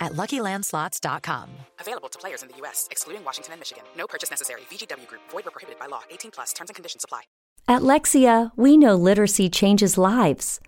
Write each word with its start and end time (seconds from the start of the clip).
at 0.00 0.12
LuckyLandSlots.com. 0.12 1.50
Available 1.80 2.08
to 2.08 2.18
players 2.18 2.42
in 2.42 2.48
the 2.48 2.56
U.S., 2.58 2.88
excluding 2.90 3.24
Washington 3.24 3.54
and 3.54 3.60
Michigan. 3.60 3.84
No 3.96 4.06
purchase 4.06 4.30
necessary. 4.30 4.62
VGW 4.70 5.06
Group. 5.06 5.22
Void 5.30 5.44
where 5.44 5.52
prohibited 5.52 5.78
by 5.78 5.86
law. 5.86 6.02
18 6.10 6.30
plus. 6.30 6.52
Terms 6.52 6.70
and 6.70 6.74
conditions 6.74 7.04
apply. 7.04 7.22
At 7.68 7.82
Lexia, 7.82 8.52
we 8.54 8.76
know 8.76 8.94
literacy 8.94 9.48
changes 9.48 9.98
lives. 9.98 10.60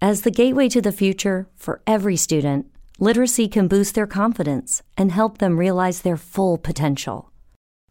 As 0.00 0.22
the 0.22 0.30
gateway 0.30 0.68
to 0.70 0.80
the 0.80 0.92
future 0.92 1.48
for 1.54 1.82
every 1.86 2.16
student, 2.16 2.66
literacy 2.98 3.46
can 3.46 3.68
boost 3.68 3.94
their 3.94 4.06
confidence 4.06 4.82
and 4.96 5.12
help 5.12 5.38
them 5.38 5.58
realize 5.58 6.00
their 6.00 6.16
full 6.16 6.56
potential. 6.56 7.30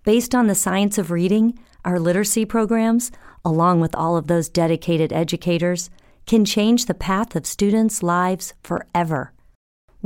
Based 0.03 0.34
on 0.34 0.48
the 0.48 0.55
science 0.55 0.98
of 0.98 1.12
reading, 1.12 1.59
our 1.84 1.99
literacy 1.99 2.45
programs, 2.45 3.12
along 3.43 3.81
with 3.81 3.95
all 3.95 4.17
of 4.17 4.25
those 4.25 4.49
dedicated 4.49 5.13
educators, 5.13 5.91
can 6.25 6.43
change 6.43 6.85
the 6.85 6.95
path 6.95 7.35
of 7.35 7.45
students' 7.45 8.01
lives 8.01 8.55
forever. 8.63 9.31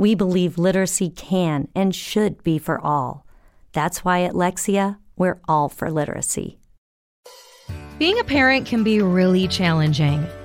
We 0.00 0.14
believe 0.14 0.56
literacy 0.56 1.10
can 1.10 1.68
and 1.74 1.94
should 1.94 2.42
be 2.42 2.56
for 2.58 2.80
all. 2.80 3.26
That's 3.74 4.02
why 4.02 4.22
at 4.22 4.32
Lexia, 4.32 4.96
we're 5.14 5.38
all 5.46 5.68
for 5.68 5.90
literacy. 5.90 6.58
Being 7.98 8.18
a 8.18 8.24
parent 8.24 8.64
can 8.64 8.82
be 8.82 9.02
really 9.02 9.46
challenging. 9.46 10.26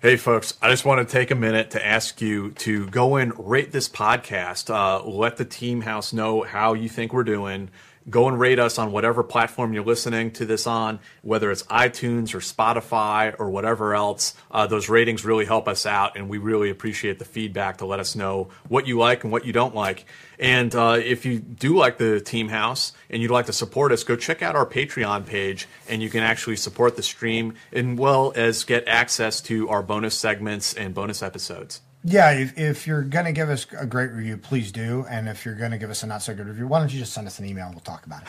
Hey, 0.00 0.16
folks, 0.16 0.56
I 0.62 0.70
just 0.70 0.84
want 0.84 1.06
to 1.08 1.12
take 1.12 1.32
a 1.32 1.34
minute 1.34 1.72
to 1.72 1.84
ask 1.84 2.20
you 2.20 2.52
to 2.52 2.86
go 2.86 3.16
and 3.16 3.32
rate 3.36 3.72
this 3.72 3.88
podcast. 3.88 4.70
Uh, 4.72 5.04
let 5.04 5.38
the 5.38 5.44
team 5.44 5.80
house 5.80 6.12
know 6.12 6.42
how 6.42 6.74
you 6.74 6.88
think 6.88 7.12
we're 7.12 7.24
doing. 7.24 7.68
Go 8.08 8.28
and 8.28 8.38
rate 8.38 8.58
us 8.58 8.78
on 8.78 8.92
whatever 8.92 9.22
platform 9.22 9.72
you're 9.72 9.84
listening 9.84 10.30
to 10.32 10.46
this 10.46 10.66
on, 10.66 11.00
whether 11.22 11.50
it's 11.50 11.62
iTunes 11.64 12.34
or 12.34 12.38
Spotify 12.38 13.34
or 13.38 13.50
whatever 13.50 13.94
else. 13.94 14.34
Uh, 14.50 14.66
those 14.66 14.88
ratings 14.88 15.24
really 15.24 15.44
help 15.44 15.68
us 15.68 15.84
out, 15.84 16.16
and 16.16 16.28
we 16.28 16.38
really 16.38 16.70
appreciate 16.70 17.18
the 17.18 17.24
feedback 17.24 17.78
to 17.78 17.86
let 17.86 18.00
us 18.00 18.16
know 18.16 18.48
what 18.68 18.86
you 18.86 18.98
like 18.98 19.24
and 19.24 19.32
what 19.32 19.44
you 19.44 19.52
don't 19.52 19.74
like. 19.74 20.06
And 20.38 20.74
uh, 20.74 21.00
if 21.02 21.26
you 21.26 21.38
do 21.38 21.76
like 21.76 21.98
the 21.98 22.20
Team 22.20 22.48
House 22.48 22.92
and 23.10 23.20
you'd 23.20 23.30
like 23.30 23.46
to 23.46 23.52
support 23.52 23.92
us, 23.92 24.04
go 24.04 24.16
check 24.16 24.42
out 24.42 24.56
our 24.56 24.66
Patreon 24.66 25.26
page, 25.26 25.68
and 25.88 26.02
you 26.02 26.10
can 26.10 26.22
actually 26.22 26.56
support 26.56 26.96
the 26.96 27.02
stream 27.02 27.54
as 27.72 27.84
well 27.84 28.32
as 28.36 28.64
get 28.64 28.86
access 28.86 29.40
to 29.42 29.68
our 29.68 29.82
bonus 29.82 30.16
segments 30.16 30.74
and 30.74 30.94
bonus 30.94 31.22
episodes. 31.22 31.80
Yeah, 32.04 32.30
if, 32.30 32.56
if 32.56 32.86
you're 32.86 33.02
going 33.02 33.24
to 33.24 33.32
give 33.32 33.50
us 33.50 33.66
a 33.76 33.84
great 33.84 34.12
review, 34.12 34.36
please 34.36 34.70
do. 34.70 35.04
And 35.10 35.28
if 35.28 35.44
you're 35.44 35.56
going 35.56 35.72
to 35.72 35.78
give 35.78 35.90
us 35.90 36.02
a 36.02 36.06
not 36.06 36.22
so 36.22 36.34
good 36.34 36.46
review, 36.46 36.66
why 36.66 36.78
don't 36.78 36.92
you 36.92 36.98
just 37.00 37.12
send 37.12 37.26
us 37.26 37.38
an 37.38 37.44
email 37.46 37.66
and 37.66 37.74
we'll 37.74 37.80
talk 37.80 38.06
about 38.06 38.22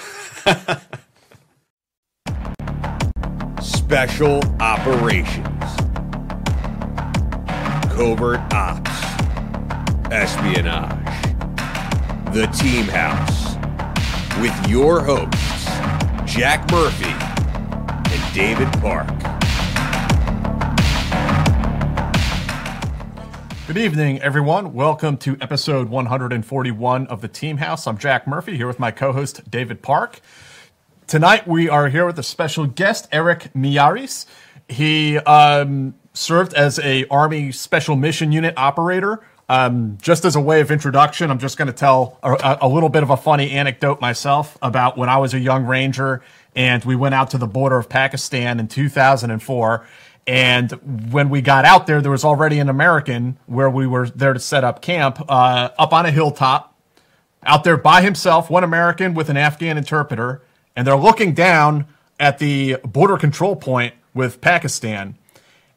it. 0.45 0.79
Special 3.61 4.41
Operations, 4.59 5.45
Covert 7.93 8.41
Ops, 8.53 8.91
Espionage, 10.11 11.23
The 12.33 12.47
Team 12.47 12.85
House, 12.85 13.55
with 14.41 14.67
your 14.67 15.01
hosts, 15.01 15.65
Jack 16.25 16.69
Murphy 16.71 17.13
and 18.13 18.33
David 18.33 18.71
Park. 18.81 19.28
Good 23.69 23.77
evening, 23.77 24.19
everyone. 24.23 24.73
Welcome 24.73 25.17
to 25.17 25.37
episode 25.39 25.89
141 25.89 27.05
of 27.05 27.21
the 27.21 27.27
Team 27.27 27.57
House. 27.57 27.85
I'm 27.85 27.99
Jack 27.99 28.25
Murphy 28.25 28.57
here 28.57 28.65
with 28.65 28.79
my 28.79 28.89
co 28.89 29.13
host, 29.13 29.51
David 29.51 29.83
Park. 29.83 30.21
Tonight, 31.05 31.47
we 31.47 31.69
are 31.69 31.87
here 31.87 32.07
with 32.07 32.17
a 32.17 32.23
special 32.23 32.65
guest, 32.65 33.07
Eric 33.11 33.51
Miaris. 33.53 34.25
He 34.67 35.19
um, 35.19 35.93
served 36.13 36.55
as 36.55 36.79
a 36.79 37.05
Army 37.09 37.51
Special 37.51 37.95
Mission 37.95 38.31
Unit 38.31 38.55
operator. 38.57 39.23
Um, 39.47 39.99
just 40.01 40.25
as 40.25 40.35
a 40.35 40.41
way 40.41 40.61
of 40.61 40.71
introduction, 40.71 41.29
I'm 41.29 41.37
just 41.37 41.55
going 41.55 41.67
to 41.67 41.73
tell 41.73 42.17
a, 42.23 42.57
a 42.61 42.67
little 42.67 42.89
bit 42.89 43.03
of 43.03 43.11
a 43.11 43.17
funny 43.17 43.51
anecdote 43.51 44.01
myself 44.01 44.57
about 44.63 44.97
when 44.97 45.09
I 45.09 45.17
was 45.17 45.35
a 45.35 45.39
young 45.39 45.65
Ranger 45.65 46.23
and 46.55 46.83
we 46.83 46.95
went 46.95 47.13
out 47.13 47.29
to 47.31 47.37
the 47.37 47.47
border 47.47 47.77
of 47.77 47.87
Pakistan 47.87 48.59
in 48.59 48.67
2004 48.67 49.87
and 50.29 51.11
when 51.11 51.31
we 51.31 51.41
got 51.41 51.65
out 51.65 51.87
there, 51.87 52.03
there 52.03 52.11
was 52.11 52.23
already 52.23 52.59
an 52.59 52.69
American 52.69 53.39
where 53.47 53.67
we 53.67 53.87
were 53.87 54.07
there 54.07 54.31
to 54.31 54.39
set 54.39 54.63
up 54.63 54.79
camp 54.79 55.19
uh, 55.27 55.69
up 55.79 55.91
on 55.91 56.05
a 56.05 56.11
hilltop, 56.11 56.75
out 57.41 57.63
there 57.63 57.77
by 57.77 58.03
himself, 58.03 58.47
one 58.47 58.63
American 58.63 59.15
with 59.15 59.29
an 59.31 59.37
Afghan 59.37 59.75
interpreter. 59.75 60.43
And 60.75 60.85
they're 60.85 60.95
looking 60.95 61.33
down 61.33 61.87
at 62.19 62.37
the 62.37 62.77
border 62.85 63.17
control 63.17 63.55
point 63.55 63.95
with 64.13 64.39
Pakistan. 64.39 65.17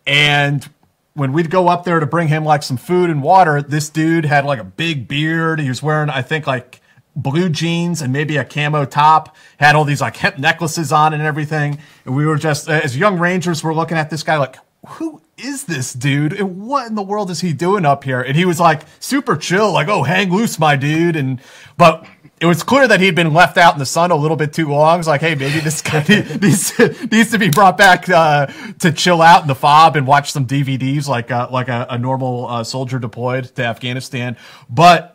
And 0.06 0.68
when 1.14 1.32
we'd 1.32 1.48
go 1.48 1.68
up 1.68 1.84
there 1.84 1.98
to 1.98 2.04
bring 2.04 2.28
him 2.28 2.44
like 2.44 2.62
some 2.62 2.76
food 2.76 3.08
and 3.08 3.22
water, 3.22 3.62
this 3.62 3.88
dude 3.88 4.26
had 4.26 4.44
like 4.44 4.58
a 4.58 4.64
big 4.64 5.08
beard. 5.08 5.60
He 5.60 5.70
was 5.70 5.82
wearing, 5.82 6.10
I 6.10 6.20
think, 6.20 6.46
like 6.46 6.81
blue 7.14 7.48
jeans 7.48 8.02
and 8.02 8.12
maybe 8.12 8.36
a 8.36 8.44
camo 8.44 8.84
top, 8.84 9.36
had 9.58 9.74
all 9.74 9.84
these 9.84 10.00
like 10.00 10.16
hemp 10.16 10.38
necklaces 10.38 10.92
on 10.92 11.12
and 11.12 11.22
everything. 11.22 11.78
And 12.04 12.16
we 12.16 12.26
were 12.26 12.36
just, 12.36 12.68
as 12.68 12.96
young 12.96 13.18
Rangers, 13.18 13.62
were 13.62 13.74
looking 13.74 13.96
at 13.96 14.10
this 14.10 14.22
guy 14.22 14.36
like, 14.38 14.56
who 14.86 15.22
is 15.36 15.64
this 15.64 15.92
dude? 15.92 16.32
And 16.32 16.66
what 16.66 16.88
in 16.88 16.94
the 16.94 17.02
world 17.02 17.30
is 17.30 17.40
he 17.40 17.52
doing 17.52 17.84
up 17.84 18.04
here? 18.04 18.20
And 18.20 18.36
he 18.36 18.44
was 18.44 18.58
like 18.58 18.82
super 18.98 19.36
chill, 19.36 19.72
like, 19.72 19.88
oh, 19.88 20.02
hang 20.02 20.32
loose, 20.32 20.58
my 20.58 20.76
dude. 20.76 21.16
And, 21.16 21.40
but 21.76 22.04
it 22.40 22.46
was 22.46 22.64
clear 22.64 22.88
that 22.88 23.00
he'd 23.00 23.14
been 23.14 23.32
left 23.32 23.56
out 23.56 23.74
in 23.74 23.78
the 23.78 23.86
sun 23.86 24.10
a 24.10 24.16
little 24.16 24.36
bit 24.36 24.52
too 24.52 24.68
long. 24.68 24.98
It's 24.98 25.06
like, 25.06 25.20
hey, 25.20 25.36
maybe 25.36 25.60
this 25.60 25.80
guy 25.80 26.04
needs, 26.08 26.76
needs 26.78 27.30
to 27.30 27.38
be 27.38 27.50
brought 27.50 27.78
back 27.78 28.08
uh, 28.08 28.46
to 28.80 28.90
chill 28.90 29.22
out 29.22 29.42
in 29.42 29.48
the 29.48 29.54
fob 29.54 29.94
and 29.94 30.06
watch 30.06 30.32
some 30.32 30.46
DVDs 30.46 31.06
like 31.06 31.30
uh, 31.30 31.46
like 31.52 31.68
a, 31.68 31.86
a 31.88 31.98
normal 31.98 32.48
uh, 32.48 32.64
soldier 32.64 32.98
deployed 32.98 33.44
to 33.54 33.64
Afghanistan. 33.64 34.36
But 34.68 35.11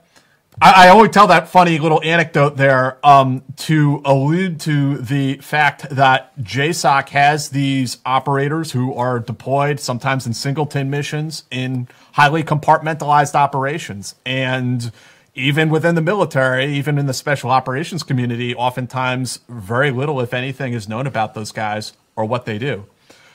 I, 0.60 0.88
I 0.88 0.90
always 0.90 1.12
tell 1.12 1.28
that 1.28 1.50
funny 1.50 1.78
little 1.78 2.02
anecdote 2.04 2.58
there 2.58 2.98
um, 3.06 3.44
to 3.58 4.02
allude 4.06 4.60
to 4.62 4.98
the 4.98 5.38
fact 5.38 5.90
that 5.92 6.36
JSOC 6.40 7.10
has 7.10 7.50
these 7.50 7.98
operators 8.06 8.72
who 8.72 8.94
are 8.96 9.20
deployed 9.20 9.80
sometimes 9.80 10.26
in 10.26 10.34
singleton 10.34 10.90
missions 10.90 11.44
in 11.52 11.88
highly 12.14 12.44
compartmentalized 12.44 13.36
operations. 13.36 14.16
And 14.26 14.92
even 15.36 15.70
within 15.70 15.94
the 15.94 16.02
military, 16.02 16.74
even 16.74 16.98
in 16.98 17.06
the 17.06 17.14
special 17.14 17.52
operations 17.52 18.02
community, 18.02 18.56
oftentimes 18.56 19.42
very 19.48 19.92
little, 19.92 20.20
if 20.22 20.34
anything, 20.34 20.74
is 20.74 20.90
known 20.90 21.06
about 21.06 21.36
those 21.36 21.52
guys 21.52 21.94
or 22.16 22.26
what 22.26 22.46
they 22.46 22.58
do. 22.58 22.88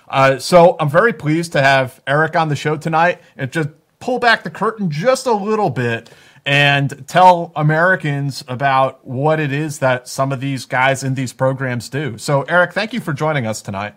Uh, 0.08 0.38
so 0.38 0.74
I'm 0.80 0.90
very 0.90 1.12
pleased 1.12 1.52
to 1.52 1.62
have 1.62 2.02
Eric 2.04 2.34
on 2.34 2.48
the 2.48 2.56
show 2.56 2.76
tonight 2.76 3.20
and 3.36 3.52
just 3.52 3.68
pull 4.00 4.18
back 4.18 4.42
the 4.42 4.50
curtain 4.50 4.90
just 4.90 5.26
a 5.26 5.32
little 5.32 5.70
bit 5.70 6.10
and 6.44 7.06
tell 7.06 7.52
Americans 7.54 8.44
about 8.48 9.06
what 9.06 9.38
it 9.38 9.52
is 9.52 9.78
that 9.78 10.08
some 10.08 10.32
of 10.32 10.40
these 10.40 10.64
guys 10.64 11.04
in 11.04 11.14
these 11.14 11.32
programs 11.32 11.88
do. 11.88 12.18
So, 12.18 12.42
Eric, 12.42 12.72
thank 12.72 12.92
you 12.92 13.00
for 13.00 13.12
joining 13.12 13.46
us 13.46 13.62
tonight. 13.62 13.94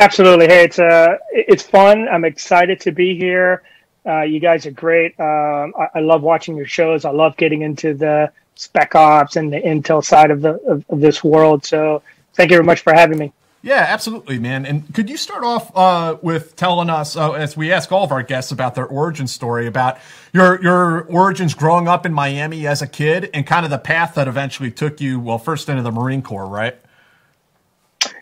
Absolutely. 0.00 0.46
Hey, 0.46 0.64
it's 0.64 0.78
uh, 0.78 1.16
it's 1.32 1.62
fun. 1.62 2.08
I'm 2.08 2.24
excited 2.24 2.80
to 2.80 2.92
be 2.92 3.16
here. 3.16 3.62
Uh, 4.06 4.22
you 4.22 4.40
guys 4.40 4.64
are 4.64 4.70
great. 4.70 5.18
Um, 5.18 5.74
I, 5.78 5.88
I, 5.96 6.00
love 6.00 6.22
watching 6.22 6.56
your 6.56 6.66
shows. 6.66 7.04
I 7.04 7.10
love 7.10 7.36
getting 7.36 7.62
into 7.62 7.94
the 7.94 8.32
spec 8.54 8.94
ops 8.94 9.36
and 9.36 9.52
the 9.52 9.60
intel 9.60 10.02
side 10.02 10.30
of 10.30 10.40
the 10.40 10.54
of, 10.66 10.84
of 10.88 11.00
this 11.00 11.24
world. 11.24 11.64
So, 11.64 12.02
thank 12.34 12.50
you 12.50 12.56
very 12.56 12.64
much 12.64 12.80
for 12.80 12.92
having 12.94 13.18
me. 13.18 13.32
Yeah, 13.68 13.84
absolutely, 13.86 14.38
man. 14.38 14.64
And 14.64 14.94
could 14.94 15.10
you 15.10 15.18
start 15.18 15.44
off 15.44 15.70
uh, 15.76 16.16
with 16.22 16.56
telling 16.56 16.88
us, 16.88 17.16
uh, 17.16 17.32
as 17.32 17.54
we 17.54 17.70
ask 17.70 17.92
all 17.92 18.02
of 18.02 18.12
our 18.12 18.22
guests 18.22 18.50
about 18.50 18.74
their 18.74 18.86
origin 18.86 19.26
story, 19.26 19.66
about 19.66 19.98
your 20.32 20.58
your 20.62 21.02
origins 21.02 21.52
growing 21.52 21.86
up 21.86 22.06
in 22.06 22.14
Miami 22.14 22.66
as 22.66 22.80
a 22.80 22.86
kid, 22.86 23.28
and 23.34 23.46
kind 23.46 23.66
of 23.66 23.70
the 23.70 23.76
path 23.76 24.14
that 24.14 24.26
eventually 24.26 24.70
took 24.70 25.02
you, 25.02 25.20
well, 25.20 25.36
first 25.36 25.68
into 25.68 25.82
the 25.82 25.92
Marine 25.92 26.22
Corps, 26.22 26.46
right? 26.46 26.80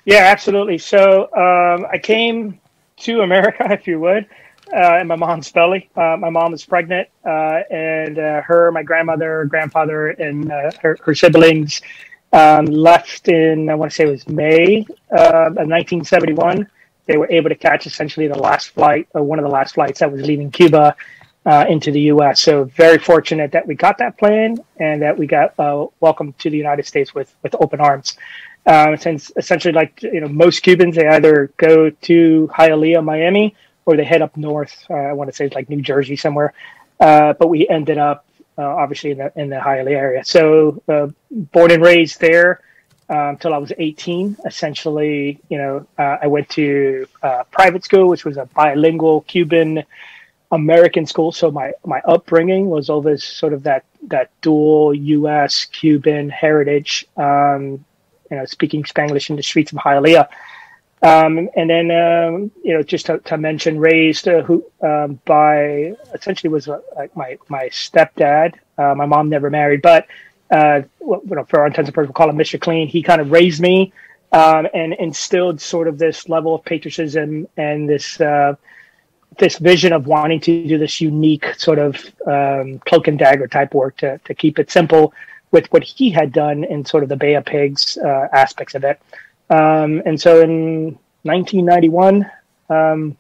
Yeah, 0.05 0.25
absolutely. 0.25 0.79
So 0.79 1.33
um, 1.33 1.87
I 1.93 1.99
came 2.03 2.59
to 3.03 3.21
America, 3.21 3.67
if 3.71 3.87
you 3.87 4.01
would, 4.01 4.27
uh, 4.77 4.99
in 4.99 5.07
my 5.07 5.15
mom's 5.15 5.53
belly. 5.53 5.89
Uh, 5.95 6.17
my 6.19 6.29
mom 6.29 6.51
was 6.51 6.65
pregnant, 6.65 7.09
uh, 7.25 7.61
and 7.71 8.19
uh, 8.19 8.43
her, 8.43 8.73
my 8.73 8.83
grandmother, 8.83 9.45
grandfather, 9.45 10.09
and 10.09 10.51
her, 10.51 10.99
her, 11.05 11.15
siblings 11.15 11.83
um, 12.33 12.67
left 12.67 13.29
in, 13.29 13.71
I 13.71 13.75
want 13.75 13.93
to 13.93 13.95
say 13.95 14.05
it 14.05 14.11
was 14.11 14.29
May 14.29 14.87
of 15.11 15.55
1971. 15.57 16.69
They 17.07 17.17
were 17.17 17.31
able 17.31 17.49
to 17.51 17.55
catch 17.55 17.87
essentially 17.87 18.27
the 18.29 18.39
last 18.39 18.71
flight, 18.71 19.09
or 19.15 19.23
one 19.23 19.39
of 19.39 19.45
the 19.45 19.51
last 19.51 19.75
flights 19.75 20.01
that 20.01 20.11
was 20.11 20.23
leaving 20.23 20.51
Cuba 20.51 20.97
into 21.69 21.93
the 21.93 22.01
U.S. 22.03 22.41
So 22.41 22.65
very 22.65 22.99
fortunate 22.99 23.53
that 23.53 23.67
we 23.67 23.77
got 23.77 23.99
that 23.99 24.19
plane 24.19 24.59
and 24.79 25.03
that 25.03 25.17
we 25.17 25.27
got 25.27 25.55
welcomed 26.01 26.39
to 26.41 26.51
the 26.51 26.57
United 26.57 26.87
States 26.87 27.15
with, 27.15 27.33
with 27.43 27.55
open 27.61 27.81
arms. 27.81 28.17
Uh, 28.67 28.97
since 28.97 29.31
essentially, 29.37 29.73
like 29.73 30.03
you 30.03 30.21
know, 30.21 30.27
most 30.27 30.61
Cubans, 30.61 30.97
they 30.97 31.07
either 31.07 31.53
go 31.57 31.89
to 31.89 32.51
Hialeah, 32.53 33.05
Miami, 33.05 33.55
or 33.85 33.97
they 33.97 34.03
head 34.03 34.23
up 34.23 34.37
north. 34.37 34.85
Uh, 34.91 34.95
I 34.95 35.13
want 35.13 35.31
to 35.31 35.37
say 35.37 35.47
it's 35.47 35.55
like 35.55 35.71
New 35.71 35.81
Jersey 35.83 36.17
somewhere. 36.17 36.53
Uh, 36.99 37.33
but 37.35 37.49
we 37.49 37.69
ended 37.69 37.99
up 37.99 38.19
uh, 38.19 38.26
obviously 38.63 39.11
in 39.13 39.19
the 39.19 39.33
in 39.37 39.51
the 39.51 39.57
Hialeah 39.57 39.97
area. 39.97 40.25
So 40.25 40.83
uh, 40.89 41.09
born 41.31 41.71
and 41.71 41.83
raised 41.83 42.21
there 42.21 42.61
until 43.09 43.53
um, 43.53 43.57
I 43.57 43.59
was 43.59 43.73
18. 43.77 44.37
Essentially, 44.45 45.41
you 45.49 45.59
know, 45.59 45.87
uh, 45.99 46.19
I 46.23 46.27
went 46.27 46.49
to 46.51 47.07
private 47.51 47.85
school, 47.85 48.09
which 48.09 48.25
was 48.25 48.37
a 48.37 48.47
bilingual 48.47 49.23
Cuban 49.23 49.85
American 50.53 51.07
school. 51.07 51.33
So 51.33 51.51
my 51.51 51.73
my 51.85 52.01
upbringing 52.05 52.67
was 52.67 52.89
always 52.91 53.25
sort 53.25 53.53
of 53.53 53.63
that 53.65 53.85
that 54.09 54.31
dual 54.41 54.95
U.S. 54.95 55.65
Cuban 55.67 56.29
heritage. 56.29 57.07
Um, 57.17 57.85
you 58.31 58.37
know, 58.37 58.45
speaking 58.45 58.83
Spanglish 58.83 59.31
in 59.31 59.37
the 59.37 59.43
streets 59.43 59.73
of 59.73 59.79
Hialeah. 59.79 60.29
Um, 61.03 61.51
and 61.55 61.69
then, 61.69 61.91
um, 61.91 62.51
you 62.65 62.75
know, 62.75 62.83
just 62.83 63.07
to, 63.07 63.19
to 63.19 63.37
mention, 63.37 63.79
raised 63.79 64.29
uh, 64.29 64.43
who 64.43 64.65
um, 64.81 65.21
by 65.25 65.95
essentially 66.15 66.51
was 66.51 66.69
uh, 66.69 66.81
like 66.97 67.15
my 67.17 67.39
my 67.49 67.69
stepdad. 67.69 68.55
Uh, 68.79 68.95
my 68.95 69.07
mom 69.07 69.29
never 69.29 69.51
married, 69.51 69.83
but 69.83 70.07
uh, 70.51 70.83
you 71.01 71.23
know, 71.27 71.45
for 71.45 71.61
all 71.61 71.67
intents 71.67 71.89
and 71.89 71.95
purposes, 71.95 72.09
we'll 72.09 72.15
call 72.15 72.31
him 72.31 72.37
Mr. 72.37 72.61
Clean. 72.61 72.89
He 72.89 73.03
kind 73.03 73.21
of 73.21 73.31
raised 73.31 73.61
me 73.61 73.93
um, 74.33 74.67
and 74.75 74.95
instilled 74.95 75.61
sort 75.61 75.89
of 75.89 75.99
this 75.99 76.29
level 76.29 76.55
of 76.55 76.65
patriotism 76.65 77.47
and 77.57 77.89
this 77.89 78.21
uh, 78.21 78.55
this 79.39 79.59
vision 79.59 79.93
of 79.93 80.07
wanting 80.07 80.41
to 80.41 80.67
do 80.67 80.79
this 80.79 81.01
unique 81.01 81.55
sort 81.59 81.79
of 81.79 81.97
um, 82.27 82.79
cloak 82.81 83.07
and 83.07 83.19
dagger 83.19 83.47
type 83.47 83.75
work 83.75 83.97
to 83.99 84.19
to 84.25 84.35
keep 84.35 84.59
it 84.59 84.71
simple 84.71 85.13
with 85.51 85.71
what 85.73 85.83
he 85.83 86.11
had 86.11 86.33
done 86.33 86.65
in 86.65 86.85
sort 86.85 87.03
of 87.03 87.09
the 87.09 87.17
Bay 87.17 87.35
of 87.35 87.45
Pigs 87.45 87.97
uh, 87.99 88.29
aspects 88.33 88.75
of 88.75 88.85
it. 88.85 89.01
Um, 89.51 90.03
and 90.05 90.21
so 90.21 90.41
in 90.41 90.99
1991, 91.23 92.31
um, 92.69 93.17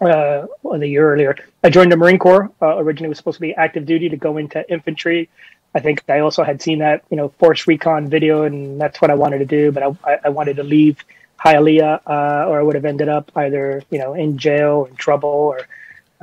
uh, 0.00 0.46
the 0.62 0.86
year 0.86 1.12
earlier, 1.12 1.36
I 1.62 1.70
joined 1.70 1.92
the 1.92 1.96
Marine 1.96 2.18
Corps. 2.18 2.50
Uh, 2.60 2.78
originally, 2.78 3.08
was 3.08 3.18
supposed 3.18 3.36
to 3.36 3.40
be 3.40 3.54
active 3.54 3.86
duty 3.86 4.08
to 4.08 4.16
go 4.16 4.36
into 4.36 4.68
infantry. 4.70 5.28
I 5.74 5.80
think 5.80 6.02
I 6.08 6.20
also 6.20 6.42
had 6.42 6.60
seen 6.60 6.78
that 6.78 7.04
you 7.10 7.16
know 7.16 7.28
force 7.38 7.66
recon 7.66 8.08
video, 8.08 8.42
and 8.42 8.80
that's 8.80 9.00
what 9.00 9.10
I 9.10 9.14
wanted 9.14 9.38
to 9.38 9.46
do. 9.46 9.70
But 9.70 9.96
I, 10.04 10.18
I 10.24 10.28
wanted 10.30 10.56
to 10.56 10.64
leave 10.64 11.04
Hialeah, 11.38 12.00
uh, 12.06 12.48
or 12.48 12.58
I 12.58 12.62
would 12.62 12.74
have 12.74 12.84
ended 12.84 13.08
up 13.08 13.30
either 13.36 13.82
you 13.90 13.98
know 13.98 14.14
in 14.14 14.38
jail 14.38 14.86
in 14.88 14.96
trouble, 14.96 15.28
or 15.28 15.66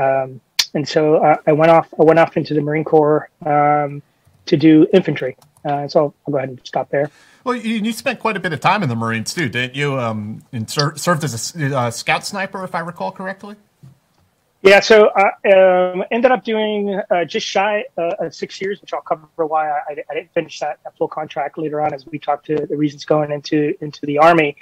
um, 0.03 0.41
and 0.73 0.87
so 0.87 1.17
uh, 1.17 1.37
I 1.45 1.53
went 1.53 1.71
off. 1.71 1.87
I 1.99 2.03
went 2.03 2.19
off 2.19 2.35
into 2.35 2.53
the 2.53 2.61
Marine 2.61 2.83
Corps. 2.83 3.29
Um, 3.45 4.01
to 4.47 4.57
do 4.57 4.87
infantry. 4.91 5.37
Uh, 5.63 5.87
so 5.87 6.13
I'll 6.27 6.31
go 6.31 6.37
ahead 6.37 6.49
and 6.49 6.61
stop 6.63 6.89
there. 6.89 7.11
Well, 7.47 7.55
you, 7.55 7.75
you, 7.75 7.93
spent 7.93 8.19
quite 8.19 8.35
a 8.35 8.41
bit 8.41 8.51
of 8.51 8.59
time 8.59 8.83
in 8.83 8.89
the 8.89 8.95
Marines 8.97 9.33
too, 9.33 9.47
didn't 9.47 9.73
you? 9.73 9.97
Um, 9.97 10.43
and 10.51 10.69
ser- 10.69 10.97
served 10.97 11.23
as 11.23 11.55
a 11.55 11.77
uh, 11.77 11.91
scout 11.91 12.25
sniper, 12.25 12.61
if 12.65 12.75
I 12.75 12.81
recall 12.81 13.09
correctly. 13.09 13.55
Yeah, 14.63 14.81
so 14.81 15.11
I 15.15 15.49
um, 15.51 16.03
ended 16.11 16.31
up 16.31 16.43
doing 16.43 16.99
uh, 17.09 17.23
just 17.23 17.47
shy 17.47 17.85
uh, 17.97 18.15
of 18.19 18.35
six 18.35 18.59
years, 18.59 18.81
which 18.81 18.91
I'll 18.91 18.99
cover 18.99 19.45
why 19.45 19.69
I, 19.69 19.81
I 20.09 20.13
didn't 20.13 20.33
finish 20.33 20.59
that, 20.59 20.79
that, 20.83 20.97
full 20.97 21.07
contract 21.07 21.57
later 21.57 21.79
on 21.79 21.93
as 21.93 22.05
we 22.05 22.19
talk 22.19 22.43
to 22.47 22.65
the 22.65 22.75
reasons 22.75 23.05
going 23.05 23.31
into 23.31 23.77
into 23.79 24.05
the 24.05 24.17
army. 24.17 24.57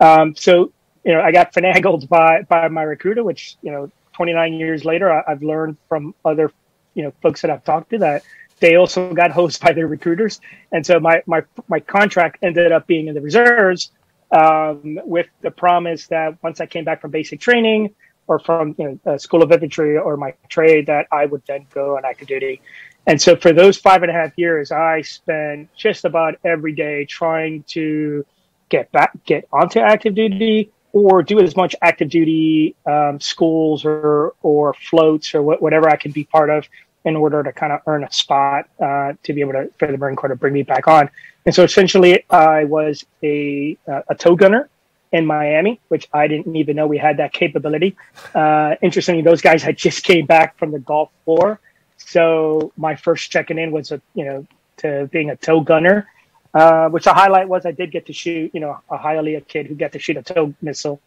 Um, 0.00 0.34
so 0.34 0.72
you 1.04 1.12
know, 1.12 1.20
I 1.20 1.32
got 1.32 1.52
finagled 1.52 2.08
by 2.08 2.40
by 2.48 2.68
my 2.68 2.84
recruiter, 2.84 3.22
which 3.22 3.58
you 3.60 3.70
know, 3.70 3.92
29 4.14 4.54
years 4.54 4.86
later, 4.86 5.12
I, 5.12 5.30
I've 5.30 5.42
learned 5.42 5.76
from 5.90 6.14
other 6.24 6.50
you 6.94 7.02
know 7.02 7.12
folks 7.20 7.42
that 7.42 7.50
I've 7.50 7.64
talked 7.64 7.90
to 7.90 7.98
that 7.98 8.22
they 8.60 8.76
also 8.76 9.12
got 9.12 9.30
hosed 9.30 9.60
by 9.60 9.72
their 9.72 9.86
recruiters, 9.86 10.40
and 10.72 10.84
so 10.84 11.00
my 11.00 11.22
my 11.26 11.42
my 11.68 11.80
contract 11.80 12.38
ended 12.42 12.72
up 12.72 12.86
being 12.86 13.08
in 13.08 13.14
the 13.14 13.20
reserves 13.20 13.90
um, 14.32 14.98
with 15.04 15.26
the 15.40 15.50
promise 15.50 16.06
that 16.08 16.42
once 16.42 16.60
I 16.60 16.66
came 16.66 16.84
back 16.84 17.00
from 17.00 17.10
basic 17.10 17.40
training 17.40 17.94
or 18.26 18.38
from 18.38 18.74
you 18.78 19.00
know, 19.04 19.16
school 19.16 19.42
of 19.42 19.50
infantry 19.50 19.98
or 19.98 20.16
my 20.16 20.34
trade, 20.48 20.86
that 20.86 21.06
I 21.10 21.26
would 21.26 21.42
then 21.46 21.66
go 21.74 21.96
on 21.96 22.04
active 22.04 22.28
duty. 22.28 22.60
And 23.06 23.20
so 23.20 23.34
for 23.34 23.52
those 23.52 23.76
five 23.76 24.02
and 24.02 24.10
a 24.10 24.14
half 24.14 24.32
years, 24.36 24.70
I 24.70 25.02
spent 25.02 25.74
just 25.74 26.04
about 26.04 26.36
every 26.44 26.72
day 26.72 27.06
trying 27.06 27.64
to 27.68 28.24
get 28.68 28.92
back, 28.92 29.12
get 29.24 29.48
onto 29.52 29.80
active 29.80 30.14
duty, 30.14 30.70
or 30.92 31.22
do 31.22 31.40
as 31.40 31.56
much 31.56 31.74
active 31.82 32.08
duty 32.08 32.76
um, 32.86 33.18
schools 33.20 33.84
or 33.84 34.34
or 34.42 34.74
floats 34.74 35.34
or 35.34 35.42
wh- 35.42 35.62
whatever 35.62 35.88
I 35.88 35.96
could 35.96 36.12
be 36.12 36.24
part 36.24 36.50
of 36.50 36.68
in 37.04 37.16
order 37.16 37.42
to 37.42 37.52
kind 37.52 37.72
of 37.72 37.80
earn 37.86 38.04
a 38.04 38.12
spot 38.12 38.68
uh, 38.80 39.12
to 39.22 39.32
be 39.32 39.40
able 39.40 39.52
to 39.52 39.70
for 39.78 39.90
the 39.90 39.96
Marine 39.96 40.16
Corps 40.16 40.28
to 40.28 40.36
bring 40.36 40.52
me 40.52 40.62
back 40.62 40.86
on. 40.86 41.10
And 41.46 41.54
so 41.54 41.64
essentially, 41.64 42.24
I 42.30 42.64
was 42.64 43.04
a 43.22 43.76
a 43.86 44.14
tow 44.14 44.36
gunner 44.36 44.68
in 45.12 45.26
Miami, 45.26 45.80
which 45.88 46.08
I 46.12 46.28
didn't 46.28 46.54
even 46.54 46.76
know 46.76 46.86
we 46.86 46.98
had 46.98 47.16
that 47.16 47.32
capability. 47.32 47.96
Uh, 48.34 48.76
interestingly, 48.82 49.22
those 49.22 49.40
guys 49.40 49.62
had 49.62 49.76
just 49.76 50.04
came 50.04 50.26
back 50.26 50.58
from 50.58 50.70
the 50.70 50.78
Gulf 50.78 51.10
War, 51.24 51.60
so 51.96 52.72
my 52.76 52.94
first 52.94 53.30
checking 53.30 53.58
in 53.58 53.72
was 53.72 53.92
a 53.92 54.00
you 54.14 54.24
know 54.24 54.46
to 54.78 55.08
being 55.12 55.30
a 55.30 55.36
tow 55.36 55.60
gunner. 55.60 56.06
Uh, 56.52 56.88
which 56.88 57.04
the 57.04 57.14
highlight 57.14 57.48
was 57.48 57.64
I 57.64 57.70
did 57.70 57.92
get 57.92 58.06
to 58.06 58.12
shoot, 58.12 58.52
you 58.52 58.58
know, 58.58 58.80
a 58.90 58.98
Hialeah 58.98 59.46
kid 59.46 59.68
who 59.68 59.76
got 59.76 59.92
to 59.92 60.00
shoot 60.00 60.16
a 60.16 60.22
tow 60.22 60.52
missile. 60.60 61.00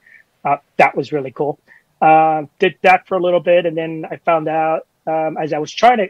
Uh, 0.45 0.55
that 0.77 0.95
was 0.95 1.11
really 1.11 1.31
cool. 1.31 1.59
Uh, 2.01 2.45
did 2.59 2.75
that 2.81 3.07
for 3.07 3.17
a 3.17 3.21
little 3.21 3.41
bit, 3.41 3.65
and 3.65 3.75
then 3.75 4.05
I 4.09 4.17
found 4.17 4.47
out 4.47 4.87
um, 5.07 5.37
as 5.37 5.53
I 5.53 5.59
was 5.59 5.71
trying 5.71 5.97
to 5.97 6.09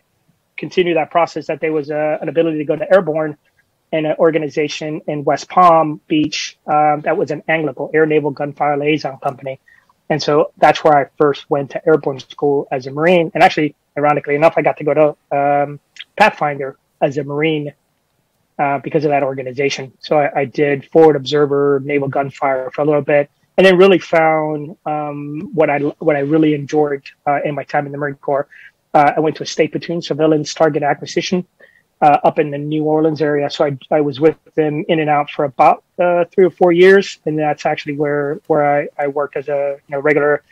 continue 0.58 0.94
that 0.96 1.12
process 1.12 1.48
that 1.48 1.60
there 1.60 1.74
was 1.74 1.90
a, 1.90 2.20
an 2.22 2.30
ability 2.30 2.60
to 2.60 2.66
go 2.66 2.76
to 2.76 2.92
airborne 2.94 3.38
in 3.92 4.06
an 4.06 4.16
organization 4.18 5.02
in 5.08 5.24
West 5.24 5.50
Palm 5.50 6.02
Beach 6.08 6.58
um, 6.68 7.02
that 7.02 7.16
was 7.16 7.32
an 7.32 7.44
ANGLICO, 7.48 7.92
Air 7.94 8.06
Naval 8.06 8.32
Gunfire 8.32 8.78
Liaison 8.78 9.18
Company. 9.18 9.60
And 10.10 10.22
so 10.22 10.52
that's 10.58 10.84
where 10.84 10.98
I 10.98 11.10
first 11.18 11.50
went 11.50 11.72
to 11.72 11.88
airborne 11.88 12.20
school 12.20 12.68
as 12.72 12.88
a 12.88 12.92
Marine. 12.92 13.32
And 13.34 13.44
actually, 13.44 13.76
ironically 13.98 14.36
enough, 14.36 14.56
I 14.58 14.62
got 14.62 14.78
to 14.78 14.84
go 14.84 14.94
to 14.94 15.38
um, 15.38 15.80
Pathfinder 16.18 16.78
as 17.02 17.18
a 17.18 17.24
Marine 17.24 17.74
uh, 18.60 18.80
because 18.80 19.06
of 19.06 19.10
that 19.10 19.24
organization. 19.24 19.92
So 20.00 20.18
I, 20.18 20.42
I, 20.42 20.46
did 20.46 20.86
forward 20.92 21.16
observer, 21.16 21.82
naval 21.84 22.08
gunfire 22.08 22.70
for 22.72 22.82
a 22.82 22.86
little 22.86 23.02
bit, 23.02 23.30
and 23.58 23.66
then 23.66 23.78
really 23.78 23.98
found 24.00 24.78
um, 24.86 25.50
what 25.54 25.70
I 25.70 25.80
what 25.80 26.16
I 26.16 26.20
really 26.20 26.54
enjoyed 26.54 27.04
uh, 27.28 27.40
in 27.44 27.56
my 27.56 27.64
time 27.64 27.88
in 27.88 27.92
the 27.92 27.98
Marine 27.98 28.16
Corps, 28.16 28.48
uh, 28.48 28.73
I 28.94 29.20
went 29.20 29.36
to 29.38 29.44
a 29.44 29.46
STA 29.46 29.68
platoon, 29.70 30.02
surveillance 30.02 30.54
target 30.54 30.84
acquisition, 30.84 31.46
uh, 32.04 32.20
up 32.26 32.38
in 32.38 32.52
the 32.52 32.58
New 32.58 32.84
Orleans 32.84 33.22
area. 33.22 33.50
So 33.50 33.66
I, 33.66 33.78
I 33.90 34.02
was 34.02 34.20
with 34.20 34.36
them 34.56 34.84
in 34.90 35.00
and 35.00 35.10
out 35.10 35.30
for 35.30 35.46
about 35.46 35.84
uh, 35.98 36.26
three 36.26 36.44
or 36.44 36.50
four 36.50 36.74
years, 36.74 37.18
and 37.26 37.40
that's 37.40 37.66
actually 37.66 37.96
where 37.96 38.42
where 38.48 38.82
I, 38.82 38.88
I 39.02 39.08
worked 39.08 39.38
as 39.38 39.48
a 39.48 39.78
you 39.88 39.92
know, 39.96 40.00
regular 40.00 40.44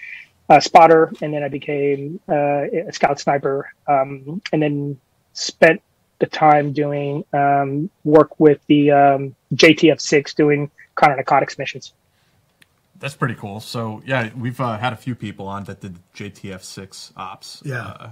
uh, 0.50 0.62
spotter, 0.62 1.12
and 1.22 1.34
then 1.34 1.44
I 1.44 1.50
became 1.50 2.22
uh, 2.30 2.88
a 2.88 2.94
scout 2.94 3.20
sniper, 3.20 3.72
um, 3.88 4.42
and 4.54 4.62
then 4.62 5.00
spent 5.34 5.82
the 6.20 6.28
time 6.28 6.72
doing 6.72 7.26
um, 7.34 7.90
work 8.06 8.40
with 8.40 8.62
the 8.68 8.92
um, 8.92 9.36
JTF 9.54 10.00
six 10.00 10.34
doing 10.34 10.72
counter 10.96 11.16
narcotics 11.16 11.58
missions. 11.58 11.94
That's 13.00 13.16
pretty 13.16 13.36
cool. 13.36 13.60
So 13.60 14.02
yeah, 14.06 14.30
we've 14.38 14.62
uh, 14.62 14.78
had 14.78 14.94
a 14.94 14.98
few 14.98 15.16
people 15.16 15.48
on 15.48 15.66
that 15.66 15.82
did 15.82 15.98
JTF 16.16 16.64
six 16.64 17.12
ops. 17.18 17.62
Yeah, 17.66 17.88
uh, 18.00 18.12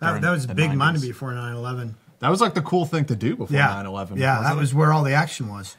that, 0.00 0.20
that 0.20 0.30
was 0.30 0.46
big 0.46 0.70
90s. 0.70 0.76
money 0.76 1.00
before 1.00 1.32
9-11. 1.32 1.94
That 2.20 2.28
was 2.30 2.40
like 2.40 2.54
the 2.54 2.62
cool 2.62 2.84
thing 2.84 3.04
to 3.06 3.16
do 3.16 3.36
before 3.36 3.56
yeah. 3.56 3.82
9-11. 3.82 4.18
Yeah, 4.18 4.40
that 4.42 4.56
it? 4.56 4.58
was 4.58 4.74
where 4.74 4.92
all 4.92 5.02
the 5.02 5.12
action 5.12 5.48
was. 5.48 5.76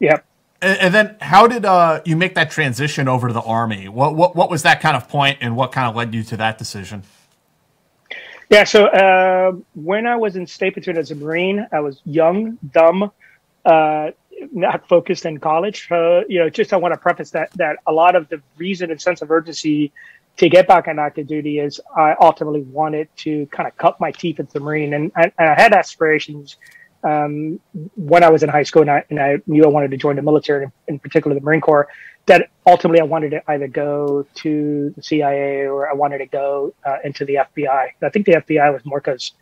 Yep. 0.00 0.24
And, 0.60 0.78
and 0.80 0.94
then, 0.94 1.16
how 1.20 1.46
did 1.46 1.64
uh, 1.64 2.00
you 2.04 2.16
make 2.16 2.34
that 2.34 2.50
transition 2.50 3.08
over 3.08 3.28
to 3.28 3.34
the 3.34 3.42
army? 3.42 3.88
What, 3.88 4.14
what 4.14 4.36
what 4.36 4.50
was 4.50 4.62
that 4.62 4.80
kind 4.80 4.96
of 4.96 5.08
point, 5.08 5.38
and 5.40 5.56
what 5.56 5.72
kind 5.72 5.88
of 5.88 5.96
led 5.96 6.14
you 6.14 6.22
to 6.24 6.36
that 6.36 6.58
decision? 6.58 7.02
Yeah, 8.48 8.64
so 8.64 8.86
uh, 8.86 9.52
when 9.74 10.06
I 10.06 10.16
was 10.16 10.36
in 10.36 10.42
STA 10.42 10.70
Platoon 10.72 10.98
as 10.98 11.10
a 11.10 11.14
Marine, 11.14 11.66
I 11.72 11.80
was 11.80 12.00
young, 12.04 12.58
dumb, 12.72 13.10
uh, 13.64 14.10
not 14.52 14.86
focused 14.88 15.24
in 15.24 15.38
college. 15.38 15.90
Uh, 15.90 16.22
you 16.28 16.38
know, 16.38 16.50
just 16.50 16.72
I 16.72 16.76
want 16.76 16.92
to 16.92 16.98
preface 16.98 17.30
that 17.30 17.50
that 17.52 17.78
a 17.86 17.92
lot 17.92 18.14
of 18.14 18.28
the 18.28 18.42
reason 18.56 18.90
and 18.90 19.00
sense 19.00 19.22
of 19.22 19.30
urgency 19.30 19.92
to 20.38 20.48
get 20.48 20.66
back 20.66 20.88
on 20.88 20.98
active 20.98 21.26
duty 21.26 21.58
is 21.58 21.80
I 21.96 22.14
ultimately 22.20 22.62
wanted 22.62 23.08
to 23.18 23.46
kind 23.46 23.68
of 23.68 23.76
cut 23.76 24.00
my 24.00 24.10
teeth 24.10 24.40
into 24.40 24.52
the 24.52 24.60
Marine, 24.60 24.94
and 24.94 25.12
I, 25.14 25.32
and 25.38 25.48
I 25.50 25.60
had 25.60 25.72
aspirations 25.72 26.56
um, 27.04 27.60
when 27.96 28.22
I 28.22 28.30
was 28.30 28.42
in 28.42 28.48
high 28.48 28.62
school 28.62 28.82
and 28.82 28.90
I, 28.90 29.04
and 29.10 29.20
I 29.20 29.38
knew 29.46 29.64
I 29.64 29.68
wanted 29.68 29.90
to 29.90 29.96
join 29.96 30.16
the 30.16 30.22
military, 30.22 30.70
in 30.88 30.98
particular 30.98 31.34
the 31.34 31.40
Marine 31.40 31.60
Corps, 31.60 31.88
that 32.26 32.50
ultimately 32.66 33.00
I 33.00 33.04
wanted 33.04 33.30
to 33.30 33.50
either 33.50 33.66
go 33.66 34.24
to 34.36 34.90
the 34.96 35.02
CIA 35.02 35.66
or 35.66 35.88
I 35.88 35.94
wanted 35.94 36.18
to 36.18 36.26
go 36.26 36.74
uh, 36.86 36.98
into 37.04 37.24
the 37.24 37.34
FBI. 37.34 37.88
I 38.00 38.08
think 38.10 38.26
the 38.26 38.34
FBI 38.34 38.72
was 38.72 38.84
more 38.84 39.00
because 39.00 39.32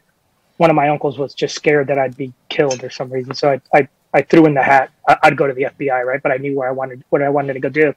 one 0.56 0.70
of 0.70 0.76
my 0.76 0.88
uncles 0.88 1.18
was 1.18 1.34
just 1.34 1.54
scared 1.54 1.88
that 1.88 1.98
I'd 1.98 2.16
be 2.16 2.32
killed 2.48 2.82
or 2.82 2.90
some 2.90 3.10
reason. 3.10 3.34
So 3.34 3.50
I, 3.50 3.60
I, 3.78 3.88
I 4.14 4.22
threw 4.22 4.46
in 4.46 4.54
the 4.54 4.62
hat. 4.62 4.90
I'd 5.22 5.36
go 5.36 5.46
to 5.46 5.52
the 5.52 5.64
FBI, 5.64 6.04
right? 6.04 6.22
But 6.22 6.32
I 6.32 6.36
knew 6.38 6.56
where 6.56 6.68
I 6.68 6.72
wanted, 6.72 7.04
what 7.10 7.22
I 7.22 7.28
wanted 7.28 7.54
to 7.54 7.60
go 7.60 7.68
do. 7.68 7.94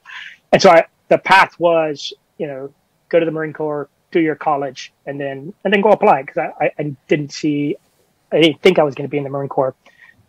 And 0.52 0.60
so 0.60 0.70
I, 0.70 0.84
the 1.08 1.18
path 1.18 1.58
was, 1.58 2.12
you 2.38 2.46
know, 2.46 2.72
go 3.14 3.20
to 3.20 3.26
the 3.26 3.32
Marine 3.32 3.52
Corps, 3.52 3.88
do 4.10 4.18
your 4.18 4.34
college, 4.34 4.92
and 5.06 5.20
then 5.20 5.54
and 5.62 5.72
then 5.72 5.80
go 5.80 5.90
apply 5.90 6.22
because 6.22 6.50
I, 6.60 6.72
I 6.76 6.96
didn't 7.06 7.32
see, 7.32 7.76
I 8.32 8.40
didn't 8.40 8.60
think 8.60 8.80
I 8.80 8.82
was 8.82 8.96
going 8.96 9.08
to 9.08 9.10
be 9.10 9.18
in 9.18 9.24
the 9.24 9.30
Marine 9.30 9.48
Corps 9.48 9.74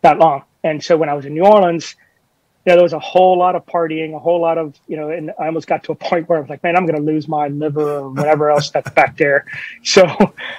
that 0.02 0.20
long. 0.20 0.44
And 0.64 0.84
so 0.84 0.96
when 0.96 1.10
I 1.10 1.14
was 1.14 1.26
in 1.26 1.34
New 1.34 1.46
Orleans, 1.46 1.96
you 2.64 2.72
know, 2.72 2.76
there 2.76 2.84
was 2.84 2.94
a 2.94 3.00
whole 3.00 3.38
lot 3.40 3.56
of 3.56 3.66
partying, 3.66 4.16
a 4.16 4.20
whole 4.20 4.40
lot 4.40 4.60
of, 4.60 4.76
you 4.88 4.98
know, 4.98 5.10
and 5.10 5.32
I 5.40 5.48
almost 5.48 5.68
got 5.68 5.84
to 5.86 5.94
a 5.94 5.96
point 5.96 6.30
where 6.30 6.38
I 6.38 6.42
was 6.42 6.50
like, 6.50 6.64
man, 6.64 6.76
I'm 6.76 6.86
going 6.86 7.00
to 7.00 7.12
lose 7.12 7.28
my 7.28 7.48
liver 7.48 8.00
or 8.00 8.10
whatever 8.10 8.52
else 8.52 8.70
that's 8.70 8.90
back 8.92 9.18
there. 9.18 9.46
So 9.84 10.04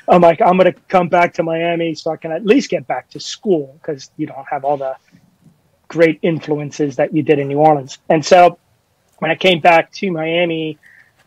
I'm 0.08 0.22
like, 0.22 0.40
I'm 0.40 0.56
going 0.56 0.72
to 0.72 0.80
come 0.88 1.08
back 1.08 1.34
to 1.34 1.42
Miami 1.42 1.94
so 1.94 2.10
I 2.10 2.16
can 2.16 2.32
at 2.32 2.44
least 2.44 2.70
get 2.70 2.86
back 2.86 3.10
to 3.10 3.20
school 3.20 3.76
because 3.80 4.10
you 4.16 4.26
don't 4.26 4.46
have 4.48 4.64
all 4.64 4.76
the 4.76 4.96
great 5.88 6.18
influences 6.22 6.96
that 6.96 7.12
you 7.14 7.22
did 7.22 7.38
in 7.38 7.48
New 7.48 7.58
Orleans. 7.58 7.98
And 8.08 8.24
so 8.24 8.58
when 9.18 9.30
I 9.30 9.34
came 9.34 9.60
back 9.60 9.92
to 9.92 10.10
Miami, 10.10 10.78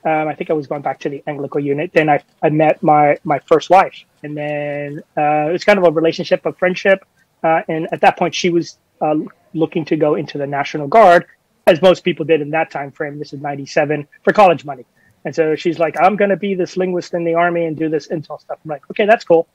um, 0.06 0.28
I 0.28 0.34
think 0.34 0.50
I 0.50 0.54
was 0.54 0.68
going 0.68 0.82
back 0.82 1.00
to 1.02 1.10
the 1.10 1.24
ANGLICO 1.28 1.64
unit. 1.64 1.92
Then 1.94 2.10
I, 2.10 2.24
I 2.42 2.50
met 2.50 2.82
my, 2.82 3.18
my 3.24 3.40
first 3.40 3.70
wife. 3.70 4.06
And 4.24 4.36
then 4.36 5.02
uh, 5.18 5.50
it 5.50 5.52
was 5.52 5.64
kind 5.64 5.78
of 5.78 5.86
a 5.86 5.92
relationship 5.92 6.46
of 6.46 6.58
friendship. 6.58 7.06
Uh, 7.44 7.62
and 7.68 7.88
at 7.92 8.02
that 8.02 8.18
point, 8.18 8.34
she 8.34 8.50
was 8.50 8.78
uh, 9.02 9.16
looking 9.54 9.86
to 9.86 9.98
go 9.98 10.16
into 10.16 10.38
the 10.38 10.48
National 10.48 10.88
Guard, 10.88 11.26
as 11.68 11.82
most 11.82 12.04
people 12.04 12.26
did 12.26 12.42
in 12.42 12.50
that 12.52 12.72
time 12.72 12.92
frame. 12.92 13.20
This 13.20 13.34
is 13.34 13.42
97 13.42 14.08
for 14.24 14.34
college 14.34 14.66
money. 14.66 14.86
And 15.26 15.36
so 15.36 15.56
she's 15.56 15.80
like, 15.80 16.00
I'm 16.00 16.16
going 16.16 16.30
to 16.30 16.38
be 16.38 16.54
this 16.56 16.78
linguist 16.78 17.14
in 17.14 17.24
the 17.24 17.34
army 17.34 17.66
and 17.66 17.78
do 17.78 17.90
this 17.90 18.08
intel 18.08 18.40
stuff. 18.40 18.60
I'm 18.64 18.70
like, 18.70 18.90
okay, 18.92 19.06
that's 19.06 19.26
cool. 19.26 19.48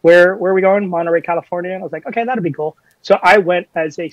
Where, 0.00 0.36
where 0.36 0.52
are 0.52 0.54
we 0.54 0.62
going? 0.62 0.88
Monterey, 0.88 1.20
California. 1.20 1.72
I 1.72 1.78
was 1.78 1.92
like, 1.92 2.06
okay, 2.06 2.24
that'd 2.24 2.42
be 2.42 2.52
cool. 2.52 2.76
So 3.02 3.18
I 3.22 3.38
went 3.38 3.68
as 3.74 3.98
a 3.98 4.10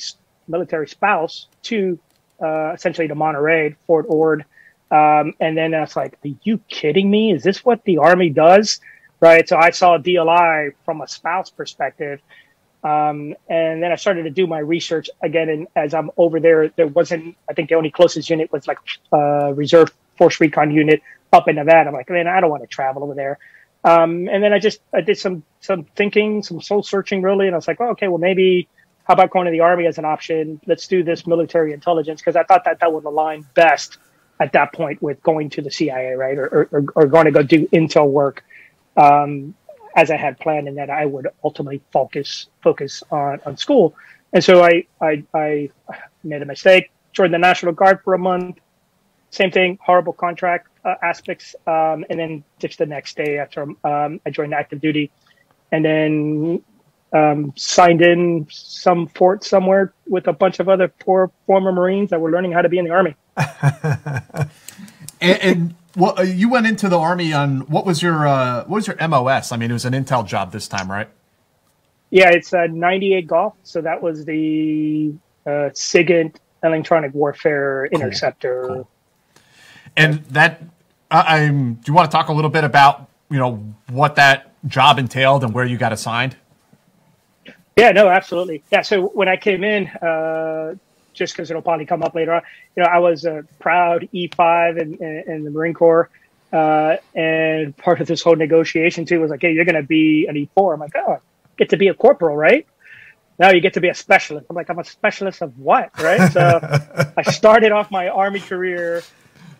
military 0.50 0.88
spouse 0.88 1.48
to 1.63 1.98
uh, 2.41 2.74
essentially 2.74 3.08
to 3.08 3.15
Monterey, 3.15 3.75
Fort 3.88 4.06
Ord. 4.10 4.46
Um, 4.89 5.34
and 5.39 5.58
then 5.58 5.74
I 5.74 5.82
was 5.82 5.96
like, 5.96 6.13
are 6.24 6.32
you 6.44 6.60
kidding 6.70 7.10
me? 7.10 7.34
Is 7.34 7.44
this 7.44 7.65
what 7.65 7.84
the 7.84 7.98
Army 7.98 8.29
does? 8.29 8.79
Right. 9.20 9.48
So 9.48 9.58
I 9.58 9.72
saw 9.72 9.96
a 9.96 10.00
DLI 10.00 10.74
from 10.86 11.01
a 11.01 11.08
spouse 11.08 11.50
perspective. 11.50 12.22
Um, 12.84 13.34
and 13.50 13.82
then 13.82 13.91
I 13.91 13.96
started 13.96 14.24
to 14.24 14.29
do 14.29 14.48
my 14.48 14.60
research 14.60 15.10
again. 15.22 15.50
And 15.50 15.67
as 15.75 15.94
I'm 15.94 16.12
over 16.17 16.39
there, 16.39 16.70
there 16.70 16.88
wasn't, 16.88 17.36
I 17.50 17.53
think 17.53 17.70
the 17.70 17.75
only 17.75 17.89
closest 17.89 18.29
unit 18.29 18.51
was 18.51 18.67
like 18.67 18.77
uh, 19.12 19.53
Reserve 19.53 19.91
Force 20.17 20.39
Recon 20.39 20.72
unit 20.72 21.01
up 21.34 21.48
in 21.48 21.56
Nevada. 21.56 21.89
I'm 21.89 21.96
like, 21.96 22.10
man, 22.10 22.27
I 22.27 22.39
don't 22.39 22.51
want 22.51 22.63
to 22.63 22.67
travel 22.67 23.03
over 23.03 23.15
there. 23.15 23.39
Um, 23.84 24.29
and 24.29 24.44
then 24.44 24.53
I 24.53 24.60
just, 24.60 24.79
I 24.94 25.01
did 25.01 25.17
some, 25.17 25.44
some 25.62 25.86
thinking, 25.96 26.44
some 26.44 26.62
soul 26.62 26.84
searching 26.84 27.22
really. 27.22 27.48
And 27.48 27.56
I 27.56 27.58
was 27.58 27.67
like, 27.67 27.79
well, 27.79 27.89
okay, 27.89 28.08
well, 28.08 28.20
maybe 28.20 28.67
how 29.03 29.13
about 29.13 29.32
going 29.32 29.46
to 29.46 29.51
the 29.51 29.62
army 29.62 29.88
as 29.88 29.98
an 29.98 30.06
option? 30.06 30.62
Let's 30.67 30.88
do 30.88 31.03
this 31.03 31.25
military 31.25 31.74
intelligence 31.74 32.22
because 32.22 32.36
I 32.36 32.44
thought 32.44 32.65
that 32.65 32.79
that 32.82 32.94
would 32.94 33.06
align 33.06 33.48
best 33.56 33.98
at 34.39 34.53
that 34.53 34.74
point 34.74 35.01
with 35.01 35.22
going 35.24 35.50
to 35.51 35.62
the 35.62 35.72
CIA, 35.72 36.13
right, 36.13 36.38
or 36.38 36.67
or, 36.72 36.86
or 36.96 37.06
going 37.08 37.25
to 37.25 37.32
go 37.32 37.44
do 37.44 37.67
intel 37.67 38.10
work, 38.10 38.44
um, 38.96 39.56
as 39.96 40.12
I 40.12 40.17
had 40.17 40.39
planned, 40.39 40.67
and 40.67 40.77
that 40.77 40.89
I 40.89 41.06
would 41.06 41.27
ultimately 41.44 41.82
focus 41.91 42.48
focus 42.62 43.03
on 43.12 43.39
on 43.46 43.58
school. 43.58 43.96
And 44.34 44.44
so 44.44 44.63
I 44.63 44.86
I, 45.01 45.24
I 45.34 45.70
made 46.24 46.41
a 46.41 46.46
mistake, 46.46 46.91
joined 47.13 47.34
the 47.34 47.39
National 47.39 47.74
Guard 47.74 48.01
for 48.03 48.13
a 48.13 48.20
month. 48.20 48.60
Same 49.29 49.51
thing, 49.51 49.77
horrible 49.82 50.13
contract 50.13 50.70
uh, 50.86 50.96
aspects, 51.01 51.56
um, 51.65 52.06
and 52.10 52.17
then 52.17 52.44
just 52.60 52.77
the 52.77 52.86
next 52.86 53.17
day 53.17 53.39
after 53.39 53.63
um, 53.84 54.22
I 54.25 54.29
joined 54.29 54.53
active 54.53 54.79
duty, 54.79 55.12
and 55.72 55.84
then 55.84 56.63
um, 57.13 57.53
signed 57.56 58.01
in 58.01 58.48
some 58.50 59.08
fort 59.08 59.44
somewhere 59.44 59.94
with 60.08 60.27
a 60.27 60.34
bunch 60.34 60.60
of 60.60 60.70
other 60.70 60.88
poor 60.88 61.32
former 61.46 61.72
Marines 61.72 62.10
that 62.12 62.22
were 62.22 62.32
learning 62.32 62.51
how 62.51 62.62
to 62.62 62.70
be 62.70 62.77
in 62.77 62.86
the 62.86 62.91
Army. 62.91 63.15
And, 65.22 65.41
and 65.41 65.75
well, 65.96 66.17
uh, 66.17 66.24
you 66.24 66.50
went 66.50 66.67
into 66.67 66.89
the 66.89 66.98
Army 66.98 67.34
on 67.34 67.62
what 67.62 67.86
was 67.86 68.01
your 68.01 68.27
uh, 68.27 68.63
what 68.65 68.75
was 68.77 68.88
your 68.88 68.96
MOS? 69.08 69.51
I 69.51 69.58
mean, 69.58 69.70
it 69.70 69.74
was 69.74 69.86
an 69.86 69.94
intel 69.94 70.25
job 70.25 70.51
this 70.51 70.67
time, 70.67 70.89
right? 70.89 71.10
Yeah, 72.10 72.29
it's 72.29 72.53
a 72.53 72.67
98 72.67 73.27
Golf. 73.27 73.56
So 73.63 73.82
that 73.82 74.01
was 74.01 74.24
the 74.25 75.13
uh, 75.46 75.70
SIGINT 75.74 76.38
electronic 76.63 77.13
warfare 77.13 77.89
cool. 77.91 78.01
interceptor. 78.01 78.67
Cool. 78.67 78.89
And 79.96 80.24
that, 80.25 80.62
I'm. 81.10 81.75
Do 81.75 81.82
you 81.88 81.94
want 81.94 82.10
to 82.12 82.15
talk 82.15 82.29
a 82.29 82.34
little 82.34 82.51
bit 82.51 82.63
about 82.63 83.10
you 83.29 83.38
know 83.38 83.56
what 83.89 84.15
that 84.15 84.51
job 84.67 85.00
entailed 85.00 85.44
and 85.44 85.53
where 85.53 85.65
you 85.65 85.77
got 85.77 85.94
assigned? 85.94 86.36
Yeah, 87.75 87.91
no, 87.91 88.08
absolutely. 88.08 88.63
Yeah, 88.72 88.82
so 88.82 89.08
when 89.08 89.27
I 89.27 89.38
came 89.38 89.63
in, 89.63 89.88
uh, 89.88 90.75
just 91.18 91.34
because 91.34 91.50
it'll 91.52 91.62
probably 91.64 91.86
come 91.86 92.04
up 92.04 92.16
later 92.16 92.34
on, 92.34 92.42
you 92.76 92.84
know, 92.84 92.90
I 92.90 93.00
was 93.00 93.26
a 93.26 93.46
proud 93.60 94.10
E5 94.14 94.82
in, 94.82 94.96
in, 94.96 95.24
in 95.28 95.44
the 95.44 95.52
Marine 95.52 95.74
Corps. 95.74 96.10
Uh, 96.54 96.98
and 97.16 97.76
part 97.78 98.02
of 98.02 98.08
this 98.08 98.22
whole 98.24 98.36
negotiation 98.36 99.06
too 99.06 99.20
was 99.22 99.32
like, 99.32 99.42
hey, 99.42 99.54
you're 99.54 99.66
going 99.66 99.76
to 99.76 99.84
be 99.84 100.28
an 100.28 100.36
E4. 100.36 100.74
I'm 100.76 100.80
like, 100.80 100.94
oh, 100.96 101.14
I 101.14 101.18
get 101.58 101.70
to 101.70 101.78
be 101.78 101.90
a 101.90 101.94
corporal, 101.94 102.38
right? 102.38 102.68
Now 103.40 103.52
you 103.52 103.62
get 103.62 103.74
to 103.76 103.82
be 103.82 103.90
a 103.90 103.94
specialist. 103.96 104.48
I'm 104.50 104.56
like, 104.56 104.70
I'm 104.70 104.80
a 104.80 104.86
specialist 104.86 105.42
of 105.42 105.58
what, 105.60 105.92
right? 106.00 106.32
So 106.32 106.60
I 107.18 107.24
started 107.24 107.72
off 107.72 107.92
my 107.92 108.10
Army 108.10 108.40
career 108.40 109.04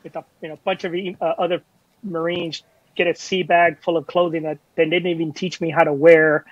with 0.04 0.16
a 0.16 0.26
you 0.42 0.50
know, 0.50 0.60
bunch 0.66 0.84
of 0.86 0.94
uh, 0.96 1.26
other 1.38 1.62
Marines 2.04 2.64
get 2.96 3.08
a 3.08 3.16
sea 3.16 3.44
bag 3.44 3.82
full 3.84 3.98
of 3.98 4.08
clothing 4.08 4.44
that 4.44 4.60
they 4.76 4.86
didn't 4.90 5.08
even 5.08 5.34
teach 5.34 5.62
me 5.62 5.70
how 5.70 5.84
to 5.84 5.94
wear 5.94 6.46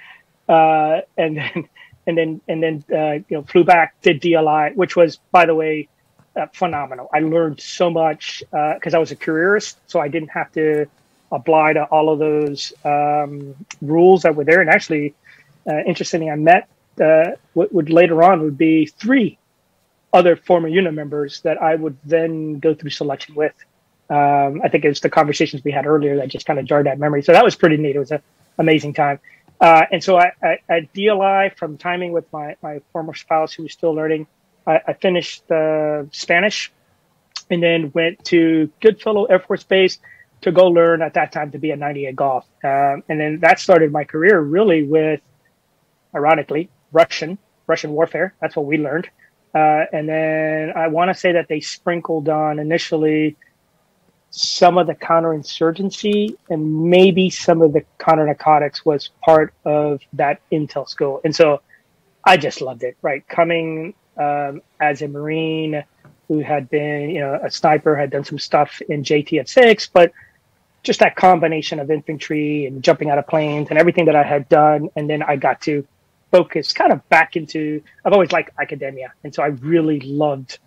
uh, 0.48 1.02
and 1.18 1.38
then 1.38 1.70
and 2.08 2.18
then 2.18 2.42
and 2.48 2.62
then 2.62 2.84
uh, 2.94 3.14
you 3.28 3.38
know 3.38 3.44
flew 3.44 3.64
back 3.64 3.96
did 4.02 4.22
DLI, 4.22 4.76
which 4.76 4.96
was 4.96 5.18
by 5.32 5.46
the 5.46 5.56
way 5.56 5.88
uh, 6.36 6.48
phenomenal. 6.54 7.10
I 7.14 7.20
learned 7.20 7.62
so 7.62 7.90
much 7.90 8.44
because 8.52 8.94
uh, 8.94 8.98
I 8.98 9.00
was 9.00 9.12
a 9.12 9.16
careerist, 9.16 9.80
so 9.88 10.00
I 10.00 10.08
didn't 10.08 10.30
have 10.30 10.52
to 10.54 10.86
apply 11.32 11.74
to 11.74 11.84
all 11.86 12.10
of 12.10 12.20
those 12.20 12.74
um, 12.84 13.56
rules 13.82 14.24
that 14.24 14.36
were 14.36 14.44
there. 14.44 14.62
And 14.62 14.70
actually, 14.70 15.14
uh, 15.68 15.80
interestingly, 15.86 16.30
I 16.30 16.36
met 16.36 16.68
uh, 17.02 17.32
what 17.54 17.74
would 17.74 17.90
later 17.90 18.24
on 18.24 18.42
would 18.42 18.58
be 18.58 18.86
three 18.86 19.38
other 20.14 20.36
former 20.36 20.68
unit 20.68 20.94
members 20.94 21.42
that 21.42 21.62
I 21.62 21.76
would 21.76 21.98
then 22.06 22.60
go 22.60 22.74
through 22.74 22.92
selection 22.92 23.36
with. 23.36 23.54
Um, 24.10 24.62
I 24.64 24.70
think 24.70 24.86
it 24.86 24.90
was 24.90 25.00
the 25.02 25.10
conversations 25.10 25.64
we 25.64 25.72
had 25.72 25.86
earlier 25.86 26.16
that 26.18 26.30
just 26.30 26.46
kind 26.46 26.60
of 26.60 26.66
jarred 26.66 26.86
that 26.86 27.00
memory. 27.00 27.22
So 27.24 27.34
that 27.34 27.44
was 27.44 27.56
pretty 27.56 27.78
neat. 27.78 27.96
It 27.96 28.00
was 28.00 28.12
an 28.12 28.22
amazing 28.58 28.94
time. 28.94 29.20
Uh, 29.60 29.86
and 29.92 30.04
so 30.04 30.18
I, 30.18 30.32
I, 30.44 30.58
at 30.70 30.94
DLI, 30.94 31.56
from 31.58 31.78
timing 31.78 32.12
with 32.12 32.32
my, 32.34 32.56
my 32.62 32.82
former 32.92 33.14
spouse 33.14 33.54
who 33.54 33.64
was 33.64 33.74
still 33.74 33.94
learning, 33.94 34.28
I, 34.68 34.80
I 34.88 34.94
finished 34.94 35.50
uh, 35.50 36.04
Spanish 36.12 36.72
and 37.50 37.62
then 37.62 37.92
went 37.94 38.24
to 38.26 38.70
Goodfellow 38.82 39.26
Air 39.26 39.40
Force 39.40 39.64
Base 39.64 40.00
to 40.42 40.52
go 40.52 40.68
learn 40.68 41.02
at 41.02 41.14
that 41.14 41.32
time 41.32 41.52
to 41.52 41.58
be 41.58 41.72
a 41.72 41.76
98 41.76 42.16
Golf. 42.16 42.46
Um, 42.64 43.04
and 43.10 43.20
then 43.20 43.40
that 43.42 43.60
started 43.60 43.92
my 43.92 44.04
career 44.04 44.40
really 44.40 44.84
with, 44.84 45.22
ironically, 46.14 46.70
Russian, 46.92 47.38
Russian 47.68 47.92
warfare. 47.92 48.34
That's 48.42 48.56
what 48.56 48.66
we 48.66 48.78
learned. 48.78 49.10
Uh, 49.54 49.86
and 49.94 50.10
then 50.10 50.74
I 50.76 50.90
want 50.90 51.10
to 51.10 51.14
say 51.14 51.32
that 51.34 51.48
they 51.48 51.62
sprinkled 51.62 52.28
on 52.28 52.60
initially 52.60 53.38
some 54.36 54.77
of 54.77 54.86
the 54.86 54.94
counterinsurgency 54.94 56.36
and 56.50 56.89
maybe 56.89 57.30
some 57.30 57.62
of 57.62 57.72
the 57.72 57.86
counter 58.00 58.25
narcotics 58.25 58.86
was 58.86 59.10
part 59.24 59.54
of 59.63 60.01
that 60.12 60.42
intel 60.51 60.89
school. 60.89 61.22
And 61.24 61.34
so 61.34 61.62
I 62.22 62.36
just 62.36 62.60
loved 62.60 62.84
it, 62.84 62.98
right? 63.01 63.25
Coming 63.30 63.94
um, 64.18 64.62
as 64.82 65.01
a 65.01 65.08
Marine 65.08 65.86
who 66.27 66.39
had 66.39 66.70
been, 66.70 67.12
you 67.12 67.22
know, 67.22 67.39
a 67.42 67.50
sniper, 67.50 67.96
had 67.96 68.10
done 68.10 68.25
some 68.25 68.38
stuff 68.38 68.82
in 68.89 69.04
JTF 69.04 69.48
6, 69.48 69.89
but 69.94 70.12
just 70.84 71.00
that 71.00 71.15
combination 71.15 71.80
of 71.80 71.89
infantry 71.89 72.65
and 72.65 72.84
jumping 72.84 73.10
out 73.10 73.18
of 73.18 73.27
planes 73.27 73.70
and 73.70 73.80
everything 73.80 74.04
that 74.06 74.18
I 74.18 74.24
had 74.24 74.50
done. 74.50 74.89
And 74.98 75.10
then 75.10 75.24
I 75.24 75.38
got 75.38 75.62
to 75.62 75.88
focus 76.32 76.74
kind 76.74 76.92
of 76.92 77.08
back 77.08 77.38
into, 77.38 77.82
I've 78.04 78.12
always 78.12 78.34
liked 78.34 78.50
academia. 78.60 79.13
And 79.24 79.34
so 79.34 79.44
I 79.44 79.48
really 79.48 80.01
loved 80.01 80.60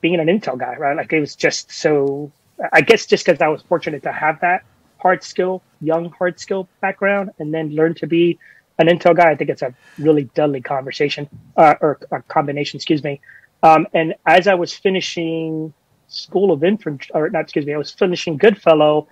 being 0.00 0.18
an 0.18 0.26
intel 0.26 0.58
guy, 0.58 0.74
right? 0.74 0.96
Like 0.96 1.12
it 1.12 1.20
was 1.20 1.36
just 1.36 1.70
so 1.70 2.32
I 2.72 2.80
guess 2.80 3.06
just 3.06 3.26
because 3.26 3.40
I 3.40 3.48
was 3.48 3.62
fortunate 3.62 4.02
to 4.04 4.12
have 4.12 4.40
that 4.40 4.64
hard 4.98 5.22
skill, 5.22 5.62
young 5.80 6.10
hard 6.10 6.40
skill 6.40 6.68
background, 6.80 7.30
and 7.38 7.52
then 7.52 7.74
learn 7.74 7.94
to 7.96 8.06
be 8.06 8.38
an 8.78 8.88
intel 8.88 9.14
guy, 9.16 9.30
I 9.30 9.36
think 9.36 9.50
it's 9.50 9.62
a 9.62 9.74
really 9.98 10.24
deadly 10.34 10.60
conversation 10.60 11.28
uh, 11.56 11.74
or 11.80 12.00
a 12.10 12.22
combination. 12.22 12.78
Excuse 12.78 13.04
me. 13.04 13.20
Um, 13.62 13.86
and 13.94 14.14
as 14.26 14.48
I 14.48 14.54
was 14.54 14.74
finishing 14.74 15.72
School 16.08 16.52
of 16.52 16.64
Infantry, 16.64 17.10
or 17.14 17.30
not, 17.30 17.42
excuse 17.42 17.66
me, 17.66 17.74
I 17.74 17.78
was 17.78 17.90
finishing 17.90 18.36
Goodfellow. 18.36 19.08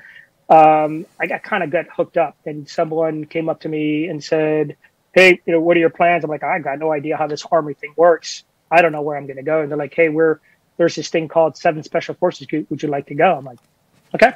Um, 0.49 1.07
I 1.21 1.27
got 1.27 1.43
kind 1.43 1.63
of 1.63 1.71
got 1.71 1.87
hooked 1.95 2.17
up, 2.17 2.37
and 2.45 2.69
someone 2.69 3.25
came 3.25 3.49
up 3.49 3.61
to 3.61 3.69
me 3.69 4.07
and 4.09 4.23
said, 4.23 4.77
hey, 5.13 5.41
you 5.47 5.53
know, 5.53 5.61
what 5.61 5.77
are 5.77 5.81
your 5.81 5.91
plans? 5.91 6.25
I'm 6.25 6.31
like, 6.31 6.43
I 6.43 6.59
got 6.59 6.79
no 6.79 6.93
idea 6.93 7.17
how 7.17 7.27
this 7.27 7.45
army 7.51 7.75
thing 7.75 7.95
works. 7.97 8.45
I 8.71 8.83
don't 8.83 8.93
know 8.93 9.03
where 9.03 9.17
I'm 9.17 9.27
going 9.27 9.37
to 9.37 9.43
go. 9.43 9.61
And 9.61 9.71
they're 9.71 9.79
like, 9.79 9.95
hey, 9.95 10.09
we're 10.09 10.41
there's 10.77 10.95
this 10.95 11.09
thing 11.09 11.29
called 11.29 11.57
Seven 11.57 11.83
Special 11.83 12.15
Forces 12.15 12.47
Group. 12.47 12.71
Would 12.71 12.83
you 12.83 12.89
like 12.89 13.07
to 13.07 13.15
go? 13.15 13.37
I'm 13.37 13.45
like, 13.45 13.59
okay, 14.15 14.33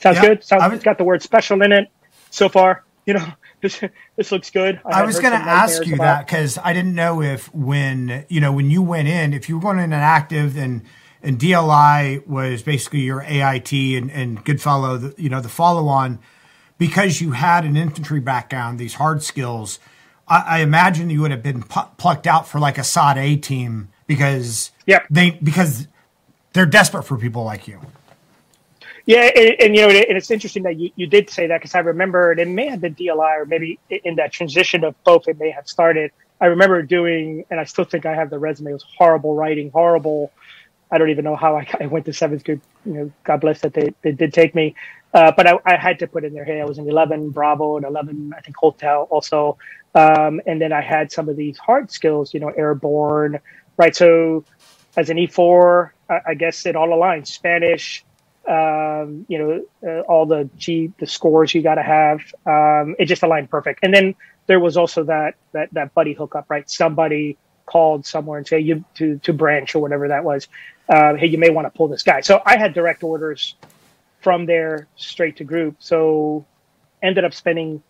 sounds 0.00 0.16
Yeah, 0.16 0.26
good. 0.26 0.44
Sounds 0.44 0.62
was- 0.64 0.72
it's 0.74 0.84
got 0.84 0.98
the 0.98 1.04
word 1.04 1.22
special 1.22 1.60
in 1.62 1.72
it 1.72 1.88
so 2.30 2.48
far. 2.48 2.84
You 3.06 3.14
know, 3.14 3.26
this 3.60 3.82
this 4.16 4.32
looks 4.32 4.50
good. 4.50 4.80
I 4.84 4.98
had 4.98 5.06
was 5.06 5.20
going 5.20 5.32
to 5.32 5.38
ask 5.38 5.86
you 5.86 5.94
about- 5.94 6.04
that 6.04 6.26
because 6.26 6.58
I 6.58 6.72
didn't 6.72 6.94
know 6.94 7.22
if 7.22 7.52
when 7.54 8.24
you 8.28 8.40
know 8.40 8.52
when 8.52 8.70
you 8.70 8.82
went 8.82 9.08
in, 9.08 9.32
if 9.34 9.48
you 9.48 9.56
were 9.56 9.62
going 9.62 9.78
in 9.78 9.84
an 9.84 9.92
active 9.94 10.56
and 10.56 10.82
and 11.22 11.38
DLI 11.38 12.26
was 12.26 12.62
basically 12.62 13.00
your 13.00 13.22
AIT 13.22 13.72
and 13.72 14.10
and 14.10 14.44
Goodfellow, 14.44 14.96
the, 14.98 15.14
you 15.22 15.28
know 15.28 15.40
the 15.40 15.48
follow 15.48 15.86
on, 15.88 16.18
because 16.78 17.20
you 17.20 17.32
had 17.32 17.64
an 17.64 17.76
infantry 17.76 18.20
background, 18.20 18.78
these 18.78 18.94
hard 18.94 19.22
skills. 19.22 19.78
I, 20.26 20.40
I 20.46 20.58
imagine 20.60 21.10
you 21.10 21.20
would 21.20 21.30
have 21.30 21.42
been 21.42 21.62
pu- 21.62 21.88
plucked 21.98 22.26
out 22.26 22.48
for 22.48 22.58
like 22.58 22.78
a 22.78 22.84
SOT-A 22.84 23.36
team 23.36 23.88
because 24.06 24.72
Yep. 24.86 25.08
they 25.10 25.30
because 25.32 25.88
they're 26.52 26.66
desperate 26.66 27.04
for 27.04 27.18
people 27.18 27.44
like 27.44 27.68
you. 27.68 27.80
Yeah, 29.06 29.30
and, 29.36 29.56
and 29.60 29.76
you 29.76 29.82
know, 29.82 29.88
and 29.90 30.16
it's 30.18 30.30
interesting 30.30 30.62
that 30.64 30.78
you, 30.78 30.90
you 30.96 31.06
did 31.06 31.28
say 31.30 31.48
that 31.48 31.58
because 31.60 31.74
I 31.74 31.80
remember 31.80 32.32
it 32.32 32.48
may 32.48 32.68
have 32.68 32.80
been 32.80 32.94
DLI 32.94 33.42
or 33.42 33.46
maybe 33.46 33.78
in 33.90 34.16
that 34.16 34.32
transition 34.32 34.84
of 34.84 34.94
both 35.04 35.28
it 35.28 35.38
may 35.38 35.50
have 35.50 35.68
started. 35.68 36.12
I 36.40 36.46
remember 36.46 36.82
doing, 36.82 37.44
and 37.50 37.60
I 37.60 37.64
still 37.64 37.84
think 37.84 38.06
I 38.06 38.14
have 38.14 38.30
the 38.30 38.38
resume. 38.38 38.70
It 38.70 38.74
was 38.74 38.86
horrible 38.98 39.34
writing, 39.34 39.70
horrible. 39.70 40.32
I 40.90 40.98
don't 40.98 41.10
even 41.10 41.24
know 41.24 41.36
how 41.36 41.56
I, 41.58 41.68
I 41.80 41.86
went 41.86 42.06
to 42.06 42.12
seventh 42.14 42.44
group. 42.44 42.62
You 42.86 42.92
know, 42.94 43.12
God 43.24 43.40
bless 43.42 43.60
that 43.62 43.74
they, 43.74 43.94
they 44.02 44.12
did 44.12 44.32
take 44.34 44.54
me. 44.54 44.74
Uh, 45.12 45.32
but 45.36 45.46
I, 45.46 45.58
I 45.66 45.76
had 45.76 45.98
to 46.00 46.06
put 46.08 46.24
in 46.24 46.32
there, 46.34 46.44
hey, 46.44 46.60
I 46.60 46.64
was 46.64 46.78
in 46.78 46.88
11 46.88 47.30
Bravo 47.30 47.76
and 47.76 47.86
11, 47.86 48.32
I 48.36 48.40
think 48.40 48.56
Hotel 48.56 49.06
also. 49.10 49.58
Um, 49.94 50.40
and 50.46 50.60
then 50.60 50.72
I 50.72 50.80
had 50.80 51.12
some 51.12 51.28
of 51.28 51.36
these 51.36 51.58
hard 51.58 51.90
skills, 51.90 52.34
you 52.34 52.40
know, 52.40 52.48
airborne, 52.50 53.40
right? 53.76 53.94
So 53.94 54.44
as 54.96 55.10
an 55.10 55.16
E4, 55.16 55.90
I, 56.08 56.20
I 56.28 56.34
guess 56.34 56.66
it 56.66 56.76
all 56.76 56.88
aligns. 56.88 57.28
Spanish, 57.28 58.04
um, 58.48 59.26
you 59.28 59.38
know, 59.38 59.64
uh, 59.88 60.00
all 60.02 60.26
the 60.26 60.48
G, 60.56 60.92
the 60.98 61.06
scores 61.06 61.54
you 61.54 61.62
got 61.62 61.76
to 61.76 61.82
have. 61.82 62.20
Um, 62.46 62.96
it 62.98 63.06
just 63.06 63.22
aligned 63.22 63.50
perfect. 63.50 63.80
And 63.82 63.92
then 63.92 64.14
there 64.46 64.60
was 64.60 64.76
also 64.76 65.04
that, 65.04 65.34
that, 65.52 65.72
that 65.72 65.94
buddy 65.94 66.12
hookup, 66.12 66.46
right? 66.48 66.68
Somebody 66.68 67.38
called 67.66 68.04
somewhere 68.04 68.38
and 68.38 68.46
say 68.46 68.60
you 68.60 68.84
to, 68.94 69.18
to 69.20 69.32
branch 69.32 69.74
or 69.74 69.80
whatever 69.80 70.08
that 70.08 70.24
was. 70.24 70.48
Uh, 70.88 71.14
hey, 71.14 71.26
you 71.26 71.38
may 71.38 71.50
want 71.50 71.66
to 71.66 71.70
pull 71.76 71.88
this 71.88 72.02
guy. 72.02 72.20
So 72.20 72.42
I 72.44 72.58
had 72.58 72.74
direct 72.74 73.02
orders 73.02 73.54
from 74.20 74.46
there 74.46 74.86
straight 74.96 75.38
to 75.38 75.44
group. 75.44 75.76
So 75.78 76.44
ended 77.02 77.24
up 77.24 77.34
spending 77.34 77.82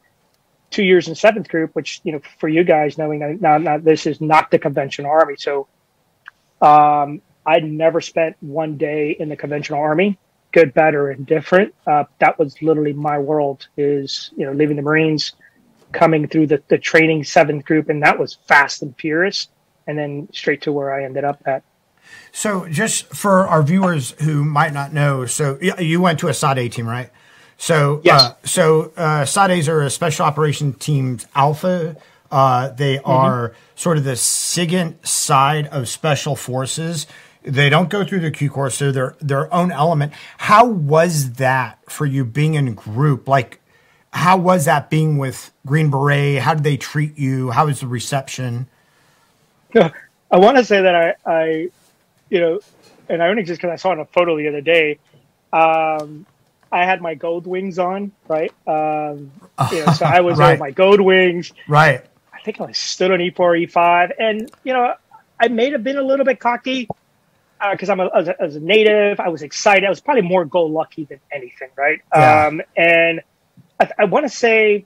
two 0.75 0.85
years 0.85 1.09
in 1.09 1.15
seventh 1.15 1.49
group, 1.49 1.71
which, 1.75 2.01
you 2.05 2.13
know, 2.13 2.21
for 2.39 2.49
you 2.49 2.65
guys 2.65 2.99
knowing 2.99 3.21
that 3.21 3.41
now, 3.41 3.59
now 3.59 3.79
this 3.79 4.07
is 4.07 4.21
not 4.21 4.51
the 4.51 4.59
conventional 4.59 5.11
army. 5.11 5.37
So, 5.39 5.69
um, 6.61 7.23
I 7.47 7.61
never 7.61 8.01
spent 8.01 8.37
one 8.41 8.77
day 8.77 9.17
in 9.19 9.29
the 9.29 9.37
conventional 9.37 9.81
army, 9.81 10.19
good, 10.53 10.75
bad, 10.75 10.95
or 10.95 11.11
indifferent. 11.11 11.75
Uh, 11.87 12.05
that 12.19 12.39
was 12.39 12.61
literally 12.63 12.93
my 12.93 13.19
world 13.19 13.69
is, 13.77 14.31
you 14.37 14.47
know, 14.47 14.53
leaving 14.53 14.77
the 14.77 14.83
Marines, 14.83 15.33
coming 15.93 16.27
through 16.27 16.49
the, 16.49 16.63
the 16.69 16.79
training 16.79 17.23
seventh 17.23 17.65
group. 17.65 17.89
And 17.89 18.03
that 18.03 18.19
was 18.19 18.39
fast 18.49 18.83
and 18.83 18.97
furious. 18.97 19.49
And 19.87 19.99
then 19.99 20.29
straight 20.33 20.63
to 20.63 20.73
where 20.73 20.93
I 20.93 21.05
ended 21.05 21.25
up 21.25 21.43
at. 21.45 21.63
So, 22.33 22.67
just 22.69 23.07
for 23.15 23.47
our 23.47 23.63
viewers 23.63 24.13
who 24.23 24.45
might 24.45 24.73
not 24.73 24.93
know, 24.93 25.27
so 25.27 25.59
you 25.61 26.01
went 26.01 26.19
to 26.21 26.29
a 26.29 26.35
SOT 26.35 26.57
team, 26.71 26.87
right? 26.87 27.11
So, 27.59 28.03
Yes. 28.03 28.31
uh, 28.31 28.35
so 28.45 28.93
uh, 28.97 29.25
SOT-As 29.25 29.69
are 29.69 29.83
a 29.83 29.91
special 29.91 30.27
operation 30.27 30.75
teams 30.75 31.27
alpha. 31.35 31.97
Uh, 32.31 32.71
they 32.71 32.99
are 33.01 33.55
sort 33.77 33.99
of 33.99 34.05
the 34.05 34.17
SIGINT 34.17 35.07
side 35.07 35.67
of 35.69 35.89
special 35.89 36.37
forces. 36.37 37.07
They 37.43 37.71
don't 37.71 37.91
go 37.91 38.05
through 38.05 38.21
the 38.21 38.31
Q 38.33 38.51
course; 38.51 38.79
they're 38.79 38.93
their 38.93 39.17
their 39.21 39.55
own 39.55 39.73
element. 39.73 40.13
How 40.39 40.67
was 40.67 41.35
that 41.35 41.79
for 41.91 42.07
you 42.07 42.25
being 42.25 42.55
in 42.55 42.75
group? 42.75 43.29
Like, 43.29 43.61
how 44.13 44.37
was 44.39 44.67
that 44.67 44.91
being 44.91 45.19
with 45.19 45.53
Green 45.67 45.91
Beret? 45.91 46.41
How 46.41 46.55
did 46.55 46.65
they 46.65 46.77
treat 46.77 47.19
you? 47.19 47.51
How 47.53 47.67
was 47.67 47.81
the 47.81 47.87
reception? 47.89 48.69
I 49.77 50.39
want 50.39 50.57
to 50.59 50.65
say 50.65 50.83
that 50.83 50.95
I, 50.95 51.15
I, 51.27 51.69
you 52.31 52.41
know, 52.41 52.61
and 53.09 53.23
I 53.23 53.29
only 53.29 53.45
just 53.45 53.61
because 53.61 53.73
I 53.73 53.77
saw 53.77 53.93
in 53.93 54.01
a 54.01 54.07
photo 54.07 54.37
the 54.37 54.49
other 54.49 54.61
day. 54.63 55.01
Um, 55.53 56.27
I 56.75 56.85
had 56.85 57.01
my 57.01 57.15
gold 57.15 57.47
wings 57.47 57.79
on, 57.79 58.11
right? 58.27 58.53
Um, 58.67 59.31
you 59.71 59.87
know, 59.87 59.93
so 59.93 60.05
I 60.07 60.21
was 60.21 60.39
Right. 60.45 60.59
my 60.59 60.73
gold 60.73 61.01
wings. 61.01 61.53
Right. 61.69 62.05
I 62.33 62.41
think 62.41 62.61
I 62.61 62.73
stood 62.73 63.13
on 63.13 63.21
E4, 63.21 63.69
E5, 63.69 64.11
and 64.19 64.51
you 64.65 64.73
know, 64.73 64.95
I 65.41 65.49
may 65.49 65.71
have 65.71 65.85
been 65.85 65.97
a 65.97 66.03
little 66.03 66.25
bit 66.25 66.41
cocky 66.41 66.89
because 67.71 67.89
I'm 67.89 68.01
a, 68.01 68.11
as, 68.15 68.27
a, 68.29 68.43
as 68.43 68.57
a 68.57 68.61
native. 68.61 69.21
I 69.21 69.29
was 69.29 69.43
excited. 69.43 69.85
I 69.87 69.89
was 69.89 70.01
probably 70.01 70.23
more 70.23 70.45
go 70.45 70.65
lucky 70.65 71.05
than 71.05 71.21
anything, 71.31 71.69
right? 71.77 72.01
Yeah. 72.13 72.47
Um, 72.47 72.61
and 72.77 73.21
I, 73.81 73.91
I 74.01 74.05
want 74.07 74.25
to 74.25 74.37
say, 74.37 74.85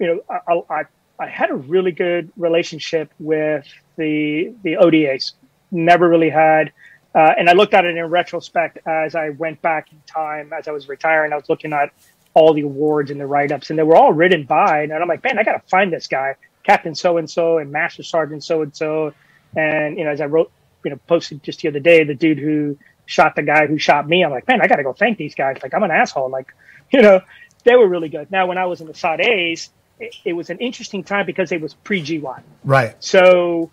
you 0.00 0.06
know, 0.06 0.20
I, 0.28 0.74
I, 0.80 0.84
I 1.20 1.26
had 1.28 1.50
a 1.50 1.54
really 1.54 1.92
good 1.92 2.32
relationship 2.36 3.12
with 3.20 3.66
the 3.96 4.52
the 4.64 4.76
ODAs. 4.78 5.32
Never 5.70 6.08
really 6.08 6.30
had. 6.30 6.72
Uh, 7.14 7.32
and 7.36 7.48
I 7.48 7.52
looked 7.54 7.74
at 7.74 7.84
it 7.84 7.96
in 7.96 8.06
retrospect 8.06 8.78
as 8.86 9.14
I 9.14 9.30
went 9.30 9.60
back 9.62 9.90
in 9.92 10.00
time, 10.06 10.52
as 10.52 10.68
I 10.68 10.72
was 10.72 10.88
retiring. 10.88 11.32
I 11.32 11.36
was 11.36 11.48
looking 11.48 11.72
at 11.72 11.92
all 12.34 12.54
the 12.54 12.62
awards 12.62 13.10
and 13.10 13.20
the 13.20 13.26
write 13.26 13.50
ups, 13.50 13.70
and 13.70 13.78
they 13.78 13.82
were 13.82 13.96
all 13.96 14.12
written 14.12 14.44
by. 14.44 14.82
And 14.82 14.92
I'm 14.92 15.08
like, 15.08 15.24
man, 15.24 15.38
I 15.38 15.42
got 15.42 15.52
to 15.52 15.68
find 15.68 15.92
this 15.92 16.06
guy, 16.06 16.36
Captain 16.62 16.94
so 16.94 17.16
and 17.16 17.28
so, 17.28 17.58
and 17.58 17.72
Master 17.72 18.02
Sergeant 18.02 18.44
so 18.44 18.62
and 18.62 18.74
so. 18.74 19.12
And 19.56 19.98
you 19.98 20.04
know, 20.04 20.10
as 20.10 20.20
I 20.20 20.26
wrote, 20.26 20.52
you 20.84 20.90
know, 20.90 21.00
posted 21.08 21.42
just 21.42 21.60
the 21.60 21.68
other 21.68 21.80
day, 21.80 22.04
the 22.04 22.14
dude 22.14 22.38
who 22.38 22.78
shot 23.06 23.34
the 23.34 23.42
guy 23.42 23.66
who 23.66 23.78
shot 23.78 24.08
me, 24.08 24.24
I'm 24.24 24.30
like, 24.30 24.46
man, 24.46 24.60
I 24.62 24.68
got 24.68 24.76
to 24.76 24.84
go 24.84 24.92
thank 24.92 25.18
these 25.18 25.34
guys. 25.34 25.58
Like, 25.62 25.74
I'm 25.74 25.82
an 25.82 25.90
asshole. 25.90 26.30
Like, 26.30 26.54
you 26.92 27.02
know, 27.02 27.20
they 27.64 27.74
were 27.74 27.88
really 27.88 28.08
good. 28.08 28.30
Now, 28.30 28.46
when 28.46 28.58
I 28.58 28.66
was 28.66 28.80
in 28.80 28.86
the 28.86 28.94
SOT-A's, 28.94 29.70
it, 29.98 30.14
it 30.24 30.32
was 30.32 30.48
an 30.50 30.58
interesting 30.58 31.04
time 31.04 31.26
because 31.26 31.52
it 31.52 31.60
was 31.60 31.74
pre 31.74 32.00
GY. 32.00 32.22
Right. 32.64 32.94
So 33.00 33.70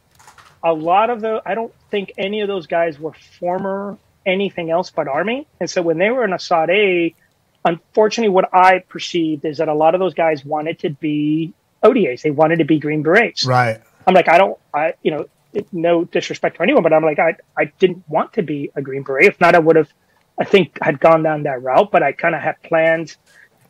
a 0.64 0.74
lot 0.74 1.10
of 1.10 1.22
the, 1.22 1.42
I 1.46 1.56
don't 1.56 1.74
think 1.90 2.14
any 2.18 2.42
of 2.42 2.48
those 2.48 2.68
guys 2.68 3.00
were 3.00 3.14
former 3.40 3.98
anything 4.26 4.70
else 4.70 4.90
but 4.90 5.08
Army. 5.08 5.48
And 5.60 5.70
so 5.70 5.82
when 5.82 5.98
they 5.98 6.10
were 6.10 6.24
in 6.24 6.34
a 6.34 6.40
SOT-A, 6.40 7.16
unfortunately, 7.66 8.30
what 8.30 8.50
I 8.54 8.80
perceived 8.80 9.46
is 9.46 9.58
that 9.58 9.68
a 9.68 9.74
lot 9.74 9.96
of 9.96 10.00
those 10.00 10.14
guys 10.14 10.44
wanted 10.44 10.80
to 10.80 10.90
be 10.90 11.54
ODAs. 11.84 12.22
They 12.22 12.32
wanted 12.32 12.60
to 12.60 12.66
be 12.66 12.80
Green 12.80 13.04
Berets. 13.04 13.46
Right. 13.46 13.82
I'm 14.06 14.14
like, 14.14 14.30
I 14.30 14.38
don't, 14.38 14.58
I, 14.74 14.94
you 15.04 15.12
know, 15.12 15.26
no 15.72 16.04
disrespect 16.04 16.58
to 16.58 16.64
anyone, 16.64 16.84
but 16.84 16.94
I'm 16.94 17.04
like, 17.04 17.20
I, 17.20 17.36
I 17.58 17.66
didn't 17.80 18.04
want 18.08 18.34
to 18.34 18.42
be 18.42 18.72
a 18.76 18.82
Green 18.82 19.04
Beret. 19.04 19.26
If 19.26 19.42
not, 19.42 19.56
I 19.56 19.60
would 19.60 19.76
have, 19.76 19.92
I 20.40 20.44
think, 20.44 20.78
had 20.82 21.00
gone 21.00 21.24
down 21.24 21.44
that 21.44 21.62
route. 21.64 21.92
But 21.92 22.04
I 22.04 22.12
kind 22.12 22.36
of 22.36 22.42
had 22.42 22.62
planned 22.64 23.16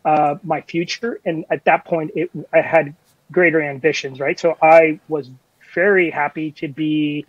uh, 0.06 0.36
my 0.44 0.62
future, 0.62 1.20
and 1.26 1.46
at 1.50 1.66
that 1.66 1.86
point, 1.86 2.12
it, 2.16 2.30
I 2.54 2.62
had 2.62 2.96
greater 3.32 3.62
ambitions, 3.62 4.20
right? 4.20 4.40
So 4.40 4.58
I 4.62 5.00
was 5.08 5.30
very 5.74 6.10
happy 6.10 6.52
to 6.54 6.68
be 6.68 7.26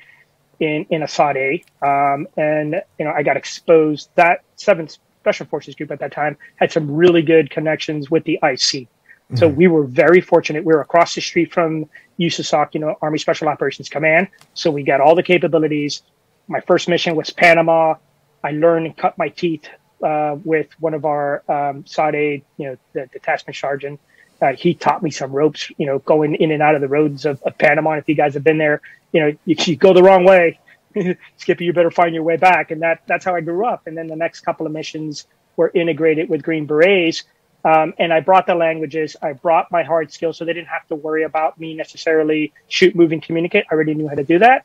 in 0.61 0.87
in 0.91 1.03
a 1.03 1.09
SOT-A, 1.09 1.63
um, 1.83 2.27
and 2.37 2.83
you 2.99 3.05
know, 3.05 3.13
I 3.13 3.23
got 3.23 3.37
exposed. 3.37 4.11
That 4.15 4.43
Seventh 4.57 4.97
Special 5.21 5.47
Forces 5.47 5.75
Group 5.75 5.91
at 5.91 6.01
that 6.01 6.13
time 6.13 6.37
had 6.57 6.73
some 6.73 6.91
really 6.91 7.23
good 7.23 7.51
connections 7.51 8.11
with 8.11 8.25
the 8.25 8.39
IC. 8.43 8.89
So 9.35 9.47
we 9.47 9.69
were 9.69 9.85
very 9.85 10.23
fortunate. 10.23 10.65
We 10.65 10.73
were 10.73 10.81
across 10.81 11.15
the 11.15 11.21
street 11.21 11.53
from 11.53 11.85
USASOC, 12.19 12.73
you 12.73 12.81
know, 12.81 12.97
Army 13.03 13.19
Special 13.19 13.49
Operations 13.49 13.91
Command. 13.91 14.29
So 14.55 14.71
we 14.71 14.83
got 14.83 15.03
all 15.03 15.15
the 15.15 15.23
capabilities. 15.23 16.03
My 16.47 16.61
first 16.61 16.89
mission 16.89 17.15
was 17.15 17.29
Panama. 17.29 17.97
I 18.43 18.53
learned 18.53 18.87
and 18.87 18.97
cut 18.97 19.19
my 19.19 19.29
teeth 19.29 19.69
uh, 20.03 20.37
with 20.45 20.69
one 20.81 20.95
of 20.95 21.05
our 21.05 21.43
um, 21.49 21.85
SOT, 21.87 22.15
you 22.15 22.43
know, 22.59 22.77
the 22.95 23.07
detachment 23.13 23.55
sergeant. 23.57 24.01
Uh, 24.41 24.53
he 24.53 24.75
taught 24.75 25.03
me 25.03 25.11
some 25.11 25.33
ropes, 25.33 25.71
you 25.79 25.87
know, 25.87 25.99
going 26.01 26.35
in 26.37 26.53
and 26.53 26.63
out 26.63 26.75
of 26.75 26.81
the 26.81 26.89
roads 26.89 27.25
of, 27.27 27.43
of 27.43 27.59
Panama. 27.59 27.93
If 27.93 28.09
you 28.09 28.15
guys 28.15 28.35
have 28.35 28.45
been 28.45 28.59
there, 28.59 28.81
you 29.13 29.21
know, 29.21 29.37
if 29.47 29.67
you 29.67 29.77
go 29.77 29.93
the 29.93 30.03
wrong 30.03 30.25
way, 30.25 30.61
Skippy, 31.37 31.65
you 31.65 31.73
better 31.73 31.91
find 31.91 32.15
your 32.15 32.23
way 32.23 32.37
back. 32.37 32.71
And 32.71 32.83
that 32.83 33.03
that's 33.07 33.25
how 33.25 33.35
I 33.35 33.41
grew 33.41 33.67
up. 33.67 33.87
And 33.87 33.97
then 33.97 34.07
the 34.07 34.17
next 34.17 34.41
couple 34.41 34.67
of 34.67 34.73
missions 34.73 35.27
were 35.57 35.71
integrated 35.75 36.29
with 36.29 36.43
Green 36.43 36.67
Berets. 36.67 37.25
Um, 37.65 37.93
and 37.99 38.13
I 38.13 38.21
brought 38.21 38.47
the 38.47 38.55
languages. 38.55 39.17
I 39.21 39.33
brought 39.33 39.71
my 39.71 39.83
hard 39.83 40.13
skills, 40.13 40.39
so 40.39 40.45
they 40.45 40.53
didn't 40.53 40.69
have 40.69 40.87
to 40.89 40.95
worry 40.95 41.25
about 41.25 41.59
me 41.59 41.75
necessarily 41.75 42.53
shoot, 42.69 42.95
move, 42.95 43.13
and 43.13 43.23
communicate. 43.23 43.65
I 43.71 43.75
already 43.75 43.95
knew 43.95 44.09
how 44.09 44.15
to 44.15 44.25
do 44.25 44.39
that. 44.39 44.65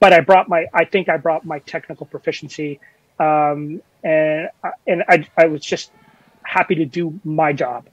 But 0.00 0.12
I 0.12 0.20
brought 0.20 0.48
my, 0.48 0.66
I 0.72 0.84
think 0.84 1.08
I 1.08 1.18
brought 1.18 1.44
my 1.44 1.60
technical 1.60 2.06
proficiency, 2.06 2.80
um, 3.20 3.82
and 4.02 4.48
and 4.86 5.04
I, 5.08 5.28
I 5.36 5.46
was 5.46 5.62
just 5.62 5.92
happy 6.42 6.74
to 6.76 6.86
do 6.86 7.20
my 7.22 7.52
job. 7.52 7.86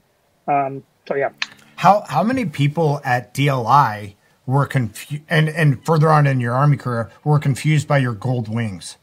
Um, 0.48 0.82
so 1.10 1.16
yeah, 1.16 1.30
How 1.76 2.04
how 2.08 2.22
many 2.22 2.46
people 2.46 3.00
at 3.04 3.34
DLI 3.34 4.16
were 4.46 4.66
confused 4.66 5.24
and 5.28 5.48
and 5.48 5.84
further 5.84 6.10
on 6.10 6.26
in 6.26 6.40
your 6.40 6.54
army 6.54 6.76
career 6.76 7.10
were 7.24 7.38
confused 7.40 7.88
by 7.88 7.98
your 7.98 8.14
gold 8.14 8.48
wings? 8.48 8.96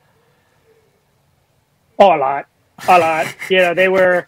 Oh, 2.00 2.16
a 2.16 2.18
lot, 2.18 2.48
a 2.88 3.00
lot. 3.00 3.30
you 3.50 3.58
know, 3.60 3.74
they 3.74 3.90
were, 3.90 4.28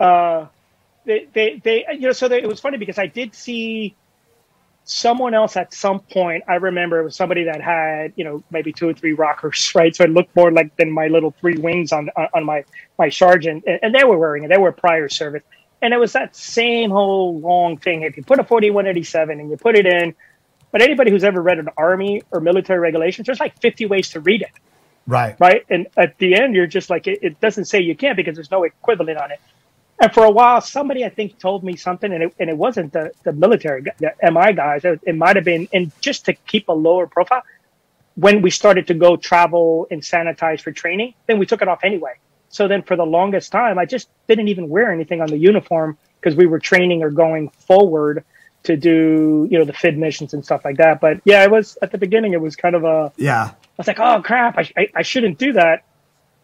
uh, 0.00 0.46
they, 1.06 1.28
they, 1.34 1.60
they, 1.64 1.86
you 1.92 2.00
know, 2.02 2.12
so 2.12 2.28
they, 2.28 2.42
it 2.42 2.48
was 2.48 2.60
funny 2.60 2.78
because 2.78 2.98
I 2.98 3.06
did 3.06 3.34
see 3.34 3.96
someone 4.84 5.34
else 5.34 5.56
at 5.56 5.74
some 5.74 6.00
point, 6.00 6.44
I 6.48 6.56
remember 6.56 7.00
it 7.00 7.04
was 7.04 7.16
somebody 7.16 7.44
that 7.44 7.60
had, 7.62 8.12
you 8.16 8.24
know, 8.24 8.44
maybe 8.50 8.72
two 8.72 8.88
or 8.88 8.94
three 8.94 9.14
rockers, 9.14 9.72
right? 9.76 9.94
So 9.94 10.04
it 10.04 10.10
looked 10.10 10.34
more 10.36 10.52
like 10.52 10.76
than 10.76 10.92
my 10.92 11.08
little 11.08 11.34
three 11.40 11.56
wings 11.56 11.92
on 11.92 12.10
on 12.34 12.44
my 12.44 12.64
my 12.98 13.08
sergeant, 13.08 13.64
and, 13.66 13.80
and 13.82 13.94
they 13.94 14.04
were 14.04 14.18
wearing 14.18 14.44
it. 14.44 14.48
They 14.48 14.58
were 14.58 14.72
prior 14.72 15.08
service, 15.08 15.42
and 15.84 15.92
it 15.92 15.98
was 15.98 16.14
that 16.14 16.34
same 16.34 16.90
whole 16.90 17.38
long 17.40 17.76
thing. 17.76 18.02
If 18.02 18.16
you 18.16 18.22
put 18.22 18.40
a 18.40 18.44
forty 18.44 18.70
one 18.70 18.86
eighty 18.86 19.04
seven 19.04 19.38
and 19.38 19.50
you 19.50 19.58
put 19.58 19.76
it 19.76 19.84
in, 19.84 20.14
but 20.72 20.80
anybody 20.80 21.10
who's 21.10 21.24
ever 21.24 21.42
read 21.42 21.58
an 21.58 21.68
army 21.76 22.22
or 22.30 22.40
military 22.40 22.80
regulations, 22.80 23.26
there's 23.26 23.38
like 23.38 23.60
fifty 23.60 23.84
ways 23.84 24.08
to 24.10 24.20
read 24.20 24.40
it. 24.40 24.48
Right. 25.06 25.36
Right. 25.38 25.66
And 25.68 25.86
at 25.98 26.16
the 26.16 26.34
end, 26.34 26.54
you're 26.54 26.66
just 26.66 26.88
like, 26.88 27.06
it, 27.06 27.18
it 27.20 27.38
doesn't 27.38 27.66
say 27.66 27.80
you 27.80 27.94
can't 27.94 28.16
because 28.16 28.34
there's 28.34 28.50
no 28.50 28.64
equivalent 28.64 29.18
on 29.18 29.30
it. 29.30 29.40
And 30.00 30.12
for 30.12 30.24
a 30.24 30.30
while, 30.30 30.62
somebody 30.62 31.04
I 31.04 31.10
think 31.10 31.38
told 31.38 31.62
me 31.62 31.76
something, 31.76 32.10
and 32.10 32.24
it, 32.24 32.34
and 32.40 32.48
it 32.48 32.56
wasn't 32.56 32.94
the, 32.94 33.12
the 33.22 33.32
military, 33.32 33.82
the 33.82 34.12
MI 34.22 34.54
guys. 34.54 34.86
It, 34.86 35.00
it 35.06 35.14
might 35.14 35.36
have 35.36 35.44
been, 35.44 35.68
and 35.74 35.92
just 36.00 36.24
to 36.24 36.32
keep 36.32 36.68
a 36.68 36.72
lower 36.72 37.06
profile, 37.06 37.42
when 38.14 38.40
we 38.40 38.50
started 38.50 38.86
to 38.86 38.94
go 38.94 39.16
travel 39.16 39.86
and 39.90 40.00
sanitize 40.00 40.62
for 40.62 40.72
training, 40.72 41.12
then 41.26 41.38
we 41.38 41.44
took 41.44 41.60
it 41.60 41.68
off 41.68 41.84
anyway. 41.84 42.14
So 42.54 42.68
then 42.68 42.84
for 42.84 42.94
the 42.94 43.04
longest 43.04 43.50
time, 43.50 43.80
I 43.80 43.84
just 43.84 44.08
didn't 44.28 44.46
even 44.46 44.68
wear 44.68 44.92
anything 44.92 45.20
on 45.20 45.26
the 45.26 45.36
uniform 45.36 45.98
because 46.20 46.36
we 46.36 46.46
were 46.46 46.60
training 46.60 47.02
or 47.02 47.10
going 47.10 47.48
forward 47.48 48.24
to 48.62 48.76
do, 48.76 49.48
you 49.50 49.58
know, 49.58 49.64
the 49.64 49.72
FID 49.72 49.98
missions 49.98 50.34
and 50.34 50.44
stuff 50.44 50.64
like 50.64 50.76
that. 50.76 51.00
But 51.00 51.20
yeah, 51.24 51.42
it 51.42 51.50
was 51.50 51.76
at 51.82 51.90
the 51.90 51.98
beginning, 51.98 52.32
it 52.32 52.40
was 52.40 52.54
kind 52.54 52.76
of 52.76 52.84
a, 52.84 53.12
yeah. 53.16 53.50
I 53.50 53.56
was 53.76 53.88
like, 53.88 53.98
oh 53.98 54.22
crap, 54.22 54.56
I, 54.56 54.70
I, 54.76 54.88
I 54.94 55.02
shouldn't 55.02 55.36
do 55.36 55.54
that. 55.54 55.84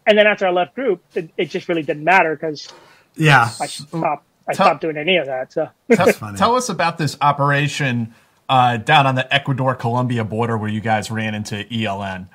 And 0.05 0.17
then 0.17 0.27
after 0.27 0.45
I 0.45 0.51
left 0.51 0.75
group, 0.75 1.01
it, 1.15 1.29
it 1.37 1.45
just 1.45 1.69
really 1.69 1.83
didn't 1.83 2.03
matter 2.03 2.35
because 2.35 2.67
yeah, 3.15 3.49
I 3.61 3.67
stopped. 3.67 4.25
I 4.47 4.53
tell, 4.53 4.65
stopped 4.65 4.81
doing 4.81 4.97
any 4.97 5.15
of 5.15 5.27
that. 5.27 5.53
So 5.53 5.69
tell, 5.93 6.11
tell 6.35 6.55
us 6.55 6.67
about 6.67 6.97
this 6.97 7.15
operation 7.21 8.13
uh, 8.49 8.77
down 8.77 9.07
on 9.07 9.15
the 9.15 9.33
Ecuador 9.33 9.75
Colombia 9.75 10.25
border 10.25 10.57
where 10.57 10.69
you 10.69 10.81
guys 10.81 11.09
ran 11.09 11.35
into 11.35 11.63
ELN. 11.63 12.27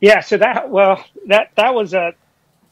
Yeah, 0.00 0.20
so 0.20 0.38
that 0.38 0.70
well 0.70 1.04
that 1.26 1.50
that 1.56 1.74
was 1.74 1.92
a 1.94 2.14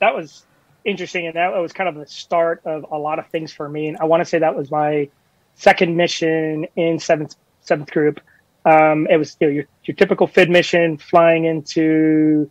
that 0.00 0.14
was 0.14 0.44
interesting, 0.84 1.26
and 1.26 1.36
that 1.36 1.52
was 1.52 1.72
kind 1.72 1.88
of 1.88 1.94
the 1.94 2.06
start 2.06 2.62
of 2.64 2.86
a 2.90 2.98
lot 2.98 3.18
of 3.18 3.28
things 3.28 3.52
for 3.52 3.68
me. 3.68 3.88
And 3.88 3.98
I 3.98 4.04
want 4.04 4.20
to 4.22 4.24
say 4.24 4.38
that 4.38 4.56
was 4.56 4.70
my 4.70 5.08
second 5.54 5.96
mission 5.96 6.66
in 6.76 6.98
seventh 6.98 7.36
seventh 7.60 7.90
group. 7.90 8.20
Um, 8.64 9.06
it 9.10 9.16
was 9.16 9.36
you 9.40 9.46
know, 9.46 9.52
your 9.52 9.64
your 9.84 9.94
typical 9.94 10.26
FID 10.26 10.50
mission, 10.50 10.98
flying 10.98 11.44
into 11.44 12.50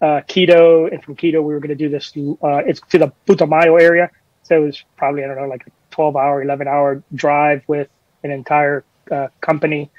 uh, 0.00 0.20
Quito, 0.28 0.86
and 0.86 1.02
from 1.02 1.16
Quito 1.16 1.42
we 1.42 1.52
were 1.52 1.60
going 1.60 1.70
to 1.70 1.74
do 1.74 1.88
this. 1.88 2.12
Uh, 2.16 2.62
it's 2.66 2.80
to 2.90 2.98
the 2.98 3.12
Putumayo 3.26 3.80
area, 3.80 4.10
so 4.42 4.56
it 4.56 4.64
was 4.64 4.84
probably 4.96 5.24
I 5.24 5.26
don't 5.26 5.36
know 5.36 5.48
like 5.48 5.66
a 5.66 5.70
twelve 5.90 6.16
hour, 6.16 6.42
eleven 6.42 6.68
hour 6.68 7.02
drive 7.14 7.62
with 7.66 7.88
an 8.22 8.30
entire 8.30 8.84
uh, 9.10 9.28
company 9.40 9.90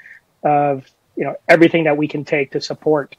of 0.44 0.86
you 1.16 1.24
know 1.24 1.36
everything 1.48 1.84
that 1.84 1.96
we 1.96 2.08
can 2.08 2.24
take 2.24 2.52
to 2.52 2.60
support 2.60 3.16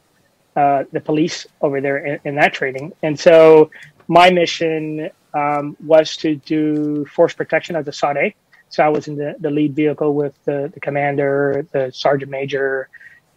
uh, 0.56 0.84
the 0.92 1.02
police 1.02 1.48
over 1.62 1.82
there 1.82 1.98
in, 1.98 2.20
in, 2.26 2.36
that 2.36 2.54
training. 2.54 2.94
And 3.02 3.20
so 3.20 3.72
my 4.08 4.30
mission 4.30 5.10
um, 5.34 5.76
was 5.84 6.16
to 6.18 6.36
do 6.36 7.06
force 7.06 7.34
protection 7.34 7.76
as 7.76 7.88
a 7.88 7.92
SARE. 7.92 8.34
So 8.70 8.84
I 8.84 8.90
was 8.90 9.08
in 9.08 9.16
the, 9.16 9.36
the 9.40 9.50
lead 9.50 9.76
vehicle 9.76 10.14
with 10.14 10.34
the, 10.46 10.72
the 10.74 10.80
commander, 10.80 11.66
the 11.72 11.92
sergeant 11.92 12.32
major, 12.32 12.90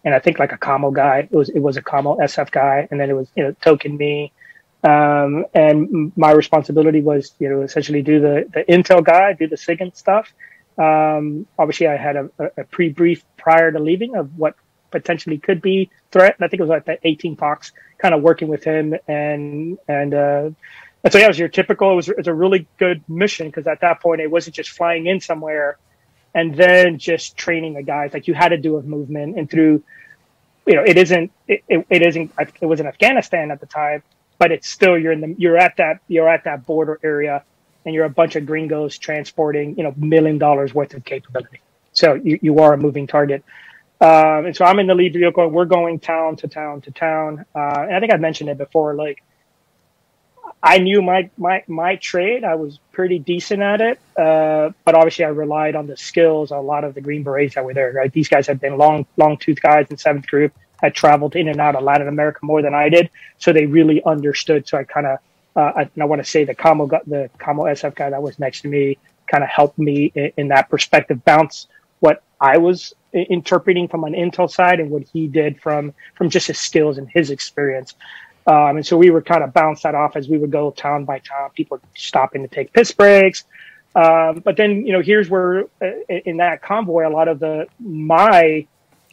and 0.04 0.14
I 0.14 0.18
think 0.18 0.38
like 0.38 0.52
a 0.52 0.58
commo 0.58 0.92
guy. 0.92 1.28
It 1.30 1.32
was 1.32 1.48
it 1.48 1.58
was 1.58 1.76
a 1.76 1.82
commo 1.82 2.18
SF 2.18 2.50
guy, 2.52 2.86
and 2.90 2.98
then 2.98 3.10
it 3.10 3.14
was 3.14 3.28
you 3.34 3.42
know 3.42 3.52
token 3.60 3.96
me. 3.96 4.32
Um, 4.84 5.44
and 5.52 6.12
my 6.16 6.30
responsibility 6.30 7.00
was 7.00 7.34
you 7.38 7.48
know 7.48 7.62
essentially 7.62 8.02
do 8.02 8.20
the 8.20 8.48
the 8.54 8.64
intel 8.72 9.04
guy, 9.04 9.32
do 9.32 9.48
the 9.48 9.56
SIGINT 9.56 9.96
stuff. 9.96 10.32
Um, 10.78 11.46
obviously, 11.58 11.88
I 11.88 11.96
had 11.96 12.16
a, 12.16 12.30
a 12.56 12.64
pre 12.64 12.88
brief 12.88 13.24
prior 13.36 13.72
to 13.72 13.78
leaving 13.78 14.16
of 14.16 14.38
what 14.38 14.54
potentially 15.02 15.38
could 15.38 15.62
be 15.62 15.90
threat. 16.10 16.36
And 16.36 16.44
I 16.44 16.48
think 16.48 16.60
it 16.60 16.64
was 16.64 16.70
like 16.70 16.84
the 16.84 16.98
18 17.02 17.36
Fox, 17.36 17.72
kind 17.98 18.14
of 18.14 18.22
working 18.22 18.48
with 18.48 18.64
him 18.64 18.94
and 19.08 19.78
and 19.88 20.14
uh, 20.14 20.50
and 21.04 21.12
so 21.12 21.18
yeah, 21.18 21.26
it 21.26 21.28
was 21.28 21.38
your 21.38 21.48
typical. 21.48 21.92
It 21.92 21.96
was, 21.96 22.08
it 22.08 22.16
was 22.16 22.26
a 22.26 22.34
really 22.34 22.66
good 22.78 23.02
mission 23.08 23.48
because 23.48 23.66
at 23.66 23.80
that 23.80 24.00
point 24.00 24.20
it 24.20 24.30
wasn't 24.30 24.56
just 24.56 24.70
flying 24.70 25.06
in 25.06 25.20
somewhere 25.20 25.78
and 26.34 26.54
then 26.54 26.98
just 26.98 27.36
training 27.36 27.74
the 27.74 27.82
guys. 27.82 28.12
Like 28.12 28.26
you 28.26 28.34
had 28.34 28.48
to 28.48 28.58
do 28.58 28.76
a 28.76 28.82
movement 28.82 29.38
and 29.38 29.48
through 29.48 29.82
you 30.66 30.74
know, 30.74 30.82
it 30.82 30.98
isn't, 30.98 31.30
it, 31.46 31.62
it, 31.68 31.86
it 31.88 32.02
isn't, 32.02 32.32
it 32.60 32.66
was 32.66 32.80
in 32.80 32.86
Afghanistan 32.86 33.50
at 33.50 33.60
the 33.60 33.66
time, 33.66 34.02
but 34.38 34.50
it's 34.50 34.68
still, 34.68 34.98
you're 34.98 35.12
in 35.12 35.20
the, 35.20 35.34
you're 35.38 35.56
at 35.56 35.76
that, 35.76 36.00
you're 36.08 36.28
at 36.28 36.44
that 36.44 36.66
border 36.66 36.98
area 37.02 37.44
and 37.84 37.94
you're 37.94 38.04
a 38.04 38.10
bunch 38.10 38.34
of 38.34 38.44
gringos 38.44 38.98
transporting, 38.98 39.76
you 39.76 39.84
know, 39.84 39.94
million 39.96 40.38
dollars 40.38 40.74
worth 40.74 40.92
of 40.94 41.04
capability. 41.04 41.60
So 41.92 42.14
you, 42.14 42.38
you 42.42 42.58
are 42.58 42.74
a 42.74 42.76
moving 42.76 43.06
target. 43.06 43.44
Um, 44.00 44.46
and 44.46 44.56
so 44.56 44.64
I'm 44.64 44.78
in 44.78 44.86
the 44.86 44.94
lead 44.94 45.14
vehicle 45.14 45.44
and 45.44 45.52
we're 45.52 45.64
going 45.64 45.98
town 46.00 46.36
to 46.36 46.48
town 46.48 46.82
to 46.82 46.90
town. 46.90 47.44
Uh, 47.54 47.86
and 47.86 47.96
I 47.96 48.00
think 48.00 48.12
I 48.12 48.16
mentioned 48.16 48.50
it 48.50 48.58
before, 48.58 48.94
like, 48.94 49.22
I 50.62 50.78
knew 50.78 51.00
my, 51.00 51.30
my, 51.36 51.62
my 51.66 51.96
trade. 51.96 52.44
I 52.44 52.56
was 52.56 52.78
pretty 52.92 53.18
decent 53.18 53.62
at 53.62 53.80
it. 53.80 54.00
Uh, 54.16 54.70
but 54.84 54.94
obviously 54.94 55.24
I 55.24 55.28
relied 55.28 55.76
on 55.76 55.86
the 55.86 55.96
skills. 55.96 56.50
A 56.50 56.56
lot 56.56 56.84
of 56.84 56.94
the 56.94 57.00
Green 57.00 57.22
Berets 57.22 57.54
that 57.54 57.64
were 57.64 57.74
there, 57.74 57.92
right? 57.92 58.12
These 58.12 58.28
guys 58.28 58.46
had 58.46 58.60
been 58.60 58.76
long, 58.76 59.06
long 59.16 59.36
tooth 59.36 59.60
guys 59.62 59.86
in 59.90 59.96
seventh 59.96 60.26
group, 60.26 60.52
had 60.82 60.94
traveled 60.94 61.36
in 61.36 61.48
and 61.48 61.60
out 61.60 61.76
of 61.76 61.82
Latin 61.82 62.08
America 62.08 62.40
more 62.42 62.62
than 62.62 62.74
I 62.74 62.88
did. 62.88 63.10
So 63.38 63.52
they 63.52 63.66
really 63.66 64.02
understood. 64.04 64.66
So 64.68 64.76
I 64.78 64.84
kind 64.84 65.06
of, 65.06 65.18
uh, 65.54 65.72
I, 65.76 65.90
I 66.00 66.04
want 66.04 66.22
to 66.22 66.28
say 66.28 66.44
the 66.44 66.54
Commo, 66.54 66.88
the 67.06 67.30
Commo 67.38 67.64
SF 67.64 67.94
guy 67.94 68.10
that 68.10 68.22
was 68.22 68.38
next 68.38 68.62
to 68.62 68.68
me 68.68 68.98
kind 69.26 69.42
of 69.42 69.50
helped 69.50 69.78
me 69.78 70.12
in, 70.14 70.32
in 70.36 70.48
that 70.48 70.68
perspective, 70.68 71.24
bounce 71.24 71.66
what 72.00 72.22
I 72.40 72.58
was 72.58 72.94
interpreting 73.20 73.88
from 73.88 74.04
an 74.04 74.12
intel 74.12 74.50
side 74.50 74.80
and 74.80 74.90
what 74.90 75.02
he 75.12 75.26
did 75.26 75.60
from, 75.60 75.94
from 76.14 76.30
just 76.30 76.46
his 76.46 76.58
skills 76.58 76.98
and 76.98 77.08
his 77.10 77.30
experience. 77.30 77.94
Um, 78.46 78.76
and 78.76 78.86
so 78.86 78.96
we 78.96 79.10
were 79.10 79.22
kind 79.22 79.42
of 79.42 79.52
bounce 79.52 79.82
that 79.82 79.94
off 79.94 80.14
as 80.16 80.28
we 80.28 80.38
would 80.38 80.52
go 80.52 80.70
town 80.70 81.04
by 81.04 81.18
town, 81.18 81.50
people 81.54 81.80
stopping 81.96 82.42
to 82.42 82.48
take 82.48 82.72
piss 82.72 82.92
breaks. 82.92 83.44
Um, 83.96 84.40
but 84.44 84.56
then, 84.56 84.86
you 84.86 84.92
know, 84.92 85.00
here's 85.00 85.28
where 85.28 85.64
uh, 85.82 85.90
in 86.08 86.36
that 86.36 86.62
convoy, 86.62 87.08
a 87.08 87.10
lot 87.10 87.28
of 87.28 87.38
the, 87.40 87.66
my 87.80 88.66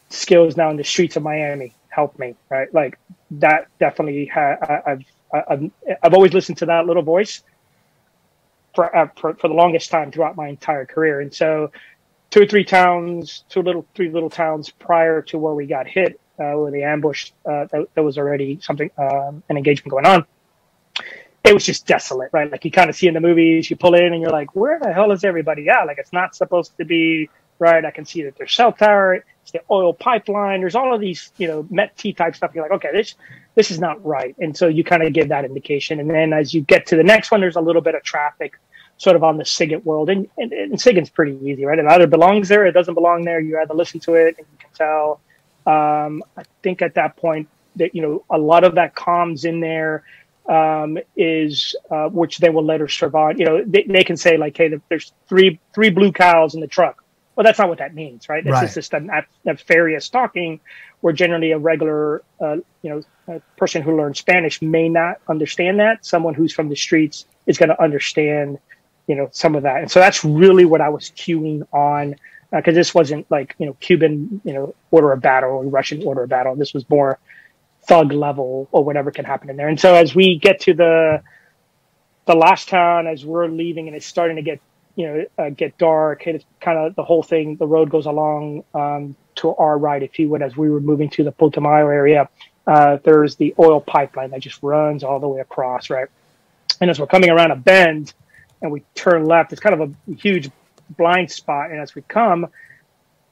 skills 0.10 0.56
now 0.56 0.70
in 0.70 0.78
the 0.78 0.84
streets 0.84 1.16
of 1.16 1.24
Miami 1.24 1.74
helped 1.90 2.20
me, 2.20 2.36
right? 2.50 2.72
Like 2.74 3.00
that 3.32 3.68
definitely 3.80 4.26
ha- 4.26 4.58
I've, 4.86 5.06
I've, 5.50 5.72
I've 6.04 6.14
always 6.14 6.34
listened 6.34 6.60
to 6.60 6.66
that 6.68 6.86
little 6.86 7.02
voice 7.02 7.42
for, 8.76 8.96
uh, 8.96 9.08
for, 9.20 9.36
for 9.36 9.48
the 9.48 9.54
longest 9.54 9.90
time 9.90 10.12
throughout 10.12 10.36
my 10.36 10.48
entire 10.48 10.86
career. 10.86 11.22
And 11.22 11.34
so 11.34 11.72
two 12.34 12.42
or 12.42 12.48
three 12.48 12.64
towns, 12.64 13.46
two 13.48 13.62
little, 13.62 13.86
three 13.94 14.10
little 14.10 14.30
towns 14.30 14.72
prior 14.72 15.22
to 15.22 15.38
where 15.38 15.54
we 15.54 15.68
got 15.68 15.86
hit, 15.88 16.20
uh, 16.40 16.54
where 16.54 16.72
they 16.72 16.82
ambushed. 16.82 17.32
Uh, 17.46 17.66
that, 17.72 17.88
that, 17.94 18.02
was 18.04 18.18
already 18.18 18.58
something, 18.60 18.90
um, 18.98 19.44
an 19.50 19.58
engagement 19.58 19.92
going 19.92 20.08
on. 20.08 20.26
It 21.44 21.54
was 21.54 21.64
just 21.64 21.86
desolate, 21.86 22.32
right? 22.34 22.52
Like 22.52 22.66
you 22.66 22.72
kind 22.72 22.90
of 22.90 22.96
see 22.96 23.08
in 23.08 23.14
the 23.14 23.20
movies, 23.20 23.70
you 23.70 23.76
pull 23.76 23.94
in 23.94 24.14
and 24.14 24.20
you're 24.20 24.32
like, 24.32 24.56
where 24.56 24.80
the 24.80 24.92
hell 24.92 25.12
is 25.12 25.24
everybody 25.24 25.70
at? 25.70 25.84
Like 25.84 26.00
it's 26.00 26.12
not 26.12 26.36
supposed 26.36 26.76
to 26.78 26.86
be, 26.86 27.30
right? 27.60 27.86
I 27.86 27.92
can 27.92 28.04
see 28.04 28.24
that 28.24 28.36
there's 28.36 28.52
cell 28.52 28.72
tower, 28.72 29.24
it's 29.44 29.52
the 29.52 29.62
oil 29.70 29.94
pipeline. 29.94 30.62
There's 30.62 30.74
all 30.74 30.92
of 30.92 31.02
these, 31.02 31.32
you 31.38 31.48
know, 31.48 31.68
Met 31.70 31.96
T 31.98 32.14
type 32.14 32.36
stuff. 32.36 32.50
You're 32.56 32.64
like, 32.64 32.72
okay, 32.84 32.90
this, 32.92 33.14
this 33.54 33.70
is 33.70 33.80
not 33.80 34.04
right. 34.04 34.36
And 34.40 34.58
so 34.58 34.68
you 34.68 34.84
kind 34.84 35.04
of 35.04 35.14
give 35.14 35.30
that 35.30 35.46
indication. 35.46 36.00
And 36.00 36.10
then 36.10 36.34
as 36.34 36.52
you 36.52 36.62
get 36.62 36.88
to 36.88 36.96
the 36.96 37.04
next 37.04 37.30
one, 37.30 37.42
there's 37.42 37.58
a 37.58 37.62
little 37.62 37.84
bit 37.84 37.94
of 37.94 38.02
traffic 38.02 38.58
sort 38.98 39.16
of 39.16 39.24
on 39.24 39.38
the 39.38 39.44
SIGINT 39.44 39.84
world. 39.84 40.10
And, 40.10 40.30
and, 40.38 40.54
and 40.54 40.74
SIGINT's 40.74 41.10
pretty 41.10 41.38
easy, 41.44 41.66
right? 41.66 41.80
It 41.80 41.86
either 41.86 42.08
belongs 42.08 42.48
there, 42.48 42.66
it 42.66 42.72
doesn't 42.74 42.94
belong 42.94 43.24
there. 43.24 43.40
You 43.40 43.60
either 43.60 43.74
listen 43.74 44.00
to 44.02 44.16
it 44.16 44.36
and 44.38 44.48
you 44.52 44.58
can 44.60 44.70
tell 44.74 45.20
um, 45.66 46.24
I 46.36 46.44
think 46.62 46.82
at 46.82 46.96
that 46.96 47.16
point 47.16 47.48
that 47.78 47.96
you 47.96 48.02
know 48.02 48.24
a 48.30 48.38
lot 48.38 48.64
of 48.64 48.76
that 48.76 48.96
comms 48.96 49.46
in 49.46 49.60
there 49.60 50.04
um, 50.50 50.98
is 51.16 51.76
uh, 51.90 52.10
which 52.10 52.40
they 52.40 52.50
will 52.50 52.66
later 52.66 52.88
survive. 52.88 53.40
You 53.40 53.46
know, 53.46 53.64
they, 53.66 53.84
they 53.84 54.04
can 54.04 54.18
say 54.18 54.38
like, 54.38 54.58
"Hey, 54.58 54.74
there's 54.90 55.14
three 55.28 55.60
three 55.74 55.90
blue 55.90 56.12
cows 56.12 56.54
in 56.54 56.62
the 56.62 56.68
truck." 56.68 57.04
Well, 57.36 57.44
that's 57.44 57.58
not 57.58 57.70
what 57.70 57.80
that 57.80 57.96
means, 57.96 58.30
right? 58.30 58.46
It's 58.46 58.52
right. 58.52 58.72
just 58.72 58.94
a 58.94 59.26
nefarious 59.44 60.08
talking, 60.10 60.60
where 61.02 61.14
generally 61.14 61.52
a 61.52 61.58
regular, 61.58 62.22
uh, 62.40 62.58
you 62.84 62.90
know, 62.90 63.02
a 63.28 63.40
person 63.58 63.82
who 63.82 63.98
learns 63.98 64.20
Spanish 64.20 64.62
may 64.62 64.88
not 64.88 65.20
understand 65.28 65.80
that. 65.80 66.06
Someone 66.06 66.36
who's 66.36 66.54
from 66.54 66.70
the 66.70 66.76
streets 66.76 67.26
is 67.48 67.58
going 67.58 67.70
to 67.70 67.82
understand, 67.82 68.60
you 69.08 69.16
know, 69.16 69.30
some 69.32 69.56
of 69.56 69.64
that. 69.64 69.82
And 69.82 69.92
so 69.92 70.00
that's 70.00 70.24
really 70.24 70.66
what 70.66 70.82
I 70.82 70.90
was 70.90 71.12
queuing 71.12 71.68
on 71.74 72.16
because 72.52 72.74
uh, 72.74 72.80
this 72.80 72.94
wasn't 72.94 73.30
like 73.32 73.56
you 73.58 73.66
know 73.66 73.74
Cuban 73.80 74.42
you 74.44 74.54
know 74.54 74.76
order 74.92 75.12
of 75.12 75.22
battle 75.22 75.50
or 75.52 75.64
Russian 75.66 76.04
order 76.04 76.24
of 76.24 76.30
battle. 76.30 76.56
This 76.56 76.74
was 76.74 76.88
more 76.90 77.20
thug 77.86 78.14
level 78.14 78.68
or 78.72 78.84
whatever 78.84 79.12
can 79.12 79.26
happen 79.26 79.50
in 79.50 79.58
there. 79.58 79.68
And 79.68 79.80
so 79.80 79.96
as 79.96 80.16
we 80.16 80.38
get 80.38 80.62
to 80.62 80.74
the 80.74 81.22
the 82.26 82.36
last 82.36 82.70
town, 82.70 83.08
as 83.08 83.26
we're 83.26 83.48
leaving 83.48 83.88
and 83.88 83.96
it's 83.96 84.06
starting 84.06 84.38
to 84.38 84.42
get 84.42 84.62
you 84.96 85.08
know 85.08 85.26
uh, 85.38 85.50
get 85.50 85.78
dark, 85.78 86.28
it's 86.28 86.46
kind 86.62 86.78
of 86.78 86.96
the 86.96 87.04
whole 87.04 87.24
thing. 87.24 87.56
The 87.56 87.68
road 87.68 87.90
goes 87.90 88.06
along 88.06 88.64
um, 88.74 89.16
to 89.36 89.56
our 89.56 89.78
right, 89.78 90.02
if 90.02 90.20
you 90.20 90.30
would, 90.30 90.42
as 90.42 90.56
we 90.56 90.70
were 90.70 90.82
moving 90.82 91.10
to 91.12 91.24
the 91.24 91.32
Putumayo 91.32 91.92
area. 91.92 92.30
Uh, 92.66 92.98
there's 93.04 93.36
the 93.36 93.54
oil 93.60 93.82
pipeline 93.82 94.30
that 94.32 94.40
just 94.40 94.64
runs 94.64 95.04
all 95.04 95.20
the 95.20 95.28
way 95.28 95.42
across, 95.42 95.90
right? 95.90 96.08
And 96.80 96.90
as 96.90 96.98
we're 96.98 97.08
coming 97.08 97.30
around 97.30 97.52
a 97.52 97.58
bend 97.58 98.14
and 98.64 98.72
we 98.72 98.82
turn 98.96 99.26
left, 99.26 99.52
it's 99.52 99.62
kind 99.62 99.80
of 99.80 99.92
a 99.92 100.14
huge 100.16 100.50
blind 100.98 101.30
spot. 101.30 101.70
And 101.70 101.80
as 101.80 101.94
we 101.94 102.02
come, 102.04 102.48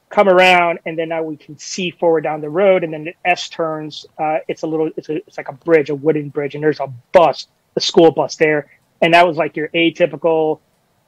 come 0.09 0.27
around, 0.27 0.79
and 0.85 0.99
then 0.99 1.09
now 1.09 1.23
we 1.23 1.37
can 1.37 1.57
see 1.57 1.89
forward 1.89 2.21
down 2.21 2.41
the 2.41 2.49
road, 2.49 2.83
and 2.83 2.93
then 2.93 3.05
the 3.05 3.13
S 3.25 3.49
turns. 3.49 4.05
Uh, 4.19 4.39
it's 4.47 4.61
a 4.61 4.67
little, 4.67 4.91
it's, 4.97 5.09
a, 5.09 5.15
it's 5.15 5.37
like 5.37 5.47
a 5.47 5.53
bridge, 5.53 5.89
a 5.89 5.95
wooden 5.95 6.29
bridge, 6.29 6.53
and 6.53 6.63
there's 6.63 6.81
a 6.81 6.93
bus, 7.13 7.47
a 7.77 7.81
school 7.81 8.11
bus 8.11 8.35
there, 8.35 8.69
and 9.01 9.13
that 9.13 9.25
was 9.25 9.37
like 9.37 9.55
your 9.55 9.69
atypical. 9.69 10.59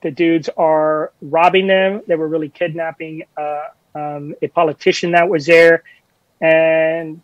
The 0.02 0.10
dudes 0.10 0.48
are 0.56 1.12
robbing 1.20 1.66
them. 1.66 2.02
They 2.06 2.16
were 2.16 2.28
really 2.28 2.48
kidnapping 2.48 3.22
uh, 3.36 3.68
um, 3.94 4.34
a 4.42 4.48
politician 4.48 5.12
that 5.12 5.28
was 5.28 5.44
there, 5.46 5.82
and 6.40 7.20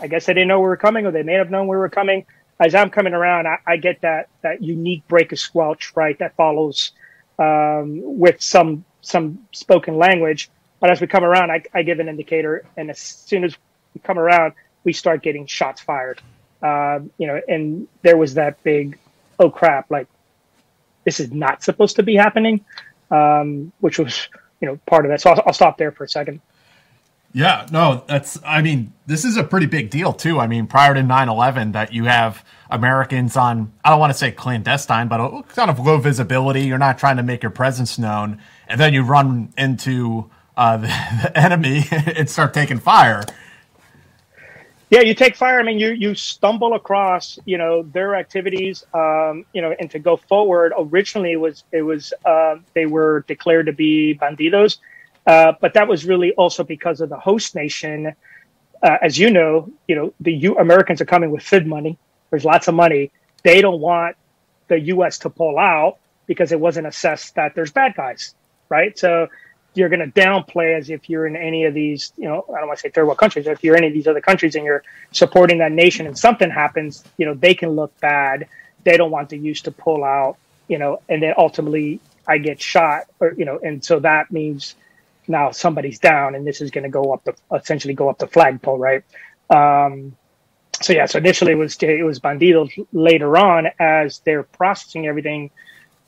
I 0.00 0.08
guess 0.08 0.26
they 0.26 0.34
didn't 0.34 0.48
know 0.48 0.58
we 0.58 0.66
were 0.66 0.76
coming, 0.76 1.06
or 1.06 1.12
they 1.12 1.22
may 1.22 1.34
have 1.34 1.50
known 1.50 1.68
we 1.68 1.76
were 1.76 1.88
coming. 1.88 2.26
As 2.60 2.74
I'm 2.74 2.90
coming 2.90 3.14
around, 3.14 3.48
I, 3.48 3.58
I 3.66 3.76
get 3.76 4.00
that 4.02 4.28
that 4.42 4.62
unique 4.62 5.06
break 5.08 5.32
of 5.32 5.38
squelch, 5.38 5.92
right? 5.96 6.18
That 6.18 6.36
follows 6.36 6.92
um, 7.38 8.00
with 8.02 8.40
some 8.40 8.84
some 9.00 9.46
spoken 9.52 9.96
language. 9.96 10.50
But 10.80 10.90
as 10.90 11.00
we 11.00 11.06
come 11.06 11.24
around, 11.24 11.50
I, 11.50 11.62
I, 11.72 11.82
give 11.82 11.98
an 11.98 12.08
indicator, 12.08 12.64
and 12.76 12.90
as 12.90 12.98
soon 12.98 13.44
as 13.44 13.56
we 13.94 14.00
come 14.02 14.18
around, 14.18 14.52
we 14.82 14.92
start 14.92 15.22
getting 15.22 15.46
shots 15.46 15.80
fired. 15.80 16.20
Uh, 16.62 17.00
you 17.16 17.26
know, 17.26 17.40
and 17.48 17.88
there 18.02 18.16
was 18.16 18.34
that 18.34 18.62
big, 18.62 18.98
oh 19.38 19.50
crap! 19.50 19.90
Like 19.90 20.08
this 21.04 21.20
is 21.20 21.32
not 21.32 21.62
supposed 21.62 21.96
to 21.96 22.02
be 22.02 22.16
happening, 22.16 22.64
um, 23.10 23.72
which 23.80 23.98
was 23.98 24.28
you 24.60 24.68
know 24.68 24.78
part 24.86 25.04
of 25.04 25.10
that. 25.10 25.20
So 25.20 25.30
I'll, 25.30 25.42
I'll 25.46 25.52
stop 25.52 25.78
there 25.78 25.92
for 25.92 26.04
a 26.04 26.08
second. 26.08 26.40
Yeah, 27.36 27.66
no, 27.72 28.04
that's, 28.06 28.38
I 28.46 28.62
mean, 28.62 28.92
this 29.06 29.24
is 29.24 29.36
a 29.36 29.42
pretty 29.42 29.66
big 29.66 29.90
deal, 29.90 30.12
too. 30.12 30.38
I 30.38 30.46
mean, 30.46 30.68
prior 30.68 30.94
to 30.94 31.02
9 31.02 31.28
11, 31.28 31.72
that 31.72 31.92
you 31.92 32.04
have 32.04 32.44
Americans 32.70 33.36
on, 33.36 33.72
I 33.84 33.90
don't 33.90 33.98
want 33.98 34.12
to 34.12 34.18
say 34.18 34.30
clandestine, 34.30 35.08
but 35.08 35.42
kind 35.48 35.68
of 35.68 35.80
low 35.80 35.98
visibility. 35.98 36.62
You're 36.62 36.78
not 36.78 36.96
trying 36.96 37.16
to 37.16 37.24
make 37.24 37.42
your 37.42 37.50
presence 37.50 37.98
known. 37.98 38.40
And 38.68 38.80
then 38.80 38.94
you 38.94 39.02
run 39.02 39.52
into 39.58 40.30
uh, 40.56 40.76
the, 40.78 40.86
the 40.86 41.32
enemy 41.36 41.84
and 41.90 42.30
start 42.30 42.54
taking 42.54 42.78
fire. 42.78 43.24
Yeah, 44.90 45.00
you 45.00 45.14
take 45.14 45.34
fire. 45.34 45.58
I 45.58 45.64
mean, 45.64 45.80
you 45.80 45.88
you 45.88 46.14
stumble 46.14 46.74
across 46.74 47.36
you 47.46 47.58
know 47.58 47.82
their 47.82 48.14
activities, 48.14 48.84
um, 48.94 49.44
you 49.52 49.60
know, 49.60 49.74
and 49.80 49.90
to 49.90 49.98
go 49.98 50.16
forward. 50.16 50.72
Originally, 50.78 51.32
it 51.32 51.40
was 51.40 51.64
it 51.72 51.82
was 51.82 52.12
uh, 52.24 52.56
they 52.74 52.86
were 52.86 53.24
declared 53.26 53.66
to 53.66 53.72
be 53.72 54.16
bandidos, 54.20 54.78
uh, 55.26 55.52
but 55.60 55.74
that 55.74 55.88
was 55.88 56.04
really 56.04 56.32
also 56.34 56.64
because 56.64 57.00
of 57.00 57.08
the 57.08 57.18
host 57.18 57.54
nation. 57.54 58.14
Uh, 58.82 58.96
as 59.02 59.18
you 59.18 59.30
know, 59.30 59.70
you 59.88 59.94
know 59.96 60.12
the 60.20 60.32
U- 60.32 60.58
Americans 60.58 61.00
are 61.00 61.06
coming 61.06 61.30
with 61.30 61.42
FID 61.42 61.66
money. 61.66 61.98
There's 62.30 62.44
lots 62.44 62.68
of 62.68 62.74
money. 62.74 63.10
They 63.42 63.60
don't 63.60 63.80
want 63.80 64.16
the 64.68 64.78
U.S. 64.80 65.18
to 65.20 65.30
pull 65.30 65.58
out 65.58 65.98
because 66.26 66.52
it 66.52 66.60
wasn't 66.60 66.86
assessed 66.86 67.34
that 67.34 67.54
there's 67.54 67.70
bad 67.70 67.94
guys, 67.94 68.34
right? 68.68 68.98
So 68.98 69.28
you're 69.74 69.88
going 69.88 70.00
to 70.00 70.20
downplay 70.20 70.76
as 70.78 70.88
if 70.88 71.10
you're 71.10 71.26
in 71.26 71.36
any 71.36 71.64
of 71.64 71.74
these, 71.74 72.12
you 72.16 72.24
know, 72.24 72.44
I 72.48 72.58
don't 72.58 72.68
want 72.68 72.78
to 72.78 72.82
say 72.82 72.90
third 72.90 73.06
world 73.06 73.18
countries. 73.18 73.46
If 73.46 73.62
you're 73.64 73.76
in 73.76 73.82
any 73.82 73.88
of 73.88 73.94
these 73.94 74.06
other 74.06 74.20
countries 74.20 74.54
and 74.54 74.64
you're 74.64 74.84
supporting 75.12 75.58
that 75.58 75.72
nation 75.72 76.06
and 76.06 76.16
something 76.16 76.48
happens, 76.48 77.04
you 77.18 77.26
know, 77.26 77.34
they 77.34 77.54
can 77.54 77.70
look 77.70 77.98
bad. 78.00 78.46
They 78.84 78.96
don't 78.96 79.10
want 79.10 79.30
the 79.30 79.38
U.S. 79.38 79.62
to 79.62 79.72
pull 79.72 80.04
out, 80.04 80.36
you 80.68 80.78
know, 80.78 81.02
and 81.08 81.22
then 81.22 81.34
ultimately 81.36 82.00
I 82.26 82.38
get 82.38 82.60
shot, 82.60 83.04
or 83.20 83.34
you 83.36 83.44
know, 83.44 83.58
and 83.58 83.84
so 83.84 84.00
that 84.00 84.30
means 84.30 84.76
now 85.28 85.50
somebody's 85.50 85.98
down 85.98 86.34
and 86.34 86.46
this 86.46 86.60
is 86.60 86.70
going 86.70 86.84
to 86.84 86.90
go 86.90 87.12
up 87.12 87.24
the 87.24 87.34
essentially 87.54 87.94
go 87.94 88.08
up 88.08 88.18
the 88.18 88.26
flagpole 88.26 88.78
right? 88.78 89.02
Um, 89.50 90.16
so 90.80 90.92
yeah 90.92 91.06
so 91.06 91.18
initially 91.18 91.52
it 91.52 91.56
was 91.56 91.76
it 91.80 92.04
was 92.04 92.18
bandidos 92.18 92.72
later 92.92 93.36
on 93.36 93.68
as 93.78 94.20
they're 94.24 94.42
processing 94.42 95.06
everything 95.06 95.50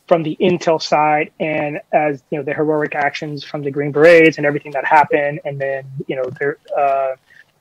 from 0.08 0.22
the 0.22 0.36
intel 0.40 0.80
side 0.80 1.30
and 1.40 1.80
as 1.92 2.22
you 2.30 2.38
know 2.38 2.44
the 2.44 2.52
heroic 2.52 2.94
actions 2.94 3.44
from 3.44 3.62
the 3.62 3.70
green 3.70 3.92
berets 3.92 4.38
and 4.38 4.46
everything 4.46 4.72
that 4.72 4.84
happened 4.84 5.40
and 5.44 5.60
then 5.60 5.84
you 6.08 6.16
know 6.16 6.24
uh, 6.76 7.14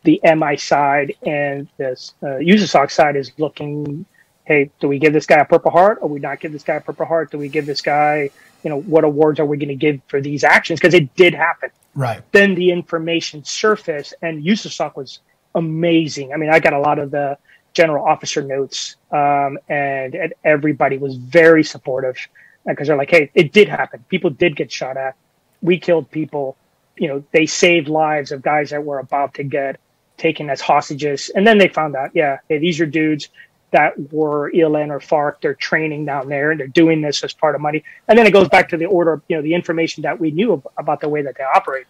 the 0.03 0.19
mi 0.35 0.57
side 0.57 1.13
and 1.23 1.67
this 1.77 2.13
uh, 2.23 2.37
USASOC 2.37 2.91
side 2.91 3.15
is 3.15 3.31
looking 3.37 4.05
hey 4.45 4.69
do 4.79 4.87
we 4.87 4.99
give 4.99 5.11
this 5.11 5.25
guy 5.25 5.39
a 5.39 5.45
purple 5.45 5.71
heart? 5.71 5.99
Or 6.01 6.09
we 6.09 6.19
not 6.19 6.39
give 6.39 6.51
this 6.51 6.63
guy 6.63 6.75
a 6.75 6.81
purple 6.81 7.05
heart? 7.05 7.31
Do 7.31 7.37
we 7.37 7.49
give 7.49 7.65
this 7.65 7.81
guy 7.81 8.29
you 8.65 8.71
know, 8.71 8.81
what 8.81 9.03
awards 9.03 9.39
are 9.39 9.45
we 9.45 9.57
going 9.57 9.69
to 9.69 9.75
give 9.75 10.01
for 10.07 10.19
these 10.19 10.43
actions? 10.43 10.79
Because 10.79 10.95
it 10.95 11.15
did 11.15 11.35
happen. 11.35 11.69
Right. 11.93 12.23
Then 12.31 12.55
the 12.55 12.71
information 12.71 13.43
surfaced, 13.45 14.15
and 14.23 14.43
USASOC 14.43 14.95
was 14.95 15.19
amazing. 15.53 16.33
I 16.33 16.37
mean, 16.37 16.49
I 16.49 16.59
got 16.59 16.73
a 16.73 16.79
lot 16.79 16.97
of 16.97 17.11
the 17.11 17.37
general 17.73 18.03
officer 18.03 18.41
notes, 18.41 18.95
um, 19.11 19.59
and, 19.69 20.15
and 20.15 20.33
everybody 20.43 20.97
was 20.97 21.15
very 21.15 21.63
supportive 21.63 22.17
because 22.65 22.87
they're 22.87 22.97
like, 22.97 23.11
hey, 23.11 23.29
it 23.35 23.53
did 23.53 23.69
happen. 23.69 24.03
People 24.09 24.31
did 24.31 24.55
get 24.55 24.71
shot 24.71 24.97
at. 24.97 25.15
We 25.61 25.77
killed 25.77 26.09
people. 26.09 26.57
You 26.97 27.09
know, 27.09 27.23
they 27.33 27.45
saved 27.45 27.87
lives 27.87 28.31
of 28.31 28.41
guys 28.41 28.71
that 28.71 28.83
were 28.83 28.97
about 28.97 29.35
to 29.35 29.43
get 29.43 29.79
taken 30.17 30.49
as 30.49 30.59
hostages. 30.59 31.29
And 31.35 31.45
then 31.45 31.59
they 31.59 31.67
found 31.67 31.95
out, 31.95 32.09
yeah, 32.15 32.39
hey, 32.49 32.57
these 32.57 32.79
are 32.81 32.87
dudes 32.87 33.29
that 33.71 33.93
were 34.11 34.51
ELN 34.51 34.89
or 34.89 34.99
FARC. 34.99 35.41
They're 35.41 35.53
training 35.55 36.05
down 36.05 36.29
there 36.29 36.51
and 36.51 36.59
they're 36.59 36.67
doing 36.67 37.01
this 37.01 37.23
as 37.23 37.33
part 37.33 37.55
of 37.55 37.61
money. 37.61 37.83
And 38.07 38.17
then 38.17 38.25
it 38.25 38.31
goes 38.31 38.49
back 38.49 38.69
to 38.69 38.77
the 38.77 38.85
order, 38.85 39.21
you 39.27 39.35
know, 39.35 39.41
the 39.41 39.53
information 39.53 40.03
that 40.03 40.19
we 40.19 40.31
knew 40.31 40.61
about 40.77 41.01
the 41.01 41.09
way 41.09 41.21
that 41.21 41.35
they 41.37 41.43
operate. 41.43 41.87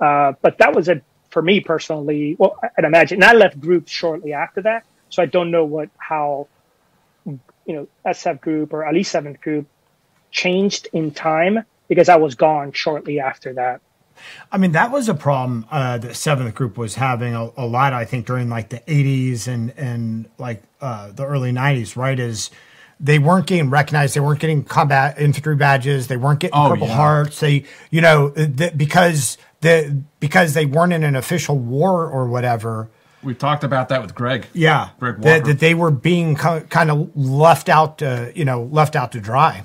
Uh, 0.00 0.32
but 0.42 0.58
that 0.58 0.74
was 0.74 0.88
a, 0.88 1.00
for 1.30 1.42
me 1.42 1.60
personally, 1.60 2.36
well, 2.38 2.58
I'd 2.76 2.84
imagine, 2.84 3.22
and 3.22 3.24
I 3.24 3.34
left 3.34 3.60
groups 3.60 3.92
shortly 3.92 4.32
after 4.32 4.62
that. 4.62 4.84
So 5.10 5.22
I 5.22 5.26
don't 5.26 5.50
know 5.50 5.64
what, 5.64 5.90
how, 5.98 6.48
you 7.24 7.38
know, 7.66 7.88
SF 8.06 8.40
group 8.40 8.72
or 8.72 8.84
Ali 8.86 9.02
7th 9.02 9.40
group 9.40 9.66
changed 10.30 10.88
in 10.92 11.10
time 11.12 11.64
because 11.88 12.08
I 12.08 12.16
was 12.16 12.34
gone 12.34 12.72
shortly 12.72 13.20
after 13.20 13.54
that. 13.54 13.80
I 14.50 14.58
mean, 14.58 14.72
that 14.72 14.90
was 14.90 15.08
a 15.08 15.14
problem 15.14 15.66
uh, 15.70 15.98
the 15.98 16.14
seventh 16.14 16.54
group 16.54 16.76
was 16.78 16.94
having 16.94 17.34
a, 17.34 17.50
a, 17.56 17.66
lot, 17.66 17.92
I 17.92 18.04
think, 18.04 18.26
during 18.26 18.48
like 18.48 18.70
the 18.70 18.80
80s 18.80 19.48
and, 19.48 19.70
and 19.76 20.28
like 20.38 20.62
uh, 20.80 21.12
the 21.12 21.24
early 21.24 21.52
90s, 21.52 21.96
right? 21.96 22.18
Is 22.18 22.50
they 23.00 23.18
weren't 23.18 23.46
getting 23.46 23.70
recognized. 23.70 24.14
They 24.14 24.20
weren't 24.20 24.40
getting 24.40 24.64
combat 24.64 25.20
infantry 25.20 25.56
badges. 25.56 26.08
They 26.08 26.16
weren't 26.16 26.40
getting 26.40 26.58
oh, 26.58 26.70
Purple 26.70 26.88
yeah. 26.88 26.96
Hearts. 26.96 27.40
They, 27.40 27.64
you 27.90 28.00
know, 28.00 28.30
the, 28.30 28.72
because 28.76 29.38
the 29.60 30.02
because 30.20 30.54
they 30.54 30.66
weren't 30.66 30.92
in 30.92 31.04
an 31.04 31.16
official 31.16 31.58
war 31.58 32.06
or 32.06 32.28
whatever. 32.28 32.90
We 33.22 33.34
talked 33.34 33.64
about 33.64 33.88
that 33.88 34.00
with 34.00 34.14
Greg. 34.14 34.46
Yeah, 34.52 34.90
Greg 35.00 35.20
that, 35.22 35.44
that, 35.44 35.58
they 35.58 35.74
were 35.74 35.90
being 35.90 36.36
co- 36.36 36.60
kind 36.60 36.90
of 36.90 37.16
left 37.16 37.68
out, 37.68 37.98
to, 37.98 38.32
you 38.34 38.44
know, 38.44 38.62
left 38.62 38.94
out 38.94 39.12
to 39.12 39.20
dry. 39.20 39.64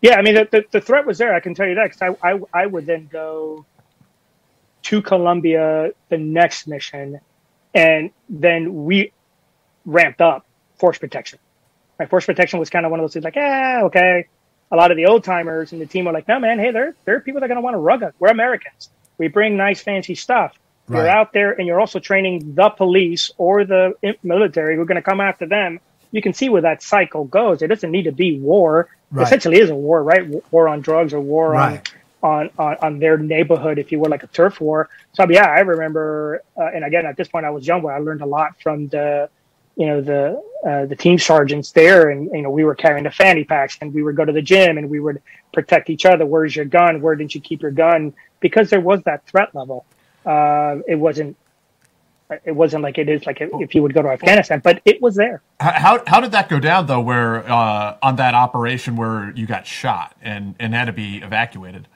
Yeah, 0.00 0.16
I 0.16 0.22
mean, 0.22 0.34
the, 0.34 0.48
the, 0.50 0.64
the 0.70 0.80
threat 0.80 1.06
was 1.06 1.18
there. 1.18 1.34
I 1.34 1.40
can 1.40 1.54
tell 1.54 1.66
you 1.66 1.74
that 1.76 1.90
because 1.92 2.16
I, 2.22 2.30
I, 2.30 2.40
I 2.54 2.66
would 2.66 2.86
then 2.86 3.08
go 3.10 3.66
to 4.82 5.02
Colombia 5.02 5.90
the 6.08 6.18
next 6.18 6.68
mission, 6.68 7.20
and 7.74 8.10
then 8.28 8.84
we 8.84 9.12
ramped 9.84 10.20
up 10.20 10.46
force 10.78 10.98
protection. 10.98 11.38
My 11.98 12.06
force 12.06 12.26
protection 12.26 12.60
was 12.60 12.70
kind 12.70 12.86
of 12.86 12.90
one 12.90 13.00
of 13.00 13.04
those 13.04 13.12
things 13.14 13.24
like, 13.24 13.36
yeah, 13.36 13.80
okay. 13.84 14.28
A 14.70 14.76
lot 14.76 14.90
of 14.90 14.96
the 14.96 15.06
old 15.06 15.24
timers 15.24 15.72
and 15.72 15.80
the 15.80 15.86
team 15.86 16.04
were 16.04 16.12
like, 16.12 16.28
no, 16.28 16.38
man, 16.38 16.58
hey, 16.58 16.70
there, 16.70 16.94
there 17.04 17.16
are 17.16 17.20
people 17.20 17.40
that 17.40 17.46
are 17.46 17.48
going 17.48 17.56
to 17.56 17.62
want 17.62 17.74
to 17.74 17.78
rug 17.78 18.02
us. 18.02 18.12
We're 18.20 18.28
Americans. 18.28 18.90
We 19.16 19.28
bring 19.28 19.56
nice, 19.56 19.80
fancy 19.80 20.14
stuff. 20.14 20.54
Right. 20.86 21.00
You're 21.00 21.08
out 21.08 21.32
there 21.32 21.52
and 21.52 21.66
you're 21.66 21.80
also 21.80 21.98
training 21.98 22.54
the 22.54 22.70
police 22.70 23.30
or 23.36 23.64
the 23.64 23.94
eh, 24.02 24.12
military 24.22 24.76
who 24.76 24.82
are 24.82 24.86
going 24.86 24.96
to 24.96 25.02
come 25.02 25.20
after 25.20 25.46
them. 25.46 25.80
You 26.10 26.22
can 26.22 26.32
see 26.32 26.48
where 26.48 26.62
that 26.62 26.82
cycle 26.82 27.24
goes. 27.24 27.62
It 27.62 27.68
doesn't 27.68 27.90
need 27.90 28.04
to 28.04 28.12
be 28.12 28.38
war. 28.38 28.88
Right. 29.10 29.26
Essentially, 29.26 29.58
is 29.58 29.70
a 29.70 29.74
war, 29.74 30.02
right? 30.02 30.52
War 30.52 30.68
on 30.68 30.80
drugs 30.80 31.12
or 31.14 31.20
war 31.20 31.52
right. 31.52 31.90
on, 32.22 32.50
on, 32.58 32.76
on 32.82 32.98
their 32.98 33.16
neighborhood, 33.16 33.78
if 33.78 33.90
you 33.90 33.98
were 33.98 34.08
like 34.08 34.22
a 34.22 34.26
turf 34.26 34.60
war. 34.60 34.90
So 35.12 35.26
yeah, 35.30 35.46
I 35.46 35.60
remember, 35.60 36.42
uh, 36.56 36.66
and 36.74 36.84
again, 36.84 37.06
at 37.06 37.16
this 37.16 37.28
point, 37.28 37.46
I 37.46 37.50
was 37.50 37.66
young, 37.66 37.82
but 37.82 37.88
I 37.88 37.98
learned 37.98 38.20
a 38.20 38.26
lot 38.26 38.60
from 38.62 38.88
the, 38.88 39.30
you 39.76 39.86
know, 39.86 40.00
the 40.02 40.42
uh, 40.66 40.86
the 40.86 40.96
team 40.96 41.18
sergeants 41.18 41.70
there, 41.70 42.10
and 42.10 42.30
you 42.32 42.42
know, 42.42 42.50
we 42.50 42.64
were 42.64 42.74
carrying 42.74 43.04
the 43.04 43.10
fanny 43.10 43.44
packs, 43.44 43.78
and 43.80 43.94
we 43.94 44.02
would 44.02 44.16
go 44.16 44.24
to 44.24 44.32
the 44.32 44.42
gym, 44.42 44.76
and 44.76 44.90
we 44.90 44.98
would 44.98 45.22
protect 45.52 45.88
each 45.88 46.04
other. 46.04 46.26
Where's 46.26 46.54
your 46.54 46.64
gun? 46.64 47.00
Where 47.00 47.14
didn't 47.14 47.34
you 47.34 47.40
keep 47.40 47.62
your 47.62 47.70
gun? 47.70 48.12
Because 48.40 48.68
there 48.68 48.80
was 48.80 49.02
that 49.04 49.24
threat 49.26 49.54
level. 49.54 49.86
Uh, 50.26 50.80
it 50.86 50.96
wasn't 50.96 51.36
it 52.44 52.52
wasn't 52.52 52.82
like 52.82 52.98
it 52.98 53.08
is 53.08 53.24
like 53.26 53.38
if 53.40 53.74
you 53.74 53.82
would 53.82 53.94
go 53.94 54.02
to 54.02 54.08
Afghanistan, 54.08 54.60
but 54.62 54.82
it 54.84 55.00
was 55.00 55.14
there. 55.14 55.42
How 55.60 56.02
how 56.06 56.20
did 56.20 56.32
that 56.32 56.48
go 56.48 56.60
down 56.60 56.86
though? 56.86 57.00
Where 57.00 57.50
uh, 57.50 57.96
on 58.02 58.16
that 58.16 58.34
operation 58.34 58.96
where 58.96 59.32
you 59.34 59.46
got 59.46 59.66
shot 59.66 60.16
and 60.20 60.54
and 60.58 60.74
had 60.74 60.86
to 60.86 60.92
be 60.92 61.18
evacuated? 61.18 61.88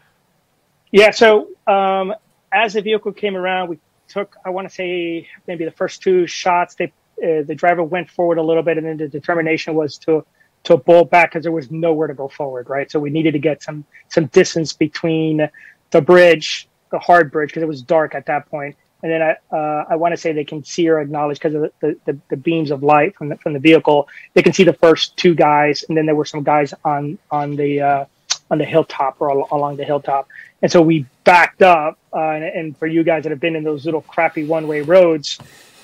Yeah. 0.91 1.11
So 1.11 1.49
um, 1.67 2.15
as 2.53 2.75
the 2.75 2.83
vehicle 2.83 3.13
came 3.13 3.37
around, 3.37 3.69
we 3.69 3.79
took, 4.09 4.37
I 4.45 4.51
want 4.51 4.69
to 4.69 4.75
say, 4.75 5.29
maybe 5.47 5.65
the 5.65 5.71
first 5.71 6.03
two 6.03 6.27
shots. 6.27 6.75
They, 6.75 6.93
uh, 7.23 7.43
the 7.47 7.55
driver 7.55 7.83
went 7.83 8.11
forward 8.11 8.39
a 8.39 8.43
little 8.43 8.63
bit, 8.63 8.79
and 8.79 8.87
then 8.87 8.97
the 8.97 9.09
determination 9.09 9.75
was 9.75 9.99
to 9.99 10.25
to 10.65 10.79
pull 10.79 11.05
back 11.05 11.31
because 11.31 11.43
there 11.43 11.51
was 11.51 11.73
nowhere 11.73 12.07
to 12.07 12.15
go 12.15 12.29
forward, 12.29 12.69
right? 12.69 12.89
So 12.89 13.01
we 13.01 13.11
needed 13.11 13.33
to 13.33 13.39
get 13.39 13.63
some 13.63 13.85
some 14.09 14.27
distance 14.27 14.73
between 14.73 15.49
the 15.91 16.01
bridge, 16.01 16.69
the 16.91 16.99
hard 16.99 17.33
bridge, 17.33 17.51
because 17.51 17.63
it 17.63 17.69
was 17.69 17.83
dark 17.83 18.15
at 18.15 18.27
that 18.27 18.49
point, 18.49 18.77
and 19.03 19.11
then 19.11 19.23
I 19.23 19.57
uh, 19.57 19.85
I 19.91 19.97
want 19.97 20.13
to 20.13 20.17
say 20.17 20.33
they 20.33 20.45
can 20.45 20.65
see 20.65 20.89
or 20.89 21.01
acknowledge 21.01 21.39
because 21.39 21.55
of 21.55 21.73
the, 21.81 21.99
the, 22.05 22.19
the, 22.29 22.37
beams 22.37 22.71
of 22.71 22.83
light 22.83 23.17
from 23.17 23.29
the 23.29 23.37
from 23.37 23.53
the 23.53 23.59
vehicle. 23.59 24.09
They 24.35 24.43
can 24.43 24.53
see 24.53 24.65
the 24.65 24.73
first 24.73 25.17
two 25.17 25.35
guys, 25.35 25.85
and 25.89 25.97
then 25.97 26.07
there 26.07 26.15
were 26.15 26.25
some 26.25 26.43
guys 26.43 26.73
on 26.85 27.19
on 27.31 27.57
the 27.57 27.81
uh, 27.81 28.05
on 28.51 28.59
the 28.59 28.65
hilltop 28.65 29.17
or 29.21 29.31
al- 29.31 29.49
along 29.51 29.77
the 29.77 29.85
hilltop. 29.85 30.29
And 30.61 30.71
so 30.71 30.81
we 30.81 31.07
backed 31.25 31.63
up. 31.63 31.99
Uh, 32.15 32.31
and, 32.31 32.45
and, 32.45 32.77
for 32.77 32.87
you 32.87 33.03
guys 33.03 33.23
that 33.23 33.31
have 33.31 33.41
been 33.41 33.57
in 33.57 33.65
those 33.65 33.87
little 33.87 34.03
crappy 34.03 34.45
one 34.45 34.69
way 34.69 34.83
roads, 34.83 35.39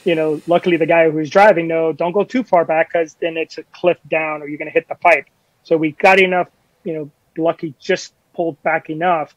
you 0.05 0.15
know, 0.15 0.43
luckily 0.47 0.77
the 0.77 0.85
guy 0.85 1.09
who 1.09 1.17
was 1.17 1.31
driving, 1.31 1.67
no, 1.67 1.91
don't 1.91 2.13
go 2.13 2.23
too 2.23 2.43
far 2.43 2.67
back 2.67 2.91
because 2.93 3.15
then 3.15 3.39
it's 3.39 3.57
a 3.57 3.63
cliff 3.63 3.97
down 4.09 4.43
or 4.43 4.47
you're 4.47 4.59
going 4.59 4.69
to 4.69 4.73
hit 4.73 4.87
the 4.89 4.95
pipe. 4.95 5.25
So 5.65 5.79
we 5.79 5.93
got 5.93 6.21
enough, 6.21 6.49
you 6.85 6.93
know, 6.93 7.11
lucky 7.39 7.75
just 7.81 8.13
pulled 8.35 8.63
back 8.63 8.91
enough 8.91 9.35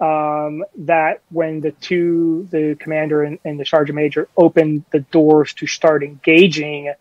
um, 0.00 0.64
that 0.76 1.22
when 1.30 1.60
the 1.60 1.72
two, 1.72 2.46
the 2.50 2.76
commander 2.78 3.22
and, 3.22 3.38
and 3.44 3.58
the 3.58 3.66
sergeant 3.66 3.96
major, 3.96 4.28
opened 4.36 4.84
the 4.90 5.00
doors 5.00 5.52
to 5.54 5.66
start 5.66 6.02
engaging, 6.02 6.92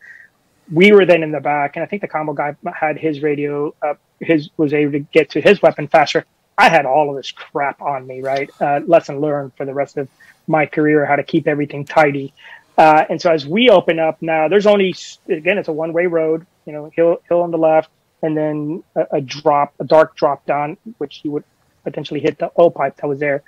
we 0.72 0.92
were 0.92 1.06
then 1.06 1.24
in 1.24 1.32
the 1.32 1.40
back, 1.40 1.76
and 1.76 1.84
I 1.84 1.86
think 1.86 2.02
the 2.02 2.08
combo 2.08 2.34
guy 2.34 2.56
had 2.74 2.98
his 2.98 3.22
radio 3.22 3.74
up, 3.82 4.00
his 4.20 4.50
was 4.58 4.74
able 4.74 4.94
to 4.94 5.00
get 5.00 5.32
to 5.32 5.42
his 5.42 5.62
weapon 5.62 5.88
faster. 5.88 6.26
I 6.58 6.70
had 6.70 6.86
all 6.86 7.10
of 7.10 7.16
this 7.16 7.32
crap 7.32 7.82
on 7.82 8.08
me, 8.08 8.22
right? 8.22 8.50
Uh, 8.60 8.82
lesson 8.86 9.20
learned 9.20 9.54
for 9.56 9.66
the 9.66 9.74
rest 9.74 9.98
of 9.98 10.10
my 10.48 10.66
career 10.66 11.06
how 11.06 11.16
to 11.16 11.24
keep 11.24 11.48
everything 11.48 11.86
tidy. 11.86 12.34
Uh, 12.78 13.06
and 13.10 13.22
so 13.22 13.32
as 13.32 13.46
we 13.46 13.70
open 13.70 14.00
up 14.00 14.22
now, 14.22 14.48
there's 14.48 14.66
only 14.66 14.96
again 15.30 15.58
it's 15.58 15.68
a 15.68 15.74
one 15.74 15.94
way 15.94 16.08
road, 16.08 16.46
you 16.66 16.74
know, 16.74 16.92
hill 16.96 17.22
hill 17.28 17.42
on 17.42 17.52
the 17.52 17.58
left, 17.58 17.90
and 18.22 18.36
then 18.36 18.84
a, 18.96 19.18
a 19.18 19.22
drop, 19.22 19.74
a 19.80 19.84
dark 19.84 20.16
drop 20.16 20.46
down, 20.46 20.78
which 20.98 21.22
you 21.24 21.32
would 21.32 21.44
potentially 21.88 22.20
hit 22.20 22.38
the 22.38 22.52
oil 22.60 22.70
pipe 22.70 22.98
that 22.98 23.08
was 23.08 23.20
there. 23.20 23.44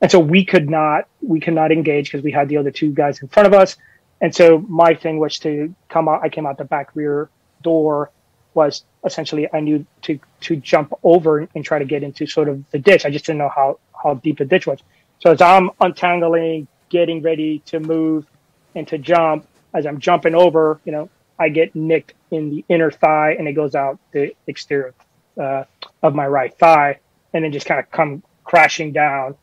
And 0.00 0.10
so 0.10 0.18
we 0.18 0.44
could 0.44 0.68
not 0.68 1.06
we 1.22 1.38
could 1.40 1.54
not 1.54 1.70
engage 1.70 2.06
because 2.10 2.24
we 2.24 2.32
had 2.32 2.48
the 2.48 2.56
other 2.56 2.72
two 2.72 2.90
guys 2.90 3.22
in 3.22 3.28
front 3.28 3.46
of 3.46 3.54
us. 3.54 3.76
And 4.20 4.34
so 4.34 4.58
my 4.68 4.94
thing 4.94 5.18
was 5.18 5.38
to 5.40 5.74
come 5.88 6.08
out. 6.08 6.22
I 6.22 6.28
came 6.28 6.46
out 6.46 6.58
the 6.58 6.64
back 6.64 6.90
rear 6.94 7.30
door. 7.62 8.10
Was 8.54 8.84
essentially 9.04 9.48
I 9.52 9.60
knew 9.60 9.84
to 10.02 10.18
to 10.46 10.56
jump 10.56 10.92
over 11.02 11.48
and 11.54 11.64
try 11.64 11.78
to 11.78 11.84
get 11.84 12.02
into 12.02 12.26
sort 12.26 12.48
of 12.48 12.62
the 12.70 12.78
ditch. 12.78 13.04
I 13.04 13.10
just 13.10 13.24
didn't 13.26 13.38
know 13.38 13.52
how 13.54 13.78
how 14.00 14.14
deep 14.14 14.38
the 14.38 14.44
ditch 14.44 14.66
was. 14.66 14.80
So 15.20 15.30
as 15.30 15.40
I'm 15.40 15.70
untangling, 15.80 16.68
getting 16.88 17.22
ready 17.22 17.60
to 17.70 17.80
move 17.80 18.26
and 18.74 18.86
to 18.88 18.98
jump, 18.98 19.46
as 19.72 19.86
I'm 19.86 19.98
jumping 19.98 20.34
over, 20.34 20.80
you 20.84 20.92
know, 20.92 21.08
I 21.38 21.48
get 21.48 21.74
nicked 21.74 22.14
in 22.30 22.50
the 22.50 22.64
inner 22.68 22.90
thigh 22.90 23.36
and 23.38 23.48
it 23.48 23.54
goes 23.54 23.74
out 23.74 23.98
the 24.12 24.34
exterior 24.46 24.94
uh, 25.40 25.64
of 26.02 26.14
my 26.14 26.26
right 26.26 26.56
thigh 26.56 27.00
and 27.34 27.44
then 27.44 27.52
just 27.52 27.66
kind 27.66 27.80
of 27.80 27.90
come 27.90 28.22
crashing 28.44 28.92
down. 28.92 29.34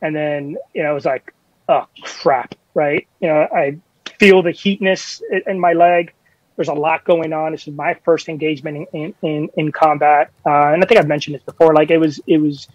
And 0.00 0.14
then, 0.14 0.56
you 0.74 0.82
know, 0.82 0.90
it 0.92 0.94
was 0.94 1.06
like, 1.06 1.34
oh 1.68 1.86
crap, 2.02 2.54
right? 2.74 3.08
You 3.20 3.28
know, 3.28 3.48
I 3.52 3.78
feel 4.18 4.42
the 4.42 4.52
heatness 4.52 5.22
in 5.46 5.58
my 5.58 5.72
leg. 5.72 6.12
There's 6.56 6.68
a 6.68 6.74
lot 6.74 7.04
going 7.04 7.32
on. 7.32 7.52
This 7.52 7.66
is 7.66 7.74
my 7.74 7.94
first 8.04 8.28
engagement 8.28 8.88
in, 8.92 9.14
in, 9.22 9.48
in 9.56 9.72
combat. 9.72 10.30
Uh, 10.46 10.72
and 10.72 10.84
I 10.84 10.86
think 10.86 11.00
I've 11.00 11.08
mentioned 11.08 11.34
this 11.34 11.42
before. 11.42 11.74
Like 11.74 11.90
it 11.90 11.98
was, 11.98 12.20
it 12.26 12.38
was 12.38 12.68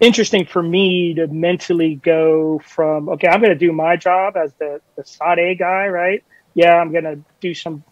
interesting 0.00 0.46
for 0.46 0.62
me 0.62 1.14
to 1.14 1.26
mentally 1.26 1.96
go 1.96 2.60
from, 2.60 3.10
okay, 3.10 3.28
I'm 3.28 3.40
going 3.40 3.52
to 3.52 3.58
do 3.58 3.72
my 3.72 3.96
job 3.96 4.36
as 4.36 4.54
the, 4.54 4.80
the 4.96 5.04
SOT 5.04 5.58
guy, 5.58 5.88
right? 5.88 6.24
Yeah, 6.54 6.76
I'm 6.76 6.90
going 6.92 7.04
to 7.04 7.20
do 7.40 7.54
some, 7.54 7.84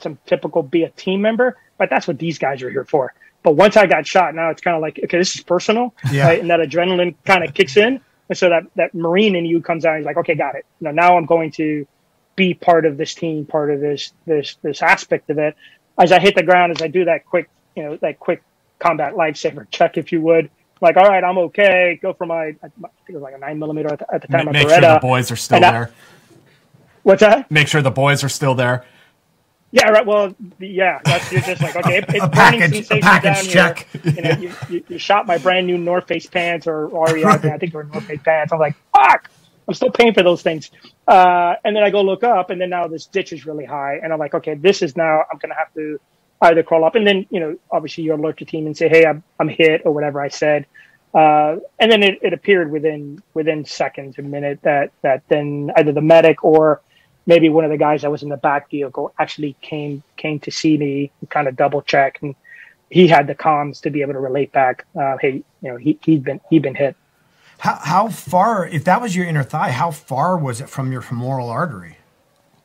some 0.00 0.18
typical 0.26 0.62
be 0.62 0.84
a 0.84 0.90
team 0.90 1.22
member, 1.22 1.58
but 1.76 1.90
that's 1.90 2.06
what 2.06 2.18
these 2.18 2.38
guys 2.38 2.62
are 2.62 2.70
here 2.70 2.84
for. 2.84 3.12
But 3.46 3.52
once 3.52 3.76
I 3.76 3.86
got 3.86 4.04
shot, 4.08 4.34
now 4.34 4.50
it's 4.50 4.60
kind 4.60 4.74
of 4.74 4.82
like, 4.82 4.98
okay, 5.04 5.18
this 5.18 5.36
is 5.36 5.40
personal. 5.40 5.94
Yeah. 6.10 6.26
Right? 6.26 6.40
And 6.40 6.50
that 6.50 6.58
adrenaline 6.58 7.14
kind 7.24 7.44
of 7.44 7.54
kicks 7.54 7.76
in. 7.76 8.00
And 8.28 8.36
so 8.36 8.48
that, 8.48 8.64
that 8.74 8.92
Marine 8.92 9.36
in 9.36 9.46
you 9.46 9.62
comes 9.62 9.84
out 9.84 9.90
and 9.90 10.00
he's 10.00 10.04
like, 10.04 10.16
okay, 10.16 10.34
got 10.34 10.56
it. 10.56 10.66
Now, 10.80 10.90
now 10.90 11.16
I'm 11.16 11.26
going 11.26 11.52
to 11.52 11.86
be 12.34 12.54
part 12.54 12.84
of 12.86 12.96
this 12.96 13.14
team, 13.14 13.46
part 13.46 13.70
of 13.70 13.80
this, 13.80 14.12
this, 14.26 14.56
this 14.62 14.82
aspect 14.82 15.30
of 15.30 15.38
it. 15.38 15.54
As 15.96 16.10
I 16.10 16.18
hit 16.18 16.34
the 16.34 16.42
ground, 16.42 16.72
as 16.72 16.82
I 16.82 16.88
do 16.88 17.04
that 17.04 17.24
quick, 17.24 17.48
you 17.76 17.84
know, 17.84 17.96
that 17.98 18.18
quick 18.18 18.42
combat 18.80 19.12
lifesaver 19.12 19.70
check, 19.70 19.96
if 19.96 20.10
you 20.10 20.20
would, 20.22 20.50
like, 20.80 20.96
all 20.96 21.06
right, 21.06 21.22
I'm 21.22 21.38
okay. 21.38 22.00
Go 22.02 22.14
for 22.14 22.26
my, 22.26 22.46
I 22.46 22.68
think 22.68 22.90
it 23.10 23.12
was 23.12 23.22
like 23.22 23.36
a 23.36 23.38
nine 23.38 23.60
millimeter 23.60 23.92
at 23.92 24.00
the, 24.00 24.12
at 24.12 24.22
the 24.22 24.26
time. 24.26 24.50
Make, 24.50 24.68
sure 24.68 24.80
the 24.80 24.98
boys 25.00 25.30
are 25.30 25.36
still 25.36 25.60
there. 25.60 25.92
what's 27.04 27.20
that? 27.20 27.48
Make 27.48 27.68
sure 27.68 27.80
the 27.80 27.92
boys 27.92 28.24
are 28.24 28.28
still 28.28 28.56
there. 28.56 28.84
Yeah, 29.76 29.90
right. 29.90 30.06
Well, 30.06 30.34
yeah, 30.58 31.00
that's 31.04 31.30
you're 31.30 31.42
just 31.42 31.60
like 31.60 31.76
okay, 31.76 31.98
it's 31.98 32.24
a 32.24 32.28
package, 32.30 32.90
a 32.90 32.98
package 32.98 33.46
check. 33.46 33.86
Here. 34.02 34.14
You 34.14 34.22
know, 34.22 34.30
you, 34.30 34.52
you, 34.70 34.84
you, 34.88 34.98
shot 34.98 35.26
my 35.26 35.36
brand 35.36 35.66
new 35.66 35.76
North 35.76 36.08
Face 36.08 36.26
pants 36.26 36.66
or 36.66 36.86
REI. 36.86 37.22
right. 37.24 37.44
I 37.44 37.58
think 37.58 37.72
they 37.72 37.76
were 37.76 37.84
North 37.84 38.06
Face 38.06 38.22
pants. 38.24 38.54
I'm 38.54 38.58
like, 38.58 38.74
fuck, 38.96 39.30
I'm 39.68 39.74
still 39.74 39.90
paying 39.90 40.14
for 40.14 40.22
those 40.22 40.40
things. 40.40 40.70
Uh, 41.06 41.56
and 41.62 41.76
then 41.76 41.82
I 41.82 41.90
go 41.90 42.00
look 42.00 42.24
up, 42.24 42.48
and 42.48 42.58
then 42.58 42.70
now 42.70 42.86
this 42.86 43.04
ditch 43.04 43.34
is 43.34 43.44
really 43.44 43.66
high, 43.66 44.00
and 44.02 44.14
I'm 44.14 44.18
like, 44.18 44.32
okay, 44.32 44.54
this 44.54 44.80
is 44.80 44.96
now 44.96 45.24
I'm 45.30 45.36
gonna 45.36 45.54
have 45.54 45.74
to 45.74 46.00
either 46.40 46.62
crawl 46.62 46.82
up, 46.82 46.94
and 46.94 47.06
then 47.06 47.26
you 47.28 47.38
know, 47.38 47.58
obviously 47.70 48.04
you 48.04 48.14
alert 48.14 48.40
your 48.40 48.46
team 48.46 48.64
and 48.64 48.74
say, 48.74 48.88
hey, 48.88 49.04
I'm 49.04 49.22
I'm 49.38 49.48
hit 49.48 49.82
or 49.84 49.92
whatever 49.92 50.22
I 50.22 50.28
said. 50.28 50.64
Uh, 51.12 51.56
and 51.78 51.92
then 51.92 52.02
it, 52.02 52.18
it 52.22 52.32
appeared 52.32 52.70
within 52.70 53.22
within 53.34 53.62
seconds, 53.62 54.16
a 54.16 54.22
minute 54.22 54.58
that 54.62 54.92
that 55.02 55.22
then 55.28 55.70
either 55.76 55.92
the 55.92 56.00
medic 56.00 56.42
or 56.44 56.80
maybe 57.26 57.48
one 57.48 57.64
of 57.64 57.70
the 57.70 57.76
guys 57.76 58.02
that 58.02 58.10
was 58.10 58.22
in 58.22 58.28
the 58.28 58.36
back 58.36 58.70
vehicle 58.70 59.12
actually 59.18 59.56
came 59.60 60.02
came 60.16 60.38
to 60.40 60.50
see 60.50 60.78
me, 60.78 61.10
kind 61.28 61.48
of 61.48 61.56
double 61.56 61.82
check, 61.82 62.18
and 62.22 62.34
he 62.90 63.08
had 63.08 63.26
the 63.26 63.34
comms 63.34 63.80
to 63.82 63.90
be 63.90 64.02
able 64.02 64.12
to 64.12 64.20
relate 64.20 64.52
back. 64.52 64.86
Uh, 64.98 65.16
hey, 65.20 65.42
you 65.62 65.70
know, 65.70 65.76
he 65.76 65.98
he'd 66.04 66.24
been 66.24 66.40
he'd 66.50 66.62
been 66.62 66.74
hit. 66.74 66.96
How 67.58 67.74
how 67.74 68.08
far? 68.08 68.66
If 68.66 68.84
that 68.84 69.00
was 69.00 69.16
your 69.16 69.26
inner 69.26 69.42
thigh, 69.42 69.70
how 69.70 69.90
far 69.90 70.38
was 70.38 70.60
it 70.60 70.68
from 70.68 70.92
your 70.92 71.02
femoral 71.02 71.48
artery? 71.48 71.98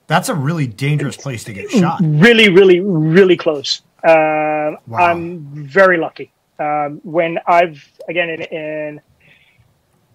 That's 0.07 0.29
a 0.29 0.35
really 0.35 0.67
dangerous 0.67 1.15
place 1.15 1.43
to 1.45 1.53
get 1.53 1.71
shot. 1.71 2.01
Really, 2.03 2.49
really, 2.49 2.81
really 2.81 3.37
close. 3.37 3.81
Uh, 4.03 4.75
wow. 4.85 4.97
I'm 4.97 5.39
very 5.65 5.97
lucky. 5.97 6.33
Um, 6.59 6.99
when 7.03 7.39
I've 7.47 7.89
again 8.09 8.29
in, 8.29 8.41
in 8.41 9.01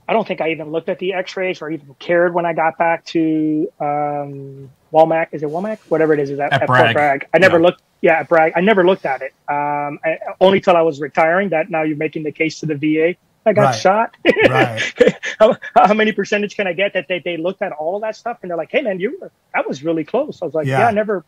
I 0.09 0.13
don't 0.13 0.27
think 0.27 0.41
I 0.41 0.51
even 0.51 0.71
looked 0.71 0.89
at 0.89 0.99
the 0.99 1.13
X-rays 1.13 1.61
or 1.61 1.71
even 1.71 1.95
cared 1.99 2.33
when 2.33 2.47
I 2.47 2.53
got 2.53 2.79
back 2.79 3.05
to 3.07 3.73
um, 3.81 4.71
Walmack. 4.93 5.29
Is 5.33 5.43
it 5.43 5.49
Walmack? 5.49 5.79
Whatever 5.89 6.15
it 6.15 6.21
is, 6.21 6.31
is 6.31 6.39
that 6.39 6.53
at, 6.53 6.63
at 6.63 6.67
Bragg. 6.69 6.95
Bragg. 6.95 7.29
I 7.35 7.39
never 7.39 7.59
yeah. 7.59 7.63
looked. 7.63 7.83
Yeah, 8.03 8.21
at 8.21 8.29
Bragg. 8.29 8.53
I 8.55 8.61
never 8.61 8.87
looked 8.87 9.05
at 9.05 9.23
it. 9.23 9.33
Um, 9.49 9.99
I, 10.05 10.19
only 10.41 10.61
till 10.61 10.77
I 10.77 10.83
was 10.83 11.01
retiring. 11.01 11.49
That 11.49 11.71
now 11.71 11.83
you're 11.83 11.97
making 11.97 12.23
the 12.23 12.33
case 12.33 12.61
to 12.61 12.67
the 12.67 12.77
VA. 12.77 13.17
I 13.47 13.53
got 13.53 13.63
right. 13.63 13.75
shot. 13.75 14.17
right. 14.49 15.17
how, 15.39 15.57
how, 15.75 15.95
many 15.95 16.13
percentage 16.13 16.57
can 16.57 16.67
I 16.67 16.73
get 16.73 16.93
that 16.95 17.07
they, 17.09 17.21
they 17.21 17.37
looked 17.37 17.63
at 17.63 17.73
all 17.73 17.95
of 17.95 18.03
that 18.03 18.17
stuff 18.17 18.39
and 18.43 18.51
they're 18.51 18.59
like, 18.59 18.73
hey 18.73 18.83
man, 18.83 18.99
you 18.99 19.19
that 19.55 19.69
was 19.69 19.85
really 19.85 20.05
close. 20.05 20.43
I 20.43 20.45
was 20.47 20.55
like, 20.55 20.67
yeah, 20.67 20.81
yeah 20.81 20.89
I 20.89 20.91
never, 20.91 21.25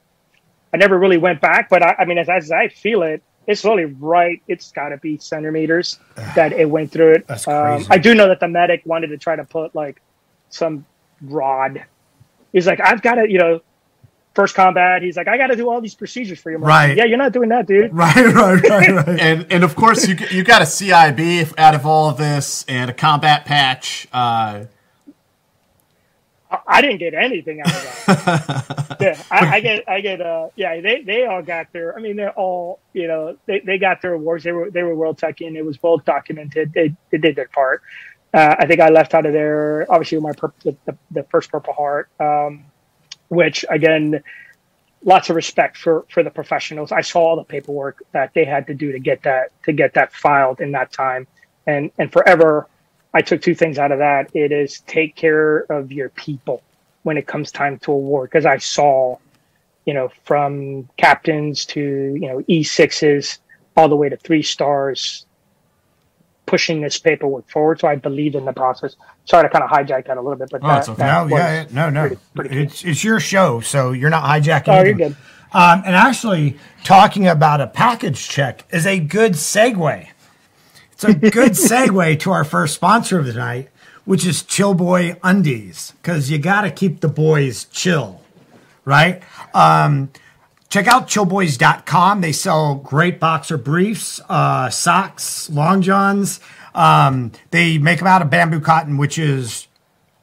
I 0.75 0.79
never 0.79 0.99
really 0.99 1.17
went 1.17 1.41
back, 1.41 1.69
but 1.69 1.83
I, 1.83 1.95
I 2.01 2.05
mean, 2.07 2.19
as, 2.19 2.29
as 2.29 2.51
I 2.51 2.69
feel 2.69 3.03
it, 3.03 3.23
it's 3.49 3.65
really 3.65 3.87
right. 3.87 4.41
It's 4.47 4.71
got 4.71 4.91
to 4.91 4.99
be 4.99 5.19
centimeters 5.19 5.99
that 6.37 6.53
it 6.53 6.71
went 6.71 6.93
through 6.93 7.15
it. 7.15 7.27
That's 7.27 7.47
crazy. 7.47 7.85
Um, 7.85 7.87
I 7.91 7.99
do 7.99 8.15
know 8.15 8.29
that 8.29 8.39
the 8.39 8.47
medic 8.49 8.83
wanted 8.85 9.09
to 9.09 9.19
try 9.19 9.35
to 9.35 9.45
put 9.45 9.75
like 9.75 10.01
some 10.51 10.87
rod. 11.23 11.85
He's 12.53 12.67
like, 12.67 12.81
I've 12.81 13.03
got 13.03 13.17
to, 13.17 13.29
you 13.29 13.39
know, 13.39 13.61
first 14.35 14.55
combat. 14.55 15.03
He's 15.03 15.17
like, 15.17 15.29
I 15.29 15.39
got 15.39 15.49
to 15.49 15.57
do 15.57 15.69
all 15.71 15.81
these 15.81 15.95
procedures 15.95 16.39
for 16.39 16.51
you. 16.51 16.59
right. 16.59 16.97
yeah, 16.97 17.05
you're 17.05 17.19
not 17.19 17.33
doing 17.33 17.49
that, 17.49 17.67
dude. 17.67 17.93
Right, 17.99 18.15
right, 18.17 18.63
right, 18.63 18.89
right. 18.91 19.09
and 19.21 19.47
and 19.51 19.65
of 19.65 19.75
course 19.75 20.07
you 20.07 20.15
you 20.31 20.45
got 20.45 20.63
a 20.63 20.67
CIB 20.67 21.55
out 21.59 21.75
of 21.75 21.87
all 21.87 22.11
of 22.11 22.19
this 22.19 22.65
and 22.69 22.91
a 22.91 22.95
combat 22.95 23.47
patch. 23.47 24.07
Uh, 24.13 24.67
I 26.51 26.81
didn't 26.81 26.99
get 26.99 27.15
anything 27.15 27.61
out 27.61 27.67
of 27.67 27.83
that. 28.07 28.97
yeah, 29.01 29.23
I, 29.31 29.57
I, 29.57 29.61
get, 29.61 29.89
I 29.89 30.01
get, 30.01 30.21
uh, 30.21 30.49
yeah, 30.57 30.81
they, 30.81 31.03
they 31.03 31.27
all 31.27 31.43
got 31.43 31.71
their, 31.73 31.97
I 31.97 32.01
mean, 32.01 32.17
they're 32.17 32.33
all, 32.33 32.81
you 32.95 33.07
know, 33.07 33.37
they, 33.47 33.61
they 33.61 33.77
got 33.77 34.01
their 34.01 34.15
awards. 34.15 34.45
They 34.45 34.53
were, 34.53 34.71
they 34.71 34.83
were 34.83 34.95
world 34.95 35.19
teching. 35.19 35.57
It 35.57 35.63
was 35.65 35.77
both 35.77 36.05
documented. 36.05 36.73
They, 36.73 36.95
they 37.11 37.19
did 37.19 37.37
their 37.37 37.49
part. 37.49 37.83
Uh, 38.33 38.57
I 38.59 38.67
think 38.67 38.81
I 38.81 38.89
left 38.89 39.15
out 39.15 39.27
of 39.27 39.33
there, 39.33 39.87
obviously, 39.91 40.21
my, 40.21 40.33
pur- 40.33 40.53
the, 40.65 40.77
the, 40.87 40.97
the, 41.11 41.23
first 41.25 41.51
Purple 41.51 41.73
Heart, 41.75 42.11
um, 42.21 42.65
which 43.29 43.65
again, 43.69 44.23
lots 45.03 45.31
of 45.31 45.37
respect 45.37 45.77
for, 45.77 46.07
for 46.11 46.23
the 46.23 46.31
professionals. 46.31 46.93
I 46.93 47.01
saw 47.03 47.21
all 47.21 47.37
the 47.37 47.45
paperwork 47.45 48.03
that 48.13 48.33
they 48.35 48.45
had 48.45 48.67
to 48.67 48.75
do 48.75 48.93
to 48.93 48.99
get 48.99 49.23
that, 49.23 49.53
to 49.65 49.73
get 49.73 49.95
that 49.95 50.13
filed 50.13 50.61
in 50.61 50.73
that 50.73 50.93
time. 50.93 51.27
And, 51.67 51.91
and 51.99 52.13
forever, 52.13 52.69
I 53.19 53.21
took 53.21 53.43
two 53.43 53.55
things 53.57 53.79
out 53.79 53.91
of 53.91 53.99
that. 53.99 54.31
It 54.33 54.53
is 54.53 54.79
take 54.87 55.17
care 55.17 55.67
of 55.73 55.91
your 55.91 56.09
people 56.11 56.63
when 57.03 57.17
it 57.17 57.27
comes 57.27 57.51
time 57.51 57.77
to 57.81 57.91
award 57.91 58.31
because 58.31 58.47
I 58.47 58.59
saw, 58.59 59.17
you 59.87 59.93
know, 59.95 60.09
from 60.23 60.89
captains 60.99 61.65
to 61.75 61.81
you 61.81 62.29
know 62.29 62.45
E 62.47 62.63
sixes 62.63 63.41
all 63.77 63.89
the 63.89 63.97
way 63.97 64.09
to 64.09 64.17
three 64.17 64.43
stars, 64.43 65.27
pushing 66.47 66.81
this 66.81 66.97
paperwork 66.99 67.49
forward. 67.51 67.81
So 67.81 67.89
I 67.89 67.97
believe 67.97 68.37
in 68.37 68.45
the 68.45 68.53
process. 68.53 68.95
Sorry 69.25 69.43
to 69.43 69.49
kind 69.49 69.65
of 69.65 69.71
hijack 69.71 70.07
that 70.07 70.17
a 70.17 70.21
little 70.21 70.39
bit, 70.39 70.51
but 70.51 70.61
Oh, 70.63 70.69
that, 70.69 70.89
okay. 70.89 71.03
that 71.03 71.29
No, 71.29 71.37
yeah, 71.37 71.65
no, 71.73 71.91
no. 71.91 72.01
pretty- 72.09 72.21
pretty 72.37 72.63
it's 72.63 72.85
it's 72.85 73.03
your 73.03 73.19
show, 73.19 73.61
so 73.61 73.91
you're 73.91 74.11
not 74.11 74.23
hijacking. 74.25 74.69
Oh, 74.69 74.85
you're 74.85 74.95
good. 74.95 75.17
Um, 75.53 75.83
and 75.85 75.97
actually, 75.97 76.57
talking 76.85 77.27
about 77.27 77.61
a 77.61 77.67
package 77.67 78.29
check 78.29 78.65
is 78.71 78.87
a 78.87 79.01
good 79.01 79.33
segue. 79.33 80.07
It's 81.01 81.05
a 81.05 81.15
good 81.15 81.53
segue 81.53 82.19
to 82.21 82.33
our 82.33 82.43
first 82.43 82.75
sponsor 82.75 83.21
of 83.21 83.27
the 83.27 83.35
night, 83.35 83.69
which 84.05 84.27
is 84.27 84.43
Chill 84.43 84.75
Boy 84.75 85.17
Undies, 85.23 85.93
because 86.03 86.29
you 86.29 86.39
got 86.39 86.63
to 86.63 86.73
keep 86.73 87.01
the 87.01 87.09
boys 87.09 87.67
chill, 87.67 88.21
right? 88.85 89.23
Um, 89.55 90.11
check 90.69 90.89
out 90.89 91.07
chillboys.com. 91.07 92.21
They 92.21 92.33
sell 92.33 92.75
great 92.75 93.21
boxer 93.21 93.57
briefs, 93.57 94.21
uh, 94.29 94.71
socks, 94.71 95.49
long 95.51 95.83
johns. 95.83 96.41
Um, 96.75 97.31
they 97.53 97.79
make 97.79 98.01
them 98.01 98.09
out 98.09 98.21
of 98.21 98.29
bamboo 98.29 98.61
cotton, 98.61 98.97
which 98.99 99.19
is 99.19 99.69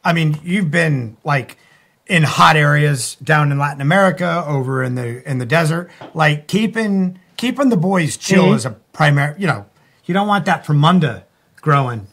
I 0.03 0.11
mean, 0.11 0.39
you've 0.43 0.71
been 0.71 1.15
like 1.23 1.57
in 2.05 2.23
hot 2.23 2.57
areas 2.57 3.15
down 3.15 3.51
in 3.51 3.57
Latin 3.57 3.81
America, 3.81 4.43
over 4.45 4.83
in 4.83 4.95
the 4.95 5.27
in 5.27 5.37
the 5.37 5.45
desert. 5.45 5.89
Like 6.13 6.47
keeping 6.47 7.17
keeping 7.37 7.69
the 7.69 7.77
boys 7.77 8.17
chill 8.17 8.53
is 8.53 8.65
a 8.65 8.71
primary. 8.71 9.39
You 9.39 9.47
know, 9.47 9.65
you 10.05 10.13
don't 10.13 10.27
want 10.27 10.45
that 10.45 10.65
from 10.65 10.77
Munda 10.77 11.25
growing. 11.61 12.07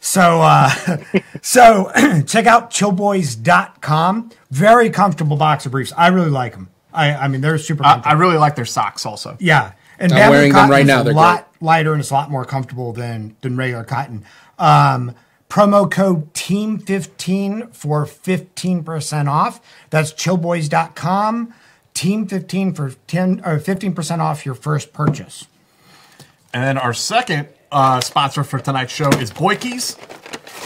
So 0.00 0.42
uh, 0.42 0.70
so 1.42 1.90
check 2.26 2.46
out 2.46 2.70
chillboys.com. 2.70 4.30
Very 4.50 4.90
comfortable 4.90 5.36
boxer 5.36 5.70
briefs. 5.70 5.92
I 5.96 6.08
really 6.08 6.30
like 6.30 6.52
them. 6.52 6.68
I 6.92 7.14
I 7.14 7.28
mean, 7.28 7.40
they're 7.40 7.58
super. 7.58 7.84
I, 7.84 7.92
Comfortable. 7.92 8.16
I 8.16 8.20
really 8.20 8.36
like 8.38 8.56
their 8.56 8.64
socks 8.64 9.06
also. 9.06 9.36
Yeah, 9.40 9.72
and 9.98 10.12
I'm 10.12 10.30
wearing 10.30 10.52
them 10.52 10.56
cotton 10.56 10.70
right 10.70 10.82
is 10.82 10.88
now. 10.88 11.00
A 11.00 11.04
They're 11.04 11.12
a 11.12 11.16
lot 11.16 11.48
lighter 11.60 11.92
and 11.92 12.00
it's 12.00 12.10
a 12.10 12.14
lot 12.14 12.30
more 12.30 12.44
comfortable 12.44 12.92
than 12.92 13.36
than 13.40 13.56
regular 13.56 13.84
cotton. 13.84 14.24
Um, 14.58 15.14
promo 15.48 15.90
code 15.90 16.34
Team 16.34 16.78
fifteen 16.78 17.68
for 17.68 18.04
fifteen 18.04 18.82
percent 18.82 19.28
off. 19.28 19.60
That's 19.90 20.12
chillboys.com. 20.12 21.54
Team 21.94 22.26
fifteen 22.26 22.74
for 22.74 22.90
ten 23.06 23.40
or 23.44 23.58
fifteen 23.60 23.94
percent 23.94 24.20
off 24.20 24.44
your 24.44 24.56
first 24.56 24.92
purchase. 24.92 25.46
And 26.54 26.62
then 26.62 26.78
our 26.78 26.92
second 26.92 27.48
uh, 27.70 28.00
sponsor 28.00 28.44
for 28.44 28.58
tonight's 28.58 28.92
show 28.92 29.08
is 29.12 29.30
Boyke's 29.30 29.96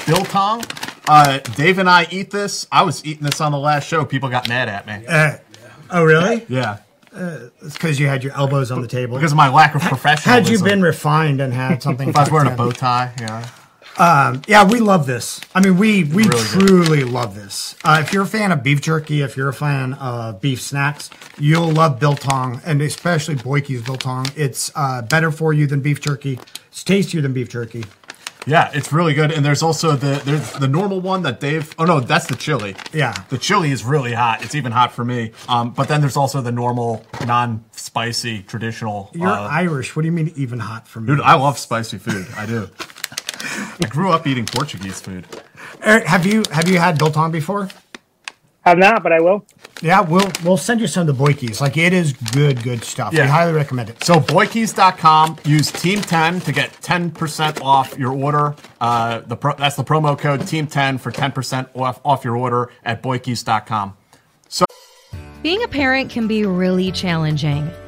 Biltong. 0.06 0.64
Uh, 1.08 1.38
Dave 1.38 1.78
and 1.78 1.88
I 1.88 2.08
eat 2.10 2.30
this. 2.30 2.66
I 2.72 2.82
was 2.82 3.04
eating 3.04 3.22
this 3.24 3.40
on 3.40 3.52
the 3.52 3.58
last 3.58 3.86
show. 3.86 4.04
People 4.04 4.28
got 4.28 4.48
mad 4.48 4.68
at 4.68 4.86
me. 4.86 5.06
Uh, 5.06 5.36
oh, 5.90 6.02
really? 6.04 6.44
Yeah, 6.48 6.78
It's 7.12 7.74
because 7.74 8.00
you 8.00 8.08
had 8.08 8.24
your 8.24 8.32
elbows 8.34 8.72
on 8.72 8.82
the 8.82 8.88
table. 8.88 9.16
because 9.16 9.30
of 9.30 9.36
my 9.36 9.48
lack 9.48 9.76
of 9.76 9.82
professionalism. 9.82 10.44
had 10.44 10.48
you 10.48 10.62
been 10.64 10.82
refined 10.82 11.40
and 11.40 11.52
had 11.52 11.80
something, 11.82 12.08
if 12.08 12.16
I 12.16 12.20
was 12.22 12.30
wearing 12.32 12.52
a 12.52 12.56
bow 12.56 12.72
tie, 12.72 13.12
yeah. 13.20 13.48
Yeah, 13.98 14.64
we 14.68 14.80
love 14.80 15.06
this. 15.06 15.40
I 15.54 15.60
mean, 15.60 15.76
we 15.78 16.04
we 16.04 16.24
Really 16.24 16.28
good. 16.28 16.46
truly 16.68 17.04
love 17.04 17.34
this. 17.34 17.76
Uh, 17.84 18.00
if 18.04 18.12
you're 18.12 18.22
a 18.24 18.26
fan 18.26 18.52
of 18.52 18.62
beef 18.62 18.80
jerky, 18.80 19.22
if 19.22 19.36
you're 19.36 19.48
a 19.48 19.54
fan 19.54 19.94
of 19.94 20.40
beef 20.40 20.60
snacks, 20.60 21.10
you'll 21.38 21.70
love 21.70 21.98
biltong, 21.98 22.60
and 22.64 22.80
especially 22.82 23.36
Boyke's 23.36 23.82
biltong. 23.82 24.26
It's 24.36 24.70
uh, 24.74 25.02
better 25.02 25.30
for 25.30 25.52
you 25.52 25.66
than 25.66 25.80
beef 25.80 26.00
jerky. 26.00 26.38
It's 26.68 26.84
tastier 26.84 27.20
than 27.22 27.32
beef 27.32 27.48
jerky. 27.48 27.84
Yeah, 28.48 28.70
it's 28.72 28.92
really 28.92 29.12
good. 29.12 29.32
And 29.32 29.44
there's 29.44 29.60
also 29.60 29.96
the 29.96 30.22
there's 30.24 30.52
the 30.52 30.68
normal 30.68 31.00
one 31.00 31.22
that 31.22 31.40
Dave. 31.40 31.74
Oh 31.80 31.84
no, 31.84 31.98
that's 31.98 32.26
the 32.26 32.36
chili. 32.36 32.76
Yeah. 32.92 33.12
the 33.28 33.38
chili 33.38 33.72
is 33.72 33.82
really 33.84 34.12
hot. 34.12 34.44
It's 34.44 34.54
even 34.54 34.70
hot 34.70 34.92
for 34.92 35.04
me. 35.04 35.32
Um, 35.48 35.70
but 35.72 35.88
then 35.88 36.00
there's 36.00 36.16
also 36.16 36.40
the 36.40 36.52
normal, 36.52 37.04
non-spicy, 37.26 38.42
traditional. 38.42 39.10
You're 39.14 39.26
uh, 39.28 39.48
Irish. 39.48 39.96
What 39.96 40.02
do 40.02 40.06
you 40.06 40.12
mean 40.12 40.32
even 40.36 40.60
hot 40.60 40.86
for 40.86 41.00
me? 41.00 41.08
dude, 41.08 41.20
I 41.22 41.34
love 41.34 41.58
spicy 41.58 41.98
food. 41.98 42.24
I 42.36 42.46
do. 42.46 42.68
I 43.82 43.86
grew 43.88 44.10
up 44.10 44.26
eating 44.26 44.46
Portuguese 44.46 45.00
food. 45.00 45.26
Eric, 45.82 46.04
have 46.06 46.26
you 46.26 46.42
have 46.50 46.68
you 46.68 46.78
had 46.78 46.98
biltong 46.98 47.30
before? 47.32 47.68
I 48.64 48.70
have 48.70 48.78
not, 48.78 49.02
but 49.04 49.12
I 49.12 49.20
will. 49.20 49.46
Yeah, 49.80 50.00
we'll 50.00 50.28
we'll 50.44 50.56
send 50.56 50.80
you 50.80 50.88
some 50.88 51.02
of 51.02 51.06
the 51.06 51.12
Boyke's. 51.12 51.60
Like 51.60 51.76
it 51.76 51.92
is 51.92 52.14
good, 52.14 52.62
good 52.62 52.82
stuff. 52.82 53.12
Yeah. 53.12 53.22
We 53.22 53.28
highly 53.28 53.52
recommend 53.52 53.90
it. 53.90 54.02
So 54.02 54.18
boykeys.com, 54.18 55.36
use 55.44 55.70
Team10 55.70 56.44
to 56.44 56.52
get 56.52 56.72
10% 56.80 57.62
off 57.62 57.96
your 57.98 58.12
order. 58.12 58.56
Uh, 58.80 59.20
the 59.20 59.36
pro, 59.36 59.54
that's 59.54 59.76
the 59.76 59.84
promo 59.84 60.18
code 60.18 60.40
Team10 60.40 60.98
for 60.98 61.12
10% 61.12 61.68
off, 61.76 62.00
off 62.04 62.24
your 62.24 62.36
order 62.36 62.70
at 62.84 63.02
boykeys.com. 63.02 63.96
So, 64.48 64.64
being 65.42 65.62
a 65.62 65.68
parent 65.68 66.10
can 66.10 66.26
be 66.26 66.44
really 66.44 66.90
challenging. 66.90 67.70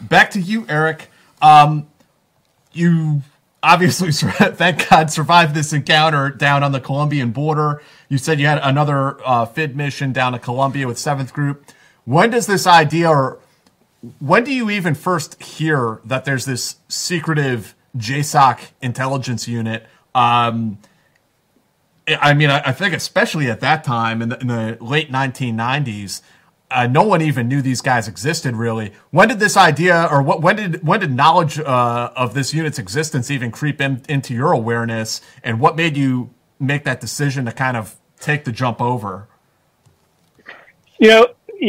back 0.00 0.30
to 0.32 0.40
you, 0.40 0.66
Eric. 0.68 1.10
Um, 1.42 1.88
you 2.72 3.22
obviously, 3.62 4.12
thank 4.12 4.88
God, 4.88 5.10
survived 5.10 5.54
this 5.54 5.72
encounter 5.72 6.30
down 6.30 6.62
on 6.62 6.72
the 6.72 6.80
Colombian 6.80 7.30
border. 7.30 7.82
You 8.08 8.18
said 8.18 8.40
you 8.40 8.46
had 8.46 8.60
another 8.62 9.16
uh, 9.26 9.46
FID 9.46 9.76
mission 9.76 10.12
down 10.12 10.32
to 10.32 10.38
Colombia 10.38 10.86
with 10.86 10.98
Seventh 10.98 11.32
Group. 11.32 11.70
When 12.04 12.30
does 12.30 12.46
this 12.46 12.66
idea, 12.66 13.08
or 13.08 13.38
when 14.18 14.44
do 14.44 14.52
you 14.52 14.70
even 14.70 14.94
first 14.94 15.42
hear 15.42 16.00
that 16.04 16.24
there's 16.24 16.44
this 16.44 16.76
secretive 16.88 17.74
JSOC 17.96 18.70
intelligence 18.80 19.46
unit? 19.46 19.86
Um, 20.14 20.78
I 22.08 22.34
mean, 22.34 22.50
I, 22.50 22.60
I 22.66 22.72
think 22.72 22.94
especially 22.94 23.48
at 23.50 23.60
that 23.60 23.84
time 23.84 24.22
in 24.22 24.30
the, 24.30 24.40
in 24.40 24.46
the 24.48 24.78
late 24.80 25.12
1990s, 25.12 26.22
uh, 26.70 26.86
no 26.86 27.02
one 27.02 27.20
even 27.22 27.48
knew 27.48 27.62
these 27.62 27.80
guys 27.80 28.08
existed. 28.08 28.54
Really, 28.54 28.92
when 29.10 29.28
did 29.28 29.38
this 29.38 29.56
idea, 29.56 30.08
or 30.10 30.22
what? 30.22 30.42
When 30.42 30.56
did 30.56 30.86
when 30.86 31.00
did 31.00 31.12
knowledge 31.12 31.58
uh, 31.58 32.10
of 32.16 32.34
this 32.34 32.54
unit's 32.54 32.78
existence 32.78 33.30
even 33.30 33.50
creep 33.50 33.80
in, 33.80 34.02
into 34.08 34.34
your 34.34 34.52
awareness? 34.52 35.20
And 35.42 35.60
what 35.60 35.76
made 35.76 35.96
you 35.96 36.30
make 36.58 36.84
that 36.84 37.00
decision 37.00 37.44
to 37.46 37.52
kind 37.52 37.76
of 37.76 37.96
take 38.18 38.44
the 38.44 38.52
jump 38.52 38.80
over? 38.80 39.28
You 40.98 41.08
know, 41.08 41.26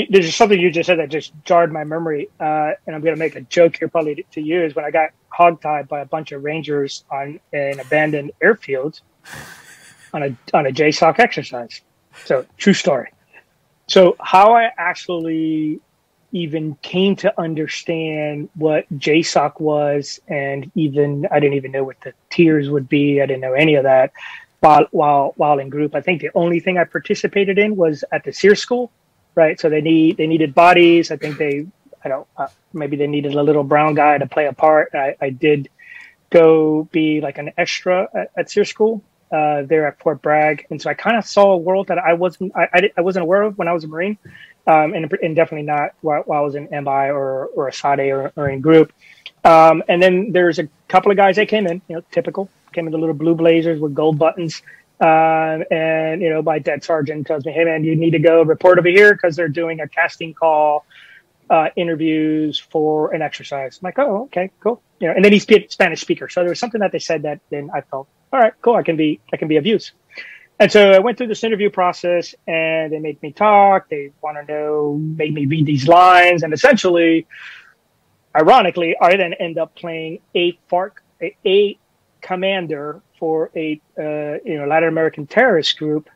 there's 0.10 0.36
something 0.36 0.60
you 0.60 0.72
just 0.72 0.88
said 0.88 1.00
that 1.00 1.10
just 1.10 1.34
jarred 1.46 1.72
my 1.72 1.84
memory, 1.84 2.30
uh, 2.40 2.72
and 2.86 2.96
I'm 2.96 3.02
going 3.02 3.16
to 3.16 3.20
make 3.20 3.36
a 3.36 3.42
joke 3.42 3.78
here, 3.78 3.88
probably 3.88 4.26
to, 4.32 4.42
is 4.42 4.76
when 4.76 4.86
I 4.86 4.92
got 4.92 5.12
hogtied 5.34 5.88
by 5.88 6.02
a 6.02 6.06
bunch 6.06 6.32
of 6.32 6.44
rangers 6.44 7.06
on 7.10 7.40
an 7.54 7.80
abandoned 7.80 8.32
airfield 8.42 9.00
on 10.14 10.24
a 10.24 10.36
on 10.54 10.68
a 10.68 10.72
JSOC 10.72 11.20
exercise. 11.20 11.82
So, 12.26 12.46
true 12.58 12.74
story. 12.74 13.10
So, 13.92 14.16
how 14.22 14.54
I 14.56 14.72
actually 14.78 15.82
even 16.32 16.76
came 16.76 17.14
to 17.18 17.38
understand 17.38 18.48
what 18.56 18.88
JSOC 18.98 19.60
was, 19.60 20.18
and 20.30 20.72
even 20.76 21.28
I 21.30 21.42
didn't 21.42 21.58
even 21.58 21.74
know 21.74 21.84
what 21.84 22.00
the 22.00 22.14
tiers 22.30 22.70
would 22.70 22.88
be. 22.88 23.22
I 23.22 23.26
didn't 23.26 23.42
know 23.42 23.52
any 23.52 23.76
of 23.76 23.84
that 23.84 24.14
while 24.62 24.88
while 24.92 25.34
while 25.36 25.60
in 25.60 25.68
group. 25.68 25.94
I 25.94 26.00
think 26.00 26.22
the 26.22 26.32
only 26.36 26.62
thing 26.62 26.78
I 26.78 26.86
participated 26.86 27.60
in 27.60 27.76
was 27.76 28.06
at 28.14 28.24
the 28.24 28.32
SERE 28.32 28.56
school, 28.56 28.94
right? 29.36 29.60
So 29.60 29.68
they 29.68 29.82
need 29.82 30.16
they 30.16 30.26
needed 30.26 30.56
bodies. 30.56 31.12
I 31.12 31.18
think 31.18 31.38
they 31.38 31.68
I 32.06 32.08
don't 32.08 32.28
uh, 32.38 32.48
maybe 32.72 32.96
they 32.96 33.08
needed 33.08 33.36
a 33.36 33.44
little 33.44 33.66
brown 33.66 33.96
guy 33.96 34.18
to 34.18 34.26
play 34.26 34.46
a 34.46 34.54
part. 34.54 34.96
I, 34.96 35.18
I 35.20 35.32
did 35.32 35.68
go 36.30 36.88
be 36.94 37.20
like 37.20 37.40
an 37.40 37.52
extra 37.58 38.08
at, 38.16 38.32
at 38.38 38.50
SERE 38.50 38.64
school. 38.64 39.04
Uh, 39.32 39.64
there 39.64 39.88
at 39.88 40.00
Fort 40.00 40.22
Bragg, 40.22 40.66
and 40.70 40.82
so 40.82 40.90
I 40.90 40.94
kind 40.94 41.18
of 41.18 41.26
saw 41.26 41.52
a 41.54 41.58
world 41.58 41.88
that 41.88 41.98
I 41.98 42.14
wasn't 42.14 42.56
I, 42.56 42.68
I, 42.74 42.92
I, 42.98 43.02
wasn't 43.02 43.24
aware 43.24 43.44
of 43.44 43.58
when 43.58 43.68
I 43.68 43.74
was 43.74 43.84
a 43.84 43.88
Marine, 43.88 44.18
um, 44.68 44.94
and, 44.94 45.12
and 45.22 45.36
definitely 45.36 45.66
not 45.66 45.92
while, 46.02 46.24
while, 46.24 46.40
I 46.40 46.46
was 46.46 46.56
in 46.56 46.68
MI 46.70 47.10
or 47.10 47.48
or 47.48 47.68
a 47.68 47.74
SADE 47.74 48.12
or, 48.12 48.34
or 48.36 48.50
in 48.50 48.62
group. 48.62 48.92
Um, 49.44 49.84
and 49.88 50.02
then 50.02 50.32
there's 50.32 50.60
a 50.60 50.68
couple 50.88 51.12
of 51.12 51.18
guys 51.18 51.38
that 51.38 51.48
came 51.48 51.66
in, 51.66 51.82
you 51.88 51.96
know, 51.96 52.04
typical, 52.12 52.50
came 52.74 52.86
in 52.86 52.92
the 52.92 52.98
little 52.98 53.16
blue 53.16 53.36
blazers 53.36 53.80
with 53.80 53.96
gold 53.96 54.20
buttons. 54.20 54.62
Um, 55.00 55.64
and 55.72 56.22
you 56.22 56.30
know, 56.30 56.44
my 56.44 56.60
dead 56.60 56.84
sergeant 56.84 57.26
tells 57.26 57.44
me, 57.44 57.52
"Hey, 57.52 57.64
man, 57.64 57.84
you 57.84 57.96
need 57.96 58.12
to 58.12 58.20
go 58.20 58.44
report 58.44 58.78
over 58.78 58.88
here 58.88 59.14
because 59.14 59.36
they're 59.36 59.50
doing 59.50 59.80
a 59.80 59.88
casting 59.88 60.36
call 60.36 60.86
uh, 61.50 61.70
interviews 61.76 62.60
for 62.60 63.12
an 63.14 63.24
exercise." 63.24 63.80
I'm 63.82 63.88
like, 63.88 63.98
"Oh, 63.98 64.26
okay, 64.26 64.52
cool." 64.60 64.80
You 65.00 65.08
know, 65.08 65.14
and 65.16 65.26
then 65.26 65.32
he's 65.32 65.50
a 65.50 65.68
Spanish 65.70 66.02
speaker, 66.02 66.30
so 66.30 66.42
there 66.42 66.50
was 66.50 66.60
something 66.60 66.82
that 66.82 66.92
they 66.92 67.00
said 67.00 67.24
that 67.24 67.40
then 67.50 67.72
I 67.74 67.82
felt, 67.82 68.08
"All 68.32 68.40
right, 68.40 68.54
cool, 68.62 68.76
I 68.76 68.84
can 68.84 68.96
be, 68.96 69.20
I 69.34 69.38
can 69.38 69.48
be 69.48 69.58
of 69.58 69.66
use." 69.66 69.92
And 70.60 70.72
so 70.72 70.92
I 70.92 71.00
went 71.00 71.18
through 71.18 71.28
this 71.28 71.44
interview 71.44 71.72
process, 71.72 72.36
and 72.48 72.94
they 72.94 73.00
made 73.00 73.22
me 73.24 73.32
talk. 73.32 73.90
They 73.90 74.12
want 74.22 74.38
to 74.38 74.54
know, 74.54 74.96
made 75.00 75.34
me 75.34 75.48
read 75.48 75.66
these 75.66 75.88
lines, 75.88 76.44
and 76.44 76.54
essentially, 76.54 77.26
ironically, 78.36 78.96
I 79.02 79.18
then 79.18 79.34
end 79.34 79.58
up 79.58 79.74
playing 79.74 80.20
a 80.36 80.54
FARC, 80.70 81.02
a, 81.20 81.36
a 81.46 81.80
commander 82.22 83.02
for 83.18 83.52
a 83.56 83.82
uh, 83.98 84.38
you 84.46 84.60
know 84.60 84.68
Latin 84.68 84.90
American 84.90 85.26
terrorist 85.26 85.78
group 85.78 86.10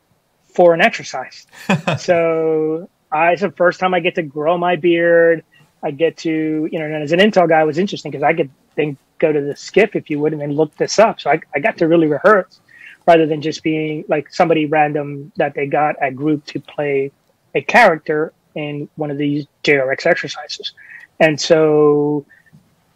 for 0.44 0.74
an 0.74 0.80
exercise. 0.80 1.46
so 1.98 2.88
I, 3.10 3.32
it's 3.32 3.42
the 3.42 3.50
first 3.50 3.80
time 3.80 3.94
I 3.94 4.00
get 4.00 4.14
to 4.14 4.22
grow 4.22 4.56
my 4.56 4.76
beard. 4.76 5.44
I 5.82 5.90
get 5.90 6.18
to 6.18 6.68
you 6.70 6.78
know, 6.78 6.84
and 6.84 7.02
as 7.02 7.12
an 7.12 7.18
intel 7.18 7.48
guy, 7.48 7.62
it 7.62 7.66
was 7.66 7.78
interesting 7.78 8.10
because 8.10 8.22
I 8.22 8.32
could 8.32 8.50
then 8.76 8.96
go 9.18 9.32
to 9.32 9.40
the 9.40 9.54
SCIF 9.54 9.94
if 9.94 10.10
you 10.10 10.18
would, 10.20 10.32
and 10.32 10.40
then 10.40 10.52
look 10.52 10.74
this 10.76 10.98
up. 10.98 11.20
So 11.20 11.30
I, 11.30 11.40
I 11.54 11.60
got 11.60 11.78
to 11.78 11.88
really 11.88 12.06
rehearse 12.06 12.60
rather 13.06 13.26
than 13.26 13.40
just 13.40 13.62
being 13.62 14.04
like 14.08 14.32
somebody 14.32 14.66
random 14.66 15.32
that 15.36 15.54
they 15.54 15.66
got 15.66 15.96
a 16.02 16.10
group 16.10 16.44
to 16.46 16.60
play 16.60 17.12
a 17.54 17.60
character 17.60 18.32
in 18.54 18.88
one 18.96 19.10
of 19.10 19.18
these 19.18 19.46
JRX 19.64 20.06
exercises. 20.06 20.72
And 21.20 21.40
so 21.40 22.26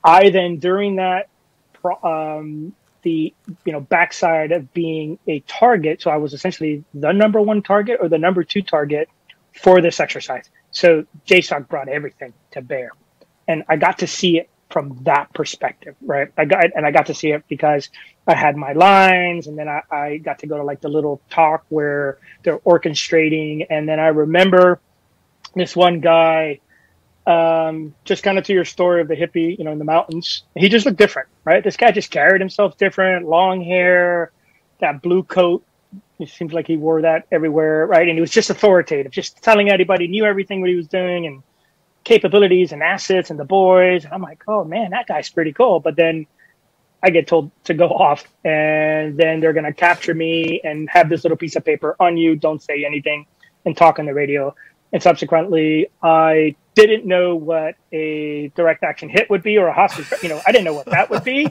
I 0.03 0.31
then 0.31 0.59
during 0.59 0.97
that 0.97 1.29
um, 2.03 2.75
the 3.03 3.33
you 3.65 3.73
know 3.73 3.81
backside 3.81 4.53
of 4.53 4.73
being 4.73 5.19
a 5.27 5.41
target. 5.41 6.03
So 6.03 6.11
I 6.11 6.17
was 6.17 6.35
essentially 6.35 6.85
the 6.95 7.13
number 7.13 7.41
one 7.41 7.63
target 7.63 7.99
or 8.01 8.09
the 8.09 8.19
number 8.19 8.45
two 8.45 8.63
target 8.63 9.09
for 9.55 9.81
this 9.81 10.01
exercise. 10.01 10.49
So 10.71 11.05
JSOC 11.27 11.69
brought 11.69 11.89
everything 11.89 12.33
to 12.53 12.63
bear, 12.63 12.91
and 13.49 13.65
I 13.69 13.77
got 13.77 13.99
to 13.99 14.07
see 14.07 14.39
it 14.39 14.49
from 14.71 14.99
that 15.03 15.33
perspective, 15.35 15.97
right? 16.01 16.29
I 16.37 16.45
got 16.45 16.65
and 16.75 16.87
I 16.87 16.91
got 16.91 17.07
to 17.07 17.15
see 17.15 17.33
it 17.33 17.45
because 17.49 17.89
I 18.27 18.35
had 18.35 18.57
my 18.57 18.73
lines, 18.73 19.47
and 19.47 19.59
then 19.59 19.69
I, 19.69 19.83
I 19.91 20.17
got 20.19 20.41
to 20.41 20.47
go 20.47 20.57
to 20.57 20.65
like 20.65 20.81
the 20.81 20.89
little 20.89 21.21
TOC 21.31 21.65
where 21.69 22.19
they're 22.43 22.59
orchestrating, 22.61 23.67
and 23.69 23.89
then 23.89 24.01
I 24.01 24.09
remember 24.09 24.81
this 25.55 25.75
one 25.77 26.01
guy 26.01 26.61
um, 27.27 27.95
just 28.05 28.23
kind 28.23 28.39
of 28.39 28.45
to 28.45 28.53
your 28.53 28.65
story 28.65 29.01
of 29.01 29.09
the 29.09 29.17
hippie, 29.17 29.57
you 29.59 29.65
know, 29.65 29.73
in 29.73 29.79
the 29.79 29.85
mountains. 29.85 30.45
He 30.57 30.69
just 30.69 30.87
looked 30.87 30.99
different, 30.99 31.29
right? 31.45 31.63
This 31.63 31.77
guy 31.77 31.91
just 31.91 32.11
carried 32.11 32.41
himself 32.41 32.77
different, 32.77 33.27
long 33.27 33.63
hair, 33.63 34.33
that 34.81 35.03
blue 35.03 35.23
coat. 35.23 35.65
It 36.19 36.29
seems 36.29 36.53
like 36.53 36.67
he 36.67 36.77
wore 36.77 37.03
that 37.03 37.27
everywhere, 37.33 37.87
right? 37.87 38.09
And 38.09 38.17
he 38.17 38.21
was 38.21 38.31
just 38.31 38.51
authoritative, 38.51 39.13
just 39.13 39.43
telling 39.43 39.71
everybody, 39.71 40.09
knew 40.09 40.25
everything 40.25 40.61
what 40.61 40.71
he 40.71 40.77
was 40.77 40.89
doing 40.89 41.27
and 41.27 41.43
capabilities 42.05 42.73
and 42.73 42.83
assets 42.83 43.31
and 43.31 43.39
the 43.39 43.45
boys. 43.45 44.07
I'm 44.11 44.23
like, 44.23 44.43
oh 44.49 44.65
man, 44.65 44.91
that 44.91 45.07
guy's 45.07 45.31
pretty 45.31 45.53
cool. 45.53 45.81
But 45.81 45.97
then 45.97 46.27
I 47.03 47.11
get 47.11 47.27
told 47.27 47.51
to 47.65 47.75
go 47.75 47.89
off, 47.89 48.25
and 48.45 49.17
then 49.17 49.41
they're 49.41 49.53
gonna 49.53 49.73
capture 49.73 50.15
me 50.15 50.61
and 50.63 50.89
have 50.91 51.09
this 51.09 51.25
little 51.25 51.39
piece 51.39 51.57
of 51.57 51.65
paper 51.65 51.97
on 51.99 52.17
you. 52.17 52.37
Don't 52.37 52.63
say 52.63 52.85
anything 52.85 53.27
and 53.65 53.77
talk 53.77 53.99
on 53.99 54.07
the 54.07 54.15
radio. 54.15 54.55
And 54.93 55.03
subsequently, 55.03 55.89
I 56.03 56.57
didn't 56.75 57.07
know 57.07 57.37
what 57.37 57.77
a 57.93 58.49
direct 58.57 58.83
action 58.83 59.09
hit 59.09 59.31
would 59.31 59.43
be 59.43 59.57
or 59.59 59.69
a 59.69 59.73
hostage. 59.73 60.07
You 60.23 60.31
know, 60.31 60.41
I 60.47 60.53
didn't 60.53 60.65
know 60.65 60.75
what 60.75 60.87
that 60.87 61.11
would 61.11 61.25
be, 61.25 61.49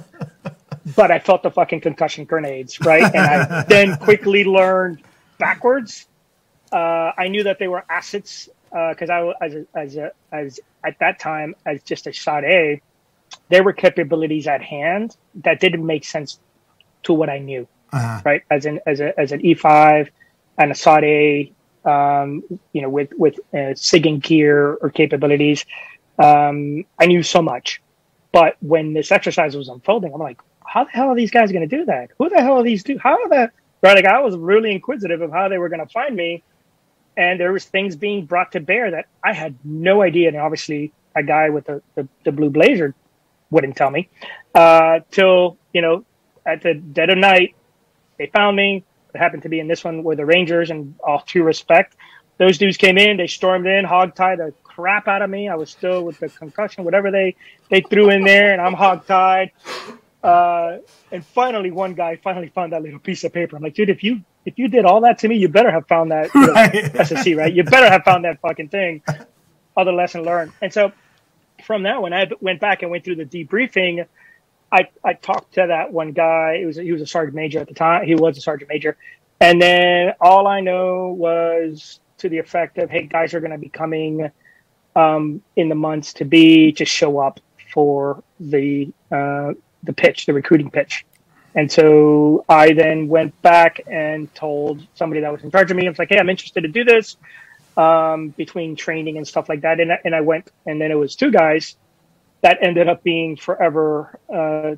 but 0.96 1.12
I 1.12 1.20
felt 1.20 1.44
the 1.44 1.52
fucking 1.52 1.82
concussion 1.82 2.26
grenades, 2.26 2.80
right? 2.82 3.04
And 3.04 3.18
I 3.18 3.64
then 3.64 3.98
quickly 3.98 4.44
learned 4.44 5.02
backwards. 5.38 6.08
Uh, 6.72 7.12
I 7.18 7.30
knew 7.30 7.44
that 7.44 7.60
they 7.60 7.68
were 7.68 7.84
assets 7.90 8.50
because 8.70 9.10
uh, 9.10 9.34
I 9.42 9.46
as 9.46 9.56
a, 9.56 9.66
as 9.76 9.96
a, 9.96 10.12
as 10.32 10.60
at 10.84 11.00
that 11.00 11.20
time 11.20 11.56
as 11.66 11.82
just 11.84 12.08
a 12.08 12.14
SOT-A, 12.14 12.82
there 13.50 13.64
were 13.64 13.74
capabilities 13.74 14.48
at 14.48 14.62
hand 14.62 15.16
that 15.44 15.60
didn't 15.60 15.86
make 15.86 16.06
sense 16.06 16.40
to 17.04 17.14
what 17.14 17.30
I 17.30 17.40
knew, 17.40 17.68
uh-huh. 17.92 18.22
right? 18.26 18.44
As 18.50 18.66
an 18.66 18.80
as 18.86 19.00
a 19.00 19.20
as 19.20 19.32
an 19.32 19.46
E 19.46 19.54
five 19.54 20.10
and 20.58 20.72
a 20.72 20.76
SOT-A 20.76 21.52
um, 21.86 22.44
you 22.74 22.82
know, 22.82 22.90
with 22.90 23.10
with 23.18 23.40
uh, 23.54 23.74
SIGINT 23.76 24.24
gear 24.24 24.76
or 24.76 24.90
capabilities. 24.90 25.66
Um, 26.18 26.86
I 26.98 27.06
knew 27.06 27.24
so 27.24 27.42
much, 27.42 27.82
but 28.32 28.58
when 28.60 28.94
this 28.94 29.12
exercise 29.12 29.56
was 29.56 29.70
unfolding, 29.70 30.14
I'm 30.14 30.20
like, 30.20 30.42
how 30.66 30.84
the 30.84 30.92
hell 30.92 31.08
are 31.10 31.16
these 31.16 31.32
guys 31.32 31.52
going 31.52 31.68
to 31.68 31.78
do 31.78 31.86
that? 31.86 32.10
Who 32.18 32.30
the 32.30 32.42
hell 32.42 32.60
are 32.60 32.64
these 32.64 32.84
two? 32.84 32.98
How 32.98 33.14
are 33.14 33.30
the 33.30 33.52
right? 33.82 33.96
Like 33.96 34.06
I 34.06 34.20
was 34.20 34.36
really 34.36 34.72
inquisitive 34.72 35.22
of 35.22 35.32
how 35.32 35.48
they 35.48 35.58
were 35.58 35.70
going 35.70 35.86
to 35.86 35.92
find 35.92 36.16
me, 36.16 36.44
and 37.20 37.40
there 37.40 37.52
was 37.52 37.66
things 37.66 37.96
being 37.96 38.26
brought 38.26 38.54
to 38.54 38.62
bear 38.62 38.92
that 38.92 39.06
I 39.24 39.34
had 39.34 39.56
no 39.64 40.02
idea. 40.02 40.30
And 40.30 40.38
obviously, 40.38 40.94
a 41.16 41.24
guy 41.24 41.50
with 41.50 41.66
the 41.66 41.82
the, 41.96 42.08
the 42.26 42.32
blue 42.32 42.50
blazer 42.50 42.96
wouldn't 43.52 43.76
tell 43.76 43.92
me 43.92 44.10
uh, 44.56 45.00
till 45.12 45.58
you 45.74 45.82
know 45.82 46.06
at 46.46 46.62
the 46.62 46.74
dead 46.76 47.10
of 47.10 47.18
night 47.18 47.56
they 48.18 48.28
found 48.28 48.56
me 48.56 48.86
it 49.14 49.18
happened 49.18 49.44
to 49.44 49.50
be 49.50 49.60
in 49.60 49.68
this 49.68 49.84
one 49.84 50.04
where 50.04 50.16
the 50.16 50.26
Rangers, 50.26 50.70
and 50.70 50.96
all 51.04 51.24
due 51.28 51.44
respect, 51.44 51.96
those 52.38 52.58
dudes 52.58 52.78
came 52.78 52.98
in, 52.98 53.18
they 53.18 53.28
stormed 53.28 53.66
in, 53.66 53.84
hog-tied 53.86 54.40
the 54.40 54.54
crap 54.64 55.08
out 55.08 55.22
of 55.22 55.30
me. 55.30 55.50
I 55.50 55.56
was 55.56 55.70
still 55.70 56.04
with 56.04 56.20
the 56.20 56.30
concussion, 56.30 56.84
whatever 56.84 57.12
they 57.12 57.36
they 57.70 57.82
threw 57.82 58.10
in 58.10 58.24
there, 58.24 58.54
and 58.54 58.62
I'm 58.62 58.74
hog-tied. 58.74 59.52
Uh, 60.24 60.78
and 61.12 61.26
finally, 61.26 61.72
one 61.72 61.94
guy 61.94 62.18
finally 62.18 62.50
found 62.50 62.74
that 62.74 62.82
little 62.82 63.00
piece 63.00 63.24
of 63.24 63.32
paper. 63.34 63.56
I'm 63.56 63.64
like, 63.64 63.74
dude, 63.74 63.90
if 63.90 64.04
you 64.04 64.22
if 64.46 64.58
you 64.58 64.68
did 64.68 64.86
all 64.86 65.02
that 65.02 65.20
to 65.20 65.28
me, 65.28 65.36
you 65.38 65.48
better 65.48 65.72
have 65.72 65.88
found 65.88 66.12
that 66.12 66.34
you 66.34 66.42
know, 66.42 66.54
right. 66.54 66.74
SSC, 66.74 67.38
right? 67.38 67.54
You 67.54 67.64
better 67.64 67.90
have 67.90 68.04
found 68.04 68.26
that 68.26 68.40
fucking 68.42 68.70
thing. 68.70 69.02
Other 69.78 69.92
lesson 69.92 70.24
learned. 70.24 70.52
And 70.62 70.74
so 70.74 70.92
from 71.64 71.84
that, 71.84 72.02
when 72.02 72.14
I 72.14 72.28
went 72.42 72.60
back 72.60 72.82
and 72.82 72.92
went 72.92 73.04
through 73.06 73.16
the 73.16 73.26
debriefing, 73.26 74.06
I, 74.72 74.88
I 75.04 75.14
talked 75.14 75.54
to 75.56 75.66
that 75.68 75.92
one 75.92 76.12
guy. 76.12 76.60
It 76.62 76.66
was 76.66 76.76
he 76.78 76.92
was 76.92 77.02
a 77.02 77.08
sergeant 77.08 77.36
major 77.36 77.60
at 77.60 77.68
the 77.68 77.74
time. 77.74 78.06
He 78.06 78.16
was 78.16 78.38
a 78.38 78.42
sergeant 78.42 78.70
major, 78.70 78.98
and 79.40 79.62
then 79.62 80.14
all 80.20 80.48
I 80.48 80.60
know 80.60 81.10
was 81.10 82.00
to 82.18 82.30
the 82.30 82.38
effect 82.38 82.78
of, 82.78 82.90
"Hey, 82.90 83.04
guys 83.04 83.34
are 83.34 83.40
going 83.40 83.52
to 83.52 83.58
be 83.58 83.70
coming 83.70 84.30
um, 84.96 85.42
in 85.56 85.70
the 85.70 85.76
months 85.76 86.14
to 86.14 86.26
be. 86.26 86.72
to 86.74 86.86
show 86.86 87.20
up 87.20 87.40
for 87.74 88.24
the 88.40 88.92
uh, 89.12 89.54
the 89.84 89.94
pitch, 89.94 90.26
the 90.26 90.34
recruiting 90.34 90.70
pitch." 90.70 91.06
And 91.56 91.72
so 91.72 92.46
I 92.48 92.74
then 92.74 93.08
went 93.08 93.40
back 93.42 93.82
and 93.88 94.34
told 94.36 94.86
somebody 94.96 95.22
that 95.22 95.32
was 95.32 95.44
in 95.44 95.52
charge 95.52 95.72
of 95.72 95.78
me. 95.78 95.86
I 95.86 95.90
was 95.90 96.00
like, 96.00 96.10
"Hey, 96.10 96.20
I'm 96.20 96.30
interested 96.30 96.62
to 96.62 96.68
do 96.68 96.84
this." 96.84 97.18
Um, 97.78 98.30
between 98.30 98.76
training 98.76 99.18
and 99.18 99.28
stuff 99.28 99.48
like 99.50 99.62
that, 99.62 99.80
and 99.80 99.92
and 100.04 100.16
I 100.16 100.22
went, 100.22 100.52
and 100.66 100.82
then 100.82 100.92
it 100.92 100.96
was 100.96 101.16
two 101.16 101.32
guys 101.32 101.76
that 102.42 102.58
ended 102.62 102.88
up 102.88 103.04
being 103.04 103.36
forever 103.36 104.20
uh, 104.34 104.76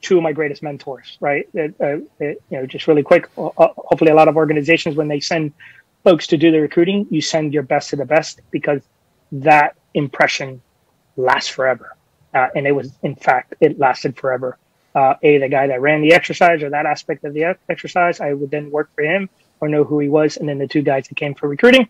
two 0.00 0.16
of 0.16 0.22
my 0.22 0.32
greatest 0.32 0.62
mentors. 0.62 1.16
Right? 1.20 1.48
It, 1.54 1.74
uh, 1.80 1.98
it, 2.18 2.42
you 2.50 2.58
know, 2.58 2.66
just 2.66 2.86
really 2.88 3.02
quick. 3.02 3.28
Hopefully, 3.36 4.10
a 4.10 4.14
lot 4.14 4.28
of 4.28 4.36
organizations 4.36 4.96
when 4.96 5.08
they 5.08 5.20
send 5.20 5.52
folks 6.04 6.26
to 6.28 6.36
do 6.36 6.50
the 6.50 6.60
recruiting, 6.60 7.06
you 7.10 7.20
send 7.20 7.54
your 7.54 7.62
best 7.62 7.90
to 7.90 7.96
the 7.96 8.04
best 8.04 8.40
because 8.50 8.82
that 9.30 9.76
impression 9.94 10.60
lasts 11.16 11.48
forever. 11.48 11.96
Uh, 12.34 12.48
and 12.54 12.66
it 12.66 12.72
was, 12.72 12.92
in 13.02 13.14
fact, 13.14 13.54
it 13.60 13.78
lasted 13.78 14.16
forever. 14.16 14.56
Uh, 14.94 15.14
a 15.22 15.38
the 15.38 15.48
guy 15.48 15.66
that 15.68 15.80
ran 15.80 16.02
the 16.02 16.12
exercise 16.12 16.62
or 16.62 16.70
that 16.70 16.86
aspect 16.86 17.24
of 17.24 17.32
the 17.32 17.56
exercise, 17.68 18.20
I 18.20 18.32
would 18.32 18.50
then 18.50 18.70
work 18.70 18.90
for 18.94 19.02
him 19.02 19.30
or 19.60 19.68
know 19.68 19.84
who 19.84 19.98
he 20.00 20.08
was, 20.08 20.36
and 20.36 20.48
then 20.48 20.58
the 20.58 20.66
two 20.66 20.82
guys 20.82 21.08
that 21.08 21.14
came 21.14 21.34
for 21.34 21.48
recruiting. 21.48 21.88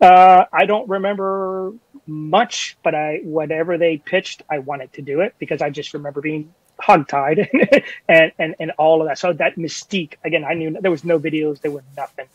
Uh, 0.00 0.44
I 0.52 0.66
don't 0.66 0.88
remember 0.88 1.72
much, 2.06 2.76
but 2.82 2.94
I 2.94 3.20
whatever 3.24 3.78
they 3.78 3.96
pitched, 3.96 4.42
I 4.50 4.58
wanted 4.58 4.92
to 4.94 5.02
do 5.02 5.20
it 5.20 5.34
because 5.38 5.62
I 5.62 5.70
just 5.70 5.94
remember 5.94 6.20
being 6.20 6.52
hogtied 6.80 7.82
and, 8.08 8.32
and 8.38 8.54
and 8.60 8.70
all 8.72 9.00
of 9.00 9.08
that. 9.08 9.18
So 9.18 9.32
that 9.32 9.56
mystique 9.56 10.14
again, 10.24 10.44
I 10.44 10.54
knew 10.54 10.76
there 10.80 10.90
was 10.90 11.04
no 11.04 11.18
videos, 11.18 11.60
there 11.60 11.70
was 11.70 11.84
nothing. 11.96 12.26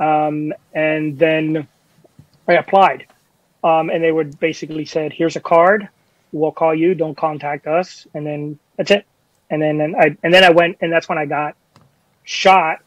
Um, 0.00 0.52
and 0.72 1.18
then 1.18 1.68
I 2.48 2.54
applied, 2.54 3.06
um, 3.62 3.90
and 3.90 4.02
they 4.02 4.10
would 4.10 4.40
basically 4.40 4.84
said, 4.84 5.12
"Here's 5.12 5.36
a 5.36 5.40
card. 5.40 5.88
We'll 6.34 6.52
call 6.52 6.74
you. 6.74 6.94
Don't 6.94 7.16
contact 7.16 7.66
us." 7.66 8.06
And 8.14 8.26
then 8.26 8.58
that's 8.76 8.90
it. 8.90 9.06
And 9.50 9.62
then 9.62 9.80
and 9.80 9.96
I 9.96 10.16
and 10.22 10.34
then 10.34 10.44
I 10.44 10.50
went, 10.50 10.78
and 10.80 10.92
that's 10.92 11.08
when 11.08 11.18
I 11.18 11.26
got 11.26 11.56
shot 12.24 12.80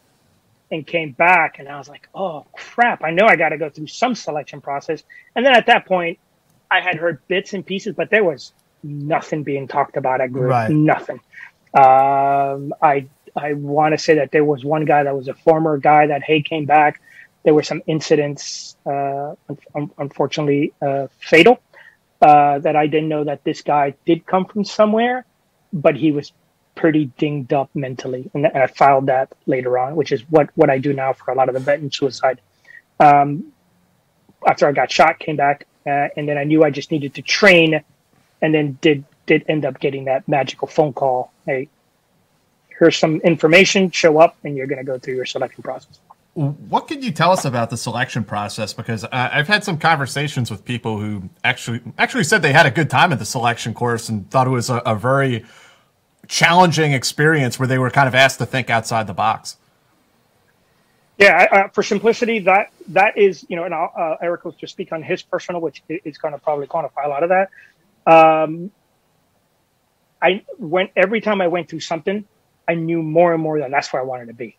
and 0.71 0.85
came 0.85 1.11
back 1.11 1.59
and 1.59 1.69
I 1.69 1.77
was 1.77 1.87
like, 1.87 2.09
oh 2.13 2.45
crap, 2.53 3.03
I 3.03 3.11
know 3.11 3.25
I 3.25 3.35
got 3.35 3.49
to 3.49 3.57
go 3.57 3.69
through 3.69 3.87
some 3.87 4.15
selection 4.15 4.61
process. 4.61 5.03
And 5.35 5.45
then 5.45 5.53
at 5.53 5.65
that 5.67 5.85
point, 5.85 6.19
I 6.69 6.81
had 6.81 6.95
heard 6.95 7.25
bits 7.27 7.53
and 7.53 7.65
pieces, 7.65 7.95
but 7.95 8.09
there 8.09 8.23
was 8.23 8.51
nothing 8.83 9.43
being 9.43 9.67
talked 9.67 9.95
about 9.95 10.19
at 10.19 10.33
group, 10.33 10.49
right. 10.49 10.69
nothing. 10.69 11.19
Um, 11.73 12.73
I 12.81 13.07
I 13.35 13.53
want 13.53 13.93
to 13.93 13.97
say 13.97 14.15
that 14.15 14.31
there 14.31 14.43
was 14.43 14.65
one 14.65 14.83
guy 14.83 15.03
that 15.03 15.15
was 15.15 15.27
a 15.27 15.33
former 15.33 15.77
guy 15.77 16.07
that 16.07 16.23
hey 16.23 16.41
came 16.41 16.65
back. 16.65 17.01
There 17.43 17.53
were 17.53 17.63
some 17.63 17.81
incidents, 17.87 18.75
uh, 18.85 19.35
un- 19.73 19.91
unfortunately, 19.97 20.73
uh, 20.81 21.07
fatal. 21.19 21.61
Uh, 22.19 22.57
that 22.59 22.75
I 22.75 22.87
didn't 22.87 23.09
know 23.09 23.23
that 23.25 23.43
this 23.43 23.61
guy 23.61 23.93
did 24.05 24.25
come 24.25 24.45
from 24.45 24.63
somewhere, 24.63 25.23
but 25.71 25.95
he 25.95 26.11
was 26.11 26.33
pretty 26.73 27.05
dinged 27.17 27.53
up 27.53 27.69
mentally, 27.75 28.31
and 28.33 28.47
I 28.47 28.65
filed 28.67 29.05
that 29.07 29.33
later 29.45 29.77
on, 29.77 29.95
which 29.95 30.11
is 30.11 30.21
what 30.29 30.49
what 30.55 30.69
I 30.69 30.79
do 30.79 30.93
now 30.93 31.13
for 31.13 31.31
a 31.31 31.35
lot 31.35 31.47
of 31.47 31.53
the 31.53 31.59
veteran 31.59 31.91
suicide. 31.91 32.41
Um, 32.99 33.51
after 34.47 34.67
I 34.67 34.71
got 34.71 34.91
shot, 34.91 35.19
came 35.19 35.35
back, 35.35 35.67
uh, 35.85 36.07
and 36.17 36.27
then 36.27 36.37
I 36.39 36.43
knew 36.43 36.63
I 36.63 36.71
just 36.71 36.91
needed 36.91 37.13
to 37.15 37.21
train, 37.21 37.83
and 38.41 38.53
then 38.53 38.79
did 38.81 39.03
did 39.27 39.45
end 39.47 39.65
up 39.65 39.79
getting 39.79 40.05
that 40.05 40.27
magical 40.27 40.67
phone 40.67 40.93
call. 40.93 41.31
Hey, 41.45 41.69
here's 42.79 42.97
some 42.97 43.21
information. 43.21 43.91
Show 43.91 44.19
up, 44.19 44.37
and 44.43 44.55
you're 44.57 44.67
going 44.67 44.79
to 44.79 44.85
go 44.85 44.97
through 44.97 45.15
your 45.15 45.25
selection 45.25 45.61
process. 45.61 45.99
What 46.37 46.87
can 46.87 47.01
you 47.01 47.11
tell 47.11 47.31
us 47.31 47.45
about 47.45 47.71
the 47.71 47.77
selection 47.77 48.23
process? 48.23 48.71
Because 48.71 49.03
uh, 49.03 49.09
I've 49.11 49.47
had 49.47 49.63
some 49.63 49.79
conversations 49.79 50.51
with 50.51 50.63
people 50.63 50.99
who 50.99 51.31
actually 51.43 51.81
actually 51.97 52.25
said 52.25 52.43
they 52.43 52.53
had 52.53 52.67
a 52.67 52.71
good 52.71 52.91
time 52.91 53.11
at 53.11 53.17
the 53.17 53.25
selection 53.25 53.73
course 53.73 54.07
and 54.07 54.29
thought 54.29 54.45
it 54.45 54.51
was 54.51 54.69
a, 54.69 54.75
a 54.85 54.93
very 54.93 55.45
challenging 56.27 56.91
experience 56.91 57.57
where 57.57 57.67
they 57.67 57.79
were 57.79 57.89
kind 57.89 58.07
of 58.07 58.13
asked 58.13 58.37
to 58.37 58.45
think 58.45 58.69
outside 58.69 59.07
the 59.07 59.15
box. 59.15 59.57
Yeah, 61.17 61.47
uh, 61.51 61.67
for 61.69 61.81
simplicity, 61.81 62.37
that 62.41 62.71
that 62.89 63.17
is 63.17 63.43
you 63.49 63.55
know, 63.55 63.63
and 63.63 63.73
uh, 63.73 64.17
Eric 64.21 64.45
will 64.45 64.51
just 64.51 64.73
speak 64.73 64.91
on 64.91 65.01
his 65.01 65.23
personal, 65.23 65.59
which 65.59 65.81
is 65.89 66.19
going 66.19 66.35
to 66.35 66.39
probably 66.39 66.67
quantify 66.67 67.05
a 67.05 67.09
lot 67.09 67.23
of 67.23 67.29
that. 67.29 67.49
Um, 68.05 68.69
I 70.21 70.45
went 70.59 70.91
every 70.95 71.21
time 71.21 71.41
I 71.41 71.47
went 71.47 71.67
through 71.67 71.79
something, 71.79 72.25
I 72.67 72.75
knew 72.75 73.01
more 73.01 73.33
and 73.33 73.41
more 73.41 73.57
that 73.57 73.71
that's 73.71 73.91
where 73.91 74.03
I 74.03 74.05
wanted 74.05 74.27
to 74.27 74.35
be. 74.35 74.55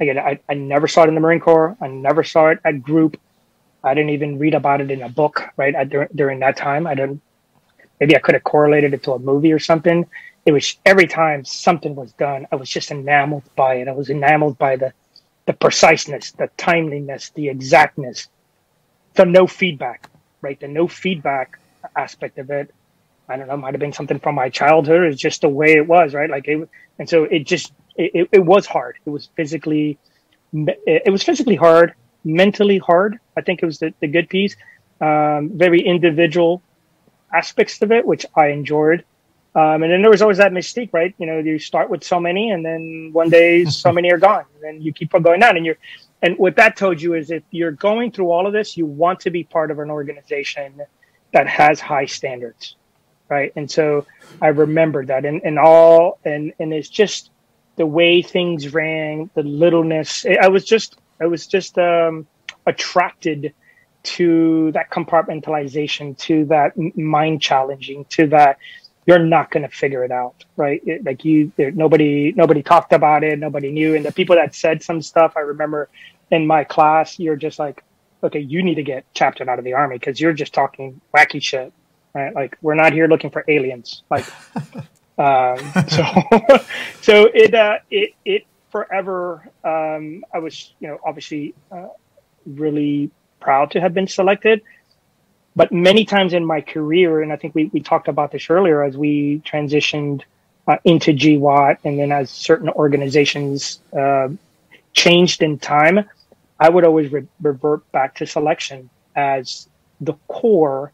Again, 0.00 0.18
I, 0.18 0.38
I 0.48 0.54
never 0.54 0.86
saw 0.86 1.04
it 1.04 1.08
in 1.08 1.14
the 1.14 1.20
Marine 1.20 1.40
Corps. 1.40 1.76
I 1.80 1.88
never 1.88 2.22
saw 2.22 2.48
it 2.48 2.60
at 2.64 2.82
group. 2.82 3.20
I 3.82 3.94
didn't 3.94 4.10
even 4.10 4.38
read 4.38 4.54
about 4.54 4.80
it 4.80 4.90
in 4.90 5.02
a 5.02 5.08
book, 5.08 5.42
right? 5.56 5.88
During, 5.88 6.08
during 6.14 6.38
that 6.40 6.56
time, 6.56 6.86
I 6.86 6.94
didn't. 6.94 7.20
Maybe 8.00 8.14
I 8.16 8.20
could 8.20 8.34
have 8.34 8.44
correlated 8.44 8.94
it 8.94 9.02
to 9.04 9.12
a 9.12 9.18
movie 9.18 9.52
or 9.52 9.58
something. 9.58 10.06
It 10.46 10.52
was 10.52 10.76
every 10.86 11.06
time 11.08 11.44
something 11.44 11.94
was 11.94 12.12
done, 12.12 12.46
I 12.52 12.56
was 12.56 12.68
just 12.68 12.90
enamored 12.90 13.42
by 13.56 13.74
it. 13.74 13.88
I 13.88 13.92
was 13.92 14.08
enamored 14.08 14.56
by 14.56 14.76
the, 14.76 14.92
the 15.46 15.52
preciseness, 15.52 16.32
the 16.32 16.48
timeliness, 16.56 17.30
the 17.30 17.48
exactness, 17.48 18.28
the 19.14 19.24
no 19.24 19.46
feedback, 19.46 20.08
right? 20.42 20.58
The 20.58 20.68
no 20.68 20.86
feedback 20.86 21.58
aspect 21.96 22.38
of 22.38 22.50
it. 22.50 22.72
I 23.28 23.36
don't 23.36 23.48
know, 23.48 23.56
might 23.56 23.74
have 23.74 23.80
been 23.80 23.92
something 23.92 24.20
from 24.20 24.36
my 24.36 24.48
childhood. 24.48 25.12
It's 25.12 25.20
just 25.20 25.42
the 25.42 25.48
way 25.48 25.74
it 25.74 25.86
was, 25.86 26.14
right? 26.14 26.30
Like 26.30 26.48
it, 26.48 26.68
and 26.98 27.08
so 27.08 27.24
it 27.24 27.40
just 27.46 27.72
it, 27.98 28.28
it 28.32 28.44
was 28.44 28.66
hard. 28.66 28.96
It 29.04 29.10
was 29.10 29.28
physically 29.36 29.98
it 30.52 31.10
was 31.10 31.22
physically 31.22 31.56
hard, 31.56 31.94
mentally 32.24 32.78
hard. 32.78 33.18
I 33.36 33.42
think 33.42 33.62
it 33.62 33.66
was 33.66 33.78
the, 33.78 33.92
the 34.00 34.06
good 34.06 34.28
piece. 34.28 34.56
Um, 35.00 35.50
very 35.54 35.80
individual 35.80 36.62
aspects 37.32 37.80
of 37.82 37.92
it, 37.92 38.06
which 38.06 38.24
I 38.34 38.48
enjoyed. 38.48 39.04
Um, 39.54 39.82
and 39.82 39.92
then 39.92 40.02
there 40.02 40.10
was 40.10 40.22
always 40.22 40.38
that 40.38 40.52
mystique, 40.52 40.90
right? 40.92 41.14
You 41.18 41.26
know, 41.26 41.38
you 41.38 41.58
start 41.58 41.90
with 41.90 42.04
so 42.04 42.20
many, 42.20 42.50
and 42.50 42.64
then 42.64 43.10
one 43.12 43.30
day 43.30 43.64
so 43.82 43.92
many 43.92 44.10
are 44.12 44.18
gone, 44.18 44.44
and 44.54 44.62
then 44.62 44.82
you 44.82 44.92
keep 44.92 45.14
on 45.14 45.22
going 45.22 45.40
down. 45.40 45.56
And 45.56 45.66
you're, 45.66 45.78
and 46.22 46.36
what 46.38 46.56
that 46.56 46.76
told 46.76 47.00
you 47.00 47.14
is 47.14 47.30
if 47.30 47.42
you're 47.50 47.72
going 47.72 48.12
through 48.12 48.30
all 48.30 48.46
of 48.46 48.52
this, 48.52 48.76
you 48.76 48.86
want 48.86 49.20
to 49.20 49.30
be 49.30 49.44
part 49.44 49.70
of 49.70 49.78
an 49.78 49.90
organization 49.90 50.80
that 51.32 51.46
has 51.46 51.80
high 51.80 52.06
standards, 52.06 52.76
right? 53.28 53.52
And 53.56 53.70
so 53.70 54.06
I 54.40 54.48
remember 54.48 55.04
that, 55.06 55.24
and 55.24 55.42
and 55.44 55.58
all, 55.58 56.18
and 56.24 56.52
and 56.58 56.72
it's 56.72 56.88
just 56.88 57.30
the 57.78 57.86
way 57.86 58.20
things 58.20 58.74
ran, 58.74 59.30
the 59.34 59.42
littleness. 59.42 60.26
I 60.42 60.48
was 60.48 60.64
just, 60.64 60.98
I 61.20 61.26
was 61.26 61.46
just 61.46 61.78
um, 61.78 62.26
attracted 62.66 63.54
to 64.02 64.72
that 64.72 64.90
compartmentalization, 64.90 66.18
to 66.18 66.44
that 66.46 66.76
mind 66.96 67.40
challenging, 67.40 68.04
to 68.10 68.26
that 68.28 68.58
you're 69.06 69.18
not 69.18 69.50
going 69.50 69.62
to 69.62 69.74
figure 69.74 70.04
it 70.04 70.10
out, 70.10 70.44
right? 70.56 70.82
It, 70.86 71.04
like 71.04 71.24
you, 71.24 71.50
there, 71.56 71.70
nobody, 71.70 72.32
nobody 72.32 72.62
talked 72.62 72.92
about 72.92 73.24
it, 73.24 73.38
nobody 73.38 73.70
knew, 73.70 73.94
and 73.94 74.04
the 74.04 74.12
people 74.12 74.36
that 74.36 74.54
said 74.54 74.82
some 74.82 75.00
stuff, 75.00 75.32
I 75.36 75.40
remember 75.40 75.88
in 76.30 76.46
my 76.46 76.64
class, 76.64 77.18
you're 77.18 77.36
just 77.36 77.58
like, 77.58 77.82
okay, 78.22 78.40
you 78.40 78.62
need 78.62 78.74
to 78.74 78.82
get 78.82 79.04
chaptered 79.14 79.48
out 79.48 79.58
of 79.58 79.64
the 79.64 79.72
army 79.72 79.96
because 79.96 80.20
you're 80.20 80.32
just 80.32 80.52
talking 80.52 81.00
wacky 81.16 81.42
shit, 81.42 81.72
right? 82.12 82.34
Like 82.34 82.58
we're 82.60 82.74
not 82.74 82.92
here 82.92 83.06
looking 83.06 83.30
for 83.30 83.44
aliens, 83.48 84.02
like. 84.10 84.26
um, 85.18 85.58
so, 85.88 86.04
so 87.02 87.30
it, 87.34 87.54
uh, 87.54 87.78
it, 87.90 88.14
it 88.24 88.46
forever. 88.70 89.48
Um, 89.64 90.24
I 90.32 90.38
was, 90.38 90.74
you 90.80 90.88
know, 90.88 90.98
obviously 91.04 91.54
uh, 91.70 91.88
really 92.46 93.10
proud 93.40 93.72
to 93.72 93.80
have 93.80 93.94
been 93.94 94.08
selected. 94.08 94.62
But 95.56 95.72
many 95.72 96.04
times 96.04 96.34
in 96.34 96.44
my 96.44 96.60
career, 96.60 97.22
and 97.22 97.32
I 97.32 97.36
think 97.36 97.54
we, 97.54 97.66
we 97.66 97.80
talked 97.80 98.08
about 98.08 98.30
this 98.32 98.48
earlier 98.50 98.82
as 98.84 98.96
we 98.96 99.42
transitioned 99.44 100.22
uh, 100.68 100.76
into 100.84 101.12
GWOT 101.12 101.78
and 101.84 101.98
then 101.98 102.12
as 102.12 102.30
certain 102.30 102.68
organizations 102.68 103.80
uh, 103.98 104.28
changed 104.92 105.42
in 105.42 105.58
time, 105.58 106.08
I 106.60 106.68
would 106.68 106.84
always 106.84 107.10
re- 107.10 107.26
revert 107.42 107.90
back 107.92 108.16
to 108.16 108.26
selection 108.26 108.90
as 109.16 109.68
the 110.00 110.14
core 110.28 110.92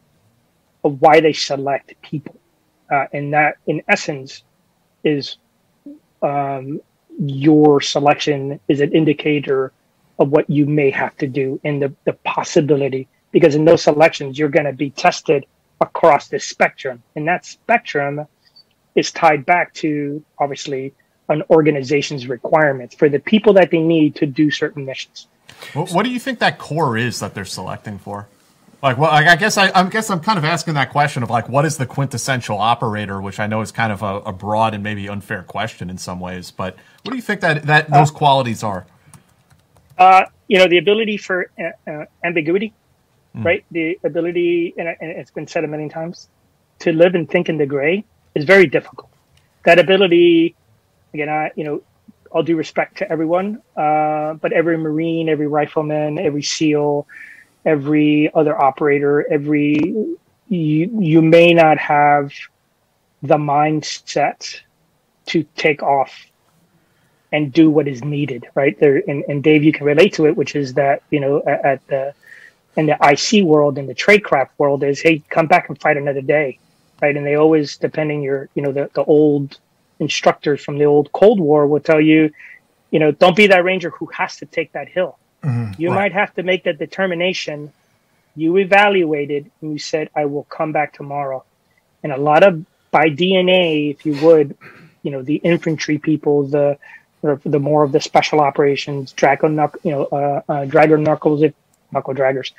of 0.83 1.01
why 1.01 1.19
they 1.19 1.33
select 1.33 1.93
people. 2.01 2.39
Uh, 2.91 3.05
and 3.13 3.33
that, 3.33 3.57
in 3.67 3.81
essence, 3.87 4.43
is 5.03 5.37
um, 6.21 6.81
your 7.19 7.81
selection 7.81 8.59
is 8.67 8.81
an 8.81 8.93
indicator 8.93 9.71
of 10.19 10.29
what 10.29 10.49
you 10.49 10.65
may 10.65 10.89
have 10.89 11.15
to 11.17 11.27
do 11.27 11.59
and 11.63 11.81
the, 11.81 11.93
the 12.05 12.13
possibility. 12.13 13.07
Because 13.31 13.55
in 13.55 13.65
those 13.65 13.83
selections 13.83 14.39
you're 14.39 14.49
going 14.49 14.65
to 14.65 14.73
be 14.73 14.91
tested 14.91 15.45
across 15.81 16.29
the 16.29 16.39
spectrum. 16.39 17.03
And 17.15 17.27
that 17.27 17.45
spectrum 17.45 18.27
is 18.95 19.11
tied 19.11 19.45
back 19.45 19.73
to 19.75 20.23
obviously 20.39 20.93
an 21.27 21.43
organization's 21.49 22.27
requirements 22.27 22.95
for 22.95 23.09
the 23.09 23.19
people 23.19 23.53
that 23.53 23.71
they 23.71 23.79
need 23.79 24.15
to 24.15 24.25
do 24.25 24.51
certain 24.51 24.85
missions. 24.85 25.27
What, 25.73 26.03
do 26.03 26.09
you 26.09 26.19
think 26.19 26.39
that 26.39 26.59
core 26.59 26.97
is 26.97 27.19
that 27.19 27.33
they're 27.33 27.45
selecting 27.45 27.97
for 27.97 28.27
like 28.81 28.97
well 28.97 29.09
i 29.09 29.35
guess 29.35 29.57
I, 29.57 29.71
I, 29.73 29.87
guess 29.89 30.09
i'm 30.09 30.19
kind 30.19 30.37
of 30.37 30.45
asking 30.45 30.73
that 30.75 30.91
question 30.91 31.23
of 31.23 31.29
like 31.29 31.49
what 31.49 31.65
is 31.65 31.77
the 31.77 31.85
quintessential 31.85 32.57
operator 32.57 33.21
which 33.21 33.39
i 33.39 33.47
know 33.47 33.61
is 33.61 33.71
kind 33.71 33.91
of 33.91 34.03
a, 34.03 34.17
a 34.21 34.33
broad 34.33 34.73
and 34.73 34.83
maybe 34.83 35.07
unfair 35.07 35.43
question 35.43 35.89
in 35.89 35.97
some 35.97 36.19
ways 36.19 36.51
but 36.51 36.75
what 37.03 37.11
do 37.11 37.15
you 37.15 37.21
think 37.21 37.41
that 37.41 37.63
that 37.63 37.89
those 37.89 38.11
uh, 38.11 38.13
qualities 38.13 38.63
are 38.63 38.85
uh, 39.97 40.25
you 40.47 40.57
know 40.57 40.67
the 40.67 40.77
ability 40.77 41.17
for 41.17 41.49
uh, 41.59 41.89
uh 41.89 42.05
ambiguity 42.23 42.73
mm. 43.35 43.45
right? 43.45 43.65
The 43.71 43.99
ability, 44.03 44.73
and, 44.77 44.87
and 44.87 45.11
it's 45.11 45.31
been 45.31 45.47
said 45.47 45.63
a 45.63 45.67
million 45.67 45.89
times, 45.89 46.29
to 46.79 46.91
live 46.91 47.15
and 47.15 47.29
think 47.29 47.49
in 47.49 47.57
the 47.57 47.65
gray 47.65 48.03
is 48.33 48.45
very 48.45 48.67
difficult. 48.67 49.09
That 49.65 49.79
ability, 49.79 50.55
again, 51.13 51.29
I, 51.29 51.51
you 51.55 51.63
know, 51.63 51.81
all 52.31 52.43
due 52.43 52.55
respect 52.55 52.97
to 52.97 53.09
everyone, 53.09 53.61
uh, 53.77 54.33
but 54.33 54.51
every 54.51 54.77
Marine, 54.77 55.29
every 55.29 55.47
rifleman, 55.47 56.19
every 56.19 56.43
SEAL, 56.43 57.07
every 57.65 58.33
other 58.33 58.59
operator, 58.59 59.25
every 59.31 59.77
you, 60.47 61.01
you 61.01 61.21
may 61.21 61.53
not 61.53 61.77
have 61.77 62.31
the 63.23 63.37
mindset 63.37 64.59
to 65.27 65.43
take 65.55 65.81
off 65.81 66.27
and 67.31 67.51
do 67.51 67.69
what 67.69 67.87
is 67.87 68.03
needed, 68.03 68.47
right? 68.53 68.79
There, 68.79 69.01
and, 69.07 69.23
and 69.27 69.43
Dave, 69.43 69.63
you 69.63 69.73
can 69.73 69.85
relate 69.85 70.13
to 70.13 70.27
it, 70.27 70.37
which 70.37 70.55
is 70.55 70.73
that 70.75 71.01
you 71.09 71.19
know 71.19 71.41
at, 71.45 71.65
at 71.65 71.87
the 71.87 72.13
in 72.77 72.85
the 72.85 72.97
IC 73.01 73.43
world 73.43 73.77
in 73.77 73.87
the 73.87 73.95
tradecraft 73.95 74.49
world 74.57 74.83
is, 74.83 74.99
hey, 75.01 75.23
come 75.29 75.47
back 75.47 75.69
and 75.69 75.79
fight 75.79 75.97
another 75.97 76.21
day, 76.21 76.59
right? 77.01 77.15
And 77.15 77.25
they 77.25 77.35
always, 77.35 77.77
depending 77.77 78.21
your, 78.21 78.49
you 78.53 78.61
know, 78.61 78.71
the, 78.71 78.89
the 78.93 79.03
old 79.03 79.59
instructors 79.99 80.61
from 80.63 80.77
the 80.77 80.85
old 80.85 81.11
Cold 81.13 81.39
War 81.39 81.67
will 81.67 81.79
tell 81.79 82.01
you, 82.01 82.31
you 82.91 82.99
know, 82.99 83.11
don't 83.11 83.35
be 83.35 83.47
that 83.47 83.63
ranger 83.63 83.89
who 83.89 84.07
has 84.07 84.37
to 84.37 84.45
take 84.45 84.73
that 84.73 84.89
hill. 84.89 85.17
Mm-hmm, 85.45 85.81
you 85.81 85.89
right. 85.89 85.95
might 85.95 86.13
have 86.13 86.33
to 86.35 86.43
make 86.43 86.63
that 86.63 86.79
determination. 86.79 87.71
You 88.35 88.57
evaluated 88.57 89.51
and 89.61 89.73
you 89.73 89.79
said, 89.79 90.09
I 90.15 90.25
will 90.25 90.43
come 90.45 90.71
back 90.71 90.93
tomorrow. 90.93 91.43
And 92.03 92.11
a 92.11 92.17
lot 92.17 92.43
of, 92.43 92.65
by 92.91 93.09
DNA, 93.09 93.91
if 93.91 94.05
you 94.05 94.15
would, 94.25 94.57
you 95.03 95.11
know, 95.11 95.21
the 95.21 95.35
infantry 95.35 95.97
people, 95.97 96.43
the, 96.47 96.77
the 97.21 97.59
more 97.59 97.83
of 97.83 97.91
the 97.91 98.01
special 98.01 98.41
operations, 98.41 99.11
Draco, 99.13 99.47
you 99.83 99.91
know, 99.91 100.05
uh, 100.05 100.41
uh, 100.47 100.65
Dragger 100.65 100.99
Knuckles, 101.01 101.43
if 101.43 101.53
knuckle 101.91 102.13
draggers, 102.13 102.51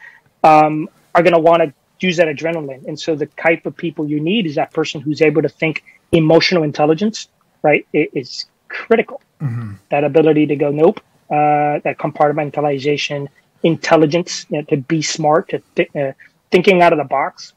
um, 0.42 0.88
are 1.14 1.22
going 1.22 1.32
to 1.32 1.38
want 1.38 1.62
to 1.62 1.72
use 2.00 2.16
that 2.16 2.28
adrenaline. 2.28 2.86
And 2.86 2.98
so 2.98 3.14
the 3.14 3.26
type 3.26 3.66
of 3.66 3.76
people 3.76 4.08
you 4.08 4.20
need 4.20 4.46
is 4.46 4.56
that 4.56 4.72
person 4.72 5.00
who's 5.00 5.22
able 5.22 5.42
to 5.42 5.48
think 5.48 5.84
emotional 6.12 6.62
intelligence, 6.62 7.28
right? 7.62 7.86
It 7.92 8.10
is 8.14 8.46
critical. 8.68 9.20
Mm-hmm. 9.40 9.74
That 9.90 10.04
ability 10.04 10.46
to 10.46 10.56
go, 10.56 10.70
nope, 10.70 11.00
uh, 11.30 11.80
that 11.84 11.96
compartmentalization, 11.98 13.28
intelligence, 13.62 14.46
you 14.50 14.58
know, 14.58 14.64
to 14.64 14.76
be 14.76 15.02
smart, 15.02 15.48
to 15.50 15.62
th- 15.74 15.94
uh, 15.96 16.12
thinking 16.50 16.82
out 16.82 16.92
of 16.92 16.98
the 16.98 17.04
box. 17.04 17.52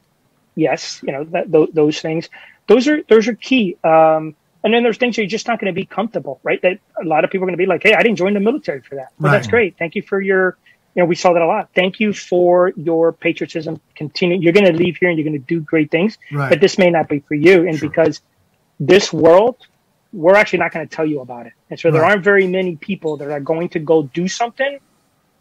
Yes, 0.55 1.01
you 1.05 1.11
know, 1.11 1.23
that, 1.25 1.51
th- 1.51 1.69
those 1.73 2.01
things, 2.01 2.29
those 2.67 2.87
are, 2.87 3.01
those 3.03 3.27
are 3.27 3.35
key. 3.35 3.77
Um, 3.83 4.35
And 4.63 4.73
then 4.73 4.83
there's 4.83 4.97
things 4.97 5.17
you're 5.17 5.25
just 5.37 5.47
not 5.47 5.57
going 5.61 5.73
to 5.73 5.79
be 5.83 5.85
comfortable, 5.85 6.35
right? 6.43 6.61
That 6.61 6.79
a 7.01 7.05
lot 7.05 7.23
of 7.23 7.29
people 7.31 7.43
are 7.45 7.49
going 7.49 7.59
to 7.59 7.63
be 7.65 7.71
like, 7.73 7.81
"Hey, 7.87 7.93
I 7.93 8.01
didn't 8.03 8.17
join 8.17 8.33
the 8.33 8.41
military 8.49 8.81
for 8.81 8.95
that." 8.95 9.09
Well, 9.17 9.31
that's 9.31 9.47
great. 9.47 9.77
Thank 9.81 9.95
you 9.95 10.01
for 10.01 10.19
your, 10.19 10.57
you 10.95 11.01
know, 11.01 11.07
we 11.13 11.15
saw 11.15 11.31
that 11.31 11.41
a 11.41 11.45
lot. 11.55 11.69
Thank 11.81 12.01
you 12.01 12.11
for 12.11 12.73
your 12.75 13.13
patriotism. 13.13 13.79
Continue. 13.95 14.37
You're 14.43 14.57
going 14.59 14.65
to 14.73 14.77
leave 14.83 14.97
here 14.99 15.07
and 15.09 15.17
you're 15.17 15.29
going 15.31 15.41
to 15.41 15.47
do 15.55 15.61
great 15.61 15.89
things, 15.91 16.17
Right. 16.29 16.49
but 16.51 16.59
this 16.59 16.77
may 16.77 16.89
not 16.97 17.07
be 17.07 17.19
for 17.27 17.35
you. 17.35 17.55
And 17.69 17.79
because 17.79 18.19
this 18.93 19.13
world, 19.13 19.55
we're 20.11 20.35
actually 20.35 20.59
not 20.59 20.71
going 20.71 20.87
to 20.87 20.95
tell 20.95 21.05
you 21.05 21.19
about 21.21 21.45
it. 21.45 21.53
And 21.69 21.79
so 21.79 21.91
there 21.91 22.01
Right. 22.01 22.11
aren't 22.11 22.23
very 22.23 22.47
many 22.47 22.75
people 22.75 23.17
that 23.17 23.29
are 23.29 23.39
going 23.39 23.69
to 23.69 23.79
go 23.79 24.03
do 24.03 24.27
something 24.27 24.79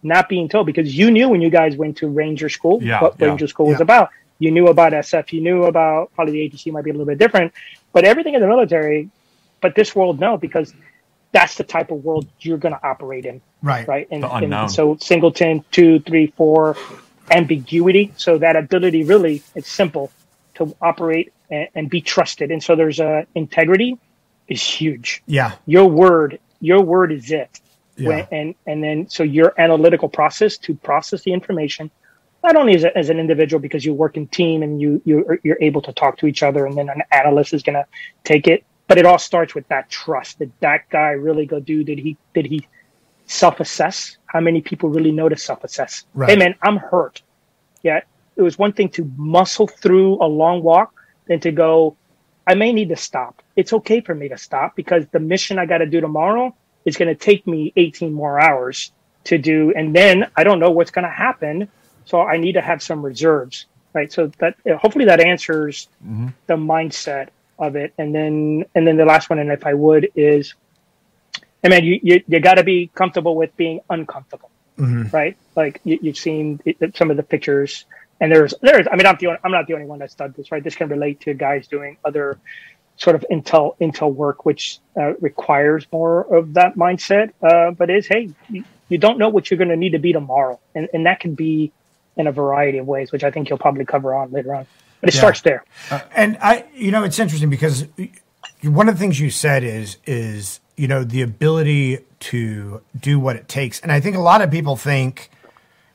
not 0.02 0.28
being 0.28 0.48
told 0.48 0.66
because 0.66 0.96
you 0.96 1.10
knew 1.10 1.28
when 1.28 1.40
you 1.40 1.50
guys 1.50 1.76
went 1.76 1.96
to 1.98 2.08
Ranger 2.08 2.48
School 2.48 2.82
Yeah, 2.82 3.00
what 3.00 3.14
yeah. 3.18 3.26
Ranger 3.28 3.46
School 3.48 3.66
was 3.66 3.80
about. 3.80 4.10
You 4.38 4.50
knew 4.52 4.68
about 4.68 4.92
SF, 4.92 5.32
you 5.32 5.40
knew 5.40 5.64
about 5.64 6.12
probably 6.14 6.32
the 6.34 6.40
agency 6.40 6.70
might 6.70 6.84
be 6.84 6.90
a 6.90 6.92
little 6.92 7.06
bit 7.06 7.18
different, 7.18 7.52
but 7.92 8.04
everything 8.04 8.34
in 8.34 8.40
the 8.40 8.46
military, 8.46 9.10
but 9.60 9.74
this 9.74 9.96
world 9.96 10.20
no, 10.20 10.36
because 10.36 10.72
that's 11.32 11.56
the 11.56 11.64
type 11.64 11.90
of 11.90 12.04
world 12.04 12.26
you're 12.40 12.58
going 12.58 12.74
to 12.74 12.86
operate 12.86 13.24
in, 13.26 13.40
Right. 13.62 13.88
right? 13.88 14.08
And, 14.10 14.24
and 14.24 14.70
so 14.70 14.96
singleton, 15.00 15.64
two, 15.72 15.98
three, 16.00 16.28
four, 16.36 16.76
ambiguity. 17.30 18.12
So 18.16 18.38
that 18.38 18.54
ability 18.56 19.04
really, 19.04 19.42
it's 19.54 19.70
simple 19.70 20.12
to 20.54 20.74
operate 20.80 21.32
and, 21.50 21.68
and 21.74 21.90
be 21.90 22.00
trusted. 22.00 22.50
And 22.50 22.62
so 22.62 22.76
there's 22.76 23.00
a 23.00 23.26
integrity 23.34 23.98
is 24.48 24.62
huge 24.62 25.22
Yeah. 25.26 25.52
your 25.66 25.86
word 25.86 26.38
your 26.60 26.80
word 26.82 27.12
is 27.12 27.30
it 27.30 27.60
Yeah. 27.96 28.08
When- 28.08 28.26
and 28.32 28.54
and 28.66 28.82
then 28.84 29.08
so 29.08 29.22
your 29.22 29.52
analytical 29.58 30.08
process 30.08 30.56
to 30.58 30.74
process 30.74 31.22
the 31.22 31.32
information 31.32 31.90
not 32.42 32.54
only 32.56 32.74
as, 32.76 32.84
a, 32.84 32.96
as 32.96 33.10
an 33.10 33.18
individual 33.18 33.60
because 33.60 33.84
you 33.84 33.92
work 33.94 34.16
in 34.16 34.26
team 34.28 34.62
and 34.62 34.80
you 34.80 35.02
you 35.04 35.16
you're 35.42 35.58
able 35.60 35.82
to 35.82 35.92
talk 35.92 36.16
to 36.18 36.26
each 36.26 36.42
other 36.42 36.66
and 36.66 36.76
then 36.78 36.88
an 36.88 37.02
analyst 37.12 37.52
is 37.52 37.62
going 37.62 37.74
to 37.82 37.86
take 38.24 38.46
it 38.46 38.64
but 38.86 38.96
it 38.98 39.04
all 39.04 39.18
starts 39.18 39.54
with 39.56 39.66
that 39.68 39.84
trust 39.90 40.38
did 40.38 40.50
that 40.60 40.88
guy 40.88 41.10
really 41.10 41.46
go 41.46 41.58
do 41.60 41.82
did 41.84 41.98
he 41.98 42.16
did 42.34 42.46
he 42.46 42.66
self-assess 43.26 44.16
how 44.26 44.40
many 44.40 44.60
people 44.60 44.88
really 44.88 45.12
know 45.12 45.28
to 45.28 45.36
self-assess 45.36 46.04
Right. 46.14 46.30
hey 46.30 46.36
man 46.36 46.54
i'm 46.62 46.76
hurt 46.78 47.20
yeah 47.82 48.00
it 48.36 48.42
was 48.42 48.58
one 48.58 48.72
thing 48.72 48.88
to 48.90 49.10
muscle 49.16 49.66
through 49.66 50.22
a 50.22 50.26
long 50.26 50.62
walk 50.62 50.94
than 51.26 51.40
to 51.40 51.52
go 51.52 51.96
I 52.46 52.54
may 52.54 52.72
need 52.72 52.88
to 52.88 52.96
stop. 52.96 53.42
It's 53.58 53.72
okay 53.72 54.00
for 54.00 54.14
me 54.14 54.28
to 54.28 54.38
stop 54.38 54.76
because 54.76 55.04
the 55.10 55.18
mission 55.18 55.58
I 55.58 55.66
got 55.66 55.78
to 55.78 55.86
do 55.86 56.00
tomorrow 56.00 56.54
is 56.84 56.96
going 56.96 57.08
to 57.08 57.16
take 57.16 57.44
me 57.44 57.72
18 57.74 58.12
more 58.12 58.38
hours 58.38 58.92
to 59.24 59.36
do. 59.36 59.72
And 59.74 59.94
then 59.94 60.30
I 60.36 60.44
don't 60.44 60.60
know 60.60 60.70
what's 60.70 60.92
going 60.92 61.06
to 61.06 61.10
happen. 61.10 61.68
So 62.04 62.20
I 62.20 62.36
need 62.36 62.52
to 62.52 62.60
have 62.60 62.80
some 62.84 63.04
reserves, 63.04 63.66
right? 63.92 64.12
So 64.12 64.30
that 64.38 64.54
hopefully 64.80 65.06
that 65.06 65.18
answers 65.18 65.88
mm-hmm. 66.06 66.28
the 66.46 66.54
mindset 66.54 67.30
of 67.58 67.74
it. 67.74 67.94
And 67.98 68.14
then, 68.14 68.64
and 68.76 68.86
then 68.86 68.96
the 68.96 69.04
last 69.04 69.28
one, 69.28 69.40
and 69.40 69.50
if 69.50 69.66
I 69.66 69.74
would 69.74 70.08
is, 70.14 70.54
I 71.64 71.68
mean, 71.68 71.84
you, 71.84 71.98
you, 72.00 72.22
you 72.28 72.38
got 72.38 72.54
to 72.54 72.64
be 72.64 72.92
comfortable 72.94 73.34
with 73.34 73.56
being 73.56 73.80
uncomfortable, 73.90 74.52
mm-hmm. 74.78 75.08
right? 75.14 75.36
Like 75.56 75.80
you, 75.82 75.98
you've 76.00 76.16
seen 76.16 76.60
it- 76.64 76.96
some 76.96 77.10
of 77.10 77.16
the 77.16 77.24
pictures 77.24 77.86
and 78.20 78.32
there's, 78.32 78.54
there's, 78.62 78.86
I 78.90 78.96
mean, 78.96 79.06
I'm 79.06 79.16
the 79.18 79.26
only, 79.28 79.38
I'm 79.44 79.52
not 79.52 79.66
the 79.66 79.74
only 79.74 79.86
one 79.86 79.98
that's 79.98 80.14
done 80.14 80.32
this, 80.36 80.50
right? 80.50 80.62
This 80.62 80.74
can 80.74 80.88
relate 80.88 81.20
to 81.22 81.34
guys 81.34 81.68
doing 81.68 81.96
other 82.04 82.38
sort 82.98 83.16
of 83.16 83.24
intel 83.30 83.78
intel 83.80 84.12
work, 84.12 84.44
which 84.44 84.80
uh, 85.00 85.14
requires 85.20 85.86
more 85.92 86.22
of 86.34 86.54
that 86.54 86.76
mindset. 86.76 87.30
Uh, 87.42 87.70
but 87.70 87.90
is 87.90 88.06
hey, 88.06 88.30
you, 88.48 88.64
you 88.88 88.98
don't 88.98 89.18
know 89.18 89.28
what 89.28 89.50
you're 89.50 89.58
going 89.58 89.68
to 89.70 89.76
need 89.76 89.92
to 89.92 89.98
be 89.98 90.12
tomorrow, 90.12 90.60
and 90.74 90.88
and 90.92 91.06
that 91.06 91.20
can 91.20 91.34
be 91.34 91.72
in 92.16 92.26
a 92.26 92.32
variety 92.32 92.78
of 92.78 92.86
ways, 92.86 93.12
which 93.12 93.24
I 93.24 93.30
think 93.30 93.48
you'll 93.48 93.58
probably 93.58 93.84
cover 93.84 94.14
on 94.14 94.32
later 94.32 94.54
on. 94.54 94.66
But 95.00 95.10
it 95.10 95.14
Yeah. 95.14 95.20
starts 95.20 95.40
there. 95.42 95.64
And 96.14 96.36
I, 96.42 96.64
you 96.74 96.90
know, 96.90 97.04
it's 97.04 97.20
interesting 97.20 97.48
because 97.48 97.86
one 98.62 98.88
of 98.88 98.96
the 98.96 98.98
things 98.98 99.20
you 99.20 99.30
said 99.30 99.62
is, 99.62 99.98
is, 100.04 100.58
you 100.76 100.88
know, 100.88 101.04
the 101.04 101.22
ability 101.22 101.98
to 102.18 102.82
do 102.98 103.20
what 103.20 103.36
it 103.36 103.46
takes. 103.48 103.78
And 103.80 103.92
I 103.92 104.00
think 104.00 104.16
a 104.16 104.20
lot 104.20 104.42
of 104.42 104.50
people 104.50 104.74
think 104.74 105.30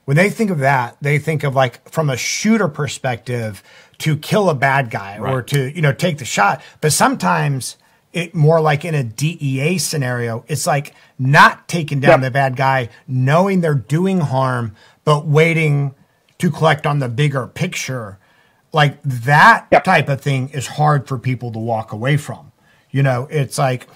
when 0.06 0.18
they 0.18 0.30
think 0.30 0.50
of 0.52 0.60
that, 0.60 0.98
they 1.02 1.18
think 1.20 1.44
of 1.44 1.56
like 1.56 1.90
from 1.90 2.10
a 2.10 2.18
shooter 2.18 2.68
perspective 2.68 3.64
to 4.00 4.18
kill 4.18 4.50
a 4.50 4.56
bad 4.56 4.90
guy 4.90 5.18
or 5.18 5.42
to, 5.44 5.74
you 5.74 5.82
know, 5.82 5.94
take 5.94 6.18
the 6.18 6.26
shot. 6.26 6.62
But 6.82 6.92
sometimes 6.92 7.78
it 8.12 8.36
more 8.36 8.60
like 8.60 8.84
in 8.86 8.94
a 8.96 9.04
DEA 9.04 9.78
scenario, 9.78 10.44
it's 10.48 10.68
like 10.68 10.94
not 11.18 11.68
taking 11.68 12.00
down 12.00 12.22
the 12.22 12.32
bad 12.32 12.56
guy, 12.56 12.90
knowing 13.08 13.62
they're 13.62 13.74
doing 13.74 14.20
harm, 14.20 14.76
but 15.06 15.26
waiting 15.26 15.96
to 16.38 16.52
collect 16.52 16.86
on 16.86 17.00
the 17.00 17.08
bigger 17.08 17.48
picture. 17.48 18.20
Like 18.74 19.02
that 19.04 19.70
type 19.84 20.10
of 20.10 20.20
thing 20.20 20.50
is 20.50 20.68
hard 20.68 21.08
for 21.08 21.18
people 21.18 21.52
to 21.54 21.60
walk 21.60 21.92
away 21.92 22.18
from. 22.18 22.52
You 22.92 23.04
know, 23.04 23.28
it's 23.32 23.58
like 23.58 23.88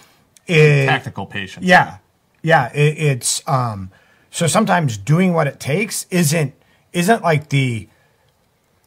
it, 0.45 0.85
Tactical 0.85 1.25
patience. 1.25 1.65
yeah, 1.65 1.97
yeah. 2.41 2.71
It, 2.73 2.97
it's 2.97 3.47
um. 3.47 3.91
So 4.37 4.45
sometimes 4.45 4.97
doing 4.97 5.33
what 5.33 5.47
it 5.47 5.59
takes 5.59 6.05
isn't 6.11 6.53
isn't 6.93 7.23
like 7.23 7.49
the 7.49 7.89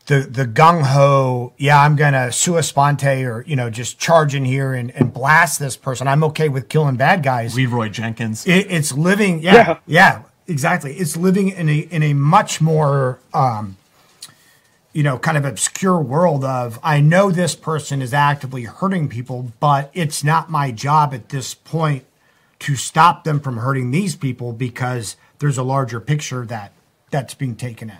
the 0.07 0.21
the 0.21 0.45
gung 0.45 0.83
ho. 0.85 1.55
Yeah, 1.59 1.83
I'm 1.83 1.97
gonna 1.97 2.31
sua 2.31 2.63
sponte 2.63 3.25
or 3.25 3.43
you 3.49 3.57
know 3.57 3.69
just 3.69 3.99
charge 3.99 4.37
in 4.37 4.45
here 4.45 4.75
and, 4.75 4.93
and 4.93 5.13
blast 5.13 5.59
this 5.59 5.77
person. 5.77 6.07
I'm 6.07 6.23
okay 6.23 6.49
with 6.49 6.69
killing 6.69 6.95
bad 6.95 7.25
guys. 7.25 7.57
Leroy 7.57 7.89
Jenkins. 7.89 8.47
It, 8.47 8.71
it's 8.71 8.93
living. 8.93 9.41
Yeah, 9.43 9.53
Yeah. 9.53 9.79
yeah, 9.89 10.23
exactly. 10.47 10.95
It's 10.95 11.17
living 11.17 11.49
in 11.49 11.69
a 11.69 11.79
in 11.79 12.05
a 12.05 12.15
much 12.15 12.61
more 12.61 13.19
um, 13.35 13.77
you 14.93 15.03
know, 15.03 15.19
kind 15.19 15.37
of 15.37 15.45
obscure 15.45 15.99
world 15.99 16.45
of 16.45 16.79
I 16.81 17.01
know 17.01 17.33
this 17.33 17.57
person 17.57 18.03
is 18.03 18.15
actively 18.15 18.67
hurting 18.67 19.09
people, 19.09 19.53
but 19.59 19.91
it's 19.95 20.23
not 20.23 20.49
my 20.49 20.71
job 20.71 21.13
at 21.13 21.31
this 21.31 21.55
point 21.55 22.05
to 22.61 22.77
stop 22.77 23.25
them 23.25 23.41
from 23.41 23.57
hurting 23.57 23.91
these 23.91 24.15
people 24.15 24.53
because 24.53 25.17
there's 25.41 25.59
a 25.59 25.63
larger 25.63 26.01
picture 26.01 26.47
that 26.47 26.73
that's 27.11 27.35
being 27.35 27.57
taken 27.57 27.91
in. 27.91 27.97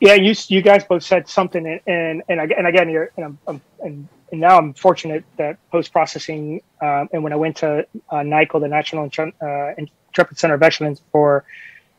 Yeah, 0.00 0.14
you 0.14 0.34
you 0.48 0.62
guys 0.62 0.84
both 0.84 1.02
said 1.02 1.28
something, 1.28 1.66
and 1.66 1.80
and 1.86 2.22
and, 2.28 2.40
ag- 2.40 2.54
and 2.56 2.66
again, 2.66 2.88
you're, 2.90 3.10
and, 3.16 3.24
I'm, 3.24 3.38
I'm, 3.48 3.60
and, 3.80 4.08
and 4.30 4.40
now 4.40 4.58
I'm 4.58 4.74
fortunate 4.74 5.24
that 5.38 5.58
post 5.70 5.90
processing, 5.90 6.60
um, 6.80 7.08
and 7.12 7.24
when 7.24 7.32
I 7.32 7.36
went 7.36 7.56
to 7.58 7.86
uh, 8.10 8.16
NICoE, 8.16 8.60
the 8.60 8.68
National 8.68 9.10
uh, 9.18 9.74
Intrepid 9.78 10.38
Center 10.38 10.54
of 10.54 10.62
Excellence 10.62 11.00
for 11.10 11.44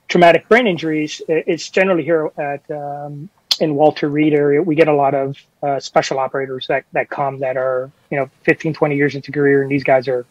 Traumatic 0.08 0.48
Brain 0.48 0.68
Injuries, 0.68 1.22
it's 1.28 1.70
generally 1.70 2.04
here 2.04 2.32
at 2.38 2.70
um, 2.70 3.30
in 3.60 3.74
Walter 3.74 4.08
Reed 4.08 4.34
area. 4.34 4.62
We 4.62 4.76
get 4.76 4.88
a 4.88 4.94
lot 4.94 5.16
of 5.16 5.38
uh, 5.64 5.80
special 5.80 6.20
operators 6.20 6.68
that 6.68 6.86
that 6.92 7.10
come 7.10 7.40
that 7.40 7.58
are 7.58 7.92
you 8.12 8.18
know 8.18 8.30
15, 8.44 8.76
20 8.76 8.96
years 8.96 9.16
into 9.16 9.32
career, 9.32 9.64
and 9.64 9.72
these 9.72 9.84
guys 9.84 10.08
are 10.08 10.24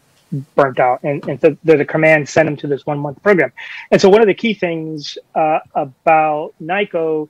burnt 0.55 0.79
out, 0.81 1.03
and 1.03 1.27
and 1.29 1.41
so 1.41 1.57
the, 1.65 1.77
the 1.77 1.85
command 1.85 2.29
sent 2.29 2.47
them 2.47 2.57
to 2.57 2.67
this 2.67 2.85
one 2.87 2.99
month 2.99 3.23
program. 3.23 3.53
And 3.91 4.01
so 4.01 4.09
one 4.09 4.21
of 4.21 4.27
the 4.27 4.35
key 4.35 4.55
things 4.55 5.19
uh, 5.35 5.61
about 5.75 6.55
NICoE 6.61 7.29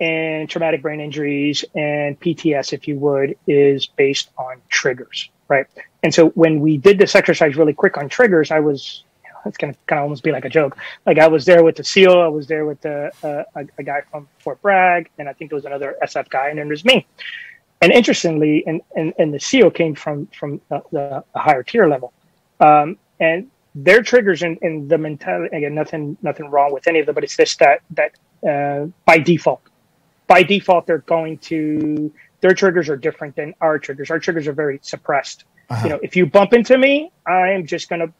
and 0.00 0.48
traumatic 0.48 0.82
brain 0.82 1.00
injuries 1.00 1.64
and 1.74 2.18
PTS, 2.20 2.72
if 2.72 2.86
you 2.86 2.96
would, 2.96 3.36
is 3.46 3.86
based 3.86 4.30
on 4.38 4.60
triggers, 4.68 5.30
right? 5.48 5.66
And 6.02 6.14
so 6.14 6.28
when 6.30 6.60
we 6.60 6.76
did 6.76 6.98
this 6.98 7.14
exercise 7.14 7.56
really 7.56 7.72
quick 7.72 7.96
on 7.96 8.08
triggers, 8.08 8.50
I 8.50 8.60
was, 8.60 9.02
it's 9.44 9.56
going 9.56 9.72
to 9.72 9.78
kind 9.86 9.98
of 9.98 10.04
almost 10.04 10.22
be 10.22 10.30
like 10.30 10.44
a 10.44 10.48
joke. 10.48 10.76
Like 11.04 11.18
I 11.18 11.26
was 11.26 11.44
there 11.44 11.64
with 11.64 11.76
the 11.76 11.84
SEAL, 11.84 12.20
I 12.20 12.28
was 12.28 12.46
there 12.46 12.64
with 12.64 12.80
the, 12.80 13.10
uh, 13.24 13.42
a, 13.60 13.66
a 13.78 13.82
guy 13.82 14.02
from 14.10 14.28
Fort 14.38 14.62
Bragg, 14.62 15.10
and 15.18 15.28
I 15.28 15.32
think 15.32 15.50
there 15.50 15.56
was 15.56 15.64
another 15.64 15.96
SF 16.02 16.28
guy, 16.28 16.48
and 16.48 16.58
then 16.58 16.68
there's 16.68 16.84
me. 16.84 17.06
And 17.80 17.92
interestingly, 17.92 18.64
and, 18.66 18.80
and, 18.96 19.12
and 19.18 19.34
the 19.34 19.40
SEAL 19.40 19.70
came 19.72 19.94
from, 19.94 20.26
from 20.28 20.60
the, 20.68 20.82
the 20.92 21.24
higher 21.34 21.62
tier 21.62 21.88
level. 21.88 22.12
Um, 22.60 22.96
and 23.20 23.50
their 23.74 24.02
triggers 24.02 24.42
and, 24.42 24.58
and 24.62 24.88
the 24.88 24.98
mentality, 24.98 25.56
again, 25.56 25.74
nothing, 25.74 26.16
nothing 26.22 26.50
wrong 26.50 26.72
with 26.72 26.86
any 26.86 27.00
of 27.00 27.06
them, 27.06 27.14
but 27.14 27.24
it's 27.24 27.36
just 27.36 27.58
that, 27.60 27.80
that, 27.90 28.12
uh, 28.48 28.86
by 29.04 29.18
default, 29.18 29.62
by 30.26 30.42
default 30.42 30.86
they're 30.86 30.98
going 30.98 31.38
to 31.38 32.12
their 32.40 32.54
triggers 32.54 32.88
are 32.88 32.96
different 32.96 33.36
than 33.36 33.54
our 33.60 33.78
triggers. 33.78 34.10
Our 34.10 34.18
triggers 34.18 34.46
are 34.46 34.52
very 34.52 34.78
suppressed. 34.82 35.44
You 35.82 35.90
know, 35.90 36.00
if 36.02 36.16
you 36.16 36.24
bump 36.24 36.54
into 36.54 36.78
me, 36.78 37.12
I'm 37.26 37.66
just 37.66 37.90
gonna 37.90 38.12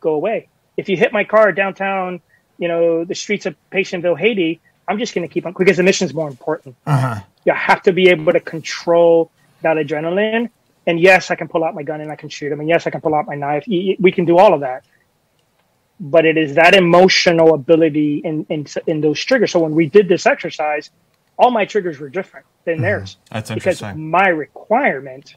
go 0.00 0.14
away. 0.14 0.48
If 0.76 0.88
you 0.88 0.96
hit 0.96 1.12
my 1.12 1.22
car 1.22 1.52
downtown, 1.52 2.20
you 2.58 2.66
know, 2.66 3.04
the 3.04 3.14
streets 3.14 3.46
of 3.46 3.54
Pétion-Ville, 3.70 4.16
Haiti, 4.16 4.60
I'm 4.88 4.98
just 4.98 5.14
gonna 5.14 5.28
keep 5.28 5.46
on 5.46 5.54
because 5.56 5.76
the 5.76 5.84
mission's 5.84 6.12
more 6.12 6.28
important. 6.28 6.74
Uh-huh. 6.84 7.20
You 7.44 7.52
have 7.52 7.82
to 7.82 7.92
be 7.92 8.08
able 8.08 8.32
to 8.32 8.40
control 8.40 9.30
that 9.62 9.76
adrenaline. 9.76 10.50
And 10.86 11.00
yes, 11.00 11.30
I 11.30 11.34
can 11.34 11.48
pull 11.48 11.64
out 11.64 11.74
my 11.74 11.82
gun 11.82 12.00
and 12.00 12.10
I 12.10 12.16
can 12.16 12.28
shoot 12.28 12.52
him. 12.52 12.60
And 12.60 12.68
yes, 12.68 12.86
I 12.86 12.90
can 12.90 13.00
pull 13.00 13.14
out 13.14 13.26
my 13.26 13.34
knife. 13.34 13.64
We 13.66 14.12
can 14.12 14.24
do 14.24 14.38
all 14.38 14.54
of 14.54 14.60
that. 14.60 14.84
But 16.00 16.26
it 16.26 16.36
is 16.36 16.54
that 16.56 16.74
emotional 16.74 17.54
ability 17.54 18.20
in, 18.24 18.44
in, 18.50 18.66
in 18.86 19.00
those 19.00 19.24
triggers. 19.24 19.52
So 19.52 19.60
when 19.60 19.74
we 19.74 19.88
did 19.88 20.08
this 20.08 20.26
exercise, 20.26 20.90
all 21.38 21.50
my 21.50 21.64
triggers 21.64 21.98
were 21.98 22.08
different 22.08 22.46
than 22.64 22.74
mm-hmm. 22.74 22.82
theirs. 22.82 23.16
That's 23.30 23.50
interesting. 23.50 23.88
because 23.88 23.98
my 23.98 24.28
requirement 24.28 25.36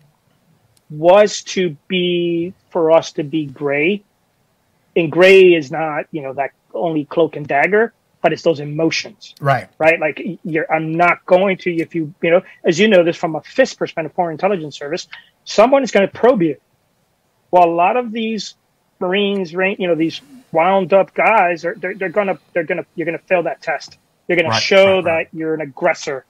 was 0.89 1.43
to 1.43 1.77
be 1.87 2.53
for 2.69 2.91
us 2.91 3.11
to 3.13 3.23
be 3.23 3.45
gray. 3.45 4.03
And 4.95 5.11
gray 5.11 5.53
is 5.53 5.71
not, 5.71 6.05
you 6.11 6.21
know, 6.21 6.33
that 6.33 6.51
only 6.73 7.05
cloak 7.05 7.35
and 7.35 7.47
dagger, 7.47 7.93
but 8.21 8.33
it's 8.33 8.41
those 8.41 8.59
emotions 8.59 9.35
Right. 9.39 9.69
right? 9.77 9.99
Like 9.99 10.21
you're, 10.43 10.71
I'm 10.71 10.93
not 10.93 11.25
going 11.25 11.57
to, 11.59 11.75
if 11.75 11.93
you, 11.93 12.13
you 12.21 12.31
know, 12.31 12.41
as 12.63 12.79
you 12.79 12.87
know 12.87 13.03
this 13.03 13.15
from 13.15 13.35
a 13.35 13.41
FISP 13.41 13.77
perspective, 13.77 14.13
Foreign 14.13 14.33
Intelligence 14.33 14.77
Service, 14.77 15.07
someone 15.47 15.83
is 15.83 15.91
going 15.91 16.07
to 16.07 16.13
probe 16.13 16.43
you. 16.43 16.57
Well, 17.51 17.65
a 17.65 17.71
lot 17.73 17.97
of 17.97 18.13
these 18.13 18.55
Marines, 19.01 19.53
you 19.53 19.87
know, 19.87 19.95
these 19.95 20.21
wound 20.53 20.93
up 20.93 21.13
guys 21.15 21.65
are 21.65 21.75
they're, 21.75 21.95
they're 21.95 22.09
gonna 22.09 22.39
they're 22.53 22.65
gonna 22.65 22.85
you're 22.95 23.05
gonna 23.07 23.19
fail 23.19 23.43
that 23.43 23.61
test. 23.61 23.99
You're 24.27 24.37
gonna 24.37 24.51
Right, 24.51 24.63
show 24.63 25.01
right, 25.03 25.03
right. 25.03 25.23
that 25.23 25.27
you're 25.33 25.55
an 25.55 25.61
aggressor, 25.61 26.25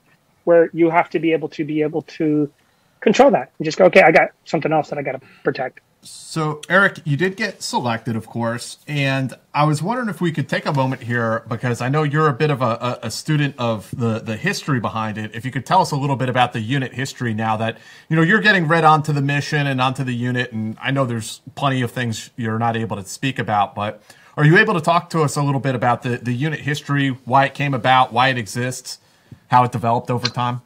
where 0.45 0.70
you 0.74 0.91
have 0.91 1.09
to 1.11 1.20
be 1.20 1.34
able 1.34 1.49
to 1.51 1.65
be 1.65 1.84
able 1.84 2.03
to 2.03 2.53
control 3.01 3.32
that 3.32 3.53
and 3.59 3.65
just 3.65 3.78
go, 3.80 3.86
okay, 3.88 4.01
I 4.03 4.11
got 4.11 4.30
something 4.45 4.72
else 4.74 4.89
that 4.91 4.99
I 4.99 5.03
got 5.03 5.13
to 5.13 5.22
protect. 5.43 5.82
So, 6.10 6.62
Eric, 6.70 6.99
you 7.03 7.18
did 7.18 7.36
get 7.36 7.64
selected, 7.64 8.16
of 8.16 8.28
course, 8.28 8.78
and 8.88 9.34
I 9.53 9.66
was 9.66 9.82
wondering 9.82 10.08
if 10.08 10.22
we 10.22 10.32
could 10.32 10.47
take 10.47 10.66
a 10.66 10.72
moment 10.72 11.01
here 11.01 11.43
because 11.49 11.82
I 11.82 11.89
know 11.89 12.03
you're 12.03 12.28
a 12.28 12.34
bit 12.34 12.49
of 12.49 12.62
a, 12.62 12.99
a, 13.01 13.12
student 13.12 13.55
of 13.58 13.89
the, 13.97 14.20
the 14.20 14.38
history 14.38 14.80
behind 14.80 15.18
it. 15.18 15.34
If 15.34 15.45
you 15.45 15.51
could 15.51 15.66
tell 15.66 15.82
us 15.82 15.91
a 15.91 15.95
little 15.95 16.16
bit 16.16 16.30
about 16.30 16.53
the 16.53 16.62
unit 16.62 16.93
history 16.93 17.34
now 17.34 17.58
that 17.58 17.78
you 18.08 18.16
know 18.16 18.22
you're 18.22 18.39
getting 18.39 18.68
read 18.68 18.84
onto 18.84 19.12
the 19.14 19.22
mission 19.22 19.68
and 19.68 19.82
onto 19.82 20.03
the 20.03 20.14
unit, 20.14 20.51
and 20.51 20.78
I 20.80 20.91
know 20.91 21.05
there's 21.05 21.41
plenty 21.55 21.82
of 21.82 21.91
things 21.91 22.30
you're 22.38 22.60
not 22.60 22.78
able 22.78 22.97
to 22.97 23.05
speak 23.05 23.39
about, 23.39 23.74
but 23.74 24.01
are 24.38 24.45
you 24.45 24.58
able 24.58 24.76
to 24.76 24.82
talk 24.82 25.10
to 25.10 25.24
us 25.24 25.36
a 25.36 25.41
little 25.41 25.62
bit 25.62 25.76
about 25.76 26.03
the, 26.03 26.18
the 26.18 26.34
unit 26.34 26.60
history, 26.60 27.10
why 27.26 27.45
it 27.45 27.53
came 27.53 27.74
about, 27.74 28.14
why 28.14 28.28
it 28.28 28.38
exists, 28.38 28.99
how 29.47 29.64
it 29.64 29.72
developed 29.72 30.12
over 30.12 30.28
time? 30.28 30.62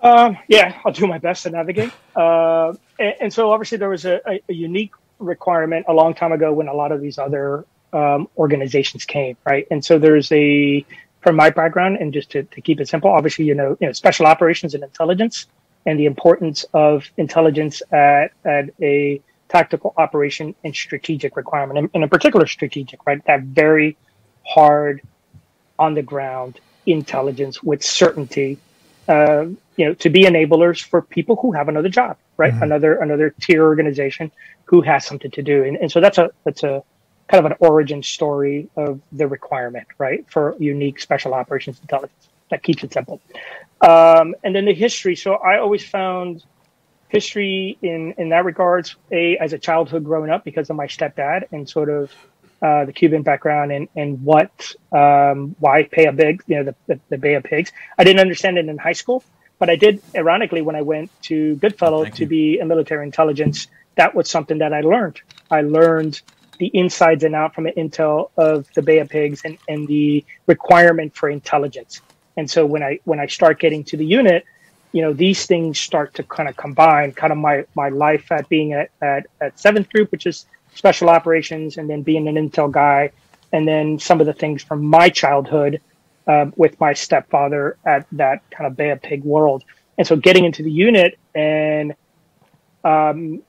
Um, 0.00 0.38
yeah, 0.46 0.80
I'll 0.84 0.92
do 0.92 1.06
my 1.06 1.18
best 1.18 1.42
to 1.42 1.50
navigate. 1.50 1.92
Uh, 2.14 2.74
and, 2.98 3.14
and 3.20 3.32
so 3.32 3.50
obviously 3.52 3.78
there 3.78 3.88
was 3.88 4.04
a, 4.04 4.20
a, 4.26 4.40
a 4.48 4.52
unique 4.52 4.92
requirement 5.18 5.86
a 5.88 5.92
long 5.92 6.14
time 6.14 6.32
ago 6.32 6.52
when 6.52 6.68
a 6.68 6.74
lot 6.74 6.92
of 6.92 7.00
these 7.00 7.18
other 7.18 7.64
um, 7.92 8.28
organizations 8.36 9.04
came, 9.04 9.36
right? 9.44 9.66
And 9.70 9.84
so 9.84 9.98
there's 9.98 10.30
a, 10.30 10.84
from 11.22 11.34
my 11.36 11.50
background, 11.50 11.96
and 11.96 12.12
just 12.12 12.30
to, 12.30 12.44
to 12.44 12.60
keep 12.60 12.80
it 12.80 12.88
simple, 12.88 13.10
obviously 13.10 13.44
you 13.44 13.54
know, 13.54 13.76
you 13.80 13.86
know, 13.86 13.92
special 13.92 14.26
operations 14.26 14.74
and 14.74 14.84
intelligence, 14.84 15.46
and 15.86 15.98
the 15.98 16.06
importance 16.06 16.64
of 16.74 17.10
intelligence 17.16 17.82
at, 17.92 18.32
at 18.44 18.70
a 18.80 19.20
tactical 19.48 19.94
operation 19.96 20.54
and 20.62 20.76
strategic 20.76 21.36
requirement, 21.36 21.78
and, 21.78 21.90
and 21.94 22.02
in 22.04 22.08
particular 22.08 22.46
strategic, 22.46 23.04
right? 23.06 23.24
That 23.24 23.42
very 23.42 23.96
hard, 24.46 25.02
on 25.78 25.94
the 25.94 26.02
ground 26.02 26.60
intelligence 26.86 27.62
with 27.62 27.82
certainty 27.82 28.58
uh, 29.06 29.46
you 29.78 29.86
know, 29.86 29.94
to 29.94 30.10
be 30.10 30.24
enablers 30.24 30.82
for 30.82 31.00
people 31.00 31.36
who 31.36 31.52
have 31.52 31.68
another 31.68 31.88
job, 31.88 32.18
right? 32.36 32.52
Another 32.62 32.96
another 32.96 33.30
tier 33.40 33.62
organization 33.62 34.30
who 34.64 34.82
has 34.82 35.06
something 35.06 35.30
to 35.30 35.42
do, 35.42 35.64
and, 35.64 35.76
and 35.76 35.90
so 35.90 36.00
that's 36.00 36.18
a 36.18 36.30
that's 36.44 36.64
a 36.64 36.82
kind 37.28 37.46
of 37.46 37.52
an 37.52 37.56
origin 37.60 38.02
story 38.02 38.68
of 38.76 39.00
the 39.12 39.26
requirement, 39.26 39.86
right, 39.98 40.28
for 40.28 40.56
unique 40.58 40.98
special 41.00 41.32
operations 41.32 41.78
intelligence. 41.80 42.28
That 42.50 42.62
keeps 42.62 42.82
it 42.82 42.92
simple. 42.92 43.20
Um, 43.80 44.34
and 44.42 44.54
then 44.54 44.64
the 44.64 44.74
history. 44.74 45.14
So 45.14 45.34
I 45.34 45.58
always 45.58 45.84
found 45.84 46.42
history 47.08 47.78
in 47.80 48.14
in 48.18 48.30
that 48.30 48.44
regards 48.44 48.96
a 49.12 49.38
as 49.38 49.52
a 49.52 49.58
childhood 49.58 50.02
growing 50.04 50.30
up 50.30 50.44
because 50.44 50.70
of 50.70 50.76
my 50.76 50.88
stepdad 50.88 51.44
and 51.52 51.68
sort 51.68 51.88
of 51.88 52.12
uh, 52.62 52.84
the 52.84 52.92
Cuban 52.92 53.22
background 53.22 53.70
and 53.70 53.88
and 53.94 54.24
what 54.24 54.74
um, 54.90 55.54
why 55.60 55.84
pay 55.84 56.06
a 56.06 56.12
big 56.12 56.42
you 56.48 56.56
know 56.56 56.64
the, 56.64 56.74
the 56.88 57.00
the 57.10 57.18
Bay 57.18 57.34
of 57.34 57.44
Pigs. 57.44 57.70
I 57.96 58.02
didn't 58.02 58.20
understand 58.20 58.58
it 58.58 58.68
in 58.68 58.76
high 58.76 58.92
school, 58.92 59.22
but 59.58 59.68
I 59.70 59.76
did 59.76 60.02
ironically 60.14 60.62
when 60.62 60.76
I 60.76 60.82
went 60.82 61.10
to 61.22 61.56
Goodfellow 61.56 62.00
oh, 62.00 62.04
Thank 62.04 62.16
to 62.16 62.26
be 62.26 62.58
a 62.58 62.64
military 62.64 63.04
intelligence. 63.04 63.66
That 63.96 64.14
was 64.14 64.30
something 64.30 64.58
that 64.58 64.72
I 64.72 64.80
learned. 64.80 65.20
I 65.50 65.62
learned 65.62 66.20
the 66.58 66.70
insides 66.74 67.24
and 67.24 67.34
out 67.34 67.54
from 67.54 67.64
the 67.64 67.72
intel 67.72 68.30
of 68.36 68.66
the 68.74 68.82
Bay 68.82 68.98
of 68.98 69.08
Pigs 69.08 69.42
and, 69.44 69.58
and 69.68 69.86
the 69.86 70.24
requirement 70.46 71.14
for 71.14 71.28
intelligence. 71.28 72.00
And 72.36 72.50
so 72.50 72.66
when 72.66 72.82
I 72.82 73.00
when 73.04 73.20
I 73.20 73.26
start 73.26 73.58
getting 73.58 73.84
to 73.84 73.96
the 73.96 74.06
unit, 74.06 74.44
you 74.92 75.02
know, 75.02 75.12
these 75.12 75.46
things 75.46 75.78
start 75.78 76.14
to 76.14 76.22
kind 76.22 76.48
of 76.48 76.56
combine 76.56 77.12
kind 77.12 77.32
of 77.32 77.38
my, 77.38 77.64
my 77.74 77.88
life 77.88 78.30
at 78.32 78.48
being 78.48 78.72
at, 78.72 78.90
at, 79.02 79.26
at 79.40 79.58
seventh 79.58 79.90
group, 79.90 80.10
which 80.12 80.26
is 80.26 80.46
special 80.74 81.10
operations, 81.10 81.76
and 81.76 81.90
then 81.90 82.02
being 82.02 82.28
an 82.28 82.36
intel 82.36 82.70
guy, 82.70 83.10
and 83.52 83.66
then 83.66 83.98
some 83.98 84.20
of 84.20 84.26
the 84.26 84.32
things 84.32 84.62
from 84.62 84.84
my 84.84 85.08
childhood 85.08 85.80
um, 86.28 86.52
with 86.56 86.78
my 86.78 86.92
stepfather 86.92 87.78
at 87.84 88.06
that 88.12 88.48
kind 88.50 88.66
of 88.66 88.76
Bay 88.76 88.90
of 88.90 89.02
Pig 89.02 89.24
world. 89.24 89.64
And 89.96 90.06
so 90.06 90.14
getting 90.14 90.44
into 90.44 90.62
the 90.62 90.70
unit 90.70 91.18
and 91.34 91.94
um, 92.84 93.42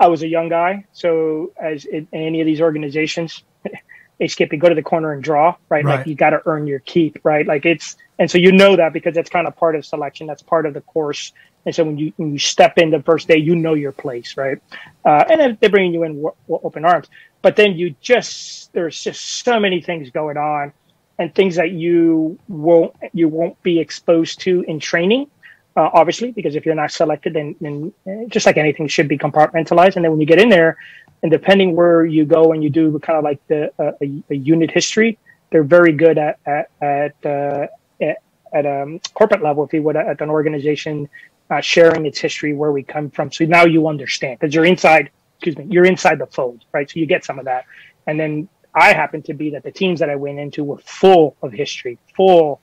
I 0.00 0.08
was 0.08 0.22
a 0.22 0.26
young 0.26 0.48
guy. 0.48 0.86
So 0.92 1.52
as 1.60 1.84
in, 1.84 2.08
any 2.12 2.40
of 2.40 2.46
these 2.46 2.60
organizations, 2.60 3.44
hey, 4.18 4.26
Skippy, 4.26 4.56
go 4.56 4.68
to 4.68 4.74
the 4.74 4.82
corner 4.82 5.12
and 5.12 5.22
draw, 5.22 5.54
right? 5.68 5.84
Right. 5.84 5.98
Like 5.98 6.06
you 6.06 6.14
got 6.14 6.30
to 6.30 6.42
earn 6.46 6.66
your 6.66 6.80
keep, 6.80 7.18
right? 7.22 7.46
Like 7.46 7.66
it's, 7.66 7.96
and 8.18 8.30
so 8.30 8.38
you 8.38 8.50
know 8.50 8.76
that 8.76 8.92
because 8.92 9.14
that's 9.14 9.30
kind 9.30 9.46
of 9.46 9.54
part 9.56 9.76
of 9.76 9.84
selection. 9.84 10.26
That's 10.26 10.42
part 10.42 10.66
of 10.66 10.74
the 10.74 10.80
course. 10.80 11.32
And 11.66 11.74
so 11.74 11.84
when 11.84 11.98
you, 11.98 12.12
when 12.16 12.32
you 12.32 12.38
step 12.38 12.78
in 12.78 12.90
the 12.90 13.02
first 13.02 13.28
day, 13.28 13.36
you 13.36 13.54
know 13.54 13.74
your 13.74 13.92
place, 13.92 14.38
right? 14.38 14.58
Uh, 15.04 15.24
and 15.28 15.38
then 15.38 15.58
they're 15.60 15.70
bringing 15.70 15.92
you 15.92 16.04
in 16.04 16.16
w- 16.16 16.34
w- 16.48 16.60
open 16.64 16.86
arms. 16.86 17.08
But 17.42 17.56
then 17.56 17.74
you 17.74 17.94
just, 18.00 18.72
there's 18.72 19.02
just 19.02 19.44
so 19.44 19.60
many 19.60 19.82
things 19.82 20.10
going 20.10 20.38
on 20.38 20.72
and 21.20 21.32
things 21.34 21.54
that 21.54 21.70
you 21.70 22.36
won't, 22.48 22.92
you 23.12 23.28
won't 23.28 23.62
be 23.62 23.78
exposed 23.78 24.40
to 24.40 24.62
in 24.62 24.80
training 24.80 25.28
uh, 25.76 25.88
obviously, 25.92 26.32
because 26.32 26.56
if 26.56 26.66
you're 26.66 26.74
not 26.74 26.90
selected, 26.90 27.34
then, 27.34 27.54
then 27.60 27.92
uh, 28.06 28.28
just 28.28 28.46
like 28.46 28.56
anything 28.56 28.88
should 28.88 29.08
be 29.08 29.16
compartmentalized. 29.16 29.96
And 29.96 30.04
then 30.04 30.10
when 30.10 30.20
you 30.20 30.26
get 30.26 30.38
in 30.38 30.48
there, 30.48 30.76
and 31.22 31.30
depending 31.30 31.76
where 31.76 32.04
you 32.04 32.24
go 32.24 32.52
and 32.52 32.62
you 32.62 32.70
do 32.70 32.98
kind 32.98 33.18
of 33.18 33.24
like 33.24 33.40
the 33.46 33.72
uh, 33.78 33.92
a, 34.02 34.22
a 34.30 34.34
unit 34.34 34.70
history, 34.70 35.18
they're 35.50 35.62
very 35.62 35.92
good 35.92 36.18
at 36.18 36.38
at 36.46 36.70
at, 36.80 37.14
uh, 37.24 37.66
at, 38.00 38.16
at 38.52 38.66
um, 38.66 39.00
corporate 39.14 39.42
level, 39.42 39.64
if 39.64 39.72
you 39.72 39.82
would, 39.82 39.96
at 39.96 40.20
an 40.20 40.30
organization 40.30 41.08
uh, 41.50 41.60
sharing 41.60 42.06
its 42.06 42.18
history, 42.18 42.54
where 42.54 42.72
we 42.72 42.82
come 42.82 43.10
from. 43.10 43.30
So 43.30 43.44
now 43.44 43.64
you 43.64 43.86
understand 43.86 44.40
because 44.40 44.54
you're 44.54 44.64
inside. 44.64 45.10
Excuse 45.36 45.56
me, 45.56 45.66
you're 45.70 45.86
inside 45.86 46.18
the 46.18 46.26
fold, 46.26 46.64
right? 46.72 46.90
So 46.90 47.00
you 47.00 47.06
get 47.06 47.24
some 47.24 47.38
of 47.38 47.46
that, 47.46 47.64
and 48.06 48.20
then 48.20 48.48
I 48.74 48.92
happen 48.92 49.22
to 49.22 49.34
be 49.34 49.50
that 49.50 49.62
the 49.62 49.72
teams 49.72 50.00
that 50.00 50.10
I 50.10 50.16
went 50.16 50.38
into 50.38 50.64
were 50.64 50.78
full 50.78 51.36
of 51.42 51.52
history, 51.52 51.98
full 52.16 52.60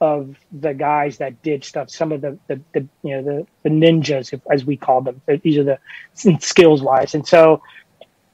of 0.00 0.36
the 0.52 0.72
guys 0.72 1.18
that 1.18 1.42
did 1.42 1.64
stuff. 1.64 1.90
Some 1.90 2.12
of 2.12 2.20
the, 2.20 2.38
the, 2.46 2.60
the 2.72 2.86
you 3.02 3.16
know, 3.16 3.22
the, 3.22 3.46
the 3.64 3.70
ninjas, 3.70 4.40
as 4.50 4.64
we 4.64 4.76
call 4.76 5.00
them. 5.00 5.20
These 5.42 5.58
are 5.58 5.64
the 5.64 5.78
skills 6.40 6.82
wise. 6.82 7.14
And 7.14 7.26
so 7.26 7.62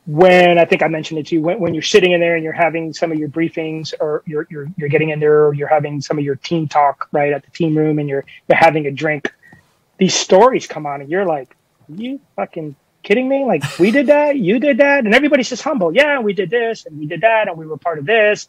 when 0.06 0.58
I 0.58 0.66
think 0.66 0.82
I 0.82 0.88
mentioned 0.88 1.20
it 1.20 1.26
to 1.28 1.36
you, 1.36 1.40
when, 1.40 1.58
when 1.58 1.72
you're 1.72 1.82
sitting 1.82 2.12
in 2.12 2.20
there 2.20 2.34
and 2.34 2.44
you're 2.44 2.52
having 2.52 2.92
some 2.92 3.10
of 3.10 3.18
your 3.18 3.30
briefings 3.30 3.94
or 3.98 4.22
you're, 4.26 4.46
you're, 4.50 4.66
you're 4.76 4.90
getting 4.90 5.10
in 5.10 5.20
there 5.20 5.46
or 5.46 5.54
you're 5.54 5.68
having 5.68 6.02
some 6.02 6.18
of 6.18 6.24
your 6.24 6.36
team 6.36 6.68
talk 6.68 7.08
right 7.12 7.32
at 7.32 7.42
the 7.42 7.50
team 7.50 7.76
room 7.76 7.98
and 7.98 8.08
you're, 8.08 8.24
you're 8.48 8.58
having 8.58 8.86
a 8.86 8.90
drink, 8.90 9.32
these 9.96 10.14
stories 10.14 10.66
come 10.66 10.84
on 10.84 11.00
and 11.00 11.10
you're 11.10 11.24
like, 11.24 11.56
you 11.88 12.20
fucking 12.36 12.76
kidding 13.04 13.28
me? 13.28 13.44
Like 13.44 13.62
we 13.78 13.90
did 13.90 14.08
that, 14.08 14.38
you 14.38 14.58
did 14.58 14.78
that. 14.78 15.04
And 15.04 15.14
everybody's 15.14 15.48
just 15.48 15.62
humble. 15.62 15.94
Yeah, 15.94 16.18
we 16.20 16.32
did 16.32 16.50
this 16.50 16.86
and 16.86 16.98
we 16.98 17.06
did 17.06 17.20
that 17.20 17.48
and 17.48 17.56
we 17.56 17.66
were 17.66 17.76
part 17.76 17.98
of 17.98 18.06
this 18.06 18.48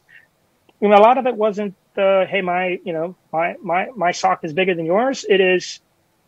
you 0.82 0.90
know, 0.90 0.98
a 0.98 1.00
lot 1.00 1.18
of 1.18 1.26
it 1.26 1.36
wasn't 1.36 1.76
the 1.96 2.26
hey, 2.30 2.42
my 2.42 2.80
you 2.84 2.94
know, 2.94 3.16
my 3.32 3.56
my 3.62 3.88
my 3.96 4.12
sock 4.12 4.44
is 4.44 4.54
bigger 4.54 4.76
than 4.76 4.86
yours. 4.86 5.26
It 5.28 5.40
is, 5.40 5.80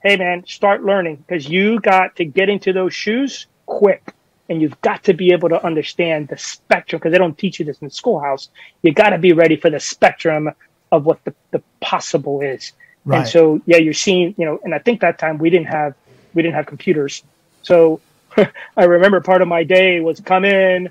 hey 0.01 0.17
man, 0.17 0.45
start 0.47 0.83
learning 0.83 1.17
because 1.17 1.47
you 1.47 1.79
got 1.79 2.15
to 2.17 2.25
get 2.25 2.49
into 2.49 2.73
those 2.73 2.93
shoes 2.93 3.47
quick, 3.65 4.13
and 4.49 4.61
you've 4.61 4.79
got 4.81 5.03
to 5.05 5.13
be 5.13 5.31
able 5.31 5.49
to 5.49 5.63
understand 5.65 6.29
the 6.29 6.37
spectrum 6.37 6.99
because 6.99 7.11
they 7.11 7.17
don't 7.17 7.37
teach 7.37 7.59
you 7.59 7.65
this 7.65 7.77
in 7.79 7.87
the 7.87 7.93
schoolhouse. 7.93 8.49
You 8.81 8.93
got 8.93 9.09
to 9.09 9.17
be 9.17 9.33
ready 9.33 9.57
for 9.57 9.69
the 9.69 9.79
spectrum 9.79 10.49
of 10.91 11.05
what 11.05 11.23
the, 11.25 11.35
the 11.51 11.61
possible 11.81 12.41
is. 12.41 12.71
Right. 13.03 13.19
And 13.19 13.27
so 13.27 13.61
yeah, 13.65 13.77
you're 13.77 13.93
seeing 13.93 14.33
you 14.37 14.45
know, 14.45 14.59
and 14.63 14.73
I 14.73 14.79
think 14.79 15.01
that 15.01 15.19
time 15.19 15.37
we 15.37 15.49
didn't 15.49 15.67
have 15.67 15.93
we 16.33 16.41
didn't 16.41 16.55
have 16.55 16.65
computers, 16.65 17.23
so 17.61 17.99
I 18.77 18.83
remember 18.83 19.21
part 19.21 19.41
of 19.41 19.47
my 19.47 19.63
day 19.63 19.99
was 19.99 20.19
come 20.19 20.45
in, 20.45 20.89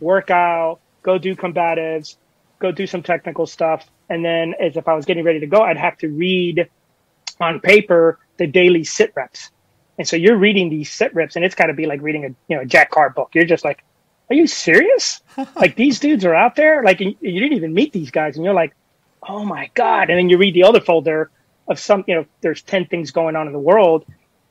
work 0.00 0.30
out, 0.30 0.80
go 1.02 1.18
do 1.18 1.34
combatives, 1.36 2.16
go 2.58 2.72
do 2.72 2.86
some 2.86 3.02
technical 3.02 3.46
stuff. 3.46 3.88
And 4.08 4.24
then 4.24 4.54
as 4.60 4.76
if 4.76 4.88
I 4.88 4.94
was 4.94 5.04
getting 5.04 5.24
ready 5.24 5.40
to 5.40 5.46
go, 5.46 5.62
I'd 5.62 5.76
have 5.76 5.98
to 5.98 6.08
read 6.08 6.68
on 7.40 7.60
paper 7.60 8.18
the 8.36 8.46
daily 8.46 8.84
sit 8.84 9.12
reps. 9.14 9.50
And 9.98 10.06
so 10.06 10.16
you're 10.16 10.36
reading 10.36 10.70
these 10.70 10.90
sit 10.92 11.14
reps 11.14 11.36
and 11.36 11.44
it's 11.44 11.54
got 11.54 11.66
to 11.66 11.74
be 11.74 11.86
like 11.86 12.00
reading 12.02 12.24
a, 12.24 12.28
you 12.48 12.56
know, 12.56 12.62
a 12.62 12.66
Jack 12.66 12.90
Carr 12.90 13.10
book. 13.10 13.30
You're 13.34 13.44
just 13.44 13.64
like, 13.64 13.84
are 14.30 14.34
you 14.34 14.46
serious? 14.46 15.20
like 15.56 15.76
these 15.76 16.00
dudes 16.00 16.24
are 16.24 16.34
out 16.34 16.56
there. 16.56 16.82
Like 16.82 17.00
and 17.00 17.14
you 17.20 17.40
didn't 17.40 17.56
even 17.56 17.74
meet 17.74 17.92
these 17.92 18.10
guys 18.10 18.36
and 18.36 18.44
you're 18.44 18.54
like, 18.54 18.74
oh 19.26 19.44
my 19.44 19.70
God. 19.74 20.10
And 20.10 20.18
then 20.18 20.28
you 20.28 20.38
read 20.38 20.54
the 20.54 20.64
other 20.64 20.80
folder 20.80 21.30
of 21.68 21.78
some, 21.78 22.04
you 22.06 22.14
know, 22.14 22.26
there's 22.40 22.62
10 22.62 22.86
things 22.86 23.10
going 23.10 23.36
on 23.36 23.46
in 23.46 23.52
the 23.52 23.58
world. 23.58 24.06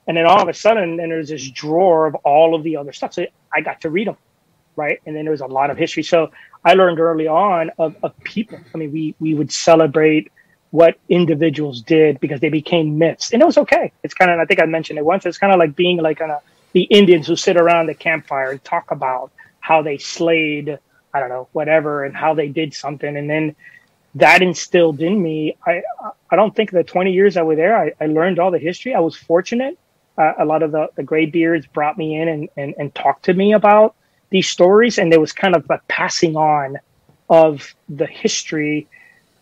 And 0.08 0.18
then 0.18 0.26
all 0.26 0.42
of 0.42 0.48
a 0.48 0.54
sudden, 0.54 0.98
then 0.98 1.10
there's 1.10 1.30
this 1.30 1.50
drawer 1.50 2.08
of 2.08 2.16
all 2.16 2.56
of 2.56 2.64
the 2.64 2.78
other 2.78 2.94
stuff. 2.94 3.14
So 3.14 3.26
I 3.54 3.62
got 3.62 3.82
to 3.82 3.90
read 3.90 4.08
them 4.08 4.18
right? 4.78 5.02
And 5.06 5.16
then 5.16 5.26
there 5.26 5.32
was 5.32 5.42
a 5.42 5.48
lot 5.48 5.70
of 5.70 5.78
history. 5.78 6.04
So 6.04 6.32
I 6.64 6.76
learned 6.76 7.00
early 7.00 7.28
on 7.28 7.72
of, 7.78 7.96
of 8.04 8.18
people. 8.24 8.60
I 8.74 8.78
mean, 8.78 8.94
we 8.94 9.16
we 9.20 9.34
would 9.34 9.52
celebrate 9.52 10.32
what 10.72 10.98
individuals 11.10 11.82
did 11.82 12.20
because 12.20 12.40
they 12.40 12.50
became 12.50 12.98
myths, 12.98 13.34
and 13.34 13.42
it 13.42 13.46
was 13.46 13.58
okay. 13.58 13.92
It's 14.04 14.14
kind 14.14 14.32
of 14.32 14.40
I 14.40 14.46
think 14.46 14.62
I 14.62 14.66
mentioned 14.66 15.00
it 15.00 15.06
once. 15.06 15.26
It's 15.26 15.38
kind 15.38 15.52
of 15.52 15.60
like 15.60 15.76
being 15.76 15.98
like 15.98 16.22
a, 16.22 16.42
the 16.72 16.84
Indians 16.84 17.28
who 17.28 17.36
sit 17.36 17.58
around 17.58 17.88
the 17.88 17.96
campfire 17.96 18.52
and 18.52 18.64
talk 18.64 18.92
about 18.92 19.32
how 19.60 19.82
they 19.82 19.98
slayed 19.98 20.80
I 21.14 21.20
don't 21.20 21.30
know 21.30 21.48
whatever 21.52 22.06
and 22.06 22.16
how 22.16 22.36
they 22.36 22.48
did 22.48 22.74
something, 22.74 23.18
and 23.18 23.30
then 23.30 23.56
that 24.16 24.42
instilled 24.42 25.02
in 25.02 25.22
me. 25.22 25.58
I 25.66 25.82
I 26.30 26.36
don't 26.36 26.56
think 26.56 26.72
the 26.72 26.84
20 26.84 27.12
years 27.12 27.36
I 27.38 27.42
was 27.42 27.58
there, 27.58 27.78
I, 27.78 27.94
I 28.00 28.06
learned 28.08 28.40
all 28.40 28.52
the 28.52 28.60
history. 28.60 28.94
I 28.94 29.00
was 29.00 29.16
fortunate 29.16 29.78
uh, 30.18 30.34
a 30.40 30.46
lot 30.46 30.64
of 30.64 30.72
the, 30.72 30.90
the 30.96 31.04
gray 31.04 31.26
beards 31.26 31.66
brought 31.68 31.98
me 31.98 32.20
in 32.20 32.28
and, 32.28 32.50
and, 32.58 32.74
and 32.78 32.96
talked 32.96 33.26
to 33.26 33.34
me 33.34 33.54
about 33.54 33.96
these 34.30 34.50
stories. 34.50 34.98
And 34.98 35.12
there 35.12 35.20
was 35.20 35.32
kind 35.34 35.56
of 35.56 35.66
a 35.70 35.80
passing 35.88 36.36
on 36.36 36.78
of 37.30 37.76
the 37.90 38.06
history, 38.08 38.88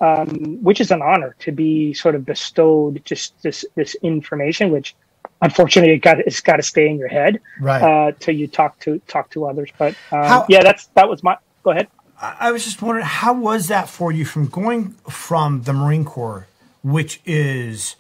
um, 0.02 0.62
which 0.64 0.82
is 0.82 0.92
an 0.92 1.02
honor 1.02 1.36
to 1.40 1.52
be 1.52 1.94
sort 1.94 2.16
of 2.16 2.26
bestowed 2.26 3.02
just 3.06 3.42
this, 3.44 3.64
this 3.76 3.96
information, 4.02 4.72
which 4.72 4.96
unfortunately 5.42 5.94
it 5.94 6.00
got, 6.00 6.20
it's 6.20 6.42
got 6.42 6.58
to 6.58 6.64
stay 6.64 6.88
in 6.90 6.98
your 6.98 7.08
head, 7.08 7.40
Right. 7.60 7.82
uh, 7.82 8.12
till 8.20 8.36
you 8.36 8.48
talk 8.48 8.80
to, 8.82 9.00
talk 9.08 9.30
to 9.32 9.46
others. 9.46 9.70
But, 9.78 9.96
um, 10.12 10.24
How- 10.24 10.46
yeah, 10.50 10.64
that's, 10.64 10.88
that 10.96 11.08
was 11.10 11.24
my, 11.24 11.38
go 11.64 11.72
ahead. 11.72 11.88
I 12.22 12.36
I 12.48 12.52
was 12.54 12.64
just 12.64 12.82
wondering, 12.82 13.06
how 13.06 13.34
was 13.34 13.68
that 13.68 13.90
for 13.90 14.12
you 14.12 14.24
from 14.24 14.48
going 14.48 14.92
from 15.10 15.64
the 15.64 15.74
Marine 15.74 16.06
Corps, 16.06 16.48
which 16.82 17.20
is 17.26 17.98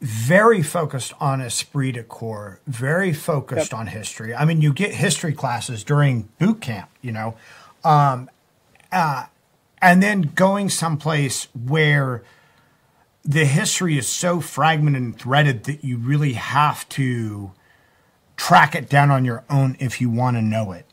very 0.00 0.62
focused 0.62 1.12
on 1.20 1.40
esprit 1.40 1.92
de 1.92 2.02
corps, 2.02 2.60
very 2.66 3.12
focused 3.12 3.74
on 3.74 3.88
history. 3.88 4.34
I 4.34 4.44
mean, 4.44 4.60
you 4.60 4.72
get 4.72 4.94
history 4.94 5.32
classes 5.32 5.82
during 5.82 6.28
boot 6.38 6.60
camp, 6.60 6.88
you 7.02 7.12
know, 7.12 7.34
um, 7.84 8.30
uh, 8.92 9.26
and 9.82 10.02
then 10.02 10.32
going 10.34 10.68
someplace 10.70 11.48
where 11.54 12.22
the 13.24 13.44
history 13.44 13.98
is 13.98 14.08
so 14.08 14.40
fragmented 14.40 15.02
and 15.02 15.18
threaded 15.18 15.64
that 15.64 15.84
you 15.84 15.98
really 15.98 16.34
have 16.34 16.88
to 16.90 17.52
track 18.36 18.74
it 18.74 18.88
down 18.88 19.10
on 19.10 19.24
your 19.24 19.44
own 19.50 19.76
if 19.80 20.00
you 20.00 20.08
want 20.08 20.36
to 20.36 20.42
know 20.42 20.72
it. 20.72 20.86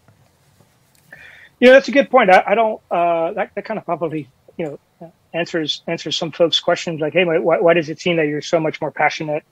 Yeah, 1.59 1.71
that's 1.71 1.87
a 1.87 1.91
good 1.91 2.09
point. 2.09 2.29
I, 2.29 2.43
I 2.47 2.55
don't. 2.55 2.81
Uh, 2.91 3.31
that 3.33 3.51
that 3.55 3.65
kind 3.65 3.77
of 3.77 3.85
probably 3.85 4.27
you 4.57 4.65
know 4.65 4.79
answers 5.35 5.81
answers 5.87 6.17
some 6.17 6.31
folks' 6.31 6.59
questions 6.59 7.01
like, 7.01 7.13
hey, 7.13 7.25
why, 7.25 7.59
why 7.59 7.73
does 7.73 7.89
it 7.89 7.99
seem 7.99 8.15
that 8.17 8.27
you're 8.27 8.41
so 8.41 8.59
much 8.59 8.79
more 8.81 8.91
passionate 8.91 9.43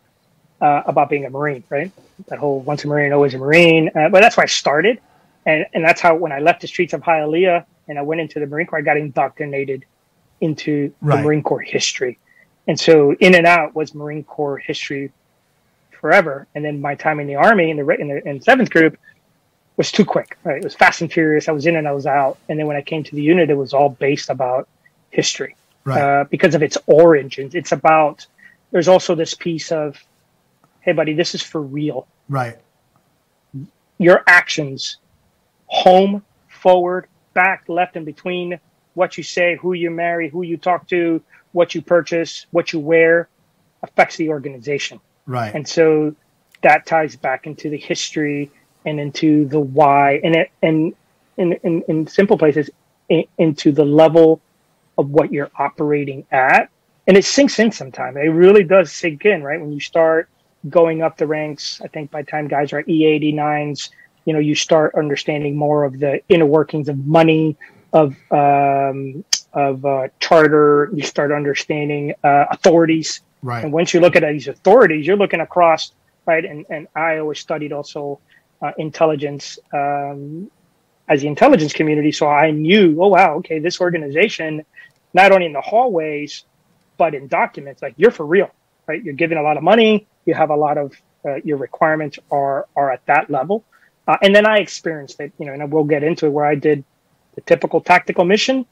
uh, 0.62 0.82
about 0.86 1.10
being 1.10 1.26
a 1.26 1.30
Marine? 1.30 1.64
Right? 1.70 1.92
That 2.28 2.40
whole 2.40 2.62
once 2.62 2.84
a 2.86 2.88
Marine, 2.88 3.12
always 3.14 3.34
a 3.34 3.38
Marine. 3.38 3.90
Uh, 3.90 4.10
but 4.10 4.22
that's 4.22 4.38
why 4.38 4.44
I 4.44 4.48
started, 4.48 5.00
and 5.46 5.66
and 5.74 5.84
that's 5.84 6.02
how 6.02 6.16
when 6.16 6.32
I 6.32 6.40
left 6.40 6.62
the 6.62 6.68
streets 6.68 6.94
of 6.94 7.02
Hialeah 7.02 7.66
and 7.88 8.00
I 8.00 8.02
went 8.02 8.22
into 8.22 8.40
the 8.40 8.48
Marine 8.48 8.66
Corps, 8.66 8.80
I 8.80 8.82
got 8.82 8.98
indoctrinated 8.98 9.86
into 10.42 10.94
Right. 11.02 11.18
the 11.18 11.24
Marine 11.24 11.44
Corps 11.44 11.60
history, 11.60 12.18
and 12.68 12.80
so 12.80 13.14
in 13.20 13.36
and 13.36 13.46
out 13.46 13.76
was 13.76 13.94
Marine 13.94 14.24
Corps 14.24 14.58
history 14.58 15.12
forever. 15.92 16.48
And 16.56 16.64
then 16.66 16.82
my 16.82 16.96
time 16.96 17.20
in 17.20 17.28
the 17.28 17.36
Army 17.36 17.70
in 17.70 17.78
the 17.78 17.88
in 17.90 18.08
the 18.08 18.28
in 18.28 18.42
seventh 18.42 18.70
group 18.70 18.98
was 19.76 19.92
too 19.92 20.06
quick. 20.06 20.38
Right? 20.44 20.58
It 20.58 20.64
was 20.64 20.76
fast 20.76 21.02
and 21.02 21.12
furious. 21.12 21.50
I 21.50 21.52
was 21.52 21.66
in 21.66 21.76
and 21.76 21.88
I 21.88 21.92
was 21.92 22.06
out. 22.06 22.38
And 22.48 22.60
then 22.60 22.68
when 22.68 22.78
I 22.78 22.82
came 22.82 23.04
to 23.04 23.16
the 23.16 23.22
unit, 23.22 23.50
it 23.50 23.56
was 23.58 23.74
all 23.74 23.90
based 23.90 24.30
about 24.30 24.68
history 25.12 25.56
Right. 25.86 26.02
uh, 26.02 26.24
because 26.30 26.56
of 26.56 26.64
its 26.64 26.78
origins. 26.86 27.56
It's 27.56 27.72
about. 27.72 28.26
There's 28.72 28.88
also 28.88 29.14
this 29.14 29.34
piece 29.36 29.72
of, 29.72 30.04
hey, 30.82 30.94
buddy, 30.94 31.14
this 31.14 31.36
is 31.36 31.42
for 31.42 31.62
real. 31.62 32.08
Right. 32.28 32.58
Your 34.00 34.24
actions, 34.26 34.98
home, 35.68 36.24
forward, 36.48 37.08
back, 37.34 37.66
left, 37.68 37.96
and 37.96 38.06
between, 38.06 38.60
what 38.96 39.18
you 39.18 39.24
say, 39.24 39.56
who 39.58 39.74
you 39.74 39.92
marry, 39.92 40.30
who 40.30 40.42
you 40.42 40.58
talk 40.58 40.88
to, 40.88 41.22
what 41.52 41.76
you 41.76 41.82
purchase, 41.82 42.48
what 42.52 42.74
you 42.74 42.80
wear, 42.80 43.28
affects 43.84 44.16
the 44.18 44.30
organization. 44.30 45.00
Right. 45.26 45.54
And 45.54 45.68
so 45.68 46.16
that 46.62 46.86
ties 46.86 47.16
back 47.16 47.46
into 47.46 47.70
the 47.70 47.78
history 47.78 48.50
and 48.86 49.00
into 49.00 49.46
the 49.46 49.60
why 49.60 50.20
and 50.24 50.36
it, 50.36 50.52
and 50.62 50.94
in, 51.38 51.54
in, 51.64 51.84
in 51.88 52.08
simple 52.08 52.38
places 52.38 52.70
in, 53.10 53.26
into 53.38 53.72
the 53.72 53.86
level 53.86 54.42
of 54.98 55.10
what 55.10 55.32
you're 55.32 55.52
operating 55.58 56.26
at. 56.32 56.70
And 57.08 57.18
it 57.18 57.26
sinks 57.26 57.60
in 57.60 57.72
sometimes. 57.72 58.16
It 58.18 58.30
really 58.30 58.64
does 58.64 58.92
sink 58.92 59.26
in, 59.26 59.44
right? 59.44 59.60
When 59.60 59.72
you 59.72 59.80
start 59.80 60.30
going 60.70 61.02
up 61.02 61.18
the 61.18 61.28
ranks, 61.28 61.82
I 61.84 61.88
think 61.88 62.12
by 62.12 62.22
the 62.22 62.32
time 62.32 62.48
guys 62.48 62.72
are 62.72 62.80
at 62.80 62.88
E89s, 62.88 63.90
you 64.26 64.34
know, 64.34 64.40
you 64.40 64.56
start 64.56 64.96
understanding 64.96 65.56
more 65.56 65.84
of 65.84 66.00
the 66.00 66.22
inner 66.30 66.46
workings 66.46 66.88
of 66.88 66.98
money, 67.06 67.58
of 67.92 68.16
um, 68.32 69.26
of 69.54 69.86
uh, 69.86 70.08
charter. 70.20 70.90
You 70.94 71.04
start 71.04 71.32
understanding 71.32 72.14
uh, 72.24 72.46
authorities, 72.50 73.22
Right. 73.42 73.64
and 73.64 73.74
once 73.74 73.94
you 73.94 74.00
look 74.00 74.16
at 74.16 74.24
these 74.24 74.48
authorities, 74.48 75.06
you're 75.06 75.18
looking 75.18 75.42
across, 75.42 75.92
right? 76.26 76.46
And 76.46 76.66
and 76.70 76.88
I 76.96 77.18
always 77.18 77.40
studied 77.40 77.74
also 77.74 78.22
uh, 78.62 78.72
intelligence 78.78 79.60
um, 79.74 80.50
as 81.08 81.22
the 81.22 81.28
intelligence 81.28 81.74
community, 81.74 82.12
so 82.12 82.28
I 82.28 82.52
knew, 82.52 82.98
oh 83.02 83.08
wow, 83.08 83.36
okay, 83.38 83.60
this 83.60 83.82
organization, 83.82 84.66
not 85.14 85.32
only 85.32 85.46
in 85.46 85.54
the 85.54 85.62
hallways, 85.62 86.46
but 86.98 87.14
in 87.14 87.28
documents, 87.28 87.82
like 87.82 87.94
you're 87.98 88.12
for 88.12 88.26
real, 88.26 88.50
right? 88.88 89.04
You're 89.04 89.14
giving 89.16 89.38
a 89.38 89.44
lot 89.44 89.58
of 89.58 89.64
money, 89.64 90.08
you 90.26 90.34
have 90.34 90.50
a 90.50 90.56
lot 90.56 90.78
of 90.78 90.94
uh, 91.26 91.36
your 91.44 91.58
requirements 91.58 92.20
are 92.32 92.68
are 92.76 92.92
at 92.92 93.06
that 93.08 93.30
level, 93.30 93.64
uh, 94.08 94.18
and 94.22 94.36
then 94.36 94.46
I 94.46 94.58
experienced 94.60 95.20
it, 95.20 95.34
you 95.40 95.46
know, 95.46 95.54
and 95.54 95.72
we'll 95.72 95.84
get 95.84 96.04
into 96.04 96.28
it 96.28 96.30
where 96.30 96.46
I 96.46 96.56
did 96.56 96.84
the 97.36 97.42
typical 97.42 97.82
tactical 97.82 98.26
mission, 98.26 98.66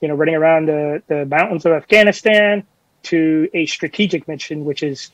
you 0.00 0.08
know, 0.08 0.14
running 0.14 0.34
around 0.34 0.66
the, 0.66 1.02
the 1.08 1.26
mountains 1.26 1.66
of 1.66 1.72
Afghanistan 1.72 2.64
to 3.04 3.48
a 3.54 3.66
strategic 3.66 4.28
mission, 4.28 4.64
which 4.64 4.82
is 4.82 5.10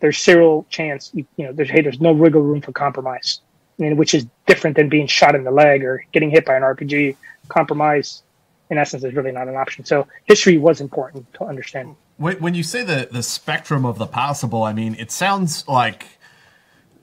there's 0.00 0.22
zero 0.22 0.66
chance, 0.68 1.10
you, 1.14 1.26
you 1.36 1.46
know, 1.46 1.52
there's, 1.52 1.70
hey, 1.70 1.80
there's 1.80 2.00
no 2.00 2.12
wiggle 2.12 2.42
room 2.42 2.60
for 2.60 2.72
compromise, 2.72 3.40
which 3.78 4.14
is 4.14 4.26
different 4.46 4.76
than 4.76 4.88
being 4.88 5.06
shot 5.06 5.34
in 5.34 5.44
the 5.44 5.50
leg 5.50 5.84
or 5.84 6.04
getting 6.12 6.30
hit 6.30 6.44
by 6.44 6.56
an 6.56 6.62
RPG. 6.62 7.16
Compromise, 7.48 8.22
in 8.70 8.78
essence, 8.78 9.04
is 9.04 9.14
really 9.14 9.32
not 9.32 9.48
an 9.48 9.56
option. 9.56 9.84
So 9.84 10.06
history 10.24 10.58
was 10.58 10.80
important 10.80 11.32
to 11.34 11.44
understand. 11.44 11.96
When 12.18 12.54
you 12.54 12.62
say 12.62 12.82
the 12.82 13.08
the 13.10 13.22
spectrum 13.22 13.84
of 13.84 13.98
the 13.98 14.06
possible, 14.06 14.62
I 14.62 14.72
mean, 14.72 14.96
it 14.98 15.12
sounds 15.12 15.68
like 15.68 16.06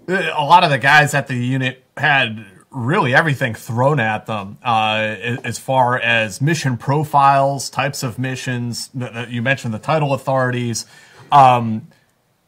uh, 0.10 0.32
a 0.36 0.44
lot 0.44 0.64
of 0.64 0.72
the 0.72 0.80
guys 0.80 1.14
at 1.14 1.28
the 1.28 1.36
unit 1.36 1.84
had 1.96 2.46
really 2.72 3.14
everything 3.14 3.54
thrown 3.54 4.00
at 4.00 4.26
them 4.26 4.58
uh, 4.64 5.16
as 5.44 5.60
far 5.60 6.00
as 6.00 6.42
mission 6.42 6.78
profiles, 6.78 7.70
types 7.70 8.02
of 8.02 8.18
missions. 8.18 8.90
You 9.30 9.44
mentioned 9.44 9.74
the 9.74 9.80
title 9.80 10.14
authorities. 10.14 10.88
Um, 11.32 11.88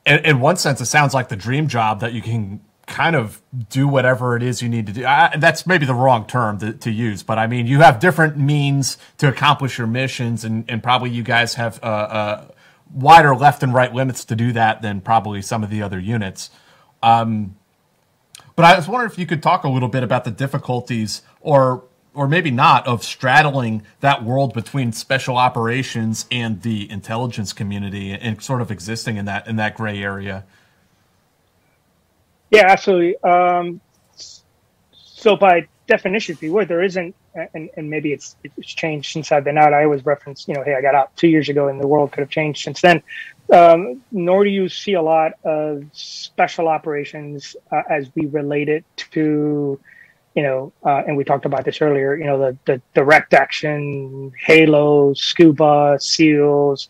in 0.05 0.39
one 0.39 0.57
sense, 0.57 0.82
it 0.82 0.86
sounds 0.86 1.13
like 1.13 1.30
the 1.30 1.36
dream 1.36 1.67
job 1.67 1.99
that 2.01 2.13
you 2.13 2.21
can 2.21 2.61
kind 2.88 3.15
of 3.15 3.41
do 3.69 3.88
whatever 3.88 4.36
it 4.36 4.43
is 4.43 4.61
you 4.61 4.69
need 4.69 4.86
to 4.88 4.93
do. 4.93 5.05
I, 5.05 5.36
that's 5.38 5.65
maybe 5.65 5.86
the 5.86 5.95
wrong 5.95 6.27
term 6.27 6.59
to, 6.59 6.73
to 6.73 6.91
use, 6.91 7.23
but 7.23 7.38
I 7.38 7.47
mean, 7.47 7.67
you 7.67 7.79
have 7.79 7.99
different 7.99 8.38
means 8.38 8.97
to 9.17 9.27
accomplish 9.27 9.77
your 9.77 9.88
missions, 9.88 10.45
and, 10.45 10.65
and 10.69 10.83
probably 10.83 11.09
you 11.09 11.23
guys 11.23 11.55
have 11.55 11.79
uh, 11.83 11.88
uh, 11.88 12.47
wider 12.93 13.36
left 13.36 13.63
and 13.63 13.73
right 13.73 13.93
limits 13.93 14.23
to 14.25 14.36
do 14.36 14.51
that 14.53 14.81
than 14.81 15.01
probably 15.01 15.41
some 15.41 15.63
of 15.63 15.69
the 15.69 15.81
other 15.81 15.99
units. 15.99 16.49
Um, 17.01 17.55
but 18.55 18.65
I 18.65 18.75
was 18.75 18.88
wondering 18.88 19.11
if 19.11 19.19
you 19.19 19.25
could 19.25 19.43
talk 19.43 19.63
a 19.63 19.69
little 19.69 19.89
bit 19.89 20.03
about 20.03 20.23
the 20.23 20.31
difficulties, 20.31 21.21
or 21.41 21.83
or 22.13 22.29
maybe 22.29 22.49
not, 22.49 22.88
of 22.88 23.03
straddling 23.03 23.83
that 23.99 24.23
world 24.23 24.53
between 24.53 24.93
special 24.93 25.36
operations 25.36 26.25
and 26.31 26.61
the 26.61 26.89
intelligence 26.89 27.51
community, 27.51 28.13
and 28.13 28.41
sort 28.41 28.61
of 28.61 28.71
existing 28.71 29.17
in 29.17 29.25
that 29.25 29.47
in 29.47 29.57
that 29.57 29.75
gray 29.75 30.01
area. 30.01 30.45
Yeah, 32.52 32.66
absolutely. 32.68 33.18
Um, 33.24 33.82
so 34.93 35.36
by 35.36 35.68
definition, 35.88 36.34
if 36.34 36.43
you 36.43 36.54
would, 36.54 36.68
there 36.68 36.84
isn't, 36.84 37.16
and, 37.54 37.70
and 37.76 37.89
maybe 37.89 38.14
it's 38.14 38.36
it's 38.43 38.74
changed 38.74 39.12
since 39.12 39.32
I've 39.32 39.43
been 39.43 39.58
out. 39.58 39.74
I 39.74 39.84
always 39.84 40.06
reference, 40.06 40.48
you 40.48 40.54
know, 40.54 40.64
hey, 40.64 40.76
I 40.76 40.82
got 40.82 40.96
out 40.96 41.16
two 41.18 41.28
years 41.28 41.50
ago, 41.50 41.68
and 41.68 41.80
the 41.82 41.88
world 41.88 42.12
could 42.12 42.22
have 42.22 42.30
changed 42.30 42.64
since 42.64 42.82
then. 42.82 43.04
Um, 43.54 44.02
nor 44.12 44.43
do 44.43 44.50
you 44.50 44.70
see 44.70 44.93
a 44.93 45.02
lot 45.02 45.34
of 45.43 45.84
special 45.91 46.68
operations 46.68 47.56
uh, 47.72 47.82
as 47.89 48.10
we 48.16 48.26
relate 48.28 48.70
it 48.70 48.86
to, 49.12 49.80
you 50.36 50.43
know, 50.43 50.74
uh, 50.84 51.04
and 51.06 51.18
we 51.18 51.24
talked 51.24 51.46
about 51.46 51.66
this 51.66 51.82
earlier. 51.82 52.16
You 52.16 52.26
know, 52.26 52.39
the 52.39 52.58
the 52.66 52.82
direct 52.93 53.34
action, 53.34 54.32
Halo, 54.46 55.14
Scuba, 55.14 55.98
Seals. 56.00 56.88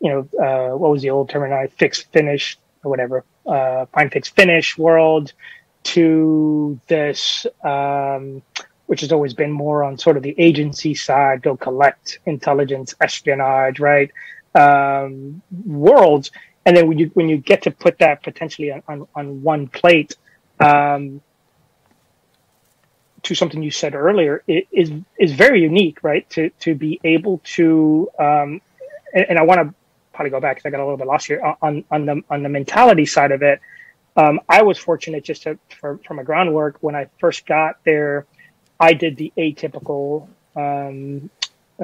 You 0.00 0.10
know, 0.12 0.44
uh, 0.44 0.76
what 0.76 0.90
was 0.90 1.02
the 1.02 1.10
old 1.10 1.30
term? 1.30 1.50
Fix, 1.78 2.02
finish, 2.02 2.58
or 2.84 2.90
whatever. 2.90 3.24
Uh, 3.46 3.86
find, 3.86 4.12
fix, 4.12 4.28
finish 4.28 4.76
world 4.76 5.32
to 5.84 6.80
this, 6.88 7.46
um, 7.62 8.42
which 8.86 9.00
has 9.02 9.12
always 9.12 9.34
been 9.34 9.52
more 9.52 9.84
on 9.84 9.96
sort 9.96 10.16
of 10.16 10.22
the 10.22 10.34
agency 10.36 10.94
side, 10.94 11.42
go 11.42 11.56
collect 11.56 12.18
intelligence, 12.26 12.94
espionage, 13.00 13.78
right? 13.78 14.10
Um, 14.54 15.42
worlds. 15.64 16.30
And 16.64 16.76
then 16.76 16.88
when 16.88 16.98
you, 16.98 17.10
when 17.14 17.28
you 17.28 17.36
get 17.36 17.62
to 17.62 17.70
put 17.70 17.98
that 17.98 18.24
potentially 18.24 18.72
on, 18.72 18.82
on, 18.88 19.06
on 19.14 19.42
one 19.42 19.68
plate, 19.68 20.16
um, 20.58 21.20
to 23.22 23.34
something 23.34 23.62
you 23.62 23.70
said 23.70 23.94
earlier, 23.94 24.42
it 24.46 24.66
is, 24.72 24.92
is 25.18 25.32
very 25.32 25.60
unique, 25.60 26.02
right? 26.02 26.28
To, 26.30 26.50
to 26.60 26.74
be 26.74 27.00
able 27.04 27.40
to, 27.56 28.08
um, 28.18 28.60
and, 29.14 29.26
and 29.30 29.38
I 29.38 29.42
want 29.42 29.60
to 29.60 29.74
probably 30.16 30.30
go 30.30 30.40
back 30.40 30.56
because 30.56 30.66
I 30.66 30.70
got 30.70 30.80
a 30.80 30.86
little 30.88 30.96
bit 30.96 31.06
lost 31.06 31.26
here 31.26 31.40
on, 31.62 31.84
on 31.90 32.06
the, 32.06 32.22
on 32.28 32.42
the 32.42 32.48
mentality 32.48 33.06
side 33.06 33.32
of 33.32 33.42
it. 33.42 33.60
Um, 34.16 34.40
I 34.48 34.62
was 34.62 34.78
fortunate 34.78 35.22
just 35.24 35.42
to, 35.42 35.58
for, 35.78 36.00
from 36.06 36.18
a 36.18 36.24
groundwork 36.24 36.78
when 36.80 36.96
I 36.96 37.08
first 37.20 37.46
got 37.46 37.76
there, 37.84 38.26
I 38.80 38.94
did 38.94 39.16
the 39.16 39.32
atypical 39.36 40.28
um, 40.56 41.30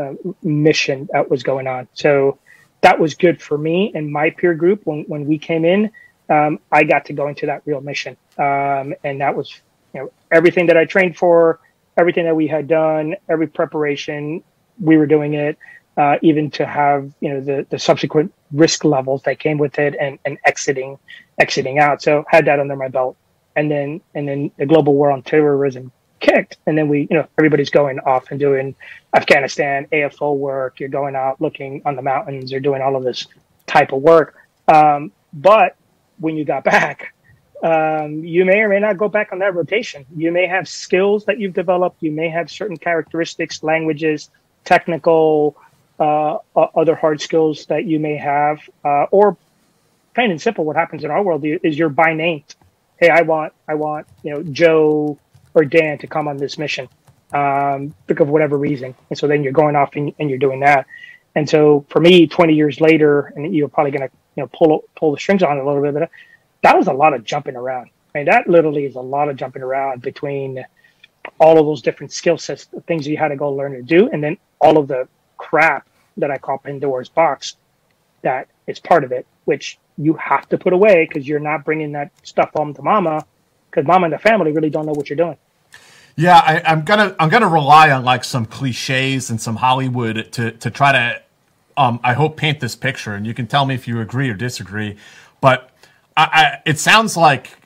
uh, 0.00 0.14
mission 0.42 1.08
that 1.12 1.30
was 1.30 1.42
going 1.42 1.66
on. 1.66 1.88
So 1.92 2.38
that 2.80 2.98
was 2.98 3.14
good 3.14 3.40
for 3.40 3.56
me 3.58 3.92
and 3.94 4.10
my 4.10 4.30
peer 4.30 4.54
group 4.54 4.80
when, 4.84 5.04
when 5.04 5.26
we 5.26 5.38
came 5.38 5.64
in. 5.64 5.90
um, 6.28 6.58
I 6.70 6.84
got 6.84 7.04
to 7.06 7.12
go 7.12 7.28
into 7.28 7.46
that 7.46 7.62
real 7.66 7.80
mission, 7.80 8.16
um, 8.38 8.94
and 9.04 9.20
that 9.20 9.36
was 9.36 9.52
you 9.92 10.00
know 10.00 10.12
everything 10.30 10.66
that 10.66 10.76
I 10.76 10.84
trained 10.84 11.16
for, 11.16 11.60
everything 11.96 12.24
that 12.24 12.34
we 12.34 12.46
had 12.46 12.68
done, 12.68 13.16
every 13.28 13.46
preparation 13.46 14.42
we 14.80 14.96
were 14.96 15.06
doing 15.06 15.34
it, 15.34 15.58
uh, 15.96 16.16
even 16.22 16.50
to 16.50 16.66
have 16.66 17.12
you 17.20 17.32
know 17.32 17.40
the 17.40 17.66
the 17.70 17.78
subsequent 17.78 18.32
risk 18.52 18.84
levels 18.84 19.22
that 19.22 19.38
came 19.38 19.58
with 19.58 19.78
it, 19.78 19.94
and 20.00 20.18
and 20.24 20.38
exiting 20.44 20.98
exiting 21.38 21.78
out. 21.78 22.02
So 22.02 22.24
had 22.28 22.46
that 22.46 22.60
under 22.60 22.76
my 22.76 22.88
belt, 22.88 23.16
and 23.56 23.70
then 23.70 24.00
and 24.14 24.28
then 24.28 24.50
the 24.56 24.66
global 24.66 24.94
war 24.94 25.10
on 25.10 25.22
terrorism 25.22 25.92
kicked, 26.20 26.56
and 26.66 26.78
then 26.78 26.88
we 26.88 27.06
you 27.10 27.16
know 27.16 27.26
everybody's 27.38 27.70
going 27.70 27.98
off 28.00 28.30
and 28.30 28.40
doing 28.40 28.74
Afghanistan 29.14 29.86
AFO 29.92 30.36
work. 30.36 30.80
You're 30.80 30.88
going 30.88 31.14
out 31.14 31.40
looking 31.40 31.82
on 31.84 31.96
the 31.96 32.02
mountains. 32.02 32.50
You're 32.50 32.60
doing 32.60 32.80
all 32.80 32.96
of 32.96 33.04
this 33.04 33.26
type 33.66 33.92
of 33.92 34.00
work. 34.00 34.34
Um, 34.68 35.12
but 35.32 35.76
when 36.18 36.36
you 36.36 36.44
got 36.44 36.64
back, 36.64 37.14
um, 37.62 38.24
you 38.24 38.44
may 38.44 38.60
or 38.60 38.68
may 38.68 38.80
not 38.80 38.96
go 38.96 39.08
back 39.08 39.32
on 39.32 39.38
that 39.40 39.54
rotation. 39.54 40.06
You 40.16 40.32
may 40.32 40.46
have 40.46 40.68
skills 40.68 41.26
that 41.26 41.38
you've 41.38 41.54
developed. 41.54 42.02
You 42.02 42.12
may 42.12 42.28
have 42.28 42.50
certain 42.50 42.76
characteristics, 42.76 43.62
languages, 43.62 44.30
technical, 44.64 45.56
uh, 45.98 46.38
other 46.54 46.94
hard 46.94 47.20
skills 47.20 47.66
that 47.66 47.84
you 47.84 47.98
may 47.98 48.16
have, 48.16 48.58
uh, 48.84 49.04
or 49.10 49.36
plain 50.14 50.30
and 50.30 50.40
simple. 50.40 50.64
What 50.64 50.76
happens 50.76 51.04
in 51.04 51.10
our 51.10 51.22
world 51.22 51.44
is 51.44 51.78
you're 51.78 51.88
by 51.88 52.14
name. 52.14 52.44
Hey, 52.96 53.08
I 53.08 53.22
want, 53.22 53.52
I 53.68 53.74
want, 53.74 54.06
you 54.22 54.32
know, 54.32 54.42
Joe 54.42 55.18
or 55.54 55.64
Dan 55.64 55.98
to 55.98 56.06
come 56.06 56.28
on 56.28 56.36
this 56.36 56.58
mission, 56.58 56.88
um, 57.32 57.94
because 58.06 58.24
of 58.24 58.28
whatever 58.28 58.56
reason. 58.56 58.94
And 59.10 59.18
so 59.18 59.26
then 59.26 59.42
you're 59.42 59.52
going 59.52 59.76
off 59.76 59.96
and, 59.96 60.14
and 60.18 60.28
you're 60.28 60.38
doing 60.38 60.60
that. 60.60 60.86
And 61.34 61.48
so 61.48 61.84
for 61.88 62.00
me, 62.00 62.26
20 62.26 62.54
years 62.54 62.80
later, 62.80 63.32
and 63.34 63.54
you're 63.54 63.68
probably 63.68 63.90
going 63.90 64.08
to, 64.08 64.14
you 64.36 64.42
know, 64.42 64.50
pull 64.52 64.84
pull 64.96 65.12
the 65.12 65.18
strings 65.18 65.42
on 65.42 65.56
it 65.56 65.62
a 65.62 65.66
little 65.66 65.82
bit, 65.82 65.94
but 65.94 66.10
that 66.62 66.76
was 66.76 66.86
a 66.86 66.92
lot 66.92 67.14
of 67.14 67.24
jumping 67.24 67.56
around. 67.56 67.90
I 68.14 68.18
mean, 68.18 68.26
that 68.26 68.48
literally 68.48 68.84
is 68.84 68.96
a 68.96 69.00
lot 69.00 69.28
of 69.28 69.36
jumping 69.36 69.62
around 69.62 70.02
between 70.02 70.64
all 71.38 71.58
of 71.58 71.66
those 71.66 71.82
different 71.82 72.12
skill 72.12 72.36
sets, 72.36 72.68
things 72.86 73.06
you 73.06 73.16
had 73.16 73.28
to 73.28 73.36
go 73.36 73.50
learn 73.50 73.72
to 73.72 73.82
do, 73.82 74.08
and 74.10 74.22
then 74.22 74.36
all 74.60 74.78
of 74.78 74.88
the 74.88 75.08
crap 75.42 75.88
that 76.16 76.30
I 76.30 76.38
call 76.38 76.58
Pandora's 76.58 77.08
box 77.08 77.56
that 78.22 78.48
is 78.66 78.78
part 78.78 79.02
of 79.02 79.10
it, 79.10 79.26
which 79.44 79.78
you 79.98 80.14
have 80.14 80.48
to 80.50 80.58
put 80.58 80.72
away 80.72 81.06
because 81.06 81.26
you're 81.26 81.40
not 81.40 81.64
bringing 81.64 81.92
that 81.92 82.10
stuff 82.22 82.50
home 82.54 82.72
to 82.74 82.82
mama 82.82 83.26
because 83.70 83.86
mama 83.86 84.04
and 84.04 84.12
the 84.12 84.18
family 84.18 84.52
really 84.52 84.70
don't 84.70 84.86
know 84.86 84.92
what 84.92 85.10
you're 85.10 85.16
doing. 85.16 85.36
Yeah, 86.14 86.38
I, 86.38 86.72
am 86.72 86.84
gonna 86.84 87.16
I'm 87.18 87.28
gonna 87.28 87.48
rely 87.48 87.90
on 87.90 88.04
like 88.04 88.22
some 88.22 88.46
cliches 88.46 89.30
and 89.30 89.40
some 89.40 89.56
Hollywood 89.56 90.30
to 90.32 90.52
to 90.52 90.70
try 90.70 90.92
to 90.92 91.22
um, 91.76 92.00
I 92.04 92.12
hope 92.12 92.36
paint 92.36 92.60
this 92.60 92.76
picture, 92.76 93.14
and 93.14 93.26
you 93.26 93.34
can 93.34 93.46
tell 93.46 93.64
me 93.64 93.74
if 93.74 93.88
you 93.88 94.00
agree 94.00 94.28
or 94.28 94.34
disagree. 94.34 94.96
But 95.40 95.70
I, 96.16 96.22
I, 96.24 96.62
it 96.66 96.78
sounds 96.78 97.16
like 97.16 97.56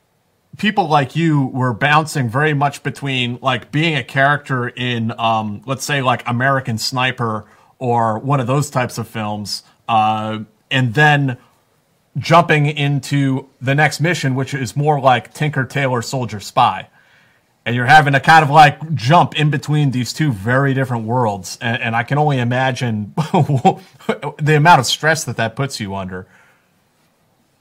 people 0.57 0.87
like 0.89 1.17
you 1.17 1.47
were 1.47 1.75
bouncing 1.75 2.29
very 2.29 2.55
much 2.55 2.85
between 2.85 3.39
like 3.43 3.73
being 3.73 3.97
a 3.97 4.05
character 4.05 4.69
in 4.69 5.13
um, 5.19 5.63
let's 5.67 5.85
say 5.85 6.01
like 6.03 6.23
American 6.29 6.79
Sniper 6.79 7.47
or 7.79 8.19
one 8.19 8.41
of 8.41 8.47
those 8.47 8.71
types 8.71 8.99
of 8.99 9.07
films, 9.09 9.63
uh, 9.89 10.41
and 10.71 10.95
then 10.95 11.39
jumping 12.19 12.67
into 12.67 13.49
the 13.61 13.75
next 13.75 14.01
mission, 14.01 14.35
which 14.35 14.55
is 14.55 14.77
more 14.77 15.01
like 15.01 15.35
Tinker 15.35 15.65
Tailor 15.65 16.03
Soldier 16.03 16.41
Spy. 16.41 16.89
And 17.65 17.75
you're 17.75 17.87
having 17.87 18.13
to 18.13 18.21
kind 18.21 18.45
of 18.45 18.51
like 18.51 18.95
jump 18.95 19.35
in 19.35 19.51
between 19.51 19.91
these 19.91 20.13
two 20.13 20.33
very 20.33 20.73
different 20.73 21.05
worlds 21.05 21.59
and, 21.61 21.83
and 21.83 21.97
i 21.97 22.05
can 22.05 22.17
only 22.17 22.39
imagine 22.39 23.13
the 23.17 24.55
amount 24.57 24.79
of 24.79 24.87
stress 24.87 25.25
that 25.25 25.37
that 25.37 25.57
puts 25.57 25.81
you 25.81 25.95
under. 25.95 26.27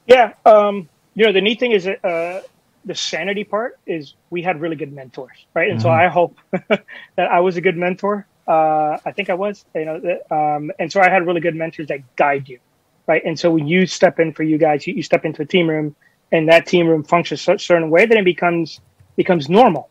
Yeah 0.05 0.33
um, 0.45 0.87
you 1.15 1.25
know 1.25 1.31
the 1.31 1.41
neat 1.41 1.59
thing 1.59 1.71
is 1.71 1.85
that 1.85 2.05
uh, 2.05 2.41
the 2.85 2.93
sanity 2.93 3.43
part 3.43 3.79
is 3.87 4.13
we 4.29 4.43
had 4.43 4.61
really 4.61 4.75
good 4.75 4.93
mentors 4.93 5.45
right? 5.55 5.71
And 5.71 5.79
mm-hmm. 5.79 5.87
so 5.87 5.89
i 5.89 6.07
hope 6.07 6.37
that 6.51 7.31
i 7.31 7.39
was 7.39 7.57
a 7.57 7.61
good 7.61 7.75
mentor 7.75 8.27
uh, 8.47 8.97
i 9.05 9.11
think 9.11 9.29
i 9.29 9.33
was 9.33 9.65
you 9.75 9.85
know 9.85 9.95
um, 10.31 10.71
and 10.79 10.91
so 10.91 11.01
i 11.01 11.09
had 11.09 11.25
really 11.25 11.41
good 11.41 11.55
mentors 11.55 11.87
that 11.87 11.99
guide 12.15 12.47
you 12.47 12.59
right 13.07 13.23
and 13.25 13.39
so 13.39 13.51
when 13.51 13.67
you 13.67 13.85
step 13.85 14.19
in 14.19 14.33
for 14.33 14.43
you 14.43 14.57
guys 14.57 14.85
you, 14.85 14.93
you 14.93 15.03
step 15.03 15.25
into 15.25 15.41
a 15.41 15.45
team 15.45 15.69
room 15.69 15.95
and 16.31 16.49
that 16.49 16.65
team 16.65 16.87
room 16.87 17.03
functions 17.03 17.47
a 17.47 17.57
certain 17.57 17.89
way 17.89 18.05
then 18.05 18.17
it 18.17 18.25
becomes 18.25 18.79
becomes 19.15 19.49
normal 19.49 19.89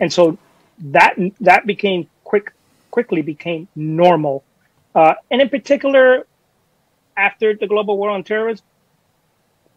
and 0.00 0.12
so 0.12 0.36
that 0.78 1.14
that 1.40 1.66
became 1.66 2.08
quick 2.24 2.52
quickly 2.90 3.22
became 3.22 3.68
normal. 3.76 4.44
Uh, 4.94 5.14
and 5.30 5.40
in 5.40 5.48
particular, 5.48 6.26
after 7.16 7.54
the 7.54 7.66
global 7.66 7.96
war 7.98 8.10
on 8.10 8.24
terrorism, 8.24 8.64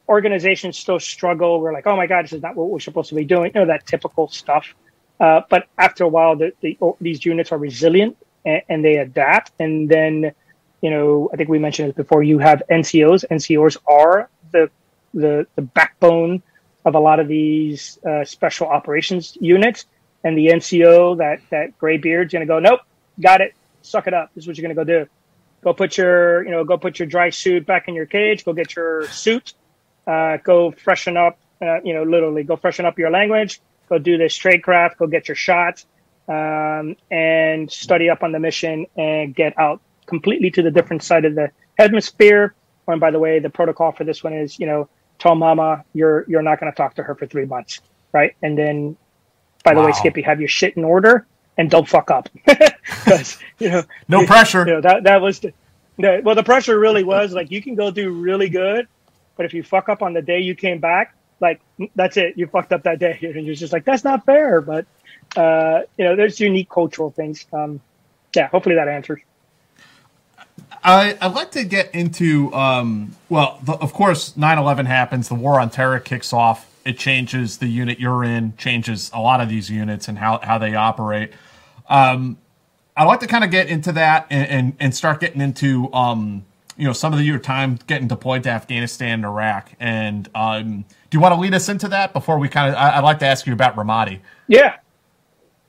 organizations 0.10 0.78
still 0.78 1.00
struggle. 1.00 1.62
We're 1.62 1.74
like, 1.74 1.88
oh 1.88 1.96
my 1.96 2.08
god, 2.08 2.26
this 2.26 2.34
is 2.34 2.42
not 2.42 2.56
what 2.56 2.70
we're 2.70 2.80
supposed 2.80 3.10
to 3.10 3.16
be 3.16 3.26
doing. 3.26 3.52
You 3.56 3.62
know 3.62 3.68
that 3.68 3.86
typical 3.86 4.28
stuff. 4.28 4.76
Uh, 5.20 5.42
but 5.50 5.68
after 5.78 6.04
a 6.04 6.08
while, 6.08 6.36
the, 6.36 6.52
the, 6.62 6.78
these 7.00 7.26
units 7.26 7.52
are 7.52 7.58
resilient 7.58 8.18
and, 8.46 8.62
and, 8.68 8.84
they 8.84 8.98
adapt. 8.98 9.52
And 9.60 9.88
then, 9.88 10.34
you 10.82 10.90
know, 10.90 11.30
I 11.32 11.38
think 11.38 11.50
we 11.50 11.58
mentioned 11.58 11.90
it 11.90 11.96
before. 11.96 12.22
You 12.22 12.40
have 12.40 12.62
NCOs. 12.70 13.26
NCOs 13.32 13.78
are 13.88 14.30
the 14.52 14.70
the, 15.14 15.48
the 15.56 15.62
backbone 15.62 16.44
of 16.84 16.94
a 16.94 17.00
lot 17.00 17.20
of 17.20 17.28
these 17.28 17.98
uh, 18.06 18.24
special 18.26 18.68
operations 18.68 19.38
units 19.40 19.86
and 20.24 20.38
the 20.38 20.48
NCO, 20.48 21.18
that 21.18 21.40
that 21.52 21.78
gray 21.78 21.98
beard's 21.98 22.34
gonna 22.34 22.46
go, 22.46 22.60
nope, 22.60 22.82
got 23.20 23.42
it, 23.42 23.54
suck 23.82 24.08
it 24.08 24.14
up. 24.14 24.32
This 24.36 24.44
is 24.44 24.48
what 24.48 24.58
you're 24.58 24.64
gonna 24.64 24.76
go 24.76 24.84
do. 24.84 25.08
Go 25.64 25.74
put 25.74 25.98
your, 25.98 26.44
you 26.44 26.52
know, 26.52 26.64
go 26.64 26.78
put 26.78 27.00
your 27.00 27.08
dry 27.08 27.30
suit 27.30 27.66
back 27.66 27.88
in 27.88 27.96
your 27.96 28.06
cage. 28.06 28.46
Go 28.46 28.54
get 28.54 28.76
your 28.76 29.08
suit. 29.08 29.54
Uh, 30.06 30.38
go 30.38 30.72
freshen 30.72 31.18
up. 31.18 31.40
Uh, 31.62 31.82
you 31.84 31.94
know, 31.94 32.04
literally, 32.04 32.44
go 32.44 32.56
freshen 32.56 32.86
up 32.86 33.00
your 33.00 33.10
language. 33.10 33.62
Go 33.90 33.98
do 33.98 34.18
this 34.18 34.36
trade 34.36 34.64
craft. 34.64 34.98
Go 34.98 35.08
get 35.08 35.28
your 35.28 35.36
shot, 35.36 35.84
um, 36.28 36.96
and 37.12 37.72
study 37.72 38.10
up 38.10 38.24
on 38.24 38.32
the 38.32 38.40
mission 38.40 38.86
and 38.98 39.36
get 39.36 39.58
out 39.60 39.82
completely 40.06 40.52
to 40.52 40.62
the 40.62 40.72
different 40.72 41.04
side 41.04 41.26
of 41.26 41.36
the 41.36 41.52
hemisphere. 41.78 42.54
And 42.88 43.00
by 43.00 43.12
the 43.12 43.20
way, 43.20 43.40
the 43.40 43.50
protocol 43.50 43.92
for 43.92 44.04
this 44.04 44.24
one 44.24 44.34
is, 44.34 44.60
you 44.60 44.68
know, 44.68 44.90
tell 45.20 45.36
mama 45.36 45.84
you're 45.94 46.26
you're 46.28 46.42
not 46.42 46.60
going 46.60 46.72
to 46.72 46.76
talk 46.76 46.96
to 46.96 47.04
her 47.04 47.16
for 47.16 47.26
three 47.26 47.46
months, 47.46 47.80
right? 48.12 48.36
And 48.42 48.58
then 48.58 48.98
by 49.64 49.74
the 49.74 49.80
wow. 49.80 49.88
way, 49.88 49.92
Skippy, 49.94 50.22
have 50.22 50.40
your 50.40 50.50
shit 50.50 50.78
in 50.78 50.84
order 50.84 51.26
and 51.58 51.70
don't 51.70 51.88
fuck 51.88 52.12
up. 52.12 52.30
Because 53.04 53.40
you 53.58 53.70
know, 53.70 53.84
no 54.08 54.26
pressure. 54.26 54.60
You 54.60 54.74
know 54.76 54.82
that 54.82 55.04
that 55.04 55.22
was 55.22 55.40
the, 55.40 55.54
the, 55.98 56.22
well, 56.24 56.36
the 56.36 56.44
pressure 56.44 56.78
really 56.78 57.04
was 57.04 57.34
like 57.34 57.50
you 57.50 57.62
can 57.62 57.74
go 57.74 57.90
do 57.90 58.12
really 58.12 58.48
good, 58.48 58.88
but 59.38 59.46
if 59.46 59.56
you 59.56 59.64
fuck 59.64 59.90
up 59.90 60.04
on 60.04 60.14
the 60.14 60.22
day 60.22 60.40
you 60.40 60.54
came 60.54 60.80
back, 60.80 61.16
like 61.46 61.62
that's 61.96 62.18
it, 62.18 62.38
you 62.38 62.48
fucked 62.48 62.74
up 62.74 62.84
that 62.84 63.00
day, 63.00 63.18
and 63.36 63.46
you're 63.46 63.56
just 63.56 63.74
like 63.74 63.86
that's 63.86 64.04
not 64.04 64.26
fair. 64.26 64.62
But 64.62 64.86
uh, 65.36 65.82
you 65.98 66.06
know, 66.06 66.16
there's 66.16 66.40
unique 66.40 66.70
cultural 66.70 67.12
things. 67.12 67.46
Um, 67.54 67.80
yeah, 68.36 68.48
hopefully 68.48 68.76
that 68.76 68.88
answers. 68.88 69.22
I, 70.84 71.18
would 71.22 71.36
like 71.36 71.52
to 71.52 71.64
get 71.64 71.96
into, 71.96 72.54
um, 72.54 73.16
well, 73.30 73.60
the, 73.64 73.74
of 73.74 73.92
course, 73.92 74.38
9 74.38 74.58
11 74.60 74.86
happens, 74.86 75.30
the 75.30 75.36
war 75.36 75.60
on 75.60 75.72
terror 75.72 76.00
kicks 76.00 76.32
off 76.32 76.70
it 76.86 77.00
changes 77.00 77.58
the 77.58 77.66
unit 77.66 78.00
you're 78.00 78.24
in, 78.24 78.56
changes 78.58 79.10
a 79.12 79.20
lot 79.20 79.42
of 79.42 79.50
these 79.50 79.72
units 79.72 80.08
and 80.08 80.20
how, 80.20 80.40
how 80.44 80.60
they 80.60 80.76
operate. 80.76 81.32
Um, 81.90 82.38
I'd 82.96 83.06
like 83.06 83.22
to 83.22 83.28
kind 83.28 83.44
of 83.44 83.50
get 83.50 83.68
into 83.68 83.92
that 83.94 84.28
and, 84.30 84.48
and, 84.48 84.74
and 84.80 84.96
start 84.96 85.20
getting 85.20 85.42
into, 85.42 85.92
um, 85.92 86.46
you 86.78 86.86
know, 86.86 86.94
some 86.94 87.14
of 87.14 87.20
the, 87.20 87.26
your 87.26 87.40
time 87.40 87.80
getting 87.88 88.08
deployed 88.08 88.44
to 88.44 88.50
Afghanistan 88.50 89.14
and 89.14 89.26
Iraq. 89.26 89.72
And 89.80 90.30
um, 90.36 90.86
do 91.10 91.18
you 91.18 91.20
want 91.20 91.34
to 91.34 91.40
lead 91.40 91.54
us 91.54 91.70
into 91.70 91.88
that 91.90 92.14
before 92.14 92.38
we 92.38 92.50
kind 92.50 92.70
of, 92.70 92.76
I, 92.76 92.98
would 92.98 93.06
like 93.06 93.20
to 93.20 93.26
ask 93.26 93.48
you 93.48 93.54
about 93.54 93.76
Ramadi. 93.76 94.20
Yeah. 94.48 94.78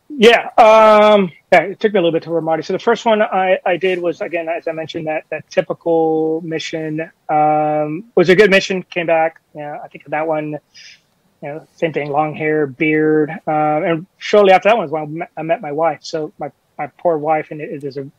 Yeah. 0.08 0.48
Um, 0.58 1.30
yeah. 1.52 1.62
It 1.62 1.80
took 1.80 1.92
me 1.92 1.98
a 1.98 2.02
little 2.02 2.12
bit 2.12 2.24
to 2.24 2.30
Ramadi. 2.30 2.64
So 2.64 2.72
the 2.72 2.78
first 2.78 3.04
one 3.04 3.22
I, 3.22 3.58
I 3.64 3.76
did 3.76 4.00
was, 4.00 4.20
again, 4.20 4.48
as 4.48 4.66
I 4.66 4.72
mentioned, 4.72 5.06
that, 5.06 5.24
that 5.30 5.48
typical 5.50 6.40
mission 6.44 7.10
um, 7.28 8.04
was 8.16 8.28
a 8.28 8.34
good 8.34 8.50
mission, 8.50 8.82
came 8.82 9.06
back. 9.06 9.40
Yeah. 9.54 9.78
I 9.82 9.88
think 9.88 10.04
that 10.06 10.26
one, 10.26 10.58
you 11.42 11.48
know, 11.48 11.66
same 11.76 11.92
thing, 11.92 12.10
long 12.10 12.34
hair, 12.34 12.66
beard. 12.66 13.30
Um, 13.30 13.38
and 13.46 14.06
shortly 14.18 14.52
after 14.52 14.70
that 14.70 14.76
one 14.76 14.84
was 14.84 14.90
when 14.90 15.02
I 15.02 15.06
met, 15.06 15.30
I 15.36 15.42
met 15.42 15.60
my 15.60 15.72
wife. 15.72 16.00
So 16.02 16.32
my, 16.38 16.50
my 16.78 16.88
poor 16.98 17.16
wife, 17.18 17.52
and 17.52 17.60
it 17.60 17.84
is 17.84 17.96
a, 17.96 18.02
you 18.02 18.12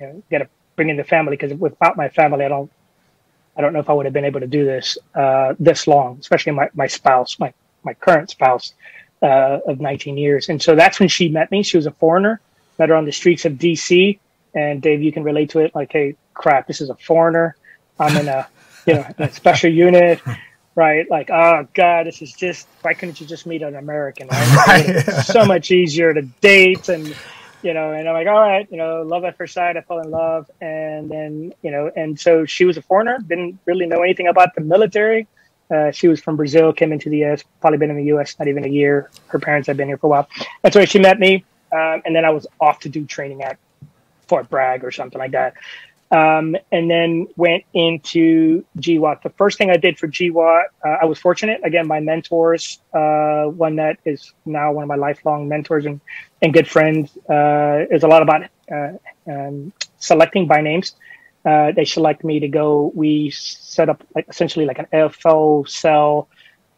know, 0.00 0.22
got 0.30 0.38
to 0.38 0.48
bring 0.76 0.88
in 0.88 0.96
the 0.96 1.04
family 1.04 1.36
because 1.36 1.56
without 1.58 1.96
my 1.96 2.08
family, 2.08 2.44
I 2.44 2.48
don't, 2.48 2.70
I 3.56 3.60
don't 3.60 3.72
know 3.72 3.80
if 3.80 3.90
I 3.90 3.92
would 3.92 4.06
have 4.06 4.12
been 4.12 4.24
able 4.24 4.40
to 4.40 4.46
do 4.46 4.64
this 4.64 4.96
uh, 5.14 5.54
this 5.58 5.86
long, 5.86 6.18
especially 6.20 6.52
my, 6.52 6.70
my 6.74 6.86
spouse, 6.86 7.38
my, 7.38 7.52
my 7.84 7.94
current 7.94 8.30
spouse 8.30 8.74
uh, 9.22 9.58
of 9.66 9.80
19 9.80 10.16
years. 10.16 10.48
And 10.48 10.62
so 10.62 10.74
that's 10.74 10.98
when 10.98 11.08
she 11.08 11.28
met 11.28 11.50
me. 11.50 11.62
She 11.62 11.76
was 11.76 11.86
a 11.86 11.90
foreigner, 11.90 12.40
met 12.78 12.88
her 12.88 12.94
on 12.94 13.04
the 13.04 13.12
streets 13.12 13.44
of 13.44 13.54
DC. 13.54 14.18
And 14.54 14.82
Dave, 14.82 15.02
you 15.02 15.12
can 15.12 15.22
relate 15.22 15.50
to 15.50 15.60
it. 15.60 15.74
Like, 15.74 15.92
hey, 15.92 16.16
crap, 16.34 16.66
this 16.66 16.80
is 16.80 16.90
a 16.90 16.96
foreigner. 16.96 17.56
I'm 17.98 18.16
in 18.16 18.28
a, 18.28 18.48
you 18.86 18.94
know, 18.94 19.06
a 19.18 19.30
special 19.30 19.70
unit 19.86 20.20
right? 20.74 21.08
Like, 21.10 21.30
oh 21.30 21.66
god, 21.74 22.06
this 22.06 22.22
is 22.22 22.32
just 22.32 22.66
why 22.82 22.94
couldn't 22.94 23.20
you 23.20 23.26
just 23.26 23.46
meet 23.46 23.62
an 23.62 23.76
American? 23.76 24.28
Right? 24.28 24.86
right. 25.06 25.24
so 25.24 25.44
much 25.44 25.70
easier 25.70 26.14
to 26.14 26.22
date 26.22 26.88
and 26.88 27.14
you 27.62 27.74
know, 27.74 27.92
and 27.92 28.08
I'm 28.08 28.14
like, 28.14 28.26
all 28.26 28.40
right, 28.40 28.66
you 28.70 28.76
know, 28.76 29.02
love 29.02 29.24
at 29.24 29.36
first 29.36 29.54
sight. 29.54 29.76
I 29.76 29.80
fell 29.82 30.00
in 30.00 30.10
love, 30.10 30.50
and 30.60 31.10
then 31.10 31.54
you 31.62 31.70
know, 31.70 31.90
and 31.94 32.18
so 32.18 32.44
she 32.44 32.64
was 32.64 32.76
a 32.76 32.82
foreigner, 32.82 33.18
didn't 33.26 33.58
really 33.66 33.86
know 33.86 34.02
anything 34.02 34.28
about 34.28 34.54
the 34.54 34.60
military. 34.60 35.26
Uh, 35.70 35.90
she 35.90 36.08
was 36.08 36.20
from 36.20 36.36
Brazil, 36.36 36.72
came 36.72 36.92
into 36.92 37.08
the 37.08 37.18
U.S., 37.18 37.42
probably 37.60 37.78
been 37.78 37.90
in 37.90 37.96
the 37.96 38.04
U.S. 38.06 38.36
not 38.38 38.48
even 38.48 38.64
a 38.64 38.68
year. 38.68 39.10
Her 39.28 39.38
parents 39.38 39.66
had 39.66 39.76
been 39.76 39.88
here 39.88 39.96
for 39.96 40.08
a 40.08 40.10
while. 40.10 40.28
That's 40.62 40.76
where 40.76 40.86
she 40.86 40.98
met 40.98 41.18
me, 41.18 41.44
um, 41.72 42.02
and 42.04 42.14
then 42.14 42.24
I 42.24 42.30
was 42.30 42.46
off 42.60 42.80
to 42.80 42.88
do 42.88 43.06
training 43.06 43.42
at 43.42 43.58
Fort 44.26 44.50
Bragg 44.50 44.84
or 44.84 44.90
something 44.90 45.18
like 45.18 45.32
that. 45.32 45.54
Um, 46.12 46.56
and 46.70 46.90
then 46.90 47.26
went 47.36 47.64
into 47.72 48.66
GWOT. 48.76 49.22
The 49.22 49.30
first 49.30 49.56
thing 49.56 49.70
I 49.70 49.78
did 49.78 49.98
for 49.98 50.08
GWOT, 50.08 50.64
uh, 50.84 50.96
I 51.00 51.06
was 51.06 51.18
fortunate. 51.18 51.62
Again, 51.64 51.86
my 51.86 52.00
mentors, 52.00 52.80
uh, 52.92 53.44
one 53.44 53.76
that 53.76 53.96
is 54.04 54.34
now 54.44 54.72
one 54.72 54.82
of 54.82 54.88
my 54.88 54.96
lifelong 54.96 55.48
mentors 55.48 55.86
and, 55.86 56.02
and 56.42 56.52
good 56.52 56.68
friends, 56.68 57.16
uh, 57.30 57.86
is 57.90 58.02
a 58.02 58.08
lot 58.08 58.20
about 58.20 58.42
uh, 58.70 58.92
um, 59.26 59.72
selecting 59.96 60.46
by 60.46 60.60
names. 60.60 60.96
Uh, 61.46 61.72
they 61.72 61.86
select 61.86 62.24
me 62.24 62.40
to 62.40 62.48
go. 62.48 62.92
We 62.94 63.30
set 63.30 63.88
up 63.88 64.04
like 64.14 64.26
essentially 64.28 64.66
like 64.66 64.78
an 64.78 64.88
AFO 64.92 65.66
cell 65.66 66.28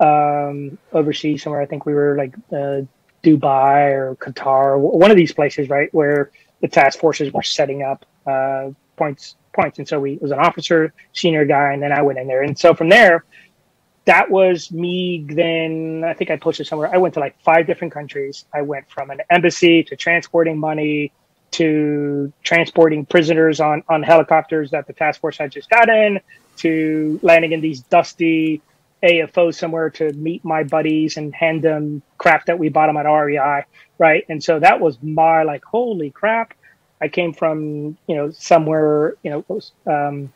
um, 0.00 0.78
overseas 0.92 1.42
somewhere. 1.42 1.60
I 1.60 1.66
think 1.66 1.86
we 1.86 1.94
were 1.94 2.16
like 2.16 2.34
uh, 2.52 2.82
Dubai 3.24 3.92
or 3.92 4.16
Qatar, 4.16 4.78
one 4.78 5.10
of 5.10 5.16
these 5.16 5.32
places, 5.32 5.68
right, 5.68 5.92
where 5.92 6.30
the 6.60 6.68
task 6.68 6.98
forces 6.98 7.32
were 7.32 7.42
setting 7.42 7.82
up 7.82 8.06
uh, 8.26 8.70
points 8.96 9.36
points. 9.54 9.78
And 9.78 9.88
so 9.88 10.00
we 10.00 10.18
was 10.20 10.32
an 10.32 10.38
officer, 10.38 10.92
senior 11.12 11.44
guy, 11.44 11.72
and 11.72 11.82
then 11.82 11.92
I 11.92 12.02
went 12.02 12.18
in 12.18 12.26
there. 12.26 12.42
And 12.42 12.58
so 12.58 12.74
from 12.74 12.88
there, 12.88 13.24
that 14.04 14.30
was 14.30 14.70
me. 14.72 15.24
Then 15.28 16.02
I 16.04 16.12
think 16.12 16.30
I 16.30 16.36
posted 16.36 16.66
somewhere. 16.66 16.92
I 16.92 16.98
went 16.98 17.14
to 17.14 17.20
like 17.20 17.40
five 17.40 17.66
different 17.66 17.92
countries. 17.92 18.44
I 18.52 18.62
went 18.62 18.90
from 18.90 19.10
an 19.10 19.20
embassy 19.30 19.82
to 19.84 19.96
transporting 19.96 20.58
money 20.58 21.12
to 21.52 22.32
transporting 22.42 23.06
prisoners 23.06 23.60
on, 23.60 23.84
on 23.88 24.02
helicopters 24.02 24.72
that 24.72 24.88
the 24.88 24.92
task 24.92 25.20
force 25.20 25.38
had 25.38 25.52
just 25.52 25.70
gotten, 25.70 26.18
to 26.56 27.20
landing 27.22 27.52
in 27.52 27.60
these 27.60 27.80
dusty 27.82 28.60
AFO 29.04 29.54
somewhere 29.54 29.88
to 29.90 30.12
meet 30.14 30.44
my 30.44 30.64
buddies 30.64 31.16
and 31.16 31.32
hand 31.32 31.62
them 31.62 32.02
crap 32.18 32.46
that 32.46 32.58
we 32.58 32.70
bought 32.70 32.88
them 32.88 32.96
at 32.96 33.06
REI, 33.06 33.64
right? 33.98 34.24
And 34.28 34.42
so 34.42 34.58
that 34.58 34.80
was 34.80 34.98
my 35.00 35.44
like, 35.44 35.64
holy 35.64 36.10
crap! 36.10 36.54
I 37.04 37.08
came 37.08 37.32
from 37.32 37.96
you 38.06 38.16
know 38.16 38.30
somewhere 38.30 39.16
you 39.22 39.30
know 39.32 39.40
um, 39.94 40.32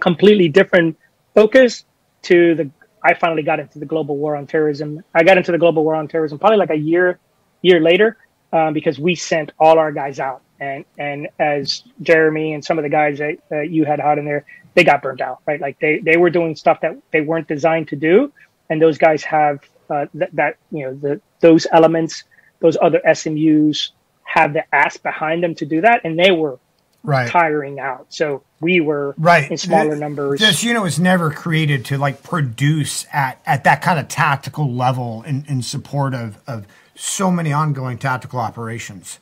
completely 0.00 0.48
different 0.48 0.96
focus 1.34 1.84
to 2.22 2.54
the. 2.54 2.70
I 3.02 3.12
finally 3.14 3.42
got 3.42 3.60
into 3.60 3.78
the 3.78 3.86
global 3.94 4.16
war 4.16 4.34
on 4.36 4.46
terrorism. 4.46 5.02
I 5.14 5.24
got 5.24 5.36
into 5.36 5.52
the 5.52 5.58
global 5.58 5.84
war 5.84 5.94
on 5.94 6.08
terrorism 6.08 6.38
probably 6.38 6.58
like 6.58 6.70
a 6.70 6.82
year 6.92 7.18
year 7.62 7.80
later 7.80 8.16
um, 8.52 8.72
because 8.72 8.98
we 8.98 9.14
sent 9.14 9.52
all 9.58 9.78
our 9.78 9.92
guys 9.92 10.18
out 10.20 10.40
and 10.60 10.84
and 10.98 11.28
as 11.38 11.82
Jeremy 12.02 12.54
and 12.54 12.64
some 12.64 12.78
of 12.78 12.84
the 12.84 12.88
guys 12.88 13.18
that 13.18 13.38
uh, 13.50 13.60
you 13.60 13.84
had 13.84 14.00
out 14.00 14.18
in 14.18 14.24
there, 14.24 14.44
they 14.74 14.84
got 14.84 15.02
burnt 15.02 15.20
out, 15.20 15.40
right? 15.46 15.60
Like 15.60 15.78
they 15.80 15.98
they 15.98 16.16
were 16.16 16.30
doing 16.30 16.56
stuff 16.56 16.80
that 16.80 16.96
they 17.12 17.20
weren't 17.20 17.48
designed 17.48 17.88
to 17.88 17.96
do, 17.96 18.32
and 18.70 18.80
those 18.80 18.98
guys 18.98 19.22
have 19.24 19.60
uh, 19.90 20.06
th- 20.16 20.30
that 20.32 20.56
you 20.70 20.84
know 20.84 20.94
the 20.94 21.20
those 21.40 21.66
elements, 21.72 22.24
those 22.60 22.76
other 22.80 23.00
SMUs 23.06 23.90
have 24.24 24.52
the 24.52 24.74
ass 24.74 24.96
behind 24.96 25.42
them 25.42 25.54
to 25.56 25.66
do 25.66 25.80
that, 25.82 26.02
and 26.04 26.18
they 26.18 26.30
were 26.30 26.58
right. 27.02 27.30
tiring 27.30 27.78
out. 27.78 28.06
So 28.08 28.42
we 28.60 28.80
were 28.80 29.14
right 29.18 29.50
in 29.50 29.56
smaller 29.56 29.96
numbers. 29.96 30.40
This 30.40 30.64
unit 30.64 30.82
was 30.82 30.98
never 30.98 31.30
created 31.30 31.84
to 31.86 31.98
like 31.98 32.22
produce 32.22 33.06
at 33.12 33.40
at 33.46 33.64
that 33.64 33.82
kind 33.82 33.98
of 33.98 34.08
tactical 34.08 34.72
level 34.72 35.22
in, 35.22 35.44
in 35.48 35.62
support 35.62 36.14
of 36.14 36.38
of 36.46 36.66
so 36.96 37.30
many 37.30 37.52
ongoing 37.52 37.98
tactical 37.98 38.40
operations. 38.40 39.20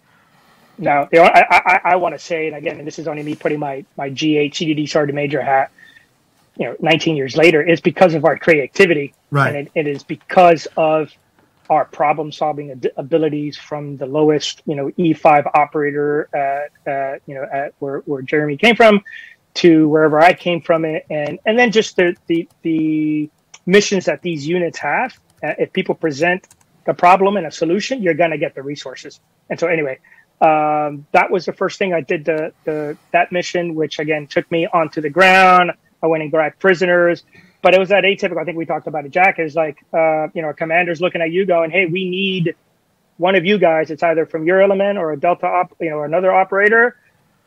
Now, 0.79 1.09
you 1.13 1.19
know, 1.19 1.25
I, 1.27 1.45
I, 1.51 1.81
I 1.85 1.97
want 1.97 2.15
to 2.15 2.19
say, 2.19 2.47
and 2.47 2.57
again, 2.57 2.79
and 2.79 2.87
this 2.87 2.99
is 2.99 3.07
only 3.07 3.23
me 3.23 3.35
putting 3.35 3.59
my, 3.59 3.85
my 3.97 4.11
G8 4.11 4.53
CDD 4.53 4.89
Sergeant 4.89 5.15
Major 5.15 5.43
hat, 5.43 5.71
you 6.57 6.67
know, 6.67 6.77
19 6.81 7.15
years 7.15 7.37
later, 7.37 7.63
is 7.63 7.81
because 7.81 8.15
of 8.15 8.25
our 8.25 8.39
creativity. 8.39 9.15
Right. 9.31 9.55
And 9.55 9.57
it, 9.57 9.73
it 9.75 9.87
is 9.87 10.03
because 10.03 10.67
of 10.77 11.13
our 11.73 11.87
problem 11.87 12.31
solving 12.31 12.83
abilities 12.99 13.57
from 13.57 13.97
the 13.97 14.05
lowest, 14.05 14.63
you 14.67 14.77
know, 14.77 14.91
E5 14.99 15.51
operator, 15.55 16.29
uh, 16.35 16.91
uh, 16.91 17.19
you 17.27 17.35
know, 17.35 17.45
at 17.51 17.73
where, 17.79 18.01
where 18.01 18.21
Jeremy 18.21 18.59
came 18.59 18.77
from 18.77 19.01
to 19.55 19.89
wherever 19.89 20.21
I 20.21 20.35
came 20.35 20.61
from. 20.61 20.85
It, 20.85 21.07
and, 21.09 21.39
and 21.47 21.59
then 21.59 21.73
just 21.73 21.97
the, 21.97 22.15
the, 22.27 22.47
the 22.61 23.31
missions 23.65 24.05
that 24.05 24.21
these 24.21 24.47
units 24.47 24.79
have. 24.79 25.19
Uh, 25.43 25.55
if 25.59 25.73
people 25.73 25.95
present 25.95 26.47
the 26.85 26.93
problem 26.93 27.39
and 27.39 27.47
a 27.47 27.51
solution, 27.51 28.03
you're 28.03 28.15
going 28.15 28.33
to 28.33 28.39
get 28.39 28.55
the 28.55 28.63
resources. 28.63 29.21
And 29.49 29.59
so 29.59 29.67
anyway, 29.67 29.99
um, 30.43 31.07
that 31.13 31.31
was 31.31 31.47
the 31.47 31.55
first 31.55 31.79
thing 31.79 31.95
I 31.95 32.03
did 32.03 32.27
the, 32.27 32.53
the 32.65 32.99
that 33.13 33.33
mission, 33.33 33.75
which 33.75 33.99
again 33.99 34.27
took 34.27 34.51
me 34.51 34.67
onto 34.67 35.01
the 35.01 35.11
ground. 35.11 35.73
I 36.03 36.07
went 36.07 36.23
and 36.23 36.31
grabbed 36.31 36.59
prisoners, 36.59 37.25
but 37.63 37.75
it 37.75 37.81
was 37.81 37.89
that 37.91 38.05
atypical. 38.05 38.41
I 38.41 38.45
think 38.45 38.59
we 38.59 38.67
talked 38.67 38.89
about 38.89 39.07
it. 39.07 39.13
Jack 39.13 39.39
is 39.39 39.55
like, 39.55 39.85
uh, 39.95 40.29
you 40.35 40.43
know, 40.43 40.51
a 40.51 40.55
commander's 40.55 41.01
looking 41.01 41.23
at 41.23 41.31
you, 41.31 41.47
going, 41.47 41.71
"Hey, 41.71 41.87
we 41.87 42.11
need 42.11 42.55
one 43.17 43.37
of 43.37 43.45
you 43.45 43.59
guys. 43.59 43.91
It's 43.91 44.03
either 44.03 44.27
from 44.27 44.45
your 44.47 44.61
element 44.61 44.99
or 44.99 45.13
a 45.13 45.17
Delta 45.17 45.47
op, 45.47 45.73
you 45.81 45.91
know, 45.91 45.97
or 45.97 46.05
another 46.05 46.33
operator. 46.33 46.97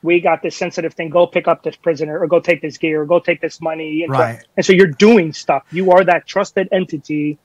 We 0.01 0.21
got 0.21 0.41
this 0.41 0.55
sensitive 0.55 0.93
thing. 0.93 1.09
Go 1.09 1.27
pick 1.27 1.47
up 1.47 1.63
this 1.63 1.75
prisoner, 1.75 2.19
or 2.19 2.27
go 2.27 2.39
take 2.39 2.61
this 2.61 2.77
gear, 2.77 3.01
or 3.01 3.05
go 3.05 3.19
take 3.19 3.41
this 3.41 3.59
money. 3.59 4.03
And 4.03 4.11
right. 4.11 4.39
So, 4.39 4.47
and 4.57 4.65
so 4.65 4.73
you're 4.73 4.87
doing 4.87 5.33
stuff. 5.33 5.63
You 5.71 5.91
are 5.91 6.03
that 6.05 6.25
trusted 6.25 6.69
entity 6.71 7.37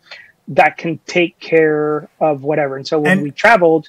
that 0.48 0.76
can 0.76 0.98
take 1.06 1.38
care 1.38 2.08
of 2.20 2.42
whatever. 2.42 2.76
And 2.76 2.86
so 2.86 3.00
when 3.00 3.12
and- 3.12 3.22
we 3.22 3.30
traveled 3.30 3.88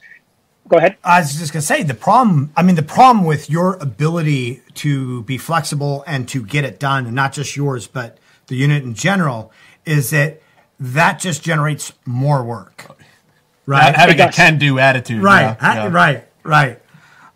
go 0.68 0.78
ahead. 0.78 0.96
I 1.04 1.20
was 1.20 1.38
just 1.38 1.52
going 1.52 1.62
to 1.62 1.68
say 1.68 1.84
the 1.84 1.94
problem. 1.94 2.52
I 2.56 2.64
mean, 2.64 2.76
the 2.76 2.84
problem 2.84 3.26
with 3.26 3.50
your 3.50 3.76
ability 3.76 4.62
to 4.76 5.24
be 5.24 5.38
flexible 5.38 6.04
and 6.08 6.28
to 6.30 6.44
get 6.46 6.64
it 6.64 6.80
done, 6.80 7.06
and 7.06 7.16
not 7.16 7.34
just 7.34 7.56
yours, 7.56 7.88
but 7.88 8.18
the 8.52 8.58
unit 8.58 8.84
in 8.84 8.94
general, 8.94 9.52
is 9.86 10.10
that 10.10 10.42
that 10.78 11.20
just 11.20 11.42
generates 11.42 11.94
more 12.06 12.44
work. 12.44 12.86
Right, 13.66 13.96
having 13.96 14.20
a 14.20 14.32
can-do 14.32 14.78
attitude. 14.78 15.24
Right, 15.24 15.56
yeah, 15.62 15.74
yeah. 15.76 15.90
right, 15.90 16.26
right. 16.44 16.82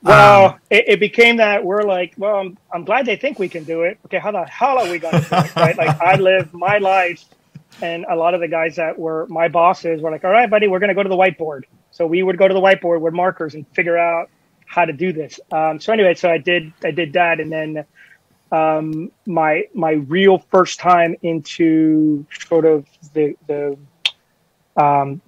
Well, 0.02 0.46
um, 0.46 0.60
it, 0.70 0.86
it, 0.88 1.00
became 1.00 1.38
that 1.38 1.64
we're 1.64 1.84
like, 1.84 2.14
well, 2.18 2.36
I'm, 2.36 2.58
I'm, 2.72 2.84
glad 2.84 3.06
they 3.06 3.16
think 3.16 3.40
we 3.40 3.48
can 3.48 3.64
do 3.64 3.84
it. 3.84 3.98
Okay, 4.06 4.20
how 4.20 4.32
the 4.32 4.44
hell 4.44 4.78
are 4.78 4.92
we 4.92 5.00
going 5.00 5.14
to 5.14 5.30
do 5.30 5.36
it? 5.36 5.56
Right? 5.56 5.78
Like, 5.78 6.00
I 6.02 6.16
live 6.16 6.54
my 6.54 6.80
life, 6.80 7.24
and 7.82 8.06
a 8.10 8.16
lot 8.16 8.34
of 8.34 8.42
the 8.42 8.48
guys 8.48 8.76
that 8.76 9.00
were 9.00 9.26
my 9.30 9.48
bosses 9.48 10.02
were 10.02 10.12
like, 10.12 10.26
all 10.26 10.32
right, 10.32 10.50
buddy, 10.50 10.68
we're 10.68 10.80
going 10.80 10.90
to 10.90 10.96
go 10.96 11.04
to 11.04 11.10
the 11.10 11.16
whiteboard. 11.16 11.64
So 11.92 12.06
we 12.06 12.22
would 12.22 12.38
go 12.38 12.48
to 12.48 12.54
the 12.54 12.62
whiteboard 12.62 13.00
with 13.00 13.14
markers 13.14 13.56
and 13.56 13.66
figure 13.70 13.98
out 13.98 14.30
how 14.66 14.84
to 14.84 14.94
do 14.94 15.14
this. 15.14 15.40
Um, 15.52 15.80
so 15.80 15.94
anyway, 15.94 16.16
so 16.16 16.30
I 16.30 16.40
did 16.40 16.74
I 16.84 16.92
did 16.92 17.14
that, 17.14 17.40
and 17.40 17.52
then 17.52 17.86
um, 18.52 19.12
my 19.26 19.64
my 19.74 19.92
real 19.92 20.38
first 20.38 20.80
time 20.80 21.16
into 21.22 22.26
sort 22.32 22.66
of 22.66 22.86
the 23.14 23.36
the 23.48 23.78
um, 24.78 25.22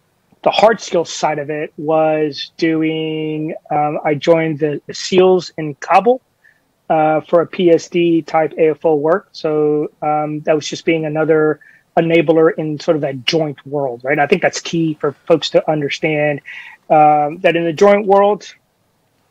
the 0.44 0.52
hard 0.52 0.80
skills 0.80 1.12
side 1.12 1.40
of 1.40 1.50
it 1.50 1.74
was 1.78 2.52
doing. 2.58 3.54
Um, 3.72 4.00
I 4.06 4.14
joined 4.16 4.60
the, 4.60 4.82
SEALs 4.92 5.52
in 5.58 5.76
Kabul 5.76 6.22
uh, 6.90 7.22
for 7.22 7.42
a 7.42 7.48
PSD 7.48 8.26
type 8.26 8.54
AFO 8.54 8.98
work. 8.98 9.30
So 9.32 9.92
um, 10.02 10.42
that 10.42 10.56
was 10.56 10.68
just 10.68 10.86
being 10.86 11.06
another 11.06 11.60
enabler 11.98 12.54
in 12.58 12.80
sort 12.80 12.96
of 12.96 13.02
that 13.02 13.26
joint 13.26 13.66
world, 13.66 14.02
right? 14.04 14.20
I 14.20 14.28
think 14.28 14.42
that's 14.42 14.62
key 14.62 14.94
for 15.00 15.14
folks 15.28 15.50
to 15.50 15.70
understand 15.70 16.42
um, 16.90 17.40
that 17.40 17.56
in 17.56 17.66
the 17.66 17.74
joint 17.74 18.06
world, 18.06 18.54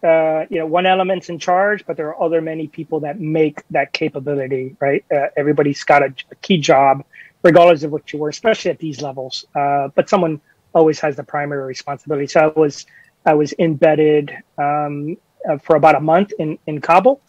uh, 0.06 0.46
you 0.50 0.58
know, 0.60 0.66
one 0.66 0.86
element's 0.86 1.28
in 1.28 1.38
charge, 1.38 1.84
but 1.84 1.96
there 1.96 2.08
are 2.08 2.22
other 2.22 2.40
many 2.40 2.68
people 2.68 3.00
that 3.00 3.18
make 3.18 3.66
that 3.70 3.92
capability, 3.92 4.76
right? 4.78 5.04
Uh, 5.10 5.26
everybody's 5.36 5.82
got 5.82 6.02
a, 6.02 6.14
a, 6.30 6.34
key 6.36 6.58
job, 6.58 7.04
regardless 7.42 7.82
of 7.82 7.90
what 7.90 8.12
you 8.12 8.18
were, 8.20 8.28
especially 8.28 8.70
at 8.70 8.78
these 8.78 9.02
levels. 9.02 9.46
Uh, 9.54 9.88
but 9.96 10.08
someone 10.08 10.40
always 10.72 11.00
has 11.00 11.16
the 11.16 11.24
primary 11.24 11.64
responsibility. 11.64 12.28
So 12.28 12.40
I 12.40 12.58
was, 12.58 12.86
I 13.24 13.34
was 13.34 13.52
embedded 13.58 14.30
um, 14.58 15.16
uh, 15.48 15.58
for 15.58 15.74
about 15.74 15.96
a 15.96 16.00
month 16.00 16.32
in 16.38 16.58
in 16.68 16.80
Kabul, 16.80 17.20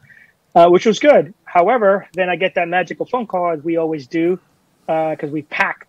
uh, 0.54 0.70
which 0.70 0.86
was 0.86 1.00
good. 1.00 1.34
However, 1.46 2.08
then 2.14 2.30
I 2.30 2.36
get 2.36 2.54
that 2.56 2.68
magical 2.68 3.08
phone 3.08 3.26
call, 3.26 3.54
as 3.54 3.64
we 3.64 3.78
always 3.78 4.06
do, 4.06 4.40
because 4.86 5.30
uh, 5.30 5.34
we 5.34 5.42
pack 5.42 5.88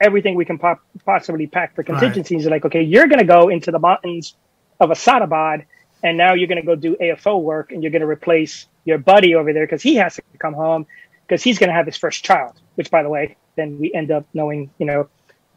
everything 0.00 0.34
we 0.34 0.44
can 0.44 0.58
pop, 0.58 0.80
possibly 1.04 1.46
pack 1.46 1.76
for 1.76 1.84
contingencies. 1.84 2.44
Right. 2.44 2.52
Like, 2.52 2.64
okay, 2.64 2.82
you're 2.82 3.06
going 3.06 3.20
to 3.20 3.24
go 3.24 3.48
into 3.48 3.70
the 3.70 3.78
mountains 3.78 4.34
of 4.80 4.90
Asadabad, 4.90 5.64
and 6.02 6.16
now 6.16 6.34
you're 6.34 6.48
going 6.48 6.60
to 6.60 6.66
go 6.66 6.74
do 6.74 6.96
AFO 6.96 7.40
work, 7.40 7.72
and 7.72 7.82
you're 7.82 7.92
going 7.92 8.02
to 8.02 8.08
replace 8.08 8.66
your 8.84 8.98
buddy 8.98 9.34
over 9.34 9.52
there 9.52 9.66
because 9.66 9.82
he 9.82 9.96
has 9.96 10.16
to 10.16 10.22
come 10.38 10.54
home 10.54 10.86
because 11.26 11.42
he's 11.42 11.58
going 11.58 11.68
to 11.68 11.74
have 11.74 11.86
his 11.86 11.96
first 11.96 12.24
child. 12.24 12.52
Which, 12.76 12.90
by 12.90 13.02
the 13.02 13.08
way, 13.08 13.36
then 13.56 13.78
we 13.78 13.92
end 13.92 14.10
up 14.10 14.26
knowing, 14.34 14.70
you 14.78 14.86
know, 14.86 15.08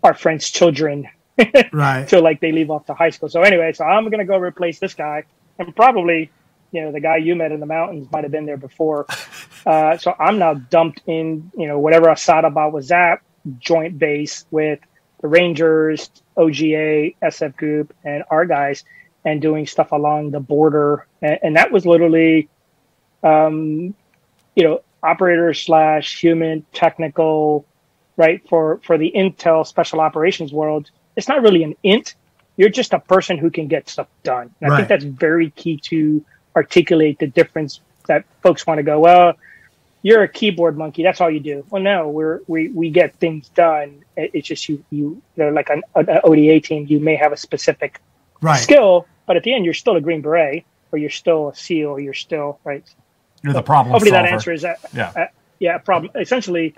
our 0.03 0.13
friends' 0.13 0.49
children. 0.49 1.07
right. 1.73 2.07
Till 2.07 2.21
like 2.21 2.41
they 2.41 2.51
leave 2.51 2.69
off 2.69 2.85
to 2.87 2.93
high 2.93 3.11
school. 3.11 3.29
So 3.29 3.41
anyway, 3.41 3.73
so 3.73 3.85
I'm 3.85 4.05
going 4.05 4.19
to 4.19 4.25
go 4.25 4.37
replace 4.37 4.79
this 4.79 4.93
guy, 4.93 5.23
and 5.57 5.75
probably 5.75 6.31
you 6.71 6.81
know 6.81 6.91
the 6.91 6.99
guy 6.99 7.17
you 7.17 7.35
met 7.35 7.51
in 7.51 7.59
the 7.59 7.65
mountains 7.65 8.07
might 8.11 8.23
have 8.23 8.31
been 8.31 8.45
there 8.45 8.57
before. 8.57 9.05
Uh, 9.65 9.97
so 9.97 10.15
I'm 10.17 10.39
now 10.39 10.53
dumped 10.53 11.01
in 11.05 11.51
you 11.53 11.67
know 11.67 11.79
whatever 11.79 12.05
Asadabad 12.07 12.71
was 12.71 12.91
at 12.91 13.21
joint 13.59 13.97
base 13.97 14.45
with 14.51 14.79
the 15.21 15.27
Rangers, 15.27 16.09
OGA, 16.37 17.15
SF 17.21 17.55
Group, 17.57 17.93
and 18.03 18.23
our 18.29 18.45
guys, 18.45 18.83
and 19.25 19.41
doing 19.41 19.67
stuff 19.67 19.91
along 19.91 20.31
the 20.31 20.39
border, 20.39 21.07
and, 21.21 21.39
and 21.43 21.55
that 21.55 21.71
was 21.71 21.85
literally, 21.85 22.49
um, 23.23 23.93
you 24.55 24.63
know, 24.63 24.81
operator 25.03 25.53
slash 25.53 26.19
human 26.19 26.65
technical 26.73 27.65
right? 28.19 28.41
For 28.49 28.79
for 28.83 28.97
the 28.97 29.11
intel 29.15 29.65
special 29.65 30.01
operations 30.01 30.51
world, 30.51 30.91
it's 31.15 31.29
not 31.29 31.41
really 31.41 31.63
an 31.63 31.75
int. 31.83 32.15
You're 32.57 32.69
just 32.69 32.91
a 32.93 32.99
person 32.99 33.37
who 33.37 33.49
can 33.49 33.69
get 33.69 33.87
stuff 33.87 34.07
done. 34.23 34.53
And 34.59 34.73
I 34.73 34.75
think 34.75 34.89
that's 34.89 35.05
very 35.05 35.51
key 35.51 35.77
to 35.85 36.23
articulate 36.53 37.17
the 37.17 37.27
difference 37.27 37.79
that 38.07 38.25
folks 38.43 38.67
want 38.67 38.79
to 38.79 38.83
go. 38.83 38.99
Well, 38.99 39.35
you're 40.01 40.23
a 40.23 40.27
keyboard 40.27 40.77
monkey. 40.77 41.01
That's 41.01 41.21
all 41.21 41.31
you 41.31 41.39
do. 41.39 41.65
Well, 41.69 41.81
no, 41.81 42.09
we're 42.09 42.41
we 42.47 42.67
we 42.67 42.89
get 42.89 43.15
things 43.15 43.47
done. 43.49 44.03
It's 44.17 44.45
just 44.45 44.67
you 44.67 44.83
you 44.89 45.21
they're 45.37 45.53
like 45.53 45.69
an, 45.69 45.83
an 45.95 46.19
ODA 46.25 46.59
team. 46.59 46.85
You 46.89 46.99
may 46.99 47.15
have 47.15 47.31
a 47.31 47.37
specific 47.37 48.01
Right. 48.41 48.59
skill, 48.59 49.07
but 49.25 49.37
at 49.37 49.43
the 49.43 49.53
end, 49.53 49.65
you're 49.65 49.73
still 49.73 49.95
a 49.95 50.01
Green 50.01 50.21
Beret, 50.21 50.65
or 50.91 50.99
you're 50.99 51.09
still 51.09 51.49
a 51.49 51.55
SEAL, 51.55 51.89
or 51.89 51.99
you're 51.99 52.13
still 52.13 52.59
right. 52.63 52.83
You're 53.43 53.53
the 53.53 53.61
problem 53.61 53.91
Hopefully, 53.91 54.11
that 54.11 54.25
answer 54.25 54.51
is 54.51 54.63
that. 54.63 54.79
Yeah. 54.93 55.13
Uh, 55.15 55.25
yeah, 55.59 55.75
a 55.75 55.79
problem. 55.79 56.11
Essentially, 56.15 56.73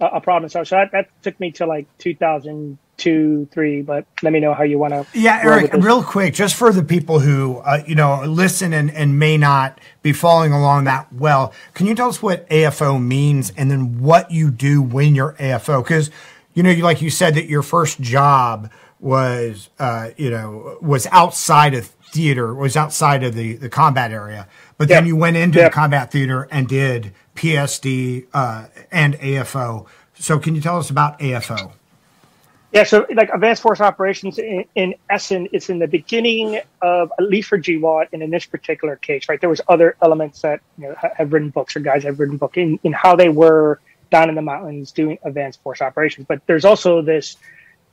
a, 0.00 0.06
a 0.06 0.20
problem 0.20 0.48
solver. 0.48 0.64
So 0.64 0.76
that, 0.76 0.92
that 0.92 1.22
took 1.22 1.38
me 1.40 1.52
to 1.52 1.66
like 1.66 1.86
2002, 1.98 3.48
three. 3.50 3.82
But 3.82 4.06
let 4.22 4.32
me 4.32 4.40
know 4.40 4.52
how 4.52 4.64
you 4.64 4.78
want 4.78 4.92
to. 4.92 5.06
Yeah, 5.18 5.40
Eric, 5.42 5.72
real 5.74 6.02
quick, 6.02 6.34
just 6.34 6.54
for 6.54 6.72
the 6.72 6.82
people 6.82 7.20
who 7.20 7.58
uh, 7.58 7.82
you 7.86 7.94
know 7.94 8.22
listen 8.26 8.72
and, 8.72 8.90
and 8.90 9.18
may 9.18 9.38
not 9.38 9.78
be 10.02 10.12
following 10.12 10.52
along 10.52 10.84
that 10.84 11.12
well, 11.12 11.52
can 11.74 11.86
you 11.86 11.94
tell 11.94 12.08
us 12.08 12.22
what 12.22 12.48
AFO 12.48 13.02
means 13.02 13.52
and 13.56 13.70
then 13.70 14.00
what 14.00 14.30
you 14.30 14.50
do 14.50 14.82
when 14.82 15.14
you're 15.14 15.34
AFO? 15.34 15.82
Because 15.82 16.10
you 16.54 16.62
know, 16.62 16.70
you 16.70 16.82
like 16.82 17.00
you 17.00 17.10
said 17.10 17.34
that 17.34 17.46
your 17.46 17.62
first 17.62 18.00
job 18.00 18.70
was 19.02 19.68
uh, 19.78 20.10
you 20.16 20.30
know 20.30 20.78
was 20.80 21.06
outside 21.08 21.74
of 21.74 21.86
theater, 21.86 22.54
was 22.54 22.76
outside 22.76 23.24
of 23.24 23.34
the 23.34 23.54
the 23.56 23.68
combat 23.68 24.12
area, 24.12 24.48
but 24.78 24.88
then 24.88 25.06
you 25.06 25.16
went 25.16 25.36
into 25.36 25.58
Yep. 25.58 25.72
the 25.72 25.74
combat 25.74 26.12
theater 26.12 26.48
and 26.50 26.68
did 26.68 27.12
PSD 27.36 28.26
uh, 28.32 28.66
and 28.92 29.14
AFO. 29.16 29.86
So, 30.14 30.38
can 30.38 30.54
you 30.54 30.62
tell 30.62 30.78
us 30.78 30.90
about 30.90 31.18
AFO? 31.20 31.72
Yeah, 32.72 32.84
so 32.84 33.06
like 33.14 33.30
advanced 33.34 33.62
force 33.62 33.80
operations, 33.82 34.38
in, 34.38 34.64
in 34.76 34.94
essence, 35.10 35.48
it's 35.52 35.68
in 35.70 35.78
the 35.78 35.88
beginning 35.88 36.60
of 36.80 37.12
at 37.18 37.24
least 37.26 37.48
for 37.50 37.58
GWOT, 37.58 38.08
and 38.14 38.22
in 38.22 38.30
this 38.30 38.46
particular 38.46 38.96
case, 38.96 39.28
right? 39.28 39.40
There 39.40 39.50
was 39.50 39.60
other 39.68 39.96
elements 40.02 40.40
that 40.42 40.60
you 40.78 40.88
know 40.88 40.94
have 41.16 41.32
written 41.32 41.50
books 41.50 41.76
or 41.76 41.80
guys 41.80 42.04
have 42.04 42.20
written 42.20 42.38
book 42.38 42.56
in, 42.56 42.78
in 42.84 42.92
how 42.92 43.16
they 43.16 43.28
were 43.28 43.80
down 44.10 44.28
in 44.30 44.36
the 44.36 44.42
mountains 44.42 44.92
doing 44.92 45.18
advanced 45.24 45.62
force 45.62 45.82
operations. 45.82 46.26
But 46.28 46.42
there's 46.46 46.64
also 46.64 47.02
this 47.02 47.36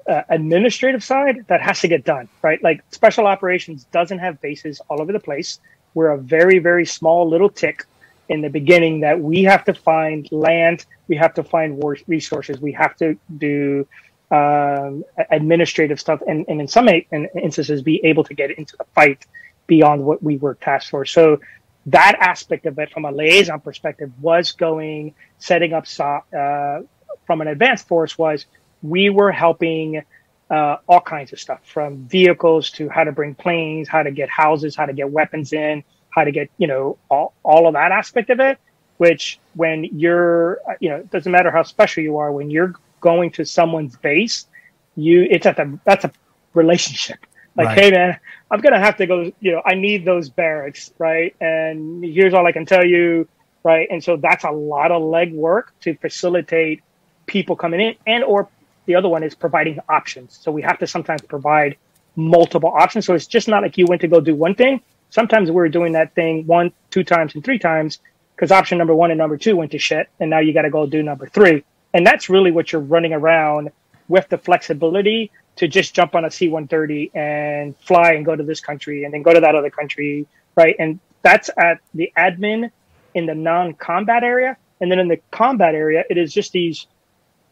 uh, 0.10 0.24
administrative 0.30 1.04
side 1.04 1.46
that 1.48 1.62
has 1.62 1.80
to 1.82 1.88
get 1.88 2.04
done, 2.04 2.28
right? 2.42 2.62
Like 2.64 2.84
special 2.92 3.28
operations 3.28 3.86
doesn't 3.92 4.20
have 4.20 4.42
bases 4.42 4.82
all 4.90 5.02
over 5.02 5.14
the 5.14 5.20
place. 5.20 5.60
We're 5.94 6.12
a 6.12 6.18
very, 6.18 6.60
very 6.60 6.86
small 6.86 7.30
little 7.30 7.50
tick 7.50 7.86
in 8.28 8.42
the 8.42 8.50
beginning 8.50 9.02
that 9.02 9.20
we 9.20 9.44
have 9.44 9.64
to 9.66 9.74
find 9.74 10.32
land, 10.32 10.86
we 11.08 11.16
have 11.16 11.34
to 11.36 11.44
find 11.44 11.82
resources, 12.08 12.60
we 12.60 12.72
have 12.72 12.96
to 12.98 13.18
do 13.38 13.88
um, 14.32 15.04
administrative 15.32 16.00
stuff, 16.00 16.22
and, 16.28 16.46
and 16.48 16.62
in 16.62 16.68
some 16.68 16.88
instances, 16.88 17.82
be 17.82 18.00
able 18.06 18.24
to 18.24 18.36
get 18.36 18.52
into 18.52 18.78
the 18.78 18.86
fight 18.96 19.26
beyond 19.66 20.04
what 20.04 20.22
we 20.22 20.38
were 20.38 20.56
tasked 20.56 20.92
for. 20.92 21.06
So 21.06 21.40
that 21.88 22.16
aspect 22.20 22.68
of 22.68 22.78
it, 22.78 22.92
from 22.92 23.06
a 23.06 23.12
liaison 23.12 23.60
perspective, 23.62 24.12
was 24.22 24.52
going 24.52 25.16
setting 25.40 25.74
up 25.74 25.86
uh, 26.00 26.82
from 27.26 27.42
an 27.42 27.48
advanced 27.48 27.88
force 27.88 28.18
was 28.18 28.46
we 28.82 29.10
were 29.10 29.32
helping 29.32 30.04
uh, 30.50 30.78
all 30.88 31.02
kinds 31.02 31.34
of 31.34 31.40
stuff 31.40 31.60
from 31.64 32.08
vehicles 32.08 32.72
to 32.72 32.90
how 32.90 33.04
to 33.04 33.12
bring 33.12 33.36
planes, 33.36 33.88
how 33.88 34.04
to 34.04 34.12
get 34.12 34.30
houses, 34.30 34.76
how 34.76 34.86
to 34.86 34.94
get 34.94 35.10
weapons 35.12 35.54
in, 35.54 35.84
how 36.10 36.24
to 36.24 36.32
get, 36.32 36.50
you 36.58 36.68
know, 36.68 36.98
all, 37.10 37.36
all 37.44 37.68
of 37.68 37.74
that 37.74 37.92
aspect 37.92 38.30
of 38.30 38.40
it, 38.40 38.58
which 38.98 39.40
when 39.54 39.84
you're, 39.86 40.60
uh, 40.70 40.74
you 40.80 40.90
know, 40.90 40.98
it 40.98 41.10
doesn't 41.12 41.32
matter 41.32 41.52
how 41.52 41.64
special 41.64 42.04
you 42.04 42.18
are, 42.18 42.32
when 42.32 42.50
you're 42.50 42.74
going 43.02 43.32
to 43.32 43.46
someone's 43.46 43.96
base, 43.98 44.48
you, 44.96 45.28
it's 45.30 45.46
at 45.46 45.58
the, 45.58 45.80
that's 45.86 46.06
a 46.06 46.12
relationship. 46.54 47.20
Like, 47.58 47.72
Right. 47.72 47.78
hey 47.78 47.92
man, 47.92 48.18
I'm 48.52 48.62
going 48.62 48.74
to 48.74 48.80
have 48.80 48.98
to 48.98 49.08
go, 49.08 49.32
you 49.40 49.52
know, 49.52 49.62
I 49.66 49.76
need 49.76 50.06
those 50.06 50.30
barracks, 50.30 50.92
right? 50.98 51.36
And 51.42 52.04
here's 52.04 52.34
all 52.34 52.48
I 52.48 52.54
can 52.54 52.66
tell 52.66 52.86
you, 52.86 53.28
right? 53.64 53.88
And 53.92 54.04
so 54.04 54.16
that's 54.16 54.46
a 54.46 54.52
lot 54.52 54.92
of 54.92 55.02
legwork 55.02 55.64
to 55.82 55.96
facilitate 55.98 56.84
people 57.28 57.58
coming 57.58 57.82
in 57.82 57.96
and 58.08 58.24
or 58.24 58.50
the 58.90 58.96
other 58.96 59.08
one 59.08 59.22
is 59.22 59.36
providing 59.36 59.78
options. 59.88 60.40
So 60.42 60.52
we 60.52 60.64
have 60.64 60.80
to 60.80 60.88
sometimes 60.88 61.22
provide 61.22 61.78
multiple 62.16 62.72
options. 62.72 63.06
So 63.06 63.14
it's 63.14 63.28
just 63.28 63.48
not 63.48 63.62
like 63.62 63.78
you 63.78 63.86
went 63.86 64.02
to 64.02 64.08
go 64.08 64.20
do 64.20 64.34
one 64.34 64.56
thing. 64.56 64.82
Sometimes 65.12 65.52
we're 65.52 65.70
doing 65.70 65.94
that 65.94 66.16
thing 66.16 66.48
one, 66.48 66.72
two 66.90 67.04
times, 67.04 67.36
and 67.36 67.46
three 67.46 67.60
times 67.60 68.00
because 68.36 68.52
option 68.52 68.80
number 68.80 68.96
one 68.96 69.12
and 69.12 69.20
number 69.20 69.38
two 69.38 69.56
went 69.56 69.70
to 69.74 69.78
shit, 69.78 70.10
and 70.20 70.32
now 70.32 70.40
you 70.40 70.54
got 70.54 70.64
to 70.64 70.72
go 70.72 70.88
do 70.88 71.04
number 71.04 71.28
three. 71.28 71.64
And 71.94 72.04
that's 72.04 72.30
really 72.30 72.50
what 72.50 72.72
you're 72.72 72.82
running 72.82 73.14
around 73.14 73.72
with 74.08 74.28
the 74.30 74.40
flexibility 74.40 75.30
to 75.58 75.68
just 75.68 75.94
jump 75.94 76.16
on 76.16 76.26
a 76.26 76.32
C-130 76.32 77.16
and 77.16 77.78
fly 77.78 78.14
and 78.14 78.26
go 78.26 78.36
to 78.36 78.42
this 78.42 78.60
country 78.60 79.04
and 79.04 79.14
then 79.14 79.22
go 79.22 79.34
to 79.36 79.42
that 79.42 79.54
other 79.54 79.70
country, 79.70 80.26
right? 80.56 80.76
And 80.80 81.00
that's 81.22 81.52
at 81.56 81.80
the 81.94 82.12
admin 82.18 82.72
in 83.14 83.28
the 83.28 83.36
non-combat 83.36 84.24
area, 84.24 84.58
and 84.82 84.92
then 84.92 84.98
in 84.98 85.10
the 85.10 85.20
combat 85.30 85.76
area, 85.76 86.06
it 86.10 86.18
is 86.18 86.34
just 86.34 86.54
these 86.54 86.88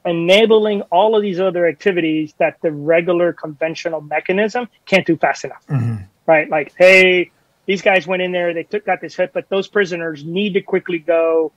enabling 0.07 0.81
all 0.83 1.15
of 1.15 1.21
these 1.21 1.39
other 1.39 1.67
activities 1.67 2.33
that 2.39 2.57
the 2.61 2.71
regular 2.71 3.33
conventional 3.33 4.01
mechanism 4.01 4.67
can't 4.85 5.05
do 5.05 5.17
fast 5.17 5.45
enough. 5.45 5.65
Mm-hmm. 5.67 6.03
Right? 6.25 6.49
Like, 6.49 6.73
hey, 6.77 7.31
these 7.65 7.81
guys 7.81 8.07
went 8.07 8.21
in 8.21 8.31
there, 8.31 8.53
they 8.53 8.63
took 8.63 8.85
got 8.85 9.01
this 9.01 9.15
hit, 9.15 9.33
but 9.33 9.49
those 9.49 9.67
prisoners 9.67 10.23
need 10.23 10.53
to 10.53 10.61
quickly 10.61 10.99
go 10.99 11.51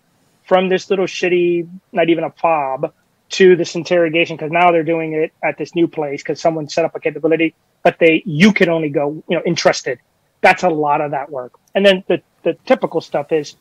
from 0.47 0.69
this 0.69 0.91
little 0.91 1.07
shitty, 1.07 1.69
not 1.93 2.09
even 2.09 2.25
a 2.25 2.31
fob, 2.31 2.93
to 3.31 3.55
this 3.55 3.77
interrogation 3.77 4.37
because 4.37 4.51
now 4.51 4.73
they're 4.73 4.83
doing 4.83 5.13
it 5.13 5.33
at 5.43 5.57
this 5.57 5.75
new 5.75 5.87
place 5.87 6.23
because 6.23 6.41
someone 6.41 6.69
set 6.69 6.85
up 6.85 6.95
a 6.97 7.01
capability, 7.01 7.55
but 7.83 7.99
they 7.99 8.23
you 8.27 8.53
can 8.53 8.69
only 8.69 8.89
go, 8.89 9.23
you 9.29 9.37
know, 9.37 9.43
entrusted. 9.47 10.01
That's 10.41 10.65
a 10.65 10.69
lot 10.69 11.01
of 11.01 11.13
that 11.13 11.31
work. 11.31 11.53
And 11.75 11.87
then 11.87 12.05
the 12.09 12.21
the 12.43 12.55
typical 12.67 13.01
stuff 13.01 13.31
is 13.31 13.57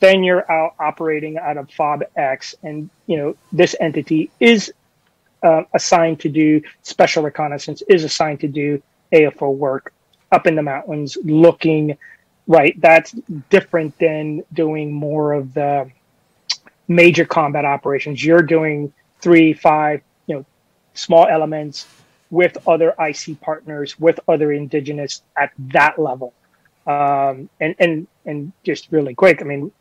then 0.00 0.22
you're 0.22 0.50
out 0.50 0.74
operating 0.78 1.38
out 1.38 1.56
of 1.56 1.70
fob 1.70 2.02
X, 2.16 2.54
and 2.62 2.90
you 3.06 3.16
know 3.16 3.36
this 3.52 3.74
entity 3.80 4.30
is 4.40 4.72
uh, 5.42 5.62
assigned 5.74 6.20
to 6.20 6.28
do 6.28 6.62
special 6.82 7.22
reconnaissance, 7.22 7.82
is 7.88 8.04
assigned 8.04 8.40
to 8.40 8.48
do 8.48 8.82
AFO 9.12 9.54
work 9.54 9.92
up 10.32 10.46
in 10.46 10.54
the 10.54 10.62
mountains, 10.62 11.16
looking 11.24 11.96
right. 12.46 12.78
That's 12.80 13.12
different 13.50 13.98
than 13.98 14.42
doing 14.52 14.92
more 14.92 15.32
of 15.32 15.54
the 15.54 15.90
major 16.88 17.24
combat 17.24 17.64
operations. 17.64 18.24
You're 18.24 18.42
doing 18.42 18.92
three, 19.20 19.52
five, 19.52 20.02
you 20.26 20.36
know, 20.36 20.46
small 20.94 21.26
elements 21.26 21.86
with 22.30 22.56
other 22.66 22.94
IC 22.98 23.40
partners, 23.40 23.98
with 23.98 24.18
other 24.28 24.52
indigenous 24.52 25.22
at 25.36 25.52
that 25.58 25.98
level. 25.98 26.32
Um, 26.86 27.48
and, 27.60 27.74
and, 27.78 28.06
and 28.24 28.52
just 28.64 28.88
really 28.90 29.14
quick, 29.14 29.40
I 29.42 29.44
mean, 29.44 29.72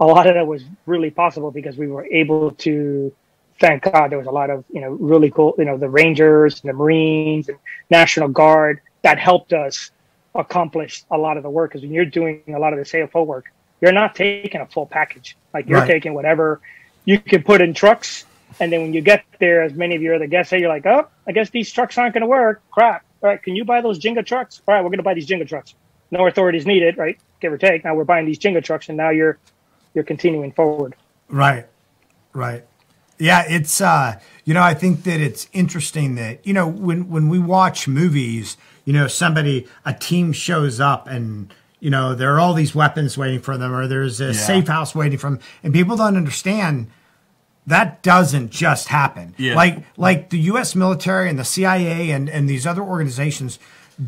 a 0.00 0.06
lot 0.06 0.26
of 0.26 0.34
that 0.34 0.46
was 0.46 0.62
really 0.86 1.10
possible 1.10 1.50
because 1.50 1.76
we 1.76 1.88
were 1.88 2.06
able 2.06 2.52
to, 2.52 3.12
thank 3.60 3.82
God, 3.82 4.10
there 4.10 4.18
was 4.18 4.26
a 4.26 4.32
lot 4.32 4.50
of, 4.50 4.64
you 4.72 4.80
know, 4.80 4.90
really 4.90 5.30
cool, 5.30 5.54
you 5.58 5.64
know, 5.64 5.76
the 5.76 5.88
Rangers 5.88 6.60
and 6.60 6.68
the 6.68 6.72
Marines 6.74 7.48
and 7.48 7.58
National 7.90 8.28
Guard 8.28 8.80
that 9.02 9.18
helped 9.18 9.52
us 9.52 9.90
accomplish 10.34 11.04
a 11.10 11.18
lot 11.18 11.36
of 11.36 11.42
the 11.42 11.50
work. 11.50 11.70
Because 11.70 11.82
when 11.82 11.92
you're 11.92 12.04
doing 12.04 12.42
a 12.48 12.58
lot 12.58 12.72
of 12.72 12.78
this 12.78 12.92
AFO 12.92 13.26
work, 13.26 13.46
you're 13.80 13.92
not 13.92 14.14
taking 14.14 14.60
a 14.60 14.66
full 14.66 14.86
package. 14.86 15.36
Like 15.52 15.68
you're 15.68 15.80
Right. 15.80 15.86
taking 15.88 16.14
whatever 16.14 16.60
you 17.04 17.18
can 17.18 17.42
put 17.42 17.60
in 17.60 17.74
trucks. 17.74 18.24
And 18.60 18.72
then 18.72 18.82
when 18.82 18.92
you 18.92 19.00
get 19.00 19.24
there, 19.40 19.62
as 19.62 19.72
many 19.74 19.94
of 19.96 20.02
your 20.02 20.14
other 20.14 20.26
guests 20.26 20.50
say, 20.50 20.60
you're 20.60 20.68
like, 20.68 20.86
oh, 20.86 21.06
I 21.26 21.32
guess 21.32 21.50
these 21.50 21.70
trucks 21.72 21.98
aren't 21.98 22.14
going 22.14 22.22
to 22.22 22.26
work. 22.28 22.62
Crap. 22.70 23.04
All 23.22 23.30
right. 23.30 23.42
Can 23.42 23.56
you 23.56 23.64
buy 23.64 23.80
those 23.80 23.98
jingle 23.98 24.22
trucks? 24.22 24.62
All 24.66 24.74
right. 24.74 24.80
We're 24.82 24.90
going 24.90 24.98
to 24.98 25.04
buy 25.04 25.14
these 25.14 25.26
jingle 25.26 25.46
trucks. 25.46 25.74
No 26.10 26.26
authorities 26.26 26.66
needed, 26.66 26.96
right? 26.96 27.18
Give 27.40 27.52
or 27.52 27.58
take. 27.58 27.84
Now 27.84 27.94
we're 27.94 28.04
buying 28.04 28.26
these 28.26 28.38
jingle 28.38 28.62
trucks 28.62 28.88
and 28.88 28.96
now 28.96 29.10
you're, 29.10 29.38
you're 29.98 30.04
continuing 30.04 30.52
forward. 30.52 30.94
Right. 31.28 31.66
Right. 32.32 32.64
Yeah, 33.18 33.44
it's 33.48 33.80
uh 33.80 34.20
you 34.44 34.54
know, 34.54 34.62
I 34.62 34.74
think 34.74 35.02
that 35.02 35.20
it's 35.20 35.48
interesting 35.52 36.14
that, 36.14 36.46
you 36.46 36.52
know, 36.54 36.68
when 36.68 37.08
when 37.10 37.28
we 37.28 37.40
watch 37.40 37.88
movies, 37.88 38.56
you 38.84 38.92
know, 38.92 39.08
somebody 39.08 39.66
a 39.84 39.92
team 39.92 40.32
shows 40.32 40.78
up 40.78 41.08
and 41.08 41.52
you 41.80 41.90
know, 41.90 42.14
there 42.14 42.34
are 42.34 42.40
all 42.40 42.54
these 42.54 42.74
weapons 42.74 43.18
waiting 43.18 43.40
for 43.40 43.58
them 43.58 43.74
or 43.74 43.88
there's 43.88 44.20
a 44.20 44.32
safe 44.34 44.68
house 44.68 44.94
waiting 44.94 45.18
for 45.18 45.30
them 45.30 45.40
and 45.64 45.74
people 45.74 45.96
don't 45.96 46.16
understand 46.16 46.90
that 47.66 48.02
doesn't 48.02 48.50
just 48.50 48.86
happen. 48.88 49.34
Yeah. 49.36 49.56
Like 49.56 49.84
like 49.96 50.30
the 50.30 50.38
US 50.52 50.76
military 50.76 51.28
and 51.28 51.38
the 51.38 51.44
CIA 51.44 52.10
and 52.10 52.30
and 52.30 52.48
these 52.48 52.68
other 52.68 52.82
organizations 52.82 53.58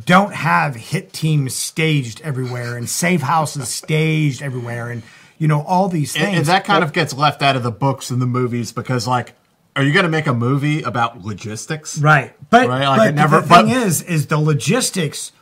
don't 0.06 0.34
have 0.34 0.76
hit 0.76 1.12
teams 1.12 1.54
staged 1.54 2.20
everywhere 2.20 2.76
and 2.76 2.88
safe 2.88 3.22
houses 3.22 3.68
staged 3.68 4.40
everywhere 4.40 4.88
and 4.88 5.02
you 5.40 5.48
know 5.48 5.62
all 5.62 5.88
these 5.88 6.12
things. 6.12 6.24
And, 6.26 6.36
and 6.36 6.46
that 6.46 6.64
kind 6.64 6.84
of 6.84 6.92
gets 6.92 7.12
left 7.14 7.42
out 7.42 7.56
of 7.56 7.64
the 7.64 7.72
books 7.72 8.10
and 8.10 8.22
the 8.22 8.26
movies 8.26 8.70
because, 8.72 9.08
like, 9.08 9.32
are 9.74 9.82
you 9.82 9.92
going 9.92 10.04
to 10.04 10.10
make 10.10 10.26
a 10.28 10.34
movie 10.34 10.82
about 10.82 11.22
logistics? 11.24 11.98
Right. 11.98 12.32
But, 12.50 12.68
Right, 12.68 12.86
like 12.86 12.98
but 12.98 13.14
never- 13.14 13.40
the 13.40 13.48
but- 13.48 13.64
thing 13.66 13.74
is, 13.74 14.02
is 14.02 14.26
the 14.28 14.38
logistics 14.38 15.32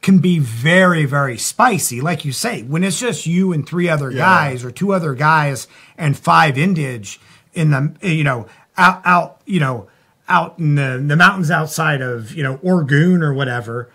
can 0.00 0.18
be 0.18 0.38
very, 0.40 1.04
very 1.04 1.36
spicy. 1.38 2.00
Like 2.00 2.24
you 2.24 2.32
say, 2.32 2.62
when 2.62 2.82
it's 2.82 2.98
just 2.98 3.26
you 3.26 3.52
and 3.52 3.64
three 3.68 3.88
other 3.88 4.10
guys 4.10 4.64
or 4.64 4.70
two 4.72 4.92
other 4.92 5.14
guys 5.14 5.68
and 5.96 6.16
five 6.18 6.54
indige 6.56 7.18
in 7.54 7.70
the, 7.70 7.94
you 8.02 8.24
know, 8.24 8.46
out, 8.76 9.02
out, 9.04 9.40
you 9.46 9.60
know, 9.60 9.88
out 10.28 10.58
in 10.58 10.74
the, 10.76 11.02
the 11.06 11.16
mountains 11.16 11.50
outside 11.50 12.00
of, 12.00 12.32
you 12.34 12.42
know, 12.42 12.56
Orgun 12.58 13.22
or 13.22 13.32
whatever, 13.34 13.90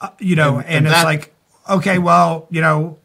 uh, 0.00 0.08
you 0.18 0.34
know, 0.36 0.56
and, 0.58 0.66
And- 0.66 0.66
and 0.66 0.76
and 0.78 0.86
it's 0.88 0.96
that- 0.96 1.04
like, 1.04 1.34
okay, 1.70 1.98
well, 1.98 2.46
you 2.50 2.60
know, 2.60 2.98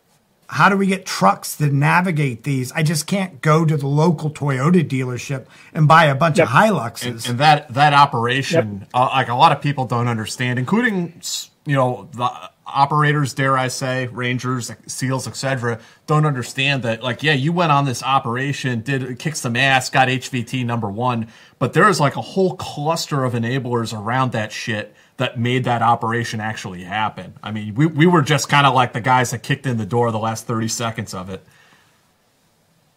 how 0.47 0.69
do 0.69 0.77
we 0.77 0.88
get 0.88 1.05
trucks 1.05 1.55
to 1.57 1.67
navigate 1.67 2.43
these? 2.43 2.72
I 2.72 2.84
just 2.84 3.07
can't 3.07 3.41
go 3.41 3.65
to 3.65 3.77
the 3.77 3.88
local 3.88 4.30
Toyota 4.30 4.88
dealership 4.88 5.47
and 5.73 5.88
buy 5.88 6.05
a 6.05 6.15
bunch 6.15 6.39
of 6.39 6.49
Hiluxes. 6.49 7.05
and, 7.05 7.26
and 7.27 7.39
that 7.39 7.73
that 7.73 7.93
operation, 7.93 8.88
uh, 8.93 9.09
like 9.13 9.30
a 9.30 9.35
lot 9.35 9.51
of 9.51 9.61
people 9.61 9.85
don't 9.85 10.07
understand, 10.07 10.59
including 10.59 11.22
you 11.65 11.76
know 11.76 12.09
the 12.13 12.30
operators, 12.67 13.34
dare 13.34 13.57
I 13.57 13.67
say, 13.67 14.07
rangers, 14.07 14.72
seals, 14.88 15.27
etc., 15.27 15.80
don't 16.07 16.26
understand 16.26 16.84
that. 16.84 17.03
Like, 17.03 17.23
yeah, 17.23 17.34
you 17.34 17.53
went 17.53 17.72
on 17.72 17.85
this 17.85 18.03
operation, 18.03 18.81
did 18.81 19.19
kick 19.19 19.35
some 19.35 19.55
ass, 19.55 19.89
got 19.89 20.07
HVT 20.07 20.65
number 20.65 20.89
one, 20.89 21.27
but 21.59 21.73
there 21.73 21.88
is 21.88 21.99
like 21.99 22.15
a 22.15 22.22
whole 22.22 22.55
cluster 22.55 23.23
of 23.23 23.34
enablers 23.34 23.97
around 23.97 24.31
that 24.31 24.51
shit 24.51 24.95
that 25.18 25.40
made 25.40 25.64
that 25.64 25.82
operation 25.82 26.40
actually 26.40 26.84
happen. 26.84 27.36
I 27.42 27.52
mean, 27.52 27.76
we 27.76 27.86
we 27.86 28.06
were 28.06 28.22
just 28.22 28.50
kind 28.50 28.68
of 28.68 28.74
like 28.74 28.94
the 28.94 29.02
guys 29.02 29.32
that 29.32 29.44
kicked 29.44 29.66
in 29.66 29.78
the 29.78 29.86
door 29.86 30.12
the 30.12 30.20
last 30.20 30.46
thirty 30.46 30.68
seconds 30.68 31.14
of 31.14 31.30
it. 31.30 31.46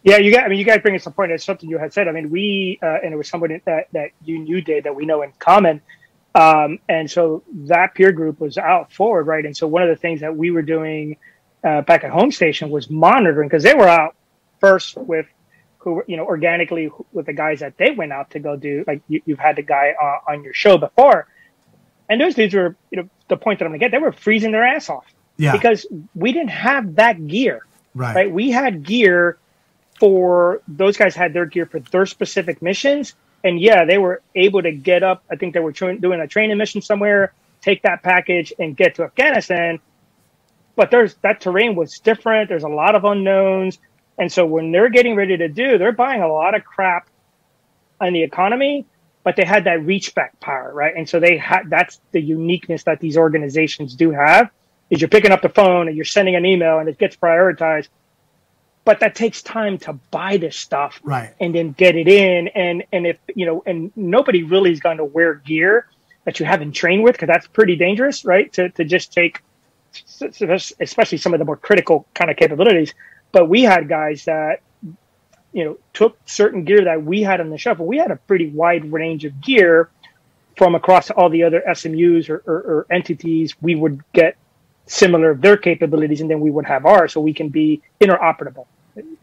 Yeah, 0.03 0.19
you 0.19 0.33
got. 0.33 0.45
I 0.45 0.49
mean, 0.49 0.59
you 0.59 0.65
guys 0.65 0.81
bring 0.81 0.95
us 0.95 1.07
a 1.07 1.11
point. 1.11 1.33
It's 1.33 1.45
something 1.45 1.69
you 1.69 1.79
had 1.79 1.93
said. 1.93 2.09
I 2.09 2.13
mean, 2.13 2.31
we 2.31 2.79
uh, 2.83 2.99
and 3.03 3.13
it 3.13 3.17
was 3.17 3.29
somebody 3.29 3.61
that 3.65 3.89
that 3.93 4.11
you 4.25 4.39
knew 4.39 4.61
did 4.61 4.85
that 4.85 4.95
we 4.95 5.07
know 5.07 5.23
in 5.23 5.33
common, 5.39 5.81
um, 6.35 6.79
and 6.89 7.11
so 7.11 7.43
that 7.67 7.95
peer 7.95 8.13
group 8.13 8.41
was 8.41 8.59
out 8.59 8.93
forward, 8.93 9.27
right? 9.27 9.45
And 9.45 9.57
so 9.57 9.67
one 9.67 9.83
of 9.83 9.89
the 9.89 9.97
things 9.97 10.21
that 10.21 10.37
we 10.37 10.51
were 10.51 10.63
doing 10.63 11.17
uh, 11.65 11.83
back 11.83 12.05
at 12.05 12.11
home 12.11 12.31
station 12.31 12.71
was 12.71 12.89
monitoring 12.89 13.49
because 13.49 13.63
they 13.63 13.75
were 13.75 13.89
out 13.89 14.15
first 14.61 14.97
with 14.97 15.27
who 15.79 16.03
you 16.07 16.17
know 16.17 16.25
organically 16.25 16.91
with 17.13 17.27
the 17.27 17.33
guys 17.33 17.61
that 17.61 17.77
they 17.77 17.91
went 17.91 18.13
out 18.13 18.31
to 18.31 18.39
go 18.39 18.57
do. 18.57 18.85
Like 18.87 19.03
you, 19.09 19.21
you've 19.27 19.39
had 19.39 19.57
the 19.57 19.63
guy 19.63 19.95
uh, 20.01 20.33
on 20.33 20.43
your 20.45 20.55
show 20.55 20.79
before, 20.79 21.27
and 22.09 22.21
those 22.21 22.35
dudes 22.35 22.55
were 22.55 22.77
you 22.91 23.03
know 23.03 23.09
the 23.29 23.37
point 23.37 23.59
that 23.59 23.65
I'm 23.67 23.71
gonna 23.73 23.79
get. 23.79 23.91
They 23.91 23.99
were 23.99 24.13
freezing 24.13 24.53
their 24.53 24.65
ass 24.65 24.89
off 24.89 25.05
Yeah. 25.37 25.53
because 25.53 25.87
we 26.15 26.33
didn't 26.33 26.51
have 26.51 26.97
that 26.97 27.27
gear 27.27 27.61
right. 27.95 28.15
right? 28.15 28.31
We 28.31 28.51
had 28.51 28.85
gear 28.85 29.39
for 29.99 30.63
those 30.69 30.97
guys 30.97 31.15
had 31.15 31.33
their 31.33 31.47
gear 31.47 31.67
for 31.67 31.81
their 31.81 32.07
specific 32.07 32.63
missions, 32.63 33.15
and 33.45 33.61
yeah, 33.61 33.85
they 33.85 33.99
were 33.99 34.23
able 34.35 34.63
to 34.63 34.73
get 34.73 35.03
up. 35.03 35.25
I 35.31 35.37
think 35.37 35.55
they 35.55 35.61
were 35.61 35.73
tra- 35.73 35.99
doing 35.99 36.21
a 36.21 36.27
training 36.27 36.57
mission 36.57 36.83
somewhere, 36.83 37.33
take 37.61 37.83
that 37.83 38.03
package 38.03 38.53
and 38.59 38.77
get 38.77 38.95
to 38.97 39.05
Afghanistan. 39.05 39.81
But 40.77 40.93
there's 40.93 41.15
that 41.23 41.41
terrain 41.41 41.75
was 41.75 41.99
different. 41.99 42.49
There's 42.49 42.63
a 42.63 42.69
lot 42.69 42.95
of 42.95 43.05
unknowns, 43.05 43.79
and 44.17 44.31
so 44.33 44.47
when 44.47 44.71
they're 44.71 44.89
getting 44.91 45.17
ready 45.17 45.37
to 45.37 45.49
do, 45.49 45.77
they're 45.79 45.93
buying 45.93 46.23
a 46.23 46.29
lot 46.33 46.55
of 46.55 46.65
crap 46.65 47.09
on 48.01 48.13
the 48.13 48.23
economy. 48.23 48.87
But 49.29 49.37
they 49.37 49.45
had 49.45 49.65
that 49.65 49.85
reach 49.85 50.15
back 50.15 50.41
power, 50.41 50.73
right? 50.73 50.95
And 50.97 51.07
so 51.07 51.21
they 51.21 51.37
had 51.37 51.69
that's 51.69 52.01
the 52.13 52.21
uniqueness 52.21 52.85
that 52.85 52.99
these 52.99 53.19
organizations 53.19 53.95
do 53.95 54.11
have. 54.11 54.49
Is 54.89 55.03
you're 55.03 55.09
picking 55.09 55.33
up 55.33 55.43
the 55.43 55.51
phone 55.51 55.87
and 55.87 55.95
you're 55.95 56.07
sending 56.07 56.35
an 56.35 56.47
email 56.47 56.79
and 56.79 56.89
it 56.89 56.97
gets 56.99 57.15
prioritized 57.15 57.89
but 58.87 59.01
that 59.01 59.15
takes 59.15 59.43
time 59.43 59.77
to 59.77 59.93
buy 60.11 60.39
this 60.39 60.57
stuff 60.57 60.99
Right. 61.05 61.35
and 61.41 61.55
then 61.55 61.73
get 61.73 61.95
it 61.95 62.09
in 62.09 62.49
and 62.49 62.85
and 62.91 63.07
if 63.07 63.19
you 63.35 63.45
know 63.45 63.63
and 63.67 63.93
nobody 63.97 64.45
really 64.45 64.73
is 64.73 64.81
going 64.81 64.97
to 64.97 65.05
wear 65.05 65.35
gear 65.35 65.87
that 66.25 66.41
you 66.41 66.47
haven't 66.47 66.73
trained 66.73 67.03
with 67.03 67.13
because 67.13 67.27
that's 67.27 67.47
pretty 67.49 67.77
dangerous 67.77 68.25
right 68.25 68.51
to, 68.55 68.71
to 68.71 68.85
just 68.85 69.13
take 69.13 69.43
especially 70.81 71.19
some 71.19 71.35
of 71.35 71.39
the 71.39 71.45
more 71.45 71.59
critical 71.59 72.07
kind 72.15 72.31
of 72.31 72.39
capabilities 72.39 72.95
but 73.31 73.47
we 73.51 73.63
had 73.63 73.91
guys 73.91 74.25
that 74.25 74.61
you 75.59 75.65
know 75.65 75.77
took 75.93 76.17
certain 76.25 76.63
gear 76.63 76.85
that 76.85 77.03
we 77.03 77.21
had 77.21 77.41
on 77.41 77.51
the 77.51 77.59
shelf 77.59 77.81
and 77.81 77.89
we 77.89 77.99
had 77.99 78.13
a 78.13 78.17
pretty 78.17 78.49
wide 78.49 78.93
range 78.93 79.25
of 79.25 79.41
gear 79.41 79.91
from 80.57 80.77
across 80.77 81.11
all 81.11 81.29
the 81.29 81.43
other 81.43 81.61
smus 81.69 82.31
or, 82.31 82.45
or, 82.47 82.59
or 82.71 82.87
entities. 82.93 83.57
We 83.61 83.75
would 83.75 84.01
get 84.13 84.37
similar 84.87 85.35
their 85.35 85.57
capabilities 85.57 86.21
and 86.21 86.31
then 86.31 86.39
we 86.39 86.51
would 86.51 86.65
have 86.65 86.87
ours 86.87 87.13
so 87.13 87.21
we 87.21 87.35
can 87.35 87.49
be 87.49 87.83
interoperable 88.01 88.67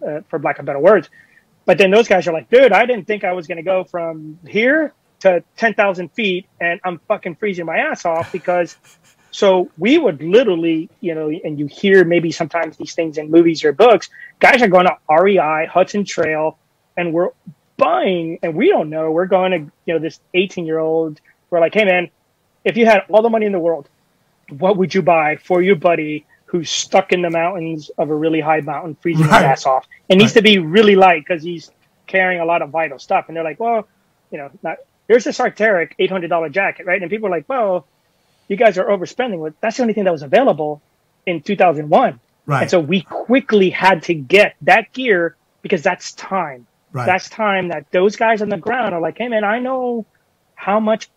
uh, 0.05 0.19
for 0.27 0.37
lack 0.39 0.59
of 0.59 0.65
better 0.65 0.79
words. 0.79 1.09
But 1.65 1.77
then 1.77 1.89
those 1.89 2.09
guys 2.09 2.27
are 2.27 2.33
like 2.33 2.49
dude 2.49 2.73
i 2.73 2.85
didn't 2.85 3.07
think 3.07 3.23
i 3.23 3.31
was 3.31 3.47
going 3.47 3.57
to 3.57 3.63
go 3.63 3.85
from 3.85 4.37
here 4.45 4.93
to 5.21 5.41
10,000 5.55 6.09
feet 6.09 6.47
and 6.59 6.81
i'm 6.83 6.99
fucking 7.07 7.35
freezing 7.35 7.65
my 7.65 7.77
ass 7.77 8.03
off 8.05 8.31
because 8.33 8.75
so 9.35 9.71
we 9.77 9.97
would 9.97 10.21
literally 10.23 10.89
you 11.01 11.15
know 11.15 11.29
and 11.43 11.59
you 11.59 11.67
hear 11.67 12.05
maybe 12.05 12.31
sometimes 12.31 12.77
these 12.77 12.95
things 12.95 13.17
in 13.17 13.31
movies 13.31 13.63
or 13.65 13.73
books 13.73 14.09
guys 14.39 14.61
are 14.61 14.69
going 14.69 14.87
to 14.87 14.95
rei 15.21 15.67
hudson 15.67 16.05
trail 16.05 16.57
and 16.97 17.13
we're 17.13 17.29
buying 17.77 18.39
and 18.43 18.55
we 18.55 18.69
don't 18.69 18.89
know 18.89 19.11
we're 19.11 19.25
going 19.27 19.51
to 19.51 19.59
you 19.85 19.93
know 19.93 19.99
this 19.99 20.19
18 20.33 20.65
year 20.65 20.79
old 20.79 21.21
we're 21.51 21.59
like 21.61 21.73
hey 21.73 21.85
man 21.85 22.09
if 22.63 22.77
you 22.77 22.85
had 22.85 23.01
all 23.09 23.21
the 23.23 23.29
money 23.29 23.45
in 23.45 23.53
the 23.53 23.59
world 23.59 23.89
what 24.49 24.77
would 24.77 24.93
you 24.95 25.01
buy 25.01 25.37
for 25.37 25.61
your 25.61 25.75
buddy 25.75 26.25
who's 26.45 26.69
stuck 26.71 27.11
in 27.11 27.21
the 27.21 27.29
mountains 27.29 27.91
of 27.97 28.09
a 28.09 28.15
really 28.15 28.39
high 28.41 28.61
mountain, 28.61 28.95
freezing 29.01 29.27
Right. 29.27 29.41
his 29.41 29.43
ass 29.43 29.65
off? 29.65 29.87
It 30.09 30.17
needs 30.17 30.33
to 30.33 30.41
be 30.41 30.59
really 30.59 30.95
light 30.95 31.23
because 31.27 31.43
he's 31.43 31.71
carrying 32.07 32.41
a 32.41 32.45
lot 32.45 32.61
of 32.61 32.69
vital 32.69 32.99
stuff. 32.99 33.25
And 33.27 33.37
they're 33.37 33.43
like, 33.43 33.59
well, 33.59 33.87
you 34.31 34.37
know, 34.37 34.51
not, 34.63 34.77
here's 35.07 35.23
this 35.25 35.39
Arc'teryx 35.39 35.91
$800 35.99 36.51
jacket, 36.51 36.85
right? 36.85 37.01
And 37.01 37.09
people 37.11 37.27
are 37.27 37.31
like, 37.31 37.49
well, 37.49 37.87
you 38.47 38.55
guys 38.55 38.77
are 38.77 38.85
overspending. 38.85 39.39
Well, 39.39 39.53
that's 39.61 39.77
the 39.77 39.83
only 39.83 39.93
thing 39.93 40.03
that 40.05 40.11
was 40.11 40.23
available 40.23 40.81
in 41.25 41.41
2001. 41.41 42.19
Right. 42.45 42.61
And 42.61 42.71
so 42.71 42.79
we 42.79 43.01
quickly 43.01 43.69
had 43.69 44.03
to 44.03 44.13
get 44.13 44.55
that 44.61 44.93
gear 44.93 45.35
because 45.61 45.81
that's 45.81 46.13
time. 46.13 46.67
Right. 46.91 47.05
That's 47.05 47.27
time 47.29 47.69
that 47.69 47.89
those 47.91 48.15
guys 48.15 48.41
on 48.41 48.49
the 48.49 48.57
ground 48.57 48.93
are 48.93 49.01
like, 49.01 49.17
hey, 49.17 49.27
man, 49.27 49.43
I 49.43 49.59
know 49.59 50.05
how 50.53 50.79
much, 50.79 51.09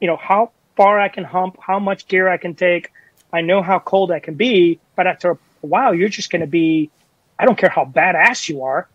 you 0.00 0.08
know, 0.08 0.16
how 0.16 0.52
far 0.76 0.98
I 0.98 1.08
can 1.08 1.24
hump, 1.24 1.58
how 1.60 1.78
much 1.78 2.08
gear 2.08 2.28
I 2.28 2.38
can 2.38 2.54
take. 2.54 2.92
I 3.32 3.42
know 3.42 3.62
how 3.62 3.78
cold 3.78 4.10
I 4.10 4.20
can 4.20 4.34
be. 4.34 4.80
But 4.96 5.06
after 5.06 5.32
a 5.32 5.38
while, 5.60 5.94
you're 5.94 6.08
just 6.08 6.30
going 6.30 6.40
to 6.40 6.48
be, 6.48 6.90
I 7.38 7.44
don't 7.44 7.58
care 7.58 7.68
how 7.68 7.84
badass 7.84 8.48
you 8.48 8.64
are. 8.64 8.88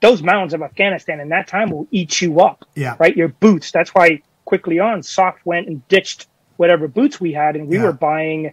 Those 0.00 0.22
mountains 0.22 0.52
of 0.52 0.60
Afghanistan 0.60 1.20
in 1.20 1.30
that 1.30 1.48
time 1.48 1.70
will 1.70 1.88
eat 1.90 2.20
you 2.20 2.40
up. 2.40 2.66
Yeah. 2.74 2.96
Right. 2.98 3.16
Your 3.16 3.28
boots. 3.28 3.72
That's 3.72 3.94
why 3.94 4.20
quickly 4.44 4.78
on, 4.78 5.02
SOF 5.02 5.34
went 5.44 5.66
and 5.66 5.86
ditched 5.88 6.28
whatever 6.56 6.88
boots 6.88 7.20
we 7.20 7.32
had, 7.32 7.56
and 7.56 7.68
we 7.68 7.76
Yeah. 7.76 7.84
were 7.84 7.92
buying, 7.92 8.52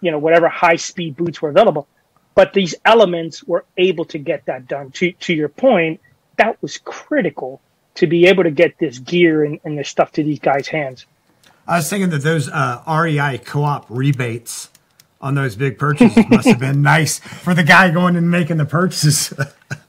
you 0.00 0.10
know, 0.10 0.18
whatever 0.18 0.48
high 0.48 0.76
speed 0.76 1.16
boots 1.16 1.40
were 1.42 1.50
available. 1.50 1.86
But 2.34 2.52
these 2.52 2.74
elements 2.84 3.44
were 3.44 3.64
able 3.76 4.04
to 4.06 4.18
get 4.18 4.46
that 4.46 4.66
done. 4.66 4.90
To 4.92 5.12
to 5.12 5.32
your 5.34 5.48
point, 5.48 6.00
that 6.36 6.60
was 6.62 6.78
critical 6.78 7.60
to 7.96 8.06
be 8.08 8.26
able 8.26 8.42
to 8.42 8.50
get 8.50 8.76
this 8.78 8.98
gear 8.98 9.44
and, 9.44 9.60
and 9.64 9.78
this 9.78 9.88
stuff 9.88 10.10
to 10.12 10.22
these 10.24 10.40
guys' 10.40 10.66
hands. 10.66 11.06
I 11.66 11.76
was 11.76 11.88
thinking 11.88 12.10
that 12.10 12.22
those 12.22 12.48
uh, 12.48 12.82
REI 12.88 13.38
co-op 13.38 13.86
rebates 13.88 14.68
on 15.20 15.34
those 15.36 15.54
big 15.56 15.78
purchases 15.78 16.24
must 16.28 16.48
have 16.48 16.58
been 16.58 16.82
nice 16.82 17.20
for 17.20 17.54
the 17.54 17.62
guy 17.62 17.90
going 17.90 18.16
and 18.16 18.30
making 18.30 18.56
the 18.58 18.66
purchases. 18.66 19.32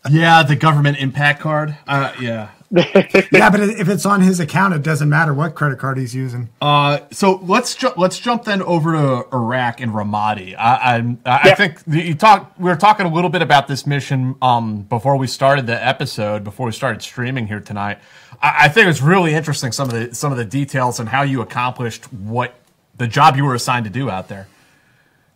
Yeah, 0.09 0.43
the 0.43 0.55
government 0.55 0.97
IMPAC 0.97 1.39
card. 1.39 1.77
Uh, 1.87 2.13
yeah. 2.21 2.49
yeah, 2.71 3.49
but 3.49 3.59
if 3.61 3.87
it's 3.89 4.05
on 4.05 4.21
his 4.21 4.39
account, 4.39 4.73
it 4.73 4.81
doesn't 4.81 5.07
matter 5.07 5.33
what 5.33 5.53
credit 5.55 5.77
card 5.79 5.97
he's 5.97 6.15
using. 6.15 6.49
Uh, 6.61 6.99
so 7.11 7.35
let's 7.43 7.75
ju- 7.75 7.93
let's 7.95 8.17
jump 8.19 8.43
then 8.43 8.61
over 8.63 8.93
to 8.93 9.27
Iraq 9.31 9.81
and 9.81 9.91
Ramadi. 9.93 10.55
I 10.57 10.97
I, 10.97 11.17
I 11.25 11.47
Yeah. 11.49 11.55
think 11.55 11.81
you 11.87 12.15
talked. 12.15 12.59
We 12.59 12.69
were 12.69 12.75
talking 12.75 13.05
a 13.05 13.13
little 13.13 13.29
bit 13.29 13.41
about 13.43 13.67
this 13.67 13.85
mission 13.85 14.35
um, 14.41 14.81
before 14.81 15.15
we 15.17 15.27
started 15.27 15.67
the 15.67 15.85
episode, 15.87 16.43
before 16.43 16.65
we 16.65 16.71
started 16.71 17.01
streaming 17.01 17.47
here 17.47 17.59
tonight. 17.59 17.99
I, 18.41 18.65
I 18.65 18.69
think 18.69 18.87
it's 18.87 19.01
really 19.01 19.33
interesting 19.35 19.71
some 19.71 19.87
of 19.89 19.93
the 19.93 20.15
some 20.15 20.31
of 20.31 20.37
the 20.37 20.45
details 20.45 20.99
and 20.99 21.07
how 21.07 21.21
you 21.21 21.41
accomplished 21.41 22.11
what 22.11 22.55
the 22.97 23.07
job 23.07 23.35
you 23.37 23.45
were 23.45 23.55
assigned 23.55 23.85
to 23.85 23.91
do 23.91 24.09
out 24.09 24.27
there. 24.27 24.47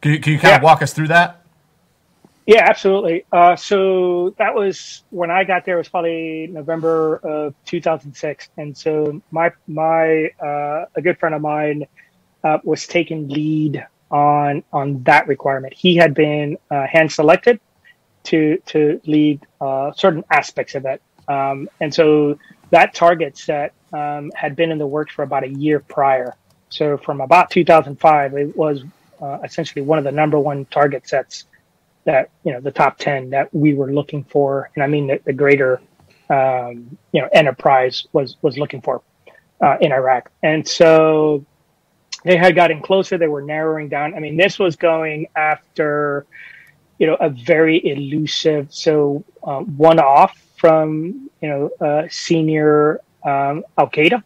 Can 0.01 0.13
you, 0.13 0.19
can 0.19 0.33
you 0.33 0.39
kind 0.39 0.55
of 0.55 0.63
walk 0.63 0.81
us 0.81 0.93
through 0.93 1.09
that? 1.09 1.38
Yeah, 2.49 2.65
absolutely. 2.67 3.25
Uh, 3.31 3.55
so 3.55 4.33
that 4.39 4.55
was 4.55 5.03
when 5.11 5.29
I 5.29 5.43
got 5.43 5.65
there. 5.65 5.75
It 5.75 5.81
was 5.81 5.89
probably 5.89 6.47
November 6.47 7.17
of 7.17 7.53
2006, 7.65 8.49
and 8.57 8.75
so 8.75 9.21
my 9.29 9.51
my 9.67 10.31
uh, 10.41 10.85
a 10.95 11.01
good 11.03 11.19
friend 11.19 11.35
of 11.35 11.43
mine 11.43 11.85
uh, 12.43 12.57
was 12.63 12.87
taking 12.87 13.27
lead 13.29 13.85
on 14.09 14.63
on 14.73 15.03
that 15.03 15.27
requirement. 15.27 15.75
He 15.75 15.95
had 15.95 16.15
been 16.15 16.57
uh, 16.71 16.87
hand 16.87 17.11
selected 17.11 17.59
to 18.23 18.57
to 18.67 18.99
lead 19.05 19.45
uh, 19.61 19.91
certain 19.91 20.23
aspects 20.31 20.73
of 20.73 20.85
it, 20.85 21.03
um, 21.27 21.69
and 21.81 21.93
so 21.93 22.39
that 22.71 22.95
target 22.95 23.37
set 23.37 23.73
um, 23.93 24.31
had 24.33 24.55
been 24.55 24.71
in 24.71 24.79
the 24.79 24.87
works 24.87 25.13
for 25.13 25.21
about 25.21 25.43
a 25.43 25.49
year 25.49 25.81
prior. 25.81 26.35
So 26.69 26.97
from 26.97 27.21
about 27.21 27.51
2005, 27.51 28.33
it 28.33 28.57
was 28.57 28.83
uh, 29.21 29.37
essentially 29.43 29.83
one 29.83 29.99
of 29.99 30.03
the 30.03 30.11
number 30.11 30.39
one 30.39 30.65
target 30.65 31.07
sets 31.07 31.45
that 32.09 32.31
you 32.43 32.51
know 32.51 32.59
the 32.59 32.71
top 32.71 32.97
10 32.97 33.29
that 33.29 33.53
we 33.53 33.73
were 33.79 33.91
looking 33.99 34.23
for. 34.23 34.69
And 34.73 34.83
i 34.83 34.87
mean 34.87 35.05
the, 35.07 35.17
the 35.29 35.33
greater 35.43 35.79
um, 36.29 36.97
you 37.13 37.21
know 37.21 37.29
enterprise 37.31 37.95
was 38.13 38.37
was 38.41 38.57
looking 38.57 38.81
for 38.81 39.01
uh, 39.61 39.77
in 39.79 39.91
iraq. 39.91 40.31
And 40.41 40.67
so 40.67 41.45
they 42.23 42.37
had 42.45 42.55
gotten 42.55 42.81
closer. 42.81 43.17
They 43.17 43.27
were 43.27 43.45
narrowing 43.55 43.89
down. 43.89 44.15
I 44.15 44.19
mean 44.19 44.37
this 44.37 44.57
was 44.57 44.75
going 44.75 45.27
after 45.35 46.25
you 46.99 47.05
know 47.07 47.17
a 47.27 47.29
very 47.29 47.77
elusive 47.93 48.73
so 48.73 49.23
um, 49.43 49.65
one 49.77 49.99
off 49.99 50.33
from 50.57 51.29
you 51.41 51.49
know 51.51 51.69
uh, 51.87 52.03
senior 52.09 53.01
um, 53.23 53.63
Al 53.77 53.89
Qaeda. 53.95 54.23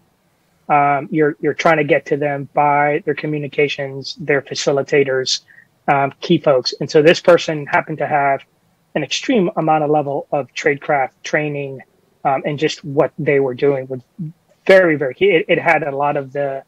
Um, 0.69 1.09
you're 1.11 1.35
you're 1.41 1.59
trying 1.65 1.77
to 1.77 1.83
get 1.83 2.05
to 2.07 2.17
them 2.17 2.47
by 2.53 3.03
their 3.05 3.13
communications, 3.13 4.15
their 4.29 4.41
facilitators, 4.41 5.41
um, 5.87 6.13
key 6.21 6.37
folks, 6.37 6.73
and 6.79 6.89
so 6.89 7.01
this 7.01 7.19
person 7.19 7.65
happened 7.65 7.99
to 7.99 8.07
have 8.07 8.41
an 8.95 9.03
extreme 9.03 9.49
amount 9.57 9.83
of 9.83 9.89
level 9.89 10.27
of 10.31 10.47
tradecraft 10.53 11.11
training 11.23 11.81
um, 12.23 12.43
and 12.45 12.59
just 12.59 12.83
what 12.85 13.11
they 13.17 13.39
were 13.39 13.53
doing 13.55 13.87
was 13.87 14.01
very 14.65 14.95
very 14.95 15.13
key. 15.15 15.31
It, 15.31 15.45
it 15.49 15.59
had 15.59 15.83
a 15.83 15.95
lot 15.95 16.17
of 16.17 16.31
the 16.33 16.63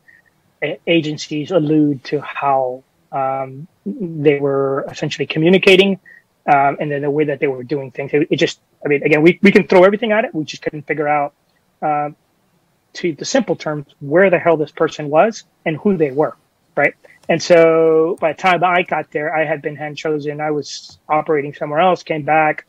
agencies 0.88 1.52
allude 1.52 2.04
to 2.06 2.22
how 2.22 2.84
um, 3.12 3.68
they 3.86 4.40
were 4.40 4.86
essentially 4.90 5.28
communicating 5.28 6.00
um, 6.48 6.78
and 6.80 6.92
then 6.92 7.02
the 7.02 7.10
way 7.12 7.26
that 7.26 7.40
they 7.40 7.48
were 7.48 7.64
doing 7.64 7.92
things. 7.92 8.12
It, 8.14 8.28
it, 8.30 8.38
just, 8.38 8.60
I 8.84 8.90
mean, 8.90 9.04
again, 9.04 9.22
we, 9.22 9.40
we 9.42 9.52
can 9.52 9.68
throw 9.68 9.84
everything 9.84 10.12
at 10.12 10.26
it. 10.26 10.34
We 10.36 10.44
just 10.46 10.62
couldn't 10.62 10.84
figure 10.84 11.08
out, 11.08 11.34
uh, 11.82 12.10
to 12.94 13.14
the 13.14 13.26
simple 13.26 13.56
terms, 13.56 13.88
where 14.00 14.30
the 14.30 14.40
hell 14.40 14.58
this 14.58 14.72
person 14.72 15.10
was 15.10 15.44
and 15.66 15.78
who 15.78 15.98
they 15.98 16.12
were, 16.12 16.36
right? 16.76 16.94
And 17.28 17.42
so 17.42 18.18
by 18.20 18.34
the 18.34 18.38
time 18.38 18.64
I 18.64 18.84
got 18.84 19.12
there, 19.12 19.36
I 19.36 19.46
had 19.46 19.62
been 19.62 19.76
hand 19.76 19.98
chosen. 19.98 20.40
I 20.40 20.52
was 20.52 21.00
operating 21.10 21.54
somewhere 21.54 21.80
else, 21.80 22.04
came 22.04 22.24
back. 22.24 22.66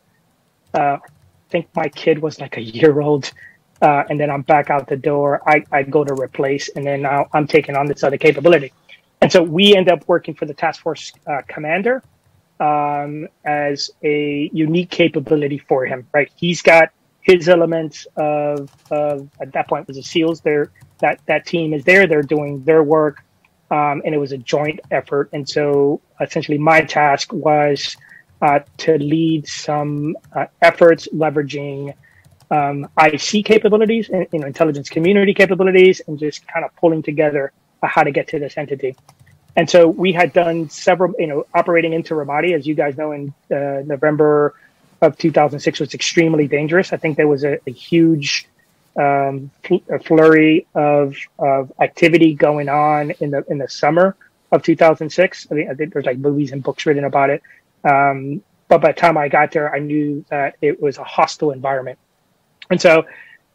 Uh, 0.73 0.97
I 1.01 1.49
think 1.49 1.67
my 1.75 1.87
kid 1.89 2.19
was 2.19 2.39
like 2.39 2.57
a 2.57 2.61
year 2.61 2.99
old. 2.99 3.31
Uh, 3.81 4.03
and 4.09 4.19
then 4.19 4.31
I'm 4.31 4.41
back 4.41 4.69
out 4.71 4.87
the 4.87 4.97
door. 4.97 5.41
I, 5.47 5.63
I 5.71 5.83
go 5.83 6.03
to 6.03 6.13
replace, 6.15 6.69
and 6.69 6.85
then 6.85 7.03
now 7.03 7.27
I'm 7.33 7.45
taking 7.45 7.75
on 7.75 7.85
this 7.85 8.03
other 8.03 8.17
capability. 8.17 8.73
And 9.21 9.31
so 9.31 9.43
we 9.43 9.75
end 9.75 9.89
up 9.89 10.07
working 10.07 10.33
for 10.33 10.45
the 10.45 10.53
task 10.53 10.81
force 10.81 11.13
uh, 11.27 11.41
commander 11.47 12.01
um, 12.59 13.27
as 13.45 13.91
a 14.03 14.49
unique 14.51 14.89
capability 14.89 15.59
for 15.59 15.85
him. 15.85 16.07
Right, 16.11 16.31
he's 16.35 16.61
got 16.63 16.89
his 17.21 17.49
elements 17.49 18.07
of, 18.15 18.71
of 18.89 19.29
at 19.41 19.51
that 19.53 19.67
point 19.67 19.87
was 19.87 19.97
the 19.97 20.03
SEALs. 20.03 20.41
There, 20.41 20.71
that 20.99 21.19
that 21.27 21.45
team 21.45 21.73
is 21.73 21.83
there. 21.83 22.07
They're 22.07 22.23
doing 22.23 22.63
their 22.63 22.81
work, 22.81 23.23
um, 23.69 24.01
and 24.05 24.13
it 24.13 24.17
was 24.17 24.31
a 24.31 24.37
joint 24.37 24.79
effort. 24.91 25.29
And 25.33 25.47
so 25.47 26.01
essentially, 26.21 26.57
my 26.57 26.81
task 26.81 27.33
was 27.33 27.97
uh, 28.41 28.59
to 28.77 28.97
lead 28.97 29.47
some 29.47 30.15
uh, 30.33 30.45
efforts 30.61 31.07
leveraging 31.13 31.93
um, 32.49 32.87
IC 32.97 33.45
capabilities 33.45 34.09
and 34.09 34.27
you 34.31 34.39
know, 34.39 34.47
intelligence 34.47 34.89
community 34.89 35.33
capabilities, 35.33 36.01
and 36.07 36.17
just 36.17 36.47
kind 36.47 36.63
of 36.63 36.75
pulling 36.75 37.03
together 37.03 37.51
uh, 37.83 37.87
how 37.87 38.03
to 38.03 38.11
get 38.11 38.27
to 38.29 38.39
this 38.39 38.57
entity. 38.57 38.95
And 39.55 39.69
so 39.69 39.87
we 39.87 40.13
had 40.13 40.33
done 40.33 40.69
several, 40.69 41.13
you 41.17 41.27
know, 41.27 41.45
operating 41.53 41.91
into 41.91 42.13
Ramadi, 42.13 42.53
as 42.53 42.67
you 42.67 42.75
guys 42.75 42.95
know, 42.95 43.11
in 43.11 43.33
uh, 43.51 43.81
November 43.85 44.53
of 45.01 45.17
2006 45.17 45.79
was 45.79 45.93
extremely 45.93 46.47
dangerous. 46.47 46.93
I 46.93 46.97
think 46.97 47.17
there 47.17 47.27
was 47.27 47.43
a, 47.43 47.59
a 47.67 47.71
huge 47.71 48.47
um, 48.97 49.51
a 49.89 49.99
flurry 49.99 50.67
of, 50.73 51.15
of 51.39 51.71
activity 51.79 52.33
going 52.33 52.69
on 52.69 53.11
in 53.19 53.31
the 53.31 53.45
in 53.49 53.57
the 53.57 53.67
summer 53.67 54.15
of 54.51 54.63
2006. 54.63 55.47
I, 55.49 55.53
mean, 55.53 55.69
I 55.69 55.73
think 55.73 55.93
there's 55.93 56.05
like 56.05 56.17
movies 56.17 56.51
and 56.51 56.63
books 56.63 56.85
written 56.85 57.05
about 57.05 57.29
it. 57.29 57.41
Um, 57.83 58.41
but 58.67 58.81
by 58.81 58.91
the 58.91 58.99
time 58.99 59.17
I 59.17 59.29
got 59.29 59.51
there, 59.51 59.73
I 59.73 59.79
knew 59.79 60.25
that 60.29 60.55
it 60.61 60.81
was 60.81 60.97
a 60.97 61.03
hostile 61.03 61.51
environment. 61.51 61.99
And 62.69 62.81
so 62.81 63.05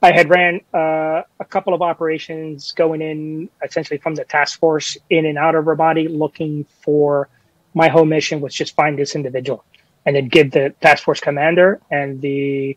I 0.02 0.12
had 0.12 0.30
ran 0.30 0.60
uh, 0.72 1.22
a 1.38 1.44
couple 1.48 1.74
of 1.74 1.82
operations 1.82 2.72
going 2.72 3.02
in 3.02 3.48
essentially 3.64 3.98
from 3.98 4.14
the 4.14 4.24
task 4.24 4.58
force 4.58 4.96
in 5.10 5.26
and 5.26 5.38
out 5.38 5.54
of 5.54 5.66
Ramadi 5.66 6.08
looking 6.08 6.66
for 6.82 7.28
my 7.74 7.88
whole 7.88 8.04
mission 8.04 8.40
was 8.40 8.54
just 8.54 8.74
find 8.74 8.98
this 8.98 9.14
individual 9.14 9.64
and 10.04 10.16
then 10.16 10.28
give 10.28 10.50
the 10.50 10.74
task 10.80 11.04
force 11.04 11.20
commander 11.20 11.80
and 11.90 12.20
the 12.20 12.76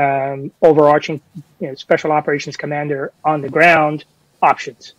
um, 0.00 0.50
overarching 0.62 1.20
you 1.60 1.68
know, 1.68 1.74
special 1.74 2.12
operations 2.12 2.56
commander 2.56 3.12
on 3.24 3.40
the 3.40 3.48
ground 3.48 4.04
options 4.42 4.94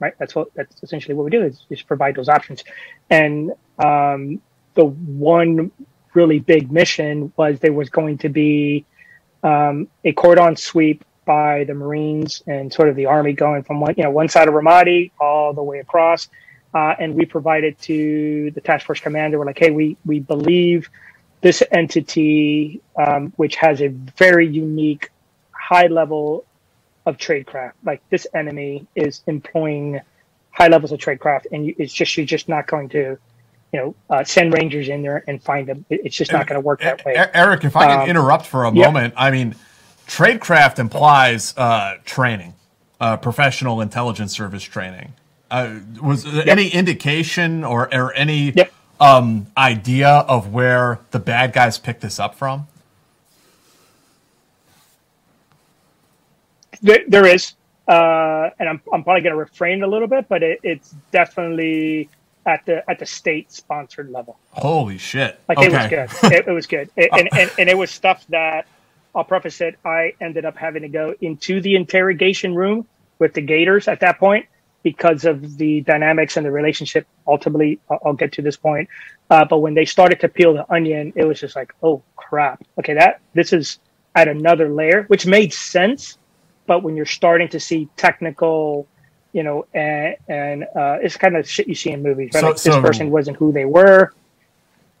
right 0.00 0.14
that's 0.18 0.34
what 0.34 0.52
that's 0.54 0.82
essentially 0.82 1.14
what 1.14 1.24
we 1.24 1.30
do 1.30 1.42
is 1.42 1.64
just 1.68 1.86
provide 1.86 2.14
those 2.14 2.28
options 2.28 2.62
and 3.10 3.52
um, 3.78 4.40
the 4.74 4.84
one 4.84 5.70
really 6.14 6.38
big 6.38 6.70
mission 6.70 7.32
was 7.36 7.58
there 7.60 7.72
was 7.72 7.90
going 7.90 8.16
to 8.18 8.28
be 8.28 8.84
um, 9.42 9.88
a 10.04 10.12
cordon 10.12 10.56
sweep 10.56 11.04
by 11.24 11.64
the 11.64 11.74
Marines 11.74 12.42
and 12.46 12.72
sort 12.72 12.88
of 12.88 12.96
the 12.96 13.06
Army 13.06 13.32
going 13.32 13.62
from 13.62 13.80
one, 13.80 13.94
you 13.96 14.04
know, 14.04 14.10
one 14.10 14.28
side 14.28 14.48
of 14.48 14.54
Ramadi 14.54 15.10
all 15.20 15.52
the 15.52 15.62
way 15.62 15.78
across. 15.78 16.28
Uh, 16.72 16.94
and 16.98 17.14
we 17.14 17.24
provided 17.24 17.78
to 17.78 18.50
the 18.50 18.60
task 18.60 18.86
force 18.86 19.00
commander, 19.00 19.38
we're 19.38 19.46
like, 19.46 19.58
hey, 19.58 19.70
we, 19.70 19.96
we 20.04 20.18
believe 20.18 20.90
this 21.44 21.62
entity, 21.70 22.80
um, 22.96 23.30
which 23.36 23.56
has 23.56 23.82
a 23.82 23.88
very 23.88 24.48
unique 24.48 25.10
high 25.50 25.88
level 25.88 26.46
of 27.04 27.18
tradecraft, 27.18 27.72
like 27.84 28.00
this 28.08 28.26
enemy 28.32 28.86
is 28.96 29.22
employing 29.26 30.00
high 30.52 30.68
levels 30.68 30.90
of 30.90 30.98
tradecraft, 30.98 31.42
and 31.52 31.66
you, 31.66 31.74
it's 31.76 31.92
just 31.92 32.16
you're 32.16 32.24
just 32.24 32.48
not 32.48 32.66
going 32.66 32.88
to, 32.88 33.18
you 33.74 33.78
know, 33.78 33.94
uh, 34.08 34.24
send 34.24 34.54
rangers 34.54 34.88
in 34.88 35.02
there 35.02 35.22
and 35.28 35.42
find 35.42 35.68
them. 35.68 35.84
It's 35.90 36.16
just 36.16 36.32
not 36.32 36.46
going 36.46 36.58
to 36.58 36.64
work 36.64 36.80
that 36.80 37.04
way. 37.04 37.12
Eric, 37.34 37.64
if 37.64 37.76
I 37.76 37.88
can 37.88 38.00
um, 38.00 38.08
interrupt 38.08 38.46
for 38.46 38.64
a 38.64 38.72
moment, 38.72 39.12
I 39.14 39.30
mean 39.30 39.54
Tradecraft 40.06 40.78
implies 40.78 41.52
uh, 41.58 41.98
training, 42.06 42.54
uh, 43.02 43.18
professional 43.18 43.82
intelligence 43.82 44.32
service 44.32 44.62
training. 44.62 45.12
Uh, 45.50 45.80
was 46.00 46.24
yep. 46.24 46.46
any 46.46 46.68
indication 46.68 47.64
or, 47.64 47.94
or 47.94 48.14
any 48.14 48.50
yep. 48.52 48.72
Um, 49.00 49.46
idea 49.56 50.08
of 50.08 50.52
where 50.52 51.00
the 51.10 51.18
bad 51.18 51.52
guys 51.52 51.78
picked 51.78 52.00
this 52.00 52.18
up 52.18 52.34
from? 52.34 52.66
there, 56.84 57.00
there 57.08 57.26
is, 57.26 57.54
uh, 57.88 58.50
and 58.58 58.68
I'm, 58.68 58.80
I'm 58.92 59.02
probably 59.02 59.22
going 59.22 59.32
to 59.32 59.38
refrain 59.38 59.82
a 59.82 59.86
little 59.86 60.06
bit, 60.06 60.28
but 60.28 60.42
it, 60.42 60.60
it's 60.62 60.94
definitely 61.10 62.08
at 62.46 62.66
the 62.66 62.88
at 62.90 62.98
the 62.98 63.06
state 63.06 63.50
sponsored 63.50 64.10
level. 64.10 64.38
Holy 64.50 64.98
shit! 64.98 65.40
Like 65.48 65.58
okay. 65.58 65.66
it 65.66 65.72
was 65.72 65.86
good. 65.88 66.32
It, 66.32 66.48
it 66.48 66.52
was 66.52 66.66
good, 66.66 66.90
it, 66.94 67.08
and, 67.12 67.28
and 67.38 67.50
and 67.58 67.68
it 67.70 67.76
was 67.76 67.90
stuff 67.90 68.24
that 68.28 68.66
I'll 69.14 69.24
preface 69.24 69.60
it. 69.62 69.78
I 69.84 70.12
ended 70.20 70.44
up 70.44 70.56
having 70.56 70.82
to 70.82 70.88
go 70.88 71.14
into 71.20 71.62
the 71.62 71.74
interrogation 71.74 72.54
room 72.54 72.86
with 73.18 73.32
the 73.32 73.40
Gators 73.40 73.88
at 73.88 74.00
that 74.00 74.18
point 74.18 74.46
because 74.84 75.24
of 75.24 75.56
the 75.56 75.80
dynamics 75.80 76.36
and 76.36 76.46
the 76.46 76.52
relationship. 76.52 77.08
Ultimately, 77.26 77.80
I'll 78.04 78.12
get 78.12 78.30
to 78.32 78.42
this 78.42 78.56
point. 78.56 78.88
Uh, 79.30 79.44
but 79.44 79.58
when 79.58 79.74
they 79.74 79.86
started 79.86 80.20
to 80.20 80.28
peel 80.28 80.54
the 80.54 80.70
onion, 80.72 81.12
it 81.16 81.24
was 81.24 81.40
just 81.40 81.56
like, 81.56 81.74
oh 81.82 82.02
crap. 82.14 82.62
Okay, 82.78 82.94
that 82.94 83.20
this 83.32 83.52
is 83.52 83.80
at 84.14 84.28
another 84.28 84.68
layer, 84.68 85.04
which 85.08 85.26
made 85.26 85.52
sense. 85.52 86.18
But 86.66 86.82
when 86.82 86.96
you're 86.96 87.06
starting 87.06 87.48
to 87.48 87.60
see 87.60 87.88
technical, 87.96 88.86
you 89.32 89.42
know, 89.42 89.66
and, 89.74 90.16
and 90.28 90.64
uh, 90.76 90.98
it's 91.02 91.16
kind 91.16 91.36
of 91.36 91.48
shit 91.48 91.66
you 91.66 91.74
see 91.74 91.90
in 91.90 92.02
movies, 92.02 92.30
right? 92.34 92.40
So, 92.40 92.46
like 92.46 92.54
this 92.54 92.62
so, 92.62 92.80
person 92.80 93.10
wasn't 93.10 93.38
who 93.38 93.52
they 93.52 93.64
were. 93.64 94.12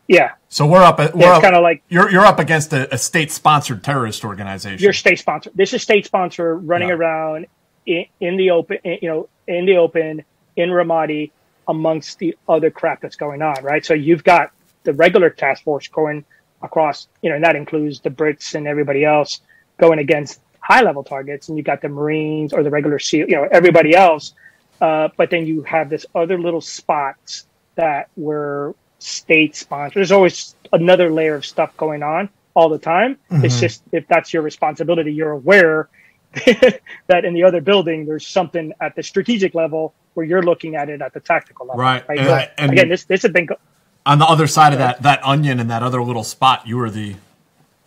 Yeah. 0.08 0.32
So 0.48 0.66
we're 0.66 0.82
up. 0.82 0.98
We're 0.98 1.10
yeah, 1.14 1.40
kind 1.40 1.54
of 1.54 1.62
like 1.62 1.82
you're 1.88 2.10
you're 2.10 2.26
up 2.26 2.38
against 2.38 2.72
a, 2.72 2.92
a 2.92 2.98
state 2.98 3.30
sponsored 3.30 3.82
terrorist 3.84 4.24
organization. 4.24 4.82
You're 4.82 4.92
state 4.92 5.18
sponsored. 5.18 5.52
This 5.54 5.72
is 5.72 5.82
state 5.82 6.06
sponsor 6.06 6.56
running 6.56 6.88
yeah. 6.88 6.94
around 6.94 7.46
in, 7.86 8.06
in, 8.20 8.36
the 8.36 8.50
open. 8.50 8.78
You 8.84 9.08
know, 9.08 9.28
in 9.46 9.66
the 9.66 9.76
open 9.76 10.24
in 10.56 10.70
Ramadi 10.70 11.30
amongst 11.66 12.18
the 12.18 12.36
other 12.48 12.70
crap 12.70 13.00
that's 13.00 13.16
going 13.16 13.42
on. 13.42 13.62
Right. 13.62 13.84
So 13.84 13.94
you've 13.94 14.24
got 14.24 14.52
the 14.84 14.92
regular 14.92 15.30
task 15.30 15.64
force 15.64 15.88
going 15.88 16.24
across. 16.62 17.08
You 17.22 17.30
know, 17.30 17.36
and 17.36 17.44
that 17.44 17.56
includes 17.56 18.00
the 18.00 18.10
Brits 18.10 18.54
and 18.54 18.66
everybody 18.66 19.04
else 19.04 19.40
going 19.78 19.98
against 19.98 20.40
high 20.60 20.82
level 20.82 21.04
targets, 21.04 21.48
and 21.48 21.58
you've 21.58 21.66
got 21.66 21.82
the 21.82 21.88
Marines 21.88 22.52
or 22.52 22.62
the 22.62 22.70
regular 22.70 22.98
SEAL. 22.98 23.28
You 23.28 23.36
know, 23.36 23.48
everybody 23.50 23.94
else. 23.94 24.34
Uh, 24.80 25.08
but 25.16 25.30
then 25.30 25.46
you 25.46 25.62
have 25.62 25.88
this 25.88 26.04
other 26.14 26.38
little 26.38 26.60
spots 26.60 27.46
that 27.76 28.08
were 28.16 28.74
state 28.98 29.54
sponsored. 29.54 29.94
There's 29.94 30.12
always 30.12 30.54
another 30.72 31.10
layer 31.10 31.34
of 31.36 31.44
stuff 31.44 31.76
going 31.76 32.02
on 32.02 32.28
all 32.54 32.68
the 32.68 32.78
time. 32.78 33.16
Mm-hmm. 33.30 33.44
It's 33.44 33.60
just 33.60 33.82
if 33.92 34.06
that's 34.08 34.32
your 34.32 34.42
responsibility, 34.42 35.12
you're 35.12 35.30
aware 35.30 35.88
that 37.06 37.24
in 37.24 37.34
the 37.34 37.42
other 37.42 37.60
building 37.60 38.06
there's 38.06 38.26
something 38.26 38.72
at 38.80 38.94
the 38.96 39.02
strategic 39.02 39.54
level 39.54 39.94
where 40.14 40.26
you're 40.26 40.42
looking 40.42 40.76
at 40.76 40.88
it 40.88 41.02
at 41.02 41.12
the 41.12 41.20
tactical 41.20 41.66
level. 41.66 41.80
Right. 41.80 42.06
right? 42.08 42.18
And, 42.18 42.50
and 42.58 42.72
again, 42.72 42.88
this 42.88 43.04
this 43.04 43.22
has 43.22 43.32
been 43.32 43.46
go- 43.46 43.58
on 44.06 44.18
the 44.18 44.26
other 44.26 44.46
side 44.46 44.72
of 44.72 44.78
that 44.78 45.02
that 45.02 45.24
onion 45.24 45.60
and 45.60 45.70
that 45.70 45.82
other 45.82 46.02
little 46.02 46.24
spot. 46.24 46.66
You 46.66 46.76
were 46.76 46.90
the 46.90 47.16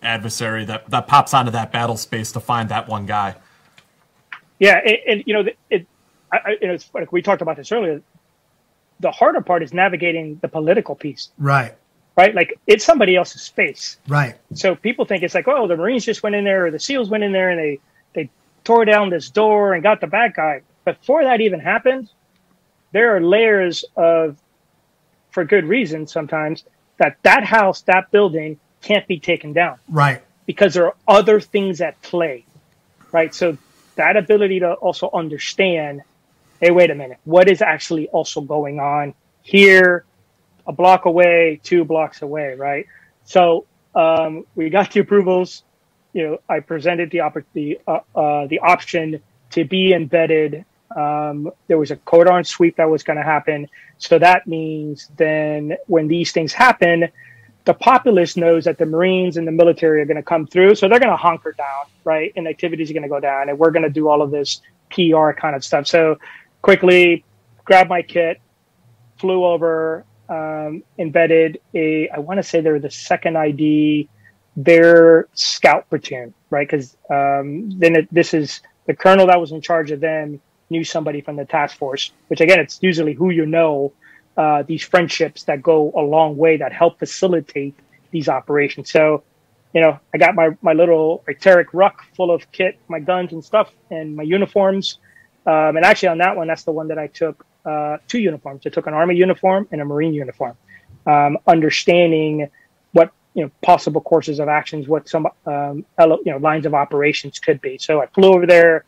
adversary 0.01 0.65
that 0.65 0.89
that 0.89 1.07
pops 1.07 1.33
onto 1.33 1.51
that 1.51 1.71
battle 1.71 1.97
space 1.97 2.31
to 2.33 2.39
find 2.39 2.69
that 2.69 2.87
one 2.87 3.05
guy. 3.05 3.35
Yeah, 4.59 4.79
and, 4.83 4.97
and 5.07 5.23
you 5.25 5.33
know, 5.33 5.51
it, 5.69 5.87
I, 6.31 6.57
it's 6.61 6.89
like 6.93 7.11
we 7.11 7.21
talked 7.21 7.41
about 7.41 7.57
this 7.57 7.71
earlier 7.71 8.01
the 8.99 9.11
harder 9.11 9.41
part 9.41 9.63
is 9.63 9.73
navigating 9.73 10.39
the 10.41 10.47
political 10.47 10.95
piece. 10.95 11.29
Right. 11.37 11.75
Right. 12.15 12.33
Like 12.33 12.59
it's 12.65 12.83
somebody 12.83 13.15
else's 13.15 13.43
space. 13.43 13.97
Right. 14.07 14.35
So 14.53 14.75
people 14.75 15.05
think 15.05 15.23
it's 15.23 15.35
like, 15.35 15.47
oh, 15.47 15.67
the 15.67 15.77
Marines 15.77 16.05
just 16.05 16.23
went 16.23 16.35
in 16.35 16.43
there 16.43 16.65
or 16.65 16.71
the 16.71 16.79
SEALs 16.79 17.09
went 17.09 17.23
in 17.23 17.31
there 17.31 17.49
and 17.49 17.59
they 17.59 17.79
tore 18.67 18.83
down 18.83 19.09
this 19.09 19.29
door 19.29 19.73
and 19.73 19.81
got 19.81 20.01
the 20.01 20.07
bad 20.07 20.33
guy. 20.35 20.61
Before 20.83 21.23
that 21.23 21.39
even 21.39 21.61
happened, 21.61 22.09
there 22.91 23.15
are 23.15 23.21
layers 23.21 23.85
of, 23.95 24.37
for 25.31 25.45
good 25.45 25.63
reason 25.65 26.05
sometimes, 26.05 26.65
that 26.97 27.15
that 27.23 27.45
house, 27.45 27.81
that 27.83 28.11
building 28.11 28.59
can't 28.81 29.07
be 29.07 29.19
taken 29.19 29.53
down. 29.53 29.79
Right. 29.87 30.21
Because 30.45 30.73
there 30.73 30.87
are 30.87 30.95
other 31.07 31.39
things 31.39 31.79
at 31.79 32.01
play. 32.01 32.45
Right. 33.13 33.33
So 33.33 33.57
that 33.95 34.17
ability 34.17 34.59
to 34.59 34.73
also 34.73 35.09
understand, 35.13 36.01
hey, 36.59 36.71
wait 36.71 36.91
a 36.91 36.95
minute, 36.95 37.19
what 37.23 37.49
is 37.49 37.61
actually 37.61 38.09
also 38.09 38.41
going 38.41 38.81
on 38.81 39.13
here, 39.43 40.03
a 40.67 40.73
block 40.73 41.05
away, 41.05 41.61
two 41.63 41.85
blocks 41.85 42.21
away, 42.21 42.55
right? 42.55 42.85
So 43.23 43.65
um, 43.95 44.45
we 44.55 44.69
got 44.69 44.91
the 44.91 44.99
approvals. 44.99 45.63
You 46.17 46.27
know, 46.27 46.37
I 46.49 46.61
presented 46.61 47.11
the 47.11 47.21
the 47.53 47.79
uh, 47.87 47.99
uh, 48.15 48.47
the 48.47 48.57
option 48.57 49.21
to 49.51 49.63
be 49.65 49.93
embedded. 49.93 50.65
Um, 50.95 51.51
there 51.67 51.77
was 51.77 51.91
a 51.91 51.95
cordon 51.95 52.43
sweep 52.43 52.77
that 52.77 52.89
was 52.89 53.03
going 53.03 53.17
to 53.17 53.23
happen. 53.23 53.67
So 53.99 54.17
that 54.17 54.47
means 54.47 55.11
then 55.15 55.77
when 55.85 56.07
these 56.07 56.31
things 56.31 56.53
happen, 56.53 57.09
the 57.65 57.75
populace 57.75 58.35
knows 58.35 58.65
that 58.65 58.79
the 58.79 58.87
Marines 58.87 59.37
and 59.37 59.47
the 59.47 59.51
military 59.51 60.01
are 60.01 60.05
going 60.05 60.17
to 60.17 60.23
come 60.23 60.47
through. 60.47 60.73
So 60.73 60.89
they're 60.89 60.99
going 60.99 61.11
to 61.11 61.23
hunker 61.29 61.51
down, 61.51 61.85
right? 62.03 62.33
And 62.35 62.47
activities 62.47 62.89
are 62.89 62.93
going 62.93 63.03
to 63.03 63.09
go 63.09 63.19
down. 63.19 63.49
And 63.49 63.59
we're 63.59 63.69
going 63.69 63.83
to 63.83 63.91
do 63.91 64.09
all 64.09 64.23
of 64.23 64.31
this 64.31 64.61
PR 64.89 65.33
kind 65.33 65.55
of 65.55 65.63
stuff. 65.63 65.85
So 65.85 66.17
quickly 66.63 67.25
grabbed 67.63 67.91
my 67.91 68.01
kit, 68.01 68.41
flew 69.19 69.45
over, 69.45 70.03
um, 70.29 70.81
embedded 70.97 71.59
a, 71.75 72.09
I 72.09 72.17
want 72.17 72.39
to 72.39 72.43
say 72.43 72.59
they're 72.61 72.79
the 72.79 72.89
second 72.89 73.37
ID, 73.37 74.09
their 74.57 75.27
scout 75.33 75.87
platoon, 75.87 76.33
right? 76.49 76.67
Because 76.67 76.97
um, 77.11 77.69
then 77.79 77.95
it, 77.95 78.07
this 78.11 78.33
is 78.33 78.61
the 78.87 78.95
colonel 78.95 79.27
that 79.27 79.39
was 79.39 79.51
in 79.51 79.61
charge 79.61 79.91
of 79.91 79.99
them 79.99 80.41
knew 80.69 80.83
somebody 80.83 81.21
from 81.21 81.35
the 81.37 81.45
task 81.45 81.77
force, 81.77 82.11
which 82.27 82.41
again, 82.41 82.59
it's 82.59 82.79
usually 82.81 83.13
who 83.13 83.29
you 83.29 83.45
know 83.45 83.93
uh, 84.35 84.63
these 84.63 84.83
friendships 84.83 85.43
that 85.43 85.61
go 85.61 85.93
a 85.95 86.01
long 86.01 86.35
way 86.35 86.57
that 86.57 86.73
help 86.73 86.97
facilitate 86.99 87.75
these 88.11 88.27
operations. 88.27 88.91
So, 88.91 89.23
you 89.73 89.81
know, 89.81 89.99
I 90.13 90.17
got 90.17 90.33
my, 90.33 90.49
my 90.61 90.73
little 90.73 91.23
Arc'teryx 91.27 91.67
ruck 91.73 92.03
full 92.15 92.31
of 92.31 92.51
kit, 92.51 92.79
my 92.87 92.99
guns 92.99 93.33
and 93.33 93.45
stuff, 93.45 93.71
and 93.91 94.15
my 94.15 94.23
uniforms. 94.23 94.99
Um, 95.45 95.77
and 95.77 95.85
actually, 95.85 96.09
on 96.09 96.17
that 96.17 96.35
one, 96.35 96.47
that's 96.47 96.63
the 96.63 96.71
one 96.71 96.87
that 96.89 96.97
I 96.97 97.07
took 97.07 97.45
uh, 97.65 97.97
two 98.07 98.19
uniforms. 98.19 98.63
I 98.65 98.69
took 98.69 98.87
an 98.87 98.93
Army 98.93 99.15
uniform 99.15 99.67
and 99.71 99.81
a 99.81 99.85
Marine 99.85 100.13
uniform, 100.13 100.57
um, 101.05 101.37
understanding 101.47 102.49
you 103.37 103.43
know 103.43 103.51
possible 103.61 104.01
courses 104.01 104.39
of 104.39 104.49
actions, 104.49 104.87
what 104.87 105.07
some 105.07 105.27
um, 105.45 105.85
you 105.99 106.31
know 106.31 106.37
lines 106.37 106.65
of 106.65 106.73
operations 106.73 107.37
could 107.37 107.61
be. 107.61 107.77
So 107.77 108.01
I 108.01 108.07
flew 108.07 108.33
over 108.33 108.47
there 108.47 108.83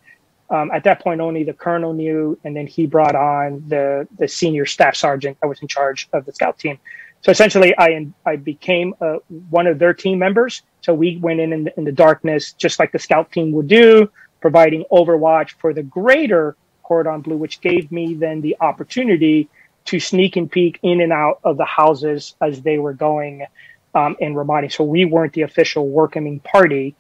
um, 0.50 0.72
at 0.72 0.84
that 0.86 1.02
point, 1.02 1.22
only 1.22 1.44
the 1.44 1.54
colonel 1.54 1.94
knew, 1.94 2.38
and 2.44 2.56
then 2.56 2.66
he 2.66 2.88
brought 2.88 3.16
on 3.16 3.64
the 3.68 4.08
the 4.18 4.28
senior 4.28 4.66
staff 4.66 4.96
sergeant 4.96 5.38
that 5.40 5.48
was 5.48 5.62
in 5.62 5.68
charge 5.68 6.10
of 6.14 6.26
the 6.26 6.34
scout 6.34 6.58
team. 6.58 6.80
So 7.22 7.30
essentially, 7.32 7.76
I 7.78 8.08
I 8.26 8.38
became 8.38 8.96
uh, 9.00 9.18
one 9.52 9.68
of 9.68 9.78
their 9.78 9.94
team 9.94 10.18
members. 10.18 10.64
So 10.82 10.96
we 10.96 11.18
went 11.18 11.40
in 11.40 11.54
in 11.54 11.64
the, 11.66 11.78
in 11.78 11.84
the 11.84 11.92
darkness, 11.92 12.54
just 12.54 12.80
like 12.80 12.92
the 12.92 13.00
scout 13.00 13.32
team 13.32 13.52
would 13.52 13.68
do, 13.68 14.10
providing 14.42 14.84
overwatch 14.92 15.52
for 15.60 15.74
the 15.74 15.84
greater 15.84 16.56
cordon 16.82 17.22
bleu, 17.22 17.38
which 17.38 17.62
gave 17.62 17.92
me 17.92 18.16
then 18.16 18.42
the 18.42 18.58
opportunity 18.60 19.48
to 19.86 20.00
sneak 20.00 20.36
and 20.36 20.52
peek 20.52 20.80
in 20.82 21.02
and 21.02 21.14
out 21.14 21.40
of 21.44 21.58
the 21.58 21.66
houses 21.66 22.36
as 22.42 22.64
they 22.64 22.80
were 22.80 22.94
going 22.94 23.46
um, 23.94 24.16
in 24.20 24.34
Ramadi. 24.36 24.72
So 24.72 24.84
we 24.84 25.06
weren't 25.06 25.34
the 25.34 25.42
official 25.44 25.90
welcoming 25.90 26.40
party, 26.40 26.96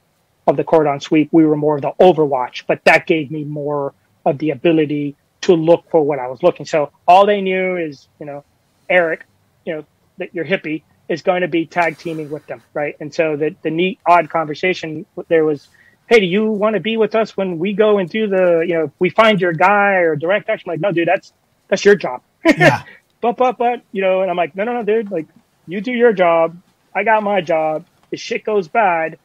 of 0.49 0.57
the 0.57 0.63
cordon 0.63 0.99
sweep. 0.99 1.29
We 1.31 1.45
were 1.45 1.55
more 1.55 1.75
of 1.75 1.81
the 1.81 1.91
overwatch, 1.99 2.63
but 2.67 2.83
that 2.85 3.05
gave 3.05 3.31
me 3.31 3.43
more 3.43 3.93
of 4.25 4.37
the 4.39 4.49
ability 4.49 5.15
to 5.41 5.53
look 5.53 5.89
for 5.89 6.01
what 6.01 6.19
I 6.19 6.27
was 6.27 6.43
looking. 6.43 6.65
So 6.65 6.91
all 7.07 7.25
they 7.25 7.39
knew 7.39 7.77
is, 7.77 8.09
you 8.19 8.25
know, 8.25 8.43
Eric, 8.89 9.25
you 9.65 9.75
know, 9.75 9.85
that 10.17 10.33
your 10.35 10.43
hippie 10.43 10.83
is 11.07 11.21
going 11.21 11.41
to 11.41 11.47
be 11.47 11.65
tag 11.65 11.97
teaming 11.97 12.29
with 12.29 12.45
them, 12.47 12.61
right? 12.73 12.95
And 12.99 13.13
so 13.13 13.37
the 13.37 13.55
the 13.61 13.71
neat 13.71 13.99
odd 14.05 14.29
conversation 14.29 15.05
there 15.27 15.45
was, 15.45 15.67
hey, 16.07 16.19
do 16.19 16.25
you 16.25 16.45
want 16.51 16.73
to 16.73 16.79
be 16.79 16.97
with 16.97 17.15
us 17.15 17.37
when 17.37 17.57
we 17.59 17.73
go 17.73 17.99
and 17.99 18.09
do 18.09 18.27
the, 18.27 18.65
you 18.67 18.73
know, 18.73 18.91
we 18.99 19.09
find 19.09 19.39
your 19.39 19.53
guy 19.53 19.93
or 19.93 20.15
direct 20.15 20.49
action? 20.49 20.69
I'm 20.69 20.73
like, 20.73 20.81
no, 20.81 20.91
dude, 20.91 21.07
that's 21.07 21.31
that's 21.67 21.85
your 21.85 21.95
job. 21.95 22.21
Yeah. 22.45 22.83
but 23.21 23.37
but 23.37 23.57
but 23.57 23.81
you 23.91 24.01
know, 24.01 24.21
and 24.21 24.29
I'm 24.29 24.37
like, 24.37 24.55
no, 24.55 24.63
no, 24.65 24.73
no, 24.73 24.83
dude, 24.83 25.11
like 25.11 25.27
you 25.67 25.79
do 25.79 25.93
your 25.93 26.11
job, 26.13 26.57
I 26.95 27.03
got 27.03 27.23
my 27.23 27.41
job. 27.41 27.85
If 28.11 28.19
shit 28.19 28.43
goes 28.43 28.67
bad, 28.67 29.17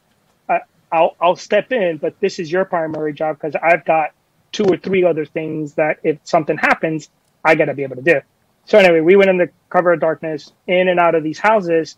I'll 0.95 1.17
I'll 1.21 1.37
step 1.37 1.73
in, 1.73 1.97
but 1.97 2.21
this 2.21 2.39
is 2.39 2.53
your 2.53 2.65
primary 2.65 3.13
job 3.13 3.37
because 3.41 3.57
I've 3.61 3.85
got 3.85 4.13
two 4.53 4.65
or 4.65 4.77
three 4.77 5.03
other 5.03 5.25
things 5.25 5.75
that 5.75 5.99
if 6.05 6.19
something 6.23 6.57
happens, 6.57 7.11
I 7.45 7.57
got 7.57 7.65
to 7.65 7.75
be 7.75 7.83
able 7.83 7.97
to 7.97 8.03
do. 8.03 8.21
So 8.67 8.79
anyway, 8.79 9.01
we 9.01 9.17
went 9.17 9.29
in 9.29 9.37
the 9.37 9.51
cover 9.71 9.93
of 9.93 10.01
darkness, 10.01 10.53
in 10.69 10.89
and 10.89 11.01
out 11.01 11.17
of 11.17 11.25
these 11.25 11.41
houses, 11.41 11.97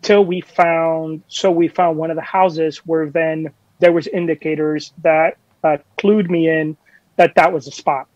till 0.00 0.24
we 0.24 0.40
found. 0.40 1.22
So 1.28 1.50
we 1.50 1.68
found 1.68 1.98
one 1.98 2.10
of 2.10 2.16
the 2.16 2.22
houses 2.22 2.78
where 2.78 3.10
then 3.10 3.52
there 3.80 3.92
was 3.92 4.06
indicators 4.06 4.94
that 5.02 5.36
uh, 5.62 5.76
clued 5.98 6.30
me 6.30 6.48
in 6.48 6.76
that 7.16 7.34
that 7.34 7.52
was 7.52 7.66
a 7.66 7.70
spot. 7.70 8.08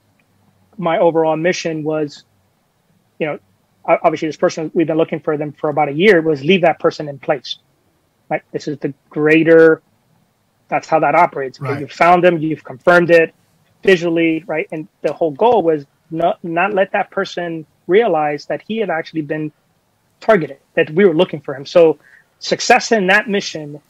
My 0.79 0.99
overall 0.99 1.37
mission 1.37 1.85
was, 1.85 2.25
you 3.19 3.27
know, 3.27 3.39
obviously 3.87 4.29
this 4.29 4.37
person 4.37 4.71
we've 4.75 4.87
been 4.87 4.97
looking 4.97 5.21
for 5.21 5.37
them 5.37 5.53
for 5.53 5.71
about 5.71 5.89
a 5.89 5.93
year 5.93 6.21
was 6.21 6.45
leave 6.45 6.63
that 6.63 6.79
person 6.79 7.09
in 7.09 7.19
place. 7.19 7.59
Right. 8.29 8.43
This 8.53 8.67
is 8.69 8.79
the 8.79 8.93
greater 9.11 9.83
that's 10.69 10.89
how 10.89 10.99
that 11.01 11.15
operates. 11.15 11.61
Right. 11.61 11.81
You've 11.81 11.93
found 11.93 12.25
them, 12.25 12.39
you've 12.39 12.65
confirmed 12.65 13.11
it 13.11 13.35
visually, 13.83 14.43
right? 14.47 14.67
And 14.73 14.89
the 15.03 15.13
whole 15.13 15.31
goal 15.31 15.63
was 15.63 15.87
not 16.11 16.43
not 16.43 16.75
let 16.75 16.93
that 16.93 17.11
person 17.11 17.67
realize 17.87 18.47
that 18.47 18.63
he 18.67 18.79
had 18.79 18.91
actually 18.91 19.23
been 19.23 19.53
targeted, 20.21 20.59
that 20.75 20.91
we 20.91 21.05
were 21.05 21.15
looking 21.15 21.41
for 21.41 21.55
him. 21.55 21.65
So 21.67 21.99
success 22.39 22.93
in 22.93 23.07
that 23.09 23.29
mission 23.29 23.81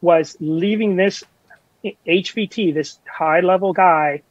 was 0.00 0.36
leaving 0.40 0.96
this 0.96 1.24
HVT, 1.84 2.74
this 2.74 2.98
high 3.08 3.40
level 3.40 3.72
guy, 3.72 4.22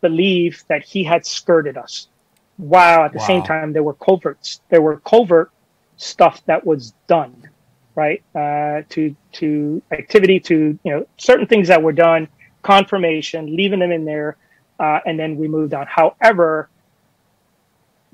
believe 0.00 0.64
that 0.68 0.82
he 0.84 1.04
had 1.04 1.24
skirted 1.24 1.76
us. 1.76 2.08
While 2.56 3.04
at 3.04 3.12
the 3.12 3.18
wow. 3.18 3.26
same 3.26 3.42
time 3.42 3.72
there 3.72 3.82
were 3.82 3.94
coverts, 3.94 4.60
there 4.68 4.82
were 4.82 5.00
covert 5.00 5.50
stuff 5.96 6.44
that 6.46 6.64
was 6.64 6.92
done 7.06 7.48
right? 7.94 8.22
Uh, 8.34 8.82
to 8.90 9.14
to 9.32 9.82
activity, 9.90 10.40
to 10.40 10.78
you 10.82 10.92
know 10.92 11.06
certain 11.16 11.46
things 11.46 11.68
that 11.68 11.82
were 11.82 11.92
done, 11.92 12.28
confirmation, 12.62 13.54
leaving 13.56 13.80
them 13.80 13.92
in 13.92 14.04
there, 14.04 14.36
uh, 14.78 15.00
and 15.06 15.18
then 15.18 15.36
we 15.36 15.48
moved 15.48 15.74
on. 15.74 15.86
However, 15.86 16.68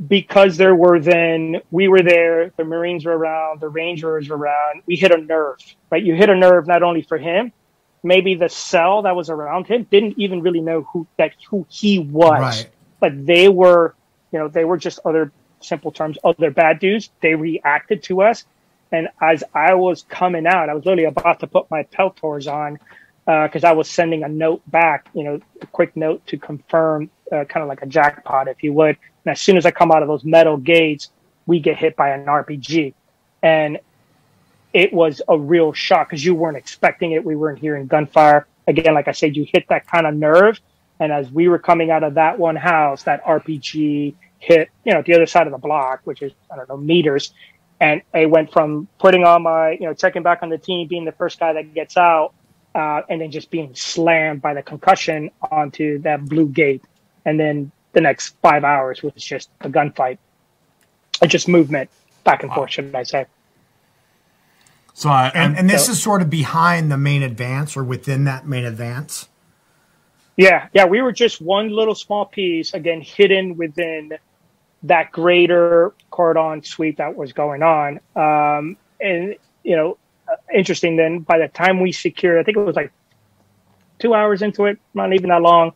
because 0.08 0.56
there 0.56 0.74
were 0.74 1.00
then 1.00 1.60
we 1.70 1.88
were 1.88 2.02
there, 2.02 2.52
the 2.56 2.64
Marines 2.64 3.04
were 3.04 3.16
around, 3.16 3.60
the 3.60 3.68
Rangers 3.68 4.28
were 4.28 4.36
around. 4.36 4.82
We 4.86 4.96
hit 4.96 5.12
a 5.12 5.18
nerve, 5.18 5.58
right? 5.90 6.02
You 6.02 6.14
hit 6.14 6.30
a 6.30 6.36
nerve 6.36 6.66
not 6.66 6.82
only 6.82 7.02
for 7.02 7.18
him, 7.18 7.52
maybe 8.02 8.34
the 8.34 8.48
cell 8.48 9.02
that 9.02 9.16
was 9.16 9.30
around 9.30 9.66
him 9.66 9.86
didn't 9.90 10.18
even 10.18 10.42
really 10.42 10.60
know 10.60 10.82
who 10.92 11.06
that 11.16 11.32
who 11.48 11.66
he 11.68 11.98
was, 11.98 12.40
right. 12.40 12.70
but 12.98 13.26
they 13.26 13.48
were, 13.48 13.94
you 14.32 14.38
know, 14.38 14.48
they 14.48 14.64
were 14.64 14.76
just 14.76 15.00
other 15.04 15.32
simple 15.60 15.90
terms, 15.90 16.18
other 16.24 16.50
bad 16.50 16.78
dudes. 16.78 17.10
They 17.20 17.34
reacted 17.34 18.02
to 18.04 18.22
us 18.22 18.44
and 18.92 19.08
as 19.20 19.44
I 19.54 19.74
was 19.74 20.02
coming 20.08 20.46
out, 20.46 20.68
I 20.68 20.74
was 20.74 20.84
literally 20.84 21.04
about 21.04 21.40
to 21.40 21.46
put 21.46 21.70
my 21.70 21.84
Peltors 21.84 22.50
on 22.50 22.78
because 23.24 23.64
uh, 23.64 23.68
I 23.68 23.72
was 23.72 23.88
sending 23.88 24.24
a 24.24 24.28
note 24.28 24.62
back, 24.70 25.06
you 25.14 25.22
know, 25.22 25.40
a 25.60 25.66
quick 25.66 25.96
note 25.96 26.26
to 26.28 26.38
confirm, 26.38 27.10
uh, 27.30 27.44
kind 27.44 27.62
of 27.62 27.68
like 27.68 27.82
a 27.82 27.86
jackpot, 27.86 28.48
if 28.48 28.62
you 28.62 28.72
would. 28.72 28.96
And 29.24 29.32
as 29.32 29.40
soon 29.40 29.56
as 29.56 29.66
I 29.66 29.70
come 29.70 29.92
out 29.92 30.02
of 30.02 30.08
those 30.08 30.24
metal 30.24 30.56
gates, 30.56 31.10
we 31.46 31.60
get 31.60 31.76
hit 31.76 31.94
by 31.94 32.10
an 32.10 32.26
RPG. 32.26 32.94
And 33.42 33.78
it 34.72 34.92
was 34.92 35.22
a 35.28 35.38
real 35.38 35.72
shock 35.72 36.08
because 36.08 36.24
you 36.24 36.34
weren't 36.34 36.56
expecting 36.56 37.12
it. 37.12 37.24
We 37.24 37.36
weren't 37.36 37.58
hearing 37.58 37.86
gunfire. 37.86 38.46
Again, 38.66 38.94
like 38.94 39.08
I 39.08 39.12
said, 39.12 39.36
you 39.36 39.46
hit 39.52 39.68
that 39.68 39.86
kind 39.86 40.06
of 40.06 40.14
nerve. 40.14 40.60
And 41.00 41.10
as 41.12 41.30
we 41.30 41.48
were 41.48 41.58
coming 41.58 41.90
out 41.90 42.04
of 42.04 42.14
that 42.14 42.38
one 42.38 42.56
house, 42.56 43.02
that 43.04 43.24
RPG 43.24 44.14
hit, 44.38 44.68
you 44.84 44.94
know, 44.94 45.02
the 45.02 45.14
other 45.14 45.26
side 45.26 45.46
of 45.46 45.52
the 45.52 45.58
block, 45.58 46.02
which 46.04 46.22
is, 46.22 46.32
I 46.52 46.56
don't 46.56 46.68
know, 46.68 46.76
meters 46.76 47.32
and 47.80 48.02
I 48.12 48.26
went 48.26 48.52
from 48.52 48.86
putting 48.98 49.24
on 49.24 49.42
my, 49.42 49.70
you 49.72 49.86
know, 49.86 49.94
checking 49.94 50.22
back 50.22 50.42
on 50.42 50.50
the 50.50 50.58
team, 50.58 50.86
being 50.86 51.06
the 51.06 51.12
first 51.12 51.40
guy 51.40 51.54
that 51.54 51.72
gets 51.72 51.96
out, 51.96 52.34
uh, 52.74 53.00
and 53.08 53.20
then 53.20 53.30
just 53.30 53.50
being 53.50 53.74
slammed 53.74 54.42
by 54.42 54.52
the 54.52 54.62
concussion 54.62 55.30
onto 55.50 55.98
that 56.00 56.26
blue 56.26 56.46
gate. 56.46 56.84
And 57.24 57.40
then 57.40 57.72
the 57.92 58.02
next 58.02 58.36
five 58.42 58.64
hours 58.64 59.02
was 59.02 59.14
just 59.14 59.48
a 59.62 59.70
gunfight, 59.70 60.18
or 61.22 61.26
just 61.26 61.48
movement 61.48 61.88
back 62.22 62.42
and 62.42 62.50
wow. 62.50 62.56
forth, 62.56 62.70
should 62.72 62.94
I 62.94 63.02
say. 63.02 63.26
So, 64.92 65.08
I, 65.08 65.28
and, 65.34 65.56
and 65.56 65.70
this 65.70 65.86
so, 65.86 65.92
is 65.92 66.02
sort 66.02 66.20
of 66.20 66.28
behind 66.28 66.92
the 66.92 66.98
main 66.98 67.22
advance 67.22 67.78
or 67.78 67.82
within 67.82 68.24
that 68.24 68.46
main 68.46 68.66
advance. 68.66 69.29
Yeah, 70.40 70.68
yeah, 70.72 70.86
we 70.86 71.02
were 71.02 71.12
just 71.12 71.42
one 71.42 71.68
little 71.68 71.94
small 71.94 72.24
piece, 72.24 72.72
again, 72.72 73.02
hidden 73.02 73.58
within 73.58 74.16
that 74.84 75.12
greater 75.12 75.92
cordon 76.10 76.64
sweep 76.64 76.96
that 76.96 77.14
was 77.14 77.34
going 77.34 77.62
on. 77.62 78.00
Um, 78.16 78.78
and, 79.02 79.36
you 79.64 79.76
know, 79.76 79.98
uh, 80.26 80.36
interesting 80.54 80.96
then 80.96 81.18
by 81.18 81.36
the 81.36 81.48
time 81.48 81.78
we 81.78 81.92
secured, 81.92 82.40
I 82.40 82.42
think 82.44 82.56
it 82.56 82.60
was 82.60 82.74
like 82.74 82.90
two 83.98 84.14
hours 84.14 84.40
into 84.40 84.64
it, 84.64 84.78
not 84.94 85.12
even 85.12 85.28
that 85.28 85.42
long, 85.42 85.72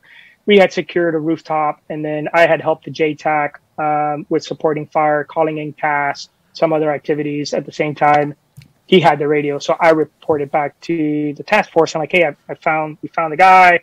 we 0.46 0.56
had 0.56 0.72
secured 0.72 1.14
a 1.14 1.18
rooftop 1.18 1.82
and 1.90 2.02
then 2.02 2.28
I 2.32 2.46
had 2.46 2.62
helped 2.62 2.86
the 2.86 2.90
JTAC 2.90 3.50
um, 3.76 4.24
with 4.30 4.44
supporting 4.44 4.86
fire, 4.86 5.24
calling 5.24 5.58
in 5.58 5.74
CAS, 5.74 6.30
some 6.54 6.72
other 6.72 6.90
activities 6.90 7.52
at 7.52 7.66
the 7.66 7.72
same 7.72 7.94
time. 7.94 8.34
He 8.86 8.98
had 8.98 9.18
the 9.18 9.28
radio. 9.28 9.58
So 9.58 9.76
I 9.78 9.90
reported 9.90 10.50
back 10.50 10.80
to 10.88 11.34
the 11.34 11.42
task 11.42 11.70
force. 11.70 11.94
I'm 11.94 12.00
like, 12.00 12.12
hey, 12.12 12.24
I, 12.24 12.34
I 12.48 12.54
found, 12.54 12.96
we 13.02 13.10
found 13.10 13.30
the 13.30 13.36
guy. 13.36 13.80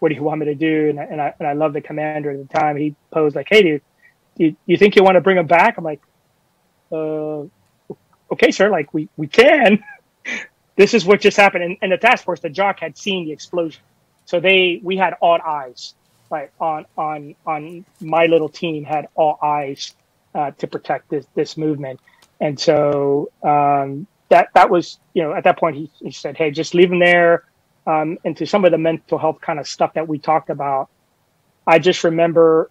What 0.00 0.08
do 0.08 0.14
you 0.14 0.22
want 0.22 0.40
me 0.40 0.46
to 0.46 0.54
do? 0.54 0.88
And 0.88 0.98
I, 0.98 1.04
and 1.04 1.20
I, 1.20 1.34
and 1.38 1.46
I 1.46 1.52
love 1.52 1.72
the 1.72 1.80
commander 1.80 2.30
at 2.30 2.38
the 2.48 2.58
time. 2.58 2.76
He 2.76 2.96
posed 3.12 3.36
like, 3.36 3.46
hey, 3.48 3.62
dude, 3.62 3.82
you, 4.36 4.56
you 4.66 4.76
think 4.76 4.96
you 4.96 5.04
want 5.04 5.16
to 5.16 5.20
bring 5.20 5.36
him 5.36 5.46
back? 5.46 5.76
I'm 5.76 5.84
like, 5.84 6.00
uh, 6.90 7.44
okay, 8.32 8.50
sir, 8.50 8.70
like 8.70 8.92
we, 8.94 9.08
we 9.16 9.26
can. 9.26 9.84
this 10.76 10.94
is 10.94 11.04
what 11.04 11.20
just 11.20 11.36
happened. 11.36 11.64
And, 11.64 11.76
and 11.82 11.92
the 11.92 11.98
task 11.98 12.24
force, 12.24 12.40
the 12.40 12.48
JOC 12.48 12.80
had 12.80 12.96
seen 12.96 13.26
the 13.26 13.32
explosion. 13.32 13.82
So 14.24 14.40
they, 14.40 14.80
we 14.82 14.96
had 14.96 15.14
all 15.20 15.38
eyes, 15.44 15.94
right, 16.30 16.50
on, 16.58 16.86
on, 16.96 17.34
on 17.46 17.84
my 18.00 18.24
little 18.26 18.48
team 18.48 18.84
had 18.84 19.08
all 19.14 19.38
eyes 19.42 19.94
uh, 20.34 20.52
to 20.52 20.66
protect 20.66 21.10
this, 21.10 21.26
this 21.34 21.56
movement. 21.58 22.00
And 22.40 22.58
so 22.58 23.30
um, 23.42 24.06
that, 24.30 24.48
that 24.54 24.70
was, 24.70 24.98
you 25.12 25.22
know, 25.22 25.34
at 25.34 25.44
that 25.44 25.58
point 25.58 25.76
he, 25.76 25.90
he 26.00 26.10
said, 26.10 26.38
hey, 26.38 26.50
just 26.50 26.74
leave 26.74 26.90
him 26.90 27.00
there 27.00 27.44
um, 27.90 28.18
and 28.24 28.36
to 28.36 28.46
some 28.46 28.64
of 28.64 28.70
the 28.70 28.78
mental 28.78 29.18
health 29.18 29.40
kind 29.40 29.58
of 29.58 29.66
stuff 29.66 29.94
that 29.94 30.06
we 30.06 30.18
talked 30.18 30.50
about, 30.50 30.88
I 31.66 31.78
just 31.78 32.04
remember 32.04 32.70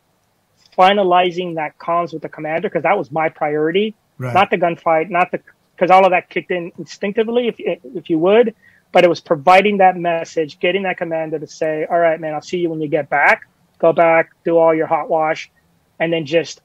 finalizing 0.78 1.56
that 1.56 1.78
comms 1.78 2.14
with 2.14 2.22
the 2.22 2.30
commander 2.30 2.70
because 2.70 2.84
that 2.84 2.98
was 2.98 3.12
my 3.12 3.28
priority, 3.28 3.96
right. 4.18 4.34
not 4.34 4.50
the 4.50 4.58
gunfight, 4.58 5.10
not 5.10 5.32
the 5.32 5.42
because 5.76 5.92
all 5.92 6.06
of 6.06 6.12
that 6.12 6.30
kicked 6.30 6.52
in 6.52 6.72
instinctively, 6.78 7.48
if 7.48 7.56
if 7.60 8.10
you 8.10 8.18
would, 8.20 8.56
but 8.92 9.04
it 9.04 9.10
was 9.10 9.20
providing 9.20 9.78
that 9.78 9.98
message, 9.98 10.60
getting 10.60 10.84
that 10.84 10.98
commander 10.98 11.38
to 11.38 11.48
say, 11.48 11.86
"All 11.90 12.00
right, 12.00 12.20
man, 12.20 12.34
I'll 12.34 12.42
see 12.42 12.60
you 12.60 12.70
when 12.70 12.82
you 12.82 12.88
get 12.88 13.10
back. 13.10 13.48
Go 13.78 13.94
back, 13.94 14.32
do 14.46 14.58
all 14.58 14.74
your 14.74 14.88
hot 14.88 15.10
wash," 15.10 15.52
and 16.00 16.14
then 16.14 16.26
just 16.26 16.62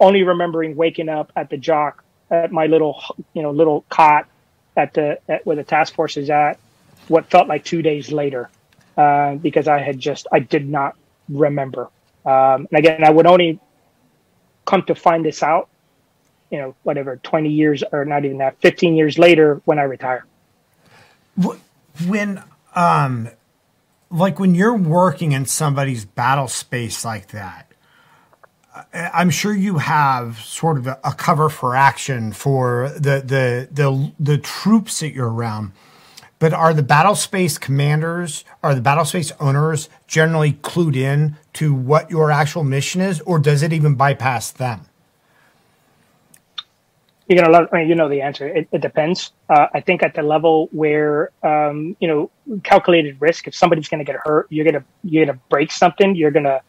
only 0.00 0.22
remembering 0.22 0.76
waking 0.76 1.08
up 1.08 1.30
at 1.36 1.50
the 1.50 1.56
JOC 1.58 1.94
at 2.30 2.52
my 2.52 2.66
little 2.66 3.02
you 3.34 3.42
know 3.42 3.50
little 3.50 3.84
cot 3.88 4.28
at 4.76 4.94
the 4.94 5.18
at 5.28 5.44
where 5.44 5.56
the 5.56 5.64
task 5.64 5.94
force 5.94 6.16
is 6.16 6.30
at 6.30 6.58
what 7.08 7.30
felt 7.30 7.48
like 7.48 7.64
two 7.64 7.82
days 7.82 8.12
later 8.12 8.50
uh, 8.96 9.34
because 9.36 9.68
I 9.68 9.80
had 9.80 9.98
just 9.98 10.26
I 10.32 10.40
did 10.40 10.68
not 10.68 10.96
remember. 11.28 11.90
Um, 12.24 12.68
and 12.70 12.78
again, 12.78 13.04
I 13.04 13.10
would 13.10 13.26
only 13.26 13.58
come 14.64 14.82
to 14.84 14.94
find 14.94 15.24
this 15.24 15.42
out, 15.42 15.68
you 16.50 16.58
know, 16.58 16.74
whatever, 16.82 17.16
20 17.16 17.50
years 17.50 17.82
or 17.92 18.04
not 18.04 18.24
even 18.24 18.38
that, 18.38 18.60
15 18.60 18.94
years 18.94 19.18
later 19.18 19.60
when 19.64 19.78
I 19.78 19.82
retire. 19.82 20.24
When, 22.06 22.42
um, 22.74 23.30
like 24.10 24.38
when 24.38 24.54
you're 24.54 24.76
working 24.76 25.32
in 25.32 25.46
somebody's 25.46 26.04
battle 26.04 26.48
space 26.48 27.04
like 27.04 27.28
that, 27.28 27.72
I'm 28.94 29.30
sure 29.30 29.54
you 29.54 29.78
have 29.78 30.38
sort 30.40 30.78
of 30.78 30.86
a, 30.86 31.14
cover 31.16 31.48
for 31.48 31.74
action 31.74 32.32
for 32.32 32.90
the, 32.94 33.20
the, 33.20 33.68
the, 33.70 34.12
the 34.18 34.38
troops 34.38 35.00
that 35.00 35.12
you're 35.12 35.30
around 35.30 35.72
but 36.42 36.52
are 36.52 36.74
the 36.74 36.82
battle 36.82 37.14
space 37.14 37.56
commanders, 37.56 38.44
are 38.64 38.74
the 38.74 38.80
battle 38.80 39.04
space 39.04 39.30
owners 39.38 39.88
generally 40.08 40.54
clued 40.54 40.96
in 40.96 41.36
to 41.52 41.72
what 41.72 42.10
your 42.10 42.32
actual 42.32 42.64
mission 42.64 43.00
is, 43.00 43.20
or 43.20 43.38
does 43.38 43.62
it 43.62 43.72
even 43.72 43.94
bypass 43.94 44.50
them? 44.50 44.80
You're 47.28 47.38
gonna 47.38 47.52
love. 47.52 47.68
I 47.70 47.76
mean, 47.76 47.88
you 47.88 47.94
know 47.94 48.08
the 48.08 48.22
answer. 48.22 48.48
It, 48.48 48.66
it 48.72 48.80
depends. 48.80 49.30
Uh, 49.48 49.68
I 49.72 49.80
think 49.82 50.02
at 50.02 50.14
the 50.14 50.22
level 50.24 50.68
where 50.72 51.30
um, 51.44 51.96
you 52.00 52.08
know 52.08 52.28
calculated 52.64 53.20
risk. 53.20 53.46
If 53.46 53.54
somebody's 53.54 53.88
gonna 53.88 54.02
get 54.02 54.16
hurt, 54.16 54.48
you're 54.50 54.64
gonna 54.64 54.84
you're 55.04 55.24
gonna 55.24 55.38
break 55.48 55.70
something. 55.70 56.16
You're 56.16 56.32
gonna 56.32 56.60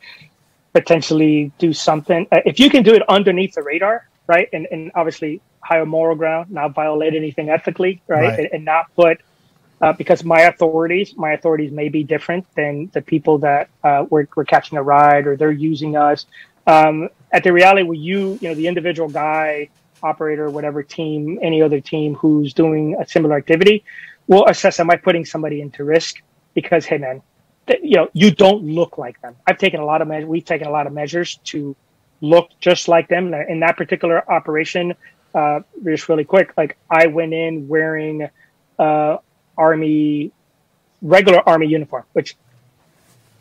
potentially 0.72 1.52
do 1.58 1.74
something. 1.74 2.28
Uh, 2.32 2.42
if 2.46 2.60
you 2.60 2.70
can 2.70 2.84
do 2.84 2.94
it 2.94 3.02
underneath 3.10 3.56
the 3.56 3.64
radar, 3.64 4.08
right, 4.28 4.48
and, 4.54 4.68
and 4.72 4.92
obviously 4.94 5.42
higher 5.62 5.88
moral 5.88 6.16
ground, 6.16 6.52
not 6.52 6.76
violate 6.76 7.16
anything 7.16 7.50
ethically, 7.50 8.04
right, 8.06 8.22
right. 8.22 8.40
And, 8.40 8.50
and 8.54 8.66
not 8.66 8.94
put 8.96 9.20
uh, 9.84 9.92
because 9.92 10.24
my 10.24 10.44
authorities, 10.44 11.14
my 11.18 11.34
authorities 11.34 11.72
may 11.74 11.90
be 11.90 12.06
different 12.06 12.48
than 12.56 12.90
the 12.94 13.02
people 13.02 13.38
that 13.40 13.70
uh, 13.84 14.06
we're, 14.10 14.26
we're 14.34 14.46
catching 14.46 14.78
a 14.78 14.84
ride 14.84 15.28
or 15.28 15.36
they're 15.36 15.52
using 15.52 15.98
us. 15.98 16.26
Um, 16.66 17.10
at 17.34 17.44
the 17.44 17.52
reality 17.52 17.84
where 17.84 17.98
you, 17.98 18.40
you 18.42 18.48
know, 18.48 18.56
the 18.56 18.68
individual 18.68 19.10
guy, 19.10 19.70
operator, 20.02 20.50
whatever 20.50 20.84
team, 20.84 21.38
any 21.42 21.62
other 21.62 21.82
team 21.82 22.16
who's 22.16 22.54
doing 22.54 22.96
a 22.98 23.06
similar 23.06 23.36
activity, 23.36 23.84
will 24.28 24.46
assess, 24.48 24.80
am 24.80 24.90
I 24.90 24.96
putting 24.96 25.26
somebody 25.26 25.60
into 25.60 25.84
risk? 25.84 26.22
Because, 26.54 26.86
hey, 26.86 26.98
man, 26.98 27.22
th- 27.68 27.82
you 27.84 27.98
know, 27.98 28.08
you 28.14 28.32
don't 28.32 28.64
look 28.64 28.98
like 28.98 29.22
them. 29.22 29.36
I've 29.48 29.58
taken 29.58 29.82
a 29.82 29.86
lot 29.86 30.02
of 30.02 30.08
measures, 30.08 30.30
we've 30.30 30.46
taken 30.46 30.68
a 30.68 30.72
lot 30.72 30.88
of 30.88 30.94
measures 30.94 31.42
to 31.52 31.76
look 32.22 32.52
just 32.62 32.88
like 32.88 33.10
them. 33.10 33.34
In 33.34 33.60
that 33.60 33.76
particular 33.76 34.24
operation, 34.32 34.96
uh, 35.36 35.60
just 35.84 36.08
really 36.08 36.24
quick, 36.24 36.54
like 36.56 36.78
I 36.90 37.08
went 37.08 37.34
in 37.34 37.68
wearing, 37.68 38.30
uh, 38.80 39.18
army, 39.58 40.32
regular 41.02 41.48
army 41.48 41.68
uniform, 41.68 42.04
which 42.14 42.36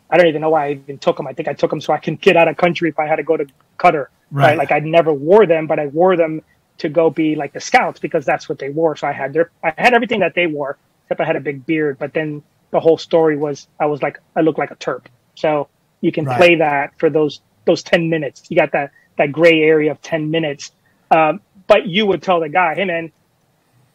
I 0.09 0.17
don't 0.17 0.27
even 0.27 0.41
know 0.41 0.51
why 0.51 0.67
I 0.67 0.71
even 0.71 0.97
took 0.99 1.17
them. 1.17 1.27
I 1.27 1.33
think 1.33 1.47
I 1.47 1.53
took 1.53 1.69
them 1.69 1.81
so 1.81 1.91
I 1.93 1.97
can 1.97 2.15
get 2.15 2.37
out 2.37 2.47
of 2.47 2.57
country 2.57 2.89
if 2.89 2.99
I 2.99 3.07
had 3.07 3.15
to 3.15 3.23
go 3.23 3.35
to 3.35 3.45
Qatar. 3.79 4.07
Right. 4.31 4.49
right? 4.49 4.57
Like 4.57 4.71
I 4.71 4.79
never 4.79 5.13
wore 5.13 5.45
them, 5.45 5.67
but 5.67 5.79
I 5.79 5.87
wore 5.87 6.15
them 6.15 6.41
to 6.79 6.89
go 6.89 7.09
be 7.09 7.35
like 7.35 7.53
the 7.53 7.59
scouts 7.59 7.99
because 7.99 8.25
that's 8.25 8.49
what 8.49 8.59
they 8.59 8.69
wore. 8.69 8.95
So 8.95 9.07
I 9.07 9.11
had 9.11 9.33
their, 9.33 9.51
I 9.63 9.73
had 9.77 9.93
everything 9.93 10.19
that 10.19 10.35
they 10.35 10.47
wore, 10.47 10.77
except 11.03 11.21
I 11.21 11.25
had 11.25 11.35
a 11.35 11.39
big 11.39 11.65
beard. 11.65 11.97
But 11.97 12.13
then 12.13 12.43
the 12.71 12.79
whole 12.79 12.97
story 12.97 13.37
was 13.37 13.67
I 13.79 13.85
was 13.85 14.01
like 14.01 14.19
I 14.35 14.41
looked 14.41 14.59
like 14.59 14.71
a 14.71 14.75
Terp. 14.75 15.05
So 15.35 15.67
you 16.01 16.11
can 16.11 16.25
right. 16.25 16.37
play 16.37 16.55
that 16.55 16.93
for 16.99 17.09
those 17.09 17.41
those 17.65 17.81
ten 17.83 18.09
minutes. 18.09 18.43
You 18.49 18.57
got 18.57 18.71
that 18.73 18.91
that 19.17 19.31
gray 19.31 19.61
area 19.61 19.91
of 19.91 20.01
ten 20.01 20.31
minutes. 20.31 20.71
Um, 21.11 21.41
but 21.67 21.87
you 21.87 22.05
would 22.05 22.21
tell 22.21 22.39
the 22.39 22.49
guy, 22.49 22.75
hey 22.75 22.85
man, 22.85 23.11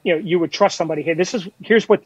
you 0.08 0.14
know 0.14 0.20
you 0.20 0.38
would 0.38 0.50
trust 0.50 0.76
somebody 0.76 1.02
here 1.02 1.14
this 1.14 1.34
is 1.34 1.46
here's 1.60 1.88
what 1.88 2.02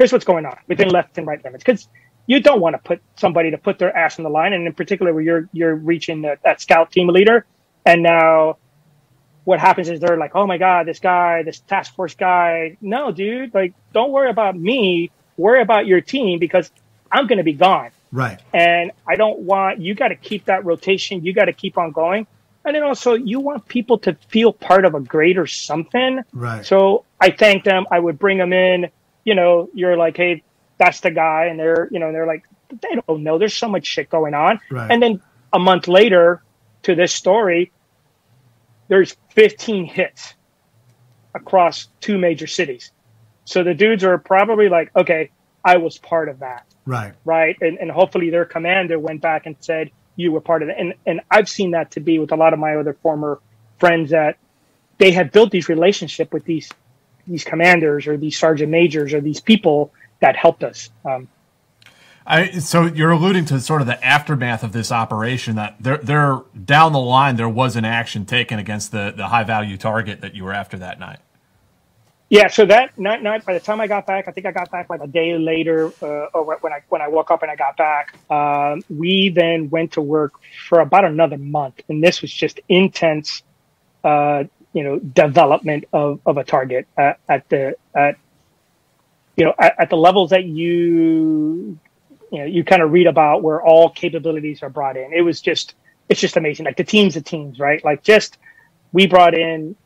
here's 0.00 0.12
what's 0.14 0.24
going 0.24 0.46
on 0.46 0.56
within 0.66 0.88
left 0.88 1.18
and 1.18 1.26
right 1.26 1.44
limits. 1.44 1.62
Because 1.62 1.86
you 2.26 2.40
don't 2.40 2.60
want 2.60 2.74
to 2.74 2.78
put 2.78 3.02
somebody 3.16 3.50
to 3.50 3.58
put 3.58 3.78
their 3.78 3.94
ass 3.94 4.18
on 4.18 4.22
the 4.22 4.30
line 4.30 4.54
and 4.54 4.66
in 4.66 4.72
particular 4.72 5.12
where 5.12 5.22
you're 5.22 5.48
you're 5.52 5.74
reaching 5.74 6.22
the, 6.22 6.38
that 6.42 6.60
scout 6.60 6.90
team 6.90 7.08
leader. 7.08 7.44
And 7.84 8.02
now 8.02 8.56
what 9.44 9.60
happens 9.60 9.90
is 9.90 10.00
they're 10.00 10.16
like 10.16 10.34
oh 10.34 10.46
my 10.46 10.58
god 10.58 10.86
this 10.86 11.00
guy 11.00 11.42
this 11.42 11.60
task 11.60 11.94
force 11.94 12.14
guy. 12.14 12.78
No 12.80 13.12
dude 13.12 13.52
like 13.52 13.74
don't 13.92 14.10
worry 14.10 14.30
about 14.30 14.58
me. 14.58 15.10
Worry 15.36 15.60
about 15.60 15.86
your 15.86 16.00
team 16.00 16.38
because 16.38 16.70
i'm 17.12 17.26
going 17.26 17.38
to 17.38 17.44
be 17.44 17.52
gone. 17.52 17.90
Right. 18.10 18.40
And 18.54 18.92
i 19.06 19.16
don't 19.16 19.40
want 19.40 19.80
you 19.80 19.94
got 19.94 20.08
to 20.08 20.16
keep 20.16 20.46
that 20.46 20.64
rotation. 20.64 21.24
You 21.24 21.34
got 21.34 21.44
to 21.46 21.52
keep 21.52 21.76
on 21.76 21.92
going 21.92 22.26
and 22.64 22.74
then 22.74 22.82
also 22.82 23.14
you 23.14 23.40
want 23.40 23.66
people 23.68 23.98
to 23.98 24.14
feel 24.28 24.52
part 24.52 24.84
of 24.84 24.94
a 24.94 25.00
greater 25.00 25.46
something. 25.46 26.20
Right. 26.32 26.64
So 26.64 27.04
I 27.20 27.30
thank 27.30 27.64
them. 27.64 27.86
I 27.90 27.98
would 27.98 28.18
bring 28.18 28.38
them 28.38 28.52
in. 28.52 28.90
You 29.24 29.34
know, 29.34 29.68
you're 29.74 29.96
like, 29.96 30.16
hey, 30.16 30.42
that's 30.78 31.00
the 31.00 31.10
guy, 31.10 31.46
and 31.46 31.58
they're, 31.58 31.88
you 31.90 31.98
know, 31.98 32.10
they're 32.10 32.26
like, 32.26 32.44
they 32.70 33.00
don't 33.06 33.22
know. 33.22 33.38
There's 33.38 33.54
so 33.54 33.68
much 33.68 33.86
shit 33.86 34.08
going 34.08 34.34
on. 34.34 34.60
Right. 34.70 34.90
And 34.90 35.02
then 35.02 35.20
a 35.52 35.58
month 35.58 35.88
later, 35.88 36.42
to 36.84 36.94
this 36.94 37.12
story, 37.12 37.72
there's 38.88 39.16
15 39.34 39.84
hits 39.84 40.34
across 41.34 41.88
two 42.00 42.18
major 42.18 42.46
cities. 42.46 42.92
So 43.44 43.62
the 43.62 43.74
dudes 43.74 44.04
are 44.04 44.18
probably 44.18 44.68
like, 44.68 44.90
okay, 44.96 45.30
I 45.64 45.76
was 45.76 45.98
part 45.98 46.28
of 46.28 46.40
that. 46.40 46.66
Right. 46.86 47.12
Right. 47.24 47.56
And, 47.60 47.78
and 47.78 47.90
hopefully 47.90 48.30
their 48.30 48.44
commander 48.44 48.98
went 48.98 49.20
back 49.20 49.46
and 49.46 49.56
said, 49.60 49.90
you 50.20 50.32
were 50.32 50.40
part 50.40 50.62
of 50.62 50.68
it. 50.68 50.76
And 50.78 50.94
and 51.06 51.20
I've 51.30 51.48
seen 51.48 51.72
that 51.72 51.92
to 51.92 52.00
be 52.00 52.18
with 52.18 52.32
a 52.32 52.36
lot 52.36 52.52
of 52.52 52.58
my 52.58 52.76
other 52.76 52.94
former 52.94 53.40
friends 53.78 54.10
that 54.10 54.36
they 54.98 55.12
have 55.12 55.32
built 55.32 55.50
these 55.50 55.68
relationship 55.68 56.32
with 56.32 56.44
these 56.44 56.70
these 57.26 57.44
commanders 57.44 58.06
or 58.06 58.16
these 58.16 58.38
sergeant 58.38 58.70
majors 58.70 59.12
or 59.14 59.20
these 59.20 59.40
people 59.40 59.92
that 60.20 60.36
helped 60.36 60.62
us. 60.62 60.90
Um, 61.04 61.28
I, 62.26 62.50
so 62.58 62.84
you're 62.84 63.10
alluding 63.10 63.46
to 63.46 63.60
sort 63.60 63.80
of 63.80 63.86
the 63.86 64.02
aftermath 64.04 64.62
of 64.62 64.72
this 64.72 64.92
operation 64.92 65.56
that 65.56 65.76
there, 65.80 65.96
there 65.96 66.40
down 66.64 66.92
the 66.92 67.00
line 67.00 67.36
there 67.36 67.48
was 67.48 67.76
an 67.76 67.84
action 67.84 68.26
taken 68.26 68.58
against 68.58 68.92
the, 68.92 69.12
the 69.16 69.28
high 69.28 69.44
value 69.44 69.76
target 69.76 70.20
that 70.20 70.34
you 70.34 70.44
were 70.44 70.52
after 70.52 70.78
that 70.78 71.00
night. 71.00 71.18
Yeah, 72.30 72.48
so 72.48 72.66
that 72.66 72.98
night, 72.98 73.24
night, 73.24 73.46
by 73.46 73.54
the 73.54 73.60
time 73.60 73.80
I 73.80 73.88
got 73.88 74.06
back, 74.06 74.28
I 74.28 74.32
think 74.32 74.46
I 74.46 74.52
got 74.52 74.70
back 74.70 74.90
like 74.90 75.00
a 75.02 75.08
day 75.08 75.38
later, 75.38 75.94
uh, 76.02 76.26
or 76.34 76.44
when 76.60 76.74
I 76.74 76.80
when 76.90 77.02
I 77.02 77.08
woke 77.08 77.32
up 77.32 77.42
and 77.42 77.50
I 77.50 77.56
got 77.56 77.78
back. 77.78 78.14
Um, 78.30 78.82
we 78.90 79.30
then 79.30 79.70
went 79.70 79.94
to 79.94 80.02
work 80.02 80.34
for 80.68 80.80
about 80.80 81.06
another 81.06 81.38
month, 81.38 81.80
and 81.88 82.04
this 82.04 82.22
was 82.22 82.32
just 82.34 82.60
intense, 82.68 83.42
uh, 84.04 84.44
you 84.74 84.84
know, 84.84 84.98
development 85.00 85.84
of, 85.92 86.20
of 86.26 86.38
a 86.38 86.44
target 86.44 86.88
at, 86.98 87.20
at 87.28 87.48
the 87.50 87.76
at 87.96 88.16
you 89.36 89.46
know 89.46 89.54
at, 89.58 89.74
at 89.80 89.90
the 89.90 89.96
levels 89.98 90.30
that 90.30 90.44
you 90.44 91.78
you 92.32 92.38
know 92.40 92.46
you 92.46 92.64
kind 92.64 92.82
of 92.82 92.92
read 92.92 93.06
about 93.08 93.42
where 93.42 93.62
all 93.62 93.90
capabilities 93.90 94.62
are 94.62 94.70
brought 94.70 94.96
in. 94.96 95.12
It 95.12 95.22
was 95.22 95.40
just 95.40 95.74
it's 96.08 96.20
just 96.20 96.36
amazing. 96.36 96.66
Like 96.66 96.76
the 96.78 96.84
teams 96.84 97.16
of 97.16 97.24
teams, 97.24 97.58
right? 97.60 97.84
Like 97.84 98.02
just 98.04 98.38
we 98.92 99.06
brought 99.06 99.34
in 99.34 99.76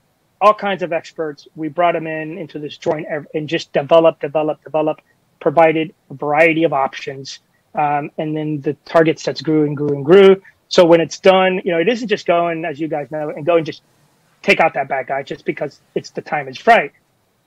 all 0.44 0.54
kinds 0.68 0.82
of 0.86 0.92
experts. 0.92 1.40
We 1.56 1.68
brought 1.78 1.94
them 1.94 2.06
in 2.06 2.38
into 2.38 2.58
this 2.64 2.76
joint 2.86 3.06
and 3.34 3.48
just 3.48 3.72
develop, 3.72 4.14
develop, 4.20 4.56
develop, 4.64 4.96
provided 5.40 5.94
a 6.10 6.14
variety 6.14 6.64
of 6.68 6.72
options. 6.86 7.40
Um, 7.74 8.10
and 8.18 8.36
then 8.36 8.50
the 8.60 8.74
target 8.94 9.18
sets 9.20 9.40
grew 9.42 9.62
and 9.68 9.76
grew 9.76 9.92
and 9.96 10.04
grew. 10.04 10.42
So 10.68 10.84
when 10.90 11.00
it's 11.00 11.18
done, 11.20 11.52
you 11.64 11.72
know, 11.72 11.80
it 11.84 11.88
isn't 11.94 12.08
just 12.08 12.26
going, 12.26 12.64
as 12.70 12.80
you 12.80 12.88
guys 12.88 13.08
know, 13.10 13.30
and 13.30 13.46
go 13.46 13.56
and 13.58 13.66
just 13.66 13.82
take 14.42 14.60
out 14.60 14.74
that 14.74 14.88
bad 14.88 15.06
guy 15.08 15.22
just 15.22 15.44
because 15.46 15.80
it's 15.94 16.10
the 16.10 16.22
time 16.22 16.48
is 16.48 16.66
right. 16.66 16.92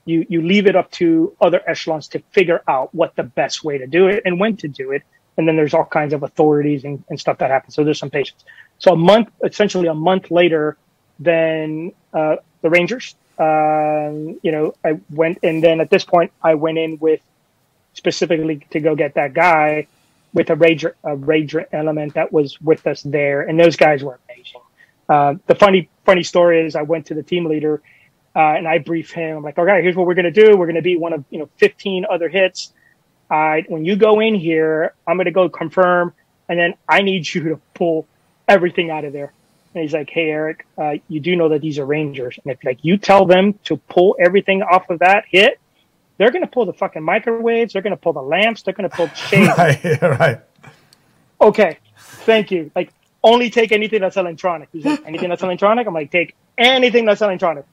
you 0.06 0.26
you 0.28 0.42
leave 0.42 0.66
it 0.66 0.76
up 0.76 0.90
to 0.92 1.34
other 1.40 1.62
echelons 1.68 2.08
to 2.08 2.20
figure 2.32 2.62
out 2.68 2.94
what 2.94 3.14
the 3.16 3.24
best 3.24 3.64
way 3.64 3.78
to 3.78 3.86
do 3.86 4.08
it 4.08 4.22
and 4.24 4.40
when 4.40 4.56
to 4.58 4.68
do 4.68 4.92
it. 4.92 5.02
And 5.38 5.48
then 5.48 5.56
there's 5.56 5.74
all 5.74 5.86
kinds 5.86 6.14
of 6.14 6.22
authorities 6.24 6.84
and, 6.84 7.04
and 7.10 7.20
stuff 7.20 7.38
that 7.38 7.50
happens. 7.50 7.74
So 7.74 7.84
there's 7.84 7.98
some 8.00 8.10
patience. 8.10 8.44
So 8.78 8.92
a 8.92 8.96
month, 8.96 9.28
essentially 9.44 9.88
a 9.88 9.94
month 9.94 10.30
later, 10.30 10.78
than 11.20 11.92
uh, 12.12 12.36
the 12.62 12.70
Rangers. 12.70 13.14
Um, 13.38 14.38
you 14.42 14.50
know, 14.50 14.74
I 14.84 15.00
went, 15.10 15.38
and 15.42 15.62
then 15.62 15.80
at 15.80 15.90
this 15.90 16.04
point, 16.04 16.32
I 16.42 16.54
went 16.54 16.78
in 16.78 16.98
with 16.98 17.20
specifically 17.94 18.66
to 18.70 18.80
go 18.80 18.94
get 18.94 19.14
that 19.14 19.34
guy 19.34 19.86
with 20.32 20.50
a 20.50 20.56
Ranger, 20.56 20.96
a 21.04 21.16
Ranger 21.16 21.66
element 21.72 22.14
that 22.14 22.32
was 22.32 22.60
with 22.60 22.86
us 22.86 23.02
there, 23.02 23.42
and 23.42 23.58
those 23.58 23.76
guys 23.76 24.02
were 24.02 24.18
amazing. 24.28 24.60
Uh, 25.08 25.34
the 25.46 25.54
funny, 25.54 25.88
funny 26.04 26.22
story 26.22 26.66
is, 26.66 26.76
I 26.76 26.82
went 26.82 27.06
to 27.06 27.14
the 27.14 27.22
team 27.22 27.46
leader 27.46 27.80
uh, 28.38 28.54
and 28.56 28.68
I 28.68 28.78
briefed 28.78 29.12
him. 29.12 29.38
I'm 29.38 29.42
like, 29.42 29.58
okay, 29.58 29.82
here's 29.82 29.96
what 29.96 30.06
we're 30.06 30.14
gonna 30.14 30.30
do. 30.30 30.56
We're 30.56 30.66
gonna 30.66 30.80
be 30.80 30.96
one 30.96 31.12
of 31.12 31.24
you 31.30 31.40
know 31.40 31.48
15 31.56 32.06
other 32.08 32.28
hits. 32.28 32.72
I 33.30 33.64
when 33.68 33.84
you 33.84 33.96
go 33.96 34.20
in 34.20 34.34
here, 34.34 34.94
I'm 35.06 35.16
gonna 35.16 35.32
go 35.32 35.48
confirm, 35.48 36.14
and 36.48 36.58
then 36.58 36.74
I 36.88 37.02
need 37.02 37.32
you 37.32 37.42
to 37.48 37.60
pull 37.74 38.06
everything 38.46 38.90
out 38.90 39.04
of 39.04 39.12
there. 39.12 39.32
And 39.74 39.82
he's 39.82 39.92
like, 39.92 40.10
"Hey, 40.10 40.30
Eric, 40.30 40.66
uh, 40.76 40.94
you 41.08 41.20
do 41.20 41.36
know 41.36 41.50
that 41.50 41.60
these 41.60 41.78
are 41.78 41.84
Rangers, 41.84 42.38
and 42.42 42.52
if 42.52 42.64
like 42.64 42.78
you 42.82 42.96
tell 42.96 43.26
them 43.26 43.54
to 43.64 43.76
pull 43.76 44.16
everything 44.18 44.62
off 44.62 44.88
of 44.90 45.00
that 45.00 45.24
hit, 45.28 45.60
they're 46.18 46.30
going 46.30 46.42
to 46.42 46.50
pull 46.50 46.66
the 46.66 46.72
fucking 46.72 47.02
microwaves, 47.02 47.72
they're 47.72 47.82
going 47.82 47.96
to 47.96 48.00
pull 48.00 48.12
the 48.12 48.22
lamps, 48.22 48.62
they're 48.62 48.74
going 48.74 48.88
to 48.88 48.94
pull 48.94 49.06
the 49.08 49.14
shades. 49.14 49.56
right, 49.56 50.02
right. 50.02 50.40
Okay, 51.40 51.78
thank 51.96 52.50
you. 52.50 52.70
Like, 52.74 52.92
only 53.22 53.50
take 53.50 53.72
anything 53.72 54.00
that's 54.00 54.16
electronic. 54.16 54.68
He's 54.72 54.84
like, 54.84 55.04
anything 55.06 55.28
that's 55.28 55.42
electronic. 55.42 55.86
I'm 55.86 55.94
like, 55.94 56.10
take 56.10 56.34
anything 56.56 57.04
that's 57.04 57.20
electronic. 57.20 57.64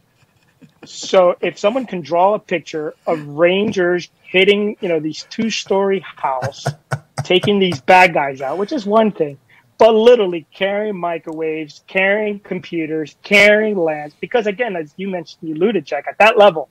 So 0.85 1.35
if 1.41 1.57
someone 1.59 1.85
can 1.85 2.01
draw 2.01 2.35
a 2.35 2.39
picture 2.39 2.93
of 3.07 3.25
Rangers 3.27 4.09
hitting, 4.23 4.77
you 4.81 4.89
know, 4.89 4.99
these 4.99 5.23
two-story 5.29 5.99
house, 5.99 6.65
taking 7.23 7.59
these 7.59 7.81
bad 7.81 8.13
guys 8.13 8.41
out, 8.41 8.57
which 8.57 8.71
is 8.71 8.85
one 8.85 9.11
thing 9.11 9.37
but 9.77 9.93
literally 9.93 10.45
carrying 10.53 10.95
microwaves, 10.97 11.83
carrying 11.87 12.39
computers, 12.39 13.15
carrying 13.23 13.77
lamps. 13.77 14.15
Because 14.21 14.47
again, 14.47 14.75
as 14.75 14.93
you 14.97 15.09
mentioned, 15.09 15.39
you 15.49 15.55
alluded, 15.55 15.85
Jack, 15.85 16.05
at 16.07 16.17
that 16.19 16.37
level, 16.37 16.69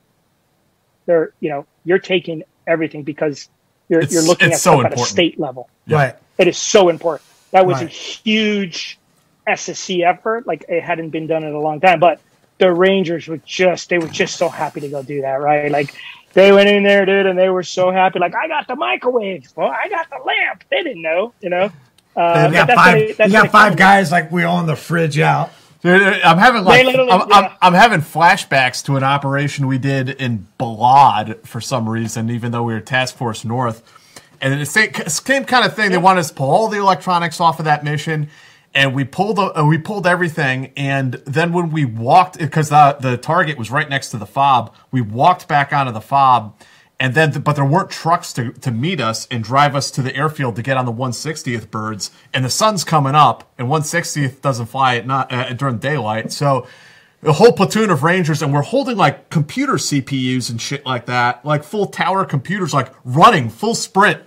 they're 1.07 1.33
you 1.41 1.51
know 1.51 1.67
you're 1.85 1.99
taking 1.99 2.45
everything 2.67 3.03
because 3.03 3.49
you're 3.89 4.01
It's- 4.01 4.13
you're 4.13 4.23
looking 4.23 4.53
at 4.53 4.59
so 4.59 4.81
stuff 4.81 4.93
at 4.93 4.99
a 4.99 5.03
state 5.05 5.39
level. 5.39 5.69
Right. 5.89 6.15
It 6.39 6.49
is 6.49 6.57
so 6.59 6.89
important. 6.89 7.29
That 7.51 7.67
was 7.67 7.81
a 7.83 7.87
huge 7.87 8.99
SSE 9.47 10.03
effort. 10.03 10.47
Like 10.47 10.65
it 10.69 10.83
hadn't 10.83 11.11
been 11.11 11.27
done 11.27 11.45
in 11.45 11.53
a 11.53 11.61
long 11.61 11.81
time, 11.81 12.01
but 12.01 12.21
the 12.59 12.73
Rangers 12.73 13.29
were 13.29 13.37
just 13.45 13.89
they 13.91 13.99
were 13.99 14.09
just 14.09 14.37
so 14.37 14.49
happy 14.49 14.81
to 14.81 14.89
go 14.89 15.03
do 15.03 15.21
that, 15.21 15.41
right? 15.41 15.71
Like 15.71 15.95
they 16.33 16.51
went 16.53 16.69
in 16.69 16.83
there, 16.83 17.05
dude, 17.07 17.27
and 17.27 17.39
they 17.39 17.51
were 17.51 17.63
so 17.63 17.91
happy. 17.93 18.19
Like 18.19 18.35
I 18.35 18.49
got 18.49 18.67
the 18.67 18.75
microwave. 18.77 19.53
Well, 19.55 19.69
I 19.69 19.89
got 19.89 20.09
the 20.11 20.17
lamp. 20.25 20.65
They 20.71 20.83
didn't 20.83 21.03
know, 21.03 21.33
you 21.41 21.51
know. 21.51 21.71
Uh, 22.17 22.47
you 22.49 22.55
got 22.55 22.71
five. 22.71 22.95
what 22.95 22.99
it- 23.03 23.17
that's 23.17 23.33
you 23.33 23.39
what 23.39 23.43
got 23.45 23.53
five 23.53 23.77
guys 23.77 24.13
like 24.13 24.31
wheeling 24.31 24.67
the 24.67 24.77
fridge 24.77 25.19
out. 25.19 25.51
Dude, 25.83 26.01
I'm 26.03 26.39
having 26.39 26.65
like 26.65 26.87
I'm, 26.87 27.33
I'm. 27.33 27.51
I'm 27.61 27.75
having 27.75 28.01
flashbacks 28.01 28.83
to 28.87 28.97
an 28.97 29.05
operation 29.05 29.67
we 29.67 29.77
did 29.77 30.09
in 30.09 30.47
Balad 30.59 31.47
for 31.47 31.61
some 31.61 31.87
reason, 31.89 32.31
even 32.31 32.53
though 32.53 32.63
we 32.63 32.73
were 32.73 32.81
Task 32.81 33.17
Force 33.17 33.45
North. 33.45 33.83
And 34.41 34.55
it's 34.55 34.73
the 34.73 34.93
same, 34.95 35.09
same 35.09 35.45
kind 35.45 35.65
of 35.67 35.75
thing. 35.77 35.91
They 35.91 35.99
wanted 35.99 36.21
us 36.21 36.29
to 36.29 36.35
pull 36.35 36.51
all 36.51 36.69
the 36.69 36.79
electronics 36.79 37.39
off 37.41 37.59
of 37.59 37.67
that 37.67 37.85
mission, 37.85 38.29
and 38.75 38.95
we 38.95 39.05
pulled 39.05 39.39
uh, 39.39 39.65
we 39.69 39.77
pulled 39.77 40.07
everything. 40.07 40.73
And 40.77 41.15
then 41.27 41.53
when 41.53 41.71
we 41.71 41.85
walked, 41.85 42.39
because 42.39 42.71
the 42.71 42.97
the 43.01 43.17
target 43.19 43.59
was 43.59 43.71
right 43.71 43.89
next 43.89 44.09
to 44.11 44.17
the 44.17 44.27
fob, 44.27 44.75
we 44.91 45.03
walked 45.03 45.49
back 45.49 45.73
onto 45.73 45.93
the 45.93 46.01
fob. 46.01 46.55
And 47.01 47.15
then, 47.15 47.33
but 47.41 47.57
there 47.57 47.65
weren't 47.65 47.91
trucks 47.91 48.33
to, 48.35 48.53
to 48.53 48.71
meet 48.71 49.01
us 49.01 49.27
and 49.31 49.43
drive 49.43 49.75
us 49.75 49.91
to 49.93 50.03
the 50.03 50.15
airfield 50.15 50.57
to 50.57 50.63
get 50.63 50.77
on 50.77 50.87
the 50.87 50.93
160th 50.93 51.71
birds. 51.71 52.11
And 52.33 52.45
the 52.45 52.51
sun's 52.51 52.85
coming 52.85 53.15
up, 53.15 53.53
and 53.59 53.69
160th 53.69 54.41
doesn't 54.41 54.67
fly 54.67 54.97
at 54.97 55.07
not 55.07 55.33
uh, 55.33 55.53
during 55.55 55.79
daylight. 55.79 56.31
So 56.31 56.67
a 57.25 57.33
whole 57.33 57.53
platoon 57.53 57.91
of 57.91 58.03
rangers, 58.03 58.43
and 58.43 58.53
we're 58.53 58.63
holding 58.63 58.97
like 58.97 59.31
computer 59.31 59.75
CPUs 59.75 60.51
and 60.51 60.61
shit 60.61 60.85
like 60.87 61.07
that, 61.07 61.45
like 61.45 61.65
full 61.65 61.87
tower 61.87 62.25
computers, 62.25 62.73
like 62.73 62.93
running 63.05 63.49
full 63.49 63.75
sprint, 63.75 64.23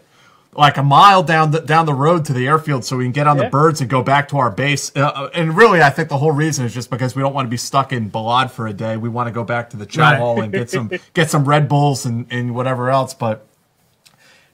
like 0.58 0.78
a 0.78 0.84
mile 0.84 1.24
down 1.24 1.52
the 1.52 1.62
down 1.62 1.86
the 1.86 1.94
road 1.94 2.26
to 2.26 2.34
the 2.34 2.48
airfield, 2.48 2.84
so 2.84 2.98
we 2.98 3.06
can 3.06 3.14
get 3.14 3.28
on 3.28 3.38
the 3.38 3.46
birds 3.46 3.80
and 3.82 3.90
go 3.90 4.04
back 4.04 4.30
to 4.30 4.38
our 4.40 4.52
base. 4.52 4.92
Uh, 4.96 5.30
and 5.34 5.56
really, 5.56 5.82
I 5.84 5.92
think 5.92 6.10
the 6.10 6.18
whole 6.18 6.32
reason 6.34 6.66
is 6.66 6.74
just 6.74 6.90
because 6.90 7.16
we 7.16 7.22
don't 7.22 7.34
want 7.34 7.46
to 7.46 7.50
be 7.52 7.58
stuck 7.58 7.94
in 7.94 8.12
Balad 8.12 8.52
for 8.52 8.68
a 8.68 8.74
day. 8.74 8.98
We 8.98 9.10
want 9.10 9.28
to 9.28 9.32
go 9.34 9.44
back 9.44 9.70
to 9.72 9.78
the 9.78 9.86
chow 9.86 10.14
Right. 10.14 10.18
hall 10.18 10.42
and 10.42 10.54
get 10.54 10.70
some 10.72 10.92
get 11.14 11.30
some 11.30 11.46
Red 11.46 11.70
Bulls 11.70 12.06
and, 12.06 12.28
and 12.32 12.56
whatever 12.56 12.90
else. 12.90 13.14
But 13.14 13.48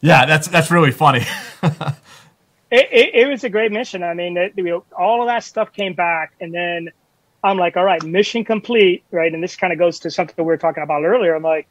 yeah, 0.02 0.26
that's 0.26 0.48
that's 0.50 0.72
really 0.72 0.92
funny. 0.92 1.22
it, 1.64 2.90
it, 2.92 3.16
it 3.16 3.28
was 3.30 3.44
a 3.44 3.50
great 3.50 3.72
mission. 3.72 4.04
I 4.04 4.14
mean, 4.14 4.38
it, 4.38 4.54
you 4.58 4.64
know, 4.64 4.86
all 4.98 5.22
of 5.22 5.28
that 5.30 5.44
stuff 5.44 5.72
came 5.74 5.94
back, 5.94 6.34
and 6.40 6.54
then 6.54 6.90
I'm 7.44 7.58
like, 7.58 7.78
all 7.78 7.84
right, 7.86 8.04
mission 8.04 8.46
complete, 8.46 9.06
right? 9.12 9.34
And 9.34 9.44
this 9.44 9.56
kind 9.56 9.74
of 9.74 9.80
goes 9.80 10.00
to 10.02 10.12
something 10.12 10.36
we 10.38 10.44
were 10.44 10.58
talking 10.58 10.84
about 10.84 11.04
earlier. 11.06 11.36
I'm 11.36 11.44
like, 11.44 11.68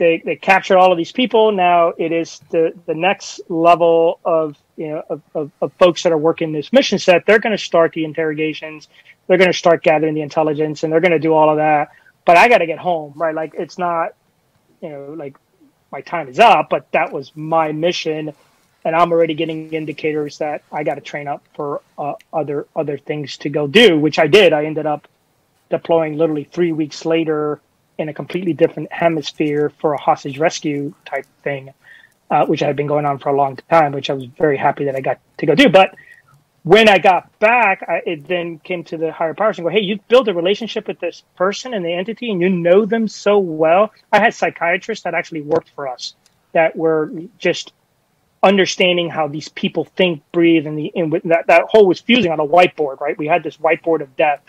they 0.00 0.22
they 0.24 0.36
captured 0.36 0.78
all 0.78 0.90
of 0.92 0.98
these 0.98 1.12
people. 1.12 1.52
Now 1.52 1.92
it 1.98 2.12
is 2.12 2.40
the 2.50 2.74
the 2.86 2.94
next 2.94 3.40
level 3.50 4.20
of 4.24 4.56
you 4.76 4.88
know 4.88 5.04
of, 5.10 5.22
of, 5.36 5.52
of 5.62 5.72
folks 5.74 6.02
that 6.02 6.12
are 6.12 6.18
working 6.18 6.52
this 6.52 6.72
mission 6.72 6.98
set. 6.98 7.26
They're 7.26 7.38
going 7.38 7.56
to 7.56 7.62
start 7.62 7.92
the 7.92 8.04
interrogations. 8.04 8.88
They're 9.28 9.38
going 9.38 9.52
to 9.52 9.58
start 9.58 9.84
gathering 9.84 10.14
the 10.14 10.22
intelligence, 10.22 10.82
and 10.82 10.92
they're 10.92 11.02
going 11.02 11.12
to 11.12 11.20
do 11.20 11.34
all 11.34 11.50
of 11.50 11.58
that. 11.58 11.90
But 12.24 12.38
I 12.38 12.48
got 12.48 12.58
to 12.58 12.66
get 12.66 12.78
home, 12.80 13.12
right? 13.14 13.34
Like 13.34 13.54
it's 13.54 13.78
not, 13.78 14.14
you 14.80 14.88
know, 14.88 15.14
like 15.16 15.36
my 15.92 16.00
time 16.00 16.28
is 16.28 16.40
up, 16.40 16.70
but 16.70 16.90
that 16.92 17.12
was 17.12 17.32
my 17.36 17.72
mission 17.72 18.34
and 18.84 18.96
I'm 18.96 19.12
already 19.12 19.34
getting 19.34 19.72
indicators 19.74 20.38
that 20.38 20.62
I 20.72 20.84
got 20.84 20.94
to 20.94 21.02
train 21.02 21.28
up 21.28 21.44
for 21.54 21.82
uh, 21.98 22.14
other 22.32 22.66
other 22.74 22.96
things 22.98 23.36
to 23.38 23.50
go 23.50 23.66
do, 23.66 23.98
which 23.98 24.18
I 24.18 24.26
did. 24.26 24.52
I 24.54 24.64
ended 24.64 24.86
up 24.86 25.06
deploying 25.70 26.16
literally 26.16 26.44
three 26.44 26.72
weeks 26.72 27.04
later 27.04 27.60
in 28.00 28.08
a 28.08 28.14
completely 28.14 28.52
different 28.52 28.92
hemisphere 28.92 29.70
for 29.80 29.94
a 29.94 30.00
hostage 30.00 30.38
rescue 30.38 30.92
type 31.04 31.26
thing, 31.42 31.72
uh, 32.30 32.46
which 32.46 32.60
had 32.60 32.76
been 32.76 32.86
going 32.86 33.06
on 33.06 33.18
for 33.18 33.28
a 33.28 33.36
long 33.36 33.56
time, 33.68 33.92
which 33.92 34.10
I 34.10 34.14
was 34.14 34.24
very 34.24 34.56
happy 34.56 34.84
that 34.86 34.96
I 34.96 35.00
got 35.00 35.20
to 35.38 35.46
go 35.46 35.54
do. 35.54 35.68
But 35.68 35.94
when 36.62 36.88
I 36.88 36.98
got 36.98 37.38
back, 37.38 37.84
I, 37.88 38.02
it 38.06 38.28
then 38.28 38.58
came 38.58 38.84
to 38.84 38.96
the 38.96 39.12
higher 39.12 39.34
powers 39.34 39.58
and 39.58 39.66
go, 39.66 39.70
hey, 39.70 39.80
you've 39.80 40.06
built 40.08 40.28
a 40.28 40.34
relationship 40.34 40.86
with 40.88 41.00
this 41.00 41.22
person 41.36 41.74
and 41.74 41.84
the 41.84 41.92
entity, 41.92 42.30
and 42.30 42.40
you 42.40 42.48
know 42.50 42.84
them 42.84 43.08
so 43.08 43.38
well. 43.38 43.92
I 44.12 44.20
had 44.20 44.34
psychiatrists 44.34 45.04
that 45.04 45.14
actually 45.14 45.42
worked 45.42 45.70
for 45.74 45.88
us 45.88 46.14
that 46.52 46.76
were 46.76 47.12
just 47.38 47.72
understanding 48.42 49.08
how 49.08 49.28
these 49.28 49.48
people 49.50 49.84
think, 49.84 50.22
breathe, 50.32 50.66
and 50.66 50.78
the 50.78 50.92
and 50.94 51.12
that 51.24 51.46
that 51.46 51.64
whole 51.68 51.86
was 51.86 52.00
fusing 52.00 52.32
on 52.32 52.40
a 52.40 52.46
whiteboard, 52.46 53.00
right? 53.00 53.16
We 53.16 53.26
had 53.26 53.42
this 53.42 53.56
whiteboard 53.56 54.00
of 54.00 54.16
death, 54.16 54.40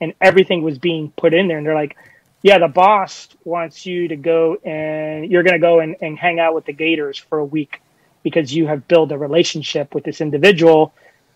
and 0.00 0.14
everything 0.20 0.62
was 0.62 0.78
being 0.78 1.12
put 1.16 1.34
in 1.34 1.48
there, 1.48 1.58
and 1.58 1.66
they're 1.66 1.74
like, 1.74 1.96
"Yeah, 2.42 2.58
the 2.58 2.68
boss 2.68 3.28
wants 3.44 3.86
you 3.86 4.08
to 4.08 4.16
go 4.16 4.56
and 4.64 5.30
you're 5.30 5.42
going 5.42 5.54
to 5.54 5.60
go 5.60 5.80
and, 5.80 5.96
and 6.00 6.18
hang 6.18 6.40
out 6.40 6.54
with 6.54 6.64
the 6.64 6.72
Gators 6.72 7.18
for 7.18 7.38
a 7.38 7.44
week 7.44 7.80
because 8.22 8.54
you 8.54 8.66
have 8.66 8.86
built 8.88 9.12
a 9.12 9.18
relationship 9.18 9.94
with 9.94 10.04
this 10.04 10.20
individual, 10.20 10.92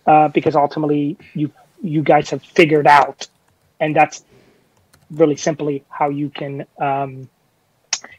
uh, 0.06 0.28
because 0.28 0.56
ultimately 0.56 1.16
you 1.34 1.50
you 1.82 2.02
guys 2.02 2.30
have 2.30 2.42
figured 2.42 2.86
out, 2.86 3.28
and 3.80 3.94
that's 3.94 4.24
really 5.10 5.36
simply 5.36 5.84
how 5.88 6.08
you 6.08 6.30
can 6.30 6.66
um, 6.78 7.28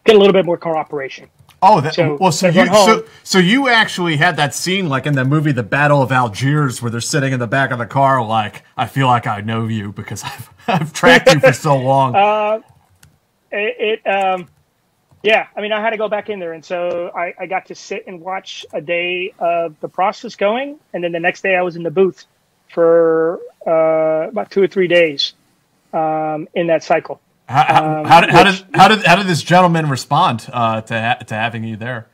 get 0.04 0.16
a 0.16 0.20
little 0.20 0.34
bit 0.34 0.46
more 0.46 0.58
cooperation." 0.58 1.30
Oh, 1.62 1.82
that, 1.82 1.96
So, 1.96 2.18
well, 2.20 2.32
so 2.32 2.48
you 2.48 2.66
so, 2.68 3.06
so 3.24 3.40
you 3.40 3.70
actually 3.70 4.18
had 4.18 4.38
that 4.38 4.54
scene 4.54 4.88
like 4.88 5.08
in 5.08 5.16
the 5.16 5.26
movie 5.26 5.52
The 5.52 5.64
Battle 5.64 6.02
of 6.02 6.12
Algiers 6.12 6.82
where 6.82 6.92
they're 6.92 7.02
sitting 7.02 7.34
in 7.34 7.40
the 7.40 7.48
back 7.48 7.72
of 7.72 7.80
the 7.80 7.88
car 7.88 8.24
like 8.24 8.64
I 8.78 8.86
feel 8.86 9.08
like 9.08 9.26
I 9.26 9.42
know 9.42 9.66
you 9.66 9.92
because 9.92 10.24
I've 10.24 10.50
I've 10.68 10.94
tracked 10.94 11.34
you 11.34 11.40
for 11.40 11.54
so 11.54 11.76
long. 11.78 12.16
Uh, 12.16 12.60
it, 13.56 14.02
it 14.06 14.08
um, 14.08 14.48
yeah, 15.24 15.48
I 15.56 15.62
mean, 15.62 15.72
I 15.72 15.82
had 15.82 15.90
to 15.90 15.98
go 15.98 16.08
back 16.08 16.30
in 16.30 16.40
there, 16.40 16.54
and 16.54 16.64
so 16.64 17.12
I, 17.16 17.34
I 17.40 17.46
got 17.48 17.66
to 17.68 17.76
sit 17.76 18.06
and 18.06 18.22
watch 18.22 18.64
a 18.74 18.80
day 18.80 19.34
of 19.40 19.80
the 19.80 19.90
process 19.90 20.36
going, 20.36 20.78
and 20.94 21.04
then 21.04 21.12
the 21.12 21.20
next 21.20 21.42
day 21.42 21.56
I 21.56 21.64
was 21.64 21.76
in 21.76 21.84
the 21.84 21.90
booth 21.90 22.26
for 22.70 23.40
uh, 23.66 24.30
about 24.30 24.52
two 24.52 24.62
or 24.62 24.68
three 24.68 24.88
days 24.88 25.34
um, 25.94 26.48
in 26.54 26.68
that 26.68 26.84
cycle. 26.84 27.20
how, 27.48 27.64
how, 27.64 28.00
um, 28.00 28.06
how, 28.06 28.22
did, 28.22 28.30
how 28.30 28.44
did 28.44 28.66
how 28.74 28.88
did 28.88 29.04
how 29.04 29.16
did 29.16 29.26
this 29.26 29.42
gentleman 29.42 29.90
respond 29.90 30.48
uh, 30.54 30.82
to 30.82 31.02
ha- 31.02 31.24
to 31.26 31.34
having 31.34 31.64
you 31.64 31.76
there? 31.76 32.08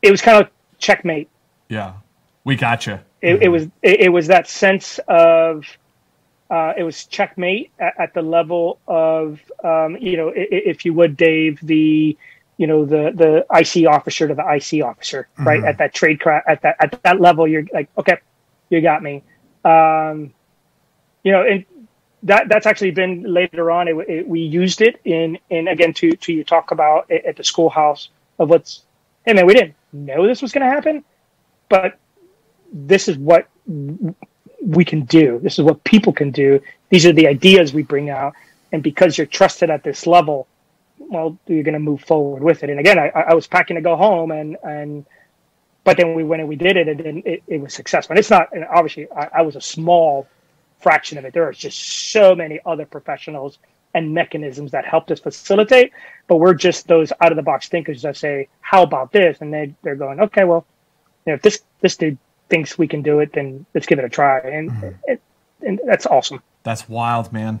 It 0.00 0.10
was 0.10 0.22
kind 0.22 0.42
of 0.42 0.50
checkmate. 0.78 1.28
Yeah, 1.68 1.94
we 2.44 2.56
got 2.56 2.86
you. 2.86 3.00
It, 3.20 3.42
it 3.42 3.48
was 3.48 3.64
it, 3.82 4.00
it 4.00 4.08
was 4.08 4.28
that 4.28 4.48
sense 4.48 4.98
of 5.08 5.66
uh, 6.50 6.72
it 6.76 6.82
was 6.82 7.04
checkmate 7.04 7.70
at, 7.78 7.94
at 7.98 8.14
the 8.14 8.22
level 8.22 8.78
of 8.86 9.40
um, 9.64 9.96
you 10.00 10.16
know 10.16 10.32
if 10.34 10.84
you 10.84 10.94
would 10.94 11.16
Dave 11.16 11.58
the 11.62 12.16
you 12.56 12.66
know 12.66 12.84
the 12.84 13.12
the 13.14 13.46
IC 13.54 13.88
officer 13.88 14.28
to 14.28 14.34
the 14.34 14.44
IC 14.44 14.84
officer 14.84 15.28
right 15.38 15.62
at 15.62 15.78
that 15.78 15.94
trade 15.94 16.20
cra- 16.20 16.42
at 16.46 16.62
that 16.62 16.76
at 16.80 17.02
that 17.02 17.20
level 17.20 17.46
you're 17.46 17.64
like 17.72 17.88
okay 17.98 18.18
you 18.70 18.80
got 18.80 19.02
me 19.02 19.22
um, 19.64 20.32
you 21.22 21.32
know 21.32 21.42
and 21.42 21.64
that 22.24 22.48
that's 22.48 22.66
actually 22.66 22.90
been 22.90 23.22
later 23.22 23.70
on. 23.70 23.88
It, 23.88 23.96
it, 24.08 24.28
we 24.28 24.40
used 24.40 24.80
it 24.80 25.00
in 25.04 25.38
in 25.50 25.68
again 25.68 25.92
to 25.94 26.12
to 26.12 26.32
you 26.32 26.44
talk 26.44 26.70
about 26.70 27.10
at 27.10 27.36
the 27.36 27.44
schoolhouse 27.44 28.10
of 28.38 28.48
what's. 28.48 28.82
Hey 29.24 29.34
man, 29.34 29.46
we 29.46 29.54
didn't 29.54 29.74
know 29.92 30.26
this 30.26 30.42
was 30.42 30.52
going 30.52 30.66
to 30.66 30.70
happen, 30.70 31.04
but 31.68 31.98
this 32.72 33.08
is 33.08 33.18
what 33.18 33.46
we 34.68 34.84
can 34.84 35.04
do. 35.06 35.40
This 35.42 35.58
is 35.58 35.64
what 35.64 35.82
people 35.84 36.12
can 36.12 36.30
do. 36.30 36.60
These 36.90 37.06
are 37.06 37.12
the 37.12 37.26
ideas 37.26 37.72
we 37.72 37.82
bring 37.82 38.10
out, 38.10 38.34
and 38.70 38.82
because 38.82 39.16
you're 39.16 39.26
trusted 39.26 39.70
at 39.70 39.82
this 39.82 40.06
level, 40.06 40.46
well, 40.98 41.38
you're 41.46 41.62
going 41.62 41.72
to 41.72 41.80
move 41.80 42.02
forward 42.02 42.42
with 42.42 42.62
it. 42.62 42.70
And 42.70 42.78
again, 42.78 42.98
I, 42.98 43.08
I 43.08 43.34
was 43.34 43.46
packing 43.46 43.76
to 43.76 43.82
go 43.82 43.96
home, 43.96 44.30
and 44.30 44.56
and 44.62 45.06
but 45.84 45.96
then 45.96 46.14
we 46.14 46.22
went 46.22 46.40
and 46.40 46.48
we 46.48 46.56
did 46.56 46.76
it, 46.76 46.86
and 46.86 47.00
then 47.00 47.22
it, 47.24 47.42
it 47.46 47.60
was 47.60 47.72
successful. 47.72 48.12
And 48.12 48.18
it's 48.18 48.30
not, 48.30 48.52
and 48.52 48.66
obviously, 48.66 49.10
I, 49.10 49.28
I 49.36 49.42
was 49.42 49.56
a 49.56 49.60
small 49.60 50.28
fraction 50.80 51.16
of 51.16 51.24
it. 51.24 51.32
There 51.32 51.48
are 51.48 51.52
just 51.52 52.12
so 52.12 52.34
many 52.34 52.60
other 52.66 52.84
professionals 52.84 53.58
and 53.94 54.12
mechanisms 54.12 54.72
that 54.72 54.84
helped 54.84 55.10
us 55.10 55.18
facilitate, 55.18 55.92
but 56.26 56.36
we're 56.36 56.52
just 56.52 56.86
those 56.88 57.10
out 57.22 57.32
of 57.32 57.36
the 57.36 57.42
box 57.42 57.68
thinkers 57.70 58.02
that 58.02 58.18
say, 58.18 58.48
"How 58.60 58.82
about 58.82 59.12
this?" 59.12 59.38
And 59.40 59.52
they 59.52 59.72
they're 59.82 59.96
going, 59.96 60.20
"Okay, 60.20 60.44
well, 60.44 60.66
you 61.24 61.32
know, 61.32 61.36
if 61.36 61.42
this 61.42 61.62
this 61.80 61.96
dude 61.96 62.18
thinks 62.48 62.78
we 62.78 62.88
can 62.88 63.02
do 63.02 63.20
it, 63.20 63.32
then 63.32 63.66
let's 63.74 63.86
give 63.86 63.98
it 63.98 64.04
a 64.04 64.08
try." 64.08 64.40
And 64.40 64.70
mm-hmm. 64.70 64.88
it, 65.04 65.20
and 65.60 65.80
that's 65.86 66.06
awesome. 66.06 66.42
That's 66.62 66.88
wild, 66.88 67.32
man. 67.32 67.60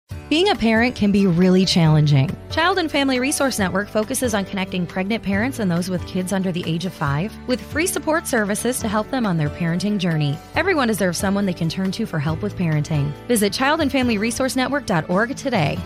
Being 0.29 0.49
a 0.49 0.55
parent 0.55 0.95
can 0.95 1.11
be 1.11 1.27
really 1.27 1.65
challenging. 1.65 2.29
Child 2.51 2.77
and 2.77 2.89
Family 2.89 3.19
Resource 3.19 3.59
Network 3.59 3.89
focuses 3.89 4.33
on 4.33 4.45
connecting 4.45 4.87
pregnant 4.87 5.23
parents 5.23 5.59
and 5.59 5.69
those 5.69 5.89
with 5.89 6.07
kids 6.07 6.31
under 6.31 6.53
the 6.53 6.63
age 6.65 6.85
of 6.85 6.93
five 6.93 7.33
with 7.47 7.59
free 7.59 7.85
support 7.85 8.27
services 8.27 8.79
to 8.79 8.87
help 8.87 9.11
them 9.11 9.25
on 9.25 9.35
their 9.35 9.49
parenting 9.49 9.97
journey. 9.97 10.37
Everyone 10.55 10.87
deserves 10.87 11.17
someone 11.17 11.45
they 11.45 11.53
can 11.53 11.67
turn 11.67 11.91
to 11.91 12.05
for 12.05 12.17
help 12.17 12.41
with 12.41 12.55
parenting. 12.55 13.11
Visit 13.27 13.51
childandfamilyresourcenetwork.org 13.51 15.35
today. 15.35 15.77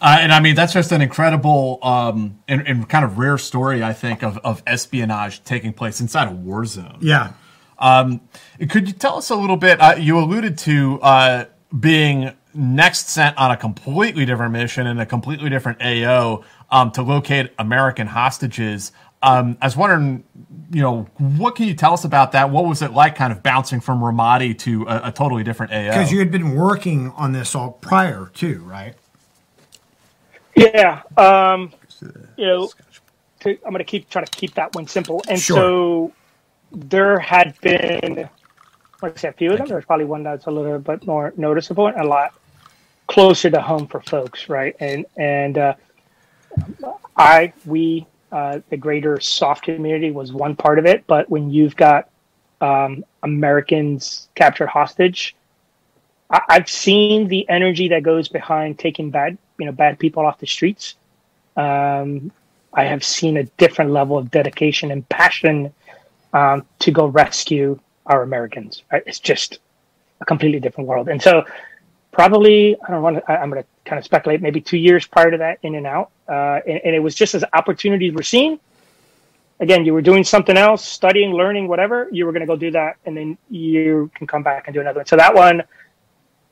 Uh, 0.00 0.18
and 0.20 0.32
I 0.32 0.40
mean, 0.40 0.54
that's 0.54 0.72
just 0.72 0.92
an 0.92 1.00
incredible 1.00 1.78
um, 1.82 2.38
and, 2.46 2.66
and, 2.68 2.88
kind 2.88 3.04
of 3.04 3.18
rare 3.18 3.38
story, 3.38 3.82
I 3.82 3.92
think, 3.92 4.22
of, 4.22 4.38
of 4.38 4.62
espionage 4.66 5.42
taking 5.44 5.72
place 5.72 6.00
inside 6.00 6.28
a 6.28 6.32
war 6.32 6.64
zone. 6.64 6.98
Yeah. 7.00 7.32
Um, 7.78 8.20
could 8.68 8.86
you 8.86 8.94
tell 8.94 9.16
us 9.16 9.30
a 9.30 9.34
little 9.34 9.56
bit? 9.56 9.80
Uh, 9.80 9.94
you 9.98 10.18
alluded 10.18 10.58
to 10.58 11.00
uh, 11.00 11.44
being 11.78 12.32
next 12.54 13.08
sent 13.08 13.36
on 13.36 13.50
a 13.50 13.56
completely 13.56 14.24
different 14.24 14.52
mission 14.52 14.86
in 14.86 14.98
a 14.98 15.06
completely 15.06 15.50
different 15.50 15.82
AO 15.82 16.44
um, 16.70 16.90
to 16.92 17.02
locate 17.02 17.52
American 17.58 18.06
hostages. 18.06 18.92
Um, 19.22 19.56
I 19.60 19.66
was 19.66 19.76
wondering, 19.76 20.24
you 20.70 20.82
know, 20.82 21.02
what 21.18 21.56
can 21.56 21.66
you 21.66 21.74
tell 21.74 21.94
us 21.94 22.04
about 22.04 22.32
that? 22.32 22.50
What 22.50 22.66
was 22.66 22.82
it 22.82 22.92
like, 22.92 23.16
kind 23.16 23.32
of 23.32 23.42
bouncing 23.42 23.80
from 23.80 24.00
Ramadi 24.00 24.56
to 24.60 24.84
a, 24.84 25.08
a 25.08 25.12
totally 25.12 25.42
different 25.42 25.72
AO? 25.72 25.88
Because 25.88 26.12
you 26.12 26.18
had 26.18 26.30
been 26.30 26.54
working 26.54 27.10
on 27.12 27.32
this 27.32 27.54
all 27.54 27.72
prior 27.72 28.30
too, 28.34 28.62
right? 28.64 28.94
Yeah. 30.54 31.02
Um, 31.16 31.72
you 32.36 32.46
know, 32.46 32.70
to, 33.40 33.50
I'm 33.50 33.70
going 33.70 33.78
to 33.78 33.84
keep 33.84 34.10
trying 34.10 34.26
to 34.26 34.30
keep 34.30 34.54
that 34.54 34.74
one 34.74 34.86
simple. 34.86 35.22
And 35.28 35.40
sure. 35.40 35.56
so 35.56 36.12
there 36.72 37.18
had 37.18 37.58
been, 37.60 38.28
let's 39.02 39.20
say, 39.22 39.28
a 39.28 39.32
few 39.32 39.52
of 39.52 39.58
them. 39.58 39.68
There's 39.68 39.84
probably 39.84 40.06
one 40.06 40.22
that's 40.22 40.46
a 40.46 40.50
little 40.50 40.78
bit 40.78 41.06
more 41.06 41.32
noticeable 41.36 41.86
and 41.86 42.00
a 42.00 42.04
lot 42.04 42.34
closer 43.06 43.50
to 43.50 43.60
home 43.60 43.86
for 43.86 44.00
folks, 44.00 44.48
right? 44.48 44.76
And 44.80 45.06
and 45.16 45.58
uh, 45.58 45.74
I 47.16 47.52
we 47.64 48.06
uh, 48.32 48.60
the 48.70 48.76
greater 48.76 49.20
soft 49.20 49.64
community 49.64 50.10
was 50.10 50.32
one 50.32 50.56
part 50.56 50.78
of 50.78 50.86
it, 50.86 51.06
but 51.06 51.28
when 51.30 51.50
you've 51.50 51.76
got 51.76 52.08
um, 52.60 53.04
Americans 53.22 54.28
captured 54.34 54.66
hostage, 54.66 55.36
I, 56.30 56.42
have 56.48 56.68
seen 56.68 57.28
the 57.28 57.48
energy 57.48 57.88
that 57.88 58.02
goes 58.02 58.28
behind 58.28 58.78
taking 58.78 59.10
bad 59.10 59.38
you 59.58 59.66
know 59.66 59.72
bad 59.72 59.98
people 59.98 60.24
off 60.26 60.38
the 60.38 60.46
streets. 60.46 60.96
Um, 61.56 62.32
I 62.72 62.84
have 62.84 63.04
seen 63.04 63.36
a 63.36 63.44
different 63.44 63.92
level 63.92 64.18
of 64.18 64.30
dedication 64.30 64.90
and 64.90 65.08
passion 65.08 65.72
um, 66.32 66.66
to 66.80 66.90
go 66.90 67.06
rescue 67.06 67.78
our 68.06 68.22
Americans. 68.22 68.82
Right? 68.90 69.04
It's 69.06 69.20
just 69.20 69.60
a 70.20 70.24
completely 70.24 70.58
different 70.58 70.88
world, 70.88 71.08
and 71.08 71.22
so 71.22 71.44
probably 72.14 72.76
I 72.86 72.90
don't 72.90 73.02
want 73.02 73.16
to. 73.18 73.30
I'm 73.30 73.50
going 73.50 73.62
to 73.62 73.68
kind 73.84 73.98
of 73.98 74.04
speculate. 74.04 74.40
Maybe 74.40 74.60
two 74.60 74.78
years 74.78 75.06
prior 75.06 75.30
to 75.30 75.38
that, 75.38 75.58
in 75.62 75.74
and 75.74 75.86
out, 75.86 76.10
uh, 76.28 76.60
and, 76.66 76.80
and, 76.84 76.94
it 76.94 77.00
was 77.00 77.14
just 77.14 77.34
as 77.34 77.44
opportunities 77.52 78.14
were 78.14 78.22
seen. 78.22 78.58
Again, 79.60 79.84
you 79.84 79.92
were 79.92 80.02
doing 80.02 80.24
something 80.24 80.56
else, 80.56 80.86
studying, 80.86 81.32
learning, 81.32 81.68
whatever. 81.68 82.08
You 82.10 82.26
were 82.26 82.32
going 82.32 82.40
to 82.40 82.46
go 82.46 82.56
do 82.56 82.70
that, 82.72 82.96
and 83.04 83.16
then 83.16 83.38
you 83.50 84.10
can 84.14 84.26
come 84.26 84.42
back 84.42 84.66
and 84.66 84.74
do 84.74 84.80
another 84.80 85.00
one. 85.00 85.06
So 85.06 85.16
that 85.16 85.34
one, 85.34 85.62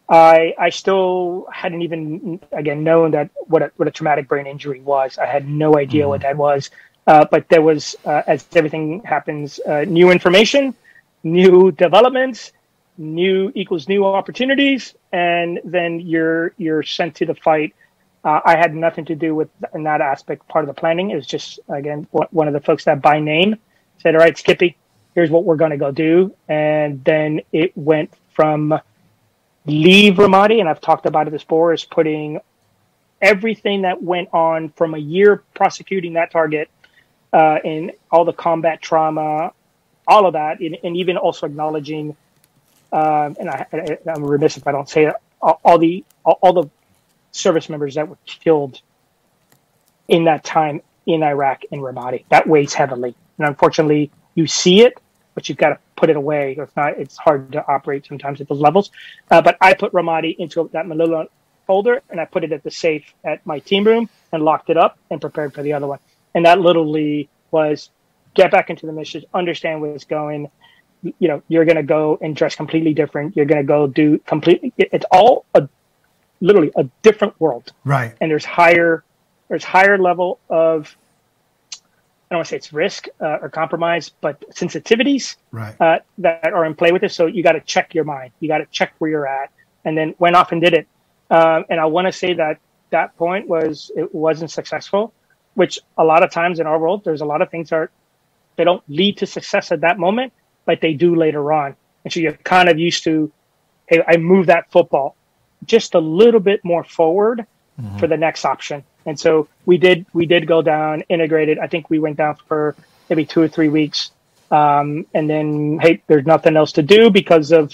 I 0.09 0.55
I 0.59 0.71
still 0.71 1.47
hadn't 1.53 1.83
even 1.83 2.41
again 2.53 2.85
known 2.85 3.13
that 3.13 3.31
what 3.47 3.63
a, 3.63 3.73
what 3.77 3.89
a 3.89 3.91
traumatic 3.91 4.29
brain 4.29 4.47
injury 4.47 4.81
was. 4.81 5.19
I 5.19 5.27
had 5.27 5.49
no 5.49 5.79
idea 5.79 6.03
mm-hmm. 6.03 6.11
what 6.11 6.21
that 6.23 6.37
was. 6.37 6.71
Uh, 7.07 7.25
but 7.31 7.49
there 7.49 7.63
was, 7.63 7.97
uh, 8.05 8.23
as 8.29 8.47
everything 8.55 9.03
happens, 9.03 9.59
uh, 9.67 9.85
new 9.89 10.11
information, 10.11 10.73
new 11.25 11.73
developments, 11.73 12.53
new 13.03 13.53
equals 13.55 13.89
new 13.89 14.05
opportunities, 14.05 14.95
and 15.13 15.61
then 15.65 16.01
you're 16.01 16.55
you're 16.57 16.83
sent 16.83 17.17
to 17.17 17.27
the 17.27 17.35
fight. 17.35 17.75
Uh, 18.25 18.41
I 18.45 18.57
had 18.57 18.75
nothing 18.75 19.05
to 19.07 19.15
do 19.15 19.35
with 19.35 19.51
in 19.75 19.83
that 19.85 20.01
aspect. 20.01 20.47
Part 20.49 20.65
of 20.65 20.75
the 20.75 20.81
planning 20.81 21.11
It 21.11 21.17
was 21.17 21.27
just 21.27 21.61
again 21.69 22.07
one 22.11 22.47
of 22.49 22.55
the 22.55 22.61
folks 22.61 22.85
that 22.85 23.03
by 23.03 23.21
name 23.21 23.57
said, 23.99 24.15
"All 24.15 24.21
right, 24.21 24.37
Skippy, 24.37 24.77
here's 25.15 25.31
what 25.31 25.45
we're 25.45 25.57
going 25.57 25.73
to 25.73 25.77
go 25.77 25.91
do," 25.91 26.35
and 26.49 27.05
then 27.05 27.41
it 27.53 27.77
went 27.77 28.15
from 28.35 28.79
leave 29.67 30.15
Ramadi, 30.15 30.61
and 30.61 30.69
I've 30.69 30.81
talked 30.81 31.07
about 31.07 31.29
it 31.29 31.31
before, 31.31 31.73
is 31.73 31.85
putting 31.85 32.41
everything 33.21 33.83
that 33.83 34.03
went 34.03 34.29
on 34.33 34.71
from 34.71 34.95
a 34.95 34.99
year 34.99 35.43
prosecuting 35.55 36.15
that 36.15 36.31
target 36.33 36.69
uh, 37.33 37.59
and 37.65 37.93
all 38.11 38.25
the 38.25 38.33
combat 38.33 38.83
trauma, 38.83 39.53
all 40.09 40.27
of 40.27 40.33
that, 40.33 40.61
and, 40.61 40.77
and 40.83 40.97
even 40.97 41.17
also 41.17 41.47
acknowledging 41.47 42.17
um, 42.93 43.37
and 43.41 43.49
I, 43.51 43.67
am 44.07 44.25
remiss 44.25 44.57
if 44.57 44.67
I 44.67 44.73
don't 44.73 44.89
say 44.89 45.07
it, 45.07 45.15
all, 45.41 45.61
all 45.65 45.79
the 45.79 46.05
all, 46.25 46.39
all, 46.43 46.53
the 46.53 46.69
service 47.33 47.69
members 47.69 47.95
that 47.95 48.09
were 48.09 48.19
killed 48.27 48.81
in 50.09 50.25
that 50.25 50.45
time 50.45 50.83
in 51.07 51.23
Iraq 51.23 51.65
in 51.71 51.81
Ramadi. 51.81 52.25
That 52.29 52.47
weighs 52.47 52.75
heavily, 52.75 53.15
and 53.39 53.49
unfortunately, 53.49 54.11
you 54.35 54.47
see 54.47 54.83
it, 54.83 55.01
but 55.35 55.49
you've 55.49 55.59
got 55.59 55.71
to 55.71 55.79
put 55.97 56.11
it 56.11 56.17
away. 56.17 56.55
If 56.59 56.77
not, 56.77 56.99
it's 56.99 57.17
hard 57.17 57.53
to 57.53 57.67
operate 57.67 58.07
sometimes 58.07 58.41
at 58.41 58.49
those 58.49 58.61
levels. 58.61 58.91
Uh, 59.31 59.41
but 59.41 59.57
I 59.61 59.75
put 59.75 59.93
Ramadi 59.93 60.37
into 60.37 60.69
that 60.73 60.87
Manila 60.87 61.27
folder, 61.67 62.03
and 62.11 62.21
I 62.21 62.27
put 62.27 62.45
it 62.45 62.53
at 62.53 62.63
the 62.63 62.71
safe 62.71 63.15
at 63.25 63.45
my 63.47 63.59
team 63.61 63.85
room 63.85 64.11
and 64.33 64.43
locked 64.43 64.69
it 64.69 64.77
up 64.77 64.99
and 65.11 65.21
prepared 65.21 65.55
for 65.55 65.63
the 65.63 65.73
other 65.73 65.87
one. 65.87 65.99
And 66.35 66.45
that 66.45 66.61
literally 66.61 67.29
was 67.51 67.91
get 68.35 68.51
back 68.51 68.71
into 68.71 68.87
the 68.87 68.93
mission, 68.93 69.25
understand 69.35 69.81
where 69.81 69.95
it's 69.95 70.05
going, 70.05 70.51
you 71.03 71.29
know 71.29 71.43
you're 71.49 71.65
going 71.65 71.77
to 71.77 71.83
go 71.83 72.19
and 72.21 72.37
dress 72.37 72.55
completely 72.55 72.95
different 72.95 73.37
you're 73.37 73.47
going 73.47 73.61
to 73.61 73.67
go 73.67 73.87
do 73.87 74.19
completely 74.21 74.73
it's 74.77 75.05
all 75.11 75.45
a 75.55 75.69
literally 76.41 76.71
a 76.77 76.85
different 77.03 77.39
world 77.41 77.73
right 77.85 78.15
and 78.21 78.31
there's 78.31 78.45
higher 78.45 79.05
there's 79.49 79.65
higher 79.65 79.99
level 79.99 80.39
of 80.49 80.97
I 82.33 82.35
don't 82.35 82.39
want 82.39 82.47
to 82.47 82.51
say 82.53 82.57
it's 82.57 82.73
risk 82.73 83.09
uh, 83.21 83.41
or 83.43 83.51
compromise, 83.51 84.09
but 84.09 84.41
sensitivities 84.53 85.37
right. 85.51 85.79
uh, 85.79 85.99
that 86.17 86.51
are 86.55 86.65
in 86.65 86.75
play 86.75 86.91
with 86.91 87.03
this. 87.03 87.15
So 87.15 87.27
you 87.27 87.43
got 87.43 87.53
to 87.53 87.61
check 87.61 87.95
your 87.95 88.05
mind. 88.05 88.33
You 88.41 88.49
got 88.49 88.59
to 88.59 88.67
check 88.71 88.95
where 88.97 89.11
you're 89.11 89.29
at, 89.29 89.51
and 89.85 89.99
then 89.99 90.15
went 90.19 90.35
off 90.35 90.51
and 90.51 90.59
did 90.59 90.73
it. 90.73 90.89
Um, 91.31 91.67
and 91.69 91.79
I 91.79 91.85
want 91.85 92.07
to 92.07 92.13
say 92.13 92.33
that 92.33 92.59
that 92.89 93.15
point 93.19 93.49
was 93.49 93.91
it 93.95 94.15
wasn't 94.15 94.51
successful, 94.51 95.13
which 95.53 95.79
a 95.99 96.05
lot 96.05 96.23
of 96.23 96.31
times 96.31 96.59
in 96.59 96.67
our 96.67 96.79
world, 96.79 97.05
there's 97.05 97.21
a 97.21 97.27
lot 97.27 97.43
of 97.43 97.51
things 97.51 97.69
that 97.69 97.77
are, 97.77 97.91
they 98.57 98.65
don't 98.65 98.83
lead 98.89 99.19
to 99.19 99.27
success 99.27 99.71
at 99.71 99.83
that 99.83 99.99
moment, 99.99 100.33
but 100.65 100.81
they 100.81 100.95
do 100.95 101.15
later 101.15 101.53
on. 101.53 101.77
And 102.05 102.13
so 102.13 102.21
you're 102.21 102.33
kind 102.33 102.69
of 102.69 102.79
used 102.79 103.05
to, 103.05 103.31
hey, 103.87 104.03
I 104.07 104.17
move 104.17 104.47
that 104.47 104.71
football. 104.71 105.17
just 105.67 105.95
a 105.95 105.99
little 105.99 106.41
bit 106.41 106.65
more 106.65 106.85
forward 106.85 107.47
mm-hmm. 107.81 107.99
for 107.99 108.07
the 108.07 108.17
next 108.17 108.45
option. 108.45 108.85
And 109.07 109.19
so 109.19 109.49
we 109.67 109.79
did 109.79 110.07
we 110.13 110.27
did 110.27 110.47
go 110.47 110.63
down 110.63 111.03
integrated. 111.09 111.59
I 111.59 111.67
think 111.67 111.91
we 111.91 111.99
went 111.99 112.17
down 112.17 112.37
for 112.47 112.77
maybe 113.09 113.25
two 113.25 113.43
or 113.43 113.49
three 113.49 113.69
weeks, 113.69 114.13
um, 114.51 115.07
and 115.13 115.29
then 115.29 115.79
hey, 115.81 116.03
there's 116.07 116.27
nothing 116.27 116.57
else 116.57 116.73
to 116.73 116.83
do 116.83 117.11
because 117.11 117.53
of 117.53 117.73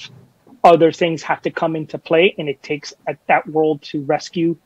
other 0.64 0.90
things 0.90 1.22
have 1.22 1.42
to 1.42 1.50
come 1.50 1.76
into 1.76 1.98
play, 1.98 2.34
and 2.38 2.48
it 2.48 2.62
takes 2.62 2.94
that 3.26 3.46
world 3.46 3.82
to 3.82 4.02
rescue 4.04 4.56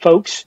folks. 0.00 0.44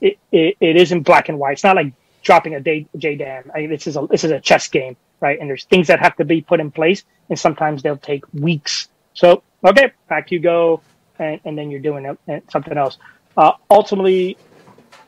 It, 0.00 0.18
it, 0.32 0.56
it 0.60 0.76
isn't 0.76 1.02
black 1.02 1.28
and 1.28 1.38
white. 1.38 1.52
It's 1.52 1.64
not 1.64 1.76
like 1.76 1.92
dropping 2.22 2.54
a 2.54 2.60
J, 2.60 2.86
JDAM. 2.96 3.50
I 3.54 3.60
mean, 3.60 3.70
this 3.70 3.86
is 3.86 3.96
a 3.96 4.06
this 4.10 4.24
is 4.24 4.30
a 4.30 4.40
chess 4.40 4.68
game, 4.68 4.96
right? 5.20 5.38
And 5.40 5.48
there's 5.48 5.64
things 5.64 5.88
that 5.88 6.00
have 6.00 6.16
to 6.16 6.24
be 6.24 6.40
put 6.42 6.60
in 6.60 6.70
place, 6.70 7.04
and 7.28 7.38
sometimes 7.38 7.82
they'll 7.82 7.96
take 7.96 8.24
weeks. 8.32 8.88
So 9.14 9.42
okay, 9.64 9.92
back 10.08 10.30
you 10.30 10.40
go, 10.40 10.82
and, 11.18 11.40
and 11.44 11.58
then 11.58 11.70
you're 11.70 11.80
doing 11.80 12.16
something 12.50 12.76
else. 12.76 12.98
Uh, 13.36 13.52
ultimately, 13.70 14.36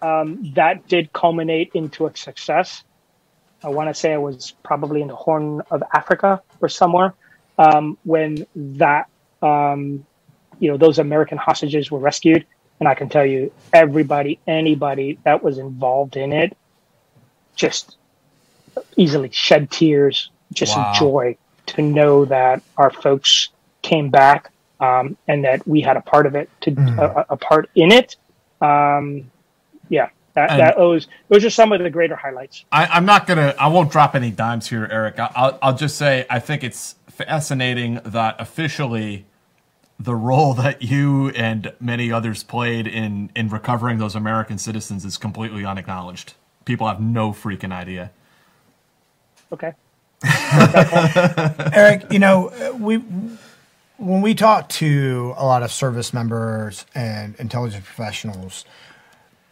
um, 0.03 0.53
that 0.55 0.87
did 0.89 1.13
culminate 1.13 1.73
into 1.75 2.07
a 2.07 2.17
success. 2.17 2.85
I 3.63 3.69
want 3.69 3.89
to 3.89 3.95
say 3.95 4.13
I 4.13 4.19
was 4.19 4.55
probably 4.63 5.03
in 5.03 5.09
the 5.09 5.17
Horn 5.17 5.63
of 5.71 5.83
Africa 5.93 6.43
or 6.61 6.69
somewhere 6.69 7.15
um, 7.59 7.99
when 8.05 8.47
that, 8.55 9.09
um, 9.43 10.07
you 10.61 10.71
know, 10.71 10.77
those 10.77 10.99
American 10.99 11.39
hostages 11.39 11.91
were 11.91 11.99
rescued. 11.99 12.47
And 12.79 12.89
I 12.89 12.95
can 12.95 13.09
tell 13.09 13.27
you, 13.27 13.53
everybody, 13.73 14.39
anybody 14.47 15.19
that 15.25 15.43
was 15.43 15.59
involved 15.59 16.17
in 16.17 16.33
it, 16.33 16.57
just 17.57 17.98
easily 18.97 19.31
shed 19.33 19.71
tears, 19.71 20.31
just 20.53 20.77
wow. 20.77 20.93
joy 20.99 21.37
to 21.67 21.83
know 21.83 22.25
that 22.25 22.63
our 22.77 22.91
folks 22.91 23.51
came 23.83 24.11
back 24.11 24.51
um, 24.81 25.17
and 25.27 25.45
that 25.45 25.67
we 25.67 25.81
had 25.81 25.97
a 25.97 26.01
part 26.01 26.27
of 26.27 26.35
it, 26.35 26.49
to 26.63 26.71
mm. 26.71 26.99
a, 26.99 27.27
a, 27.31 27.37
part 27.37 27.69
in 27.75 27.93
it. 27.93 28.17
Um, 28.61 29.31
yeah, 29.89 30.11
that, 30.35 30.57
that 30.57 30.79
was 30.79 31.09
those 31.29 31.45
are 31.45 31.51
some 31.51 31.73
of 31.73 31.83
the 31.83 31.91
greater 31.91 32.17
highlights. 32.17 32.65
I, 32.71 32.97
am 32.97 33.05
not 33.05 33.27
gonna, 33.27 33.55
I 33.59 33.69
won't 33.69 33.91
drop 33.91 34.15
any 34.15 34.31
dimes 34.31 34.69
here, 34.69 34.89
Eric. 34.91 35.19
I'll, 35.19 35.59
I'll 35.61 35.77
just 35.77 35.97
say 35.97 36.27
I 36.31 36.39
think 36.39 36.63
it's 36.63 36.95
fascinating 37.09 38.01
that 38.05 38.41
officially 38.41 39.27
the 39.99 40.15
role 40.15 40.55
that 40.55 40.83
you 40.83 41.31
and 41.31 41.73
many 41.81 42.13
others 42.13 42.45
played 42.45 42.87
in 42.87 43.31
in 43.35 43.49
recovering 43.49 43.99
those 43.99 44.15
American 44.15 44.59
citizens 44.59 45.05
is 45.05 45.17
completely 45.17 45.65
unacknowledged. 45.65 46.35
People 46.65 46.87
have 46.87 47.01
no 47.01 47.33
freaking 47.33 47.73
idea. 47.73 48.13
Okay. 49.53 49.73
Eric, 51.73 52.13
you 52.13 52.19
know, 52.19 52.53
we 52.79 52.97
when 53.99 54.21
we 54.21 54.35
talk 54.35 54.69
to 54.69 55.35
a 55.37 55.45
lot 55.45 55.63
of 55.63 55.73
service 55.73 56.13
members 56.15 56.87
and 56.95 57.35
intelligence 57.37 57.85
professionals, 57.85 58.65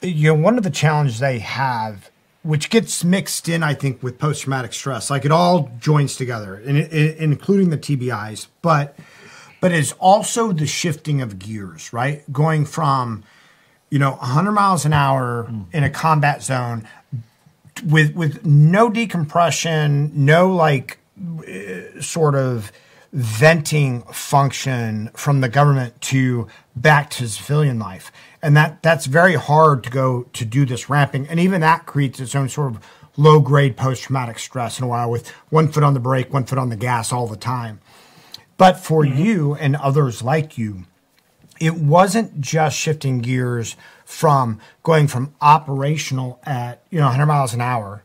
you 0.03 0.29
know, 0.29 0.41
one 0.41 0.57
of 0.57 0.65
the 0.65 0.71
challenges 0.71 1.19
they 1.19 1.41
have, 1.41 2.11
which 2.43 2.71
gets 2.71 3.05
mixed 3.05 3.49
in, 3.49 3.63
I 3.63 3.75
think, 3.75 4.03
with 4.03 4.19
post 4.19 4.43
traumatic 4.43 4.73
stress, 4.73 5.11
like 5.11 5.25
it 5.25 5.33
all 5.33 5.71
joins 5.81 6.17
together, 6.17 6.59
in, 6.59 6.77
in, 6.77 7.17
including 7.19 7.71
the 7.71 7.79
TBIs, 7.79 8.47
but 8.63 8.97
but 9.61 9.73
it's 9.73 9.93
also 9.93 10.53
the 10.53 10.67
shifting 10.67 11.23
of 11.23 11.39
gears, 11.39 11.93
right? 11.93 12.31
Going 12.33 12.67
from 12.67 13.25
you 13.91 13.99
know 13.99 14.13
100 14.13 14.53
miles 14.53 14.85
an 14.85 14.93
hour 14.93 15.47
mm. 15.51 15.65
in 15.73 15.85
a 15.85 15.91
combat 15.91 16.43
zone 16.43 16.87
with 17.85 18.15
with 18.15 18.45
no 18.45 18.91
decompression, 18.91 20.13
no 20.15 20.51
like 20.51 20.99
uh, 21.19 22.01
sort 22.01 22.35
of 22.35 22.73
venting 23.13 24.03
function 24.03 25.11
from 25.15 25.41
the 25.41 25.49
government 25.49 25.99
to 26.03 26.47
back 26.75 27.09
to 27.11 27.29
civilian 27.29 27.79
life. 27.79 28.13
And 28.43 28.57
that 28.57 28.83
that's 28.83 29.07
very 29.07 29.35
hard 29.35 29.85
to 29.85 29.91
go 29.91 30.25
to 30.35 30.45
do 30.45 30.67
this 30.67 30.91
ramping. 30.91 31.27
And 31.29 31.41
even 31.41 31.61
that 31.63 31.87
creates 31.87 32.21
its 32.21 32.35
own 32.35 32.49
sort 32.49 32.73
of 32.73 32.81
low 33.17 33.41
grade 33.41 33.77
post 33.77 34.03
traumatic 34.03 34.39
stress 34.39 34.79
in 34.79 34.85
a 34.85 34.89
while 34.89 35.11
with 35.11 35.29
one 35.49 35.69
foot 35.69 35.83
on 35.83 35.95
the 35.95 36.01
brake, 36.01 36.33
one 36.33 36.45
foot 36.45 36.59
on 36.59 36.69
the 36.69 36.77
gas 36.77 37.13
all 37.13 37.27
the 37.27 37.37
time. 37.37 37.81
But 38.59 38.79
for 38.79 39.05
mm-hmm. 39.05 39.19
you 39.19 39.55
and 39.55 39.77
others 39.77 40.23
like 40.23 40.59
you, 40.59 40.85
it 41.61 41.75
wasn't 41.75 42.41
just 42.41 42.77
shifting 42.77 43.21
gears 43.21 43.77
from 44.07 44.61
going 44.85 45.09
from 45.09 45.35
operational 45.41 46.41
at, 46.45 46.81
you 46.91 46.99
know, 46.99 47.07
100 47.07 47.27
miles 47.27 47.53
an 47.53 47.61
hour, 47.61 48.05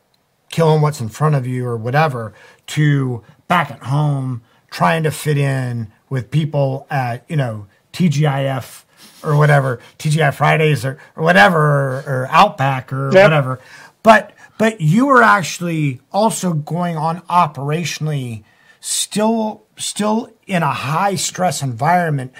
killing 0.49 0.81
what's 0.81 0.99
in 0.99 1.07
front 1.07 1.35
of 1.35 1.47
you 1.47 1.65
or 1.65 1.77
whatever, 1.77 2.33
to 2.65 3.23
back 3.47 3.69
at 3.71 3.83
home, 3.83 4.41
trying 4.71 5.03
to 5.03 5.11
fit 5.11 5.37
in 5.37 5.91
with 6.09 6.31
people 6.31 6.87
at, 6.89 7.23
you 7.29 7.35
know, 7.35 7.67
TGIF 7.93 8.83
or 9.23 9.37
whatever, 9.37 9.79
TGI 9.99 10.33
Fridays 10.33 10.83
or, 10.83 10.97
or 11.15 11.23
whatever, 11.23 11.59
or, 11.59 12.03
or 12.07 12.27
Outback 12.31 12.91
or 12.91 13.13
yep. 13.13 13.25
whatever. 13.25 13.59
But 14.03 14.33
but 14.57 14.81
you 14.81 15.05
were 15.05 15.21
actually 15.21 16.01
also 16.11 16.53
going 16.53 16.97
on 16.97 17.21
operationally, 17.21 18.43
still 18.79 19.63
still 19.77 20.31
in 20.47 20.63
a 20.63 20.71
high 20.71 21.15
stress 21.15 21.61
environment, 21.61 22.33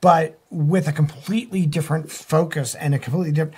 but 0.00 0.38
with 0.54 0.88
a 0.88 0.92
completely 0.92 1.66
different 1.66 2.10
focus 2.10 2.74
and 2.74 2.94
a 2.94 2.98
completely 2.98 3.32
different. 3.32 3.56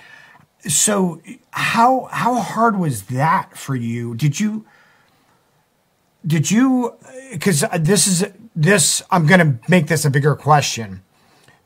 So 0.67 1.21
how 1.51 2.09
how 2.11 2.41
hard 2.41 2.77
was 2.77 3.03
that 3.03 3.57
for 3.57 3.75
you? 3.75 4.15
Did 4.15 4.39
you 4.39 4.65
did 6.25 6.51
you 6.51 6.95
because 7.31 7.63
this 7.79 8.07
is 8.07 8.27
this 8.55 9.01
i'm 9.11 9.25
going 9.25 9.39
to 9.39 9.69
make 9.69 9.87
this 9.87 10.03
a 10.03 10.09
bigger 10.09 10.35
question 10.35 11.01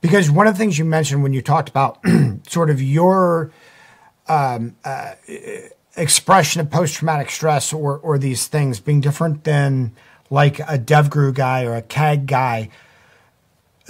because 0.02 0.30
one 0.30 0.48
of 0.48 0.53
the 0.53 0.58
things 0.58 0.78
you 0.78 0.86
mentioned 0.86 1.24
when 1.24 1.34
you 1.34 1.41
talked 1.41 1.70
about 1.70 1.99
sort 2.48 2.70
of 2.70 2.82
your 2.82 3.52
um, 4.28 4.76
uh, 4.86 5.14
expression 5.95 6.62
of 6.62 6.70
post-traumatic 6.70 7.30
stress 7.30 7.74
or, 7.74 7.98
or 7.99 8.18
these 8.18 8.48
things 8.48 8.80
being 8.80 9.02
different 9.02 9.44
than 9.44 9.94
like 10.30 10.60
a 10.60 10.78
DevGru 10.78 11.34
guy 11.34 11.66
or 11.66 11.76
a 11.76 11.82
CAG 11.82 12.26
guy 12.26 12.70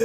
uh, 0.00 0.04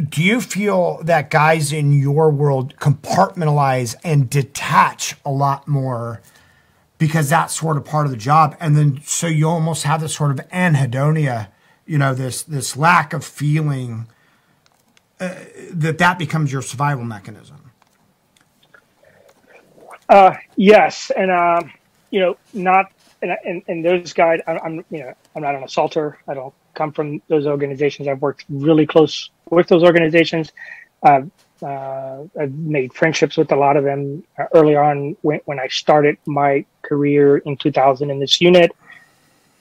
do 0.00 0.22
you 0.22 0.40
feel 0.40 1.02
that 1.02 1.30
guys 1.30 1.72
in 1.72 1.92
your 1.92 2.30
world 2.30 2.76
compartmentalize 2.76 3.94
and 4.02 4.30
detach 4.30 5.16
a 5.24 5.30
lot 5.30 5.68
more 5.68 6.22
because 7.02 7.28
that's 7.28 7.58
sort 7.58 7.76
of 7.76 7.84
part 7.84 8.06
of 8.06 8.12
the 8.12 8.16
job. 8.16 8.56
And 8.60 8.76
then 8.76 9.00
so 9.04 9.26
you 9.26 9.48
almost 9.48 9.82
have 9.82 10.00
this 10.00 10.14
sort 10.14 10.30
of 10.30 10.36
anhedonia, 10.50 11.48
you 11.84 11.98
know, 11.98 12.14
this 12.14 12.44
this 12.44 12.76
lack 12.76 13.12
of 13.12 13.24
feeling 13.24 14.06
uh, 15.18 15.34
that 15.72 15.98
that 15.98 16.16
becomes 16.16 16.52
your 16.52 16.62
survival 16.62 17.04
mechanism. 17.04 17.72
Uh, 20.08 20.36
yes, 20.54 21.10
and 21.16 21.32
uh, 21.32 21.62
you 22.10 22.20
know, 22.20 22.36
not 22.52 22.92
and, 23.20 23.36
and, 23.44 23.62
and 23.66 23.84
those 23.84 24.12
guys. 24.12 24.40
I'm, 24.46 24.58
I'm 24.62 24.84
you 24.90 25.00
know 25.00 25.14
I'm 25.34 25.42
not 25.42 25.56
an 25.56 25.64
assaulter. 25.64 26.18
I 26.28 26.34
don't 26.34 26.54
come 26.74 26.92
from 26.92 27.22
those 27.28 27.46
organizations. 27.46 28.08
I've 28.08 28.22
worked 28.22 28.44
really 28.48 28.86
close 28.86 29.30
with 29.50 29.68
those 29.68 29.82
organizations. 29.82 30.52
Uh, 31.02 31.22
uh, 31.62 32.24
I've 32.38 32.54
made 32.54 32.92
friendships 32.92 33.36
with 33.36 33.52
a 33.52 33.56
lot 33.56 33.76
of 33.76 33.84
them 33.84 34.24
uh, 34.38 34.46
early 34.54 34.74
on 34.74 35.16
when, 35.22 35.40
when 35.44 35.60
I 35.60 35.68
started 35.68 36.18
my 36.26 36.64
career 36.82 37.38
in 37.38 37.56
2000 37.56 38.10
in 38.10 38.18
this 38.18 38.40
unit 38.40 38.72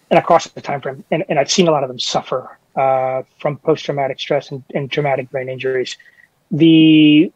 and 0.10 0.18
across 0.18 0.48
the 0.48 0.62
time 0.62 0.82
frame. 0.82 1.04
And, 1.12 1.24
and 1.30 1.38
I've 1.40 1.52
seen 1.52 1.68
a 1.68 1.72
lot 1.72 1.84
of 1.84 1.90
them 1.90 2.00
suffer 2.00 2.58
uh, 2.76 3.24
from 3.40 3.58
post 3.58 3.86
traumatic 3.86 4.20
stress 4.20 4.52
and, 4.52 4.64
and, 4.74 4.92
traumatic 4.92 5.30
brain 5.30 5.50
injuries. 5.50 5.98
The 6.52 7.32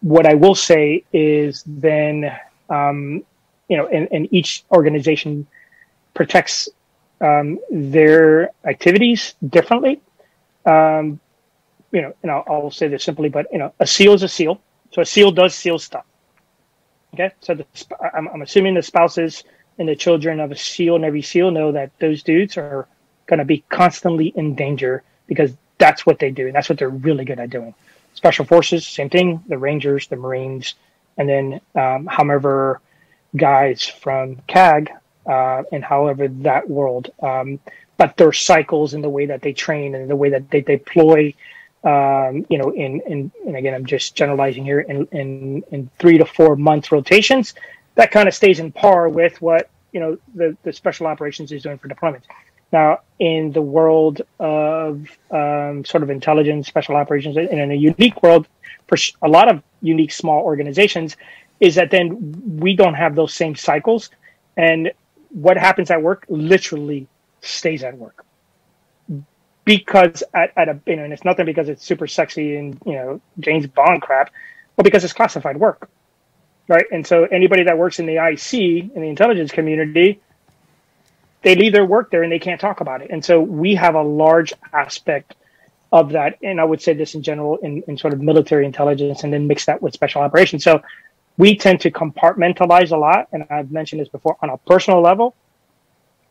what 0.00 0.26
I 0.26 0.34
will 0.34 0.54
say 0.54 1.04
is 1.12 1.64
then, 1.66 2.32
um, 2.68 3.24
you 3.68 3.76
know, 3.76 3.86
and, 3.88 4.08
and, 4.12 4.28
each 4.30 4.64
organization 4.70 5.46
protects 6.14 6.68
um, 7.20 7.58
their 7.70 8.50
activities 8.64 9.34
differently. 9.46 10.00
Um, 10.64 11.20
you 11.92 12.02
know, 12.02 12.14
and 12.22 12.30
I'll, 12.30 12.44
I'll, 12.46 12.70
say 12.70 12.88
this 12.88 13.04
simply, 13.04 13.28
but 13.28 13.46
you 13.52 13.58
know, 13.58 13.72
a 13.80 13.86
seal 13.86 14.12
is 14.12 14.22
a 14.22 14.28
seal. 14.28 14.60
So 14.92 15.02
a 15.02 15.06
seal 15.06 15.30
does 15.30 15.54
seal 15.54 15.78
stuff. 15.78 16.04
Okay, 17.14 17.32
so 17.40 17.54
the, 17.54 17.66
I'm, 18.14 18.28
I'm 18.28 18.42
assuming 18.42 18.74
the 18.74 18.82
spouses 18.82 19.44
and 19.78 19.88
the 19.88 19.96
children 19.96 20.40
of 20.40 20.50
a 20.52 20.56
seal 20.56 20.96
and 20.96 21.04
every 21.04 21.22
seal 21.22 21.50
know 21.50 21.72
that 21.72 21.90
those 21.98 22.22
dudes 22.22 22.58
are 22.58 22.86
going 23.26 23.38
to 23.38 23.44
be 23.44 23.64
constantly 23.70 24.28
in 24.36 24.54
danger 24.54 25.02
because 25.26 25.52
that's 25.78 26.04
what 26.04 26.18
they 26.18 26.30
do 26.30 26.46
and 26.46 26.54
that's 26.54 26.68
what 26.68 26.78
they're 26.78 26.88
really 26.88 27.24
good 27.24 27.38
at 27.38 27.50
doing. 27.50 27.74
Special 28.14 28.44
forces, 28.44 28.86
same 28.86 29.08
thing. 29.08 29.42
The 29.48 29.56
Rangers, 29.56 30.08
the 30.08 30.16
Marines, 30.16 30.74
and 31.16 31.28
then 31.28 31.60
um, 31.74 32.06
however 32.06 32.80
guys 33.36 33.86
from 33.86 34.36
CAG 34.48 34.90
uh, 35.28 35.62
and 35.70 35.84
however 35.84 36.28
that 36.28 36.68
world. 36.68 37.10
Um, 37.22 37.60
but 37.96 38.16
their 38.16 38.32
cycles 38.32 38.94
and 38.94 39.02
the 39.02 39.08
way 39.08 39.26
that 39.26 39.42
they 39.42 39.52
train 39.52 39.94
and 39.94 40.08
the 40.08 40.16
way 40.16 40.30
that 40.30 40.50
they 40.50 40.60
deploy 40.60 41.34
um, 41.84 42.44
you 42.48 42.58
know, 42.58 42.70
in, 42.70 43.00
in, 43.02 43.30
and 43.46 43.56
again, 43.56 43.74
I'm 43.74 43.86
just 43.86 44.14
generalizing 44.14 44.64
here, 44.64 44.80
in, 44.80 45.06
in, 45.12 45.62
in 45.70 45.90
three 45.98 46.18
to 46.18 46.24
four 46.24 46.56
month 46.56 46.90
rotations, 46.90 47.54
that 47.94 48.10
kind 48.10 48.28
of 48.28 48.34
stays 48.34 48.58
in 48.58 48.72
par 48.72 49.08
with 49.08 49.40
what, 49.40 49.70
you 49.92 50.00
know, 50.00 50.18
the, 50.34 50.56
the 50.64 50.72
special 50.72 51.06
operations 51.06 51.52
is 51.52 51.62
doing 51.62 51.78
for 51.78 51.88
deployments. 51.88 52.24
Now, 52.72 53.00
in 53.18 53.52
the 53.52 53.62
world 53.62 54.22
of 54.38 55.06
um, 55.30 55.84
sort 55.84 56.02
of 56.02 56.10
intelligence, 56.10 56.66
special 56.66 56.96
operations, 56.96 57.36
and 57.36 57.48
in 57.48 57.70
a 57.70 57.74
unique 57.74 58.22
world, 58.22 58.46
for 58.86 58.98
a 59.22 59.28
lot 59.28 59.48
of 59.48 59.62
unique 59.80 60.12
small 60.12 60.42
organizations, 60.42 61.16
is 61.60 61.76
that 61.76 61.90
then 61.90 62.58
we 62.58 62.74
don't 62.74 62.94
have 62.94 63.14
those 63.14 63.32
same 63.32 63.54
cycles. 63.54 64.10
And 64.56 64.92
what 65.30 65.56
happens 65.56 65.90
at 65.90 66.02
work 66.02 66.24
literally 66.28 67.06
stays 67.40 67.82
at 67.82 67.96
work. 67.96 68.24
Because 69.64 70.22
at, 70.32 70.52
at 70.56 70.68
a, 70.68 70.80
you 70.86 70.96
know, 70.96 71.04
and 71.04 71.12
it's 71.12 71.24
nothing 71.24 71.44
because 71.44 71.68
it's 71.68 71.84
super 71.84 72.06
sexy 72.06 72.56
and, 72.56 72.80
you 72.86 72.94
know, 72.94 73.20
James 73.38 73.66
Bond 73.66 74.00
crap, 74.00 74.30
but 74.76 74.84
because 74.84 75.04
it's 75.04 75.12
classified 75.12 75.58
work. 75.58 75.90
Right. 76.68 76.84
And 76.90 77.06
so 77.06 77.24
anybody 77.24 77.64
that 77.64 77.78
works 77.78 77.98
in 77.98 78.06
the 78.06 78.16
IC, 78.16 78.52
in 78.94 79.02
the 79.02 79.08
intelligence 79.08 79.50
community, 79.50 80.20
they 81.42 81.54
leave 81.54 81.72
their 81.72 81.84
work 81.84 82.10
there 82.10 82.22
and 82.22 82.32
they 82.32 82.38
can't 82.38 82.60
talk 82.60 82.80
about 82.80 83.02
it. 83.02 83.10
And 83.10 83.24
so 83.24 83.40
we 83.40 83.74
have 83.74 83.94
a 83.94 84.02
large 84.02 84.52
aspect 84.72 85.34
of 85.92 86.12
that. 86.12 86.38
And 86.42 86.60
I 86.60 86.64
would 86.64 86.82
say 86.82 86.92
this 86.92 87.14
in 87.14 87.22
general 87.22 87.56
in, 87.58 87.82
in 87.88 87.96
sort 87.96 88.12
of 88.12 88.20
military 88.20 88.66
intelligence 88.66 89.24
and 89.24 89.32
then 89.32 89.46
mix 89.46 89.66
that 89.66 89.80
with 89.80 89.94
special 89.94 90.22
operations. 90.22 90.64
So 90.64 90.82
we 91.38 91.56
tend 91.56 91.80
to 91.80 91.90
compartmentalize 91.90 92.90
a 92.92 92.96
lot. 92.96 93.28
And 93.32 93.44
I've 93.48 93.70
mentioned 93.70 94.02
this 94.02 94.08
before 94.08 94.36
on 94.42 94.50
a 94.50 94.58
personal 94.58 95.00
level. 95.00 95.34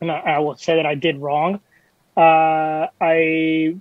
And 0.00 0.12
I, 0.12 0.18
I 0.18 0.38
will 0.38 0.56
say 0.56 0.76
that 0.76 0.86
I 0.86 0.94
did 0.94 1.18
wrong. 1.18 1.60
Uh, 2.16 2.86
I 3.00 3.76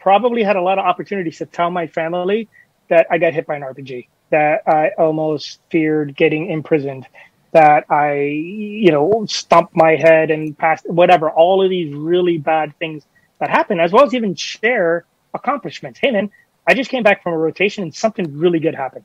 probably 0.00 0.42
had 0.42 0.56
a 0.56 0.60
lot 0.60 0.78
of 0.78 0.84
opportunities 0.84 1.38
to 1.38 1.46
tell 1.46 1.70
my 1.70 1.86
family 1.86 2.48
that 2.88 3.06
I 3.10 3.18
got 3.18 3.32
hit 3.32 3.46
by 3.46 3.56
an 3.56 3.62
RPG, 3.62 4.08
that 4.30 4.62
I 4.66 4.90
almost 4.98 5.60
feared 5.70 6.16
getting 6.16 6.50
imprisoned, 6.50 7.06
that 7.52 7.90
I, 7.90 8.20
you 8.22 8.92
know, 8.92 9.24
stumped 9.28 9.76
my 9.76 9.96
head 9.96 10.30
and 10.30 10.56
passed 10.56 10.88
whatever, 10.88 11.30
all 11.30 11.62
of 11.62 11.70
these 11.70 11.94
really 11.94 12.38
bad 12.38 12.76
things 12.78 13.04
that 13.40 13.50
happen, 13.50 13.80
as 13.80 13.92
well 13.92 14.04
as 14.04 14.14
even 14.14 14.34
share 14.34 15.04
accomplishments. 15.32 15.98
Hey, 16.00 16.10
man, 16.10 16.30
I 16.66 16.74
just 16.74 16.90
came 16.90 17.02
back 17.02 17.22
from 17.22 17.32
a 17.32 17.38
rotation 17.38 17.82
and 17.82 17.94
something 17.94 18.38
really 18.38 18.60
good 18.60 18.74
happened. 18.74 19.04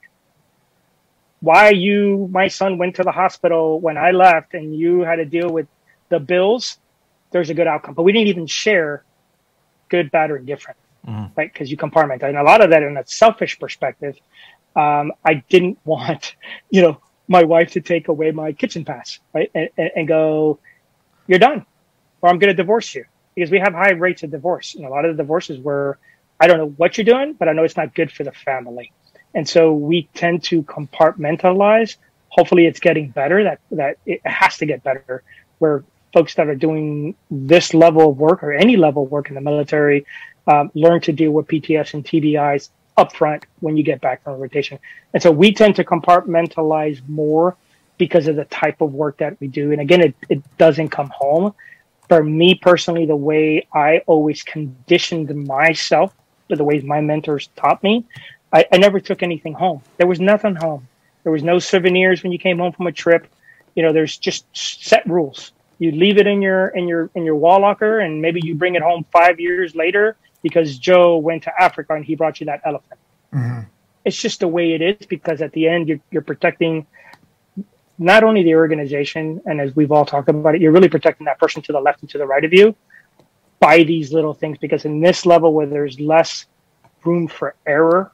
Why 1.41 1.69
you, 1.69 2.27
my 2.31 2.47
son 2.47 2.77
went 2.77 2.95
to 2.95 3.03
the 3.03 3.11
hospital 3.11 3.79
when 3.79 3.97
I 3.97 4.11
left 4.11 4.53
and 4.53 4.75
you 4.75 5.01
had 5.01 5.17
to 5.17 5.25
deal 5.25 5.49
with 5.49 5.67
the 6.09 6.19
bills, 6.19 6.77
there's 7.31 7.49
a 7.49 7.53
good 7.53 7.67
outcome. 7.67 7.93
But 7.93 8.03
we 8.03 8.11
didn't 8.11 8.27
even 8.27 8.47
share 8.47 9.03
good, 9.89 10.11
bad, 10.11 10.31
or 10.31 10.39
different, 10.39 10.77
mm-hmm. 11.07 11.33
right? 11.35 11.51
Because 11.51 11.71
you 11.71 11.77
compartment. 11.77 12.23
And 12.23 12.37
a 12.37 12.43
lot 12.43 12.61
of 12.61 12.71
that 12.71 12.83
in 12.83 12.97
a 12.97 13.05
selfish 13.05 13.59
perspective, 13.59 14.17
um, 14.75 15.13
I 15.23 15.43
didn't 15.49 15.79
want, 15.85 16.35
you 16.69 16.81
know, 16.81 17.01
my 17.27 17.43
wife 17.43 17.71
to 17.73 17.81
take 17.81 18.07
away 18.07 18.31
my 18.31 18.51
kitchen 18.51 18.83
pass, 18.83 19.19
right? 19.33 19.51
And, 19.53 19.69
and, 19.77 19.91
and 19.95 20.07
go, 20.07 20.59
you're 21.27 21.39
done, 21.39 21.65
or 22.21 22.29
I'm 22.29 22.39
going 22.39 22.49
to 22.49 22.55
divorce 22.55 22.95
you 22.95 23.05
because 23.35 23.51
we 23.51 23.59
have 23.59 23.73
high 23.73 23.91
rates 23.91 24.23
of 24.23 24.31
divorce. 24.31 24.75
And 24.75 24.83
a 24.83 24.89
lot 24.89 25.05
of 25.05 25.15
the 25.15 25.23
divorces 25.23 25.59
were, 25.59 25.99
I 26.39 26.47
don't 26.47 26.57
know 26.57 26.73
what 26.77 26.97
you're 26.97 27.05
doing, 27.05 27.33
but 27.33 27.47
I 27.47 27.53
know 27.53 27.63
it's 27.63 27.77
not 27.77 27.93
good 27.93 28.11
for 28.11 28.23
the 28.23 28.31
family. 28.31 28.91
And 29.33 29.47
so 29.47 29.73
we 29.73 30.09
tend 30.13 30.43
to 30.45 30.63
compartmentalize. 30.63 31.97
Hopefully 32.29 32.65
it's 32.65 32.79
getting 32.79 33.09
better 33.09 33.43
that, 33.43 33.59
that 33.71 33.97
it 34.05 34.25
has 34.25 34.57
to 34.57 34.65
get 34.65 34.83
better 34.83 35.23
where 35.59 35.83
folks 36.13 36.35
that 36.35 36.47
are 36.47 36.55
doing 36.55 37.15
this 37.29 37.73
level 37.73 38.09
of 38.09 38.17
work 38.17 38.43
or 38.43 38.53
any 38.53 38.75
level 38.75 39.03
of 39.03 39.11
work 39.11 39.29
in 39.29 39.35
the 39.35 39.41
military 39.41 40.05
um, 40.47 40.71
learn 40.73 41.01
to 41.01 41.13
deal 41.13 41.31
with 41.31 41.47
PTS 41.47 41.93
and 41.93 42.03
TBIs 42.03 42.69
upfront 42.97 43.43
when 43.59 43.77
you 43.77 43.83
get 43.83 44.01
back 44.01 44.23
from 44.23 44.39
rotation. 44.39 44.79
And 45.13 45.21
so 45.21 45.31
we 45.31 45.53
tend 45.53 45.75
to 45.77 45.83
compartmentalize 45.83 47.07
more 47.07 47.55
because 47.97 48.27
of 48.27 48.35
the 48.35 48.45
type 48.45 48.81
of 48.81 48.93
work 48.93 49.17
that 49.17 49.39
we 49.39 49.47
do. 49.47 49.71
And 49.71 49.81
again, 49.81 50.01
it, 50.01 50.15
it 50.29 50.57
doesn't 50.57 50.89
come 50.89 51.09
home. 51.09 51.53
For 52.07 52.23
me 52.23 52.55
personally, 52.55 53.05
the 53.05 53.15
way 53.15 53.67
I 53.73 53.99
always 54.07 54.41
conditioned 54.41 55.33
myself, 55.47 56.13
the 56.47 56.63
ways 56.63 56.83
my 56.83 57.01
mentors 57.01 57.49
taught 57.55 57.83
me, 57.83 58.05
I, 58.51 58.65
I 58.71 58.77
never 58.77 58.99
took 58.99 59.23
anything 59.23 59.53
home. 59.53 59.81
There 59.97 60.07
was 60.07 60.19
nothing 60.19 60.55
home. 60.55 60.87
There 61.23 61.31
was 61.31 61.43
no 61.43 61.59
souvenirs 61.59 62.23
when 62.23 62.31
you 62.31 62.39
came 62.39 62.59
home 62.59 62.71
from 62.71 62.87
a 62.87 62.91
trip. 62.91 63.27
You 63.75 63.83
know, 63.83 63.93
there's 63.93 64.17
just 64.17 64.45
set 64.53 65.05
rules. 65.07 65.51
You 65.77 65.91
leave 65.91 66.17
it 66.17 66.27
in 66.27 66.41
your 66.41 66.67
in 66.69 66.87
your 66.87 67.09
in 67.15 67.23
your 67.23 67.35
wall 67.35 67.61
locker, 67.61 67.99
and 67.99 68.21
maybe 68.21 68.41
you 68.43 68.55
bring 68.55 68.75
it 68.75 68.81
home 68.81 69.05
five 69.11 69.39
years 69.39 69.75
later 69.75 70.17
because 70.41 70.77
Joe 70.77 71.17
went 71.17 71.43
to 71.43 71.61
Africa 71.61 71.93
and 71.93 72.03
he 72.03 72.15
brought 72.15 72.39
you 72.39 72.45
that 72.47 72.61
elephant. 72.65 72.99
Mm-hmm. 73.33 73.61
It's 74.05 74.21
just 74.21 74.39
the 74.39 74.47
way 74.47 74.73
it 74.73 74.81
is 74.81 75.05
because 75.07 75.41
at 75.41 75.51
the 75.53 75.67
end 75.67 75.87
you're, 75.87 75.99
you're 76.11 76.21
protecting 76.21 76.87
not 77.97 78.23
only 78.23 78.43
the 78.43 78.55
organization, 78.55 79.41
and 79.45 79.59
as 79.59 79.75
we've 79.75 79.91
all 79.91 80.05
talked 80.05 80.29
about 80.29 80.55
it, 80.55 80.61
you're 80.61 80.71
really 80.71 80.87
protecting 80.87 81.25
that 81.25 81.37
person 81.37 81.61
to 81.63 81.73
the 81.73 81.79
left 81.79 82.01
and 82.01 82.09
to 82.09 82.17
the 82.17 82.25
right 82.25 82.45
of 82.45 82.53
you 82.53 82.73
by 83.59 83.83
these 83.83 84.13
little 84.13 84.33
things. 84.33 84.57
Because 84.57 84.85
in 84.85 85.01
this 85.01 85.25
level 85.25 85.53
where 85.53 85.65
there's 85.65 85.99
less 85.99 86.45
room 87.03 87.27
for 87.27 87.55
error, 87.65 88.11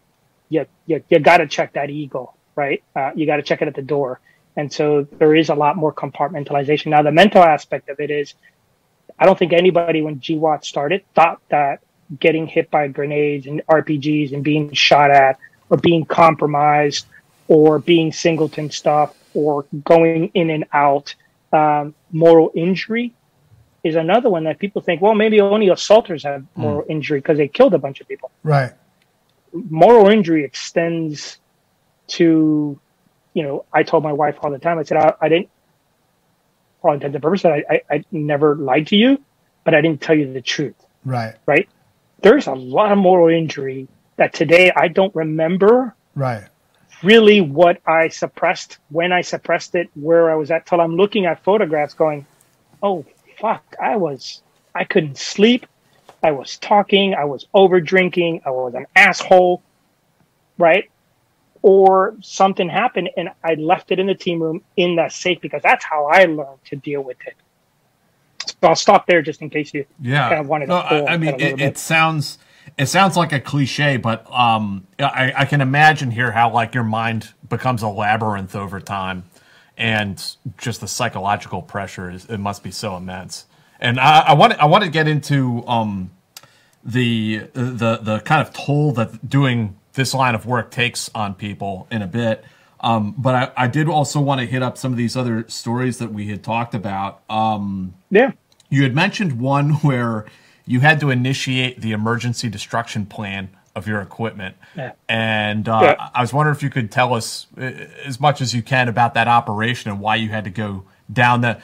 you 0.49 0.65
you, 0.85 1.03
you 1.09 1.19
got 1.19 1.37
to 1.37 1.47
check 1.47 1.73
that 1.73 1.89
ego, 1.89 2.33
right? 2.55 2.83
Uh, 2.95 3.11
you 3.15 3.25
got 3.25 3.37
to 3.37 3.43
check 3.43 3.61
it 3.61 3.67
at 3.67 3.75
the 3.75 3.81
door, 3.81 4.19
and 4.55 4.71
so 4.71 5.07
there 5.17 5.35
is 5.35 5.49
a 5.49 5.55
lot 5.55 5.75
more 5.75 5.93
compartmentalization. 5.93 6.87
Now 6.87 7.01
the 7.01 7.11
mental 7.11 7.43
aspect 7.43 7.89
of 7.89 7.99
it 7.99 8.11
is, 8.11 8.33
I 9.19 9.25
don't 9.25 9.37
think 9.37 9.53
anybody 9.53 10.01
when 10.01 10.19
GWOT 10.19 10.63
started 10.65 11.03
thought 11.13 11.41
that 11.49 11.81
getting 12.19 12.47
hit 12.47 12.69
by 12.69 12.87
grenades 12.87 13.47
and 13.47 13.61
RPGs 13.67 14.33
and 14.33 14.43
being 14.43 14.71
shot 14.73 15.11
at 15.11 15.39
or 15.69 15.77
being 15.77 16.05
compromised 16.05 17.07
or 17.47 17.79
being 17.79 18.11
singleton 18.11 18.69
stuff 18.69 19.15
or 19.33 19.65
going 19.83 20.31
in 20.33 20.49
and 20.49 20.65
out. 20.71 21.15
Um, 21.51 21.95
moral 22.11 22.51
injury 22.55 23.13
is 23.83 23.95
another 23.95 24.29
one 24.29 24.43
that 24.45 24.59
people 24.59 24.81
think, 24.81 25.01
well, 25.01 25.15
maybe 25.15 25.39
only 25.39 25.69
assaulters 25.69 26.23
have 26.23 26.41
hmm. 26.55 26.61
moral 26.61 26.81
mm. 26.83 26.89
injury 26.89 27.19
because 27.19 27.37
they 27.37 27.47
killed 27.47 27.73
a 27.73 27.77
bunch 27.77 28.01
of 28.01 28.07
people. 28.07 28.31
Right. 28.43 28.73
Moral 29.69 30.09
injury 30.09 30.43
extends 30.43 31.39
to, 32.07 32.79
you 33.33 33.43
know, 33.43 33.65
I 33.73 33.83
told 33.83 34.03
my 34.03 34.13
wife 34.13 34.37
all 34.41 34.51
the 34.51 34.59
time, 34.59 34.77
I 34.77 34.83
said, 34.83 34.97
I, 34.97 35.13
I 35.21 35.29
didn't, 35.29 35.49
for 36.81 36.89
all 36.89 36.93
intents 36.93 37.15
and 37.15 37.23
purposes, 37.23 37.45
I, 37.45 37.63
I, 37.69 37.81
I 37.89 38.05
never 38.11 38.55
lied 38.55 38.87
to 38.87 38.95
you, 38.95 39.23
but 39.63 39.73
I 39.73 39.81
didn't 39.81 40.01
tell 40.01 40.15
you 40.15 40.31
the 40.31 40.41
truth. 40.41 40.75
Right. 41.03 41.35
Right 41.45 41.69
there's 42.25 42.47
a 42.47 42.53
lot 42.53 42.91
of 42.91 42.97
moral 42.97 43.29
injury 43.29 43.87
that 44.15 44.33
today 44.33 44.71
I 44.75 44.87
don't 44.87 45.13
remember. 45.13 45.95
Right. 46.15 46.47
Really, 47.03 47.39
what 47.39 47.81
I 47.85 48.07
suppressed, 48.07 48.79
when 48.89 49.11
I 49.11 49.21
suppressed 49.21 49.75
it, 49.75 49.89
where 49.93 50.31
I 50.31 50.35
was 50.35 50.49
at, 50.49 50.65
till 50.65 50.81
I'm 50.81 50.95
looking 50.95 51.27
at 51.27 51.43
photographs 51.43 51.93
going, 51.93 52.25
oh, 52.81 53.05
fuck, 53.39 53.75
I 53.79 53.97
was, 53.97 54.41
I 54.73 54.85
couldn't 54.85 55.19
sleep. 55.19 55.67
I 56.25 56.31
was 56.31 56.57
talking. 56.57 57.13
I 57.13 57.25
was 57.25 57.45
over 57.53 57.79
drinking. 57.79 58.41
I 58.45 58.49
was 58.49 58.73
an 58.73 58.87
asshole. 58.95 59.61
Right. 60.57 60.89
Or 61.61 62.15
something 62.21 62.67
happened 62.67 63.11
and 63.15 63.29
I 63.43 63.53
left 63.53 63.91
it 63.91 63.99
in 63.99 64.07
the 64.07 64.15
team 64.15 64.41
room 64.41 64.63
in 64.75 64.95
that 64.95 65.11
safe 65.11 65.39
because 65.39 65.61
that's 65.61 65.85
how 65.85 66.07
I 66.07 66.25
learned 66.25 66.65
to 66.65 66.77
deal 66.77 67.03
with 67.03 67.17
it. 67.27 67.35
So 68.47 68.69
I'll 68.69 68.75
stop 68.75 69.05
there 69.05 69.21
just 69.21 69.43
in 69.43 69.51
case 69.51 69.71
you 69.71 69.85
yeah. 70.01 70.29
kind 70.29 70.41
of 70.41 70.47
wanted 70.47 70.69
no, 70.69 70.81
to. 70.81 70.87
I, 70.87 71.13
I 71.13 71.17
mean, 71.17 71.39
it, 71.39 71.61
it, 71.61 71.77
sounds 71.77 72.39
it 72.77 72.87
sounds 72.87 73.15
like 73.15 73.31
a 73.31 73.39
cliche, 73.39 73.97
but 73.97 74.25
um, 74.31 74.87
I, 74.97 75.31
I 75.35 75.45
can 75.45 75.61
imagine 75.61 76.09
here 76.09 76.31
how 76.31 76.51
like 76.51 76.73
your 76.73 76.83
mind 76.83 77.33
becomes 77.47 77.83
a 77.83 77.87
labyrinth 77.87 78.55
over 78.55 78.79
time, 78.79 79.25
and 79.77 80.23
just 80.57 80.81
the 80.81 80.87
psychological 80.87 81.61
pressure 81.61 82.09
is 82.09 82.25
it 82.25 82.39
must 82.39 82.63
be 82.63 82.71
so 82.71 82.97
immense. 82.97 83.45
And 83.79 83.99
I, 83.99 84.21
I 84.21 84.33
want 84.33 84.53
I 84.53 84.65
want 84.65 84.83
to 84.83 84.89
get 84.89 85.07
into 85.07 85.65
um, 85.67 86.11
the 86.85 87.49
the 87.53 87.97
the 87.97 88.21
kind 88.23 88.47
of 88.47 88.53
toll 88.53 88.91
that 88.93 89.27
doing 89.27 89.75
this 89.93 90.13
line 90.13 90.35
of 90.35 90.45
work 90.45 90.69
takes 90.71 91.09
on 91.15 91.33
people 91.33 91.87
in 91.89 92.01
a 92.01 92.07
bit. 92.07 92.45
Um, 92.81 93.15
but 93.17 93.35
I, 93.35 93.63
I, 93.63 93.67
did 93.67 93.87
also 93.87 94.19
want 94.19 94.41
to 94.41 94.45
hit 94.45 94.61
up 94.61 94.77
some 94.77 94.91
of 94.91 94.97
these 94.97 95.17
other 95.17 95.45
stories 95.47 95.97
that 95.97 96.13
we 96.13 96.27
had 96.27 96.43
talked 96.43 96.75
about. 96.75 97.21
Um, 97.29 97.95
yeah. 98.11 98.33
You 98.69 98.83
had 98.83 98.93
mentioned 98.93 99.39
one 99.39 99.71
where 99.81 100.25
you 100.67 100.81
had 100.81 100.99
to 100.99 101.09
initiate 101.09 101.81
the 101.81 101.93
emergency 101.93 102.49
destruction 102.49 103.05
plan 103.05 103.49
of 103.75 103.87
your 103.87 104.01
equipment. 104.01 104.55
Yeah. 104.75 104.91
And 105.09 105.67
uh, 105.67 105.79
yeah. 105.81 106.09
I 106.13 106.21
was 106.21 106.33
wondering 106.33 106.55
if 106.55 106.61
you 106.61 106.69
could 106.69 106.91
tell 106.91 107.13
us 107.13 107.47
uh, 107.57 107.61
as 108.05 108.19
much 108.19 108.39
as 108.39 108.53
you 108.53 108.61
can 108.61 108.87
about 108.87 109.13
that 109.15 109.27
operation 109.27 109.89
and 109.89 109.99
why 109.99 110.15
you 110.17 110.29
had 110.29 110.43
to 110.43 110.49
go 110.49 110.83
down 111.11 111.41
the. 111.41 111.59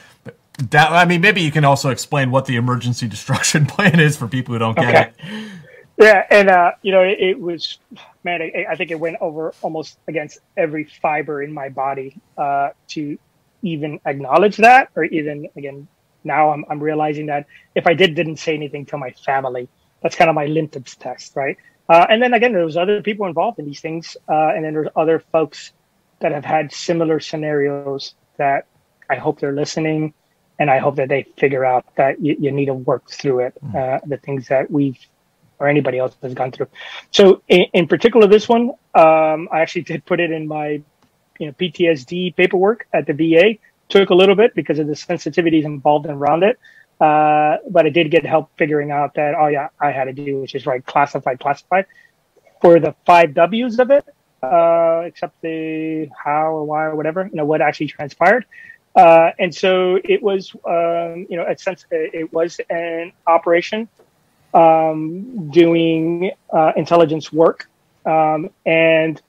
Down, 0.70 0.94
I 0.94 1.06
mean, 1.06 1.22
maybe 1.22 1.42
you 1.42 1.52
can 1.52 1.66
also 1.66 1.90
explain 1.90 2.32
what 2.32 2.46
the 2.46 2.56
emergency 2.56 3.08
destruction 3.16 3.66
plan 3.66 4.00
is 4.00 4.18
for 4.18 4.28
people 4.28 4.54
who 4.54 4.60
don't 4.60 4.78
get 4.78 4.90
okay. 4.90 5.12
it. 5.18 5.52
Yeah, 5.98 6.26
and 6.32 6.50
uh, 6.50 6.72
you 6.82 6.92
know, 6.92 7.02
it, 7.02 7.18
it 7.20 7.40
was 7.40 7.78
man. 8.24 8.42
I, 8.42 8.66
I, 8.72 8.76
think 8.76 8.90
it 8.90 9.00
went 9.00 9.18
over 9.22 9.54
almost 9.62 10.00
against 10.08 10.40
every 10.58 10.86
fiber 10.86 11.44
in 11.44 11.54
my 11.54 11.70
body 11.70 12.18
uh, 12.38 12.70
to 12.90 13.20
even 13.62 14.00
acknowledge 14.06 14.58
that, 14.58 14.90
or 14.96 15.04
even 15.04 15.48
again 15.56 15.88
now 16.24 16.52
I'm, 16.52 16.66
I'm 16.70 16.80
realizing 16.80 17.28
that 17.28 17.46
if 17.76 17.86
I 17.86 17.94
did 17.94 18.16
didn't 18.16 18.38
say 18.38 18.56
anything 18.56 18.86
to 18.88 18.98
my 18.98 19.12
family, 19.12 19.70
that's 20.02 20.16
kind 20.16 20.30
of 20.30 20.36
my 20.36 20.46
litmus 20.46 20.96
test, 20.96 21.36
right? 21.36 21.58
Uh, 21.88 22.06
and 22.10 22.22
then 22.22 22.34
again, 22.34 22.54
there 22.54 22.66
was 22.66 22.78
other 22.78 23.02
people 23.02 23.28
involved 23.28 23.60
in 23.60 23.66
these 23.66 23.82
things, 23.82 24.18
uh, 24.28 24.54
and 24.56 24.64
then 24.66 24.74
there's 24.74 24.88
other 24.96 25.20
folks 25.32 25.74
that 26.20 26.32
have 26.32 26.46
had 26.46 26.72
similar 26.72 27.20
scenarios 27.20 28.16
that 28.38 28.66
I 29.10 29.16
hope 29.16 29.40
they're 29.40 29.52
listening 29.52 30.14
and 30.62 30.70
I 30.70 30.78
hope 30.78 30.98
that 30.98 31.10
they 31.10 31.24
figure 31.40 31.66
out 31.66 31.84
that 31.96 32.24
you, 32.24 32.36
you 32.40 32.52
need 32.52 32.68
to 32.68 32.76
work 32.76 33.10
through 33.10 33.40
it, 33.48 33.54
uh, 33.76 33.98
the 34.06 34.18
things 34.18 34.48
that 34.50 34.70
we've 34.70 35.00
or 35.58 35.68
anybody 35.68 35.98
else 35.98 36.16
has 36.22 36.36
gone 36.36 36.52
through. 36.52 36.68
So 37.10 37.42
in, 37.48 37.66
in 37.74 37.88
particular, 37.88 38.28
this 38.28 38.48
one, 38.48 38.70
um, 38.94 39.50
I 39.52 39.62
actually 39.62 39.84
did 39.84 40.06
put 40.06 40.20
it 40.20 40.30
in 40.32 40.48
my 40.48 40.68
you 41.40 41.48
know 41.48 41.54
PTSD 41.54 42.36
paperwork 42.36 42.88
at 42.94 43.08
the 43.08 43.14
VA. 43.14 43.58
Took 43.90 44.12
a 44.12 44.14
little 44.14 44.36
bit 44.36 44.54
because 44.54 44.78
of 44.78 44.86
the 44.86 44.94
sensitivities 44.94 45.66
involved 45.66 46.06
around 46.06 46.44
it. 46.44 46.60
Uh, 47.00 47.58
but 47.68 47.88
I 47.88 47.90
did 47.90 48.12
get 48.12 48.24
help 48.24 48.52
figuring 48.60 48.92
out 48.92 49.16
that, 49.16 49.34
oh 49.34 49.48
yeah, 49.48 49.70
I 49.80 49.90
had 49.92 50.06
to 50.06 50.14
do, 50.14 50.42
which 50.42 50.54
is 50.54 50.68
right, 50.68 50.86
classified, 50.86 51.40
classified. 51.40 51.88
For 52.62 52.80
the 52.80 52.94
five 53.08 53.34
W's 53.34 53.80
of 53.80 53.90
it, 53.90 54.06
uh, 54.44 55.02
except 55.06 55.42
the 55.42 56.08
how 56.24 56.52
or 56.52 56.64
why 56.64 56.84
or 56.86 56.96
whatever, 56.96 57.24
you 57.24 57.36
know, 57.36 57.46
what 57.46 57.62
actually 57.62 57.88
transpired. 57.88 58.46
Uh, 58.96 59.32
and 59.40 59.54
so 59.54 60.00
it 60.04 60.22
was, 60.22 60.54
um, 60.68 61.26
you 61.30 61.38
know, 61.38 61.46
a 61.48 61.58
sense, 61.58 61.86
it 61.92 62.32
was 62.34 62.60
an 62.70 63.14
operation 63.26 63.88
um, 64.54 65.50
doing 65.50 66.32
uh, 66.52 66.74
intelligence 66.76 67.32
work. 67.32 67.70
Um, 68.06 68.50
and 68.66 69.22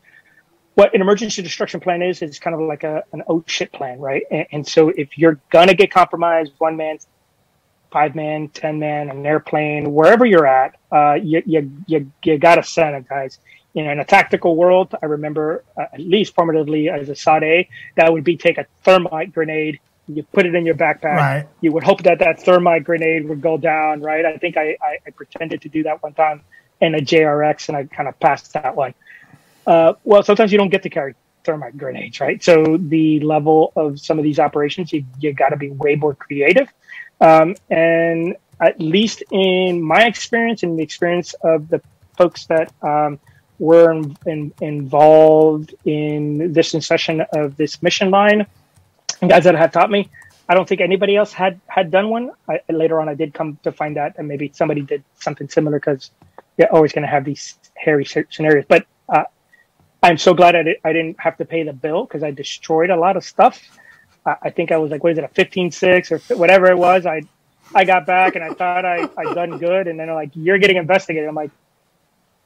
what 0.74 0.94
an 0.94 1.00
emergency 1.00 1.42
destruction 1.42 1.80
plan 1.80 2.02
is, 2.02 2.22
is 2.22 2.38
kind 2.38 2.54
of 2.54 2.62
like 2.62 2.82
a, 2.84 3.04
an 3.12 3.22
oh 3.28 3.44
shit 3.46 3.72
plan, 3.72 3.98
right? 3.98 4.22
And, 4.30 4.46
and 4.52 4.66
so 4.66 4.88
if 4.88 5.18
you're 5.18 5.40
going 5.50 5.68
to 5.68 5.74
get 5.74 5.90
compromised, 5.90 6.52
one 6.58 6.76
man, 6.76 6.98
five 7.90 8.14
man, 8.14 8.48
10 8.48 8.78
man, 8.78 9.10
an 9.10 9.24
airplane, 9.24 9.92
wherever 9.92 10.24
you're 10.24 10.46
at, 10.46 10.76
uh, 10.90 11.14
you, 11.14 11.42
you, 11.46 11.70
you, 11.86 12.10
you 12.24 12.38
got 12.38 12.56
to 12.56 12.62
sanitize. 12.62 13.38
You 13.74 13.84
know, 13.84 13.90
in 13.90 14.00
a 14.00 14.04
tactical 14.04 14.54
world, 14.54 14.94
I 15.02 15.06
remember 15.06 15.64
uh, 15.76 15.86
at 15.92 16.00
least 16.00 16.36
formatively 16.36 16.92
as 16.92 17.08
a 17.08 17.16
SOT 17.16 17.66
that 17.96 18.12
would 18.12 18.24
be 18.24 18.36
take 18.36 18.58
a 18.58 18.66
thermite 18.84 19.32
grenade 19.32 19.80
you 20.08 20.22
put 20.24 20.46
it 20.46 20.54
in 20.54 20.66
your 20.66 20.74
backpack. 20.74 21.16
Right. 21.16 21.48
You 21.60 21.72
would 21.72 21.84
hope 21.84 22.02
that 22.02 22.18
that 22.18 22.42
thermite 22.42 22.84
grenade 22.84 23.28
would 23.28 23.40
go 23.40 23.56
down, 23.56 24.00
right? 24.00 24.24
I 24.24 24.36
think 24.36 24.56
I, 24.56 24.76
I, 24.82 24.98
I 25.06 25.10
pretended 25.10 25.62
to 25.62 25.68
do 25.68 25.84
that 25.84 26.02
one 26.02 26.12
time 26.14 26.42
in 26.80 26.94
a 26.94 26.98
JRX 26.98 27.68
and 27.68 27.76
I 27.76 27.84
kind 27.84 28.08
of 28.08 28.18
passed 28.18 28.52
that 28.54 28.74
one. 28.74 28.94
Uh, 29.66 29.94
well, 30.04 30.22
sometimes 30.22 30.50
you 30.50 30.58
don't 30.58 30.70
get 30.70 30.82
to 30.82 30.90
carry 30.90 31.14
thermite 31.44 31.78
grenades, 31.78 32.20
right? 32.20 32.42
So 32.42 32.76
the 32.78 33.20
level 33.20 33.72
of 33.76 34.00
some 34.00 34.18
of 34.18 34.24
these 34.24 34.38
operations, 34.38 34.92
you, 34.92 35.04
you 35.20 35.32
got 35.32 35.50
to 35.50 35.56
be 35.56 35.70
way 35.70 35.94
more 35.94 36.14
creative. 36.14 36.68
Um, 37.20 37.54
and 37.70 38.36
at 38.60 38.80
least 38.80 39.22
in 39.30 39.80
my 39.80 40.06
experience 40.06 40.64
and 40.64 40.78
the 40.78 40.82
experience 40.82 41.34
of 41.42 41.68
the 41.68 41.80
folks 42.16 42.46
that 42.46 42.72
um, 42.82 43.20
were 43.62 43.92
in, 43.92 44.16
in, 44.26 44.52
involved 44.60 45.72
in 45.84 46.52
this 46.52 46.70
session 46.84 47.24
of 47.32 47.56
this 47.56 47.80
mission 47.80 48.10
line, 48.10 48.44
guys 49.26 49.44
that 49.44 49.54
have 49.54 49.70
taught 49.70 49.88
me. 49.88 50.10
I 50.48 50.54
don't 50.54 50.68
think 50.68 50.80
anybody 50.80 51.14
else 51.14 51.32
had 51.32 51.60
had 51.68 51.92
done 51.92 52.10
one. 52.10 52.32
I, 52.48 52.60
later 52.68 53.00
on, 53.00 53.08
I 53.08 53.14
did 53.14 53.32
come 53.32 53.58
to 53.62 53.70
find 53.70 53.96
out, 53.96 54.14
and 54.18 54.26
maybe 54.26 54.50
somebody 54.52 54.82
did 54.82 55.04
something 55.14 55.48
similar 55.48 55.78
because 55.78 56.10
you're 56.58 56.72
always 56.74 56.92
going 56.92 57.02
to 57.02 57.08
have 57.08 57.24
these 57.24 57.56
hairy 57.74 58.04
scenarios. 58.04 58.64
But 58.66 58.84
uh, 59.08 59.24
I'm 60.02 60.18
so 60.18 60.34
glad 60.34 60.56
I, 60.56 60.62
did, 60.64 60.76
I 60.84 60.92
didn't 60.92 61.20
have 61.20 61.36
to 61.36 61.44
pay 61.44 61.62
the 61.62 61.72
bill 61.72 62.04
because 62.04 62.24
I 62.24 62.32
destroyed 62.32 62.90
a 62.90 62.96
lot 62.96 63.16
of 63.16 63.22
stuff. 63.22 63.62
Uh, 64.26 64.34
I 64.42 64.50
think 64.50 64.72
I 64.72 64.78
was 64.78 64.90
like, 64.90 65.04
what 65.04 65.12
is 65.12 65.18
it, 65.18 65.24
a 65.24 65.28
15-6 65.28 66.10
or 66.10 66.36
whatever 66.36 66.66
it 66.66 66.76
was. 66.76 67.06
I 67.06 67.22
I 67.74 67.84
got 67.84 68.06
back 68.06 68.34
and 68.34 68.44
I 68.44 68.52
thought 68.54 68.84
I 68.84 69.08
I 69.16 69.34
done 69.34 69.58
good, 69.58 69.86
and 69.86 70.00
then 70.00 70.08
they're 70.08 70.16
like, 70.16 70.30
you're 70.34 70.58
getting 70.58 70.78
investigated. 70.78 71.28
I'm 71.28 71.36
like, 71.36 71.52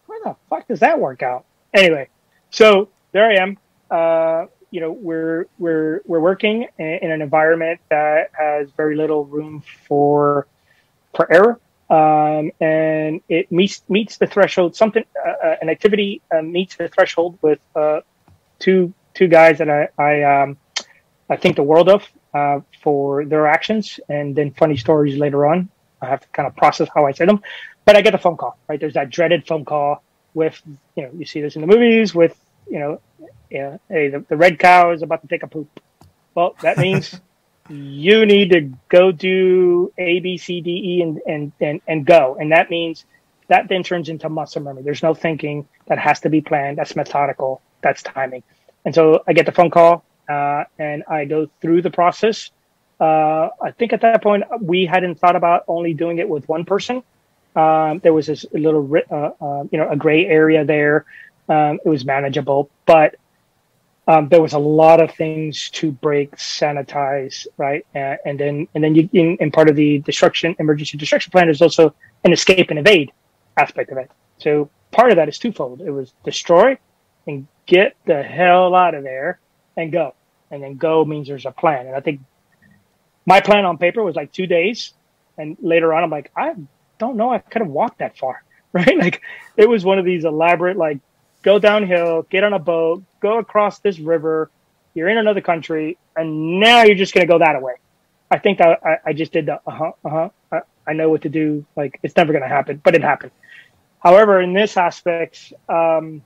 where 0.06 0.20
the 0.24 0.36
fuck 0.48 0.66
does 0.68 0.80
that 0.80 0.98
work 0.98 1.22
out? 1.22 1.44
Anyway, 1.74 2.08
so 2.50 2.88
there 3.12 3.28
I 3.30 3.34
am. 3.34 3.58
Uh, 3.90 4.46
you 4.70 4.80
know 4.80 4.92
we're 4.92 5.46
we're 5.58 6.02
we're 6.06 6.20
working 6.20 6.66
in 6.78 7.10
an 7.10 7.22
environment 7.22 7.80
that 7.88 8.30
has 8.38 8.70
very 8.76 8.96
little 8.96 9.24
room 9.24 9.62
for 9.86 10.46
for 11.14 11.32
error 11.32 11.60
um, 11.88 12.50
and 12.60 13.20
it 13.28 13.50
meets 13.52 13.82
meets 13.88 14.18
the 14.18 14.26
threshold 14.26 14.74
something 14.74 15.04
uh, 15.24 15.46
uh, 15.46 15.56
an 15.62 15.68
activity 15.68 16.20
uh, 16.34 16.42
meets 16.42 16.76
the 16.76 16.88
threshold 16.88 17.38
with 17.42 17.60
uh, 17.74 18.00
two 18.58 18.92
two 19.14 19.28
guys 19.28 19.58
that 19.58 19.70
I 19.70 19.88
I, 19.98 20.42
um, 20.42 20.56
I 21.30 21.36
think 21.36 21.56
the 21.56 21.62
world 21.62 21.88
of 21.88 22.06
uh, 22.34 22.60
for 22.82 23.24
their 23.24 23.46
actions 23.46 24.00
and 24.08 24.34
then 24.34 24.50
funny 24.52 24.76
stories 24.76 25.16
later 25.16 25.46
on 25.46 25.68
I 26.02 26.06
have 26.06 26.20
to 26.20 26.28
kind 26.28 26.46
of 26.46 26.56
process 26.56 26.88
how 26.94 27.06
I 27.06 27.12
say 27.12 27.24
them 27.24 27.40
but 27.86 27.96
I 27.96 28.02
get 28.02 28.10
the 28.10 28.18
phone 28.18 28.36
call 28.36 28.58
right 28.68 28.78
there's 28.78 28.94
that 28.94 29.08
dreaded 29.08 29.46
phone 29.46 29.64
call 29.64 30.02
with 30.34 30.60
you 30.94 31.02
know 31.04 31.10
you 31.16 31.24
see 31.24 31.40
this 31.40 31.56
in 31.56 31.62
the 31.62 31.66
movies 31.66 32.14
with 32.14 32.38
you 32.68 32.78
know 32.78 33.00
yeah, 33.50 33.78
hey, 33.88 34.08
the, 34.08 34.24
the 34.28 34.36
red 34.36 34.58
cow 34.58 34.92
is 34.92 35.02
about 35.02 35.22
to 35.22 35.28
take 35.28 35.42
a 35.42 35.46
poop. 35.46 35.68
Well, 36.34 36.56
that 36.62 36.78
means 36.86 37.20
you 37.68 38.26
need 38.26 38.50
to 38.50 38.72
go 38.88 39.12
do 39.12 39.92
A, 39.98 40.20
B, 40.20 40.36
C, 40.36 40.60
D, 40.60 40.70
E, 40.70 41.02
and, 41.02 41.20
and, 41.26 41.52
and, 41.60 41.80
and 41.86 42.06
go. 42.06 42.36
And 42.38 42.52
that 42.52 42.70
means 42.70 43.04
that 43.48 43.68
then 43.68 43.82
turns 43.82 44.08
into 44.08 44.28
muscle 44.28 44.62
memory. 44.62 44.82
There's 44.82 45.02
no 45.02 45.14
thinking 45.14 45.68
that 45.86 45.98
has 45.98 46.20
to 46.20 46.28
be 46.28 46.40
planned. 46.40 46.78
That's 46.78 46.96
methodical. 46.96 47.60
That's 47.82 48.02
timing. 48.02 48.42
And 48.84 48.94
so 48.94 49.22
I 49.26 49.32
get 49.32 49.46
the 49.46 49.52
phone 49.52 49.70
call 49.70 50.04
uh, 50.28 50.64
and 50.78 51.04
I 51.08 51.24
go 51.24 51.48
through 51.60 51.82
the 51.82 51.90
process. 51.90 52.50
Uh, 52.98 53.50
I 53.62 53.72
think 53.72 53.92
at 53.92 54.00
that 54.00 54.22
point 54.22 54.44
we 54.60 54.86
hadn't 54.86 55.16
thought 55.16 55.36
about 55.36 55.64
only 55.68 55.92
doing 55.94 56.18
it 56.18 56.28
with 56.28 56.48
one 56.48 56.64
person. 56.64 57.02
Um, 57.56 58.00
there 58.00 58.12
was 58.12 58.26
this 58.26 58.44
little, 58.52 58.88
uh, 59.10 59.14
uh 59.14 59.64
you 59.70 59.78
know, 59.78 59.88
a 59.90 59.96
gray 59.96 60.26
area 60.26 60.64
there. 60.64 61.06
Um, 61.48 61.80
it 61.84 61.88
was 61.88 62.04
manageable, 62.04 62.70
but 62.86 63.16
um, 64.08 64.28
there 64.28 64.42
was 64.42 64.52
a 64.52 64.58
lot 64.58 65.00
of 65.00 65.12
things 65.12 65.68
to 65.70 65.90
break, 65.90 66.36
sanitize, 66.36 67.46
right? 67.56 67.84
Uh, 67.94 68.16
and 68.24 68.38
then, 68.38 68.68
and 68.74 68.84
then 68.84 68.94
you, 68.94 69.08
in, 69.12 69.36
in, 69.40 69.50
part 69.50 69.68
of 69.68 69.74
the 69.74 69.98
destruction, 70.00 70.54
emergency 70.60 70.96
destruction 70.96 71.32
plan, 71.32 71.48
is 71.48 71.60
also 71.60 71.92
an 72.24 72.32
escape 72.32 72.70
and 72.70 72.78
evade 72.78 73.10
aspect 73.56 73.90
of 73.90 73.98
it. 73.98 74.10
So 74.38 74.70
part 74.92 75.10
of 75.10 75.16
that 75.16 75.28
is 75.28 75.38
twofold. 75.38 75.80
It 75.80 75.90
was 75.90 76.12
destroy 76.24 76.78
and 77.26 77.48
get 77.66 77.96
the 78.04 78.22
hell 78.22 78.74
out 78.74 78.94
of 78.94 79.02
there 79.02 79.40
and 79.76 79.90
go. 79.90 80.14
And 80.50 80.62
then 80.62 80.76
go 80.76 81.04
means 81.04 81.26
there's 81.26 81.46
a 81.46 81.50
plan. 81.50 81.86
And 81.86 81.96
I 81.96 82.00
think 82.00 82.20
my 83.24 83.40
plan 83.40 83.64
on 83.64 83.76
paper 83.76 84.04
was 84.04 84.14
like 84.14 84.32
two 84.32 84.46
days. 84.46 84.92
And 85.36 85.56
later 85.60 85.92
on, 85.92 86.04
I'm 86.04 86.10
like, 86.10 86.30
I 86.36 86.54
don't 86.98 87.16
know. 87.16 87.32
I 87.32 87.39
could 87.39 87.62
have 87.62 87.70
walked 87.70 87.98
that 87.98 88.16
far, 88.18 88.43
right? 88.73 88.97
Like 88.97 89.23
it 89.56 89.68
was 89.68 89.85
one 89.85 89.98
of 89.98 90.05
these 90.05 90.24
elaborate, 90.24 90.77
like 90.77 90.98
go 91.43 91.59
downhill, 91.59 92.23
get 92.23 92.44
on 92.44 92.52
a 92.52 92.59
boat, 92.59 93.05
go 93.20 93.39
across 93.39 93.78
this 93.81 93.98
river. 93.98 94.51
You're 94.94 95.09
in 95.09 95.18
another 95.18 95.40
country, 95.40 95.98
and 96.16 96.59
now 96.59 96.82
you're 96.82 96.97
just 96.97 97.12
going 97.12 97.27
to 97.27 97.31
go 97.31 97.39
that 97.39 97.60
way. 97.60 97.74
I 98.31 98.39
think 98.39 98.59
that 98.59 98.81
I, 98.85 98.98
I 99.06 99.12
just 99.12 99.32
did 99.32 99.47
the 99.47 99.60
uh 99.66 99.70
huh, 99.70 99.93
uh 100.05 100.09
huh. 100.09 100.28
I, 100.51 100.60
I, 100.86 100.93
know 100.94 101.10
what 101.10 101.23
to 101.23 101.28
do. 101.28 101.64
Like 101.77 102.01
it's 102.02 102.16
never 102.16 102.32
going 102.32 102.43
to 102.43 102.48
happen, 102.48 102.81
but 102.82 102.94
it 102.94 103.02
happened. 103.02 103.32
However, 104.01 104.40
in 104.40 104.52
this 104.52 104.77
aspect, 104.77 105.52
um, 105.68 106.23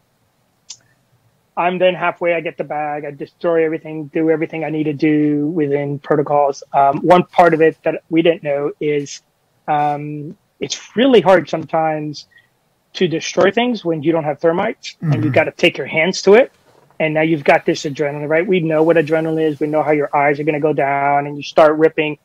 I'm 1.57 1.79
then 1.79 1.95
halfway. 1.95 2.35
I 2.35 2.41
get 2.41 2.57
the 2.57 2.65
bag. 2.65 3.05
I 3.05 3.11
destroy 3.11 3.65
everything, 3.65 4.07
do 4.07 4.31
everything 4.31 4.65
I 4.65 4.71
need 4.71 4.85
to 4.85 4.93
do 4.93 5.49
within 5.49 5.99
protocols. 5.99 6.63
Um, 6.73 7.01
one 7.01 7.25
part 7.25 7.53
of 7.53 7.61
it 7.61 7.77
that 7.83 8.03
we 8.09 8.23
didn't 8.23 8.43
know 8.43 8.73
is 8.81 9.23
um, 9.69 10.37
it's 10.61 10.97
really 10.97 11.21
hard 11.21 11.49
sometimes 11.49 12.27
to 12.93 13.09
destroy 13.09 13.51
things 13.51 13.85
when 13.85 14.03
you 14.03 14.13
don't 14.13 14.25
have 14.25 14.41
thermites 14.41 14.97
mm-hmm. 14.97 15.13
and 15.13 15.25
you've 15.25 15.33
got 15.33 15.45
to 15.45 15.53
take 15.53 15.79
your 15.79 15.87
hands 15.87 16.23
to 16.23 16.35
it. 16.35 16.53
And 16.99 17.15
now 17.15 17.23
you've 17.23 17.45
got 17.45 17.65
this 17.65 17.85
adrenaline, 17.85 18.29
right? 18.29 18.47
We 18.47 18.61
know 18.61 18.83
what 18.83 18.97
adrenaline 18.97 19.43
is. 19.43 19.59
We 19.59 19.69
know 19.69 19.83
how 19.83 19.93
your 19.93 20.15
eyes 20.15 20.39
are 20.39 20.45
going 20.45 20.55
to 20.55 20.61
go 20.61 20.75
down 20.75 21.27
and 21.27 21.37
you 21.37 21.43
start 21.43 21.79
ripping, 21.79 22.19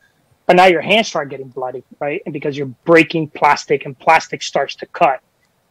but 0.44 0.56
now 0.56 0.66
your 0.66 0.82
hands 0.82 1.08
start 1.08 1.30
getting 1.30 1.48
bloody, 1.48 1.82
right? 1.98 2.20
And 2.26 2.32
because 2.32 2.58
you're 2.58 2.66
breaking 2.66 3.28
plastic 3.30 3.86
and 3.86 3.98
plastic 3.98 4.42
starts 4.42 4.74
to 4.76 4.86
cut. 4.86 5.20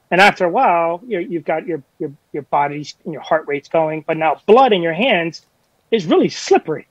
And 0.10 0.22
after 0.22 0.46
a 0.46 0.50
while, 0.50 1.02
you 1.06 1.28
have 1.34 1.46
got 1.46 1.68
your, 1.68 1.84
your, 2.00 2.12
your 2.32 2.44
body's 2.44 2.96
and 3.04 3.14
your 3.14 3.22
heart 3.22 3.48
rate's 3.48 3.70
going, 3.70 4.04
but 4.08 4.18
now 4.18 4.42
blood 4.46 4.74
in 4.74 4.82
your 4.82 4.94
hands 4.94 5.46
is 5.92 6.06
really 6.06 6.30
slippery, 6.30 6.88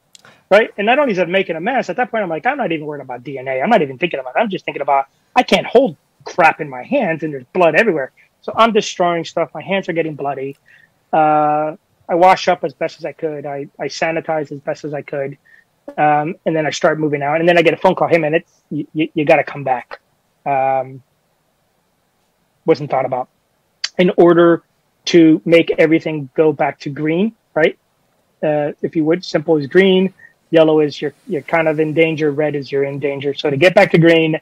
right? 0.50 0.70
And 0.76 0.86
not 0.86 0.98
only 0.98 1.12
is 1.12 1.18
it 1.18 1.28
making 1.28 1.56
a 1.56 1.60
mess, 1.60 1.88
at 1.88 1.96
that 1.96 2.10
point, 2.10 2.22
I'm 2.22 2.28
like, 2.28 2.46
I'm 2.46 2.58
not 2.58 2.70
even 2.70 2.86
worried 2.86 3.02
about 3.02 3.24
DNA. 3.24 3.62
I'm 3.62 3.70
not 3.70 3.82
even 3.82 3.98
thinking 3.98 4.20
about 4.20 4.36
it. 4.36 4.40
I'm 4.40 4.50
just 4.50 4.64
thinking 4.64 4.82
about, 4.82 5.06
I 5.36 5.42
can't 5.42 5.66
hold 5.66 5.96
crap 6.24 6.60
in 6.60 6.68
my 6.68 6.82
hands 6.82 7.22
and 7.22 7.32
there's 7.32 7.44
blood 7.52 7.74
everywhere. 7.74 8.12
So 8.40 8.52
I'm 8.56 8.72
destroying 8.72 9.24
stuff. 9.24 9.50
My 9.54 9.62
hands 9.62 9.88
are 9.88 9.92
getting 9.92 10.14
bloody. 10.14 10.56
Uh, 11.12 11.76
I 12.08 12.14
wash 12.14 12.48
up 12.48 12.64
as 12.64 12.74
best 12.74 12.98
as 12.98 13.04
I 13.04 13.12
could. 13.12 13.46
I, 13.46 13.68
I 13.78 13.86
sanitize 13.86 14.52
as 14.52 14.60
best 14.60 14.84
as 14.84 14.92
I 14.92 15.02
could. 15.02 15.38
Um, 15.96 16.34
and 16.44 16.54
then 16.54 16.66
I 16.66 16.70
start 16.70 16.98
moving 16.98 17.22
out. 17.22 17.40
And 17.40 17.48
then 17.48 17.56
I 17.56 17.62
get 17.62 17.74
a 17.74 17.76
phone 17.78 17.94
call. 17.94 18.08
Hey, 18.08 18.18
man, 18.18 18.34
it's, 18.34 18.52
you, 18.70 18.86
you, 18.92 19.08
you 19.14 19.24
got 19.24 19.36
to 19.36 19.44
come 19.44 19.64
back. 19.64 20.00
Um, 20.44 21.02
wasn't 22.66 22.90
thought 22.90 23.06
about. 23.06 23.28
In 23.98 24.10
order 24.16 24.62
to 25.06 25.40
make 25.44 25.70
everything 25.78 26.28
go 26.34 26.52
back 26.52 26.78
to 26.80 26.90
green, 26.90 27.34
right? 27.54 27.78
Uh, 28.42 28.72
if 28.82 28.96
you 28.96 29.04
would, 29.04 29.24
simple 29.24 29.56
is 29.56 29.66
green, 29.66 30.12
yellow 30.50 30.80
is 30.80 31.00
you're, 31.00 31.14
you're 31.26 31.42
kind 31.42 31.68
of 31.68 31.80
in 31.80 31.94
danger, 31.94 32.30
red 32.30 32.54
is 32.54 32.70
you're 32.70 32.84
in 32.84 32.98
danger. 32.98 33.34
So 33.34 33.50
to 33.50 33.56
get 33.56 33.74
back 33.74 33.90
to 33.92 33.98
green, 33.98 34.38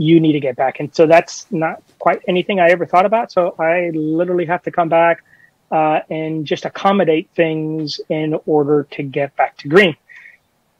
you 0.00 0.18
need 0.18 0.32
to 0.32 0.40
get 0.40 0.56
back. 0.56 0.80
And 0.80 0.88
so 0.94 1.06
that's 1.06 1.46
not 1.50 1.82
quite 1.98 2.22
anything 2.26 2.58
I 2.58 2.70
ever 2.70 2.86
thought 2.86 3.04
about. 3.04 3.30
So 3.30 3.54
I 3.58 3.90
literally 3.92 4.46
have 4.46 4.62
to 4.62 4.70
come 4.70 4.88
back 4.88 5.22
uh, 5.70 6.00
and 6.08 6.46
just 6.46 6.64
accommodate 6.64 7.28
things 7.34 8.00
in 8.08 8.34
order 8.46 8.88
to 8.92 9.02
get 9.02 9.36
back 9.36 9.58
to 9.58 9.68
green. 9.68 9.94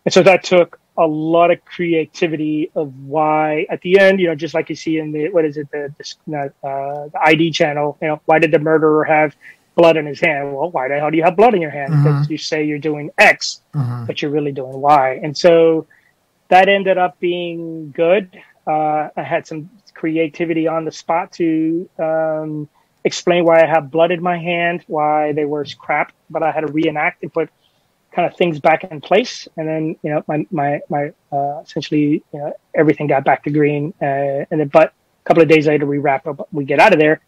And 0.06 0.14
so 0.14 0.22
that 0.22 0.42
took 0.42 0.80
a 0.96 1.06
lot 1.06 1.50
of 1.50 1.62
creativity 1.66 2.70
of 2.74 2.94
why 3.04 3.66
at 3.68 3.82
the 3.82 3.98
end, 3.98 4.20
you 4.20 4.26
know, 4.26 4.34
just 4.34 4.54
like 4.54 4.70
you 4.70 4.74
see 4.74 4.96
in 4.96 5.12
the 5.12 5.28
what 5.28 5.44
is 5.44 5.58
it 5.58 5.70
the 5.70 5.94
the, 6.26 6.38
uh, 6.66 7.08
the 7.08 7.20
ID 7.22 7.50
channel, 7.50 7.98
you 8.00 8.08
know, 8.08 8.22
why 8.24 8.38
did 8.38 8.50
the 8.52 8.58
murderer 8.58 9.04
have 9.04 9.36
blood 9.74 9.98
in 9.98 10.06
his 10.06 10.18
hand? 10.18 10.56
Well, 10.56 10.70
why 10.70 10.88
the 10.88 10.98
hell 10.98 11.10
do 11.10 11.18
you 11.18 11.24
have 11.24 11.36
blood 11.36 11.54
in 11.54 11.60
your 11.60 11.70
hand? 11.70 11.92
Mhm. 11.92 12.04
Because 12.04 12.30
you 12.30 12.38
say 12.38 12.64
you're 12.64 12.78
doing 12.78 13.10
X, 13.18 13.60
Mhm. 13.74 14.06
but 14.06 14.22
you're 14.22 14.30
really 14.30 14.52
doing 14.52 14.80
Y, 14.80 15.20
and 15.22 15.36
so 15.36 15.86
that 16.48 16.70
ended 16.70 16.96
up 16.98 17.20
being 17.20 17.92
good. 17.92 18.30
Uh, 18.70 19.10
I 19.16 19.22
had 19.22 19.46
some 19.46 19.70
creativity 19.94 20.66
on 20.68 20.84
the 20.84 20.92
spot 20.92 21.32
to 21.32 21.88
um, 21.98 22.68
explain 23.04 23.44
why 23.44 23.62
I 23.62 23.66
have 23.66 23.90
blood 23.90 24.10
in 24.10 24.22
my 24.22 24.38
hand, 24.38 24.84
why 24.86 25.32
they 25.32 25.44
were 25.44 25.64
crap, 25.78 26.12
but 26.28 26.42
I 26.42 26.50
had 26.52 26.62
to 26.66 26.72
reenact 26.72 27.22
and 27.22 27.32
put 27.32 27.48
kind 28.14 28.26
of 28.28 28.36
things 28.36 28.60
back 28.60 28.84
in 28.84 29.00
place. 29.00 29.48
And 29.56 29.66
then, 29.68 29.96
you 30.02 30.10
know, 30.12 30.22
my, 30.28 30.46
my, 30.50 30.80
my, 30.88 31.12
uh, 31.32 31.60
essentially, 31.64 32.22
you 32.32 32.38
know, 32.38 32.52
everything 32.74 33.06
got 33.06 33.24
back 33.24 33.44
to 33.44 33.50
green. 33.50 33.94
Uh, 34.00 34.46
and 34.50 34.60
then, 34.60 34.68
but 34.68 34.88
a 34.88 35.24
couple 35.24 35.42
of 35.42 35.48
days 35.48 35.66
later, 35.66 35.86
we 35.86 35.98
wrap 35.98 36.26
up, 36.26 36.48
we 36.52 36.64
get 36.64 36.78
out 36.80 36.92
of 36.92 37.00
there 37.00 37.20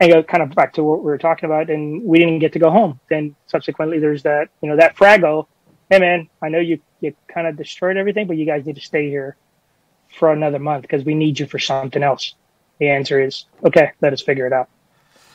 and 0.00 0.12
go 0.12 0.22
kind 0.22 0.42
of 0.42 0.54
back 0.54 0.74
to 0.74 0.84
what 0.84 0.98
we 1.00 1.06
were 1.06 1.18
talking 1.18 1.46
about. 1.46 1.70
And 1.70 2.04
we 2.04 2.18
didn't 2.18 2.38
get 2.38 2.52
to 2.52 2.58
go 2.58 2.70
home. 2.70 3.00
Then 3.10 3.34
subsequently, 3.46 3.98
there's 3.98 4.22
that, 4.22 4.48
you 4.62 4.68
know, 4.68 4.76
that 4.76 4.96
Frago. 4.96 5.46
Hey, 5.90 5.98
man, 5.98 6.28
I 6.42 6.50
know 6.50 6.60
you, 6.60 6.80
you 7.00 7.14
kind 7.26 7.46
of 7.46 7.56
destroyed 7.56 7.96
everything, 7.96 8.26
but 8.26 8.36
you 8.36 8.44
guys 8.44 8.66
need 8.66 8.76
to 8.76 8.86
stay 8.92 9.08
here 9.08 9.36
for 10.18 10.32
another 10.32 10.58
month 10.58 10.82
because 10.82 11.04
we 11.04 11.14
need 11.14 11.38
you 11.38 11.46
for 11.46 11.58
something 11.58 12.02
else. 12.02 12.34
The 12.78 12.88
answer 12.88 13.20
is, 13.20 13.44
okay, 13.64 13.92
let 14.00 14.12
us 14.12 14.22
figure 14.22 14.46
it 14.46 14.52
out. 14.52 14.68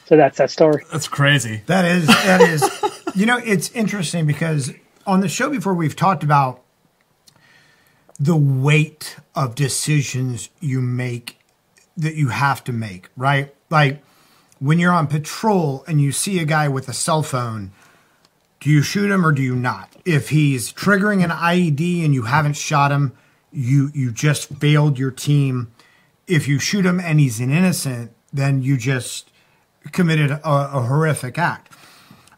So 0.05 0.17
that's 0.17 0.37
that 0.37 0.51
story. 0.51 0.83
That's 0.91 1.07
crazy. 1.07 1.61
That 1.67 1.85
is 1.85 2.07
that 2.07 2.41
is 2.49 3.13
you 3.15 3.25
know, 3.25 3.37
it's 3.37 3.71
interesting 3.71 4.25
because 4.25 4.71
on 5.05 5.21
the 5.21 5.29
show 5.29 5.49
before 5.49 5.73
we've 5.73 5.95
talked 5.95 6.23
about 6.23 6.61
the 8.19 8.35
weight 8.35 9.17
of 9.35 9.55
decisions 9.55 10.49
you 10.59 10.81
make 10.81 11.39
that 11.97 12.15
you 12.15 12.29
have 12.29 12.63
to 12.65 12.73
make, 12.73 13.09
right? 13.15 13.53
Like 13.69 14.03
when 14.59 14.79
you're 14.79 14.93
on 14.93 15.07
patrol 15.07 15.83
and 15.87 16.01
you 16.01 16.11
see 16.11 16.39
a 16.39 16.45
guy 16.45 16.67
with 16.67 16.87
a 16.87 16.93
cell 16.93 17.23
phone, 17.23 17.71
do 18.59 18.69
you 18.69 18.81
shoot 18.81 19.11
him 19.11 19.25
or 19.25 19.31
do 19.31 19.41
you 19.41 19.55
not? 19.55 19.93
If 20.05 20.29
he's 20.29 20.71
triggering 20.71 21.23
an 21.23 21.31
IED 21.31 22.05
and 22.05 22.13
you 22.13 22.23
haven't 22.23 22.53
shot 22.53 22.91
him, 22.91 23.13
you 23.53 23.91
you 23.93 24.11
just 24.11 24.49
failed 24.55 24.97
your 24.99 25.11
team. 25.11 25.71
If 26.27 26.47
you 26.47 26.59
shoot 26.59 26.85
him 26.85 26.99
and 26.99 27.19
he's 27.19 27.39
an 27.39 27.51
innocent, 27.51 28.11
then 28.31 28.61
you 28.63 28.77
just 28.77 29.29
committed 29.91 30.31
a, 30.31 30.39
a 30.45 30.81
horrific 30.81 31.37
act. 31.37 31.71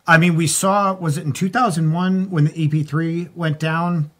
I 0.07 0.17
mean, 0.17 0.35
we 0.35 0.47
saw 0.47 0.93
was 0.93 1.17
it 1.17 1.23
in 1.25 1.31
2001 1.33 2.29
when 2.29 2.45
the 2.45 2.51
EP3 2.67 3.35
went 3.35 3.59
down, 3.59 4.11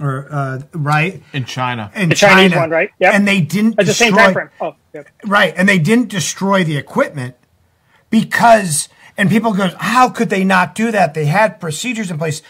or 0.00 0.26
uh, 0.30 0.60
right 0.72 1.22
In 1.32 1.44
China. 1.44 1.90
in 1.94 2.08
The 2.10 2.14
China, 2.14 2.34
Chinese 2.42 2.56
one, 2.56 2.70
right? 2.70 2.90
Yep. 3.00 3.14
And 3.14 3.26
they 3.28 3.40
didn't 3.40 3.78
At 3.80 3.86
the 3.86 3.94
same 3.94 4.12
destroy- 4.12 4.24
time 4.24 4.32
frame. 4.32 4.50
Oh, 4.60 4.74
yep. 4.92 5.08
Right. 5.26 5.54
And 5.56 5.68
they 5.68 5.78
didn't 5.78 6.08
destroy 6.08 6.62
the 6.64 6.76
equipment 6.76 7.36
because, 8.10 8.88
and 9.16 9.28
people 9.30 9.52
go, 9.52 9.70
how 9.78 10.08
could 10.08 10.30
they 10.30 10.44
not 10.44 10.74
do 10.74 10.90
that? 10.90 11.14
They 11.14 11.24
had 11.26 11.60
procedures 11.60 12.10
in 12.10 12.18
place. 12.18 12.42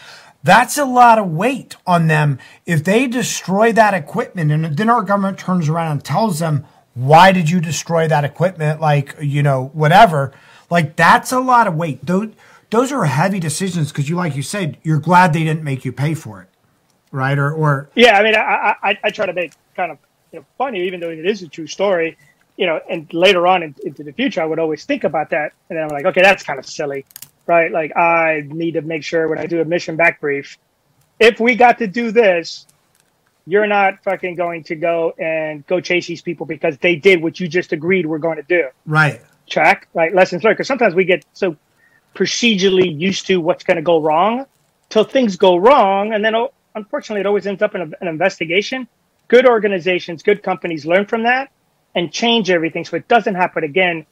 That's 0.45 0.77
a 0.77 0.85
lot 0.85 1.17
of 1.17 1.31
weight 1.31 1.75
on 1.87 2.05
them. 2.05 2.37
If 2.67 2.83
they 2.83 3.07
destroy 3.07 3.71
that 3.73 3.95
equipment 3.95 4.51
and 4.51 4.77
then 4.77 4.91
our 4.91 5.01
government 5.01 5.39
turns 5.39 5.67
around 5.67 5.91
and 5.91 6.03
tells 6.03 6.37
them, 6.37 6.65
why 6.93 7.31
did 7.31 7.49
you 7.49 7.59
destroy 7.59 8.07
that 8.07 8.23
equipment? 8.23 8.79
Like, 8.79 9.15
you 9.19 9.41
know, 9.41 9.71
whatever. 9.73 10.33
Like, 10.69 10.95
that's 10.95 11.31
a 11.31 11.39
lot 11.39 11.67
of 11.67 11.75
weight. 11.75 12.05
Those, 12.05 12.29
those 12.69 12.91
are 12.91 13.05
heavy 13.05 13.39
decisions 13.39 13.91
because 13.91 14.07
you, 14.07 14.17
like 14.17 14.35
you 14.35 14.43
said, 14.43 14.77
you're 14.83 14.99
glad 14.99 15.33
they 15.33 15.43
didn't 15.43 15.63
make 15.63 15.83
you 15.83 15.91
pay 15.91 16.13
for 16.13 16.43
it. 16.43 16.49
Right. 17.11 17.39
Or, 17.39 17.51
or, 17.51 17.89
Yeah, 17.95 18.15
I 18.15 18.23
mean, 18.23 18.35
I, 18.35 18.75
I, 18.83 18.99
I 19.03 19.09
try 19.09 19.25
to 19.25 19.33
make 19.33 19.53
kind 19.75 19.93
of 19.93 19.97
you 20.31 20.39
know, 20.41 20.45
funny, 20.59 20.85
even 20.85 20.99
though 20.99 21.09
it 21.09 21.25
is 21.25 21.41
a 21.41 21.47
true 21.47 21.65
story. 21.65 22.19
You 22.55 22.67
know, 22.67 22.79
and 22.87 23.11
later 23.11 23.47
on 23.47 23.63
in, 23.63 23.73
into 23.83 24.03
the 24.03 24.13
future, 24.13 24.43
I 24.43 24.45
would 24.45 24.59
always 24.59 24.85
think 24.85 25.05
about 25.05 25.31
that, 25.31 25.53
and 25.69 25.77
then 25.77 25.85
I'm 25.85 25.89
like, 25.89 26.05
okay, 26.05 26.21
that's 26.21 26.43
kind 26.43 26.57
of 26.59 26.65
silly, 26.65 27.03
right? 27.47 27.71
Like, 27.71 27.95
I 27.95 28.43
need 28.47 28.73
to 28.73 28.81
make 28.81 29.03
sure 29.03 29.27
when 29.27 29.39
I 29.39 29.45
do 29.45 29.61
a 29.61 29.65
mission 29.65 29.95
back 29.95 30.21
brief, 30.21 30.57
if 31.19 31.39
we 31.39 31.55
got 31.55 31.79
to 31.79 31.87
do 31.87 32.11
this, 32.11 32.65
you're 33.45 33.67
not 33.67 34.03
fucking 34.03 34.35
going 34.35 34.63
to 34.63 34.75
go 34.75 35.13
and 35.19 35.65
go 35.67 35.79
chase 35.79 36.07
these 36.07 36.21
people 36.21 36.45
because 36.45 36.77
they 36.79 36.95
did 36.95 37.21
what 37.21 37.39
you 37.39 37.47
just 37.47 37.71
agreed 37.71 38.05
we're 38.05 38.17
going 38.17 38.37
to 38.37 38.43
do. 38.43 38.67
right. 38.85 39.21
Check, 39.47 39.87
right? 39.93 40.13
Lessons 40.13 40.43
learned. 40.43 40.57
Because 40.57 40.67
sometimes 40.67 40.95
we 40.95 41.05
get 41.05 41.23
so 41.33 41.55
procedurally 42.15 42.99
used 42.99 43.27
to 43.27 43.37
what's 43.37 43.63
going 43.63 43.77
to 43.77 43.83
go 43.83 44.01
wrong 44.01 44.45
till 44.89 45.03
things 45.03 45.35
go 45.35 45.55
wrong. 45.55 46.13
And 46.13 46.25
then, 46.25 46.33
oh, 46.33 46.51
unfortunately, 46.73 47.19
it 47.19 47.27
always 47.27 47.45
ends 47.45 47.61
up 47.61 47.75
in 47.75 47.81
a, 47.81 47.89
an 48.01 48.07
investigation. 48.07 48.87
Good 49.27 49.47
organizations, 49.47 50.23
good 50.23 50.41
companies 50.41 50.85
learn 50.85 51.05
from 51.05 51.23
that 51.23 51.51
and 51.93 52.11
change 52.11 52.49
everything 52.49 52.85
so 52.85 52.97
it 52.97 53.07
doesn't 53.07 53.35
happen 53.35 53.63
again. 53.63 54.07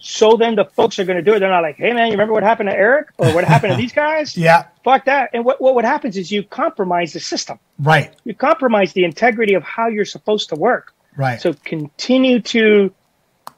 So 0.00 0.36
then 0.36 0.54
the 0.54 0.64
folks 0.64 0.98
are 0.98 1.04
going 1.04 1.16
to 1.16 1.22
do 1.22 1.34
it. 1.34 1.40
They're 1.40 1.50
not 1.50 1.62
like, 1.62 1.76
hey, 1.76 1.92
man, 1.92 2.06
you 2.06 2.12
remember 2.12 2.32
what 2.32 2.42
happened 2.42 2.68
to 2.68 2.76
Eric 2.76 3.08
or 3.18 3.32
what 3.34 3.44
happened 3.44 3.72
to 3.72 3.76
these 3.76 3.92
guys? 3.92 4.36
Yeah. 4.48 4.66
Fuck 4.84 5.06
that. 5.06 5.30
And 5.34 5.44
what, 5.44 5.60
what, 5.60 5.74
what 5.74 5.84
happens 5.84 6.16
is 6.16 6.30
you 6.30 6.42
compromise 6.42 7.12
the 7.12 7.20
system. 7.20 7.58
Right. 7.78 8.14
You 8.24 8.34
compromise 8.34 8.92
the 8.92 9.04
integrity 9.04 9.54
of 9.54 9.62
how 9.62 9.88
you're 9.88 10.04
supposed 10.04 10.48
to 10.50 10.54
work. 10.54 10.94
Right. 11.16 11.40
So 11.40 11.52
continue 11.52 12.40
to 12.40 12.92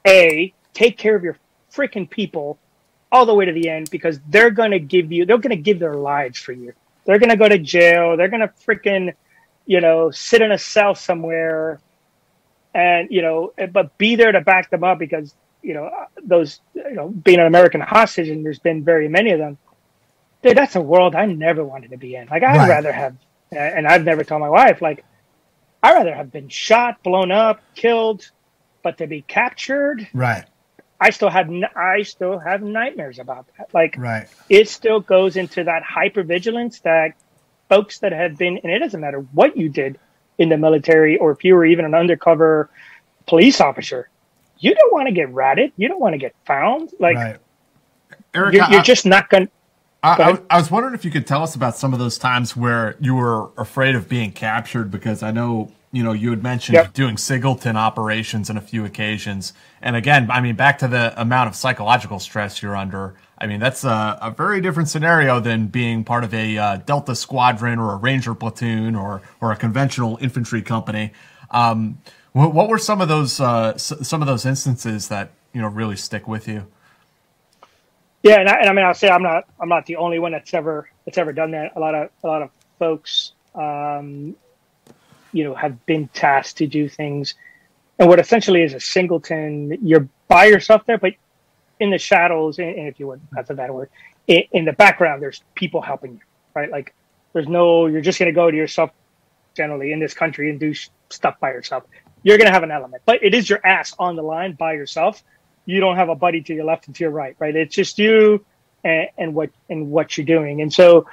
a 0.07 0.53
take 0.73 0.97
care 0.97 1.15
of 1.15 1.23
your 1.23 1.37
freaking 1.71 2.09
people 2.09 2.57
all 3.11 3.25
the 3.25 3.33
way 3.33 3.45
to 3.45 3.51
the 3.51 3.69
end 3.69 3.89
because 3.91 4.19
they're 4.29 4.49
going 4.49 4.71
to 4.71 4.79
give 4.79 5.11
you 5.11 5.25
they're 5.25 5.37
going 5.37 5.55
to 5.55 5.61
give 5.61 5.79
their 5.79 5.95
lives 5.95 6.39
for 6.39 6.53
you. 6.53 6.73
They're 7.05 7.19
going 7.19 7.29
to 7.29 7.37
go 7.37 7.47
to 7.47 7.59
jail. 7.59 8.17
They're 8.17 8.29
going 8.29 8.41
to 8.41 8.51
freaking 8.65 9.13
you 9.65 9.81
know 9.81 10.11
sit 10.11 10.41
in 10.41 10.51
a 10.51 10.57
cell 10.57 10.95
somewhere 10.95 11.79
and 12.73 13.09
you 13.11 13.21
know 13.21 13.53
but 13.71 13.97
be 13.97 14.15
there 14.15 14.31
to 14.31 14.41
back 14.41 14.69
them 14.69 14.83
up 14.83 14.97
because 14.97 15.33
you 15.63 15.73
know 15.73 15.89
those 16.23 16.59
you 16.73 16.93
know 16.93 17.09
being 17.09 17.39
an 17.39 17.47
American 17.47 17.81
hostage 17.81 18.29
and 18.29 18.45
there's 18.45 18.59
been 18.59 18.83
very 18.83 19.07
many 19.09 19.31
of 19.31 19.39
them. 19.39 19.57
Dude, 20.43 20.57
that's 20.57 20.75
a 20.75 20.81
world 20.81 21.15
I 21.15 21.25
never 21.27 21.63
wanted 21.63 21.91
to 21.91 21.97
be 21.97 22.15
in. 22.15 22.27
Like 22.27 22.43
I'd 22.43 22.57
Right. 22.57 22.67
rather 22.67 22.91
have 22.91 23.17
and 23.51 23.87
I've 23.87 24.03
never 24.03 24.23
told 24.23 24.41
my 24.41 24.49
wife 24.49 24.81
like 24.81 25.05
I'd 25.83 25.93
rather 25.93 26.15
have 26.15 26.31
been 26.31 26.49
shot, 26.49 26.97
blown 27.03 27.31
up, 27.31 27.61
killed, 27.75 28.23
but 28.83 28.97
to 28.99 29.07
be 29.07 29.23
captured, 29.23 30.07
Right. 30.13 30.45
I 30.99 31.09
still 31.11 31.29
have 31.29 31.49
I 31.75 32.03
still 32.03 32.39
have 32.39 32.61
nightmares 32.61 33.19
about 33.19 33.47
that. 33.57 33.67
Like 33.73 33.97
Right. 33.97 34.27
it 34.49 34.69
still 34.69 34.99
goes 34.99 35.35
into 35.37 35.63
that 35.63 35.83
hypervigilance 35.83 36.81
that 36.83 37.13
folks 37.69 37.99
that 37.99 38.11
have 38.11 38.37
been, 38.37 38.59
and 38.63 38.71
it 38.71 38.79
doesn't 38.79 39.01
matter 39.01 39.19
what 39.19 39.57
you 39.57 39.69
did 39.69 39.99
in 40.37 40.49
the 40.49 40.57
military 40.57 41.17
or 41.17 41.31
if 41.31 41.43
you 41.43 41.55
were 41.55 41.65
even 41.65 41.85
an 41.85 41.95
undercover 41.95 42.69
police 43.27 43.61
officer, 43.61 44.09
you 44.61 44.75
don't 44.75 44.93
want 44.93 45.07
to 45.09 45.13
get 45.13 45.33
ratted. 45.33 45.73
You 45.77 45.89
don't 45.89 46.01
want 46.01 46.13
to 46.15 46.19
get 46.19 46.35
found. 46.45 46.91
Like 46.99 47.15
right. 47.17 47.37
Eric, 48.33 48.53
you're, 48.55 48.65
you're 48.69 48.81
just 48.81 49.05
not 49.05 49.29
going. 49.29 49.47
to 49.47 49.53
I, 50.03 50.17
Go 50.17 50.39
I. 50.49 50.55
I 50.55 50.57
was 50.59 50.71
wondering 50.71 50.95
if 50.95 51.05
you 51.05 51.11
could 51.11 51.27
tell 51.27 51.43
us 51.43 51.55
about 51.55 51.77
some 51.77 51.93
of 51.93 51.99
those 51.99 52.17
times 52.17 52.57
where 52.57 52.97
you 52.99 53.15
were 53.15 53.51
afraid 53.57 53.95
of 53.95 54.09
being 54.09 54.31
captured 54.33 54.91
because 54.91 55.23
I 55.23 55.31
know 55.31 55.71
you 55.91 56.03
know 56.03 56.13
you 56.13 56.31
had 56.31 56.43
mentioned 56.43 56.75
Yep. 56.75 56.93
doing 56.93 57.17
singleton 57.17 57.77
operations 57.77 58.49
on 58.49 58.57
a 58.57 58.61
few 58.61 58.85
occasions, 58.85 59.53
and 59.81 59.95
again, 59.95 60.31
I 60.31 60.41
mean 60.41 60.55
back 60.55 60.79
to 60.79 60.89
the 60.89 61.19
amount 61.21 61.49
of 61.49 61.55
psychological 61.55 62.19
stress 62.19 62.61
you're 62.63 62.77
under. 62.77 63.15
I 63.37 63.47
mean 63.47 63.59
that's 63.59 63.83
a, 63.85 64.17
a 64.21 64.31
very 64.31 64.61
different 64.61 64.89
scenario 64.89 65.39
than 65.39 65.67
being 65.67 66.03
part 66.03 66.23
of 66.23 66.33
a 66.33 66.57
uh, 66.57 66.77
Delta 66.77 67.15
squadron 67.15 67.79
or 67.79 67.93
a 67.93 67.97
Ranger 67.97 68.35
platoon 68.35 68.95
or 68.95 69.21
or 69.41 69.51
a 69.51 69.57
conventional 69.57 70.17
infantry 70.21 70.63
company. 70.63 71.13
Um, 71.51 71.99
what, 72.33 72.53
what 72.53 72.69
were 72.69 72.77
some 72.77 73.01
of 73.01 73.07
those 73.07 73.39
uh, 73.39 73.77
some 73.77 74.21
of 74.21 74.27
those 74.27 74.45
instances 74.45 75.07
that 75.09 75.31
you 75.53 75.61
know 75.61 75.67
really 75.67 75.95
stick 75.95 76.27
with 76.27 76.47
you? 76.47 76.65
Yeah, 78.23 78.39
and 78.39 78.49
I, 78.49 78.59
and 78.59 78.69
I 78.69 78.73
mean, 78.73 78.85
I'll 78.85 78.93
say 78.93 79.09
I'm 79.09 79.23
not 79.23 79.45
I'm 79.59 79.69
not 79.69 79.85
the 79.85 79.97
only 79.97 80.19
one 80.19 80.31
that's 80.31 80.53
ever 80.53 80.89
that's 81.05 81.17
ever 81.17 81.33
done 81.33 81.51
that. 81.51 81.73
A 81.75 81.79
lot 81.79 81.95
of 81.95 82.09
a 82.23 82.27
lot 82.27 82.41
of 82.41 82.49
folks, 82.79 83.33
um, 83.55 84.35
you 85.33 85.43
know, 85.43 85.55
have 85.55 85.85
been 85.85 86.07
tasked 86.09 86.57
to 86.57 86.67
do 86.67 86.87
things, 86.87 87.35
and 87.99 88.07
what 88.07 88.19
essentially 88.19 88.61
is 88.61 88.73
a 88.73 88.79
singleton. 88.79 89.77
You're 89.81 90.07
by 90.27 90.45
yourself 90.45 90.85
there, 90.85 90.97
but 90.97 91.13
in 91.79 91.89
the 91.89 91.97
shadows, 91.97 92.59
and, 92.59 92.69
and 92.69 92.87
if 92.87 92.99
you 92.99 93.07
would, 93.07 93.21
that's 93.31 93.49
a 93.49 93.55
bad 93.55 93.71
word. 93.71 93.89
In, 94.27 94.43
in 94.51 94.65
the 94.65 94.73
background, 94.73 95.21
there's 95.21 95.43
people 95.55 95.81
helping 95.81 96.13
you, 96.13 96.19
right? 96.53 96.69
Like, 96.69 96.93
there's 97.33 97.47
no. 97.47 97.87
You're 97.87 98.01
just 98.01 98.19
gonna 98.19 98.31
go 98.31 98.51
to 98.51 98.55
yourself, 98.55 98.91
generally 99.57 99.91
in 99.91 99.99
this 99.99 100.13
country, 100.13 100.49
and 100.51 100.59
do 100.59 100.73
stuff 101.09 101.39
by 101.39 101.51
yourself. 101.51 101.83
You're 102.23 102.37
gonna 102.37 102.51
have 102.51 102.63
an 102.63 102.71
element, 102.71 103.03
but 103.05 103.23
it 103.23 103.33
is 103.33 103.49
your 103.49 103.65
ass 103.65 103.93
on 103.97 104.15
the 104.15 104.23
line 104.23 104.53
by 104.53 104.73
yourself 104.73 105.23
you 105.65 105.79
don't 105.79 105.95
have 105.95 106.09
a 106.09 106.15
buddy 106.15 106.41
to 106.41 106.53
your 106.53 106.65
left 106.65 106.87
and 106.87 106.95
to 106.95 107.03
your 107.03 107.11
right, 107.11 107.35
right? 107.39 107.55
It's 107.55 107.75
just 107.75 107.99
you 107.99 108.45
and, 108.83 109.07
and 109.17 109.33
what 109.33 109.49
and 109.69 109.89
what 109.91 110.17
you're 110.17 110.25
doing. 110.25 110.61
And 110.61 110.73
so, 110.73 111.07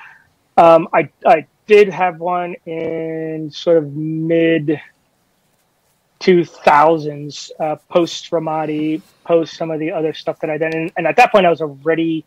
um, 0.56 0.88
I 0.92 1.10
I 1.26 1.46
did 1.66 1.88
have 1.90 2.18
one 2.18 2.54
in 2.66 3.50
sort 3.52 3.78
of 3.78 3.92
mid 3.92 4.80
2000s, 6.20 7.50
uh, 7.60 7.76
post 7.88 8.30
Ramadi, 8.30 9.00
post 9.24 9.56
some 9.56 9.70
of 9.70 9.78
the 9.78 9.92
other 9.92 10.12
stuff 10.12 10.40
that 10.40 10.50
I 10.50 10.58
did, 10.58 10.74
and, 10.74 10.92
and 10.96 11.06
at 11.06 11.16
that 11.16 11.30
point 11.30 11.46
I 11.46 11.50
was 11.50 11.60
already 11.60 12.24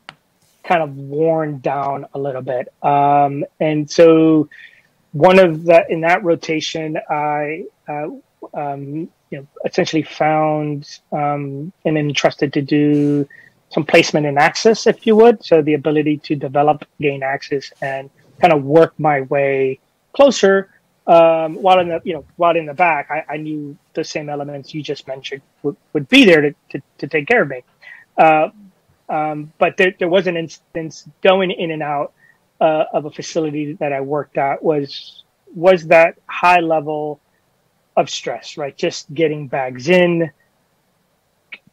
kind 0.63 0.83
of 0.83 0.95
worn 0.95 1.59
down 1.59 2.05
a 2.13 2.19
little 2.19 2.43
bit. 2.43 2.71
Um, 2.83 3.43
and 3.59 3.89
so 3.89 4.47
one 5.11 5.39
of 5.39 5.65
the 5.65 5.85
in 5.91 6.01
that 6.01 6.23
rotation, 6.23 6.97
I 7.09 7.65
uh, 7.87 8.09
um, 8.53 9.09
you 9.29 9.39
know 9.39 9.47
essentially 9.65 10.03
found 10.03 10.99
um, 11.11 11.71
and 11.85 11.97
entrusted 11.97 12.53
to 12.53 12.61
do 12.61 13.27
some 13.69 13.85
placement 13.85 14.25
and 14.25 14.37
access, 14.37 14.85
if 14.85 15.07
you 15.07 15.15
would. 15.15 15.43
So 15.43 15.61
the 15.61 15.75
ability 15.75 16.17
to 16.17 16.35
develop, 16.35 16.85
gain 16.99 17.23
access, 17.23 17.71
and 17.81 18.09
kind 18.41 18.53
of 18.53 18.63
work 18.63 18.93
my 18.99 19.21
way 19.21 19.79
closer. 20.13 20.69
Um, 21.07 21.55
while 21.55 21.79
in 21.79 21.87
the 21.87 22.01
you 22.03 22.13
know 22.13 22.25
while 22.35 22.55
in 22.55 22.65
the 22.65 22.73
back, 22.73 23.09
I, 23.09 23.33
I 23.33 23.37
knew 23.37 23.77
the 23.93 24.03
same 24.03 24.29
elements 24.29 24.73
you 24.73 24.83
just 24.83 25.07
mentioned 25.07 25.41
would, 25.63 25.75
would 25.93 26.07
be 26.09 26.25
there 26.25 26.41
to, 26.41 26.55
to, 26.69 26.81
to 26.99 27.07
take 27.07 27.27
care 27.27 27.41
of 27.41 27.49
me. 27.49 27.63
Uh, 28.17 28.49
um, 29.09 29.51
but 29.57 29.77
there, 29.77 29.93
there 29.99 30.07
was 30.07 30.27
an 30.27 30.37
instance 30.37 31.07
going 31.21 31.51
in 31.51 31.71
and 31.71 31.83
out 31.83 32.13
uh, 32.61 32.85
of 32.93 33.05
a 33.05 33.11
facility 33.11 33.73
that 33.73 33.91
I 33.91 34.01
worked 34.01 34.37
at 34.37 34.63
was 34.63 35.23
was 35.53 35.87
that 35.87 36.17
high 36.27 36.59
level 36.59 37.19
of 37.95 38.09
stress, 38.09 38.57
right? 38.57 38.75
Just 38.75 39.13
getting 39.13 39.47
bags 39.47 39.89
in, 39.89 40.31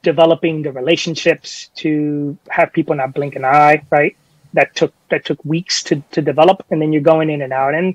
developing 0.03 0.63
the 0.63 0.73
relationships 0.73 1.71
to 1.77 2.37
have 2.49 2.73
people 2.73 2.95
not 2.95 3.15
blink 3.15 3.37
an 3.37 3.45
eye, 3.45 3.83
right? 3.91 4.17
That 4.55 4.75
took 4.75 4.95
that 5.11 5.25
took 5.25 5.45
weeks 5.45 5.83
to 5.85 6.03
to 6.13 6.23
develop, 6.23 6.65
and 6.71 6.81
then 6.81 6.93
you're 6.93 7.03
going 7.03 7.31
in 7.31 7.43
and 7.43 7.53
out, 7.53 7.75
and 7.75 7.95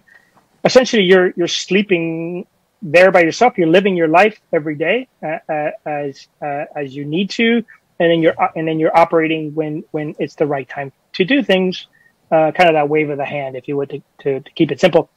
essentially 0.64 1.04
you're 1.04 1.34
you're 1.36 1.48
sleeping 1.48 2.46
there 2.82 3.12
by 3.12 3.22
yourself. 3.22 3.58
You're 3.58 3.68
living 3.68 3.96
your 3.96 4.08
life 4.08 4.40
every 4.54 4.76
day 4.76 5.08
uh, 5.24 5.40
uh, 5.50 5.72
as 5.86 6.28
uh, 6.42 6.66
as 6.76 6.96
you 6.96 7.06
need 7.06 7.30
to, 7.32 7.64
and 8.00 8.12
then 8.12 8.22
you're 8.22 8.36
and 8.56 8.68
then 8.68 8.80
you're 8.80 8.96
operating 8.96 9.54
when 9.56 9.84
when 9.92 10.16
it's 10.20 10.36
the 10.36 10.46
right 10.46 10.68
time 10.68 10.92
to 11.14 11.26
do 11.26 11.44
things. 11.44 11.88
Uh, 12.32 12.52
kind 12.52 12.68
of 12.68 12.74
that 12.74 12.90
wave 12.90 13.12
of 13.12 13.18
the 13.18 13.26
hand, 13.26 13.56
if 13.56 13.68
you 13.68 13.78
would, 13.78 13.90
to, 13.92 14.02
to, 14.20 14.40
to 14.40 14.52
keep 14.54 14.72
it 14.72 14.80
simple. 14.80 15.08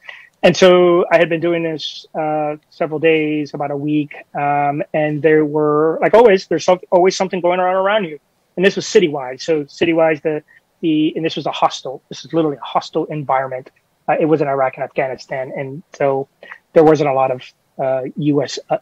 And 0.43 0.55
so 0.55 1.05
I 1.11 1.17
had 1.17 1.29
been 1.29 1.41
doing 1.41 1.63
this 1.63 2.05
uh, 2.13 2.57
several 2.69 2.99
days, 2.99 3.53
about 3.53 3.71
a 3.71 3.77
week, 3.77 4.13
um, 4.35 4.83
and 4.93 5.21
there 5.21 5.43
were, 5.45 5.97
like 6.01 6.13
always, 6.13 6.47
there's 6.47 6.63
some, 6.63 6.79
always 6.91 7.17
something 7.17 7.41
going 7.41 7.59
on 7.59 7.73
around 7.73 8.05
you. 8.05 8.19
And 8.55 8.65
this 8.65 8.75
was 8.75 8.85
citywide. 8.85 9.41
So 9.41 9.63
citywide, 9.65 10.21
the 10.21 10.43
the 10.81 11.13
and 11.15 11.25
this 11.25 11.35
was 11.35 11.45
a 11.45 11.51
hostile. 11.51 12.01
This 12.09 12.23
is 12.23 12.33
literally 12.33 12.57
a 12.57 12.65
hostile 12.65 13.05
environment. 13.05 13.71
Uh, 14.07 14.15
it 14.19 14.25
was 14.25 14.41
in 14.41 14.47
Iraq 14.47 14.75
and 14.75 14.83
Afghanistan, 14.83 15.51
and 15.55 15.83
so 15.93 16.27
there 16.73 16.83
wasn't 16.83 17.09
a 17.09 17.13
lot 17.13 17.31
of 17.31 17.41
uh, 17.79 18.03
U.S. 18.17 18.59
Uh, 18.69 18.77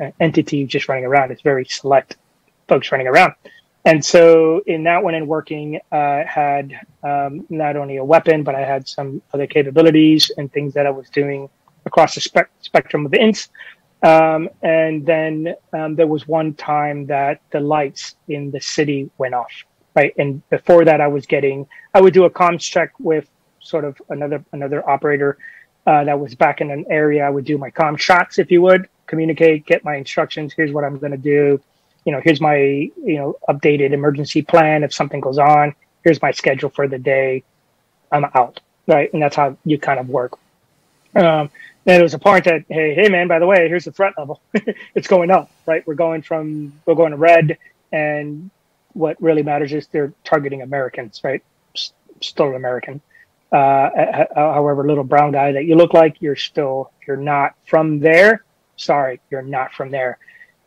uh, 0.00 0.10
entity 0.20 0.64
just 0.64 0.88
running 0.88 1.04
around. 1.04 1.30
It's 1.30 1.42
very 1.42 1.64
select 1.64 2.16
folks 2.68 2.90
running 2.90 3.06
around. 3.06 3.34
And 3.84 4.04
so 4.04 4.62
in 4.66 4.84
that 4.84 5.02
one 5.02 5.14
and 5.14 5.26
working, 5.26 5.80
uh, 5.90 6.22
had 6.24 6.78
um, 7.02 7.46
not 7.48 7.76
only 7.76 7.96
a 7.96 8.04
weapon, 8.04 8.42
but 8.42 8.54
I 8.54 8.60
had 8.60 8.86
some 8.86 9.22
other 9.32 9.46
capabilities 9.46 10.30
and 10.36 10.52
things 10.52 10.74
that 10.74 10.86
I 10.86 10.90
was 10.90 11.08
doing 11.08 11.48
across 11.86 12.14
the 12.14 12.20
spe- 12.20 12.50
spectrum 12.60 13.06
of 13.06 13.12
ints. 13.12 13.48
Um, 14.02 14.48
and 14.62 15.04
then 15.04 15.54
um, 15.72 15.94
there 15.94 16.06
was 16.06 16.26
one 16.28 16.54
time 16.54 17.06
that 17.06 17.40
the 17.52 17.60
lights 17.60 18.16
in 18.28 18.50
the 18.50 18.60
city 18.60 19.10
went 19.18 19.34
off, 19.34 19.52
right? 19.94 20.14
And 20.18 20.46
before 20.50 20.84
that, 20.84 21.00
I 21.00 21.06
was 21.08 21.26
getting, 21.26 21.66
I 21.94 22.00
would 22.00 22.14
do 22.14 22.24
a 22.24 22.30
comms 22.30 22.60
check 22.60 22.92
with 22.98 23.28
sort 23.60 23.84
of 23.84 24.00
another 24.08 24.42
another 24.52 24.88
operator 24.88 25.36
uh, 25.86 26.04
that 26.04 26.18
was 26.18 26.34
back 26.34 26.60
in 26.60 26.70
an 26.70 26.86
area. 26.90 27.24
I 27.24 27.30
would 27.30 27.44
do 27.44 27.58
my 27.58 27.70
comm 27.70 27.98
shots, 27.98 28.38
if 28.38 28.50
you 28.50 28.62
would, 28.62 28.88
communicate, 29.06 29.66
get 29.66 29.84
my 29.84 29.96
instructions. 29.96 30.54
Here's 30.54 30.72
what 30.72 30.84
I'm 30.84 30.98
going 30.98 31.12
to 31.12 31.18
do 31.18 31.60
you 32.04 32.12
know, 32.12 32.20
here's 32.22 32.40
my, 32.40 32.56
you 32.56 33.16
know, 33.16 33.36
updated 33.48 33.92
emergency 33.92 34.42
plan. 34.42 34.84
If 34.84 34.94
something 34.94 35.20
goes 35.20 35.38
on, 35.38 35.74
here's 36.02 36.20
my 36.22 36.30
schedule 36.30 36.70
for 36.70 36.88
the 36.88 36.98
day. 36.98 37.42
I'm 38.10 38.24
out. 38.34 38.60
Right. 38.86 39.12
And 39.12 39.22
that's 39.22 39.36
how 39.36 39.56
you 39.64 39.78
kind 39.78 40.00
of 40.00 40.08
work. 40.08 40.38
Um, 41.14 41.50
and 41.86 42.00
it 42.00 42.02
was 42.02 42.14
a 42.14 42.18
point 42.18 42.44
that, 42.44 42.64
hey, 42.68 42.94
hey, 42.94 43.08
man, 43.08 43.28
by 43.28 43.38
the 43.38 43.46
way, 43.46 43.68
here's 43.68 43.84
the 43.84 43.92
threat 43.92 44.14
level. 44.18 44.40
it's 44.94 45.08
going 45.08 45.30
up, 45.30 45.50
right? 45.66 45.86
We're 45.86 45.94
going 45.94 46.22
from, 46.22 46.72
we're 46.86 46.94
going 46.94 47.12
to 47.12 47.16
red. 47.16 47.58
And 47.92 48.50
what 48.92 49.20
really 49.20 49.42
matters 49.42 49.72
is 49.72 49.86
they're 49.88 50.12
targeting 50.24 50.62
Americans, 50.62 51.20
right? 51.24 51.42
Still 52.20 52.50
an 52.50 52.54
American. 52.56 53.00
Uh, 53.50 54.26
however, 54.34 54.86
little 54.86 55.04
brown 55.04 55.32
guy 55.32 55.52
that 55.52 55.64
you 55.64 55.74
look 55.74 55.94
like, 55.94 56.20
you're 56.20 56.36
still, 56.36 56.92
you're 57.06 57.16
not 57.16 57.54
from 57.66 57.98
there. 57.98 58.44
Sorry, 58.76 59.20
you're 59.30 59.42
not 59.42 59.72
from 59.72 59.90
there. 59.90 60.18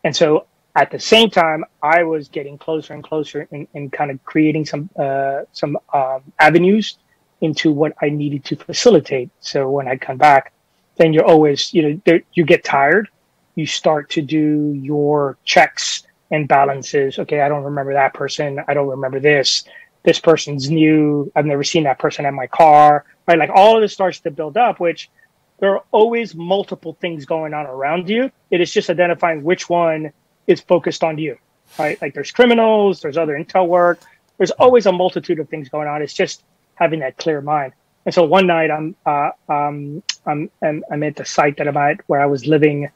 And 0.04 0.16
so 0.16 0.48
at 0.76 0.90
the 0.90 1.00
same 1.00 1.30
time, 1.30 1.64
I 1.82 2.04
was 2.04 2.30
getting 2.30 2.58
closer 2.58 2.94
and 2.94 3.04
closer 3.04 3.48
and, 3.52 3.92
kind 3.92 4.10
of 4.10 4.24
creating 4.24 4.66
some 4.66 4.90
uh, 4.98 5.42
some 5.52 5.78
um, 5.94 6.24
avenues 6.40 6.98
into 7.42 7.72
what 7.72 7.94
I 8.02 8.10
needed 8.10 8.44
to 8.46 8.56
facilitate. 8.56 9.30
So 9.40 9.70
when 9.70 9.88
I 9.88 9.98
come 9.98 10.18
back, 10.18 10.52
then 10.96 11.14
you're 11.14 11.26
always 11.26 11.74
you 11.74 11.82
know 11.84 12.02
there, 12.06 12.22
you 12.34 12.44
get 12.44 12.64
tired. 12.64 13.10
You 13.56 13.68
start 13.68 14.10
to 14.12 14.22
do 14.24 14.74
your 14.74 15.38
checks 15.44 16.04
and 16.32 16.48
balances. 16.48 17.20
Okay, 17.20 17.42
I 17.42 17.50
don't 17.50 17.64
remember 17.64 17.94
that 17.94 18.16
person. 18.16 18.60
I 18.68 18.74
don't 18.74 18.88
remember 18.88 19.20
this. 19.20 19.66
This 20.02 20.20
person's 20.20 20.72
new. 20.72 21.32
I've 21.36 21.46
never 21.46 21.64
seen 21.64 21.84
that 21.84 22.00
person 22.00 22.26
at 22.26 22.34
my 22.34 22.48
car. 22.48 23.06
Right, 23.28 23.38
like 23.38 23.52
all 23.54 23.76
of 23.76 23.82
this 23.82 23.94
starts 23.94 24.22
to 24.22 24.32
build 24.32 24.58
up, 24.58 24.80
which 24.80 25.12
there 25.60 25.76
are 25.76 25.84
always 25.92 26.34
multiple 26.34 26.98
things 27.00 27.26
going 27.26 27.54
on 27.54 27.68
around 27.68 28.10
you. 28.10 28.32
It 28.50 28.60
is 28.60 28.74
just 28.74 28.90
identifying 28.90 29.44
which 29.44 29.70
one 29.70 30.12
is 30.48 30.62
focused 30.62 31.04
on 31.04 31.18
you, 31.18 31.38
right? 31.78 32.02
Like 32.02 32.14
there's 32.14 32.32
criminals, 32.32 33.02
there's 33.02 33.18
other 33.18 33.34
intel 33.38 33.68
work, 33.68 34.02
there's 34.38 34.52
always 34.52 34.86
a 34.86 34.92
multitude 34.92 35.40
of 35.40 35.50
things 35.50 35.70
going 35.70 35.88
on. 35.88 36.02
It's 36.02 36.14
just 36.14 36.44
having 36.76 37.00
that 37.00 37.18
clear 37.18 37.42
mind. 37.42 37.74
And 38.06 38.14
so 38.14 38.24
one 38.24 38.48
night 38.48 38.70
I'm 38.70 38.96
uh, 39.06 39.32
um, 39.48 40.04
I'm, 40.26 40.50
I'm 40.62 41.04
at 41.04 41.16
the 41.16 41.26
site 41.26 41.58
that 41.58 41.68
I'm 41.68 41.78
at 41.78 42.02
where 42.08 42.22
I 42.22 42.26
was 42.26 42.46
living, 42.46 42.90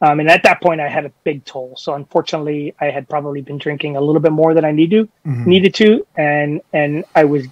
um, 0.00 0.18
and 0.18 0.28
at 0.28 0.42
that 0.42 0.60
point 0.60 0.80
I 0.80 0.88
had 0.88 1.04
a 1.04 1.12
big 1.22 1.44
toll. 1.44 1.74
So 1.76 1.94
unfortunately, 1.94 2.74
I 2.80 2.86
had 2.86 3.08
probably 3.08 3.40
been 3.40 3.58
drinking 3.58 3.96
a 3.96 4.00
little 4.00 4.20
bit 4.20 4.32
more 4.32 4.54
than 4.54 4.64
I 4.64 4.72
need 4.72 4.90
to 4.90 5.04
mm-hmm. 5.04 5.44
needed 5.44 5.74
to, 5.74 6.06
and 6.16 6.60
and 6.72 7.04
I 7.14 7.24
was 7.24 7.46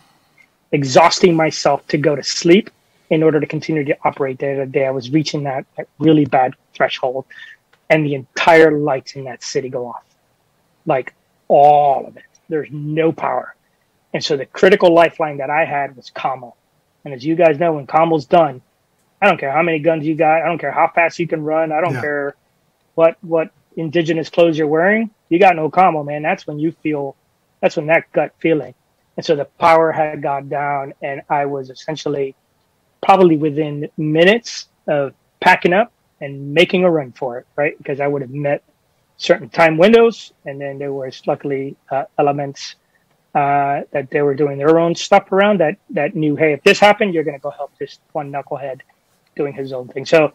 exhausting 0.73 1.37
myself 1.37 1.87
to 1.89 1.99
go 1.99 2.17
to 2.17 2.25
sleep 2.25 2.71
in 3.11 3.23
order 3.23 3.41
to 3.41 3.47
continue 3.47 3.85
to 3.85 3.97
operate 4.05 4.39
day 4.39 4.55
to 4.55 4.67
day. 4.67 4.87
I 4.87 4.91
was 4.91 5.11
reaching 5.11 5.45
that, 5.45 5.65
that 5.77 5.89
really 5.99 6.25
bad 6.25 6.55
threshold 6.75 7.25
and 7.89 8.05
the 8.05 8.15
entire 8.15 8.73
lights 8.73 9.15
in 9.17 9.25
that 9.25 9.43
city 9.43 9.69
go 9.69 9.89
off. 9.89 10.05
Like 10.87 11.15
all 11.49 12.07
of 12.07 12.17
it. 12.17 12.25
There's 12.49 12.69
no 12.71 13.13
power. 13.13 13.55
And 14.13 14.23
so 14.23 14.37
the 14.37 14.47
critical 14.47 14.95
lifeline 14.95 15.39
that 15.39 15.51
I 15.51 15.65
had 15.65 15.97
was 15.97 16.11
commo. 16.11 16.55
And 17.05 17.15
as 17.15 17.25
you 17.25 17.35
guys 17.35 17.59
know, 17.59 17.75
when 17.75 17.87
commo's 17.87 18.27
done, 18.27 18.63
I 19.21 19.27
don't 19.27 19.39
care 19.39 19.53
how 19.53 19.63
many 19.63 19.79
guns 19.79 20.07
you 20.07 20.15
got. 20.15 20.43
I 20.43 20.47
don't 20.47 20.59
care 20.59 20.73
how 20.73 20.91
fast 20.95 21.19
you 21.19 21.27
can 21.27 21.43
run. 21.43 21.73
I 21.73 21.81
don't 21.81 21.95
yeah. 21.95 22.01
care 22.01 22.37
what 22.95 23.17
what 23.23 23.51
indigenous 23.77 24.29
clothes 24.29 24.59
you're 24.59 24.67
wearing. 24.67 25.11
You 25.29 25.39
got 25.39 25.57
no 25.57 25.71
commo, 25.71 26.05
man. 26.05 26.23
That's 26.23 26.47
when 26.47 26.59
you 26.59 26.73
feel. 26.73 27.17
That's 27.61 27.77
when 27.77 27.87
that 27.87 28.11
gut 28.13 28.35
feeling. 28.39 28.75
And 29.17 29.25
so 29.25 29.35
the 29.35 29.47
power 29.47 29.93
had 29.93 30.23
gone 30.23 30.49
down, 30.49 30.93
and 31.01 31.23
I 31.31 31.47
was 31.47 31.71
essentially 31.71 32.35
probably 33.03 33.37
within 33.37 33.89
minutes 33.97 34.69
of 34.87 35.15
packing 35.41 35.73
up 35.73 35.93
and 36.21 36.55
making 36.55 36.85
a 36.85 36.91
run 36.91 37.13
for 37.13 37.39
it, 37.39 37.47
right? 37.57 37.77
Because 37.79 38.01
I 38.01 38.07
would 38.07 38.23
have 38.23 38.31
met 38.31 38.63
certain 39.17 39.49
time 39.49 39.79
windows, 39.79 40.33
and 40.45 40.61
then 40.61 40.79
there 40.79 40.93
was 40.93 41.23
luckily 41.27 41.77
uh, 41.91 42.05
elements 42.19 42.77
uh, 43.35 43.83
that 43.93 44.11
they 44.11 44.23
were 44.23 44.35
doing 44.35 44.59
their 44.59 44.79
own 44.79 44.95
stuff 44.95 45.31
around 45.33 45.61
that 45.61 45.77
that 45.91 46.15
knew, 46.15 46.37
hey, 46.37 46.53
if 46.55 46.63
this 46.63 46.79
happened, 46.79 47.13
you're 47.15 47.25
going 47.25 47.37
to 47.37 47.43
go 47.43 47.51
help 47.51 47.77
this 47.79 47.99
one 48.13 48.33
knucklehead 48.33 48.81
doing 49.35 49.53
his 49.53 49.73
own 49.73 49.89
thing. 49.89 50.07
So 50.07 50.33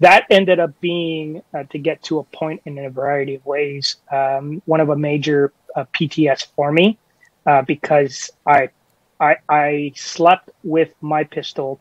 that 0.00 0.26
ended 0.30 0.60
up 0.60 0.78
being 0.80 1.42
uh, 1.54 1.64
to 1.70 1.78
get 1.78 2.02
to 2.04 2.18
a 2.18 2.24
point 2.24 2.60
in 2.66 2.78
a 2.78 2.90
variety 2.90 3.36
of 3.36 3.46
ways. 3.46 3.96
Um, 4.12 4.60
one 4.66 4.80
of 4.80 4.90
a 4.90 4.96
major 4.96 5.52
uh, 5.74 5.84
PTS 5.94 6.48
for 6.54 6.70
me 6.70 6.98
uh, 7.46 7.62
because 7.62 8.30
I, 8.46 8.70
I 9.20 9.36
I 9.48 9.92
slept 9.96 10.50
with 10.62 10.92
my 11.00 11.24
pistol 11.24 11.80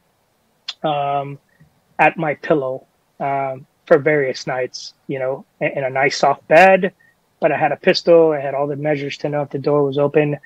um, 0.84 1.40
at 2.00 2.18
my 2.18 2.36
pillow 2.36 2.88
um, 3.24 3.66
for 3.86 3.98
various 3.98 4.46
nights, 4.46 4.94
you 5.08 5.18
know, 5.18 5.46
in, 5.62 5.84
a 5.84 5.90
nice 5.90 6.18
soft 6.18 6.46
bed. 6.48 6.94
But 7.40 7.52
I 7.52 7.58
had 7.58 7.72
a 7.72 7.78
pistol. 7.78 8.32
I 8.32 8.40
had 8.40 8.54
all 8.54 8.68
the 8.68 8.76
measures 8.76 9.18
to 9.20 9.30
know 9.30 9.42
if 9.42 9.50
the 9.50 9.60
door 9.60 9.84
was 9.86 9.98
open. 9.98 10.38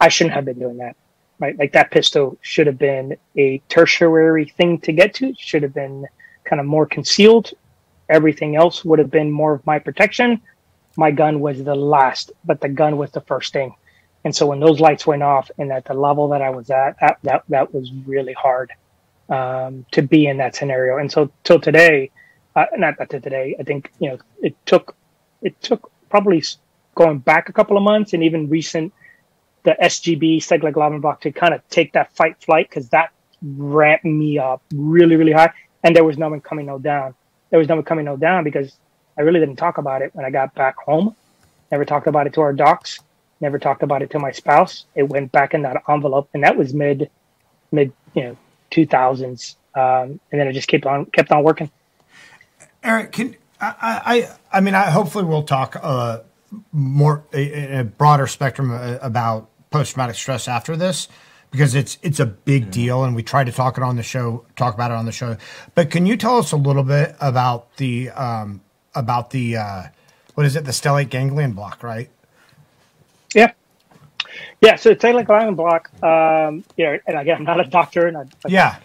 I 0.00 0.08
shouldn't 0.08 0.34
have 0.34 0.44
been 0.44 0.58
doing 0.58 0.78
that, 0.78 0.96
right? 1.38 1.56
Like 1.56 1.72
that 1.72 1.90
pistol 1.90 2.36
should 2.42 2.66
have 2.66 2.78
been 2.78 3.16
a 3.36 3.58
tertiary 3.68 4.46
thing 4.56 4.80
to 4.80 4.92
get 4.92 5.14
to. 5.14 5.34
Should 5.38 5.62
have 5.62 5.74
been 5.74 6.06
kind 6.44 6.60
of 6.60 6.66
more 6.66 6.86
concealed. 6.86 7.52
Everything 8.08 8.56
else 8.56 8.84
would 8.84 8.98
have 8.98 9.10
been 9.10 9.30
more 9.30 9.54
of 9.54 9.64
my 9.64 9.78
protection. 9.78 10.40
My 10.96 11.10
gun 11.10 11.40
was 11.40 11.62
the 11.62 11.74
last, 11.74 12.32
but 12.44 12.60
the 12.60 12.68
gun 12.68 12.96
was 12.96 13.10
the 13.12 13.22
first 13.22 13.52
thing. 13.52 13.74
And 14.24 14.34
so 14.34 14.46
when 14.46 14.60
those 14.60 14.80
lights 14.80 15.06
went 15.06 15.22
off 15.22 15.50
and 15.58 15.72
at 15.72 15.84
the 15.84 15.94
level 15.94 16.28
that 16.28 16.42
I 16.42 16.50
was 16.50 16.70
at, 16.70 16.96
that, 17.00 17.18
that, 17.22 17.44
that 17.48 17.74
was 17.74 17.90
really 18.06 18.32
hard 18.32 18.72
um, 19.28 19.86
to 19.92 20.02
be 20.02 20.26
in 20.26 20.36
that 20.38 20.54
scenario. 20.54 20.98
And 20.98 21.10
so 21.10 21.30
till 21.44 21.60
today, 21.60 22.10
uh, 22.56 22.66
not 22.76 22.98
that 22.98 23.10
today, 23.10 23.56
I 23.58 23.62
think 23.62 23.90
you 23.98 24.10
know 24.10 24.18
it 24.42 24.54
took 24.66 24.96
it 25.42 25.60
took 25.60 25.90
probably 26.08 26.42
going 26.94 27.18
back 27.18 27.48
a 27.48 27.52
couple 27.52 27.76
of 27.76 27.82
months 27.82 28.12
and 28.12 28.22
even 28.22 28.48
recent 28.48 28.92
the 29.64 29.76
SGB 29.82 30.38
Segleg 30.38 31.00
block 31.00 31.22
to 31.22 31.32
kind 31.32 31.54
of 31.54 31.66
take 31.68 31.92
that 31.94 32.14
fight 32.14 32.40
flight 32.40 32.68
because 32.68 32.88
that 32.90 33.10
ramped 33.42 34.04
me 34.04 34.38
up 34.38 34.62
really, 34.74 35.16
really 35.16 35.32
high. 35.32 35.52
And 35.82 35.94
there 35.96 36.04
was 36.04 36.16
no 36.16 36.28
one 36.28 36.40
coming 36.40 36.66
no 36.66 36.78
down. 36.78 37.14
There 37.50 37.58
was 37.58 37.68
no 37.68 37.76
one 37.76 37.84
coming 37.84 38.04
no 38.04 38.16
down 38.16 38.44
because 38.44 38.78
I 39.18 39.22
really 39.22 39.40
didn't 39.40 39.56
talk 39.56 39.78
about 39.78 40.02
it 40.02 40.14
when 40.14 40.24
I 40.24 40.30
got 40.30 40.54
back 40.54 40.76
home. 40.76 41.16
Never 41.70 41.84
talked 41.84 42.06
about 42.06 42.26
it 42.26 42.34
to 42.34 42.40
our 42.42 42.52
docs. 42.52 43.00
Never 43.40 43.58
talked 43.58 43.82
about 43.82 44.02
it 44.02 44.10
to 44.10 44.18
my 44.18 44.30
spouse. 44.30 44.86
It 44.94 45.04
went 45.04 45.32
back 45.32 45.54
in 45.54 45.62
that 45.62 45.82
envelope, 45.88 46.28
and 46.34 46.42
that 46.44 46.56
was 46.56 46.72
mid, 46.72 47.10
mid, 47.72 47.92
you 48.14 48.22
know, 48.22 48.36
two 48.74 48.86
thousands. 48.86 49.56
Um, 49.74 50.20
and 50.30 50.40
then 50.40 50.46
it 50.48 50.52
just 50.52 50.68
kept 50.68 50.86
on, 50.86 51.06
kept 51.06 51.32
on 51.32 51.42
working. 51.42 51.70
Eric, 52.82 53.12
can 53.12 53.36
I? 53.60 53.74
I, 53.80 54.58
I 54.58 54.60
mean, 54.60 54.74
I 54.74 54.90
hopefully 54.90 55.24
we'll 55.24 55.42
talk 55.42 55.76
uh, 55.82 56.20
more 56.72 57.24
a, 57.32 57.80
a 57.80 57.84
broader 57.84 58.26
spectrum 58.26 58.70
uh, 58.70 58.98
about 59.00 59.48
post 59.70 59.94
traumatic 59.94 60.16
stress 60.16 60.46
after 60.48 60.76
this 60.76 61.08
because 61.50 61.74
it's 61.74 61.98
it's 62.02 62.20
a 62.20 62.26
big 62.26 62.70
deal 62.70 63.04
and 63.04 63.14
we 63.14 63.22
try 63.22 63.44
to 63.44 63.52
talk 63.52 63.76
it 63.76 63.82
on 63.82 63.96
the 63.96 64.02
show 64.02 64.44
talk 64.56 64.74
about 64.74 64.90
it 64.90 64.94
on 64.94 65.06
the 65.06 65.12
show 65.12 65.36
but 65.74 65.90
can 65.90 66.06
you 66.06 66.16
tell 66.16 66.38
us 66.38 66.52
a 66.52 66.56
little 66.56 66.82
bit 66.82 67.14
about 67.20 67.76
the 67.76 68.10
um, 68.10 68.60
about 68.94 69.30
the 69.30 69.56
uh, 69.56 69.82
what 70.34 70.46
is 70.46 70.56
it 70.56 70.64
the 70.64 70.72
stellate 70.72 71.08
ganglion 71.08 71.52
block 71.52 71.82
right 71.82 72.10
yeah 73.34 73.52
yeah 74.60 74.76
so 74.76 74.94
stellate 74.94 75.26
ganglion 75.26 75.54
block 75.54 75.90
um, 76.02 76.64
you 76.76 76.84
know 76.84 76.98
and 77.06 77.18
again 77.18 77.38
i'm 77.38 77.44
not 77.44 77.60
a 77.60 77.64
doctor 77.64 78.06
and 78.06 78.16
i, 78.16 78.22
I 78.22 78.48
yeah. 78.48 78.78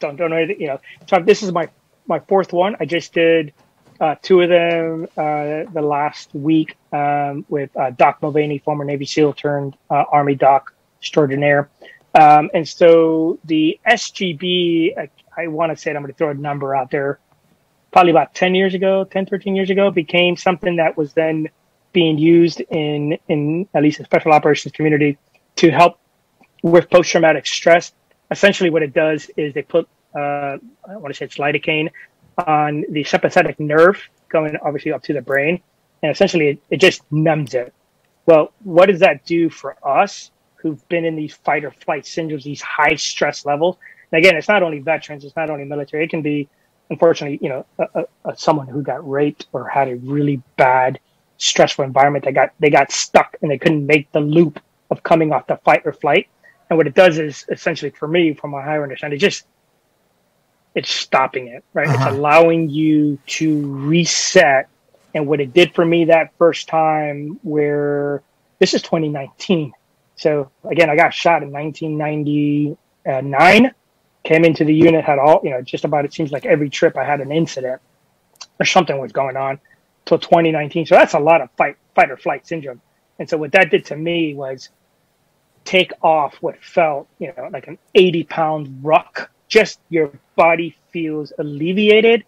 don't, 0.00 0.16
don't 0.16 0.30
know 0.30 0.36
anything, 0.36 0.60
you 0.60 0.68
know. 0.68 0.80
So 1.08 1.20
this 1.20 1.42
is 1.42 1.52
my 1.52 1.68
my 2.06 2.20
fourth 2.20 2.52
one. 2.52 2.76
I 2.80 2.84
just 2.84 3.12
did 3.12 3.52
uh, 4.00 4.16
two 4.22 4.40
of 4.40 4.48
them 4.48 5.06
uh, 5.16 5.70
the 5.72 5.82
last 5.82 6.34
week 6.34 6.76
um, 6.92 7.44
with 7.48 7.74
uh, 7.76 7.90
Doc 7.90 8.22
Mulvaney, 8.22 8.58
former 8.58 8.84
Navy 8.84 9.06
SEAL 9.06 9.34
turned 9.34 9.76
uh, 9.90 10.04
Army 10.10 10.34
Doc 10.34 10.74
extraordinaire. 11.00 11.68
Um, 12.14 12.50
and 12.54 12.66
so 12.66 13.38
the 13.44 13.78
SGB, 13.86 14.96
I, 14.98 15.10
I 15.36 15.48
want 15.48 15.70
to 15.70 15.76
say, 15.76 15.90
I'm 15.90 16.02
going 16.02 16.12
to 16.12 16.16
throw 16.16 16.30
a 16.30 16.34
number 16.34 16.74
out 16.74 16.90
there, 16.90 17.18
probably 17.92 18.10
about 18.10 18.34
10 18.34 18.54
years 18.54 18.74
ago, 18.74 19.04
10, 19.04 19.26
13 19.26 19.54
years 19.54 19.70
ago, 19.70 19.90
became 19.90 20.36
something 20.36 20.76
that 20.76 20.96
was 20.96 21.12
then 21.12 21.48
being 21.96 22.18
used 22.18 22.60
in, 22.60 23.18
in 23.28 23.66
at 23.72 23.82
least 23.82 23.96
the 23.96 24.04
special 24.04 24.30
operations 24.30 24.70
community 24.72 25.16
to 25.56 25.70
help 25.70 25.98
with 26.62 26.90
post 26.90 27.10
traumatic 27.10 27.46
stress. 27.46 27.92
Essentially, 28.30 28.68
what 28.68 28.82
it 28.82 28.92
does 28.92 29.30
is 29.38 29.54
they 29.54 29.62
put, 29.62 29.88
uh, 30.14 30.58
I 30.90 30.96
want 31.00 31.08
to 31.08 31.14
say 31.14 31.24
it's 31.24 31.38
lidocaine 31.38 31.88
on 32.46 32.84
the 32.90 33.02
sympathetic 33.04 33.58
nerve 33.58 33.98
going 34.28 34.54
obviously 34.62 34.92
up 34.92 35.02
to 35.04 35.14
the 35.14 35.22
brain. 35.22 35.62
And 36.02 36.12
essentially 36.12 36.48
it, 36.48 36.58
it 36.68 36.80
just 36.80 37.00
numbs 37.10 37.54
it. 37.54 37.72
Well, 38.26 38.52
what 38.62 38.86
does 38.90 39.00
that 39.00 39.24
do 39.24 39.48
for 39.48 39.76
us 39.82 40.30
who've 40.56 40.86
been 40.90 41.06
in 41.06 41.16
these 41.16 41.34
fight 41.34 41.64
or 41.64 41.70
flight 41.70 42.04
syndromes, 42.04 42.42
these 42.42 42.60
high 42.60 42.96
stress 42.96 43.46
levels? 43.46 43.78
And 44.12 44.18
again, 44.18 44.36
it's 44.36 44.48
not 44.48 44.62
only 44.62 44.80
veterans, 44.80 45.24
it's 45.24 45.34
not 45.34 45.48
only 45.48 45.64
military. 45.64 46.04
It 46.04 46.10
can 46.10 46.20
be, 46.20 46.46
unfortunately, 46.90 47.38
you 47.40 47.48
know, 47.48 47.64
a, 47.78 48.04
a, 48.26 48.36
someone 48.36 48.66
who 48.66 48.82
got 48.82 49.08
raped 49.08 49.46
or 49.54 49.66
had 49.66 49.88
a 49.88 49.96
really 49.96 50.42
bad, 50.58 50.98
stressful 51.38 51.84
environment. 51.84 52.24
They 52.24 52.32
got 52.32 52.52
they 52.58 52.70
got 52.70 52.90
stuck 52.90 53.36
and 53.42 53.50
they 53.50 53.58
couldn't 53.58 53.86
make 53.86 54.10
the 54.12 54.20
loop 54.20 54.58
of 54.90 55.02
coming 55.02 55.32
off 55.32 55.46
the 55.46 55.56
fight 55.58 55.82
or 55.84 55.92
flight. 55.92 56.28
And 56.68 56.76
what 56.76 56.86
it 56.86 56.94
does 56.94 57.18
is 57.18 57.44
essentially, 57.48 57.90
for 57.90 58.08
me, 58.08 58.34
from 58.34 58.50
my 58.50 58.62
higher 58.62 58.82
understanding, 58.82 59.18
it 59.18 59.20
just 59.20 59.46
it's 60.74 60.90
stopping 60.90 61.48
it, 61.48 61.64
right? 61.72 61.88
Uh-huh. 61.88 62.08
It's 62.08 62.16
allowing 62.16 62.68
you 62.68 63.18
to 63.26 63.76
reset. 63.76 64.68
And 65.14 65.26
what 65.26 65.40
it 65.40 65.54
did 65.54 65.74
for 65.74 65.84
me 65.84 66.04
that 66.06 66.32
first 66.36 66.68
time, 66.68 67.38
where 67.42 68.22
this 68.58 68.74
is 68.74 68.82
2019. 68.82 69.72
So 70.16 70.50
again, 70.64 70.90
I 70.90 70.96
got 70.96 71.14
shot 71.14 71.42
in 71.42 71.50
1999, 71.50 73.74
came 74.24 74.44
into 74.44 74.64
the 74.64 74.74
unit, 74.74 75.04
had 75.04 75.18
all, 75.18 75.40
you 75.42 75.50
know, 75.50 75.62
just 75.62 75.86
about 75.86 76.04
it 76.04 76.12
seems 76.12 76.32
like 76.32 76.44
every 76.44 76.68
trip 76.68 76.98
I 76.98 77.04
had 77.04 77.20
an 77.20 77.32
incident 77.32 77.80
or 78.60 78.66
something 78.66 78.98
was 78.98 79.12
going 79.12 79.38
on 79.38 79.58
till 80.06 80.18
2019. 80.18 80.86
So 80.86 80.94
that's 80.94 81.14
a 81.14 81.18
lot 81.18 81.40
of 81.40 81.50
fight, 81.56 81.76
fight 81.94 82.10
or 82.10 82.16
flight 82.16 82.46
syndrome. 82.46 82.80
And 83.18 83.28
so 83.28 83.36
what 83.36 83.52
that 83.52 83.70
did 83.70 83.84
to 83.86 83.96
me 83.96 84.34
was 84.34 84.70
take 85.64 85.92
off 86.02 86.36
what 86.40 86.62
felt, 86.62 87.08
you 87.18 87.32
know, 87.36 87.48
like 87.52 87.66
an 87.66 87.78
80 87.94 88.24
pound 88.24 88.80
ruck 88.82 89.30
just 89.48 89.80
your 89.88 90.12
body 90.34 90.76
feels 90.90 91.32
alleviated 91.38 92.24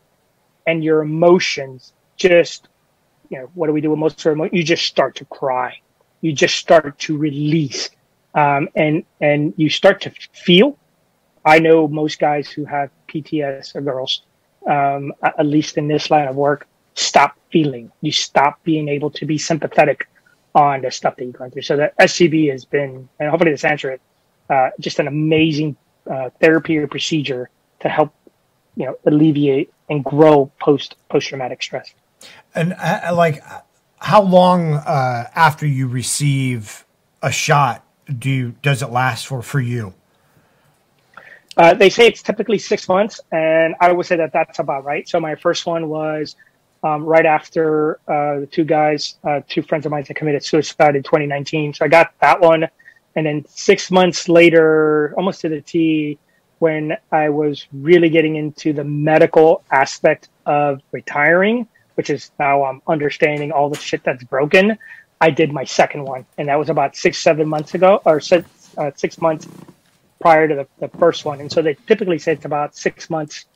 and 0.66 0.84
your 0.84 1.00
emotions 1.02 1.92
just 2.16 2.68
you 3.28 3.38
know 3.38 3.50
what 3.54 3.66
do 3.66 3.72
we 3.72 3.80
do 3.80 3.90
with 3.90 3.98
most 3.98 4.24
of 4.24 4.40
our 4.40 4.48
you 4.52 4.62
just 4.62 4.84
start 4.84 5.16
to 5.16 5.24
cry 5.26 5.76
you 6.20 6.32
just 6.32 6.56
start 6.56 6.98
to 6.98 7.16
release 7.16 7.90
um, 8.34 8.68
and 8.76 9.04
and 9.20 9.52
you 9.56 9.68
start 9.68 10.00
to 10.00 10.10
feel 10.32 10.76
i 11.44 11.58
know 11.58 11.88
most 11.88 12.18
guys 12.18 12.48
who 12.48 12.64
have 12.64 12.90
pts 13.08 13.74
or 13.74 13.80
girls 13.80 14.22
um, 14.66 15.12
at 15.22 15.46
least 15.46 15.76
in 15.76 15.88
this 15.88 16.10
line 16.10 16.28
of 16.28 16.36
work 16.36 16.67
stop 16.98 17.36
feeling 17.50 17.90
you 18.00 18.12
stop 18.12 18.62
being 18.64 18.88
able 18.88 19.10
to 19.10 19.24
be 19.24 19.38
sympathetic 19.38 20.08
on 20.54 20.80
the 20.82 20.90
stuff 20.90 21.16
that 21.16 21.24
you're 21.24 21.32
going 21.32 21.50
through 21.50 21.62
so 21.62 21.76
the 21.76 21.92
SGB 22.00 22.50
has 22.50 22.64
been 22.64 23.08
and 23.20 23.30
hopefully 23.30 23.50
this 23.50 23.64
answer 23.64 23.90
it 23.90 24.00
uh, 24.50 24.70
just 24.80 24.98
an 24.98 25.06
amazing 25.06 25.76
uh, 26.10 26.30
therapy 26.40 26.76
or 26.78 26.86
procedure 26.86 27.50
to 27.80 27.88
help 27.88 28.14
you 28.76 28.86
know 28.86 28.96
alleviate 29.06 29.72
and 29.90 30.04
grow 30.04 30.50
post 30.60 30.96
post 31.08 31.28
traumatic 31.28 31.62
stress. 31.62 31.92
And 32.54 32.74
uh, 32.74 33.12
like, 33.14 33.42
how 33.98 34.22
long 34.22 34.74
uh, 34.74 35.28
after 35.34 35.66
you 35.66 35.88
receive 35.88 36.84
a 37.22 37.30
shot 37.30 37.84
do 38.18 38.30
you, 38.30 38.54
does 38.62 38.82
it 38.82 38.90
last 38.90 39.26
for 39.26 39.42
for 39.42 39.60
you? 39.60 39.94
Uh, 41.56 41.74
they 41.74 41.90
say 41.90 42.06
it's 42.06 42.22
typically 42.22 42.56
six 42.56 42.88
months, 42.88 43.20
and 43.32 43.74
I 43.80 43.90
would 43.90 44.06
say 44.06 44.16
that 44.16 44.32
that's 44.32 44.60
about 44.60 44.84
right. 44.84 45.08
So 45.08 45.18
my 45.18 45.34
first 45.34 45.66
one 45.66 45.88
was 45.88 46.36
um, 46.82 47.04
right 47.04 47.26
after 47.26 48.00
uh, 48.08 48.40
the 48.40 48.48
two 48.50 48.64
guys, 48.64 49.16
uh, 49.24 49.40
two 49.48 49.62
friends 49.62 49.86
of 49.86 49.92
mine, 49.92 50.04
that 50.06 50.14
committed 50.14 50.44
suicide 50.44 50.96
in 50.96 51.02
2019. 51.02 51.74
So 51.74 51.84
I 51.84 51.88
got 51.88 52.12
that 52.20 52.40
one 52.40 52.68
and 53.18 53.26
then 53.26 53.44
six 53.48 53.90
months 53.90 54.28
later, 54.28 55.12
almost 55.16 55.40
to 55.40 55.48
the 55.48 55.60
T, 55.60 56.18
when 56.60 56.96
I 57.10 57.30
was 57.30 57.66
really 57.72 58.10
getting 58.10 58.36
into 58.36 58.72
the 58.72 58.84
medical 58.84 59.64
aspect 59.72 60.28
of 60.46 60.80
retiring, 60.92 61.66
which 61.96 62.10
is 62.10 62.30
now 62.38 62.62
I'm 62.62 62.80
understanding 62.86 63.50
all 63.50 63.70
the 63.70 63.76
shit 63.76 64.04
that's 64.04 64.22
broken. 64.22 64.78
I 65.20 65.30
did 65.30 65.52
my 65.52 65.64
second 65.64 66.04
one, 66.04 66.26
and 66.38 66.46
that 66.46 66.56
was 66.60 66.70
about 66.70 66.94
six, 66.94 67.18
seven 67.18 67.48
months 67.48 67.74
ago, 67.74 68.00
or 68.04 68.20
six, 68.20 68.48
uh, 68.78 68.92
six 68.94 69.20
months 69.20 69.48
prior 70.20 70.46
to 70.46 70.54
the, 70.54 70.68
the 70.78 70.88
first 70.98 71.24
one. 71.24 71.40
And 71.40 71.50
so 71.50 71.60
they 71.60 71.74
typically 71.88 72.20
say 72.20 72.34
it's 72.34 72.44
about 72.44 72.76
six 72.76 73.10
months 73.10 73.46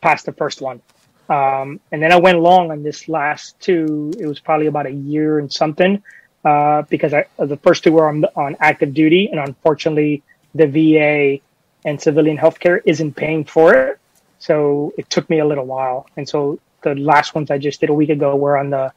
past 0.00 0.24
the 0.24 0.32
first 0.32 0.62
one. 0.62 0.80
Um, 1.28 1.80
and 1.90 2.02
then 2.02 2.12
I 2.12 2.16
went 2.16 2.40
long 2.40 2.70
on 2.70 2.82
this 2.82 3.08
last 3.08 3.58
two. 3.60 4.12
It 4.18 4.26
was 4.26 4.40
probably 4.40 4.66
about 4.66 4.86
a 4.86 4.92
year 4.92 5.38
and 5.38 5.52
something 5.52 6.02
uh, 6.44 6.82
because 6.82 7.14
I, 7.14 7.26
the 7.38 7.56
first 7.56 7.84
two 7.84 7.92
were 7.92 8.08
on, 8.08 8.24
on 8.36 8.56
active 8.60 8.92
duty, 8.92 9.28
and 9.30 9.40
unfortunately, 9.40 10.22
the 10.54 10.66
VA 10.66 11.42
and 11.84 12.00
civilian 12.00 12.36
healthcare 12.36 12.80
isn't 12.84 13.14
paying 13.14 13.44
for 13.44 13.74
it. 13.74 13.98
So 14.38 14.92
it 14.98 15.08
took 15.08 15.28
me 15.30 15.38
a 15.38 15.46
little 15.46 15.66
while. 15.66 16.06
And 16.16 16.28
so 16.28 16.58
the 16.82 16.94
last 16.94 17.34
ones 17.34 17.50
I 17.50 17.58
just 17.58 17.80
did 17.80 17.88
a 17.88 17.94
week 17.94 18.10
ago 18.10 18.36
were 18.36 18.58
on 18.58 18.70
the 18.70 18.92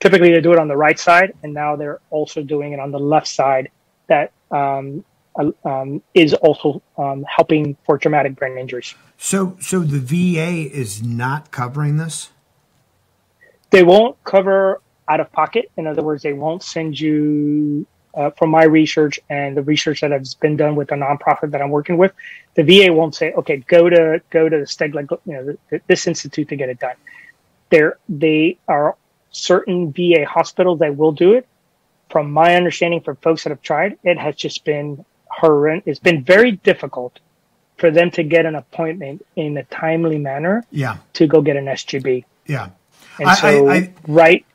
typically 0.00 0.32
they 0.32 0.40
do 0.40 0.52
it 0.52 0.58
on 0.58 0.68
the 0.68 0.76
right 0.76 0.98
side, 0.98 1.34
and 1.42 1.52
now 1.52 1.76
they're 1.76 2.00
also 2.10 2.42
doing 2.42 2.72
it 2.72 2.80
on 2.80 2.90
the 2.90 2.98
left 2.98 3.28
side. 3.28 3.70
That 4.08 4.32
um, 4.50 5.04
um, 5.64 6.02
is 6.14 6.34
also 6.34 6.82
um, 6.98 7.24
helping 7.24 7.76
for 7.84 7.98
traumatic 7.98 8.36
brain 8.36 8.58
injuries. 8.58 8.94
So, 9.18 9.56
so 9.60 9.80
the 9.80 9.98
VA 9.98 10.70
is 10.70 11.02
not 11.02 11.50
covering 11.50 11.96
this. 11.96 12.30
They 13.70 13.82
won't 13.82 14.22
cover 14.24 14.80
out 15.08 15.20
of 15.20 15.30
pocket. 15.32 15.70
In 15.76 15.86
other 15.86 16.02
words, 16.02 16.22
they 16.22 16.32
won't 16.32 16.62
send 16.62 16.98
you, 16.98 17.86
uh, 18.14 18.30
from 18.30 18.50
my 18.50 18.64
research 18.64 19.20
and 19.28 19.56
the 19.56 19.62
research 19.62 20.00
that 20.00 20.10
has 20.10 20.34
been 20.34 20.56
done 20.56 20.76
with 20.76 20.88
the 20.88 20.94
nonprofit 20.94 21.50
that 21.50 21.60
I'm 21.60 21.70
working 21.70 21.96
with, 21.96 22.12
the 22.54 22.62
VA 22.62 22.92
won't 22.92 23.14
say, 23.14 23.32
okay, 23.32 23.58
go 23.58 23.88
to 23.88 24.22
go 24.30 24.48
to 24.48 24.58
the 24.58 24.64
Stegler, 24.64 25.08
you 25.26 25.32
know, 25.32 25.56
the, 25.70 25.80
this 25.86 26.06
institute 26.06 26.48
to 26.48 26.56
get 26.56 26.68
it 26.68 26.78
done. 26.78 26.96
There, 27.70 27.98
they 28.08 28.58
are 28.68 28.96
certain 29.30 29.92
VA 29.92 30.24
hospitals 30.26 30.78
that 30.78 30.96
will 30.96 31.12
do 31.12 31.34
it. 31.34 31.46
From 32.10 32.30
my 32.30 32.54
understanding, 32.54 33.00
for 33.00 33.16
folks 33.16 33.44
that 33.44 33.50
have 33.50 33.62
tried, 33.62 33.98
it 34.04 34.16
has 34.16 34.36
just 34.36 34.64
been 34.64 35.04
horrendous. 35.36 35.86
It's 35.86 36.00
been 36.00 36.24
very 36.24 36.52
difficult 36.52 37.20
for 37.76 37.90
them 37.90 38.10
to 38.12 38.22
get 38.22 38.46
an 38.46 38.54
appointment 38.54 39.24
in 39.36 39.56
a 39.56 39.64
timely 39.64 40.18
manner. 40.18 40.64
Yeah. 40.70 40.98
To 41.14 41.26
go 41.26 41.42
get 41.42 41.56
an 41.56 41.66
SGB. 41.66 42.24
Yeah. 42.46 42.70
And 43.18 43.38
so, 43.38 43.68
I, 43.68 43.76
I, 43.76 43.94
right 44.06 44.46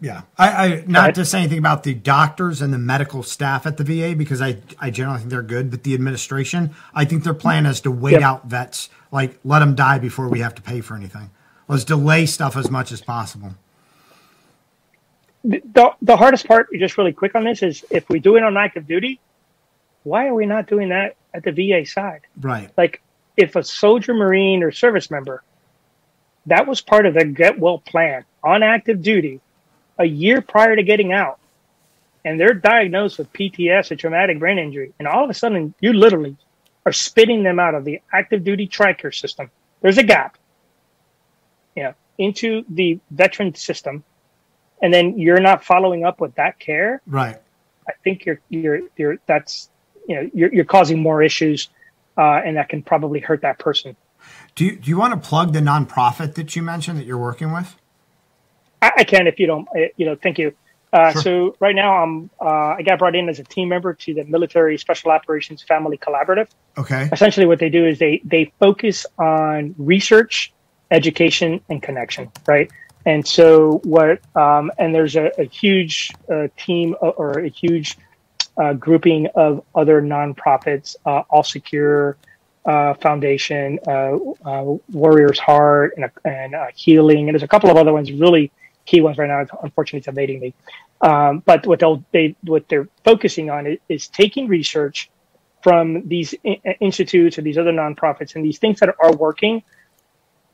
yeah, 0.00 0.22
I, 0.38 0.48
I 0.48 0.84
not 0.86 1.14
to 1.16 1.26
say 1.26 1.40
anything 1.40 1.58
about 1.58 1.82
the 1.82 1.92
doctors 1.92 2.62
and 2.62 2.72
the 2.72 2.78
medical 2.78 3.22
staff 3.22 3.66
at 3.66 3.76
the 3.76 3.84
VA 3.84 4.16
because 4.16 4.40
I 4.40 4.56
I 4.78 4.90
generally 4.90 5.18
think 5.18 5.30
they're 5.30 5.42
good, 5.42 5.70
but 5.70 5.82
the 5.82 5.92
administration, 5.92 6.74
I 6.94 7.04
think 7.04 7.22
their 7.22 7.34
plan 7.34 7.66
is 7.66 7.82
to 7.82 7.90
wait 7.90 8.12
yep. 8.12 8.22
out 8.22 8.46
vets, 8.46 8.88
like 9.12 9.38
let 9.44 9.58
them 9.58 9.74
die 9.74 9.98
before 9.98 10.28
we 10.28 10.40
have 10.40 10.54
to 10.54 10.62
pay 10.62 10.80
for 10.80 10.96
anything. 10.96 11.30
Let's 11.68 11.84
delay 11.84 12.24
stuff 12.24 12.56
as 12.56 12.70
much 12.70 12.92
as 12.92 13.02
possible. 13.02 13.54
The, 15.44 15.62
the, 15.72 15.90
the 16.02 16.16
hardest 16.16 16.46
part, 16.46 16.68
just 16.72 16.98
really 16.98 17.12
quick 17.12 17.34
on 17.34 17.44
this, 17.44 17.62
is 17.62 17.84
if 17.90 18.08
we 18.08 18.20
do 18.20 18.36
it 18.36 18.42
on 18.42 18.56
active 18.56 18.86
duty, 18.86 19.20
why 20.02 20.26
are 20.26 20.34
we 20.34 20.46
not 20.46 20.66
doing 20.66 20.90
that 20.90 21.16
at 21.34 21.44
the 21.44 21.52
VA 21.52 21.86
side? 21.86 22.22
Right. 22.40 22.70
Like, 22.76 23.02
if 23.36 23.56
a 23.56 23.64
soldier, 23.64 24.14
Marine, 24.14 24.62
or 24.62 24.70
service 24.70 25.10
member, 25.10 25.42
that 26.46 26.66
was 26.66 26.80
part 26.80 27.06
of 27.06 27.14
their 27.14 27.24
get 27.24 27.58
well 27.58 27.78
plan 27.78 28.24
on 28.42 28.62
active 28.62 29.02
duty 29.02 29.40
a 29.98 30.04
year 30.04 30.40
prior 30.40 30.74
to 30.76 30.82
getting 30.82 31.12
out, 31.12 31.38
and 32.24 32.40
they're 32.40 32.54
diagnosed 32.54 33.18
with 33.18 33.32
PTS, 33.32 33.90
a 33.90 33.96
traumatic 33.96 34.38
brain 34.38 34.58
injury, 34.58 34.92
and 34.98 35.06
all 35.06 35.24
of 35.24 35.30
a 35.30 35.34
sudden 35.34 35.74
you 35.80 35.92
literally 35.92 36.36
are 36.86 36.92
spitting 36.92 37.42
them 37.42 37.58
out 37.58 37.74
of 37.74 37.84
the 37.84 38.00
active 38.12 38.42
duty 38.42 38.66
TRICARE 38.66 39.14
system. 39.14 39.50
There's 39.82 39.98
a 39.98 40.02
gap, 40.02 40.38
you 41.76 41.82
know, 41.82 41.94
into 42.18 42.64
the 42.68 42.98
veteran 43.10 43.54
system, 43.54 44.04
and 44.82 44.92
then 44.92 45.18
you're 45.18 45.40
not 45.40 45.64
following 45.64 46.04
up 46.04 46.20
with 46.20 46.34
that 46.36 46.58
care. 46.58 47.02
Right. 47.06 47.36
I 47.88 47.92
think 48.04 48.24
you're 48.24 48.40
you're 48.48 48.80
you're 48.96 49.18
that's 49.26 49.70
you 50.10 50.16
know 50.16 50.30
you're 50.34 50.52
you're 50.52 50.70
causing 50.76 50.98
more 51.00 51.22
issues, 51.22 51.68
uh, 52.18 52.44
and 52.44 52.56
that 52.56 52.68
can 52.68 52.82
probably 52.82 53.20
hurt 53.20 53.42
that 53.42 53.58
person. 53.60 53.96
Do 54.56 54.64
you, 54.64 54.72
do 54.76 54.90
you 54.90 54.98
want 54.98 55.12
to 55.14 55.28
plug 55.28 55.52
the 55.52 55.60
nonprofit 55.60 56.34
that 56.34 56.56
you 56.56 56.62
mentioned 56.62 56.98
that 56.98 57.06
you're 57.06 57.24
working 57.30 57.52
with? 57.52 57.76
I, 58.82 58.90
I 58.98 59.04
can 59.04 59.26
if 59.28 59.38
you 59.38 59.46
don't. 59.46 59.68
uh, 59.68 59.88
You 59.96 60.06
know, 60.06 60.16
thank 60.16 60.38
you. 60.38 60.52
Uh, 60.92 61.12
So 61.12 61.54
right 61.60 61.76
now, 61.76 62.02
I'm 62.02 62.30
uh, 62.40 62.78
I 62.78 62.82
got 62.82 62.98
brought 62.98 63.14
in 63.14 63.28
as 63.28 63.38
a 63.38 63.44
team 63.44 63.68
member 63.68 63.94
to 63.94 64.14
the 64.18 64.24
Military 64.24 64.76
Special 64.78 65.12
Operations 65.12 65.62
Family 65.62 65.96
Collaborative. 65.96 66.48
Okay. 66.76 67.08
Essentially, 67.12 67.46
what 67.46 67.60
they 67.60 67.70
do 67.70 67.86
is 67.86 68.00
they 68.00 68.20
they 68.24 68.52
focus 68.58 69.06
on 69.16 69.76
research, 69.78 70.52
education, 70.90 71.60
and 71.70 71.80
connection. 71.80 72.32
Right. 72.54 72.68
And 73.06 73.26
so 73.26 73.80
what? 73.84 74.20
Um, 74.34 74.72
and 74.78 74.92
there's 74.94 75.16
a, 75.16 75.30
a 75.38 75.44
huge 75.44 76.10
uh, 76.28 76.48
team 76.58 76.96
uh, 77.00 77.08
or 77.20 77.38
a 77.38 77.48
huge 77.48 77.96
uh, 78.60 78.74
grouping 78.74 79.26
of 79.34 79.64
other 79.74 80.02
nonprofits, 80.02 80.94
uh, 81.06 81.22
All 81.30 81.42
Secure 81.42 82.16
uh, 82.66 82.94
Foundation, 82.94 83.78
uh, 83.86 84.16
uh, 84.44 84.76
Warriors 84.92 85.38
Heart, 85.38 85.94
and, 85.96 86.10
and 86.24 86.54
uh, 86.54 86.66
Healing, 86.74 87.28
and 87.28 87.34
there's 87.34 87.42
a 87.42 87.48
couple 87.48 87.70
of 87.70 87.76
other 87.76 87.92
ones, 87.92 88.12
really 88.12 88.52
key 88.84 89.00
ones 89.00 89.16
right 89.16 89.28
now. 89.28 89.46
Unfortunately, 89.62 90.00
it's 90.00 90.08
evading 90.08 90.40
me. 90.40 90.54
Um, 91.00 91.42
but 91.46 91.66
what 91.66 91.78
they'll 91.78 92.04
they 92.12 92.36
what 92.42 92.68
they're 92.68 92.88
focusing 93.04 93.48
on 93.48 93.66
is, 93.66 93.78
is 93.88 94.08
taking 94.08 94.48
research 94.48 95.10
from 95.62 96.06
these 96.06 96.34
institutes 96.80 97.38
or 97.38 97.42
these 97.42 97.58
other 97.58 97.72
nonprofits 97.72 98.34
and 98.34 98.44
these 98.44 98.58
things 98.58 98.80
that 98.80 98.94
are 99.02 99.12
working, 99.16 99.62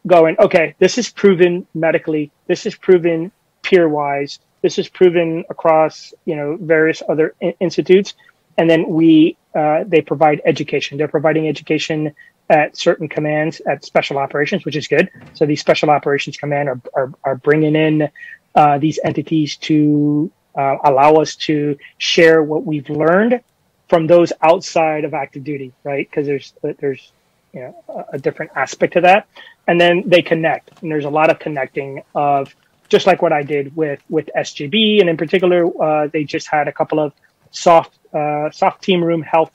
going, 0.06 0.36
okay, 0.38 0.74
this 0.78 0.98
is 0.98 1.10
proven 1.10 1.66
medically, 1.74 2.30
this 2.46 2.66
is 2.66 2.74
proven 2.74 3.32
peer 3.62 3.88
wise, 3.88 4.38
this 4.66 4.78
is 4.80 4.88
proven 4.88 5.44
across 5.48 6.12
you 6.24 6.34
know 6.34 6.58
various 6.60 7.00
other 7.08 7.36
institutes, 7.60 8.14
and 8.58 8.68
then 8.68 8.88
we 8.88 9.36
uh, 9.54 9.84
they 9.86 10.00
provide 10.00 10.42
education. 10.44 10.98
They're 10.98 11.16
providing 11.18 11.46
education 11.46 12.12
at 12.50 12.76
certain 12.76 13.08
commands 13.08 13.60
at 13.60 13.84
special 13.84 14.18
operations, 14.18 14.64
which 14.64 14.74
is 14.74 14.88
good. 14.88 15.08
So 15.34 15.46
these 15.46 15.60
special 15.60 15.88
operations 15.88 16.36
command 16.36 16.68
are 16.68 16.80
are, 16.94 17.12
are 17.22 17.36
bringing 17.36 17.76
in 17.76 18.08
uh, 18.56 18.78
these 18.78 18.98
entities 19.04 19.56
to 19.68 20.32
uh, 20.56 20.78
allow 20.82 21.12
us 21.22 21.36
to 21.48 21.78
share 21.98 22.42
what 22.42 22.64
we've 22.64 22.90
learned 22.90 23.40
from 23.88 24.08
those 24.08 24.32
outside 24.42 25.04
of 25.04 25.14
active 25.14 25.44
duty, 25.44 25.72
right? 25.84 26.10
Because 26.10 26.26
there's 26.26 26.54
there's 26.80 27.12
you 27.52 27.60
know 27.60 28.04
a 28.12 28.18
different 28.18 28.50
aspect 28.56 28.94
to 28.94 29.02
that, 29.02 29.28
and 29.68 29.80
then 29.80 30.02
they 30.06 30.22
connect, 30.22 30.82
and 30.82 30.90
there's 30.90 31.04
a 31.12 31.16
lot 31.20 31.30
of 31.30 31.38
connecting 31.38 32.02
of 32.16 32.52
just 32.88 33.06
like 33.06 33.22
what 33.22 33.32
I 33.32 33.42
did 33.42 33.74
with 33.76 34.00
with 34.08 34.28
SGB, 34.36 35.00
and 35.00 35.08
in 35.08 35.16
particular, 35.16 35.66
uh, 35.82 36.08
they 36.08 36.24
just 36.24 36.48
had 36.48 36.68
a 36.68 36.72
couple 36.72 37.00
of 37.00 37.12
SOF 37.50 37.88
uh, 38.14 38.50
SOF 38.50 38.80
team 38.80 39.02
room 39.02 39.22
health 39.22 39.52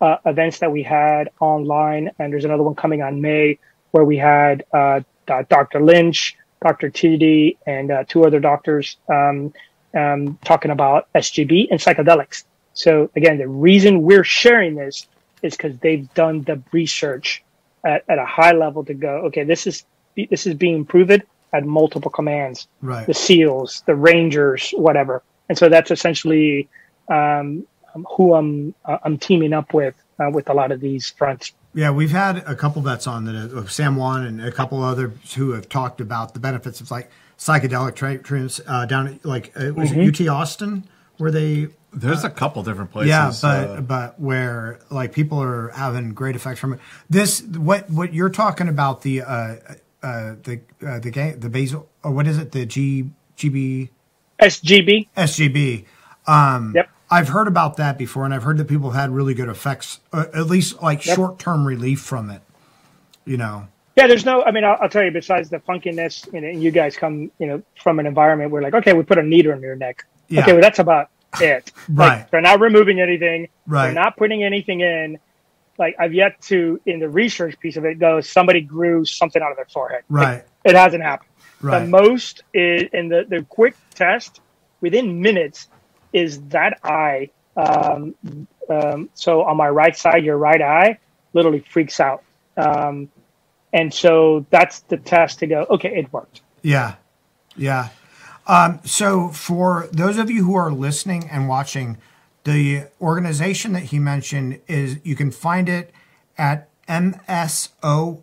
uh, 0.00 0.16
events 0.26 0.58
that 0.60 0.70
we 0.70 0.82
had 0.82 1.30
online, 1.40 2.10
and 2.18 2.32
there's 2.32 2.44
another 2.44 2.62
one 2.62 2.74
coming 2.74 3.02
on 3.02 3.20
May 3.20 3.58
where 3.90 4.04
we 4.04 4.16
had 4.16 4.64
uh, 4.72 5.00
Dr. 5.26 5.80
Lynch, 5.80 6.36
Dr. 6.62 6.90
TD, 6.90 7.56
and 7.66 7.90
uh, 7.90 8.04
two 8.06 8.24
other 8.24 8.40
doctors 8.40 8.96
um, 9.08 9.52
um, 9.94 10.38
talking 10.44 10.70
about 10.70 11.08
SGB 11.14 11.68
and 11.70 11.80
psychedelics. 11.80 12.44
So 12.74 13.10
again, 13.16 13.38
the 13.38 13.48
reason 13.48 14.02
we're 14.02 14.24
sharing 14.24 14.74
this 14.74 15.06
is 15.42 15.56
because 15.56 15.76
they've 15.78 16.12
done 16.14 16.42
the 16.42 16.62
research 16.72 17.42
at, 17.84 18.04
at 18.08 18.18
a 18.18 18.24
high 18.24 18.52
level 18.52 18.84
to 18.84 18.94
go, 18.94 19.26
okay, 19.26 19.44
this 19.44 19.66
is 19.66 19.84
this 20.30 20.46
is 20.46 20.54
being 20.54 20.84
proven 20.84 21.22
at 21.52 21.64
multiple 21.64 22.10
commands, 22.10 22.68
Right. 22.82 23.06
the 23.06 23.14
SEALs, 23.14 23.82
the 23.86 23.94
Rangers, 23.94 24.70
whatever. 24.76 25.22
And 25.48 25.56
so 25.56 25.68
that's 25.68 25.90
essentially 25.90 26.68
um, 27.08 27.66
um, 27.94 28.06
who 28.16 28.34
I'm 28.34 28.74
uh, 28.84 28.98
I'm 29.02 29.16
teaming 29.18 29.52
up 29.54 29.72
with 29.72 29.94
uh, 30.20 30.30
with 30.30 30.48
a 30.50 30.54
lot 30.54 30.72
of 30.72 30.80
these 30.80 31.08
fronts. 31.10 31.52
Yeah, 31.74 31.90
we've 31.90 32.10
had 32.10 32.38
a 32.46 32.54
couple 32.54 32.82
vets 32.82 33.06
on 33.06 33.24
that, 33.26 33.52
uh, 33.56 33.66
Sam 33.66 33.96
Wan 33.96 34.24
and 34.26 34.42
a 34.42 34.50
couple 34.52 34.82
others 34.82 35.34
who 35.34 35.52
have 35.52 35.68
talked 35.68 36.00
about 36.00 36.34
the 36.34 36.40
benefits 36.40 36.80
of 36.80 36.90
like 36.90 37.10
psychedelic 37.38 37.94
tra- 37.94 38.18
treatments 38.18 38.60
uh, 38.66 38.84
down 38.84 39.06
at 39.08 39.24
like 39.24 39.52
uh, 39.56 39.72
was 39.74 39.90
Mm-hmm. 39.90 40.00
it 40.00 40.20
UT 40.20 40.28
Austin 40.28 40.84
where 41.18 41.30
they 41.30 41.68
There's 41.92 42.24
a 42.24 42.30
couple 42.30 42.62
different 42.62 42.90
places. 42.92 43.08
yeah, 43.10 43.32
but 43.40 43.70
uh, 43.70 43.80
but 43.80 44.20
where 44.20 44.80
like 44.90 45.12
people 45.12 45.42
are 45.42 45.68
having 45.70 46.12
great 46.14 46.36
effects 46.36 46.60
from 46.60 46.74
it. 46.74 46.80
This 47.08 47.40
what 47.42 47.88
what 47.88 48.12
you're 48.12 48.28
talking 48.30 48.68
about 48.68 49.00
the 49.02 49.22
uh 50.02 50.34
the 50.44 50.60
uh, 50.86 50.98
the 50.98 51.10
gang 51.10 51.40
the 51.40 51.48
basal 51.48 51.88
or 52.02 52.12
what 52.12 52.26
is 52.26 52.38
it 52.38 52.52
the 52.52 52.64
G 52.66 53.10
GB 53.36 53.90
SGB. 54.40 55.08
SGB. 55.16 55.84
Um, 56.26 56.72
Yep. 56.76 56.88
I've 57.10 57.28
heard 57.28 57.48
about 57.48 57.76
that 57.78 57.96
before, 57.98 58.24
and 58.24 58.32
I've 58.34 58.42
heard 58.44 58.58
that 58.58 58.66
people 58.68 58.90
had 58.90 59.10
really 59.10 59.34
good 59.34 59.48
effects, 59.48 59.98
uh, 60.12 60.26
at 60.34 60.46
least 60.46 60.80
like 60.82 61.04
Yep. 61.04 61.16
short 61.16 61.38
term 61.38 61.66
relief 61.66 62.00
from 62.00 62.30
it. 62.30 62.42
You 63.24 63.36
know, 63.36 63.66
Yeah, 63.96 64.06
there's 64.06 64.24
no. 64.24 64.44
I 64.44 64.52
mean, 64.52 64.64
I'll, 64.64 64.76
I'll 64.80 64.88
tell 64.88 65.02
you. 65.02 65.10
Besides 65.10 65.50
the 65.50 65.58
funkiness, 65.58 66.32
you 66.32 66.40
know, 66.40 66.48
and 66.48 66.62
you 66.62 66.70
guys 66.70 66.96
come, 66.96 67.30
you 67.38 67.46
know, 67.46 67.62
from 67.82 67.98
an 67.98 68.06
environment 68.06 68.50
where 68.50 68.62
like, 68.62 68.74
okay, 68.74 68.92
we 68.92 69.02
put 69.02 69.18
a 69.18 69.22
needle 69.22 69.52
in 69.52 69.60
your 69.60 69.74
neck. 69.76 70.04
Yeah. 70.28 70.42
Okay, 70.42 70.52
well, 70.52 70.62
that's 70.62 70.78
about 70.78 71.10
it. 71.40 71.72
Right. 71.88 72.18
Like, 72.18 72.30
they're 72.30 72.40
not 72.40 72.60
removing 72.60 73.00
anything. 73.00 73.48
Right. 73.66 73.86
They're 73.86 73.94
not 73.94 74.16
putting 74.16 74.44
anything 74.44 74.80
in. 74.80 75.18
Like 75.78 75.96
I've 75.98 76.12
yet 76.12 76.40
to, 76.42 76.80
in 76.86 76.98
the 76.98 77.08
research 77.08 77.58
piece 77.60 77.76
of 77.76 77.84
it, 77.84 77.98
go 77.98 78.20
somebody 78.20 78.60
grew 78.60 79.04
something 79.04 79.40
out 79.42 79.50
of 79.50 79.56
their 79.56 79.66
forehead. 79.66 80.02
Right. 80.08 80.44
it 80.64 80.74
hasn't 80.74 81.02
happened. 81.02 81.30
Right. 81.60 81.80
The 81.80 81.86
most 81.86 82.42
is 82.54 82.88
in 82.92 83.08
the 83.08 83.24
the 83.28 83.44
quick 83.44 83.76
test 83.94 84.40
within 84.80 85.20
minutes 85.20 85.68
is 86.12 86.40
that 86.48 86.78
eye. 86.84 87.30
Um, 87.56 88.14
um, 88.68 89.10
so 89.14 89.42
on 89.42 89.56
my 89.56 89.68
right 89.68 89.96
side, 89.96 90.24
your 90.24 90.38
right 90.38 90.60
eye 90.60 90.98
literally 91.32 91.60
freaks 91.60 92.00
out. 92.00 92.22
Um, 92.56 93.08
and 93.72 93.92
so 93.92 94.46
that's 94.50 94.80
the 94.80 94.96
test 94.96 95.40
to 95.40 95.46
go, 95.46 95.66
okay, 95.70 95.98
it 95.98 96.12
worked. 96.12 96.42
Yeah. 96.62 96.94
Yeah. 97.56 97.88
Um, 98.46 98.80
so, 98.84 99.28
for 99.28 99.88
those 99.92 100.16
of 100.16 100.30
you 100.30 100.42
who 100.44 100.54
are 100.54 100.72
listening 100.72 101.28
and 101.30 101.48
watching, 101.48 101.98
the 102.44 102.86
organization 103.00 103.72
that 103.72 103.84
he 103.84 103.98
mentioned 103.98 104.60
is 104.66 104.98
you 105.02 105.16
can 105.16 105.30
find 105.30 105.68
it 105.68 105.92
at 106.36 106.68
msofc.org. 106.88 108.22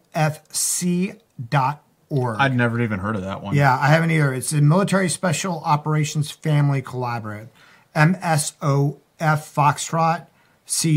I'd 2.40 2.56
never 2.56 2.82
even 2.82 3.00
heard 3.00 3.16
of 3.16 3.22
that 3.24 3.42
one. 3.42 3.56
Yeah, 3.56 3.78
I 3.78 3.88
haven't 3.88 4.12
either. 4.12 4.34
It's 4.34 4.50
the 4.50 4.62
Military 4.62 5.10
Special 5.10 5.62
Operations 5.64 6.32
Family 6.32 6.82
Collaborative, 6.82 7.50
MSOF 7.96 9.00
Foxtrot, 9.20 10.28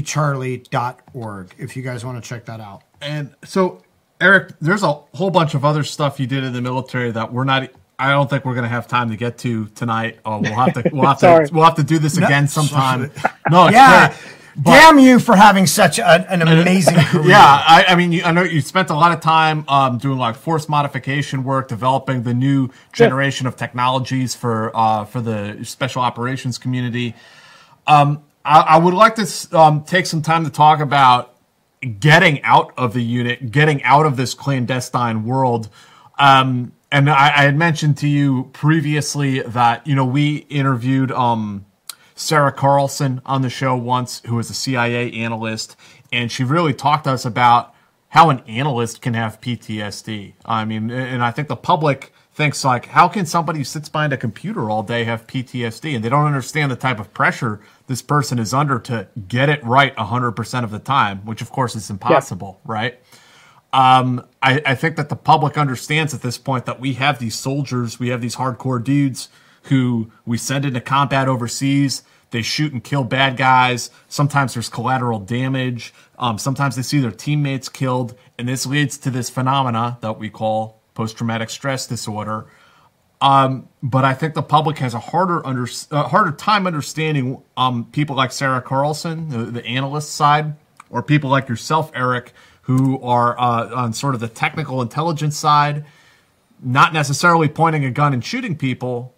Charlie.org, 0.04 1.54
if 1.58 1.76
you 1.76 1.82
guys 1.82 2.04
want 2.04 2.22
to 2.22 2.28
check 2.28 2.46
that 2.46 2.60
out. 2.60 2.82
And 3.00 3.34
so, 3.44 3.82
Eric, 4.20 4.52
there's 4.60 4.82
a 4.82 4.92
whole 4.92 5.30
bunch 5.30 5.54
of 5.54 5.64
other 5.64 5.84
stuff 5.84 6.18
you 6.18 6.26
did 6.26 6.44
in 6.44 6.52
the 6.52 6.62
military 6.62 7.10
that 7.10 7.32
we're 7.32 7.44
not. 7.44 7.70
I 7.98 8.10
don't 8.10 8.30
think 8.30 8.44
we're 8.44 8.54
going 8.54 8.62
to 8.64 8.68
have 8.68 8.86
time 8.86 9.10
to 9.10 9.16
get 9.16 9.38
to 9.38 9.66
tonight. 9.68 10.18
Uh, 10.24 10.38
we'll 10.40 10.52
have 10.54 10.74
to. 10.74 10.88
We'll 10.92 11.06
have 11.08 11.18
Sorry. 11.18 11.48
to. 11.48 11.54
We'll 11.54 11.64
have 11.64 11.74
to 11.76 11.82
do 11.82 11.98
this 11.98 12.16
again 12.16 12.46
sometime. 12.48 13.10
No, 13.50 13.66
it's 13.66 13.74
Yeah. 13.74 14.08
great. 14.08 14.18
But- 14.56 14.72
Damn 14.72 14.98
you 14.98 15.20
for 15.20 15.36
having 15.36 15.66
such 15.66 15.98
a, 16.00 16.04
an 16.32 16.42
amazing 16.42 16.96
career. 16.98 17.28
Yeah, 17.28 17.38
I, 17.44 17.84
I 17.88 17.94
mean, 17.94 18.10
you, 18.12 18.24
I 18.24 18.32
know 18.32 18.42
you 18.42 18.60
spent 18.60 18.90
a 18.90 18.94
lot 18.94 19.12
of 19.12 19.20
time 19.20 19.64
um, 19.68 19.98
doing 19.98 20.18
like 20.18 20.34
force 20.36 20.68
modification 20.68 21.44
work, 21.44 21.68
developing 21.68 22.24
the 22.24 22.34
new 22.34 22.68
generation 22.92 23.46
of 23.46 23.54
technologies 23.56 24.34
for 24.34 24.70
uh, 24.76 25.04
for 25.04 25.20
the 25.20 25.60
special 25.64 26.02
operations 26.02 26.58
community. 26.58 27.14
Um, 27.86 28.22
I, 28.44 28.60
I 28.60 28.78
would 28.78 28.94
like 28.94 29.14
to 29.14 29.56
um, 29.58 29.84
take 29.84 30.06
some 30.06 30.22
time 30.22 30.44
to 30.44 30.50
talk 30.50 30.80
about 30.80 31.34
getting 32.00 32.42
out 32.42 32.72
of 32.76 32.94
the 32.94 33.02
unit, 33.02 33.50
getting 33.52 33.80
out 33.84 34.06
of 34.06 34.16
this 34.16 34.34
clandestine 34.34 35.24
world. 35.24 35.68
Um, 36.18 36.72
and 36.90 37.10
I, 37.10 37.26
I 37.26 37.42
had 37.42 37.56
mentioned 37.56 37.96
to 37.98 38.08
you 38.08 38.50
previously 38.52 39.40
that 39.40 39.86
you 39.86 39.94
know 39.94 40.04
we 40.04 40.46
interviewed 40.48 41.12
um, 41.12 41.66
Sarah 42.14 42.52
Carlson 42.52 43.20
on 43.24 43.42
the 43.42 43.50
show 43.50 43.76
once, 43.76 44.22
who 44.26 44.36
was 44.36 44.50
a 44.50 44.54
CIA 44.54 45.12
analyst, 45.12 45.76
and 46.12 46.30
she 46.32 46.44
really 46.44 46.74
talked 46.74 47.04
to 47.04 47.12
us 47.12 47.24
about 47.24 47.74
how 48.08 48.30
an 48.30 48.40
analyst 48.46 49.02
can 49.02 49.14
have 49.14 49.40
PTSD. 49.40 50.32
I 50.44 50.64
mean, 50.64 50.90
and 50.90 51.22
I 51.22 51.30
think 51.30 51.48
the 51.48 51.56
public 51.56 52.12
thinks 52.32 52.64
like, 52.64 52.86
how 52.86 53.08
can 53.08 53.26
somebody 53.26 53.58
who 53.58 53.64
sits 53.64 53.88
behind 53.88 54.12
a 54.12 54.16
computer 54.16 54.70
all 54.70 54.82
day 54.82 55.04
have 55.04 55.26
PTSD? 55.26 55.94
And 55.94 56.04
they 56.04 56.08
don't 56.08 56.24
understand 56.24 56.70
the 56.70 56.76
type 56.76 57.00
of 57.00 57.12
pressure 57.12 57.60
this 57.88 58.00
person 58.00 58.38
is 58.38 58.54
under 58.54 58.78
to 58.78 59.08
get 59.26 59.48
it 59.48 59.62
right 59.64 59.94
100% 59.96 60.64
of 60.64 60.70
the 60.70 60.78
time, 60.78 61.18
which 61.26 61.42
of 61.42 61.50
course 61.50 61.74
is 61.74 61.90
impossible, 61.90 62.60
yeah. 62.64 62.72
right? 62.72 63.00
Um, 63.72 64.26
I, 64.42 64.62
I 64.64 64.74
think 64.74 64.96
that 64.96 65.08
the 65.08 65.16
public 65.16 65.58
understands 65.58 66.14
at 66.14 66.22
this 66.22 66.38
point 66.38 66.64
that 66.66 66.80
we 66.80 66.94
have 66.94 67.18
these 67.18 67.34
soldiers, 67.34 68.00
we 68.00 68.08
have 68.08 68.20
these 68.20 68.36
hardcore 68.36 68.82
dudes 68.82 69.28
who 69.64 70.10
we 70.24 70.38
send 70.38 70.64
into 70.64 70.80
combat 70.80 71.28
overseas. 71.28 72.02
They 72.30 72.42
shoot 72.42 72.72
and 72.72 72.82
kill 72.82 73.04
bad 73.04 73.36
guys. 73.36 73.90
Sometimes 74.08 74.54
there's 74.54 74.68
collateral 74.68 75.18
damage. 75.18 75.94
Um, 76.18 76.38
sometimes 76.38 76.76
they 76.76 76.82
see 76.82 77.00
their 77.00 77.10
teammates 77.10 77.68
killed. 77.68 78.14
And 78.38 78.48
this 78.48 78.66
leads 78.66 78.98
to 78.98 79.10
this 79.10 79.30
phenomena 79.30 79.98
that 80.00 80.18
we 80.18 80.30
call 80.30 80.80
post 80.94 81.16
traumatic 81.16 81.50
stress 81.50 81.86
disorder. 81.86 82.46
Um, 83.20 83.68
but 83.82 84.04
I 84.04 84.14
think 84.14 84.34
the 84.34 84.42
public 84.42 84.78
has 84.78 84.94
a 84.94 85.00
harder 85.00 85.44
under 85.44 85.66
harder 85.90 86.32
time 86.32 86.66
understanding 86.66 87.42
um, 87.56 87.86
people 87.86 88.14
like 88.14 88.30
Sarah 88.30 88.62
Carlson, 88.62 89.28
the, 89.28 89.38
the, 89.38 89.66
analyst 89.66 90.12
side, 90.12 90.54
or 90.88 91.02
people 91.02 91.28
like 91.28 91.48
yourself, 91.48 91.90
Eric, 91.94 92.32
who 92.68 93.00
are 93.02 93.36
uh, 93.36 93.74
on 93.74 93.92
sort 93.92 94.14
of 94.14 94.20
the 94.20 94.28
technical 94.28 94.80
intelligence 94.80 95.36
side, 95.36 95.84
not 96.62 96.92
necessarily 96.92 97.48
pointing 97.48 97.84
a 97.84 97.90
gun 97.90 98.14
and 98.14 98.24
shooting 98.24 98.56
people. 98.56 99.14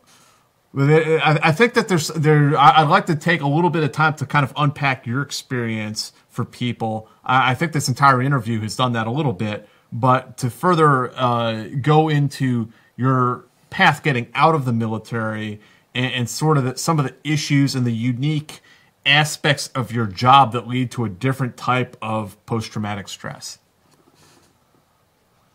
I, 0.75 1.53
think 1.53 1.75
that 1.75 1.89
there's 1.89 2.09
there. 2.09 2.57
I'd 2.57 2.89
like 2.89 3.07
to 3.07 3.17
take 3.17 3.43
a 3.43 3.49
little 3.49 3.71
bit 3.71 3.83
of 3.83 3.93
time 3.93 4.15
to 4.15 4.27
kind 4.27 4.45
of 4.45 4.53
unpack 4.57 5.05
your 5.05 5.21
experience 5.21 6.13
for 6.29 6.45
people. 6.45 7.09
I, 7.25 7.51
I 7.51 7.55
think 7.55 7.73
this 7.73 7.89
entire 7.89 8.23
interview 8.23 8.61
has 8.61 8.77
done 8.77 8.93
that 8.93 9.07
a 9.07 9.11
little 9.11 9.33
bit 9.33 9.69
but 9.93 10.37
to 10.39 10.51
further 10.51 11.11
uh, 11.19 11.65
go 11.81 12.09
into 12.09 12.73
your 12.97 13.45
path 13.71 14.03
getting 14.03 14.29
out 14.35 14.55
of 14.55 14.65
the 14.65 14.73
military 14.73 15.61
and, 15.95 16.13
and 16.13 16.31
sort 16.31 16.59
of 16.59 16.65
the, 16.65 16.77
some 16.77 16.99
of 16.99 17.07
the 17.07 17.15
issues 17.25 17.75
and 17.75 17.87
the 17.87 17.93
unique 17.93 18.61
aspects 19.07 19.69
of 19.69 19.93
your 19.93 20.07
job 20.07 20.53
that 20.53 20.69
lead 20.69 20.91
to 20.93 21.05
a 21.05 21.09
different 21.09 21.57
type 21.57 21.97
of 22.03 22.45
post 22.47 22.73
traumatic 22.73 23.09
stress. 23.09 23.59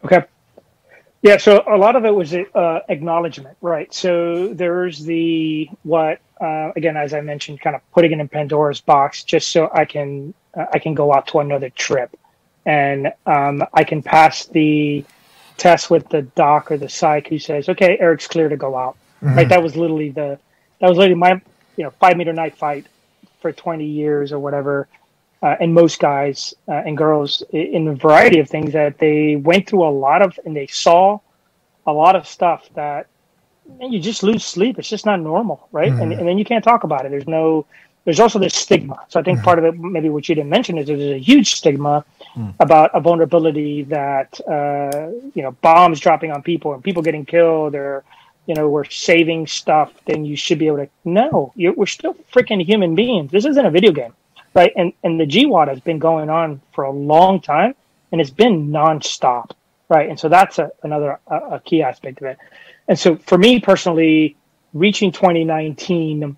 Okay. 0.03 0.23
Yeah, 1.21 1.37
so 1.37 1.63
a 1.67 1.77
lot 1.77 1.95
of 1.95 2.05
it 2.05 2.13
was 2.13 2.35
uh, 2.35 2.81
acknowledgement, 2.87 3.57
right? 3.61 3.91
So 3.91 4.53
there's 4.53 5.03
the 5.03 5.67
what 5.81 6.19
uh, 6.39 6.71
again, 6.75 6.97
as 6.97 7.13
I 7.13 7.21
mentioned, 7.21 7.61
kind 7.61 7.75
of 7.75 7.81
putting 7.91 8.11
it 8.11 8.19
in 8.19 8.27
Pandora's 8.27 8.81
box, 8.81 9.23
just 9.23 9.49
so 9.49 9.71
I 9.73 9.85
can 9.85 10.35
uh, 10.55 10.65
I 10.71 10.77
can 10.77 10.93
go 10.93 11.13
out 11.13 11.27
to 11.29 11.39
another 11.39 11.71
trip 11.71 12.15
and 12.65 13.11
um, 13.25 13.63
I 13.73 13.83
can 13.83 14.01
pass 14.01 14.45
the 14.45 15.03
test 15.57 15.89
with 15.89 16.09
the 16.09 16.23
doc 16.23 16.71
or 16.71 16.77
the 16.77 16.89
psych 16.89 17.27
who 17.27 17.39
says, 17.39 17.69
"Okay, 17.69 17.97
Eric's 17.99 18.27
clear 18.27 18.49
to 18.49 18.57
go 18.57 18.75
out." 18.75 18.97
Mm-hmm. 19.23 19.35
Right? 19.35 19.49
That 19.49 19.63
was 19.63 19.75
literally 19.75 20.09
the 20.09 20.37
that 20.79 20.89
was 20.89 20.97
literally 20.97 21.19
my 21.19 21.41
you 21.77 21.83
know 21.83 21.91
five 21.99 22.17
meter 22.17 22.33
night 22.33 22.57
fight 22.57 22.85
for 23.45 23.51
twenty 23.51 23.85
years 23.85 24.31
or 24.31 24.39
whatever. 24.39 24.87
Uh, 25.43 25.55
and 25.59 25.71
most 25.71 25.99
guys 25.99 26.55
uh, 26.67 26.87
and 26.87 26.97
girls 26.97 27.43
in 27.51 27.87
a 27.89 27.93
variety 27.93 28.39
of 28.39 28.49
things 28.49 28.73
that 28.73 28.97
they 28.97 29.35
went 29.35 29.69
through 29.69 29.83
a 29.83 29.93
lot 30.05 30.23
of 30.23 30.39
and 30.45 30.55
they 30.55 30.65
saw 30.65 31.19
a 31.85 31.93
lot 31.93 32.15
of 32.15 32.27
stuff 32.27 32.67
that 32.73 33.05
man, 33.77 33.91
you 33.93 33.99
just 33.99 34.23
lose 34.23 34.43
sleep. 34.43 34.79
It's 34.79 34.89
just 34.89 35.05
not 35.05 35.19
normal, 35.19 35.67
right? 35.71 35.91
Mm-hmm. 35.91 36.01
And, 36.01 36.13
and 36.13 36.27
then 36.27 36.39
you 36.39 36.45
can't 36.45 36.63
talk 36.63 36.83
about 36.83 37.05
it. 37.05 37.09
There's 37.11 37.27
no 37.27 37.67
there's 38.05 38.19
also 38.19 38.39
this 38.39 38.55
stigma. 38.55 38.97
So 39.09 39.19
I 39.19 39.23
think 39.23 39.37
mm-hmm. 39.37 39.45
part 39.45 39.59
of 39.59 39.65
it, 39.65 39.77
maybe 39.77 40.09
what 40.09 40.27
you 40.27 40.33
didn't 40.33 40.49
mention, 40.49 40.79
is 40.79 40.87
there's 40.87 41.01
a 41.01 41.19
huge 41.19 41.53
stigma 41.55 42.05
mm. 42.35 42.53
about 42.59 42.89
a 42.93 42.99
vulnerability 42.99 43.83
that 43.83 44.39
uh, 44.47 45.09
you 45.35 45.43
know 45.43 45.51
bombs 45.61 45.99
dropping 45.99 46.31
on 46.31 46.41
people 46.41 46.73
and 46.73 46.83
people 46.83 47.03
getting 47.03 47.25
killed, 47.25 47.75
or 47.75 48.03
you 48.45 48.55
know 48.55 48.69
we're 48.69 48.85
saving 48.85 49.47
stuff. 49.47 49.93
Then 50.05 50.25
you 50.25 50.35
should 50.35 50.59
be 50.59 50.67
able 50.67 50.77
to. 50.77 50.89
No, 51.03 51.53
we're 51.55 51.85
still 51.85 52.15
freaking 52.33 52.63
human 52.63 52.95
beings. 52.95 53.31
This 53.31 53.45
isn't 53.45 53.65
a 53.65 53.71
video 53.71 53.91
game, 53.91 54.13
right? 54.53 54.71
And 54.75 54.93
and 55.03 55.19
the 55.19 55.25
GWOT 55.25 55.67
has 55.67 55.79
been 55.79 55.99
going 55.99 56.29
on 56.29 56.61
for 56.73 56.83
a 56.83 56.91
long 56.91 57.41
time, 57.41 57.75
and 58.11 58.21
it's 58.21 58.29
been 58.29 58.69
nonstop, 58.69 59.51
right? 59.89 60.09
And 60.09 60.19
so 60.19 60.29
that's 60.29 60.59
a, 60.59 60.71
another 60.83 61.19
a, 61.27 61.35
a 61.35 61.59
key 61.59 61.81
aspect 61.81 62.21
of 62.21 62.27
it. 62.27 62.37
And 62.87 62.97
so 62.97 63.15
for 63.15 63.37
me 63.37 63.59
personally, 63.59 64.35
reaching 64.73 65.11
2019 65.11 66.37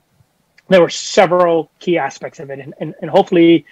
there 0.70 0.82
were 0.82 0.90
several 0.90 1.72
key 1.80 1.98
aspects 1.98 2.40
of 2.40 2.50
it, 2.50 2.60
and, 2.60 2.74
and, 2.80 2.96
and 3.02 3.10
hopefully 3.10 3.66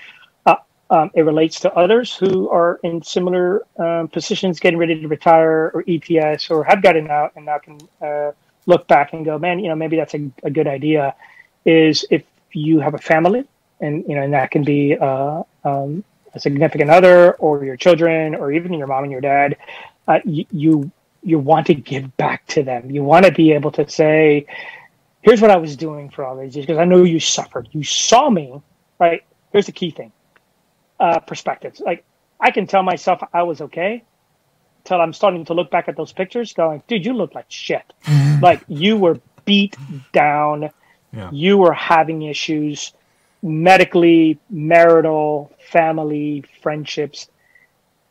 um, 0.90 1.10
it 1.16 1.22
relates 1.22 1.60
to 1.62 1.74
others 1.74 2.16
who 2.16 2.50
are 2.50 2.80
in 2.84 3.02
similar 3.02 3.66
um, 3.78 4.08
positions, 4.08 4.60
getting 4.60 4.78
ready 4.78 5.00
to 5.00 5.08
retire 5.08 5.72
or 5.74 5.84
ETS 5.88 6.52
or 6.52 6.64
have 6.64 6.84
gotten 6.84 7.10
out 7.10 7.32
and 7.36 7.46
now 7.46 7.58
can 7.58 7.80
uh, 8.02 8.32
look 8.68 8.88
back 8.88 9.14
and 9.14 9.26
go, 9.26 9.40
man, 9.40 9.60
you 9.60 9.68
know, 9.68 9.76
maybe 9.76 9.96
that's 9.96 10.14
a, 10.14 10.30
a, 10.44 10.52
good 10.52 10.68
idea. 10.68 11.16
Is 11.66 12.06
if 12.12 12.24
you 12.52 12.80
have 12.80 12.94
a 12.94 13.00
family, 13.00 13.46
and 13.82 14.06
you 14.08 14.16
know, 14.16 14.22
and 14.22 14.34
that 14.34 14.52
can 14.52 14.64
be 14.64 14.96
uh, 14.96 15.42
um, 15.64 16.04
a 16.34 16.40
significant 16.40 16.92
other 16.92 17.34
or 17.34 17.66
your 17.66 17.78
children 17.78 18.36
or 18.36 18.52
even 18.52 18.74
your 18.74 18.88
mom 18.88 19.04
and 19.04 19.12
your 19.12 19.22
dad, 19.22 19.58
uh, 20.08 20.20
you, 20.24 20.46
you 20.52 20.92
you 21.24 21.40
want 21.40 21.66
to 21.68 21.74
give 21.74 22.16
back 22.18 22.46
to 22.48 22.62
them. 22.62 22.92
You 22.92 23.04
want 23.04 23.26
to 23.26 23.32
be 23.32 23.52
able 23.54 23.72
to 23.72 23.90
say 23.90 24.46
here's 25.24 25.42
what 25.42 25.50
I 25.50 25.58
was 25.58 25.76
doing 25.76 26.12
for 26.12 26.24
all 26.24 26.38
these 26.38 26.56
years 26.56 26.68
because 26.68 26.80
I 26.80 26.86
know 26.86 27.04
you 27.04 27.20
suffered. 27.20 27.68
You 27.72 27.84
saw 27.84 28.30
me, 28.30 28.62
right? 29.00 29.24
Here's 29.52 29.66
the 29.66 29.72
key 29.72 29.90
thing 29.90 30.12
uh, 31.00 31.20
perspectives. 31.20 31.80
Like, 31.80 32.04
I 32.40 32.52
can 32.52 32.68
tell 32.68 32.84
myself 32.84 33.22
I 33.34 33.44
was 33.44 33.62
okay 33.62 34.04
till 34.84 35.02
I'm 35.02 35.14
starting 35.14 35.46
to 35.46 35.54
look 35.54 35.72
back 35.72 35.88
at 35.88 35.98
those 35.98 36.14
pictures 36.14 36.54
going, 36.54 36.84
dude, 36.88 37.06
you 37.06 37.14
look 37.14 37.34
like 37.34 37.46
shit. 37.50 37.94
like, 38.42 38.62
you 38.68 38.98
were 38.98 39.20
beat 39.46 39.76
down. 40.12 40.70
Yeah. 41.12 41.30
You 41.32 41.58
were 41.58 41.74
having 41.74 42.24
issues 42.24 42.94
medically, 43.42 44.40
marital, 44.50 45.52
family, 45.70 46.44
friendships. 46.62 47.30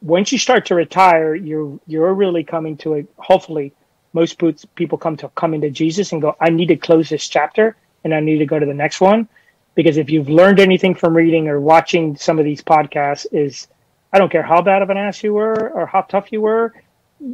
Once 0.00 0.32
you 0.32 0.38
start 0.38 0.66
to 0.66 0.74
retire, 0.74 1.34
you're 1.34 1.78
you're 1.86 2.14
really 2.14 2.44
coming 2.44 2.76
to 2.78 2.94
a 2.94 3.06
hopefully 3.16 3.72
most 4.12 4.40
people 4.76 4.96
come 4.96 5.16
to 5.16 5.28
come 5.30 5.52
into 5.52 5.70
Jesus 5.70 6.12
and 6.12 6.22
go, 6.22 6.36
I 6.40 6.50
need 6.50 6.66
to 6.66 6.76
close 6.76 7.08
this 7.08 7.28
chapter 7.28 7.76
and 8.04 8.14
I 8.14 8.20
need 8.20 8.38
to 8.38 8.46
go 8.46 8.58
to 8.58 8.64
the 8.64 8.74
next 8.74 9.00
one. 9.00 9.28
Because 9.74 9.96
if 9.96 10.10
you've 10.10 10.28
learned 10.28 10.60
anything 10.60 10.94
from 10.94 11.16
reading 11.16 11.48
or 11.48 11.60
watching 11.60 12.16
some 12.16 12.38
of 12.38 12.44
these 12.44 12.62
podcasts, 12.62 13.26
is 13.32 13.66
I 14.12 14.18
don't 14.18 14.30
care 14.30 14.42
how 14.42 14.62
bad 14.62 14.82
of 14.82 14.90
an 14.90 14.96
ass 14.96 15.22
you 15.22 15.34
were 15.34 15.70
or 15.70 15.86
how 15.86 16.02
tough 16.02 16.32
you 16.32 16.40
were, 16.40 16.72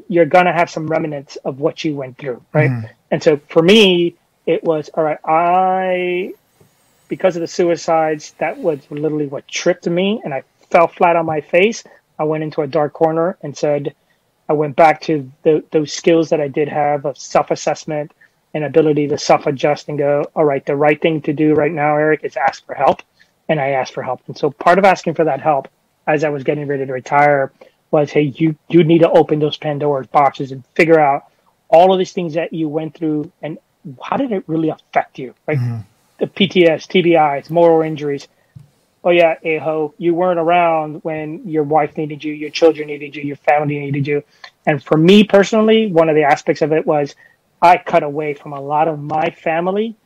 you're 0.09 0.27
gonna 0.27 0.52
have 0.52 0.70
some 0.70 0.86
remnants 0.86 1.36
of 1.36 1.60
what 1.60 1.85
you 1.85 1.94
went 1.94 2.17
through, 2.17 2.43
right? 2.52 2.70
Mm. 2.70 2.91
And 3.10 3.23
so 3.23 3.39
for 3.49 3.62
me, 3.62 4.15
it 4.47 4.65
was 4.65 4.89
all 4.94 5.05
right. 5.05 5.19
I 5.25 6.35
because 7.09 7.35
of 7.36 7.41
the 7.41 7.49
suicides, 7.49 8.35
that 8.39 8.57
was 8.57 8.78
literally 8.89 9.27
what 9.27 9.47
tripped 9.49 9.86
me, 9.86 10.20
and 10.25 10.33
I 10.33 10.44
fell 10.70 10.86
flat 10.86 11.17
on 11.17 11.27
my 11.27 11.41
face. 11.41 11.83
I 12.19 12.25
went 12.25 12.44
into 12.44 12.62
a 12.62 12.67
dark 12.67 12.93
corner 12.93 13.36
and 13.43 13.57
said, 13.57 13.94
I 14.49 14.52
went 14.52 14.77
back 14.77 15.01
to 15.02 15.31
the, 15.43 15.65
those 15.73 15.93
skills 15.93 16.31
that 16.31 16.41
I 16.41 16.49
did 16.49 16.69
have 16.69 17.05
of 17.05 17.19
self 17.19 17.51
and 18.55 18.65
ability 18.65 19.09
to 19.09 19.19
self 19.19 19.47
adjust 19.47 19.89
and 19.89 19.99
go, 19.99 20.25
all 20.35 20.45
right, 20.45 20.65
the 20.65 20.77
right 20.77 21.01
thing 21.01 21.23
to 21.23 21.33
do 21.33 21.55
right 21.55 21.73
now, 21.73 21.97
Eric, 21.97 22.25
is 22.25 22.37
ask 22.37 22.65
for 22.67 22.75
help. 22.75 23.03
And 23.49 23.61
I 23.61 23.70
asked 23.70 23.95
for 23.95 24.03
help. 24.03 24.20
And 24.27 24.37
so 24.37 24.51
part 24.51 24.79
of 24.79 24.85
asking 24.85 25.15
for 25.15 25.25
that 25.25 25.41
help 25.41 25.69
as 26.07 26.25
I 26.25 26.29
was 26.29 26.45
getting 26.45 26.67
ready 26.67 26.87
to 26.87 26.93
retire 26.93 27.53
was, 27.91 28.11
hey, 28.11 28.33
you, 28.37 28.57
you 28.69 28.85
need 28.85 29.01
to 29.01 29.11
open 29.11 29.41
those 29.41 29.57
Pandora's 29.57 30.07
boxes 30.07 30.53
and 30.53 30.65
figure 30.75 31.01
out 31.01 31.25
all 31.69 31.93
of 31.93 31.99
these 31.99 32.12
things 32.12 32.35
that 32.35 32.53
you 32.53 32.69
went 32.69 32.95
through 32.95 33.31
and 33.43 33.59
how 34.03 34.17
did 34.17 34.31
it 34.31 34.45
really 34.47 34.69
affect 34.69 35.19
you? 35.19 35.35
Right? 35.47 35.59
Mm-hmm. 35.59 35.81
The 36.19 36.27
PTS, 36.27 36.87
TBIs, 36.87 37.51
moral 37.51 37.83
injuries 37.83 38.29
oh 39.05 39.11
yeah, 39.11 39.37
Aho, 39.45 39.95
you 39.99 40.15
weren't 40.15 40.39
around 40.39 41.03
when 41.05 41.49
your 41.49 41.62
wife 41.62 41.97
needed 41.97 42.23
you, 42.23 42.33
your 42.33 42.51
children 42.51 42.89
needed 42.89 43.17
you, 43.17 43.23
your 43.23 43.37
family 43.37 43.79
needed 43.79 44.07
you. 44.07 44.23
And 44.67 44.83
for 44.83 44.97
me 44.97 45.25
personally, 45.25 45.91
one 45.91 46.09
of 46.09 46.15
the 46.15 46.25
aspects 46.25 46.62
of 46.62 46.73
it 46.73 46.87
was 46.87 47.15
I 47.62 47.78
cut 47.78 48.02
away 48.02 48.34
from 48.34 48.52
a 48.52 48.60
lot 48.60 48.89
of 48.89 48.98
my 48.98 49.30
family 49.30 49.97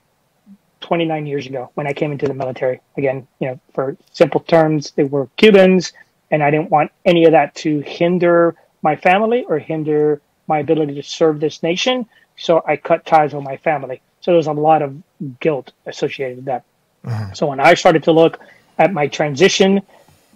29 0.80 1.26
years 1.26 1.46
ago 1.46 1.70
when 1.74 1.86
I 1.86 1.92
came 1.92 2.12
into 2.12 2.26
the 2.26 2.34
military. 2.34 2.80
Again, 2.96 3.26
you 3.40 3.48
know, 3.48 3.60
for 3.72 3.96
simple 4.12 4.40
terms, 4.40 4.92
they 4.92 5.04
were 5.04 5.28
Cubans, 5.36 5.92
and 6.30 6.42
I 6.42 6.50
didn't 6.50 6.70
want 6.70 6.90
any 7.04 7.24
of 7.24 7.32
that 7.32 7.54
to 7.56 7.80
hinder 7.80 8.56
my 8.82 8.96
family 8.96 9.44
or 9.44 9.58
hinder 9.58 10.20
my 10.46 10.58
ability 10.58 10.94
to 10.96 11.02
serve 11.02 11.40
this 11.40 11.62
nation. 11.62 12.06
So 12.36 12.62
I 12.66 12.76
cut 12.76 13.06
ties 13.06 13.32
with 13.32 13.44
my 13.44 13.56
family. 13.56 14.02
So 14.20 14.32
there's 14.32 14.46
a 14.46 14.52
lot 14.52 14.82
of 14.82 15.00
guilt 15.40 15.72
associated 15.86 16.36
with 16.36 16.44
that. 16.46 16.64
Uh-huh. 17.04 17.32
So 17.32 17.46
when 17.46 17.60
I 17.60 17.74
started 17.74 18.02
to 18.04 18.12
look 18.12 18.40
at 18.78 18.92
my 18.92 19.06
transition, 19.06 19.80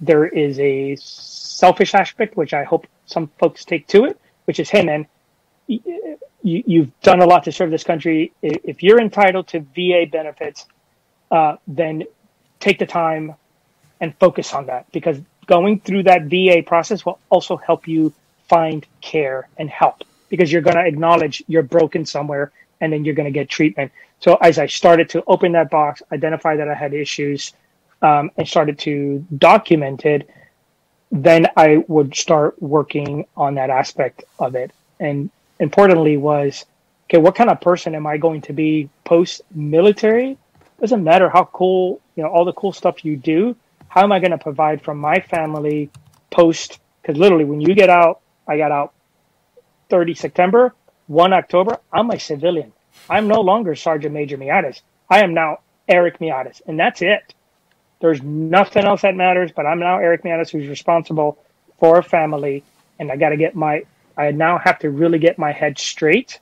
there 0.01 0.27
is 0.27 0.59
a 0.61 0.97
selfish 0.97 1.95
aspect, 1.95 2.37
which 2.37 2.55
I 2.55 2.65
hope 2.65 2.87
some 3.07 3.31
folks 3.39 3.65
take 3.65 3.87
to 3.89 4.05
it, 4.05 4.21
which 4.45 4.61
is, 4.61 4.71
hey, 4.71 4.85
man, 4.85 5.07
you, 6.43 6.83
have 6.83 7.01
done 7.03 7.21
a 7.21 7.27
lot 7.27 7.45
to 7.45 7.53
serve 7.53 7.71
this 7.71 7.85
country. 7.85 8.33
If 8.43 8.83
you're 8.83 9.01
entitled 9.01 9.49
to 9.49 9.61
VA 9.61 10.07
benefits, 10.11 10.67
uh, 11.31 11.57
then 11.67 12.05
take 12.61 12.79
the 12.79 12.87
time 12.87 13.35
and 14.01 14.15
focus 14.19 14.55
on 14.55 14.67
that 14.67 14.91
because 14.93 15.19
going 15.47 15.81
through 15.81 16.05
that 16.05 16.25
VA 16.25 16.63
process 16.63 17.05
will 17.05 17.19
also 17.31 17.57
help 17.57 17.89
you 17.89 18.13
find 18.49 18.87
care 19.01 19.49
and 19.59 19.69
help. 19.69 20.05
because 20.29 20.53
you're 20.53 20.63
going 20.63 20.77
to 20.77 20.85
acknowledge 20.85 21.43
you're 21.47 21.63
broken 21.63 22.05
somewhere 22.05 22.53
and 22.81 22.93
then 22.93 23.05
you're 23.05 23.15
going 23.15 23.27
to 23.27 23.33
get 23.33 23.49
treatment. 23.49 23.91
So 24.21 24.37
as 24.37 24.59
I 24.59 24.67
started 24.67 25.09
to 25.11 25.23
open 25.27 25.53
that 25.53 25.71
box, 25.71 26.03
identify 26.13 26.57
that 26.57 26.69
I 26.69 26.75
had 26.75 26.95
issues, 26.95 27.53
um, 28.03 28.31
and 28.37 28.47
started 28.47 28.79
to 28.81 29.27
document 29.37 30.05
it, 30.05 30.29
then 31.11 31.47
I 31.57 31.79
would 31.89 32.15
start 32.15 32.61
working 32.63 33.27
on 33.37 33.55
that 33.55 33.71
aspect 33.71 34.23
of 34.39 34.55
it. 34.55 34.73
And 35.01 35.31
importantly 35.61 36.17
was, 36.17 36.65
okay, 37.07 37.19
what 37.19 37.35
kind 37.35 37.51
of 37.51 37.61
person 37.61 37.95
am 37.95 38.07
I 38.07 38.17
going 38.19 38.43
to 38.43 38.53
be 38.53 38.91
post 39.05 39.43
military? 39.55 40.39
Doesn't 40.81 41.03
matter 41.03 41.29
how 41.29 41.45
cool, 41.53 42.01
you 42.17 42.23
know, 42.23 42.31
all 42.31 42.45
the 42.45 42.53
cool 42.53 42.73
stuff 42.73 43.05
you 43.05 43.17
do. 43.17 43.57
How 43.89 44.03
am 44.03 44.13
I 44.13 44.21
going 44.21 44.31
to 44.33 44.39
provide 44.39 44.83
for 44.83 44.95
my 44.95 45.21
family 45.21 45.91
post? 46.31 46.79
Because 47.03 47.19
literally, 47.19 47.45
when 47.45 47.61
you 47.61 47.75
get 47.75 47.89
out, 47.91 48.21
I 48.47 48.59
got 48.59 48.71
out 48.71 48.93
30 49.91 50.15
September, 50.15 50.75
1 51.07 51.33
October, 51.33 51.79
I'm 51.93 52.11
a 52.11 52.19
civilian. 52.19 52.73
I'm 53.09 53.29
no 53.29 53.41
longer 53.41 53.75
Sergeant 53.75 54.13
Major 54.13 54.37
Miatis. 54.37 54.83
I 55.09 55.23
am 55.23 55.35
now 55.35 55.61
Eric 55.89 56.19
Miatis, 56.19 56.61
and 56.67 56.79
that's 56.79 57.01
it. 57.03 57.35
There's 58.01 58.23
nothing 58.23 58.85
else 58.85 59.03
that 59.03 59.17
matters, 59.17 59.51
but 59.55 59.67
I'm 59.67 59.81
now 59.81 59.99
Eric 59.99 60.23
Miatis, 60.23 60.51
who's 60.51 60.69
responsible 60.69 61.39
for 61.81 61.99
a 61.99 62.03
family, 62.03 62.63
and 62.99 63.11
I 63.11 63.17
got 63.17 63.31
to 63.31 63.37
get 63.37 63.55
my, 63.55 63.85
I 64.19 64.31
now 64.33 64.59
have 64.59 64.79
to 64.81 64.91
really 64.91 65.19
get 65.19 65.39
my 65.39 65.53
head 65.53 65.79
straight 65.79 66.41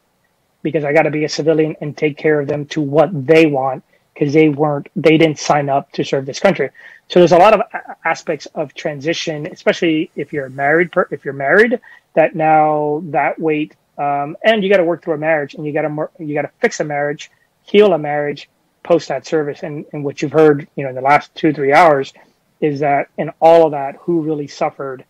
because 0.62 0.84
I 0.84 0.92
got 0.92 1.02
to 1.02 1.10
be 1.10 1.24
a 1.24 1.28
civilian 1.28 1.76
and 1.80 1.96
take 1.96 2.16
care 2.16 2.40
of 2.40 2.48
them 2.48 2.66
to 2.66 2.80
what 2.80 3.10
they 3.26 3.46
want 3.46 3.84
because 4.14 4.32
they 4.32 4.48
weren't, 4.48 4.88
they 4.96 5.18
didn't 5.18 5.38
sign 5.38 5.68
up 5.68 5.92
to 5.92 6.02
serve 6.02 6.26
this 6.26 6.40
country. 6.40 6.70
So 7.08 7.20
there's 7.20 7.32
a 7.32 7.38
lot 7.38 7.54
of 7.54 7.60
aspects 8.04 8.46
of 8.54 8.74
transition, 8.74 9.46
especially 9.46 10.10
if 10.16 10.32
you're 10.32 10.48
married, 10.48 10.90
if 11.10 11.24
you're 11.24 11.34
married, 11.34 11.78
that 12.14 12.34
now 12.34 13.02
that 13.04 13.38
weight 13.38 13.76
um, 13.98 14.36
and 14.44 14.62
you 14.62 14.70
got 14.70 14.76
to 14.78 14.84
work 14.84 15.02
through 15.02 15.14
a 15.14 15.18
marriage, 15.18 15.54
and 15.54 15.66
you 15.66 15.72
got 15.72 15.82
to 15.82 16.10
you 16.18 16.34
got 16.34 16.42
to 16.42 16.50
fix 16.60 16.80
a 16.80 16.84
marriage, 16.84 17.30
heal 17.62 17.92
a 17.92 17.98
marriage, 17.98 18.48
post 18.82 19.08
that 19.08 19.26
service. 19.26 19.62
And, 19.62 19.86
and 19.92 20.04
what 20.04 20.20
you've 20.20 20.32
heard, 20.32 20.68
you 20.76 20.84
know, 20.84 20.90
in 20.90 20.94
the 20.94 21.00
last 21.00 21.34
two 21.34 21.52
three 21.52 21.72
hours, 21.72 22.12
is 22.60 22.80
that 22.80 23.08
in 23.16 23.30
all 23.40 23.66
of 23.66 23.72
that, 23.72 23.96
who 23.96 24.20
really 24.20 24.46
suffered 24.46 25.04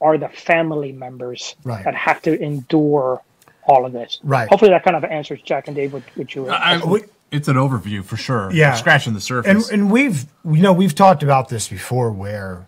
are 0.00 0.18
the 0.18 0.28
family 0.28 0.92
members 0.92 1.54
right. 1.64 1.84
that 1.84 1.94
have 1.94 2.22
to 2.22 2.40
endure 2.40 3.22
all 3.64 3.86
of 3.86 3.92
this. 3.92 4.18
Right. 4.22 4.48
Hopefully, 4.48 4.70
that 4.70 4.84
kind 4.84 4.96
of 4.96 5.04
answers 5.04 5.40
Jack 5.42 5.68
and 5.68 5.76
Dave 5.76 5.92
what, 5.92 6.02
what 6.14 6.34
you? 6.34 6.48
I, 6.48 6.84
we, 6.84 7.02
it's 7.30 7.48
an 7.48 7.56
overview 7.56 8.04
for 8.04 8.16
sure. 8.16 8.50
Yeah, 8.52 8.74
scratching 8.74 9.14
the 9.14 9.20
surface. 9.20 9.70
And, 9.70 9.82
and 9.82 9.90
we've 9.90 10.26
you 10.44 10.62
know 10.62 10.72
we've 10.72 10.94
talked 10.94 11.22
about 11.22 11.48
this 11.48 11.68
before, 11.68 12.10
where 12.10 12.66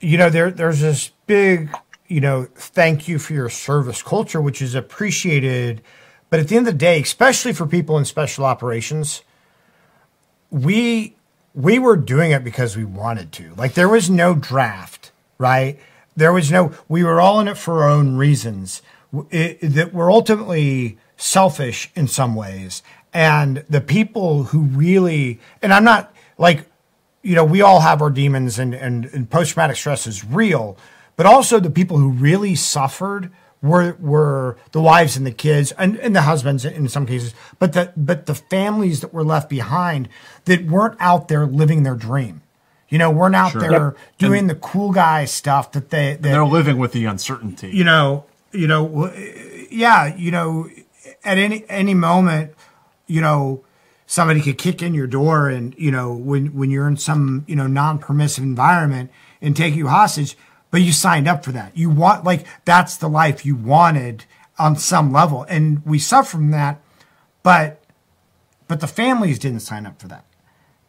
you 0.00 0.18
know 0.18 0.30
there 0.30 0.50
there's 0.50 0.80
this 0.80 1.10
big 1.26 1.70
you 2.08 2.20
know, 2.20 2.46
thank 2.54 3.08
you 3.08 3.18
for 3.18 3.32
your 3.32 3.48
service 3.48 4.02
culture, 4.02 4.40
which 4.40 4.62
is 4.62 4.74
appreciated. 4.74 5.82
But 6.30 6.40
at 6.40 6.48
the 6.48 6.56
end 6.56 6.68
of 6.68 6.74
the 6.74 6.78
day, 6.78 7.00
especially 7.00 7.52
for 7.52 7.66
people 7.66 7.98
in 7.98 8.04
special 8.04 8.44
operations, 8.44 9.22
we 10.50 11.16
we 11.54 11.78
were 11.78 11.96
doing 11.96 12.32
it 12.32 12.44
because 12.44 12.76
we 12.76 12.84
wanted 12.84 13.32
to. 13.32 13.54
Like 13.56 13.74
there 13.74 13.88
was 13.88 14.10
no 14.10 14.34
draft, 14.34 15.10
right? 15.38 15.78
There 16.16 16.32
was 16.32 16.50
no. 16.50 16.72
We 16.88 17.04
were 17.04 17.20
all 17.20 17.40
in 17.40 17.48
it 17.48 17.58
for 17.58 17.82
our 17.82 17.90
own 17.90 18.16
reasons. 18.16 18.82
It, 19.30 19.60
that 19.60 19.94
we're 19.94 20.12
ultimately 20.12 20.98
selfish 21.16 21.90
in 21.94 22.08
some 22.08 22.34
ways, 22.34 22.82
and 23.12 23.64
the 23.68 23.80
people 23.80 24.44
who 24.44 24.60
really 24.62 25.40
and 25.62 25.72
I'm 25.72 25.84
not 25.84 26.14
like, 26.38 26.66
you 27.22 27.34
know, 27.34 27.44
we 27.44 27.60
all 27.62 27.80
have 27.80 28.02
our 28.02 28.10
demons, 28.10 28.58
and 28.58 28.74
and, 28.74 29.06
and 29.06 29.30
post 29.30 29.52
traumatic 29.52 29.76
stress 29.76 30.06
is 30.06 30.24
real 30.24 30.78
but 31.16 31.26
also 31.26 31.58
the 31.58 31.70
people 31.70 31.98
who 31.98 32.10
really 32.10 32.54
suffered 32.54 33.32
were 33.62 33.96
were 33.98 34.56
the 34.72 34.80
wives 34.80 35.16
and 35.16 35.26
the 35.26 35.32
kids 35.32 35.72
and, 35.72 35.96
and 35.98 36.14
the 36.14 36.22
husbands 36.22 36.64
in 36.64 36.88
some 36.88 37.06
cases, 37.06 37.34
but 37.58 37.72
the 37.72 37.92
but 37.96 38.26
the 38.26 38.34
families 38.34 39.00
that 39.00 39.12
were 39.12 39.24
left 39.24 39.48
behind 39.48 40.08
that 40.44 40.66
weren't 40.66 40.96
out 41.00 41.28
there 41.28 41.46
living 41.46 41.82
their 41.82 41.94
dream. 41.94 42.42
You 42.88 42.98
know, 42.98 43.10
weren't 43.10 43.34
out 43.34 43.52
sure. 43.52 43.60
there 43.60 43.70
yep. 43.70 43.96
doing 44.18 44.40
and, 44.40 44.50
the 44.50 44.54
cool 44.54 44.92
guy 44.92 45.24
stuff 45.24 45.72
that 45.72 45.90
they 45.90 46.12
that, 46.12 46.22
they're 46.22 46.46
living 46.46 46.78
with 46.78 46.92
the 46.92 47.04
uncertainty. 47.04 47.70
You 47.70 47.84
know, 47.84 48.24
you 48.52 48.66
know, 48.68 49.12
yeah, 49.70 50.14
you 50.14 50.30
know, 50.30 50.68
at 51.24 51.38
any 51.38 51.64
any 51.68 51.94
moment, 51.94 52.52
you 53.06 53.20
know, 53.20 53.64
somebody 54.06 54.40
could 54.40 54.58
kick 54.58 54.82
in 54.82 54.94
your 54.94 55.08
door 55.08 55.48
and 55.48 55.74
you 55.76 55.90
know 55.90 56.12
when 56.14 56.54
when 56.54 56.70
you're 56.70 56.86
in 56.86 56.96
some 56.96 57.44
you 57.48 57.56
know 57.56 57.66
non 57.66 57.98
permissive 57.98 58.44
environment 58.44 59.10
and 59.42 59.56
take 59.56 59.74
you 59.74 59.88
hostage 59.88 60.36
but 60.76 60.82
you 60.82 60.92
signed 60.92 61.26
up 61.26 61.42
for 61.42 61.52
that. 61.52 61.74
You 61.74 61.88
want, 61.88 62.24
like, 62.24 62.44
that's 62.66 62.98
the 62.98 63.08
life 63.08 63.46
you 63.46 63.56
wanted 63.56 64.26
on 64.58 64.76
some 64.76 65.10
level. 65.10 65.46
And 65.48 65.82
we 65.86 65.98
suffer 65.98 66.32
from 66.32 66.50
that, 66.50 66.82
but, 67.42 67.82
but 68.68 68.80
the 68.80 68.86
families 68.86 69.38
didn't 69.38 69.60
sign 69.60 69.86
up 69.86 69.98
for 69.98 70.08
that. 70.08 70.25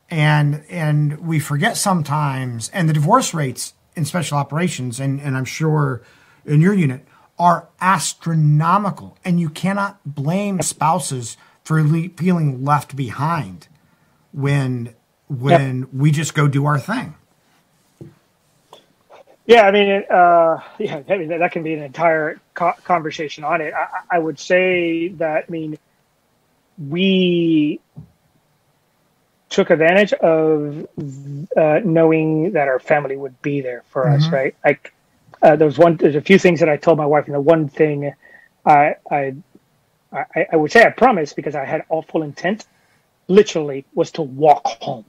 And, 0.10 0.64
and 0.70 1.20
we 1.28 1.40
forget 1.40 1.76
sometimes, 1.78 2.70
and 2.70 2.88
the 2.88 2.94
divorce 2.94 3.34
rates 3.34 3.74
in 3.96 4.06
special 4.06 4.38
operations, 4.38 5.00
and, 5.00 5.20
and 5.20 5.36
I'm 5.36 5.46
sure 5.46 6.02
in 6.46 6.62
your 6.62 6.74
unit, 6.74 7.06
are 7.38 7.68
astronomical. 7.82 9.18
And 9.26 9.40
you 9.40 9.50
cannot 9.50 10.00
blame 10.06 10.62
spouses 10.62 11.38
for 11.64 11.84
le- 11.84 12.10
feeling 12.10 12.64
left 12.64 12.96
behind 12.96 13.68
when, 14.32 14.94
when 15.28 15.80
yep. 15.80 15.90
we 15.94 16.12
just 16.12 16.34
go 16.34 16.48
do 16.48 16.66
our 16.66 16.80
thing. 16.80 17.16
Yeah, 19.46 19.62
I 19.62 19.72
mean, 19.72 20.04
uh, 20.10 20.60
yeah, 20.78 21.02
I 21.08 21.18
mean, 21.18 21.30
that 21.30 21.52
can 21.52 21.64
be 21.64 21.74
an 21.74 21.82
entire 21.82 22.40
co- 22.54 22.76
conversation 22.84 23.44
on 23.44 23.62
it. 23.62 23.74
I, 23.74 23.88
I, 24.12 24.20
would 24.20 24.40
say 24.40 25.08
that, 25.10 25.46
I 25.48 25.52
mean, 25.52 25.78
we 26.78 27.80
took 29.58 29.72
advantage 29.72 30.14
of 30.14 30.88
uh, 31.58 31.80
knowing 31.84 32.52
that 32.52 32.68
our 32.68 32.78
family 32.78 33.18
would 33.18 33.42
be 33.42 33.60
there 33.60 33.84
for 33.90 34.06
mm-hmm. 34.06 34.24
us, 34.24 34.30
right? 34.30 34.56
Like, 34.64 34.94
uh, 35.42 35.56
there's 35.56 35.80
one, 35.80 35.98
there's 35.98 36.14
a 36.14 36.22
few 36.22 36.38
things 36.38 36.60
that 36.60 36.70
I 36.70 36.78
told 36.78 37.00
my 37.00 37.08
wife, 37.08 37.26
and 37.26 37.34
the 37.34 37.42
one 37.42 37.68
thing 37.68 38.14
I, 38.64 38.98
I, 39.10 39.36
I, 40.14 40.46
I 40.52 40.56
would 40.56 40.72
say 40.72 40.84
I 40.84 40.92
promised 40.92 41.36
because 41.36 41.56
I 41.56 41.66
had 41.66 41.86
all 41.90 42.04
full 42.04 42.22
intent, 42.22 42.68
literally, 43.28 43.84
was 43.96 44.12
to 44.12 44.22
walk 44.22 44.68
home 44.68 45.06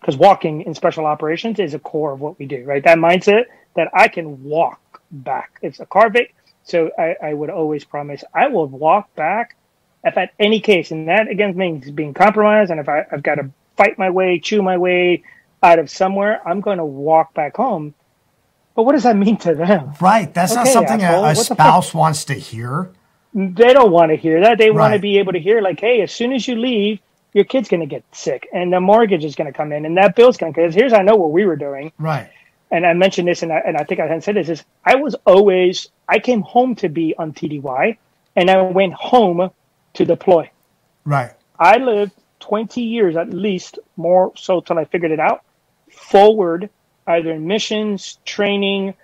because 0.00 0.16
walking 0.16 0.62
in 0.62 0.76
special 0.76 1.04
operations 1.04 1.58
is 1.58 1.74
a 1.74 1.80
core 1.80 2.12
of 2.12 2.20
what 2.20 2.38
we 2.38 2.46
do, 2.46 2.62
right? 2.64 2.84
That 2.84 2.98
mindset 2.98 3.46
that 3.74 3.88
I 3.92 4.06
can 4.06 4.44
walk 4.44 5.02
back. 5.10 5.58
It's 5.60 5.80
a 5.80 5.86
Carvic, 5.86 6.34
so 6.62 6.92
I, 6.96 7.16
I 7.20 7.34
would 7.34 7.50
always 7.50 7.84
promise 7.84 8.22
I 8.32 8.46
will 8.46 8.68
walk 8.68 9.12
back 9.16 9.56
if 10.04 10.16
at 10.16 10.30
any 10.38 10.60
case, 10.60 10.92
and 10.92 11.08
that 11.08 11.26
again 11.26 11.56
means 11.56 11.90
being 11.90 12.14
compromised, 12.14 12.70
and 12.70 12.78
if 12.78 12.88
I, 12.88 13.04
I've 13.10 13.24
got 13.24 13.36
to 13.36 13.50
fight 13.78 13.98
my 13.98 14.10
way, 14.10 14.38
chew 14.38 14.60
my 14.60 14.76
way 14.76 15.22
out 15.62 15.78
of 15.78 15.88
somewhere, 15.88 16.46
I'm 16.46 16.60
going 16.60 16.78
to 16.78 16.84
walk 16.84 17.32
back 17.32 17.56
home. 17.56 17.94
But 18.74 18.82
what 18.82 18.92
does 18.92 19.04
that 19.04 19.16
mean 19.16 19.38
to 19.38 19.54
them? 19.54 19.94
Right. 20.00 20.32
That's 20.34 20.52
okay, 20.52 20.64
not 20.64 20.68
something 20.68 21.02
asshole. 21.02 21.24
a, 21.24 21.30
a 21.30 21.34
spouse 21.34 21.94
wants 21.94 22.24
to 22.26 22.34
hear. 22.34 22.92
They 23.34 23.72
don't 23.72 23.90
want 23.90 24.10
to 24.10 24.16
hear 24.16 24.40
that. 24.42 24.58
They 24.58 24.70
right. 24.70 24.76
want 24.78 24.94
to 24.94 25.00
be 25.00 25.18
able 25.18 25.32
to 25.32 25.40
hear, 25.40 25.60
like, 25.60 25.80
hey, 25.80 26.02
as 26.02 26.12
soon 26.12 26.32
as 26.32 26.46
you 26.46 26.56
leave, 26.56 27.00
your 27.32 27.44
kid's 27.44 27.68
going 27.68 27.80
to 27.80 27.86
get 27.86 28.04
sick 28.12 28.48
and 28.52 28.72
the 28.72 28.80
mortgage 28.80 29.24
is 29.24 29.34
going 29.34 29.46
to 29.46 29.56
come 29.56 29.72
in 29.72 29.84
and 29.84 29.96
that 29.96 30.16
bill's 30.16 30.36
going 30.36 30.52
to 30.52 30.60
because 30.60 30.74
here's 30.74 30.92
I 30.92 31.02
know 31.02 31.14
what 31.14 31.30
we 31.30 31.44
were 31.44 31.56
doing. 31.56 31.92
Right. 31.98 32.30
And 32.70 32.86
I 32.86 32.94
mentioned 32.94 33.28
this 33.28 33.42
and 33.42 33.52
I, 33.52 33.58
and 33.58 33.76
I 33.76 33.84
think 33.84 34.00
I 34.00 34.04
hadn't 34.04 34.22
said 34.22 34.36
this 34.36 34.48
is 34.48 34.64
I 34.84 34.96
was 34.96 35.14
always, 35.26 35.88
I 36.08 36.18
came 36.18 36.40
home 36.42 36.74
to 36.76 36.88
be 36.88 37.14
on 37.18 37.32
TDY 37.32 37.96
and 38.36 38.50
I 38.50 38.62
went 38.62 38.94
home 38.94 39.50
to 39.94 40.04
deploy. 40.04 40.50
Right. 41.04 41.32
I 41.58 41.76
lived 41.76 42.12
20 42.40 42.80
years 42.80 43.16
at 43.16 43.30
least, 43.32 43.78
more 43.96 44.32
so 44.36 44.60
till 44.60 44.78
I 44.78 44.84
figured 44.84 45.10
it 45.10 45.20
out, 45.20 45.42
forward, 45.90 46.70
either 47.06 47.32
in 47.32 47.46
missions, 47.46 48.18
training, 48.24 48.94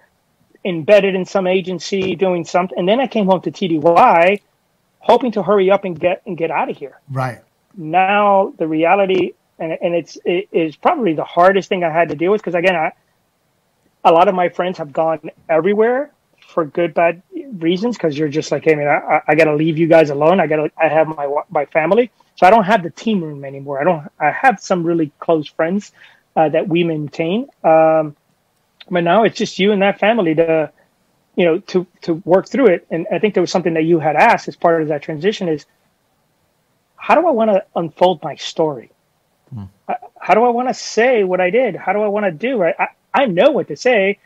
embedded 0.64 1.14
in 1.14 1.24
some 1.24 1.46
agency, 1.46 2.14
doing 2.14 2.44
something. 2.44 2.78
And 2.78 2.88
then 2.88 3.00
I 3.00 3.06
came 3.06 3.26
home 3.26 3.40
to 3.42 3.50
TDY 3.50 4.40
hoping 4.98 5.32
to 5.32 5.42
hurry 5.42 5.70
up 5.70 5.84
and 5.84 5.98
get 5.98 6.22
and 6.26 6.36
get 6.36 6.50
out 6.50 6.70
of 6.70 6.76
here. 6.76 6.98
Right 7.10 7.40
now 7.76 8.52
the 8.58 8.66
reality 8.66 9.32
and, 9.58 9.76
and 9.80 9.94
it's 9.94 10.18
it 10.24 10.48
is 10.52 10.76
probably 10.76 11.14
the 11.14 11.24
hardest 11.24 11.68
thing 11.68 11.84
I 11.84 11.90
had 11.90 12.08
to 12.10 12.16
deal 12.16 12.32
with 12.32 12.40
because 12.40 12.54
again 12.54 12.76
I, 12.76 12.92
a 14.04 14.12
lot 14.12 14.28
of 14.28 14.34
my 14.34 14.48
friends 14.48 14.78
have 14.78 14.92
gone 14.92 15.30
everywhere 15.48 16.12
for 16.48 16.64
good 16.64 16.94
bad 16.94 17.22
reasons 17.58 17.96
because 17.96 18.16
you're 18.16 18.28
just 18.28 18.52
like 18.52 18.64
hey 18.64 18.74
man 18.74 18.88
I, 18.88 19.22
I 19.28 19.34
got 19.34 19.44
to 19.44 19.54
leave 19.54 19.78
you 19.78 19.86
guys 19.86 20.10
alone 20.10 20.40
I 20.40 20.46
got 20.46 20.56
to 20.56 20.70
I 20.76 20.88
have 20.88 21.08
my 21.08 21.42
my 21.50 21.66
family 21.66 22.10
so 22.36 22.46
I 22.46 22.50
don't 22.50 22.64
have 22.64 22.82
the 22.82 22.90
team 22.90 23.22
room 23.22 23.44
anymore 23.44 23.80
I 23.80 23.84
don't 23.84 24.08
I 24.18 24.30
have 24.30 24.60
some 24.60 24.84
really 24.84 25.12
close 25.18 25.48
friends 25.48 25.92
uh, 26.36 26.48
that 26.48 26.68
we 26.68 26.84
maintain 26.84 27.48
um, 27.62 28.16
but 28.90 29.04
now 29.04 29.24
it's 29.24 29.36
just 29.36 29.58
you 29.58 29.72
and 29.72 29.82
that 29.82 29.98
family 29.98 30.34
to 30.34 30.70
you 31.36 31.44
know 31.44 31.58
to 31.58 31.86
to 32.02 32.14
work 32.24 32.48
through 32.48 32.66
it 32.66 32.86
and 32.90 33.06
I 33.12 33.18
think 33.18 33.34
there 33.34 33.42
was 33.42 33.50
something 33.50 33.74
that 33.74 33.84
you 33.84 33.98
had 33.98 34.16
asked 34.16 34.48
as 34.48 34.56
part 34.56 34.82
of 34.82 34.88
that 34.88 35.02
transition 35.02 35.48
is 35.48 35.66
how 37.04 37.14
do 37.14 37.26
I 37.26 37.32
want 37.32 37.50
to 37.50 37.62
unfold 37.76 38.22
my 38.22 38.34
story? 38.36 38.90
Hmm. 39.52 39.64
How 40.18 40.32
do 40.32 40.42
I 40.42 40.48
want 40.48 40.68
to 40.68 40.74
say 40.74 41.22
what 41.22 41.38
I 41.38 41.50
did? 41.50 41.76
How 41.76 41.92
do 41.92 42.00
I 42.00 42.08
want 42.08 42.24
to 42.24 42.30
do? 42.30 42.62
I, 42.62 42.74
I, 42.78 42.88
I 43.12 43.26
know 43.26 43.50
what 43.50 43.68
to 43.68 43.76
say. 43.76 44.18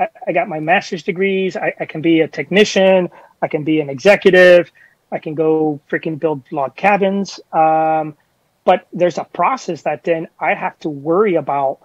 I, 0.00 0.08
I 0.26 0.32
got 0.32 0.48
my 0.48 0.58
master's 0.58 1.04
degrees. 1.04 1.56
I, 1.56 1.72
I, 1.78 1.84
can 1.84 2.02
be 2.02 2.22
a 2.22 2.28
technician. 2.28 3.08
I 3.40 3.46
can 3.46 3.62
be 3.62 3.78
an 3.78 3.88
executive. 3.88 4.72
I 5.14 5.18
can 5.18 5.34
go 5.34 5.80
freaking 5.90 6.18
build 6.18 6.42
log 6.50 6.74
cabins. 6.74 7.40
Um, 7.52 8.16
but 8.64 8.88
there's 8.92 9.18
a 9.18 9.24
process 9.24 9.82
that 9.82 10.04
then 10.04 10.28
I 10.40 10.54
have 10.54 10.78
to 10.80 10.88
worry 10.88 11.36
about 11.36 11.78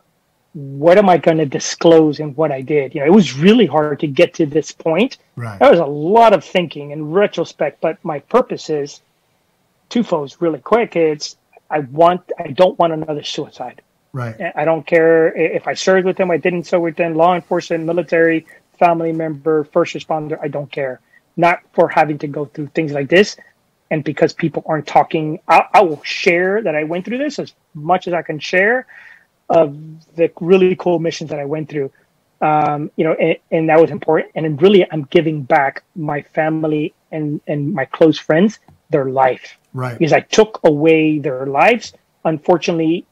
what 0.54 0.98
am 0.98 1.08
I 1.08 1.18
going 1.18 1.38
to 1.38 1.46
disclose 1.46 2.20
and 2.20 2.36
what 2.36 2.52
I 2.52 2.62
did. 2.62 2.96
You 2.96 3.02
know, 3.02 3.08
it 3.08 3.14
was 3.14 3.38
really 3.38 3.68
hard 3.68 4.00
to 4.00 4.08
get 4.08 4.34
to 4.36 4.46
this 4.46 4.72
point. 4.72 5.18
Right. 5.36 5.60
There 5.60 5.70
was 5.70 5.80
a 5.80 5.86
lot 5.86 6.34
of 6.34 6.44
thinking 6.44 6.92
in 6.92 7.12
retrospect, 7.12 7.82
but 7.82 8.04
my 8.04 8.20
purpose 8.20 8.70
is 8.70 9.02
twofold. 9.90 10.36
Really 10.40 10.60
quick, 10.60 10.96
it's 10.96 11.38
I 11.70 11.80
want 11.80 12.32
I 12.40 12.48
don't 12.48 12.80
want 12.80 12.94
another 12.94 13.24
suicide. 13.24 13.82
Right. 14.12 14.36
I 14.56 14.66
don't 14.66 14.88
care 14.88 15.36
if 15.36 15.68
I 15.68 15.76
served 15.76 16.06
with 16.08 16.18
them, 16.18 16.32
I 16.32 16.38
didn't 16.38 16.64
serve 16.64 16.82
with 16.82 16.96
them, 16.96 17.14
law 17.14 17.36
enforcement, 17.36 17.84
military, 17.84 18.48
family 18.80 19.12
member, 19.12 19.66
first 19.66 19.94
responder. 19.94 20.40
I 20.42 20.48
don't 20.48 20.72
care. 20.72 21.00
Not 21.46 21.58
for 21.76 21.86
having 21.88 22.18
to 22.24 22.28
go 22.28 22.46
through 22.46 22.70
things 22.78 22.92
like 22.92 23.10
this, 23.10 23.38
and 23.92 24.04
because 24.04 24.34
people 24.34 24.62
aren't 24.66 24.88
talking. 24.88 25.40
I, 25.48 25.58
I 25.74 25.82
will 25.82 26.04
share 26.04 26.62
that 26.66 26.76
I 26.76 26.84
went 26.84 27.06
through 27.06 27.20
this 27.26 27.40
as 27.40 27.54
much 27.74 28.08
as 28.08 28.14
I 28.14 28.24
can 28.30 28.40
share 28.40 28.88
of 29.50 29.68
the 30.16 30.32
really 30.42 30.76
cool 30.76 31.00
missions 31.00 31.30
that 31.32 31.40
I 31.40 31.46
went 31.46 31.70
through. 31.70 31.92
Um, 32.42 32.92
you 32.96 33.04
know, 33.04 33.14
and, 33.14 33.38
and, 33.52 33.70
that 33.70 33.80
was 33.80 33.92
important. 33.92 34.32
And 34.36 34.62
really, 34.62 34.90
I'm 34.92 35.04
giving 35.04 35.42
back 35.44 35.84
my 35.96 36.22
family 36.22 36.94
and 37.12 37.42
and 37.48 37.74
my 37.74 37.86
close 37.86 38.18
friends 38.18 38.60
their 38.90 39.06
life. 39.06 39.58
Right. 39.74 39.98
Because 39.98 40.14
I 40.14 40.22
took 40.22 40.60
away 40.64 41.20
their 41.20 41.46
lives. 41.46 41.94
Unfortunately, 42.26 43.06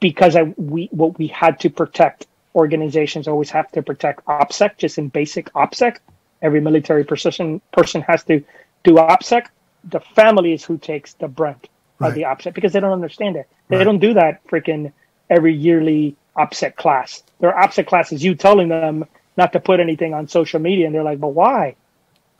because 0.00 0.36
I 0.36 0.42
we 0.42 0.88
what 0.90 1.18
we 1.18 1.28
had 1.28 1.60
to 1.60 1.70
protect 1.70 2.26
organizations 2.54 3.26
always 3.26 3.50
have 3.50 3.70
to 3.72 3.82
protect 3.82 4.24
OPSEC, 4.26 4.76
just 4.76 4.98
in 4.98 5.08
basic 5.08 5.52
OPSEC. 5.54 5.98
Every 6.42 6.60
military 6.60 7.04
person 7.04 7.60
person 7.72 8.00
has 8.02 8.24
to 8.24 8.44
do 8.82 8.94
OPSEC. 8.94 9.46
The 9.84 10.00
family 10.00 10.52
is 10.52 10.64
who 10.64 10.78
takes 10.78 11.14
the 11.14 11.28
brunt 11.28 11.68
right. 11.98 12.08
of 12.08 12.14
the 12.14 12.22
OPSEC 12.22 12.54
because 12.54 12.72
they 12.72 12.80
don't 12.80 12.92
understand 12.92 13.36
it. 13.36 13.48
They 13.68 13.78
right. 13.78 13.84
don't 13.84 13.98
do 13.98 14.14
that 14.14 14.46
freaking 14.46 14.92
every 15.30 15.54
yearly 15.54 16.16
OPSEC 16.36 16.76
class. 16.76 17.22
Their 17.40 17.52
OPSEC 17.52 17.86
class 17.86 18.12
is 18.12 18.22
you 18.22 18.34
telling 18.34 18.68
them 18.68 19.04
not 19.36 19.52
to 19.52 19.60
put 19.60 19.80
anything 19.80 20.14
on 20.14 20.28
social 20.28 20.60
media, 20.60 20.86
and 20.86 20.94
they're 20.94 21.02
like, 21.02 21.20
"But 21.20 21.28
why?" 21.28 21.76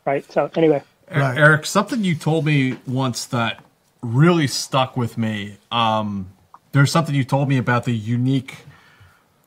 Right. 0.05 0.29
So 0.31 0.49
anyway, 0.55 0.83
right. 1.13 1.37
Eric, 1.37 1.65
something 1.65 2.03
you 2.03 2.15
told 2.15 2.45
me 2.45 2.77
once 2.85 3.25
that 3.25 3.63
really 4.01 4.47
stuck 4.47 4.95
with 4.95 5.17
me. 5.17 5.57
Um, 5.71 6.31
there's 6.71 6.91
something 6.91 7.15
you 7.15 7.23
told 7.23 7.49
me 7.49 7.57
about 7.57 7.85
the 7.85 7.93
unique 7.93 8.57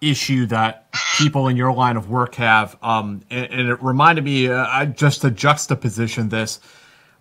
issue 0.01 0.47
that 0.47 0.93
people 1.19 1.49
in 1.49 1.57
your 1.57 1.73
line 1.73 1.97
of 1.97 2.09
work 2.09 2.37
have, 2.37 2.77
um, 2.83 3.23
and, 3.31 3.51
and, 3.51 3.69
it 3.69 3.83
reminded 3.83 4.25
me 4.25 4.49
uh, 4.49 4.87
just 4.87 5.23
to 5.23 5.31
juxtaposition 5.31 6.29
this. 6.29 6.61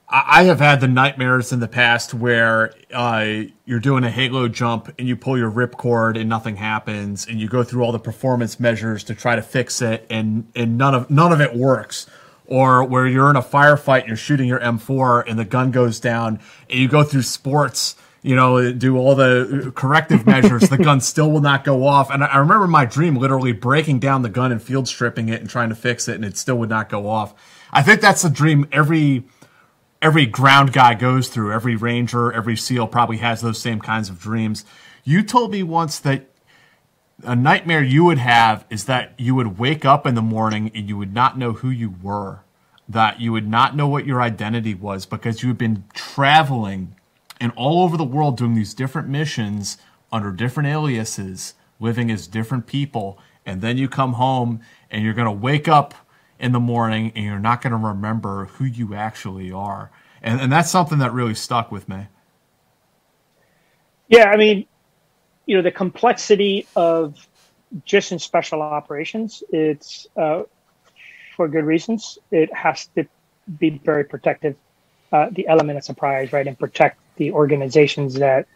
I, 0.07 0.41
I 0.41 0.43
have 0.43 0.59
had 0.59 0.81
the 0.81 0.87
nightmares 0.87 1.51
in 1.51 1.59
the 1.59 1.67
past 1.67 2.13
where 2.13 2.73
uh, 2.93 3.43
you're 3.65 3.79
doing 3.79 4.03
a 4.03 4.11
halo 4.11 4.47
jump 4.47 4.93
and 4.99 5.07
you 5.07 5.15
pull 5.15 5.37
your 5.37 5.51
ripcord 5.51 6.19
and 6.19 6.29
nothing 6.29 6.57
happens, 6.57 7.27
and 7.27 7.39
you 7.39 7.47
go 7.47 7.63
through 7.63 7.83
all 7.83 7.91
the 7.91 7.99
performance 7.99 8.59
measures 8.59 9.03
to 9.05 9.15
try 9.15 9.35
to 9.35 9.41
fix 9.41 9.81
it, 9.81 10.05
and 10.09 10.49
and 10.55 10.77
none 10.77 10.93
of 10.93 11.09
none 11.09 11.31
of 11.31 11.41
it 11.41 11.55
works. 11.55 12.07
Or 12.49 12.81
where 12.85 13.05
you're 13.05 13.29
in 13.29 13.35
a 13.35 13.41
firefight 13.41 13.99
and 13.99 14.07
you're 14.07 14.15
shooting 14.15 14.47
your 14.47 14.61
M4 14.61 15.25
and 15.27 15.37
the 15.37 15.43
gun 15.43 15.69
goes 15.71 15.99
down, 15.99 16.39
and 16.69 16.79
you 16.79 16.87
go 16.87 17.03
through 17.03 17.23
sports 17.23 17.97
you 18.27 18.35
know, 18.35 18.73
do 18.73 18.97
all 18.97 19.15
the 19.15 19.71
corrective 19.73 20.25
measures, 20.25 20.63
the 20.69 20.77
gun 20.77 20.99
still 20.99 21.31
will 21.31 21.39
not 21.39 21.63
go 21.63 21.87
off. 21.87 22.09
And 22.09 22.21
I 22.21 22.39
remember 22.39 22.67
my 22.67 22.83
dream 22.83 23.15
literally 23.15 23.53
breaking 23.53 23.99
down 23.99 24.21
the 24.21 24.29
gun 24.29 24.51
and 24.51 24.61
field 24.61 24.89
stripping 24.89 25.29
it 25.29 25.39
and 25.39 25.49
trying 25.49 25.69
to 25.69 25.75
fix 25.75 26.09
it, 26.09 26.15
and 26.15 26.25
it 26.25 26.35
still 26.35 26.57
would 26.57 26.67
not 26.67 26.89
go 26.89 27.07
off. 27.07 27.33
I 27.71 27.83
think 27.83 28.01
that's 28.01 28.25
a 28.25 28.29
dream 28.29 28.67
every 28.69 29.23
every 30.01 30.25
ground 30.25 30.73
guy 30.73 30.93
goes 30.93 31.29
through. 31.29 31.53
Every 31.53 31.77
ranger, 31.77 32.33
every 32.33 32.57
SEAL 32.57 32.87
probably 32.87 33.17
has 33.17 33.39
those 33.39 33.59
same 33.59 33.79
kinds 33.79 34.09
of 34.09 34.19
dreams. 34.19 34.65
You 35.05 35.23
told 35.23 35.51
me 35.51 35.63
once 35.63 35.97
that 35.99 36.27
a 37.23 37.35
nightmare 37.35 37.81
you 37.81 38.03
would 38.03 38.17
have 38.17 38.65
is 38.69 38.83
that 38.85 39.13
you 39.17 39.35
would 39.35 39.57
wake 39.57 39.85
up 39.85 40.05
in 40.05 40.15
the 40.15 40.21
morning 40.21 40.69
and 40.75 40.89
you 40.89 40.97
would 40.97 41.13
not 41.13 41.37
know 41.37 41.53
who 41.53 41.69
you 41.69 41.95
were, 42.03 42.41
that 42.89 43.21
you 43.21 43.31
would 43.31 43.47
not 43.47 43.73
know 43.73 43.87
what 43.87 44.05
your 44.05 44.21
identity 44.21 44.73
was 44.73 45.05
because 45.05 45.41
you 45.41 45.47
had 45.47 45.57
been 45.57 45.85
traveling 45.93 46.93
and 47.39 47.51
all 47.55 47.83
over 47.83 47.97
the 47.97 48.03
world 48.03 48.37
doing 48.37 48.55
these 48.55 48.73
different 48.73 49.07
missions 49.07 49.77
under 50.11 50.31
different 50.31 50.69
aliases, 50.69 51.53
living 51.79 52.09
as 52.11 52.27
different 52.27 52.65
people. 52.65 53.19
And 53.45 53.61
then 53.61 53.77
you 53.77 53.87
come 53.87 54.13
home 54.13 54.61
and 54.89 55.03
you're 55.03 55.13
going 55.13 55.25
to 55.25 55.31
wake 55.31 55.67
up 55.67 55.93
in 56.39 56.51
the 56.51 56.59
morning 56.59 57.11
and 57.15 57.25
you're 57.25 57.39
not 57.39 57.61
going 57.61 57.71
to 57.71 57.77
remember 57.77 58.45
who 58.45 58.65
you 58.65 58.93
actually 58.93 59.51
are. 59.51 59.91
And, 60.21 60.41
and 60.41 60.51
that's 60.51 60.69
something 60.69 60.99
that 60.99 61.13
really 61.13 61.35
stuck 61.35 61.71
with 61.71 61.87
me. 61.87 62.07
Yeah, 64.07 64.29
I 64.29 64.37
mean, 64.37 64.65
you 65.45 65.57
know, 65.57 65.61
the 65.61 65.71
complexity 65.71 66.67
of 66.75 67.27
just 67.85 68.11
in 68.11 68.19
special 68.19 68.61
operations, 68.61 69.43
it's 69.49 70.07
uh, 70.15 70.43
for 71.35 71.47
good 71.47 71.65
reasons. 71.65 72.17
It 72.31 72.53
has 72.53 72.87
to 72.95 73.05
be 73.59 73.81
very 73.83 74.05
protective, 74.05 74.55
uh, 75.11 75.29
the 75.31 75.47
element 75.47 75.77
of 75.77 75.83
surprise, 75.83 76.31
right, 76.31 76.47
and 76.47 76.57
protect 76.57 76.99
the 77.17 77.31
organizations 77.31 78.15
that 78.15 78.47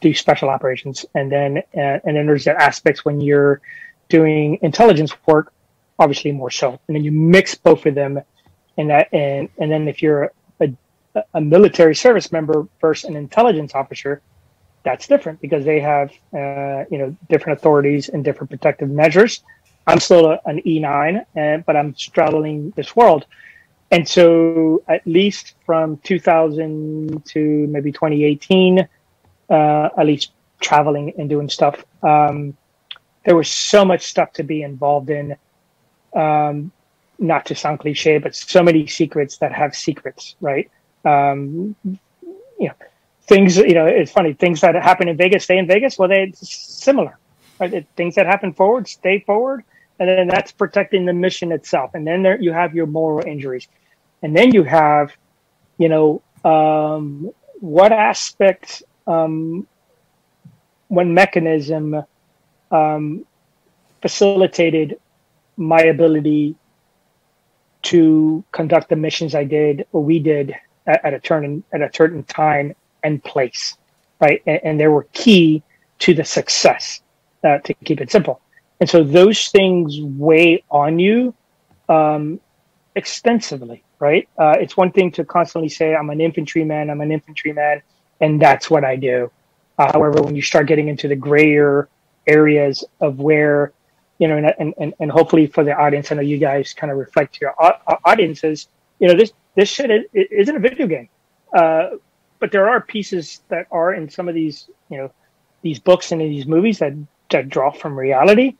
do 0.00 0.14
special 0.14 0.48
operations, 0.48 1.06
and 1.14 1.30
then 1.30 1.58
uh, 1.76 1.98
and 2.04 2.16
then 2.16 2.26
there's 2.26 2.44
the 2.44 2.60
aspects 2.60 3.04
when 3.04 3.20
you're 3.20 3.60
doing 4.08 4.58
intelligence 4.62 5.12
work, 5.26 5.52
obviously 5.98 6.32
more 6.32 6.50
so, 6.50 6.78
and 6.86 6.96
then 6.96 7.04
you 7.04 7.12
mix 7.12 7.54
both 7.54 7.86
of 7.86 7.94
them, 7.94 8.20
and 8.76 8.90
that 8.90 9.08
and 9.12 9.48
and 9.58 9.70
then 9.70 9.88
if 9.88 10.02
you're 10.02 10.32
a, 11.14 11.22
a 11.34 11.40
military 11.40 11.94
service 11.94 12.32
member 12.32 12.66
versus 12.80 13.08
an 13.08 13.16
intelligence 13.16 13.74
officer, 13.74 14.20
that's 14.82 15.06
different 15.06 15.40
because 15.40 15.64
they 15.64 15.80
have 15.80 16.10
uh, 16.32 16.84
you 16.90 16.98
know 16.98 17.16
different 17.30 17.58
authorities 17.58 18.08
and 18.08 18.24
different 18.24 18.50
protective 18.50 18.90
measures. 18.90 19.42
I'm 19.86 20.00
still 20.00 20.26
a, 20.32 20.40
an 20.46 20.62
E9, 20.62 21.26
uh, 21.36 21.62
but 21.66 21.76
I'm 21.76 21.94
straddling 21.94 22.70
this 22.70 22.96
world. 22.96 23.26
And 23.94 24.08
so, 24.08 24.82
at 24.88 25.06
least 25.06 25.54
from 25.64 25.98
2000 25.98 27.24
to 27.26 27.38
maybe 27.68 27.92
2018, 27.92 28.88
uh, 29.48 29.88
at 29.96 30.04
least 30.04 30.32
traveling 30.60 31.12
and 31.16 31.28
doing 31.28 31.48
stuff, 31.48 31.84
um, 32.02 32.56
there 33.24 33.36
was 33.36 33.48
so 33.48 33.84
much 33.84 34.02
stuff 34.02 34.32
to 34.32 34.42
be 34.42 34.62
involved 34.62 35.10
in. 35.10 35.36
Um, 36.12 36.72
not 37.20 37.46
to 37.46 37.54
sound 37.54 37.78
cliche, 37.78 38.18
but 38.18 38.34
so 38.34 38.64
many 38.64 38.88
secrets 38.88 39.38
that 39.38 39.52
have 39.52 39.76
secrets, 39.76 40.34
right? 40.40 40.68
Um, 41.04 41.76
you 41.84 42.66
know, 42.66 42.74
things. 43.28 43.56
You 43.56 43.74
know, 43.74 43.86
it's 43.86 44.10
funny. 44.10 44.32
Things 44.32 44.60
that 44.62 44.74
happen 44.74 45.06
in 45.06 45.16
Vegas 45.16 45.44
stay 45.44 45.56
in 45.56 45.68
Vegas. 45.68 45.96
Well, 45.96 46.08
they're 46.08 46.26
similar. 46.34 47.16
Right? 47.60 47.86
Things 47.94 48.16
that 48.16 48.26
happen 48.26 48.54
forward 48.54 48.88
stay 48.88 49.20
forward, 49.20 49.62
and 50.00 50.08
then 50.08 50.26
that's 50.26 50.50
protecting 50.50 51.04
the 51.04 51.12
mission 51.12 51.52
itself. 51.52 51.92
And 51.94 52.04
then 52.04 52.24
there 52.24 52.40
you 52.40 52.52
have 52.52 52.74
your 52.74 52.86
moral 52.86 53.24
injuries. 53.24 53.68
And 54.24 54.34
then 54.34 54.54
you 54.54 54.62
have, 54.62 55.14
you 55.76 55.90
know, 55.90 56.22
um, 56.46 57.30
what 57.60 57.92
aspect, 57.92 58.82
um, 59.06 59.66
one 60.88 61.12
mechanism 61.12 62.02
um, 62.70 63.26
facilitated 64.00 64.98
my 65.58 65.80
ability 65.82 66.56
to 67.82 68.42
conduct 68.50 68.88
the 68.88 68.96
missions 68.96 69.34
I 69.34 69.44
did 69.44 69.86
or 69.92 70.02
we 70.02 70.18
did 70.18 70.54
at, 70.86 71.04
at 71.04 71.12
a 71.12 71.20
turn 71.20 71.62
at 71.74 71.82
a 71.82 71.90
certain 71.92 72.24
time 72.24 72.74
and 73.02 73.22
place, 73.22 73.76
right? 74.20 74.42
And, 74.46 74.60
and 74.64 74.80
they 74.80 74.88
were 74.88 75.06
key 75.12 75.62
to 75.98 76.14
the 76.14 76.24
success. 76.24 77.02
Uh, 77.44 77.58
to 77.58 77.74
keep 77.84 78.00
it 78.00 78.10
simple, 78.10 78.40
and 78.80 78.88
so 78.88 79.04
those 79.04 79.48
things 79.48 80.00
weigh 80.00 80.64
on 80.70 80.98
you 80.98 81.34
um, 81.90 82.40
extensively 82.96 83.84
right? 84.04 84.28
Uh, 84.36 84.54
it's 84.60 84.76
one 84.76 84.92
thing 84.92 85.10
to 85.12 85.24
constantly 85.24 85.70
say, 85.70 85.94
I'm 85.94 86.10
an 86.10 86.20
infantryman, 86.20 86.90
I'm 86.90 87.00
an 87.00 87.10
infantryman, 87.10 87.80
and 88.20 88.32
that's 88.44 88.66
what 88.72 88.84
I 88.84 88.96
do. 88.96 89.30
Uh, 89.78 89.90
however, 89.94 90.20
when 90.20 90.36
you 90.36 90.42
start 90.42 90.66
getting 90.66 90.88
into 90.88 91.08
the 91.08 91.16
grayer 91.16 91.88
areas 92.26 92.84
of 93.00 93.18
where, 93.18 93.72
you 94.18 94.28
know, 94.28 94.36
and, 94.36 94.74
and, 94.78 94.92
and 95.00 95.10
hopefully 95.10 95.46
for 95.46 95.64
the 95.64 95.74
audience, 95.84 96.12
I 96.12 96.16
know 96.16 96.26
you 96.34 96.36
guys 96.36 96.74
kind 96.74 96.90
of 96.92 96.98
reflect 96.98 97.40
your 97.40 97.54
audiences, 98.04 98.68
you 99.00 99.08
know, 99.08 99.16
this, 99.16 99.32
this 99.56 99.70
shit 99.70 99.90
is, 99.90 100.04
isn't 100.12 100.56
a 100.56 100.60
video 100.60 100.86
game. 100.86 101.08
Uh, 101.60 101.96
but 102.40 102.52
there 102.52 102.68
are 102.68 102.80
pieces 102.82 103.40
that 103.48 103.66
are 103.70 103.94
in 103.94 104.10
some 104.10 104.28
of 104.28 104.34
these, 104.34 104.68
you 104.90 104.98
know, 104.98 105.10
these 105.62 105.80
books 105.80 106.12
and 106.12 106.20
in 106.20 106.28
these 106.28 106.46
movies 106.46 106.78
that, 106.80 106.92
that 107.30 107.48
draw 107.48 107.70
from 107.72 107.98
reality. 107.98 108.56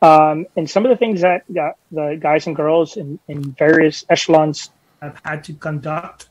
Um, 0.00 0.46
and 0.56 0.70
some 0.70 0.86
of 0.86 0.90
the 0.90 0.96
things 0.96 1.20
that, 1.20 1.42
that 1.50 1.74
the 1.90 2.16
guys 2.20 2.46
and 2.46 2.56
girls 2.56 2.96
in, 2.96 3.18
in 3.28 3.42
various 3.52 4.04
echelons 4.08 4.70
have 5.00 5.20
had 5.24 5.44
to 5.44 5.54
conduct. 5.54 6.28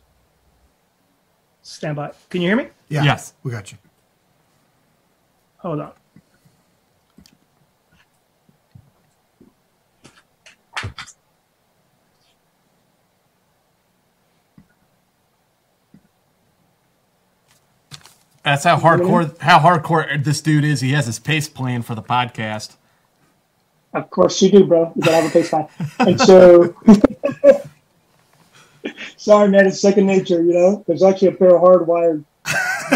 Stand 1.62 1.96
by. 1.96 2.12
Can 2.30 2.42
you 2.42 2.50
hear 2.50 2.58
me? 2.58 2.68
Yeah. 2.90 3.04
Yes. 3.04 3.34
We 3.44 3.52
got 3.52 3.72
you. 3.72 3.78
Hold 5.58 5.82
on. 5.82 5.92
That's 18.48 18.64
how 18.64 18.80
hardcore 18.80 19.38
how 19.40 19.60
hardcore 19.60 20.24
this 20.24 20.40
dude 20.40 20.64
is. 20.64 20.80
He 20.80 20.94
has 20.94 21.06
his 21.06 21.20
pace 21.20 21.50
plan 21.50 21.82
for 21.82 21.96
the 21.96 22.02
podcast. 22.02 22.78
Of 23.94 24.10
course 24.10 24.42
you 24.42 24.50
do, 24.50 24.64
bro. 24.64 24.94
You 24.96 25.02
gotta 25.02 25.18
have 25.18 25.26
a 25.26 25.34
pace 25.34 25.50
plan. 25.50 25.68
And 26.00 26.22
so 26.22 26.74
sorry 29.18 29.50
man, 29.50 29.68
it's 29.68 29.80
second 29.80 30.06
nature, 30.06 30.42
you 30.42 30.54
know? 30.54 30.84
There's 30.88 31.04
actually 31.04 31.30
a 31.30 31.34
pair 31.34 31.56
of 31.56 31.62
hardwired 31.62 32.24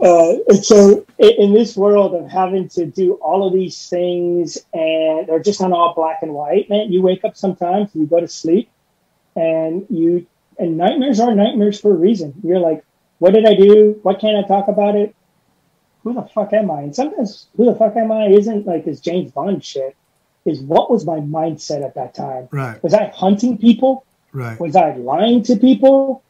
uh, 0.00 0.54
so 0.62 1.04
in, 1.18 1.52
this 1.52 1.76
world 1.76 2.14
of 2.14 2.30
having 2.30 2.68
to 2.68 2.86
do 2.86 3.14
all 3.14 3.46
of 3.46 3.52
these 3.52 3.88
things 3.88 4.58
and 4.72 5.26
they're 5.26 5.42
just 5.42 5.60
not 5.60 5.72
all 5.72 5.92
black 5.94 6.18
and 6.22 6.32
white, 6.32 6.70
man, 6.70 6.92
you 6.92 7.02
wake 7.02 7.24
up 7.24 7.36
sometimes, 7.36 7.90
you 7.94 8.06
go 8.06 8.20
to 8.20 8.28
sleep 8.28 8.70
and 9.34 9.86
you 9.90 10.26
and 10.58 10.76
nightmares 10.76 11.18
are 11.18 11.34
nightmares 11.34 11.80
for 11.80 11.90
a 11.90 11.96
reason. 11.96 12.32
You're 12.44 12.60
like, 12.60 12.84
what 13.18 13.34
did 13.34 13.46
I 13.46 13.54
do? 13.54 13.98
What 14.02 14.20
can't 14.20 14.36
I 14.36 14.46
talk 14.46 14.68
about 14.68 14.94
it? 14.94 15.14
Who 16.04 16.14
the 16.14 16.22
fuck 16.22 16.52
am 16.52 16.70
I? 16.70 16.82
And 16.82 16.94
sometimes 16.94 17.48
who 17.56 17.64
the 17.64 17.74
fuck 17.74 17.96
am 17.96 18.12
I 18.12 18.26
isn't 18.26 18.66
like 18.66 18.84
this 18.84 19.00
James 19.00 19.32
Bond 19.32 19.64
shit. 19.64 19.96
Is 20.44 20.60
what 20.60 20.90
was 20.90 21.06
my 21.06 21.20
mindset 21.20 21.82
at 21.84 21.94
that 21.94 22.14
time? 22.14 22.48
Right. 22.52 22.80
Was 22.82 22.92
I 22.92 23.06
hunting 23.08 23.56
people? 23.56 24.04
Right. 24.34 24.58
Was 24.58 24.74
I 24.74 24.94
lying 24.96 25.44
to 25.44 25.56
people? 25.56 26.22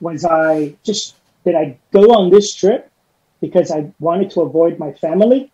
Was 0.00 0.24
I 0.24 0.74
just 0.82 1.14
did 1.44 1.54
I 1.54 1.78
go 1.92 2.12
on 2.14 2.30
this 2.30 2.54
trip 2.54 2.90
because 3.40 3.70
I 3.70 3.92
wanted 4.00 4.30
to 4.32 4.40
avoid 4.40 4.78
my 4.78 4.92
family? 4.94 5.52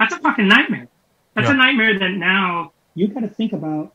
That's 0.00 0.14
a 0.14 0.18
fucking 0.18 0.48
nightmare. 0.48 0.88
That's 1.34 1.46
Yeah. 1.48 1.54
a 1.54 1.56
nightmare 1.56 1.98
that 1.98 2.10
now 2.10 2.72
you 2.94 3.06
got 3.08 3.20
to 3.20 3.28
think 3.28 3.52
about. 3.52 3.92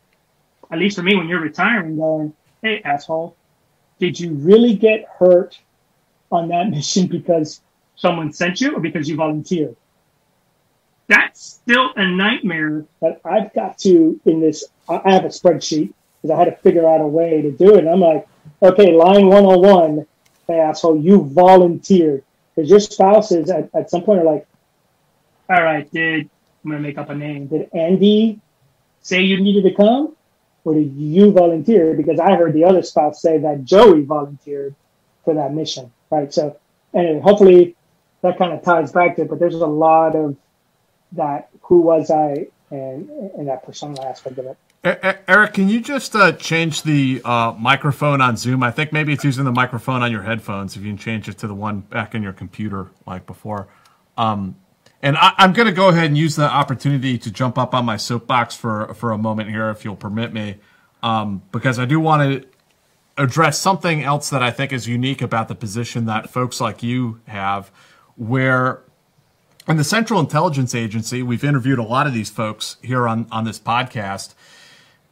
At 0.72 0.80
least 0.80 0.96
for 0.96 1.04
me, 1.04 1.16
when 1.16 1.28
you're 1.28 1.42
retiring, 1.42 1.98
going, 1.98 2.34
"Hey, 2.62 2.82
asshole, 2.84 3.36
did 4.00 4.18
you 4.18 4.34
really 4.34 4.76
get 4.76 5.06
hurt 5.20 5.60
on 6.32 6.48
that 6.48 6.70
mission 6.76 7.08
because 7.08 7.62
someone 7.98 8.32
sent 8.32 8.62
you 8.62 8.76
or 8.76 8.80
because 8.80 9.10
you 9.10 9.18
volunteered?" 9.18 9.76
That's 11.10 11.44
still 11.44 11.92
a 11.98 12.08
nightmare 12.08 12.86
that 13.02 13.20
I've 13.26 13.54
got 13.54 13.78
to 13.80 14.22
in 14.24 14.40
this. 14.40 14.64
I 14.88 15.02
I 15.04 15.12
have 15.12 15.26
a 15.26 15.30
spreadsheet 15.30 15.94
because 16.24 16.34
I 16.34 16.40
had 16.40 16.46
to 16.46 16.56
figure 16.62 16.88
out 16.88 17.02
a 17.02 17.08
way 17.08 17.42
to 17.42 17.52
do 17.52 17.76
it. 17.76 17.80
And 17.80 17.90
I'm 17.90 18.00
like, 18.00 18.28
okay, 18.62 18.94
line 18.94 19.28
101, 19.28 20.08
hey, 20.48 20.60
asshole, 20.60 20.98
you 20.98 21.24
volunteered. 21.24 22.24
Because 22.56 22.70
your 22.70 22.80
spouses 22.80 23.50
at, 23.50 23.70
at 23.76 23.90
some 23.90 24.04
point 24.04 24.22
are 24.22 24.26
like, 24.26 24.48
all 25.50 25.62
right, 25.62 25.92
did, 25.92 26.30
I'm 26.64 26.72
going 26.72 26.82
to 26.82 26.88
make 26.88 26.98
up 26.98 27.10
a 27.10 27.16
name. 27.16 27.48
Did 27.48 27.70
Andy 27.74 28.40
say 29.02 29.22
you 29.22 29.42
needed 29.42 29.64
to 29.70 29.76
come? 29.76 30.16
Or 30.64 30.74
did 30.74 30.94
you 30.94 31.32
volunteer? 31.34 31.94
Because 31.94 32.20
I 32.20 32.36
heard 32.36 32.54
the 32.54 32.64
other 32.64 32.84
spouse 32.84 33.22
say 33.22 33.38
that 33.40 33.66
Joey 33.66 34.04
volunteered 34.04 34.74
for 35.26 35.34
that 35.34 35.54
mission, 35.54 35.92
right? 36.10 36.34
So, 36.34 36.58
anyway, 36.94 37.20
hopefully 37.20 37.76
that 38.22 38.38
kind 38.38 38.54
of 38.54 38.64
ties 38.64 38.94
back 38.94 39.18
to 39.18 39.24
it. 39.24 39.30
But 39.30 39.40
there's 39.40 39.56
a 39.56 39.68
lot 39.68 40.16
of 40.16 40.38
that. 41.14 41.50
Who 41.64 41.82
was 41.82 42.10
I, 42.10 42.48
and 42.72 43.10
and 43.10 43.48
that 43.50 43.66
personal 43.66 44.02
aspect 44.04 44.38
of 44.38 44.46
it. 44.46 44.58
Eric, 44.84 45.54
can 45.54 45.70
you 45.70 45.80
just 45.80 46.14
uh, 46.14 46.34
change 46.34 46.84
the 46.84 47.22
uh, 47.24 47.54
microphone 47.58 48.20
on 48.20 48.36
Zoom? 48.36 48.64
I 48.64 48.72
think 48.72 48.92
maybe 48.92 49.14
it's 49.14 49.24
using 49.24 49.46
the 49.46 49.52
microphone 49.52 50.04
on 50.04 50.12
your 50.12 50.24
headphones. 50.24 50.76
If 50.76 50.84
you 50.84 50.90
can 50.90 50.98
change 50.98 51.30
it 51.30 51.38
to 51.38 51.48
the 51.48 51.56
one 51.56 51.82
back 51.82 52.14
in 52.14 52.22
your 52.22 52.34
computer, 52.34 52.92
like 53.06 53.26
before. 53.26 53.70
Um, 54.18 54.58
and 55.02 55.16
I, 55.16 55.34
I'm 55.38 55.54
going 55.54 55.68
to 55.68 55.74
go 55.74 55.88
ahead 55.88 56.06
and 56.06 56.18
use 56.18 56.36
the 56.36 56.50
opportunity 56.50 57.18
to 57.18 57.32
jump 57.32 57.58
up 57.58 57.74
on 57.74 57.86
my 57.86 57.96
soapbox 57.96 58.58
for 58.58 58.94
for 58.94 59.12
a 59.12 59.18
moment 59.18 59.50
here, 59.50 59.70
if 59.70 59.86
you'll 59.86 59.96
permit 59.96 60.34
me, 60.34 60.58
um, 61.02 61.44
because 61.54 61.80
I 61.80 61.86
do 61.86 62.00
want 62.02 62.44
to 62.44 62.48
address 63.18 63.60
something 63.60 64.04
else 64.04 64.30
that 64.32 64.44
I 64.44 64.52
think 64.52 64.74
is 64.74 64.88
unique 64.88 65.22
about 65.22 65.48
the 65.48 65.56
position 65.56 66.06
that 66.06 66.30
folks 66.30 66.60
like 66.60 66.84
you 66.84 67.22
have, 67.28 67.72
where 68.18 68.82
in 69.66 69.78
the 69.78 69.84
Central 69.86 70.20
Intelligence 70.20 70.76
Agency, 70.76 71.24
we've 71.24 71.44
interviewed 71.44 71.80
a 71.80 71.84
lot 71.84 72.06
of 72.06 72.14
these 72.14 72.30
folks 72.30 72.76
here 72.82 73.08
on, 73.08 73.28
on 73.32 73.46
this 73.46 73.60
podcast. 73.60 74.34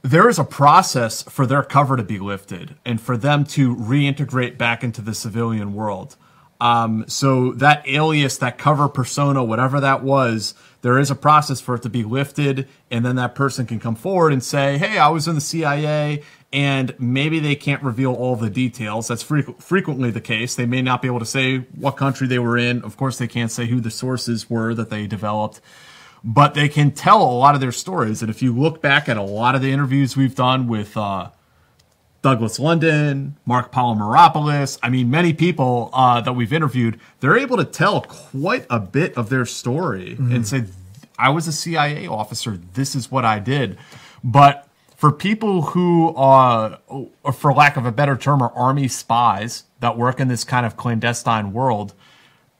There 0.04 0.28
is 0.28 0.40
a 0.40 0.44
process 0.44 1.22
for 1.24 1.46
their 1.46 1.62
cover 1.62 1.96
to 1.96 2.04
be 2.04 2.18
lifted 2.18 2.76
and 2.84 3.00
for 3.00 3.18
them 3.18 3.44
to 3.46 3.76
reintegrate 3.76 4.58
back 4.58 4.84
into 4.84 5.02
the 5.02 5.14
civilian 5.14 5.76
world. 5.76 6.16
Um, 6.60 7.06
so 7.08 7.54
that 7.54 7.88
alias, 7.88 8.38
that 8.38 8.58
cover 8.58 8.88
persona, 8.88 9.44
whatever 9.44 9.80
that 9.80 10.04
was, 10.04 10.54
there 10.82 10.98
is 10.98 11.12
a 11.12 11.16
process 11.16 11.60
for 11.60 11.76
it 11.76 11.84
to 11.84 11.90
be 11.90 12.04
lifted, 12.04 12.68
and 12.90 13.04
then 13.06 13.16
that 13.16 13.36
person 13.36 13.66
can 13.66 13.80
come 13.80 13.96
forward 13.96 14.32
and 14.32 14.44
say, 14.44 14.78
"Hey, 14.78 14.98
I 14.98 15.10
was 15.10 15.28
in 15.28 15.36
the 15.36 15.42
CIA," 15.42 16.22
and 16.54 16.94
maybe 17.00 17.40
they 17.40 17.56
can't 17.56 17.82
reveal 17.82 18.14
all 18.14 18.36
the 18.36 18.50
details. 18.50 19.08
That's 19.08 19.24
frequ- 19.24 19.62
frequently 19.62 20.12
the 20.12 20.22
case. 20.22 20.54
They 20.54 20.68
may 20.68 20.84
not 20.84 21.02
be 21.02 21.08
able 21.08 21.20
to 21.20 21.26
say 21.26 21.60
what 21.76 21.98
country 21.98 22.28
they 22.28 22.40
were 22.40 22.58
in. 22.58 22.84
Of 22.84 22.96
course, 22.98 23.18
they 23.18 23.28
can't 23.28 23.52
say 23.52 23.66
who 23.68 23.80
the 23.80 23.92
sources 23.92 24.50
were 24.50 24.76
that 24.76 24.92
they 24.92 25.08
developed 25.08 25.62
but 26.24 26.54
they 26.54 26.70
can 26.70 26.92
tell 26.92 27.22
a 27.22 27.34
lot 27.34 27.56
of 27.56 27.62
their 27.62 27.72
stories. 27.72 28.22
And 28.22 28.30
if 28.30 28.42
you 28.42 28.56
look 28.56 28.82
back 28.82 29.10
at 29.10 29.18
a 29.18 29.24
lot 29.24 29.56
of 29.56 29.62
the 29.62 29.72
interviews 29.72 30.16
we've 30.16 30.36
done 30.36 30.68
with 30.68 30.96
uh, 30.96 31.30
Douglas 32.22 32.60
London, 32.60 33.38
Mark 33.46 33.72
Polymeropoulos, 33.72 34.78
I 34.84 34.90
mean, 34.90 35.10
many 35.10 35.34
people 35.34 35.90
uh, 35.94 36.22
that 36.22 36.34
we've 36.34 36.54
interviewed, 36.54 37.00
they're 37.20 37.38
able 37.38 37.58
to 37.58 37.66
tell 37.66 38.02
quite 38.02 38.66
a 38.70 38.80
bit 38.80 39.18
of 39.18 39.30
their 39.30 39.46
story 39.46 40.16
and 40.20 40.48
say, 40.48 40.66
I 41.18 41.30
was 41.30 41.48
a 41.48 41.52
CIA 41.52 42.08
officer, 42.08 42.60
this 42.74 42.96
is 42.96 43.12
what 43.12 43.26
I 43.26 43.40
did. 43.40 43.78
But 44.24 44.68
for 44.96 45.12
people 45.12 45.64
who 45.64 46.14
are, 46.16 46.80
for 47.34 47.54
lack 47.54 47.78
of 47.78 47.88
a 47.88 47.92
better 47.92 48.16
term, 48.16 48.44
are 48.44 48.52
army 48.54 48.88
spies 48.88 49.64
that 49.80 49.98
work 49.98 50.20
in 50.20 50.28
this 50.28 50.44
kind 50.44 50.64
of 50.66 50.78
clandestine 50.78 51.54
world, 51.54 51.96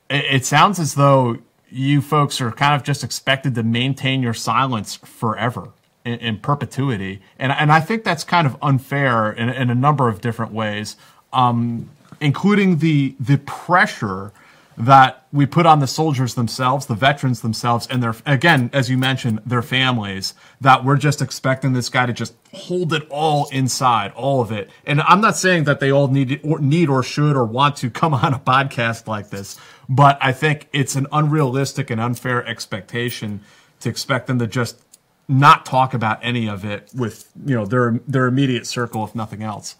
it, 0.10 0.26
it 0.26 0.46
sounds 0.46 0.80
as 0.80 0.96
though 0.96 1.38
you 1.72 2.02
folks 2.02 2.42
are 2.42 2.52
kind 2.52 2.76
of 2.76 2.84
just 2.84 3.04
expected 3.04 3.56
to 3.56 3.64
maintain 3.64 4.22
your 4.22 4.34
silence 4.34 4.96
forever 4.96 5.70
in, 6.06 6.20
in 6.20 6.38
perpetuity. 6.38 7.22
And, 7.40 7.52
and 7.52 7.72
I 7.72 7.80
think 7.80 8.04
that's 8.04 8.24
kind 8.24 8.46
of 8.46 8.58
unfair 8.62 9.32
in, 9.32 9.50
in 9.50 9.70
a 9.70 9.76
number 9.76 10.08
of 10.08 10.22
different 10.22 10.52
ways, 10.52 10.96
um, 11.34 11.90
including 12.20 12.78
the, 12.78 13.16
the 13.20 13.38
pressure 13.38 14.32
that 14.78 15.26
we 15.32 15.46
put 15.46 15.66
on 15.66 15.80
the 15.80 15.88
soldiers 15.88 16.34
themselves, 16.36 16.86
the 16.86 16.96
veterans 16.96 17.42
themselves, 17.42 17.88
and 17.90 18.02
their, 18.02 18.16
again, 18.26 18.70
as 18.74 18.90
you 18.90 18.98
mentioned, 18.98 19.40
their 19.46 19.62
families, 19.62 20.34
that 20.60 20.84
we're 20.84 20.98
just 20.98 21.22
expecting 21.22 21.74
this 21.74 21.90
guy 21.90 22.06
to 22.06 22.14
just 22.14 22.34
hold 22.54 22.94
it 22.94 23.08
all 23.10 23.48
inside, 23.50 24.12
all 24.14 24.42
of 24.42 24.52
it. 24.52 24.70
And 24.86 25.02
I'm 25.02 25.22
not 25.22 25.38
saying 25.38 25.66
that 25.66 25.80
they 25.80 25.92
all 25.92 26.08
need, 26.08 26.40
or 26.44 26.60
need 26.60 26.90
or 26.90 27.04
should 27.04 27.36
or 27.36 27.46
want 27.46 27.76
to 27.78 27.90
come 27.90 28.14
on 28.16 28.34
a 28.34 28.40
podcast 28.40 29.08
like 29.08 29.30
this, 29.30 29.60
but 29.90 30.18
I 30.22 30.32
think 30.32 30.68
it's 30.74 30.96
an 30.96 31.08
unrealistic 31.12 31.90
and 31.90 32.00
unfair 32.00 32.46
expectation 32.46 33.42
to 33.82 33.90
expect 33.90 34.28
them 34.28 34.40
to 34.40 34.48
just 34.48 34.82
not 35.28 35.66
talk 35.66 35.94
about 35.94 36.20
any 36.22 36.48
of 36.48 36.66
it 36.66 36.90
with, 36.94 37.30
you 37.46 37.56
know, 37.56 37.66
their, 37.66 38.00
their 38.08 38.26
immediate 38.26 38.68
circle, 38.68 39.04
if 39.06 39.16
nothing 39.16 39.44
else. 39.44 39.76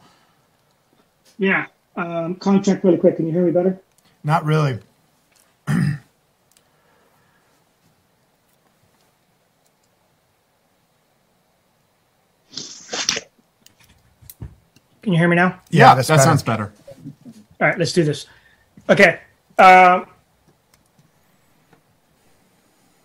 Yeah. 1.38 1.68
Um, 1.96 2.36
contract 2.36 2.84
really 2.84 2.98
quick. 2.98 3.18
Can 3.18 3.28
you 3.28 3.34
hear 3.34 3.46
me 3.46 3.52
better? 3.52 3.80
Not 4.24 4.46
really. 4.46 4.80
Can 15.02 15.14
you 15.14 15.20
hear 15.20 15.28
me 15.28 15.36
now? 15.36 15.60
Yeah, 15.72 15.96
that's 15.96 16.08
that 16.10 16.18
better. 16.18 16.24
sounds 16.24 16.44
better. 16.44 16.72
All 17.60 17.68
right, 17.68 17.78
let's 17.78 17.92
do 17.92 18.04
this. 18.04 18.28
Okay. 18.90 19.20
Um, 19.58 20.06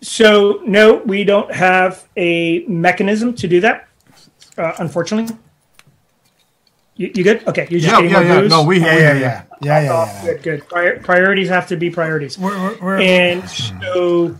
so, 0.01 0.61
no, 0.65 0.95
we 1.05 1.23
don't 1.23 1.53
have 1.53 2.07
a 2.15 2.59
mechanism 2.67 3.33
to 3.35 3.47
do 3.47 3.59
that, 3.61 3.87
uh, 4.57 4.73
unfortunately. 4.79 5.35
You, 6.95 7.11
you 7.13 7.23
good? 7.23 7.47
Okay. 7.47 7.67
You 7.69 7.79
just 7.79 7.91
Yeah, 7.91 8.01
getting 8.01 8.11
yeah, 8.11 8.21
yeah. 8.21 8.41
booze? 8.41 8.49
No, 8.49 8.63
we, 8.63 8.79
Yeah, 8.79 8.97
yeah, 8.97 9.13
yeah, 9.13 9.43
yeah, 9.61 9.81
yeah, 9.81 9.91
Oh, 9.91 10.05
yeah. 10.05 10.33
Good, 10.33 10.43
good. 10.43 10.67
Prior, 10.67 10.99
priorities 10.99 11.49
have 11.49 11.67
to 11.67 11.77
be 11.77 11.89
priorities. 11.89 12.37
We're, 12.39 12.57
we're, 12.57 12.77
we're, 12.79 12.99
And 12.99 13.47
so, 13.47 14.35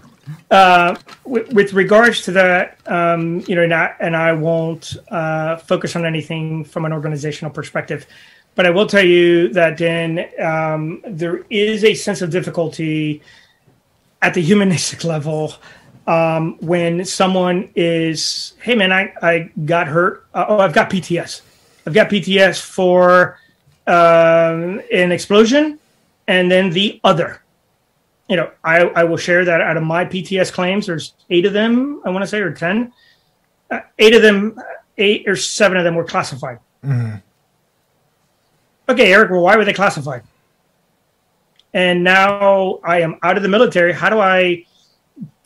uh, 0.49 0.95
with, 1.23 1.53
with 1.53 1.73
regards 1.73 2.21
to 2.23 2.31
that, 2.31 2.79
um, 2.87 3.43
you 3.47 3.55
know, 3.55 3.63
and 3.63 3.73
I, 3.73 3.95
and 3.99 4.15
I 4.15 4.33
won't 4.33 4.95
uh, 5.09 5.57
focus 5.57 5.95
on 5.95 6.05
anything 6.05 6.63
from 6.63 6.85
an 6.85 6.93
organizational 6.93 7.51
perspective, 7.51 8.07
but 8.57 8.65
I 8.65 8.71
will 8.71 8.87
tell 8.87 9.05
you 9.05 9.53
that 9.53 9.77
then 9.77 10.27
um, 10.41 11.01
there 11.07 11.45
is 11.51 11.83
a 11.83 11.93
sense 11.93 12.23
of 12.23 12.31
difficulty 12.31 13.21
at 14.23 14.33
the 14.33 14.41
humanistic 14.41 15.03
level 15.13 15.53
um, 16.07 16.57
when 16.59 17.05
someone 17.05 17.69
is, 17.75 18.53
hey 18.61 18.73
man, 18.73 18.91
I, 18.91 19.13
I 19.21 19.51
got 19.65 19.87
hurt. 19.87 20.25
Uh, 20.33 20.45
oh, 20.49 20.57
I've 20.57 20.73
got 20.73 20.89
PTS. 20.89 21.41
I've 21.85 21.93
got 21.93 22.09
PTS 22.09 22.59
for 22.59 23.39
um, 23.85 24.81
an 24.91 25.11
explosion, 25.11 25.79
and 26.27 26.51
then 26.51 26.71
the 26.71 26.99
other 27.03 27.41
you 28.27 28.35
know, 28.35 28.51
I, 28.63 28.79
I 28.79 29.03
will 29.05 29.17
share 29.17 29.45
that 29.45 29.61
out 29.61 29.77
of 29.77 29.83
my 29.83 30.03
PTS 30.03 30.51
claims, 30.51 30.85
there's 30.85 31.13
eight 31.29 31.45
of 31.45 31.53
them, 31.53 32.01
I 32.03 32.09
want 32.09 32.23
to 32.23 32.27
say, 32.27 32.39
or 32.39 32.51
10. 32.51 32.91
Uh, 33.71 33.79
eight 33.99 34.13
of 34.13 34.21
them, 34.21 34.59
eight 34.97 35.27
or 35.29 35.37
seven 35.37 35.77
of 35.77 35.85
them 35.85 35.95
were 35.95 36.03
classified. 36.03 36.59
Okay, 38.89 39.11
Eric, 39.11 39.31
well, 39.31 39.41
why 39.41 39.57
were 39.57 39.65
they 39.65 39.73
classified? 39.73 40.23
and 41.77 42.03
now 42.03 42.79
I 42.83 43.01
am 43.01 43.19
out 43.21 43.37
of 43.37 43.43
the 43.43 43.49
military. 43.49 43.93
How 43.93 44.09
do 44.09 44.19
I 44.19 44.65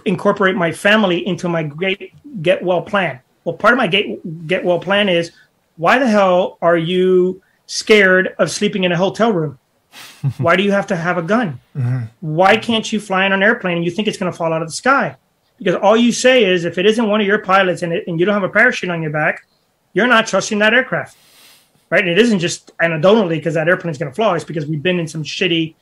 incorporate 0.06 0.56
my 0.56 0.72
family 0.72 1.28
into 1.28 1.50
my 1.50 1.64
great 1.64 2.14
get 2.42 2.64
well 2.64 2.82
plan? 2.82 3.20
Well, 3.44 3.56
part 3.56 3.74
of 3.74 3.78
my 3.78 3.88
get 3.88 4.48
get 4.48 4.64
well 4.64 4.80
plan 4.80 5.10
is 5.10 5.32
why 5.76 6.00
the 6.00 6.08
hell 6.08 6.58
are 6.62 6.78
you 6.78 7.42
scared 7.66 8.36
of 8.40 8.50
sleeping 8.50 8.86
in 8.86 8.92
a 8.92 8.98
hotel 8.98 9.34
room? 9.34 9.60
why 10.38 10.56
do 10.56 10.64
you 10.64 10.72
have 10.72 10.88
to 10.88 10.96
have 10.96 11.18
a 11.18 11.22
gun? 11.22 11.60
Mm-hmm. 11.76 12.04
Why 12.22 12.56
can't 12.56 12.90
you 12.94 13.00
fly 13.02 13.26
in 13.26 13.34
an 13.34 13.44
airplane 13.44 13.76
and 13.78 13.86
you 13.86 13.92
think 13.92 14.08
it's 14.08 14.18
going 14.18 14.32
to 14.32 14.38
fall 14.38 14.54
out 14.54 14.62
of 14.62 14.70
the 14.70 14.74
sky? 14.74 15.18
Because 15.58 15.76
all 15.76 15.98
you 15.98 16.14
say 16.14 16.46
is 16.46 16.64
if 16.64 16.78
it 16.78 16.86
isn't 16.86 17.08
one 17.08 17.20
of 17.20 17.28
your 17.28 17.40
pilots 17.40 17.82
and, 17.82 17.92
it, 17.92 18.06
and 18.08 18.20
you 18.20 18.26
don't 18.26 18.34
have 18.34 18.44
a 18.44 18.50
parachute 18.50 18.90
on 18.90 19.02
your 19.02 19.12
back, 19.12 19.46
you're 19.94 20.08
not 20.08 20.28
trusting 20.28 20.60
that 20.60 20.74
aircraft, 20.74 21.18
right? 21.92 22.02
And 22.02 22.10
it 22.10 22.18
isn't 22.18 22.40
just 22.40 22.76
anecdotally 22.80 23.32
because 23.32 23.54
that 23.54 23.68
airplane's 23.68 24.00
going 24.00 24.10
to 24.10 24.16
fly. 24.16 24.36
It's 24.36 24.46
because 24.46 24.66
we've 24.66 24.82
been 24.82 24.98
in 24.98 25.08
some 25.08 25.24
shitty 25.24 25.76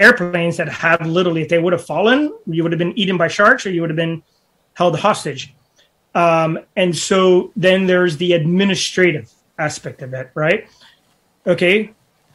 airplanes 0.00 0.56
that 0.56 0.68
have 0.68 1.06
literally, 1.06 1.42
if 1.42 1.48
they 1.48 1.58
would 1.58 1.74
have 1.74 1.84
fallen, 1.84 2.34
you 2.46 2.62
would 2.64 2.72
have 2.72 2.78
been 2.78 2.98
eaten 2.98 3.16
by 3.16 3.28
sharks 3.28 3.66
or 3.66 3.70
you 3.70 3.82
would 3.82 3.90
have 3.90 3.96
been 3.96 4.22
held 4.74 4.98
hostage. 4.98 5.54
Um, 6.14 6.58
and 6.74 6.96
so 6.96 7.52
then 7.54 7.86
there's 7.86 8.16
the 8.16 8.32
administrative 8.32 9.30
aspect 9.58 10.02
of 10.02 10.14
it, 10.14 10.30
right? 10.34 10.66
Okay, 11.46 11.92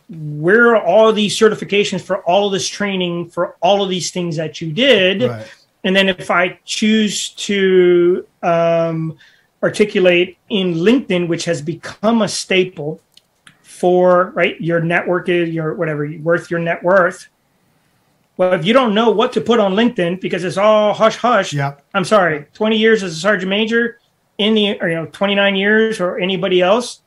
where 0.07 0.75
are 0.75 0.81
all 0.81 1.11
these 1.11 1.37
certifications 1.37 2.01
for 2.01 2.23
all 2.23 2.45
of 2.45 2.53
this 2.53 2.67
training 2.67 3.29
for 3.31 3.55
all 3.59 3.81
of 3.81 3.89
these 3.89 4.11
things 4.11 4.35
that 4.35 4.61
you 4.61 4.71
did? 4.71 5.23
Right. 5.23 5.47
And 5.83 5.95
then 5.95 6.09
if 6.09 6.29
I 6.31 6.59
choose 6.63 7.29
to 7.29 8.25
um, 8.43 9.17
articulate 9.61 10.37
in 10.49 10.75
LinkedIn, 10.75 11.27
which 11.27 11.45
has 11.45 11.61
become 11.61 12.21
a 12.21 12.27
staple 12.27 13.01
for 13.75 14.31
right 14.35 14.59
your 14.61 14.79
network 14.79 15.27
is 15.29 15.49
your 15.49 15.73
whatever 15.75 16.09
worth 16.21 16.49
your 16.49 16.59
net 16.59 16.81
worth. 16.83 17.27
Well, 18.37 18.53
if 18.53 18.65
you 18.65 18.73
don't 18.73 18.93
know 18.93 19.11
what 19.11 19.33
to 19.33 19.41
put 19.41 19.59
on 19.59 19.73
LinkedIn 19.75 20.19
because 20.19 20.43
it's 20.43 20.57
all 20.57 20.93
hush 20.93 21.15
hush, 21.17 21.53
Yep. 21.53 21.83
I'm 21.93 22.03
sorry, 22.05 22.45
20 22.53 22.77
years 22.77 23.01
as 23.03 23.13
a 23.13 23.19
sergeant 23.19 23.49
major 23.49 23.99
in 24.37 24.53
the 24.53 24.79
or 24.81 24.89
you 24.89 24.95
know 24.95 25.05
29 25.07 25.55
years 25.55 25.99
or 25.99 26.17
anybody 26.19 26.61
else, 26.61 27.01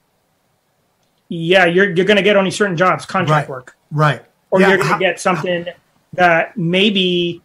yeah, 1.29 1.65
you're 1.67 1.91
you're 1.95 2.07
going 2.07 2.17
to 2.17 2.23
get 2.23 2.37
only 2.37 2.51
certain 2.51 2.77
jobs, 2.77 3.05
contract 3.07 3.49
Right. 3.49 3.55
work 3.55 3.77
Right. 3.91 4.23
or 4.51 4.61
Yeah, 4.61 4.69
you're 4.69 4.79
going 4.79 4.93
to 4.93 4.99
get 4.99 5.21
something 5.21 5.67
that 6.15 6.57
maybe 6.57 7.43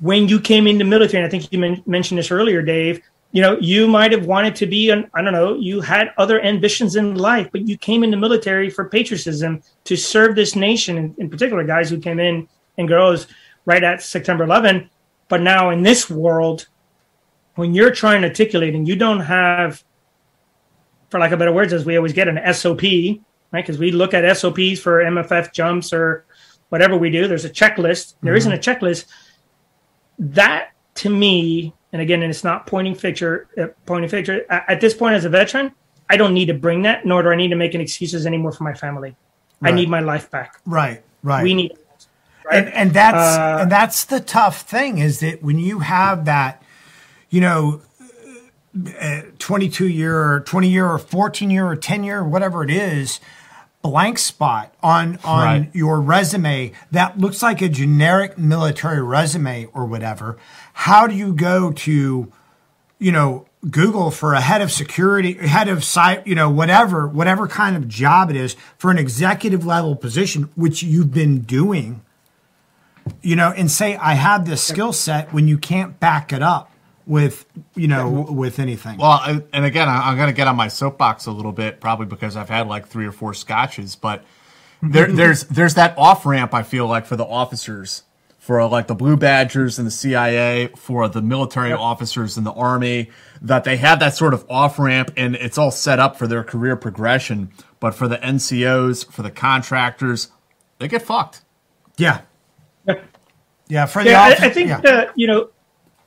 when 0.00 0.28
you 0.28 0.38
came 0.40 0.66
into 0.68 0.84
military, 0.84 1.22
and 1.22 1.26
I 1.26 1.30
think 1.30 1.52
you 1.52 1.58
men- 1.58 1.82
mentioned 1.86 2.18
this 2.18 2.30
earlier, 2.30 2.62
Dave. 2.62 3.02
You 3.32 3.42
know, 3.42 3.58
you 3.58 3.86
might 3.86 4.12
have 4.12 4.24
wanted 4.24 4.56
to 4.56 4.66
be 4.66 4.90
an 4.90 5.10
I 5.14 5.22
don't 5.22 5.32
know. 5.32 5.56
You 5.56 5.80
had 5.80 6.12
other 6.16 6.40
ambitions 6.40 6.96
in 6.96 7.16
life, 7.16 7.48
but 7.52 7.68
you 7.68 7.76
came 7.76 8.02
in 8.02 8.10
the 8.10 8.16
military 8.16 8.70
for 8.70 8.88
patriotism 8.88 9.62
to 9.84 9.96
serve 9.96 10.34
this 10.34 10.56
nation. 10.56 10.96
In, 10.96 11.14
in 11.18 11.30
particular, 11.30 11.62
guys 11.64 11.90
who 11.90 12.00
came 12.00 12.20
in 12.20 12.48
and 12.78 12.88
girls 12.88 13.26
right 13.66 13.84
at 13.84 14.02
September 14.02 14.44
11. 14.44 14.88
But 15.28 15.42
now 15.42 15.70
in 15.70 15.82
this 15.82 16.08
world, 16.08 16.68
when 17.56 17.74
you're 17.74 17.90
trying 17.90 18.22
to 18.22 18.28
articulate 18.28 18.74
and 18.74 18.88
you 18.88 18.96
don't 18.96 19.20
have, 19.20 19.84
for 21.10 21.20
lack 21.20 21.32
of 21.32 21.38
better 21.38 21.52
words, 21.52 21.72
as 21.72 21.84
we 21.84 21.96
always 21.96 22.14
get 22.14 22.28
an 22.28 22.54
SOP, 22.54 22.82
right? 22.82 23.20
Because 23.52 23.78
we 23.78 23.90
look 23.90 24.14
at 24.14 24.36
SOPs 24.36 24.80
for 24.80 25.02
MFF 25.02 25.52
jumps 25.52 25.92
or 25.92 26.24
whatever 26.70 26.96
we 26.96 27.10
do. 27.10 27.28
There's 27.28 27.44
a 27.44 27.50
checklist. 27.50 28.14
There 28.22 28.32
mm-hmm. 28.32 28.38
isn't 28.38 28.52
a 28.52 28.58
checklist. 28.58 29.06
That 30.18 30.70
to 30.96 31.10
me, 31.10 31.74
and 31.92 32.02
again, 32.02 32.22
and 32.22 32.30
it's 32.30 32.44
not 32.44 32.66
pointing 32.66 32.94
picture, 32.96 33.48
uh, 33.56 33.68
pointing 33.86 34.10
picture. 34.10 34.44
At, 34.50 34.64
at 34.68 34.80
this 34.80 34.94
point, 34.94 35.14
as 35.14 35.24
a 35.24 35.28
veteran, 35.28 35.72
I 36.10 36.16
don't 36.16 36.34
need 36.34 36.46
to 36.46 36.54
bring 36.54 36.82
that, 36.82 37.04
nor 37.06 37.22
do 37.22 37.30
I 37.30 37.36
need 37.36 37.48
to 37.48 37.56
make 37.56 37.74
any 37.74 37.84
excuses 37.84 38.26
anymore 38.26 38.52
for 38.52 38.64
my 38.64 38.74
family. 38.74 39.16
I 39.62 39.72
need 39.72 39.88
my 39.88 40.00
life 40.00 40.30
back. 40.30 40.60
Right. 40.66 41.02
Right. 41.22 41.42
We 41.42 41.54
need. 41.54 41.72
Right? 42.44 42.64
and 42.64 42.72
and 42.74 42.92
that's 42.94 43.36
Uh, 43.38 43.58
and 43.62 43.72
that's 43.72 44.04
the 44.04 44.20
tough 44.20 44.62
thing 44.62 44.98
is 44.98 45.20
that 45.20 45.42
when 45.42 45.58
you 45.58 45.80
have 45.80 46.24
that 46.26 46.62
you 47.28 47.40
know 47.42 47.82
uh, 49.00 49.22
22 49.38 49.86
year 49.88 50.16
or 50.16 50.40
20 50.40 50.68
year 50.68 50.86
or 50.86 50.98
14 50.98 51.50
year 51.50 51.66
or 51.66 51.76
10 51.76 52.04
year 52.04 52.22
whatever 52.24 52.62
it 52.64 52.70
is 52.70 53.20
blank 53.82 54.18
spot 54.18 54.72
on 54.82 55.18
on 55.24 55.44
Right. 55.44 55.70
your 55.74 56.00
resume 56.00 56.72
that 56.90 57.18
looks 57.18 57.42
like 57.42 57.60
a 57.60 57.68
generic 57.68 58.38
military 58.38 59.02
resume 59.02 59.66
or 59.74 59.84
whatever 59.84 60.38
how 60.82 61.06
do 61.06 61.14
you 61.14 61.32
go 61.32 61.72
to 61.72 62.32
you 62.98 63.12
know 63.12 63.46
google 63.70 64.10
for 64.10 64.34
a 64.34 64.40
head 64.40 64.60
of 64.60 64.70
security 64.70 65.34
head 65.34 65.68
of 65.68 65.82
site 65.82 66.26
you 66.26 66.34
know 66.34 66.48
whatever 66.48 67.08
whatever 67.08 67.48
kind 67.48 67.76
of 67.76 67.88
job 67.88 68.30
it 68.30 68.36
is 68.36 68.54
for 68.76 68.90
an 68.90 68.98
executive 68.98 69.66
level 69.66 69.96
position 69.96 70.44
which 70.54 70.82
you've 70.82 71.12
been 71.12 71.40
doing 71.40 72.00
you 73.22 73.36
know, 73.36 73.50
and 73.50 73.70
say 73.70 73.96
I 73.96 74.14
have 74.14 74.46
this 74.46 74.62
skill 74.62 74.92
set 74.92 75.32
when 75.32 75.48
you 75.48 75.58
can't 75.58 75.98
back 75.98 76.32
it 76.32 76.42
up 76.42 76.70
with, 77.06 77.46
you 77.74 77.88
know, 77.88 78.26
with 78.28 78.58
anything. 78.58 78.98
Well, 78.98 79.10
I, 79.10 79.42
and 79.52 79.64
again, 79.64 79.88
I, 79.88 80.10
I'm 80.10 80.16
going 80.16 80.28
to 80.28 80.34
get 80.34 80.46
on 80.46 80.56
my 80.56 80.68
soapbox 80.68 81.26
a 81.26 81.32
little 81.32 81.52
bit, 81.52 81.80
probably 81.80 82.06
because 82.06 82.36
I've 82.36 82.48
had 82.48 82.68
like 82.68 82.86
three 82.86 83.06
or 83.06 83.12
four 83.12 83.34
scotches. 83.34 83.96
But 83.96 84.24
there, 84.82 85.06
there's 85.12 85.44
there's 85.44 85.74
that 85.74 85.96
off 85.96 86.26
ramp. 86.26 86.54
I 86.54 86.62
feel 86.62 86.86
like 86.86 87.06
for 87.06 87.16
the 87.16 87.24
officers, 87.24 88.02
for 88.48 88.66
like 88.66 88.86
the 88.86 88.94
Blue 88.94 89.14
Badgers 89.18 89.78
and 89.78 89.86
the 89.86 89.90
CIA, 89.90 90.68
for 90.68 91.06
the 91.06 91.20
military 91.20 91.70
officers 91.70 92.38
in 92.38 92.44
the 92.44 92.52
Army, 92.52 93.10
that 93.42 93.62
they 93.64 93.76
have 93.76 93.98
that 94.00 94.14
sort 94.16 94.32
of 94.32 94.46
off 94.48 94.78
ramp, 94.78 95.10
and 95.18 95.36
it's 95.36 95.58
all 95.58 95.70
set 95.70 95.98
up 95.98 96.16
for 96.16 96.26
their 96.26 96.42
career 96.42 96.74
progression. 96.74 97.50
But 97.78 97.94
for 97.94 98.08
the 98.08 98.16
NCOs, 98.16 99.12
for 99.12 99.20
the 99.20 99.30
contractors, 99.30 100.28
they 100.78 100.88
get 100.88 101.02
fucked. 101.02 101.42
yeah, 101.98 102.22
yeah. 103.68 103.84
For 103.84 104.02
the 104.02 104.12
Yeah, 104.12 104.22
office, 104.22 104.40
I, 104.40 104.46
I 104.46 104.48
think 104.48 104.70
yeah. 104.70 104.80
that 104.80 105.12
you 105.14 105.26
know, 105.26 105.50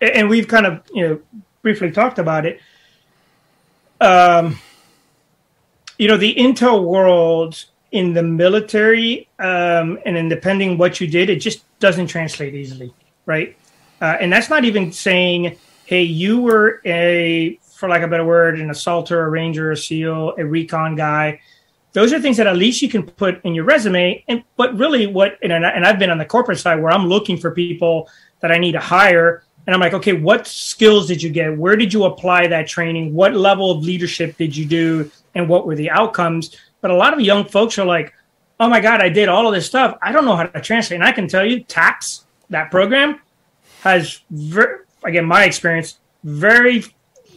and 0.02 0.28
we've 0.28 0.48
kind 0.48 0.66
of 0.66 0.82
you 0.96 1.08
know 1.08 1.20
briefly 1.62 1.92
talked 1.92 2.18
about 2.18 2.48
it. 2.48 2.60
Um, 4.00 4.58
you 6.00 6.08
know, 6.08 6.18
the 6.18 6.34
intel 6.34 6.84
world 6.86 7.66
in 7.92 8.14
the 8.14 8.24
military, 8.24 9.30
um, 9.38 10.00
and 10.08 10.16
then 10.16 10.28
depending 10.28 10.80
what 10.80 11.00
you 11.00 11.06
did, 11.06 11.30
it 11.30 11.36
just 11.36 11.66
doesn't 11.82 12.08
translate 12.08 12.56
easily, 12.56 12.94
right? 13.26 13.58
Uh, 14.00 14.16
and 14.22 14.32
that's 14.32 14.50
not 14.50 14.64
even 14.64 14.92
saying, 14.92 15.58
hey, 15.86 16.04
you 16.04 16.40
were 16.40 16.82
a, 16.86 17.60
for 17.76 17.90
lack 17.90 18.02
of 18.02 18.10
a 18.10 18.12
better 18.12 18.26
word, 18.26 18.60
an 18.60 18.70
assaulter, 18.70 19.26
a 19.26 19.30
ranger, 19.30 19.72
a 19.72 19.78
SEAL, 19.78 20.36
a 20.38 20.46
recon 20.46 20.96
guy. 20.96 21.42
Those 21.94 22.14
are 22.14 22.22
things 22.22 22.38
that 22.38 22.48
at 22.48 22.56
least 22.56 22.82
you 22.82 22.88
can 22.88 23.04
put 23.04 23.44
in 23.44 23.54
your 23.54 23.66
resume. 23.66 24.24
And 24.30 24.44
but 24.56 24.78
really, 24.78 25.08
what 25.08 25.38
and, 25.44 25.52
and 25.52 25.86
I've 25.86 26.00
been 26.00 26.10
on 26.10 26.18
the 26.18 26.26
corporate 26.26 26.60
side 26.60 26.82
where 26.82 26.92
I'm 26.92 27.08
looking 27.08 27.38
for 27.38 27.52
people 27.52 28.10
that 28.40 28.50
I 28.50 28.58
need 28.58 28.72
to 28.72 28.80
hire, 28.80 29.44
and 29.68 29.74
I'm 29.74 29.82
like, 29.82 29.94
okay, 29.94 30.14
what 30.14 30.48
skills 30.48 31.08
did 31.08 31.22
you 31.22 31.30
get? 31.30 31.58
Where 31.58 31.76
did 31.76 31.92
you 31.92 32.06
apply 32.06 32.48
that 32.48 32.68
training? 32.68 33.14
What 33.14 33.36
level 33.36 33.72
of 33.72 33.84
leadership 33.84 34.38
did 34.38 34.56
you 34.56 34.66
do? 34.66 35.12
And 35.36 35.50
what 35.50 35.68
were 35.68 35.76
the 35.76 35.90
outcomes? 35.90 36.56
But 36.80 36.92
a 36.92 36.96
lot 36.96 37.14
of 37.14 37.20
young 37.20 37.46
folks 37.46 37.78
are 37.78 37.86
like, 37.86 38.14
oh 38.62 38.70
my 38.70 38.80
God, 38.80 39.02
I 39.02 39.10
did 39.10 39.28
all 39.28 39.48
of 39.48 39.54
this 39.56 39.66
stuff. 39.66 39.98
I 40.04 40.12
don't 40.12 40.24
know 40.24 40.36
how 40.36 40.44
to 40.44 40.62
translate. 40.62 41.00
And 41.00 41.04
I 41.04 41.12
can 41.12 41.28
tell 41.28 41.44
you, 41.44 41.64
TAPS, 41.64 42.26
that 42.52 42.70
program, 42.70 43.20
has, 43.82 44.22
ver- 44.30 44.86
again, 45.04 45.26
my 45.26 45.46
experience, 45.46 45.98
very 46.24 46.86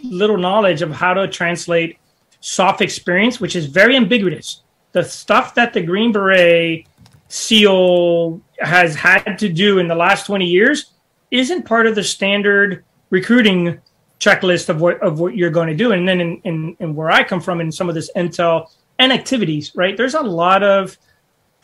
little 0.03 0.37
knowledge 0.37 0.83
of 0.83 0.91
how 0.91 1.15
to 1.15 1.27
translate 1.27 1.99
SOF 2.41 2.83
experience, 2.83 3.41
which 3.41 3.57
is 3.57 3.65
very 3.65 3.97
ambiguous. 3.97 4.61
The 4.93 5.03
stuff 5.03 5.55
that 5.55 5.73
the 5.73 5.81
Green 5.81 6.13
Beret 6.13 6.87
SEAL 7.29 8.43
has 8.59 8.95
had 8.95 9.39
to 9.39 9.49
do 9.49 9.79
in 9.79 9.89
the 9.89 9.95
last 9.95 10.27
20 10.27 10.45
years 10.45 10.93
isn't 11.31 11.63
part 11.65 11.87
of 11.87 11.95
the 11.95 12.05
standard 12.05 12.85
recruiting 13.09 13.81
checklist 14.21 14.69
of 14.69 14.83
what 14.83 15.03
of 15.03 15.21
what 15.21 15.35
you're 15.35 15.51
going 15.51 15.69
to 15.69 15.75
do. 15.75 15.93
And 15.93 16.07
then 16.07 16.21
in, 16.21 16.41
in, 16.45 16.77
in 16.81 16.95
where 16.95 17.11
I 17.11 17.25
come 17.25 17.41
from 17.41 17.63
in 17.63 17.73
some 17.73 17.89
of 17.89 17.95
this 17.95 18.11
intel 18.15 18.71
and 18.99 19.11
activities, 19.11 19.73
right? 19.75 19.97
There's 19.97 20.15
a 20.15 20.21
lot 20.21 20.63
of 20.63 20.97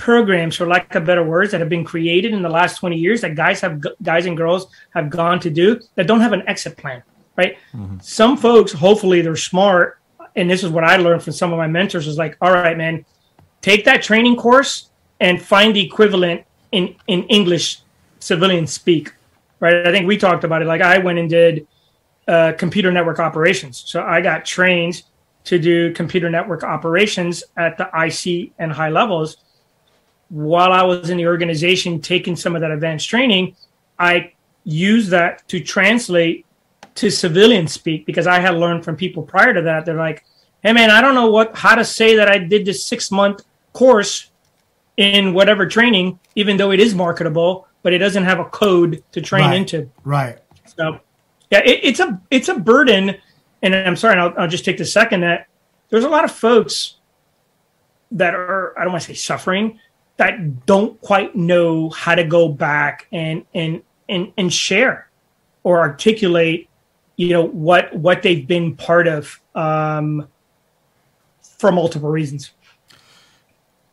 programs, 0.00 0.56
for 0.56 0.66
lack 0.66 0.94
of 0.94 1.04
better 1.04 1.22
words, 1.22 1.52
that 1.52 1.60
have 1.60 1.68
been 1.68 1.84
created 1.84 2.32
in 2.32 2.42
the 2.42 2.48
last 2.48 2.78
20 2.78 2.96
years 2.96 3.20
that 3.20 3.34
guys 3.34 3.60
have 3.60 3.84
guys 4.02 4.26
and 4.26 4.36
girls 4.36 4.68
have 4.94 5.10
gone 5.10 5.38
to 5.40 5.50
do 5.50 5.78
that 5.94 6.06
don't 6.06 6.20
have 6.20 6.32
an 6.32 6.42
exit 6.48 6.76
plan, 6.76 7.02
right? 7.36 7.58
Some 8.02 8.36
folks, 8.36 8.72
hopefully, 8.72 9.20
they're 9.20 9.36
smart, 9.36 9.98
and 10.34 10.50
this 10.50 10.64
is 10.64 10.70
what 10.70 10.84
I 10.84 10.96
learned 10.96 11.22
from 11.22 11.34
some 11.34 11.52
of 11.52 11.58
my 11.58 11.66
mentors. 11.66 12.06
Is 12.06 12.16
like, 12.16 12.36
all 12.40 12.52
right, 12.52 12.76
man, 12.76 13.04
take 13.60 13.84
that 13.84 14.02
training 14.02 14.36
course 14.36 14.90
and 15.20 15.40
find 15.40 15.76
the 15.76 15.84
equivalent 15.84 16.44
in 16.72 16.96
in 17.06 17.24
English 17.24 17.80
civilian 18.20 18.66
speak, 18.66 19.12
right? 19.60 19.86
I 19.86 19.92
think 19.92 20.06
we 20.06 20.16
talked 20.16 20.44
about 20.44 20.62
it. 20.62 20.64
Like 20.64 20.80
I 20.80 20.98
went 20.98 21.18
and 21.18 21.28
did 21.28 21.66
uh, 22.26 22.52
computer 22.56 22.90
network 22.90 23.18
operations, 23.18 23.84
so 23.86 24.02
I 24.02 24.22
got 24.22 24.46
trained 24.46 25.02
to 25.44 25.58
do 25.58 25.92
computer 25.92 26.30
network 26.30 26.64
operations 26.64 27.44
at 27.56 27.76
the 27.76 27.88
IC 27.94 28.52
and 28.58 28.72
high 28.72 28.90
levels 28.90 29.36
while 30.30 30.72
I 30.72 30.82
was 30.82 31.10
in 31.10 31.16
the 31.18 31.26
organization 31.26 32.00
taking 32.00 32.36
some 32.36 32.54
of 32.54 32.62
that 32.62 32.70
advanced 32.70 33.08
training, 33.08 33.56
I 33.98 34.32
used 34.64 35.10
that 35.10 35.46
to 35.48 35.60
translate 35.60 36.46
to 36.94 37.10
civilian 37.10 37.66
speak 37.68 38.06
because 38.06 38.26
I 38.26 38.40
had 38.40 38.54
learned 38.54 38.84
from 38.84 38.96
people 38.96 39.22
prior 39.22 39.52
to 39.52 39.62
that. 39.62 39.84
They're 39.84 39.94
like, 39.96 40.24
"Hey, 40.62 40.72
man, 40.72 40.90
I 40.90 41.00
don't 41.00 41.14
know 41.14 41.30
what 41.30 41.56
how 41.56 41.74
to 41.74 41.84
say 41.84 42.16
that 42.16 42.28
I 42.30 42.38
did 42.38 42.64
this 42.64 42.84
six 42.84 43.10
month 43.10 43.44
course 43.72 44.30
in 44.96 45.32
whatever 45.34 45.66
training, 45.66 46.18
even 46.34 46.56
though 46.56 46.70
it 46.72 46.80
is 46.80 46.94
marketable, 46.94 47.66
but 47.82 47.92
it 47.92 47.98
doesn't 47.98 48.24
have 48.24 48.38
a 48.38 48.44
code 48.44 49.02
to 49.12 49.20
train 49.20 49.46
Right. 49.46 49.56
into. 49.56 49.90
Right. 50.04 50.38
So, 50.76 51.00
yeah, 51.50 51.60
it, 51.64 51.80
it's 51.82 52.00
a 52.00 52.20
it's 52.30 52.48
a 52.48 52.54
burden, 52.54 53.16
and 53.62 53.74
I'm 53.74 53.96
sorry, 53.96 54.18
I'll, 54.18 54.34
I'll 54.38 54.48
just 54.48 54.64
take 54.64 54.78
the 54.78 54.84
second 54.84 55.20
that 55.22 55.48
there's 55.88 56.04
a 56.04 56.08
lot 56.08 56.24
of 56.24 56.30
folks 56.30 56.96
that 58.12 58.34
are 58.34 58.78
I 58.78 58.84
don't 58.84 58.92
want 58.92 59.02
to 59.04 59.08
say 59.08 59.14
suffering 59.14 59.80
that 60.20 60.66
don't 60.66 61.00
quite 61.00 61.34
know 61.34 61.88
how 61.88 62.14
to 62.14 62.22
go 62.24 62.46
back 62.48 63.06
and 63.10 63.42
and 63.54 63.82
and 64.06 64.30
and 64.36 64.52
share 64.52 65.08
or 65.62 65.80
articulate, 65.80 66.68
you 67.16 67.30
know, 67.30 67.46
what 67.46 67.94
what 67.96 68.20
they've 68.22 68.46
been 68.46 68.76
part 68.76 69.08
of 69.08 69.40
um, 69.54 70.28
for 71.40 71.72
multiple 71.72 72.10
reasons. 72.10 72.50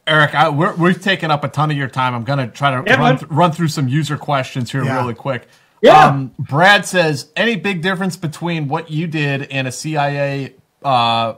Eric, 0.05 0.35
I, 0.35 0.49
we're, 0.49 0.73
we've 0.75 1.01
taken 1.01 1.31
up 1.31 1.43
a 1.45 1.49
ton 1.49 1.71
of 1.71 1.77
your 1.77 1.87
time. 1.89 2.13
I'm 2.13 2.23
going 2.25 2.39
to 2.39 2.47
try 2.47 2.71
to 2.71 2.83
Yeah, 2.85 2.95
run, 2.97 3.17
th- 3.19 3.29
run 3.29 3.51
through 3.51 3.67
some 3.69 3.87
user 3.89 4.17
questions 4.17 4.71
here 4.71 4.83
Yeah. 4.83 5.01
really 5.01 5.13
quick. 5.13 5.47
Yeah. 5.81 6.05
Um, 6.05 6.33
Brad 6.39 6.85
says, 6.85 7.29
any 7.35 7.57
big 7.57 7.81
difference 7.81 8.15
between 8.15 8.69
what 8.69 8.89
you 8.89 9.05
did 9.07 9.43
and 9.51 9.67
a 9.67 9.71
CIA 9.71 10.55
uh, 10.81 11.33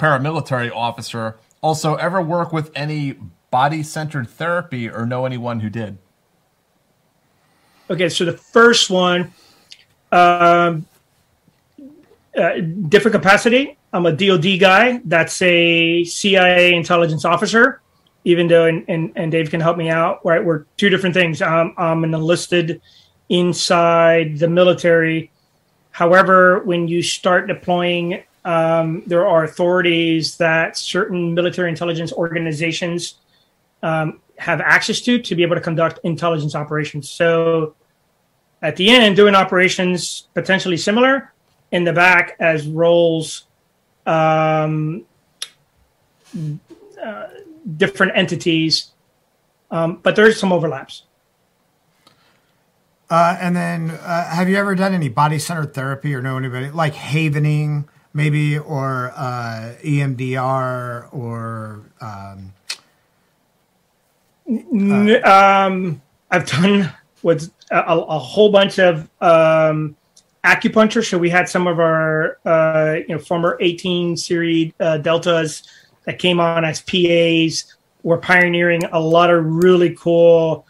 paramilitary 0.00 0.72
officer? 0.74 1.38
Also, 1.60 1.94
ever 1.94 2.20
work 2.20 2.52
with 2.52 2.72
any 2.74 3.14
body 3.50 3.82
centered 3.82 4.28
therapy 4.28 4.88
or 4.88 5.06
know 5.06 5.24
anyone 5.24 5.60
who 5.60 5.70
did? 5.70 5.98
Okay, 7.90 8.08
so 8.08 8.24
the 8.24 8.32
first 8.32 8.90
one, 8.90 9.32
um, 10.12 10.86
uh, 12.36 12.60
different 12.88 13.14
capacity. 13.14 13.78
I'm 13.92 14.04
a 14.04 14.12
DoD 14.12 14.60
guy. 14.60 15.00
That's 15.04 15.40
a 15.40 16.04
CIA 16.04 16.74
intelligence 16.74 17.24
officer. 17.24 17.80
Even 18.24 18.46
though, 18.46 18.66
and, 18.66 18.84
and, 18.88 19.12
and 19.16 19.32
Dave 19.32 19.50
can 19.50 19.60
help 19.60 19.78
me 19.78 19.88
out. 19.88 20.24
Right, 20.24 20.44
we're 20.44 20.64
two 20.76 20.90
different 20.90 21.14
things. 21.14 21.40
Um, 21.40 21.72
I'm 21.78 22.04
an 22.04 22.12
enlisted 22.12 22.82
inside 23.30 24.38
the 24.38 24.48
military. 24.48 25.30
However, 25.90 26.60
when 26.60 26.88
you 26.88 27.02
start 27.02 27.48
deploying, 27.48 28.22
um, 28.44 29.02
there 29.06 29.26
are 29.26 29.44
authorities 29.44 30.36
that 30.36 30.76
certain 30.76 31.32
military 31.32 31.70
intelligence 31.70 32.12
organizations 32.12 33.14
um, 33.82 34.20
have 34.38 34.60
access 34.60 35.00
to 35.02 35.18
to 35.20 35.34
be 35.34 35.42
able 35.42 35.56
to 35.56 35.60
conduct 35.60 36.00
intelligence 36.04 36.54
operations. 36.54 37.08
So 37.08 37.74
at 38.62 38.76
the 38.76 38.90
end, 38.90 39.16
doing 39.16 39.34
operations 39.34 40.28
potentially 40.34 40.76
similar 40.76 41.32
in 41.70 41.84
the 41.84 41.92
back 41.92 42.36
as 42.40 42.66
roles, 42.66 43.44
um, 44.06 45.04
uh, 47.02 47.26
different 47.76 48.12
entities, 48.16 48.92
um, 49.70 50.00
but 50.02 50.16
there's 50.16 50.38
some 50.38 50.52
overlaps. 50.52 51.02
Uh, 53.10 53.36
and 53.40 53.56
then, 53.56 53.90
uh, 53.90 54.28
have 54.28 54.48
you 54.48 54.56
ever 54.56 54.74
done 54.74 54.92
any 54.92 55.08
body 55.08 55.38
centered 55.38 55.72
therapy 55.72 56.14
or 56.14 56.20
know 56.20 56.36
anybody 56.36 56.70
like 56.70 56.94
havening, 56.94 57.88
maybe, 58.12 58.58
or 58.58 59.12
uh, 59.16 59.74
EMDR, 59.82 61.08
or 61.14 61.90
um, 62.02 62.52
N- 64.48 65.24
um, 65.24 66.02
I've 66.30 66.46
done 66.46 66.92
what's 67.22 67.50
a, 67.70 67.78
a 67.78 67.98
a 67.98 68.18
whole 68.18 68.50
bunch 68.50 68.78
of 68.78 69.08
um, 69.20 69.96
acupuncture. 70.44 71.08
So 71.08 71.18
we 71.18 71.30
had 71.30 71.48
some 71.48 71.66
of 71.66 71.78
our 71.78 72.38
uh, 72.44 72.96
you 73.06 73.14
know 73.14 73.18
former 73.18 73.58
18 73.60 74.16
series 74.16 74.72
uh, 74.80 74.98
deltas 74.98 75.68
that 76.04 76.18
came 76.18 76.40
on 76.40 76.64
as 76.64 76.80
PAs. 76.82 77.74
We're 78.02 78.18
pioneering 78.18 78.84
a 78.84 79.00
lot 79.00 79.30
of 79.30 79.44
really 79.44 79.94
cool 79.96 80.66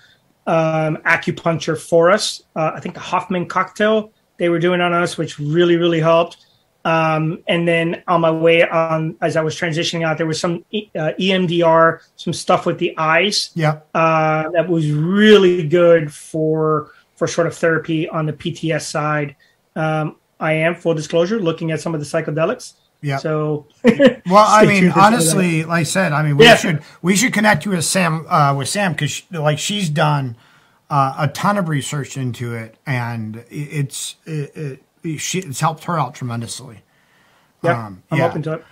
um, 0.46 0.96
acupuncture 0.98 1.78
for 1.78 2.10
us. 2.10 2.42
Uh, 2.56 2.72
I 2.74 2.80
think 2.80 2.94
the 2.94 3.00
Hoffman 3.00 3.46
cocktail 3.46 4.12
they 4.38 4.48
were 4.48 4.58
doing 4.58 4.80
on 4.80 4.92
us, 4.92 5.16
which 5.16 5.38
really 5.38 5.76
really 5.76 6.00
helped. 6.00 6.38
Um, 6.88 7.42
and 7.48 7.68
then 7.68 8.02
on 8.08 8.20
my 8.22 8.30
way 8.30 8.66
on, 8.66 9.16
as 9.20 9.36
I 9.36 9.42
was 9.42 9.54
transitioning 9.54 10.06
out, 10.06 10.16
there 10.16 10.26
was 10.26 10.40
some 10.40 10.64
uh, 10.72 11.12
EMDR, 11.20 12.00
some 12.16 12.32
stuff 12.32 12.64
with 12.64 12.78
the 12.78 12.96
eyes 12.96 13.50
yeah, 13.54 13.80
uh, 13.94 14.48
that 14.54 14.66
was 14.68 14.90
really 14.90 15.66
good 15.68 16.10
for 16.12 16.92
for 17.16 17.26
sort 17.26 17.46
of 17.46 17.54
therapy 17.54 18.08
on 18.08 18.24
the 18.26 18.32
PTS 18.32 18.82
side. 18.82 19.36
Um, 19.76 20.16
I 20.40 20.52
am 20.54 20.74
full 20.76 20.94
disclosure 20.94 21.38
looking 21.40 21.72
at 21.72 21.80
some 21.80 21.94
of 21.94 22.00
the 22.00 22.06
psychedelics. 22.06 22.74
yeah. 23.02 23.18
So, 23.18 23.66
Well, 23.84 24.46
I 24.48 24.64
mean, 24.70 24.82
tuned 24.82 24.94
for 24.94 25.00
some 25.00 25.14
of 25.14 25.26
that. 25.26 25.34
honestly, 25.34 25.64
like 25.64 25.80
I 25.80 25.82
said, 25.82 26.12
I 26.12 26.22
mean, 26.22 26.36
we 26.38 26.44
Yeah. 26.46 26.56
should 26.56 26.82
we 27.02 27.16
should 27.16 27.32
connect 27.34 27.64
you 27.66 27.72
with 27.72 27.84
Sam 27.84 28.24
uh, 28.28 28.54
with 28.56 28.68
Sam 28.68 28.92
because 28.92 29.22
like 29.30 29.58
she's 29.58 29.90
done 29.90 30.36
uh, 30.88 31.16
a 31.18 31.28
ton 31.28 31.58
of 31.58 31.68
research 31.68 32.16
into 32.16 32.54
it, 32.54 32.76
and 32.86 33.44
it's 33.50 34.16
it, 34.24 34.56
it, 34.56 34.82
she, 35.18 35.40
it's 35.40 35.60
helped 35.60 35.84
her 35.84 35.98
out 35.98 36.14
tremendously. 36.14 36.82
yeah, 37.62 37.86
Um, 37.86 38.02
I'm 38.10 38.18
yeah. 38.18 38.26
open 38.26 38.42
to 38.42 38.52
it. 38.54 38.64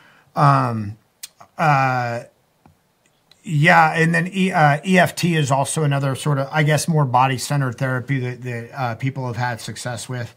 Yeah, 3.49 3.93
and 3.95 4.13
then 4.13 4.29
e, 4.33 4.51
uh, 4.51 4.81
EFT 4.85 5.27
is 5.27 5.53
also 5.53 5.85
another 5.85 6.17
sort 6.17 6.39
of, 6.39 6.49
I 6.51 6.65
guess, 6.65 6.89
more 6.89 7.05
body 7.05 7.39
centered 7.39 7.79
therapy 7.79 8.19
that, 8.19 8.43
that 8.43 8.71
uh, 8.75 8.95
people 8.97 9.27
have 9.29 9.37
had 9.37 9.61
success 9.61 10.09
with. 10.09 10.35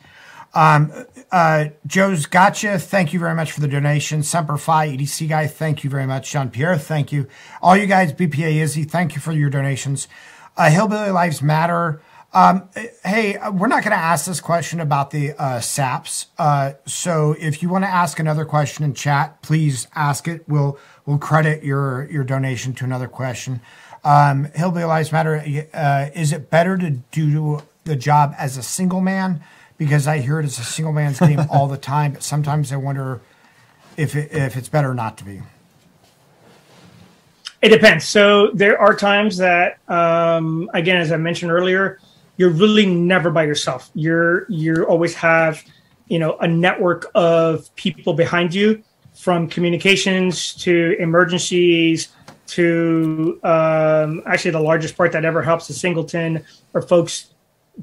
Um, 0.53 0.91
uh, 1.31 1.65
Joe's 1.87 2.27
gotcha. 2.27 2.77
Thank 2.77 3.11
you 3.13 3.19
very 3.19 3.33
much 3.33 3.51
for 3.51 3.61
the 3.61 3.67
donation. 3.67 4.21
Semper 4.21 4.57
Fi, 4.57 4.89
EDC 4.95 5.27
guy. 5.27 5.47
Thank 5.47 5.83
you 5.83 5.89
very 5.89 6.05
much. 6.05 6.31
Jean 6.31 6.49
Pierre. 6.51 6.77
Thank 6.77 7.11
you. 7.11 7.27
All 7.63 7.75
you 7.75 7.87
guys, 7.87 8.13
BPA 8.13 8.55
Izzy. 8.61 8.83
Thank 8.83 9.15
you 9.15 9.21
for 9.21 9.31
your 9.31 9.49
donations. 9.49 10.07
Uh, 10.55 10.69
Hillbilly 10.69 11.09
Lives 11.11 11.41
Matter. 11.41 12.01
Um, 12.31 12.69
hey, 13.03 13.37
uh, 13.37 13.51
we're 13.51 13.67
not 13.67 13.83
going 13.83 13.95
to 13.95 14.03
ask 14.03 14.27
this 14.27 14.39
question 14.39 14.79
about 14.79 15.09
the 15.09 15.33
uh, 15.33 15.59
SAPs. 15.59 16.27
Uh, 16.37 16.73
so 16.85 17.35
if 17.39 17.63
you 17.63 17.69
want 17.69 17.85
to 17.85 17.89
ask 17.89 18.19
another 18.19 18.45
question 18.45 18.85
in 18.85 18.93
chat, 18.93 19.41
please 19.41 19.87
ask 19.95 20.27
it. 20.27 20.47
We'll 20.47 20.77
we'll 21.05 21.17
credit 21.17 21.63
your 21.63 22.07
your 22.11 22.23
donation 22.23 22.73
to 22.73 22.85
another 22.85 23.07
question. 23.07 23.61
Um, 24.03 24.45
Hillbilly 24.53 24.85
Lives 24.85 25.11
Matter. 25.11 25.43
Uh, 25.73 26.09
is 26.13 26.31
it 26.31 26.51
better 26.51 26.77
to 26.77 26.91
do 27.11 27.61
the 27.85 27.95
job 27.95 28.35
as 28.37 28.57
a 28.57 28.63
single 28.63 29.01
man? 29.01 29.41
Because 29.79 30.07
I 30.07 30.19
hear 30.19 30.39
it 30.39 30.45
as 30.45 30.59
a 30.59 30.63
single 30.63 30.93
man's 30.93 31.19
game 31.19 31.41
all 31.49 31.67
the 31.67 31.77
time, 31.77 32.13
but 32.13 32.23
sometimes 32.23 32.71
I 32.71 32.77
wonder 32.77 33.21
if 33.97 34.15
it, 34.15 34.31
if 34.31 34.55
it's 34.55 34.69
better 34.69 34.93
not 34.93 35.17
to 35.17 35.23
be. 35.23 35.41
It 37.61 37.69
depends. 37.69 38.05
So 38.05 38.51
there 38.53 38.79
are 38.79 38.95
times 38.95 39.35
that, 39.37 39.79
um, 39.89 40.69
again, 40.73 40.95
as 40.95 41.11
I 41.11 41.17
mentioned 41.17 41.51
earlier, 41.51 41.99
you're 42.39 42.49
really 42.49 42.85
never 42.85 43.29
by 43.29 43.43
yourself. 43.43 43.91
You're 43.93 44.49
you 44.49 44.85
always 44.85 45.13
have, 45.15 45.61
you 46.07 46.19
know, 46.19 46.37
a 46.37 46.47
network 46.47 47.11
of 47.13 47.73
people 47.75 48.13
behind 48.13 48.55
you, 48.55 48.81
from 49.13 49.49
communications 49.49 50.53
to 50.53 50.95
emergencies 50.99 52.07
to 52.47 53.39
um, 53.43 54.23
actually 54.25 54.51
the 54.51 54.59
largest 54.59 54.95
part 54.95 55.11
that 55.11 55.25
ever 55.25 55.41
helps 55.41 55.69
a 55.69 55.73
singleton 55.73 56.45
or 56.73 56.81
folks 56.81 57.33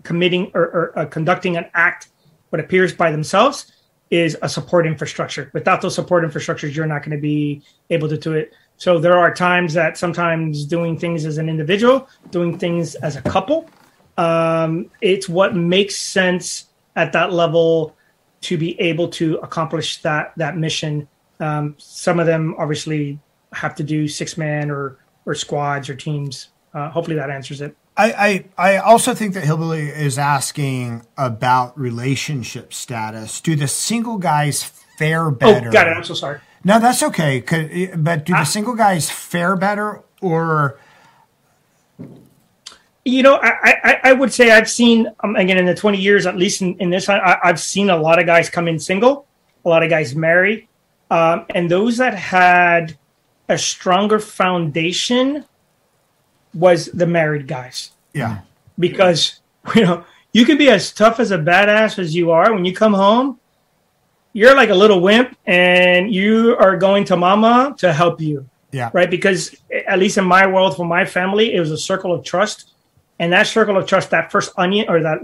committing 0.03 0.51
or, 0.55 0.63
or 0.63 0.99
uh, 0.99 1.05
conducting 1.05 1.59
an 1.59 1.67
act 1.75 2.09
what 2.49 2.59
appears 2.59 2.95
by 2.95 3.11
themselves 3.11 3.73
is 4.09 4.39
a 4.41 4.49
support 4.49 4.87
infrastructure. 4.87 5.51
Without 5.53 5.83
those 5.83 5.95
support 5.95 6.25
infrastructures, 6.25 6.75
you're 6.75 6.87
not 6.87 7.03
going 7.03 7.15
to 7.15 7.21
be 7.21 7.63
able 7.91 8.09
to 8.09 8.17
do 8.17 8.33
it. 8.33 8.55
So 8.79 8.99
there 8.99 9.19
are 9.19 9.35
times 9.35 9.75
that 9.75 9.99
sometimes 9.99 10.65
doing 10.65 10.99
things 10.99 11.27
as 11.27 11.37
an 11.37 11.51
individual, 11.51 12.09
doing 12.31 12.59
things 12.59 12.95
as 12.97 13.17
a 13.17 13.23
couple, 13.23 13.69
um, 14.17 14.91
it's 15.01 15.29
what 15.29 15.55
makes 15.55 15.97
sense 15.97 16.67
at 16.95 17.13
that 17.13 17.33
level 17.33 17.97
to 18.43 18.57
be 18.57 18.79
able 18.81 19.09
to 19.09 19.37
accomplish 19.39 20.03
that 20.03 20.33
that 20.37 20.57
mission. 20.57 21.09
Um, 21.41 21.75
some 21.79 22.19
of 22.19 22.27
them 22.27 22.55
obviously 22.59 23.19
have 23.53 23.75
to 23.77 23.83
do 23.83 24.09
six 24.09 24.37
man 24.37 24.71
or 24.71 24.99
or 25.25 25.35
squads 25.35 25.89
or 25.89 25.95
teams. 25.95 26.49
Uh, 26.73 26.91
hopefully 26.91 27.17
that 27.17 27.31
answers 27.31 27.61
it. 27.61 27.77
I, 27.97 28.45
I, 28.59 28.75
I 28.75 28.77
also 28.77 29.15
think 29.15 29.33
that 29.35 29.45
Hillbilly 29.45 29.89
is 29.89 30.19
asking 30.19 31.07
about 31.17 31.79
relationship 31.79 32.75
status. 32.75 33.41
Do 33.41 33.57
the 33.57 33.69
single 33.69 34.19
guys 34.19 34.63
fare 34.63 35.31
better? 35.31 35.69
Oh, 35.69 35.73
got 35.73 35.89
it. 35.89 35.97
I'm 35.97 36.05
so 36.05 36.13
sorry. 36.13 36.41
No, 36.63 36.79
that's 36.79 37.03
okay. 37.03 37.41
But 37.97 38.27
do 38.27 38.35
the 38.35 38.45
single 38.45 38.75
guys 38.75 39.09
fare 39.09 39.57
better 39.57 40.03
or 40.21 40.79
You 43.07 43.23
know, 43.23 43.37
I, 43.41 43.53
I, 43.63 44.01
I 44.05 44.13
would 44.13 44.33
say 44.33 44.51
I've 44.51 44.69
seen 44.69 45.07
um, 45.21 45.37
again 45.37 45.59
in 45.59 45.65
the 45.65 45.75
20 45.75 45.97
years, 45.97 46.27
at 46.27 46.37
least 46.37 46.61
in, 46.61 46.77
in 46.79 46.91
this, 46.91 47.09
I, 47.09 47.39
I've 47.43 47.61
seen 47.61 47.89
a 47.91 47.97
lot 47.97 48.19
of 48.19 48.27
guys 48.27 48.51
come 48.51 48.67
in 48.67 48.81
single, 48.81 49.27
a 49.65 49.69
lot 49.69 49.85
of 49.85 49.91
guys 49.91 50.17
marry, 50.17 50.69
um, 51.11 51.47
and 51.55 51.71
those 51.71 51.99
that 51.99 52.15
had 52.15 52.97
a 53.49 53.57
stronger 53.57 54.19
foundation 54.19 55.45
was 56.53 56.87
the 56.87 57.07
married 57.07 57.47
guys 57.47 57.93
yeah? 58.13 58.41
because 58.79 59.41
you 59.77 59.83
know 59.83 60.05
you 60.33 60.45
can 60.45 60.59
be 60.59 60.69
as 60.69 60.91
tough 60.91 61.21
as 61.21 61.31
a 61.31 61.39
badass 61.39 61.99
as 61.99 62.15
you 62.15 62.33
are 62.33 62.53
when 62.53 62.65
you 62.65 62.75
come 62.75 62.95
home 62.95 63.39
you're 64.33 64.57
like 64.57 64.71
a 64.71 64.75
little 64.75 65.01
wimp 65.01 65.37
and 65.47 66.13
you 66.13 66.57
are 66.59 66.77
going 66.77 67.05
to 67.05 67.17
mama 67.17 67.75
to 67.79 67.93
help 67.93 68.21
you 68.21 68.49
Yeah. 68.73 68.91
Right. 68.93 69.11
Because 69.11 69.57
at 69.87 69.99
least 69.99 70.19
in 70.19 70.25
my 70.25 70.47
world, 70.47 70.77
for 70.77 70.85
my 70.85 71.05
family, 71.05 71.55
it 71.55 71.61
was 71.61 71.71
a 71.71 71.79
circle 71.79 72.13
of 72.13 72.25
trust. 72.25 72.73
And 73.19 73.33
that 73.33 73.47
circle 73.47 73.77
of 73.77 73.87
trust, 73.87 74.11
that 74.11 74.31
first 74.31 74.53
onion 74.57 74.87
or 74.89 75.01
that, 75.01 75.21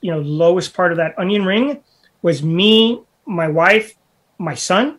you 0.00 0.10
know, 0.10 0.20
lowest 0.20 0.74
part 0.74 0.92
of 0.92 0.98
that 0.98 1.18
onion 1.18 1.44
ring 1.44 1.82
was 2.22 2.42
me, 2.42 3.02
my 3.26 3.48
wife, 3.48 3.94
my 4.38 4.54
son, 4.54 4.98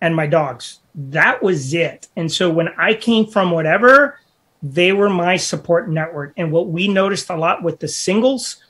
and 0.00 0.16
my 0.16 0.26
dogs. 0.26 0.80
That 0.94 1.42
was 1.42 1.74
it. 1.74 2.08
And 2.16 2.32
so 2.32 2.50
when 2.50 2.68
I 2.78 2.94
came 2.94 3.26
from 3.26 3.50
whatever, 3.50 4.18
they 4.62 4.92
were 4.92 5.10
my 5.10 5.36
support 5.36 5.90
network. 5.90 6.32
And 6.36 6.50
what 6.50 6.68
we 6.68 6.88
noticed 6.88 7.28
a 7.28 7.36
lot 7.36 7.62
with 7.62 7.78
the 7.78 7.88
singles, 7.88 8.62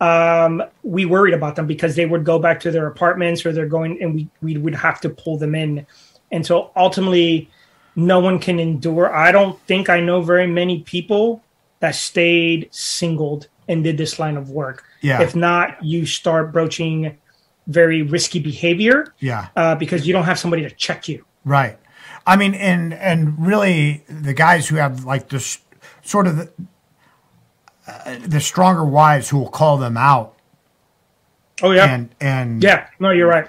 um, 0.00 0.62
we 0.82 1.04
worried 1.04 1.34
about 1.34 1.56
them 1.56 1.66
because 1.66 1.94
they 1.94 2.06
would 2.06 2.24
go 2.24 2.38
back 2.38 2.60
to 2.60 2.70
their 2.70 2.86
apartments 2.86 3.44
or 3.44 3.52
they're 3.52 3.66
going 3.66 4.02
and 4.02 4.14
we, 4.14 4.28
we 4.40 4.56
would 4.56 4.74
have 4.74 5.00
to 5.02 5.10
pull 5.10 5.36
them 5.36 5.54
in. 5.54 5.86
And 6.32 6.44
so 6.44 6.70
ultimately, 6.76 7.50
no 7.94 8.20
one 8.20 8.38
can 8.38 8.58
endure. 8.58 9.14
I 9.14 9.30
don't 9.30 9.60
think 9.66 9.88
I 9.88 10.00
know 10.00 10.20
very 10.22 10.46
many 10.46 10.80
people 10.80 11.42
that 11.80 11.94
stayed 11.94 12.68
singled 12.70 13.48
and 13.68 13.84
did 13.84 13.96
this 13.96 14.18
line 14.18 14.36
of 14.36 14.50
work. 14.50 14.84
Yeah. 15.00 15.22
If 15.22 15.34
not, 15.34 15.82
you 15.82 16.06
start 16.06 16.52
broaching 16.52 17.18
very 17.66 18.02
risky 18.02 18.38
behavior. 18.38 19.14
Yeah. 19.20 19.48
Uh, 19.56 19.74
because 19.74 20.06
you 20.06 20.12
don't 20.12 20.24
have 20.24 20.38
somebody 20.38 20.62
to 20.62 20.70
check 20.70 21.08
you. 21.08 21.24
Right. 21.44 21.78
I 22.26 22.36
mean, 22.36 22.54
and 22.54 22.94
and 22.94 23.46
really, 23.46 24.04
the 24.08 24.32
guys 24.32 24.68
who 24.68 24.76
have 24.76 25.04
like 25.04 25.28
this 25.28 25.58
sort 26.02 26.26
of 26.26 26.36
the, 26.36 26.52
uh, 27.86 28.16
the 28.26 28.40
stronger 28.40 28.84
wives 28.84 29.28
who 29.28 29.38
will 29.38 29.50
call 29.50 29.76
them 29.76 29.96
out. 29.96 30.34
Oh 31.62 31.72
yeah. 31.72 31.92
And 31.92 32.14
and 32.20 32.62
yeah, 32.62 32.88
no, 32.98 33.10
you're 33.10 33.28
right. 33.28 33.48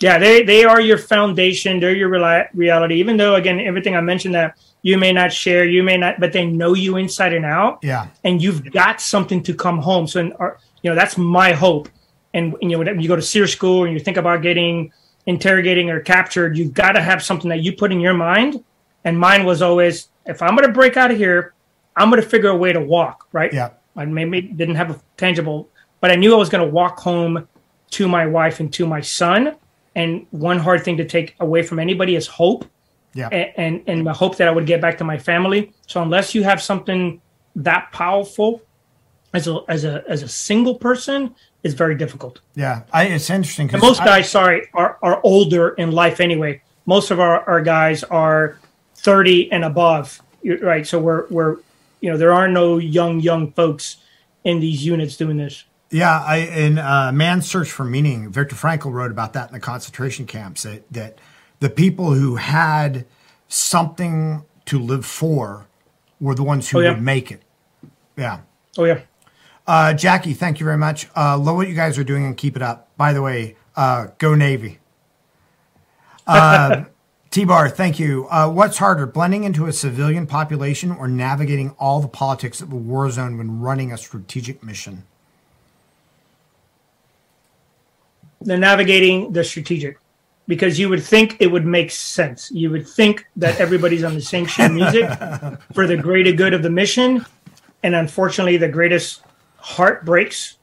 Yeah, 0.00 0.18
they 0.18 0.42
they 0.42 0.64
are 0.64 0.80
your 0.80 0.98
foundation. 0.98 1.80
They're 1.80 1.94
your 1.94 2.10
reali- 2.10 2.48
reality. 2.54 2.96
Even 2.96 3.16
though, 3.16 3.34
again, 3.36 3.60
everything 3.60 3.94
I 3.94 4.00
mentioned 4.00 4.34
that 4.34 4.58
you 4.84 4.98
may 4.98 5.12
not 5.12 5.32
share, 5.32 5.64
you 5.64 5.82
may 5.82 5.96
not, 5.96 6.20
but 6.20 6.34
they 6.34 6.44
know 6.44 6.74
you 6.74 6.98
inside 6.98 7.32
and 7.32 7.46
out. 7.46 7.78
Yeah. 7.82 8.06
And 8.22 8.40
you've 8.40 8.70
got 8.70 9.00
something 9.00 9.42
to 9.44 9.54
come 9.54 9.78
home. 9.78 10.06
So, 10.06 10.20
in 10.20 10.32
our, 10.34 10.58
you 10.82 10.90
know, 10.90 10.94
that's 10.94 11.16
my 11.16 11.52
hope. 11.52 11.88
And 12.34 12.54
you 12.60 12.68
know, 12.68 12.78
when 12.78 13.00
you 13.00 13.08
go 13.08 13.16
to 13.16 13.22
SERE 13.22 13.46
school 13.46 13.84
and 13.84 13.94
you 13.94 13.98
think 13.98 14.18
about 14.18 14.42
getting 14.42 14.92
interrogating 15.24 15.88
or 15.88 16.00
captured, 16.00 16.58
you've 16.58 16.74
got 16.74 16.92
to 16.92 17.00
have 17.00 17.22
something 17.22 17.48
that 17.48 17.62
you 17.62 17.72
put 17.72 17.92
in 17.92 18.00
your 18.00 18.12
mind. 18.12 18.62
And 19.04 19.18
mine 19.18 19.46
was 19.46 19.62
always, 19.62 20.10
if 20.26 20.42
I'm 20.42 20.54
going 20.54 20.68
to 20.68 20.72
break 20.72 20.98
out 20.98 21.10
of 21.10 21.16
here, 21.16 21.54
I'm 21.96 22.10
going 22.10 22.22
to 22.22 22.28
figure 22.28 22.50
a 22.50 22.56
way 22.56 22.74
to 22.74 22.80
walk. 22.80 23.26
Right. 23.32 23.54
Yeah. 23.54 23.70
I 23.96 24.04
maybe 24.04 24.42
didn't 24.42 24.74
have 24.74 24.90
a 24.90 25.00
tangible, 25.16 25.70
but 26.00 26.10
I 26.10 26.16
knew 26.16 26.34
I 26.34 26.36
was 26.36 26.50
going 26.50 26.66
to 26.66 26.70
walk 26.70 27.00
home 27.00 27.48
to 27.92 28.06
my 28.06 28.26
wife 28.26 28.60
and 28.60 28.70
to 28.74 28.86
my 28.86 29.00
son. 29.00 29.56
And 29.94 30.26
one 30.30 30.58
hard 30.58 30.84
thing 30.84 30.98
to 30.98 31.06
take 31.06 31.36
away 31.40 31.62
from 31.62 31.78
anybody 31.78 32.16
is 32.16 32.26
hope. 32.26 32.66
Yeah. 33.14 33.28
And, 33.28 33.52
and, 33.56 33.82
and 33.86 34.06
the 34.06 34.12
hope 34.12 34.36
that 34.36 34.48
I 34.48 34.50
would 34.50 34.66
get 34.66 34.80
back 34.80 34.98
to 34.98 35.04
my 35.04 35.18
family. 35.18 35.72
So 35.86 36.02
unless 36.02 36.34
you 36.34 36.42
have 36.42 36.60
something 36.60 37.20
that 37.56 37.92
powerful 37.92 38.62
as 39.32 39.48
a, 39.48 39.60
as 39.68 39.84
a, 39.84 40.04
as 40.08 40.22
a 40.22 40.28
single 40.28 40.74
person, 40.74 41.34
it's 41.62 41.74
very 41.74 41.94
difficult. 41.94 42.40
Yeah. 42.54 42.82
I, 42.92 43.04
it's 43.06 43.30
interesting. 43.30 43.70
And 43.72 43.80
most 43.80 43.98
guys, 43.98 44.28
sorry, 44.28 44.68
are, 44.74 44.98
are 45.02 45.20
older 45.22 45.70
in 45.70 45.92
life 45.92 46.20
anyway. 46.20 46.62
Most 46.86 47.10
of 47.10 47.20
our, 47.20 47.48
our 47.48 47.62
guys 47.62 48.04
are 48.04 48.58
30 48.96 49.52
and 49.52 49.64
above. 49.64 50.20
Right. 50.60 50.86
So 50.86 50.98
we're, 50.98 51.26
we're, 51.28 51.56
you 52.00 52.10
know, 52.10 52.18
there 52.18 52.32
are 52.32 52.48
no 52.48 52.78
young, 52.78 53.20
young 53.20 53.52
folks 53.52 53.96
in 54.44 54.60
these 54.60 54.84
units 54.84 55.16
doing 55.16 55.38
this. 55.38 55.64
Yeah, 55.90 56.22
I 56.22 56.36
in 56.38 56.78
uh, 56.78 57.12
Man's 57.14 57.46
Search 57.48 57.70
for 57.70 57.84
Meaning, 57.84 58.30
Viktor 58.30 58.56
Frankl 58.56 58.92
wrote 58.92 59.12
about 59.12 59.32
that 59.34 59.48
in 59.48 59.54
the 59.54 59.60
concentration 59.60 60.26
camps 60.26 60.64
that 60.64 60.90
that 60.92 61.18
the 61.64 61.70
people 61.70 62.12
who 62.12 62.36
had 62.36 63.06
something 63.48 64.44
to 64.66 64.78
live 64.78 65.06
for 65.06 65.66
were 66.20 66.34
the 66.34 66.42
ones 66.42 66.68
who 66.68 66.76
Oh, 66.76 66.80
yeah. 66.82 66.90
would 66.90 67.00
make 67.00 67.30
it. 67.32 67.40
Yeah. 68.18 68.40
Oh 68.76 68.84
yeah. 68.84 69.00
Uh, 69.66 69.94
Jackie, 69.94 70.34
thank 70.34 70.60
you 70.60 70.64
very 70.64 70.76
much. 70.76 71.08
Uh, 71.16 71.38
love 71.38 71.56
what 71.56 71.66
you 71.68 71.74
guys 71.74 71.98
are 71.98 72.04
doing 72.04 72.26
and 72.26 72.36
keep 72.36 72.54
it 72.54 72.60
up. 72.60 72.94
By 72.98 73.14
the 73.14 73.22
way, 73.22 73.56
uh, 73.76 74.08
go 74.18 74.34
Navy. 74.34 74.78
Uh, 76.26 76.84
T 77.30 77.44
Bar, 77.46 77.68
thank 77.70 77.98
you. 77.98 78.26
Uh, 78.30 78.48
what's 78.50 78.78
harder, 78.78 79.06
blending 79.06 79.44
into 79.44 79.66
a 79.66 79.72
civilian 79.72 80.26
population 80.26 80.90
or 80.90 81.06
navigating 81.08 81.70
all 81.78 82.00
the 82.00 82.08
politics 82.08 82.60
of 82.62 82.72
a 82.72 82.76
war 82.76 83.10
zone 83.10 83.36
when 83.38 83.60
running 83.60 83.90
a 83.90 83.96
strategic 83.96 84.62
mission? 84.62 85.04
the 88.40 88.56
navigating 88.58 89.32
the 89.32 89.42
strategic 89.42 89.98
because 90.46 90.78
you 90.78 90.88
would 90.88 91.02
think 91.02 91.36
it 91.40 91.46
would 91.46 91.64
make 91.64 91.90
sense. 91.90 92.50
You 92.50 92.70
would 92.70 92.86
think 92.86 93.26
that 93.36 93.60
everybody's 93.60 94.04
on 94.04 94.14
the 94.14 94.20
same 94.20 94.46
sheet 94.46 94.70
music 94.70 95.08
for 95.72 95.86
the 95.86 95.96
greater 95.96 96.32
good 96.32 96.54
of 96.54 96.62
the 96.62 96.70
mission. 96.70 97.24
And 97.82 97.94
unfortunately, 97.94 98.56
the 98.56 98.68
greatest 98.68 99.22
heartbreaks 99.56 100.58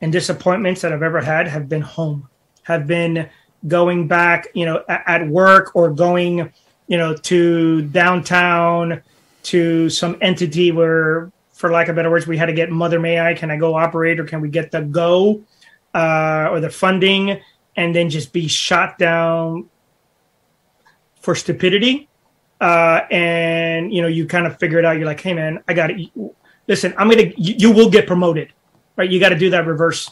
and 0.00 0.12
disappointments 0.12 0.80
that 0.82 0.92
I've 0.92 1.02
ever 1.02 1.20
had 1.20 1.46
have 1.48 1.68
been 1.68 1.82
home, 1.82 2.28
have 2.62 2.86
been 2.86 3.28
going 3.68 4.08
back, 4.08 4.48
you 4.54 4.66
know, 4.66 4.82
at 4.88 5.26
work 5.28 5.74
or 5.74 5.90
going, 5.90 6.52
you 6.88 6.98
know, 6.98 7.14
to 7.14 7.82
downtown 7.82 9.02
to 9.44 9.88
some 9.90 10.16
entity 10.20 10.72
where, 10.72 11.30
for 11.52 11.70
lack 11.70 11.88
of 11.88 11.96
better 11.96 12.10
words, 12.10 12.26
we 12.26 12.36
had 12.36 12.46
to 12.46 12.52
get 12.52 12.70
Mother 12.70 12.98
May 12.98 13.20
I, 13.20 13.34
can 13.34 13.50
I 13.50 13.56
go 13.56 13.74
operate 13.74 14.18
or 14.18 14.24
can 14.24 14.40
we 14.40 14.48
get 14.48 14.70
the 14.70 14.82
go? 14.82 15.42
uh, 15.94 16.48
or 16.50 16.60
the 16.60 16.70
funding 16.70 17.40
and 17.76 17.94
then 17.94 18.10
just 18.10 18.32
be 18.32 18.48
shot 18.48 18.98
down 18.98 19.68
for 21.20 21.34
stupidity. 21.34 22.08
Uh, 22.60 23.00
and 23.10 23.92
you 23.92 24.02
know, 24.02 24.08
you 24.08 24.26
kind 24.26 24.46
of 24.46 24.58
figure 24.58 24.78
it 24.78 24.84
out. 24.84 24.96
You're 24.96 25.06
like, 25.06 25.20
hey 25.20 25.34
man, 25.34 25.62
I 25.66 25.74
got 25.74 25.90
it. 25.90 26.10
Listen, 26.68 26.94
I'm 26.96 27.08
gonna. 27.08 27.32
You, 27.36 27.54
you 27.58 27.70
will 27.72 27.90
get 27.90 28.06
promoted, 28.06 28.52
right? 28.96 29.10
You 29.10 29.18
got 29.18 29.30
to 29.30 29.38
do 29.38 29.50
that 29.50 29.66
reverse 29.66 30.10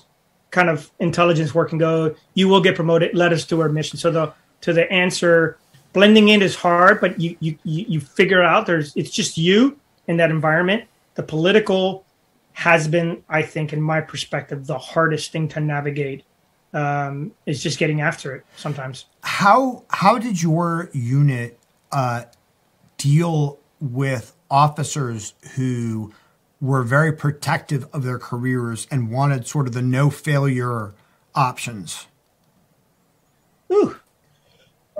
kind 0.51 0.69
of 0.69 0.91
intelligence 0.99 1.55
work 1.55 1.71
and 1.71 1.81
go. 1.81 2.15
You 2.35 2.49
will 2.49 2.61
get 2.61 2.75
promoted. 2.75 3.15
Let 3.15 3.33
us 3.33 3.45
do 3.45 3.61
our 3.61 3.69
mission. 3.69 3.99
So 3.99 4.11
the 4.11 4.33
to 4.63 4.73
the 4.73 4.91
answer, 4.93 5.59
blending 5.93 6.29
in 6.29 6.43
is 6.43 6.57
hard, 6.57 7.01
but 7.01 7.21
you 7.21 7.37
you 7.41 7.57
you 7.63 8.01
figure 8.01 8.43
out 8.43 8.67
there's 8.67 8.95
it's 8.97 9.11
just 9.11 9.39
you 9.39 9.79
in 10.09 10.17
that 10.17 10.31
environment. 10.31 10.85
The 11.15 11.23
political 11.23 12.05
has 12.53 12.89
been, 12.89 13.23
I 13.29 13.43
think, 13.43 13.73
in 13.73 13.81
my 13.81 14.01
perspective, 14.01 14.67
the 14.67 14.79
hardest 14.79 15.33
thing 15.33 15.49
to 15.49 15.61
navigate. 15.61 16.25
Um, 16.73 17.33
is 17.47 17.61
just 17.61 17.79
getting 17.81 18.01
after 18.01 18.37
it 18.37 18.47
sometimes. 18.57 19.07
How 19.23 19.85
how 19.89 20.19
did 20.19 20.41
your 20.41 20.89
unit 20.93 21.59
uh, 21.91 22.25
deal 22.97 23.59
with 23.81 24.37
officers 24.49 25.35
who 25.57 26.13
were 26.61 26.83
very 26.83 27.13
protective 27.13 27.89
of 27.93 28.05
their 28.05 28.19
careers 28.19 28.87
and 28.91 29.11
wanted 29.11 29.47
sort 29.47 29.67
of 29.67 29.73
the 29.73 29.83
no 29.83 30.11
failure 30.11 30.95
options? 31.35 32.07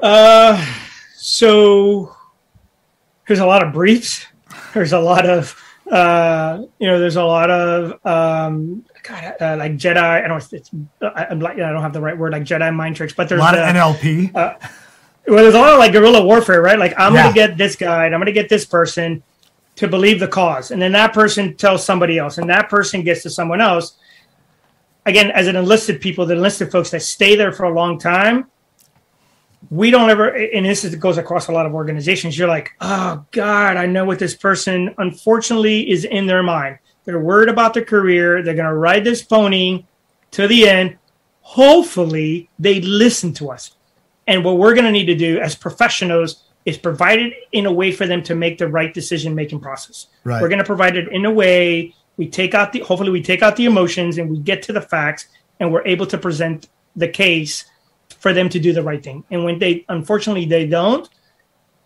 Uh, 0.03 0.65
so 1.17 2.17
there's 3.29 3.41
a 3.41 3.47
lot 3.47 3.63
of 3.63 3.73
briefs. 3.73 4.27
There's 4.73 4.93
a 4.93 4.99
lot 4.99 5.27
of, 5.29 5.61
uh, 5.91 6.63
you 6.79 6.87
know, 6.87 6.99
there's 6.99 7.17
a 7.17 7.25
lot 7.25 7.51
of, 7.51 8.07
um, 8.07 8.85
God, 9.03 9.35
uh, 9.41 9.57
like 9.59 9.73
Jedi. 9.77 9.97
I 9.97 10.27
don't. 10.27 10.53
It's, 10.53 10.71
I'm 11.03 11.41
like, 11.41 11.55
I 11.59 11.71
don't 11.73 11.83
have 11.83 11.93
the 11.93 12.01
right 12.01 12.17
word, 12.17 12.33
like 12.33 12.45
Jedi 12.45 12.75
mind 12.75 12.97
tricks. 12.97 13.13
But 13.13 13.29
there's 13.29 13.39
A 13.41 13.43
lot 13.43 13.55
of 13.55 13.61
uh, 13.61 13.73
NLP. 13.73 14.33
well, 14.35 14.57
there's 15.27 15.55
a 15.55 15.59
lot 15.59 15.73
of 15.73 15.79
like 15.79 15.93
guerrilla 15.93 16.25
warfare, 16.25 16.63
right? 16.63 16.79
Like 16.79 16.95
I'm 16.99 17.15
Yeah. 17.15 17.23
gonna 17.25 17.35
get 17.35 17.57
this 17.57 17.77
guy, 17.77 18.07
and 18.07 18.15
I'm 18.15 18.21
gonna 18.21 18.33
get 18.33 18.49
this 18.49 18.65
person 18.67 19.23
to 19.77 19.89
believe 19.89 20.21
the 20.21 20.29
cause, 20.29 20.71
and 20.73 20.81
then 20.83 20.93
that 20.93 21.13
person 21.13 21.57
tells 21.57 21.85
somebody 21.85 22.19
else, 22.19 22.39
and 22.39 22.49
that 22.51 22.69
person 22.69 23.03
gets 23.03 23.23
to 23.23 23.31
someone 23.31 23.61
else. 23.61 23.97
Again, 25.07 25.31
as 25.31 25.47
an 25.47 25.57
enlisted 25.57 26.01
people, 26.01 26.27
the 26.27 26.35
enlisted 26.35 26.71
folks 26.71 26.91
that 26.91 27.01
stay 27.03 27.35
there 27.35 27.53
for 27.53 27.65
a 27.65 27.73
long 27.73 27.99
time, 27.99 28.51
we 29.71 29.91
don't 29.91 30.11
ever. 30.11 30.29
And 30.29 30.67
this 30.67 30.85
is, 30.85 30.95
goes 30.97 31.17
across 31.17 31.49
a 31.49 31.53
lot 31.53 31.65
of 31.65 31.73
organizations. 31.75 32.37
You're 32.37 32.49
like, 32.49 32.71
oh 32.81 33.25
God, 33.31 33.77
I 33.79 33.87
know 33.87 34.05
what 34.05 34.19
this 34.19 34.37
person 34.37 34.95
unfortunately 34.99 35.91
is 35.91 36.05
in 36.05 36.27
their 36.27 36.43
mind. 36.43 36.79
They're 37.11 37.21
worried 37.21 37.49
about 37.49 37.75
their 37.75 37.85
career. 37.85 38.43
They're 38.43 38.55
gonna 38.55 38.75
ride 38.75 39.05
this 39.05 39.23
pony 39.23 39.85
to 40.33 40.47
the 40.47 40.69
end. 40.69 40.97
Hopefully, 41.41 42.49
they 42.59 42.81
listen 42.81 43.33
to 43.35 43.51
us. 43.51 43.75
And 44.27 44.45
what 44.45 44.59
we're 44.59 44.75
going 44.75 44.85
to 44.85 44.93
need 44.93 45.07
to 45.07 45.17
do 45.17 45.41
as 45.41 45.57
professionals 45.57 46.45
is 46.65 46.79
provide 46.79 47.19
it 47.19 47.33
in 47.51 47.67
a 47.67 47.73
way 47.73 47.91
for 47.91 48.07
them 48.07 48.23
to 48.23 48.37
make 48.37 48.59
the 48.59 48.69
right 48.69 48.95
decision 48.95 49.35
making 49.35 49.59
process. 49.59 50.07
Right. 50.23 50.41
We're 50.41 50.49
going 50.49 50.61
to 50.61 50.65
provide 50.65 50.97
it 50.97 51.09
in 51.09 51.25
a 51.25 51.31
way 51.31 51.95
we 52.17 52.29
take 52.29 52.55
out 52.55 52.73
the 52.73 52.81
hopefully 52.81 53.11
we 53.11 53.23
take 53.23 53.43
out 53.43 53.57
the 53.57 53.65
emotions 53.65 54.19
and 54.19 54.31
we 54.31 54.39
get 54.39 54.63
to 54.65 54.73
the 54.73 54.81
facts 54.81 55.29
and 55.59 55.73
we're 55.73 55.87
able 55.87 56.07
to 56.07 56.19
present 56.19 56.69
the 56.95 57.09
case 57.09 57.65
for 58.21 58.33
them 58.33 58.49
to 58.51 58.61
do 58.61 58.73
the 58.73 58.83
right 58.83 59.03
thing. 59.03 59.25
And 59.31 59.43
when 59.43 59.59
they 59.59 59.85
unfortunately 59.89 60.45
they 60.45 60.67
don't, 60.67 61.09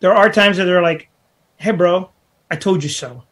there 0.01 0.13
are 0.13 0.31
times 0.31 0.57
that 0.57 0.65
they're 0.65 0.83
like, 0.83 1.09
"Hey, 1.57 1.71
bro, 1.71 2.11
I 2.51 2.57
told 2.57 2.83
you 2.83 2.91
so." 2.91 3.23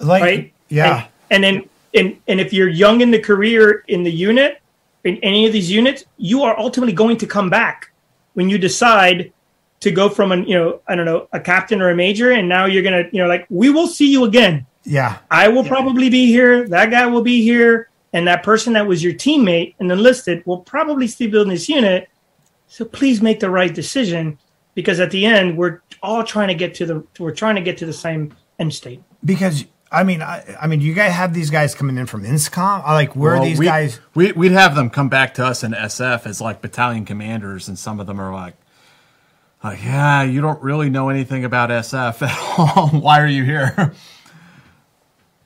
Like, 0.00 0.22
right? 0.22 0.52
yeah. 0.68 1.02
And, 1.02 1.11
and 1.32 1.42
then 1.42 1.68
and 1.94 2.16
and 2.28 2.40
if 2.40 2.52
you're 2.52 2.68
young 2.68 3.00
in 3.00 3.10
the 3.10 3.18
career 3.18 3.84
in 3.88 4.04
the 4.04 4.12
unit, 4.12 4.60
in 5.04 5.16
any 5.22 5.46
of 5.46 5.52
these 5.52 5.70
units, 5.70 6.04
you 6.16 6.42
are 6.42 6.56
ultimately 6.58 6.92
going 6.92 7.16
to 7.16 7.26
come 7.26 7.50
back 7.50 7.92
when 8.34 8.48
you 8.48 8.58
decide 8.58 9.32
to 9.80 9.90
go 9.90 10.08
from 10.08 10.30
an 10.30 10.44
you 10.44 10.56
know 10.56 10.80
I 10.86 10.94
don't 10.94 11.06
know 11.06 11.28
a 11.32 11.40
captain 11.40 11.82
or 11.82 11.90
a 11.90 11.96
major, 11.96 12.30
and 12.32 12.48
now 12.48 12.66
you're 12.66 12.84
gonna 12.84 13.04
you 13.12 13.20
know 13.20 13.28
like 13.28 13.46
we 13.50 13.70
will 13.70 13.88
see 13.88 14.10
you 14.12 14.24
again. 14.24 14.66
Yeah, 14.84 15.18
I 15.30 15.48
will 15.48 15.64
probably 15.64 16.08
be 16.10 16.26
here. 16.26 16.68
That 16.68 16.90
guy 16.90 17.06
will 17.06 17.22
be 17.22 17.42
here, 17.42 17.88
and 18.12 18.26
that 18.28 18.42
person 18.42 18.74
that 18.74 18.86
was 18.86 19.02
your 19.02 19.14
teammate 19.14 19.74
and 19.78 19.90
enlisted 19.90 20.44
will 20.46 20.60
probably 20.60 21.06
still 21.08 21.30
be 21.30 21.40
in 21.40 21.48
this 21.48 21.68
unit. 21.68 22.08
So 22.66 22.84
please 22.84 23.20
make 23.22 23.40
the 23.40 23.50
right 23.50 23.74
decision, 23.74 24.38
because 24.74 25.00
at 25.00 25.10
the 25.10 25.24
end 25.24 25.56
we're 25.56 25.80
all 26.02 26.24
trying 26.24 26.48
to 26.48 26.54
get 26.54 26.74
to 26.74 26.86
the 26.86 27.04
we're 27.18 27.34
trying 27.34 27.56
to 27.56 27.62
get 27.62 27.78
to 27.78 27.86
the 27.86 27.92
same 27.92 28.34
end 28.58 28.72
state. 28.74 29.00
because 29.24 29.64
I 29.92 30.04
mean, 30.04 30.22
I, 30.22 30.56
I 30.60 30.66
mean, 30.68 30.80
you 30.80 30.94
guys 30.94 31.12
have 31.12 31.34
these 31.34 31.50
guys 31.50 31.74
coming 31.74 31.98
in 31.98 32.06
from 32.06 32.24
INSCOM. 32.24 32.82
I 32.84 32.94
Like, 32.94 33.14
where 33.14 33.36
are 33.36 33.44
these 33.44 33.58
we, 33.58 33.66
guys? 33.66 34.00
We, 34.14 34.32
we'd 34.32 34.52
have 34.52 34.74
them 34.74 34.88
come 34.90 35.08
back 35.10 35.34
to 35.34 35.44
us 35.44 35.62
in 35.62 35.72
SF 35.72 36.24
as 36.26 36.40
like 36.40 36.62
battalion 36.62 37.04
commanders, 37.04 37.68
and 37.68 37.78
some 37.78 38.00
of 38.00 38.06
them 38.06 38.18
are 38.20 38.32
like, 38.32 38.54
like, 39.62 39.84
yeah, 39.84 40.22
you 40.22 40.40
don't 40.40 40.60
really 40.62 40.88
know 40.90 41.08
anything 41.10 41.44
about 41.44 41.68
SF 41.70 42.22
at 42.22 42.76
all. 42.76 42.88
Why 42.88 43.20
are 43.20 43.26
you 43.26 43.44
here? 43.44 43.92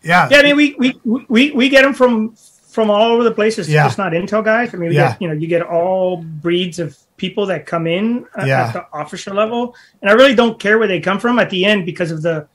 Yeah, 0.03 0.29
Yeah, 0.31 0.39
I 0.39 0.43
mean, 0.43 0.57
we 0.57 0.75
we 0.79 1.01
we 1.29 1.51
we 1.51 1.69
get 1.69 1.83
them 1.83 1.95
from 1.95 2.35
from 2.69 2.91
all 2.91 3.11
over 3.13 3.25
the 3.25 3.31
place. 3.33 3.59
It's 3.59 3.69
Yeah. 3.69 3.85
just 3.87 3.99
not 3.99 4.13
intel 4.13 4.45
guys. 4.45 4.73
I 4.73 4.77
mean, 4.77 4.91
we 4.91 4.95
Yeah. 4.97 5.11
get 5.13 5.23
you 5.23 5.29
know 5.29 5.35
you 5.35 5.49
get 5.49 5.63
all 5.63 6.19
breeds 6.19 6.79
of 6.79 6.97
people 7.17 7.47
that 7.47 7.67
come 7.67 7.87
in 7.87 8.27
uh, 8.39 8.45
Yeah. 8.45 8.67
at 8.69 8.73
the 8.75 8.87
officer 8.93 9.33
level, 9.35 9.75
and 10.03 10.11
I 10.11 10.15
really 10.15 10.35
don't 10.35 10.61
care 10.61 10.79
where 10.79 10.87
they 10.87 11.01
come 11.01 11.19
from 11.19 11.39
at 11.39 11.51
the 11.51 11.65
end 11.65 11.85
because 11.87 12.11
of 12.11 12.23
the 12.23 12.47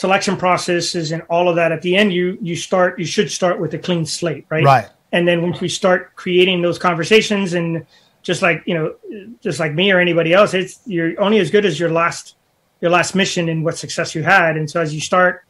selection 0.00 0.34
processes 0.34 1.12
and 1.12 1.20
all 1.28 1.50
of 1.50 1.56
that. 1.56 1.72
At 1.72 1.82
the 1.82 1.94
end, 1.94 2.10
you 2.12 2.38
you 2.40 2.56
start 2.56 2.98
you 2.98 3.04
should 3.04 3.30
start 3.30 3.60
with 3.60 3.74
a 3.74 3.78
clean 3.78 4.06
slate, 4.06 4.46
right? 4.48 4.64
Right. 4.64 4.88
And 5.12 5.28
then 5.28 5.42
once 5.42 5.60
we 5.60 5.68
start 5.68 6.16
creating 6.16 6.62
those 6.62 6.78
conversations 6.78 7.52
and 7.52 7.84
just 8.22 8.40
like 8.40 8.62
you 8.64 8.74
know, 8.74 8.94
just 9.42 9.60
like 9.60 9.74
me 9.74 9.92
or 9.92 10.00
anybody 10.00 10.32
else, 10.32 10.54
it's 10.54 10.80
you're 10.86 11.20
only 11.20 11.38
as 11.38 11.50
good 11.50 11.66
as 11.66 11.78
your 11.78 11.90
last 11.90 12.36
your 12.80 12.90
last 12.90 13.14
mission 13.14 13.50
and 13.50 13.62
what 13.62 13.76
success 13.76 14.14
you 14.14 14.22
had. 14.22 14.56
And 14.56 14.70
so 14.70 14.80
as 14.80 14.94
you 14.94 15.02
start, 15.02 15.44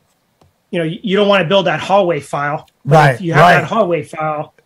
you 0.73 0.81
know, 0.81 0.85
you, 0.85 1.17
don't 1.17 1.29
want 1.29 1.43
to 1.43 1.49
build 1.49 1.67
that 1.67 1.79
hallway 1.79 2.19
file. 2.19 2.69
Right, 2.85 3.15
If 3.15 3.21
you 3.21 3.35
have 3.35 3.43
right. 3.43 3.61
that 3.61 3.69
hallway 3.69 4.03
file. 4.03 4.55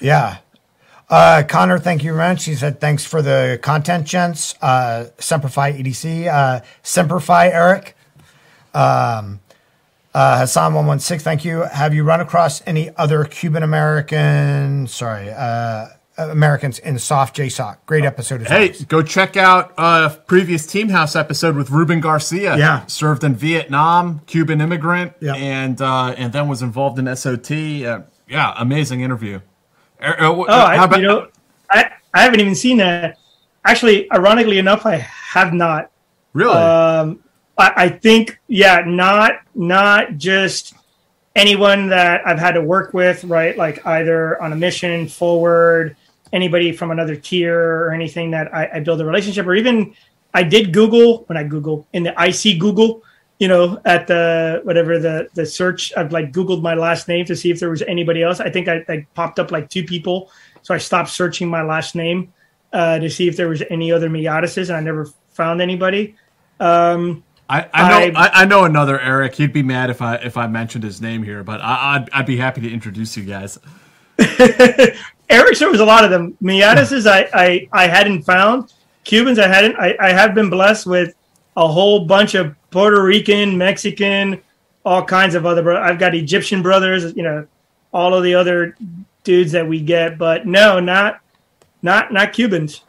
Yeah. 0.00 0.38
Uh, 1.08 1.44
Connor, 1.48 1.78
thank 1.78 2.02
you 2.02 2.12
very 2.12 2.34
much. 2.34 2.44
He 2.44 2.54
said, 2.56 2.80
thanks 2.80 3.04
for 3.04 3.22
the 3.22 3.58
content, 3.62 4.06
gents. 4.06 4.54
Uh, 4.60 5.06
Semperfi 5.18 5.80
EDC. 5.80 6.26
Uh, 6.26 6.60
Semperfi 6.82 7.52
Eric. 7.52 7.96
Um, 8.74 9.40
uh, 10.14 10.40
Hassan116, 10.42 11.20
thank 11.22 11.44
you. 11.44 11.62
Have 11.62 11.92
you 11.94 12.04
run 12.04 12.20
across 12.20 12.62
any 12.66 12.90
other 12.96 13.24
Cuban 13.24 13.62
American, 13.62 14.86
sorry, 14.86 15.30
uh, 15.30 15.86
Americans 16.16 16.78
in 16.78 16.98
SOF 16.98 17.32
JSOC? 17.32 17.78
Great 17.86 18.04
episode. 18.04 18.42
As 18.42 18.48
Hey, 18.48 18.54
always. 18.68 18.84
go 18.84 19.02
check 19.02 19.36
out 19.36 19.72
a 19.76 20.16
previous 20.26 20.66
Team 20.66 20.88
House 20.88 21.16
episode 21.16 21.56
with 21.56 21.70
Ruben 21.70 22.00
Garcia. 22.00 22.56
Yeah. 22.56 22.86
served 22.86 23.24
in 23.24 23.34
Vietnam, 23.34 24.20
Cuban 24.26 24.60
immigrant, 24.60 25.14
Yeah. 25.20 25.34
and 25.34 25.80
uh, 25.82 26.14
and 26.16 26.32
then 26.32 26.46
was 26.48 26.62
involved 26.62 26.98
in 27.00 27.06
SOT. 27.16 27.50
Uh, 27.84 28.00
yeah, 28.28 28.54
amazing 28.56 29.00
interview. 29.00 29.40
Uh, 30.00 30.04
uh, 30.06 30.34
wh- 30.34 30.38
Oh, 30.48 30.60
I, 30.60 30.84
about- 30.84 31.00
you 31.00 31.06
know, 31.08 31.26
I, 31.70 31.90
I 32.14 32.22
haven't 32.22 32.40
even 32.40 32.54
seen 32.54 32.76
that. 32.76 33.18
Actually, 33.64 34.10
ironically 34.12 34.58
enough, 34.58 34.86
I 34.86 34.96
have 34.96 35.52
not. 35.52 35.90
really? 36.34 36.54
Um, 36.54 37.18
I, 37.56 37.72
I 37.76 37.88
think, 37.88 38.38
yeah, 38.48 38.82
not 38.86 39.34
not 39.54 40.16
just 40.16 40.74
anyone 41.36 41.88
that 41.88 42.26
I've 42.26 42.38
had 42.38 42.52
to 42.52 42.62
work 42.62 42.94
with, 42.94 43.24
right? 43.24 43.56
Like 43.56 43.84
either 43.86 44.40
on 44.42 44.52
a 44.52 44.56
mission, 44.56 45.08
forward, 45.08 45.96
anybody 46.32 46.72
from 46.72 46.90
another 46.90 47.16
tier 47.16 47.58
or 47.58 47.92
anything 47.92 48.30
that 48.32 48.54
I, 48.54 48.68
I 48.74 48.80
build 48.80 49.00
a 49.00 49.04
relationship, 49.04 49.46
or 49.46 49.54
even 49.54 49.94
I 50.32 50.42
did 50.42 50.72
Google 50.72 51.24
when 51.26 51.36
I 51.36 51.44
Google 51.44 51.86
in 51.92 52.02
the 52.02 52.14
IC 52.18 52.58
Google, 52.58 53.02
you 53.38 53.48
know, 53.48 53.80
at 53.84 54.06
the 54.06 54.60
whatever 54.64 54.98
the 54.98 55.28
the 55.34 55.46
search. 55.46 55.92
I've 55.96 56.12
like 56.12 56.32
Googled 56.32 56.62
my 56.62 56.74
last 56.74 57.08
name 57.08 57.24
to 57.26 57.36
see 57.36 57.50
if 57.50 57.60
there 57.60 57.70
was 57.70 57.82
anybody 57.82 58.22
else. 58.22 58.40
I 58.40 58.50
think 58.50 58.68
I, 58.68 58.84
I 58.88 59.06
popped 59.14 59.38
up 59.38 59.50
like 59.50 59.70
two 59.70 59.84
people, 59.84 60.30
so 60.62 60.74
I 60.74 60.78
stopped 60.78 61.10
searching 61.10 61.48
my 61.48 61.62
last 61.62 61.94
name 61.94 62.32
uh, 62.72 62.98
to 62.98 63.08
see 63.08 63.28
if 63.28 63.36
there 63.36 63.48
was 63.48 63.62
any 63.70 63.92
other 63.92 64.10
Miatises, 64.10 64.68
and 64.68 64.76
I 64.76 64.80
never 64.80 65.08
found 65.30 65.62
anybody. 65.62 66.16
Um, 66.60 67.22
I, 67.48 67.68
I 67.74 67.88
know 67.90 68.18
I- 68.20 68.30
I, 68.42 68.44
know 68.46 68.64
another 68.64 68.98
Eric. 68.98 69.34
He'd 69.34 69.52
be 69.52 69.62
mad 69.62 69.90
if 69.90 70.00
I 70.00 70.16
if 70.16 70.36
I 70.36 70.46
mentioned 70.46 70.82
his 70.84 71.00
name 71.00 71.22
here, 71.22 71.44
but 71.44 71.60
I, 71.60 71.96
I'd 71.96 72.10
I'd 72.12 72.26
be 72.26 72.36
happy 72.36 72.60
to 72.62 72.70
introduce 72.72 73.16
you 73.16 73.24
guys. 73.24 73.58
Eric, 74.18 75.58
there 75.58 75.70
was 75.70 75.80
a 75.80 75.84
lot 75.84 76.04
of 76.04 76.10
them. 76.10 76.36
Miatises, 76.42 77.06
I, 77.06 77.28
I, 77.32 77.68
I 77.72 77.86
hadn't 77.86 78.22
found. 78.22 78.72
Cubans, 79.04 79.38
I 79.38 79.48
hadn't. 79.48 79.76
I, 79.76 79.96
I 80.00 80.10
have 80.12 80.34
been 80.34 80.50
blessed 80.50 80.86
with 80.86 81.14
a 81.56 81.66
whole 81.66 82.04
bunch 82.06 82.34
of 82.34 82.54
Puerto 82.70 83.02
Rican, 83.02 83.56
Mexican, 83.56 84.40
all 84.84 85.04
kinds 85.04 85.34
of 85.34 85.46
other. 85.46 85.62
Bro- 85.62 85.82
I've 85.82 85.98
got 85.98 86.14
Egyptian 86.14 86.62
brothers. 86.62 87.14
You 87.16 87.22
know, 87.22 87.46
all 87.92 88.14
of 88.14 88.22
the 88.24 88.34
other 88.34 88.76
dudes 89.22 89.52
that 89.52 89.66
we 89.66 89.80
get, 89.80 90.18
but 90.18 90.46
no, 90.46 90.80
not 90.80 91.20
not 91.82 92.12
not 92.12 92.32
Cubans. 92.32 92.82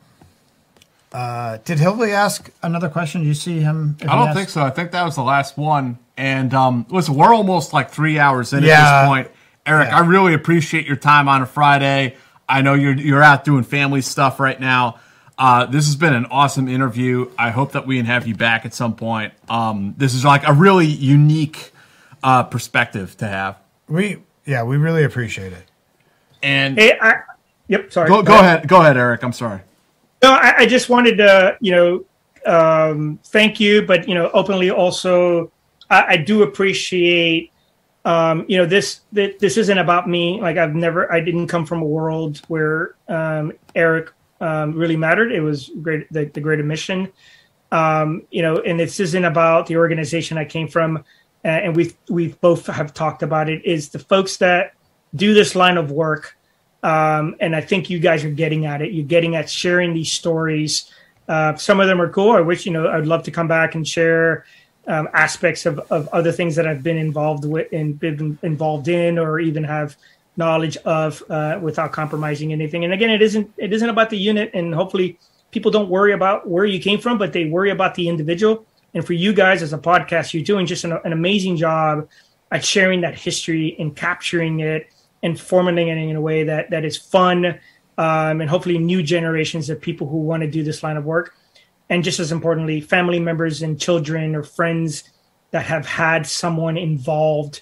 Uh, 1.15 1.59
did 1.63 1.79
Hillary 1.79 2.11
ask 2.11 2.49
another 2.61 2.89
question? 2.89 3.21
Did 3.21 3.27
you 3.27 3.33
see 3.33 3.61
him? 3.61 3.95
I 4.01 4.05
don't 4.07 4.27
asked? 4.27 4.37
think 4.37 4.49
so. 4.49 4.61
I 4.63 4.69
think 4.69 4.91
that 4.91 5.03
was 5.05 5.15
the 5.15 5.23
last 5.23 5.57
one. 5.57 5.97
And 6.17 6.53
um, 6.53 6.85
listen, 6.89 7.15
we're 7.15 7.33
almost 7.33 7.71
like 7.71 7.89
three 7.89 8.19
hours 8.19 8.51
in 8.51 8.65
at 8.65 8.67
this 9.01 9.07
point. 9.07 9.31
Eric, 9.65 9.87
Yeah. 9.87 9.97
I 9.97 9.99
really 10.01 10.33
appreciate 10.33 10.85
your 10.85 10.97
time 10.97 11.29
on 11.29 11.41
a 11.41 11.45
Friday. 11.45 12.17
I 12.49 12.61
know 12.61 12.73
you're 12.73 12.95
you're 12.95 13.23
out 13.23 13.45
doing 13.45 13.63
family 13.63 14.01
stuff 14.01 14.41
right 14.41 14.59
now. 14.59 14.99
Uh, 15.37 15.65
this 15.65 15.85
has 15.85 15.95
been 15.95 16.13
an 16.13 16.25
awesome 16.25 16.67
interview. 16.67 17.31
I 17.39 17.49
hope 17.49 17.71
that 17.71 17.87
we 17.87 17.95
can 17.95 18.05
have 18.07 18.27
you 18.27 18.35
back 18.35 18.65
at 18.65 18.73
some 18.73 18.93
point. 18.95 19.31
Um, 19.49 19.93
this 19.97 20.13
is 20.13 20.25
like 20.25 20.45
a 20.45 20.51
really 20.53 20.85
unique 20.85 21.71
uh, 22.23 22.43
perspective 22.43 23.15
to 23.17 23.27
have. 23.27 23.57
We, 23.87 24.17
yeah, 24.45 24.63
we 24.63 24.75
really 24.75 25.05
appreciate 25.05 25.53
it. 25.53 25.63
And 26.43 26.77
Hey, 26.77 26.97
I, 26.99 27.21
yep. 27.69 27.91
Sorry. 27.93 28.09
go, 28.09 28.21
go 28.21 28.37
ahead, 28.37 28.67
go 28.67 28.81
ahead, 28.81 28.97
Eric. 28.97 29.23
I'm 29.23 29.33
sorry. 29.33 29.61
No, 30.25 30.31
I, 30.31 30.61
I 30.61 30.65
just 30.65 30.89
wanted 30.89 31.17
to, 31.17 31.55
you 31.61 31.71
know, 31.71 32.05
um, 32.47 33.19
thank 33.25 33.59
you, 33.59 33.83
but 33.83 34.09
you 34.09 34.15
know, 34.15 34.31
openly 34.33 34.71
also, 34.71 35.51
I, 35.91 36.13
I 36.13 36.17
do 36.17 36.41
appreciate, 36.41 37.51
um, 38.05 38.43
you 38.47 38.57
know, 38.57 38.65
this 38.65 39.01
that 39.11 39.37
this 39.37 39.55
isn't 39.55 39.77
about 39.77 40.09
me. 40.09 40.41
Like 40.41 40.57
I've 40.57 40.73
never, 40.73 41.13
I 41.13 41.19
didn't 41.19 41.45
come 41.45 41.63
from 41.63 41.83
a 41.83 41.85
world 41.85 42.41
where 42.47 42.95
um, 43.07 43.53
Eric 43.75 44.13
um, 44.41 44.73
really 44.73 44.97
mattered. 44.97 45.31
It 45.31 45.41
was 45.41 45.69
great, 45.83 46.11
the, 46.11 46.25
the 46.25 46.41
mission, 46.63 47.13
um, 47.71 48.23
you 48.31 48.41
know, 48.41 48.57
and 48.61 48.79
this 48.79 48.99
isn't 48.99 49.25
about 49.25 49.67
the 49.67 49.77
organization 49.77 50.39
I 50.39 50.45
came 50.45 50.67
from, 50.67 51.03
and 51.43 51.75
we've 51.75 51.95
we've 52.09 52.41
both 52.41 52.65
have 52.65 52.95
talked 52.95 53.21
about 53.21 53.47
it. 53.47 53.63
Is 53.63 53.89
the 53.89 53.99
folks 53.99 54.37
that 54.37 54.73
do 55.13 55.35
this 55.35 55.53
line 55.53 55.77
of 55.77 55.91
work 55.91 56.35
um, 56.85 57.35
and 57.39 57.55
I 57.55 57.61
think 57.61 57.89
you 57.89 57.97
guys 57.97 58.23
are 58.23 58.29
getting 58.29 58.67
at 58.67 58.83
it. 58.83 58.91
You're 58.91 59.07
getting 59.07 59.35
at 59.35 59.49
sharing 59.49 59.95
these 59.95 60.11
stories. 60.11 60.91
Uh, 61.27 61.55
some 61.55 61.79
of 61.79 61.87
them 61.87 61.99
are 61.99 62.09
cool. 62.09 62.33
I 62.33 62.41
wish 62.41 62.67
you 62.67 62.71
know 62.71 62.87
I'd 62.87 63.07
love 63.07 63.23
to 63.23 63.31
come 63.31 63.47
back 63.47 63.73
and 63.73 63.87
share 63.87 64.45
um, 64.85 65.09
aspects 65.11 65.65
of, 65.65 65.79
of 65.89 66.07
other 66.09 66.31
things 66.31 66.55
that 66.57 66.67
I've 66.67 66.83
been 66.83 66.97
involved 66.97 67.43
with 67.43 67.73
and 67.73 67.99
been 67.99 68.37
involved 68.43 68.87
in, 68.87 69.17
or 69.17 69.39
even 69.39 69.63
have 69.63 69.97
knowledge 70.37 70.77
of 70.85 71.23
uh, 71.27 71.57
without 71.59 71.91
compromising 71.91 72.53
anything. 72.53 72.83
And 72.83 72.93
again, 72.93 73.09
it 73.09 73.23
isn't 73.23 73.51
it 73.57 73.73
isn't 73.73 73.89
about 73.89 74.11
the 74.11 74.17
unit, 74.17 74.51
and 74.53 74.71
hopefully 74.71 75.17
people 75.49 75.71
don't 75.71 75.89
worry 75.89 76.13
about 76.13 76.47
where 76.47 76.65
you 76.65 76.79
came 76.79 76.99
from, 76.99 77.17
but 77.17 77.33
they 77.33 77.45
worry 77.45 77.71
about 77.71 77.95
the 77.95 78.07
individual. 78.07 78.63
And 78.93 79.03
for 79.03 79.13
you 79.13 79.33
guys 79.33 79.63
as 79.63 79.73
a 79.73 79.79
podcast, 79.79 80.35
you're 80.35 80.43
doing 80.43 80.67
just 80.67 80.83
an, 80.83 80.99
an 81.03 81.13
amazing 81.13 81.57
job 81.57 82.07
at 82.51 82.63
sharing 82.63 83.01
that 83.01 83.17
history 83.17 83.75
and 83.79 83.95
capturing 83.95 84.59
it 84.59 84.87
and 85.25 85.39
it 85.39 85.97
in 86.09 86.15
a 86.15 86.21
way 86.21 86.43
that 86.43 86.69
that 86.69 86.85
is 86.85 86.97
fun 86.97 87.59
um, 87.97 88.41
and 88.41 88.49
hopefully 88.49 88.77
new 88.77 89.01
generations 89.01 89.69
of 89.69 89.81
people 89.81 90.07
who 90.07 90.17
want 90.17 90.41
to 90.41 90.49
do 90.49 90.63
this 90.63 90.83
line 90.83 90.97
of 90.97 91.05
work. 91.05 91.35
And 91.89 92.03
just 92.03 92.19
as 92.19 92.31
importantly 92.31 92.81
family 92.81 93.19
members 93.19 93.61
and 93.61 93.79
children 93.79 94.35
or 94.35 94.43
friends 94.43 95.03
that 95.51 95.65
have 95.65 95.85
had 95.85 96.25
someone 96.25 96.77
involved 96.77 97.61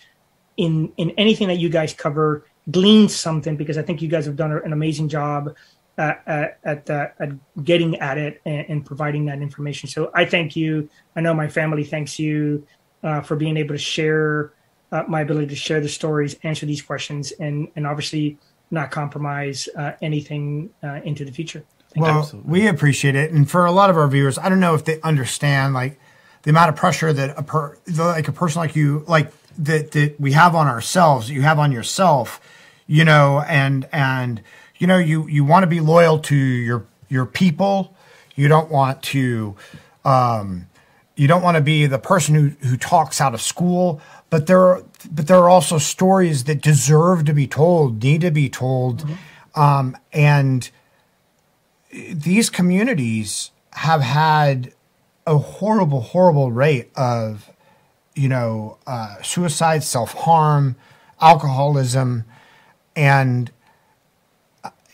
in 0.57 0.93
in 0.97 1.11
anything 1.11 1.47
that 1.47 1.57
you 1.57 1.69
guys 1.69 1.93
cover 1.93 2.45
glean 2.69 3.09
something 3.09 3.57
because 3.57 3.75
i 3.75 3.81
think 3.81 4.03
you 4.03 4.07
guys 4.07 4.23
have 4.23 4.35
done 4.35 4.51
an 4.51 4.71
amazing 4.71 5.09
job 5.09 5.51
at 5.97 6.23
at, 6.25 6.59
at, 6.63 6.89
uh, 6.89 7.07
at 7.19 7.63
getting 7.63 7.95
at 7.99 8.17
it 8.17 8.41
and, 8.45 8.65
and 8.69 8.85
providing 8.85 9.25
that 9.25 9.41
information. 9.41 9.89
So 9.89 10.11
i 10.13 10.25
thank 10.25 10.55
you. 10.55 10.89
I 11.15 11.21
know 11.21 11.33
my 11.33 11.47
family 11.47 11.83
thanks 11.83 12.17
you 12.19 12.65
uh, 13.03 13.21
for 13.21 13.35
being 13.35 13.57
able 13.57 13.75
to 13.75 13.79
share 13.79 14.53
uh, 14.93 15.03
my 15.07 15.21
ability 15.21 15.47
to 15.47 15.55
share 15.55 15.81
the 15.81 15.89
stories, 15.89 16.35
answer 16.43 16.65
these 16.65 16.81
questions, 16.81 17.31
and 17.39 17.67
and 17.75 17.87
obviously 17.87 18.37
not 18.69 18.91
compromise 18.91 19.67
uh, 19.75 19.93
anything 20.01 20.69
uh, 20.83 21.01
into 21.03 21.25
the 21.25 21.31
future. 21.31 21.63
Well, 21.95 22.29
we 22.45 22.67
appreciate 22.67 23.15
it, 23.15 23.31
and 23.31 23.49
for 23.49 23.65
a 23.65 23.71
lot 23.71 23.89
of 23.89 23.97
our 23.97 24.07
viewers, 24.07 24.37
I 24.37 24.49
don't 24.49 24.59
know 24.59 24.75
if 24.75 24.85
they 24.85 25.01
understand 25.01 25.73
like 25.73 25.99
the 26.43 26.51
amount 26.51 26.69
of 26.69 26.75
pressure 26.75 27.11
that 27.11 27.37
a 27.37 27.43
per 27.43 27.77
like 27.97 28.27
a 28.27 28.31
person 28.31 28.59
like 28.59 28.75
you 28.75 29.03
like 29.07 29.31
that 29.57 29.91
that 29.91 30.19
we 30.19 30.31
have 30.33 30.55
on 30.55 30.67
ourselves, 30.67 31.29
you 31.29 31.41
have 31.41 31.57
on 31.57 31.71
yourself, 31.71 32.39
you 32.85 33.03
know, 33.03 33.43
and 33.47 33.89
and 33.91 34.41
you 34.77 34.85
know 34.85 34.97
you 34.97 35.27
you 35.27 35.43
want 35.43 35.63
to 35.63 35.67
be 35.67 35.79
loyal 35.79 36.19
to 36.19 36.35
your 36.35 36.85
your 37.09 37.25
people, 37.25 37.95
You 38.35 38.47
don't 38.47 38.69
want 38.69 39.01
to. 39.03 39.55
Um, 40.05 40.67
you 41.15 41.27
don't 41.27 41.43
want 41.43 41.55
to 41.57 41.61
be 41.61 41.85
the 41.85 41.99
person 41.99 42.33
who, 42.33 42.67
who 42.67 42.75
talks 42.75 43.21
out 43.21 43.33
of 43.33 43.41
school, 43.41 44.01
but 44.33 44.47
there 44.47 44.61
are, 44.61 44.83
but 45.11 45.27
there 45.27 45.37
are 45.37 45.47
also 45.47 45.77
stories 45.77 46.45
that 46.45 46.59
deserve 46.59 47.23
to 47.25 47.33
be 47.35 47.45
told, 47.45 48.01
need 48.01 48.21
to 48.21 48.31
be 48.31 48.49
told, 48.49 49.05
um, 49.53 49.95
and 50.11 50.71
these 51.91 52.49
communities 52.49 53.51
have 53.73 54.01
had 54.01 54.73
a 55.27 55.37
horrible, 55.37 56.01
horrible 56.01 56.51
rate 56.51 56.89
of, 56.95 57.51
you 58.15 58.27
know, 58.27 58.79
uh, 58.87 59.21
suicide, 59.21 59.83
self 59.83 60.13
harm, 60.15 60.77
alcoholism, 61.21 62.25
and 62.95 63.51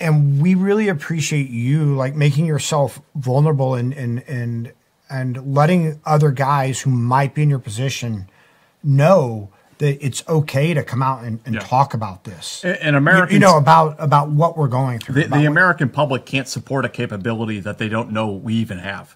and 0.01 0.41
we 0.41 0.53
really 0.53 0.89
appreciate 0.89 1.49
you 1.49 1.95
like 1.95 2.13
making 2.13 2.45
yourself 2.45 2.99
vulnerable 3.15 3.73
and 3.73 3.93
and 3.93 4.21
and 4.27 4.73
and 5.09 5.55
letting 5.55 6.01
other 6.05 6.31
guys 6.31 6.81
who 6.81 6.89
might 6.89 7.33
be 7.33 7.43
in 7.43 7.49
your 7.49 7.59
position 7.59 8.27
know 8.89 9.49
that 9.77 10.03
it's 10.05 10.27
okay 10.27 10.73
to 10.73 10.83
come 10.83 11.01
out 11.01 11.23
and, 11.23 11.39
and 11.45 11.55
Yeah. 11.55 11.61
talk 11.61 11.93
about 11.93 12.25
this. 12.25 12.61
And- 12.65 12.75
and 12.77 12.93
You- 12.93 12.97
Americans- 12.97 13.33
you 13.33 13.39
know 13.39 13.57
about 13.57 13.95
about 13.99 14.29
what 14.29 14.57
we're 14.57 14.67
going 14.67 14.99
through. 14.99 15.15
The, 15.15 15.27
the 15.27 15.45
American 15.45 15.87
public 15.89 16.25
can't 16.25 16.47
support 16.47 16.83
a 16.83 16.89
capability 16.89 17.59
that 17.61 17.77
they 17.77 17.87
don't 17.87 18.11
know 18.11 18.29
we 18.31 18.55
even 18.55 18.79
have. 18.79 19.15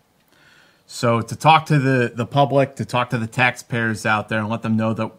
So 0.87 1.21
to 1.21 1.35
talk 1.35 1.65
to 1.67 1.79
the, 1.79 2.11
the 2.13 2.25
public, 2.25 2.75
to 2.75 2.85
talk 2.85 3.09
to 3.09 3.17
the 3.17 3.27
taxpayers 3.27 4.05
out 4.05 4.29
there 4.29 4.39
and 4.39 4.49
let 4.49 4.61
them 4.61 4.77
know 4.77 4.93
that 4.93 5.11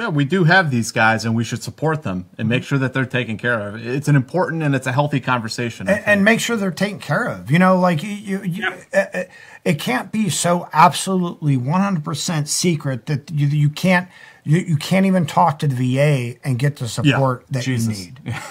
yeah, 0.00 0.08
we 0.08 0.24
do 0.24 0.44
have 0.44 0.70
these 0.70 0.92
guys 0.92 1.26
and 1.26 1.36
we 1.36 1.44
should 1.44 1.62
support 1.62 2.04
them 2.04 2.26
and 2.38 2.48
make 2.48 2.64
sure 2.64 2.78
that 2.78 2.94
they're 2.94 3.04
taken 3.04 3.36
care 3.36 3.68
of. 3.68 3.86
It's 3.86 4.08
an 4.08 4.16
important 4.16 4.62
and 4.62 4.74
it's 4.74 4.86
a 4.86 4.92
healthy 4.92 5.20
conversation. 5.20 5.90
And, 5.90 6.02
and 6.06 6.24
make 6.24 6.40
sure 6.40 6.56
they're 6.56 6.70
taken 6.70 6.98
care 6.98 7.28
of. 7.28 7.50
You 7.50 7.58
know, 7.58 7.78
like 7.78 8.02
you, 8.02 8.08
you, 8.08 8.42
you 8.42 8.66
uh, 8.94 9.04
uh, 9.12 9.24
it 9.62 9.78
can't 9.78 10.10
be 10.10 10.30
so 10.30 10.70
absolutely 10.72 11.58
one 11.58 11.82
hundred 11.82 12.02
percent 12.02 12.48
secret 12.48 13.04
that 13.06 13.30
you, 13.30 13.46
you 13.46 13.68
can't 13.68 14.08
you, 14.42 14.60
you 14.60 14.76
can't 14.76 15.04
even 15.04 15.26
talk 15.26 15.58
to 15.58 15.68
the 15.68 15.74
VA 15.74 16.38
and 16.44 16.58
get 16.58 16.76
the 16.76 16.88
support 16.88 17.44
that 17.50 17.62
Jesus. 17.62 18.06
you 18.06 18.12
need. 18.12 18.36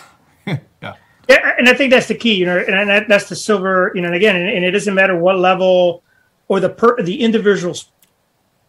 Yeah, 0.81 0.95
yeah, 1.27 1.53
and 1.59 1.69
I 1.69 1.75
think 1.75 1.91
that's 1.91 2.07
the 2.07 2.15
key, 2.15 2.33
you 2.33 2.45
know, 2.47 2.57
and 2.57 2.89
that, 2.89 3.07
that's 3.07 3.29
the 3.29 3.35
silver, 3.35 3.91
you 3.93 4.01
know, 4.01 4.07
and 4.07 4.15
again, 4.15 4.35
and, 4.35 4.49
and 4.49 4.65
it 4.65 4.71
doesn't 4.71 4.95
matter 4.95 5.15
what 5.15 5.37
level 5.37 6.01
or 6.47 6.59
the 6.59 6.69
per, 6.69 6.99
the 7.03 7.21
individual's 7.21 7.91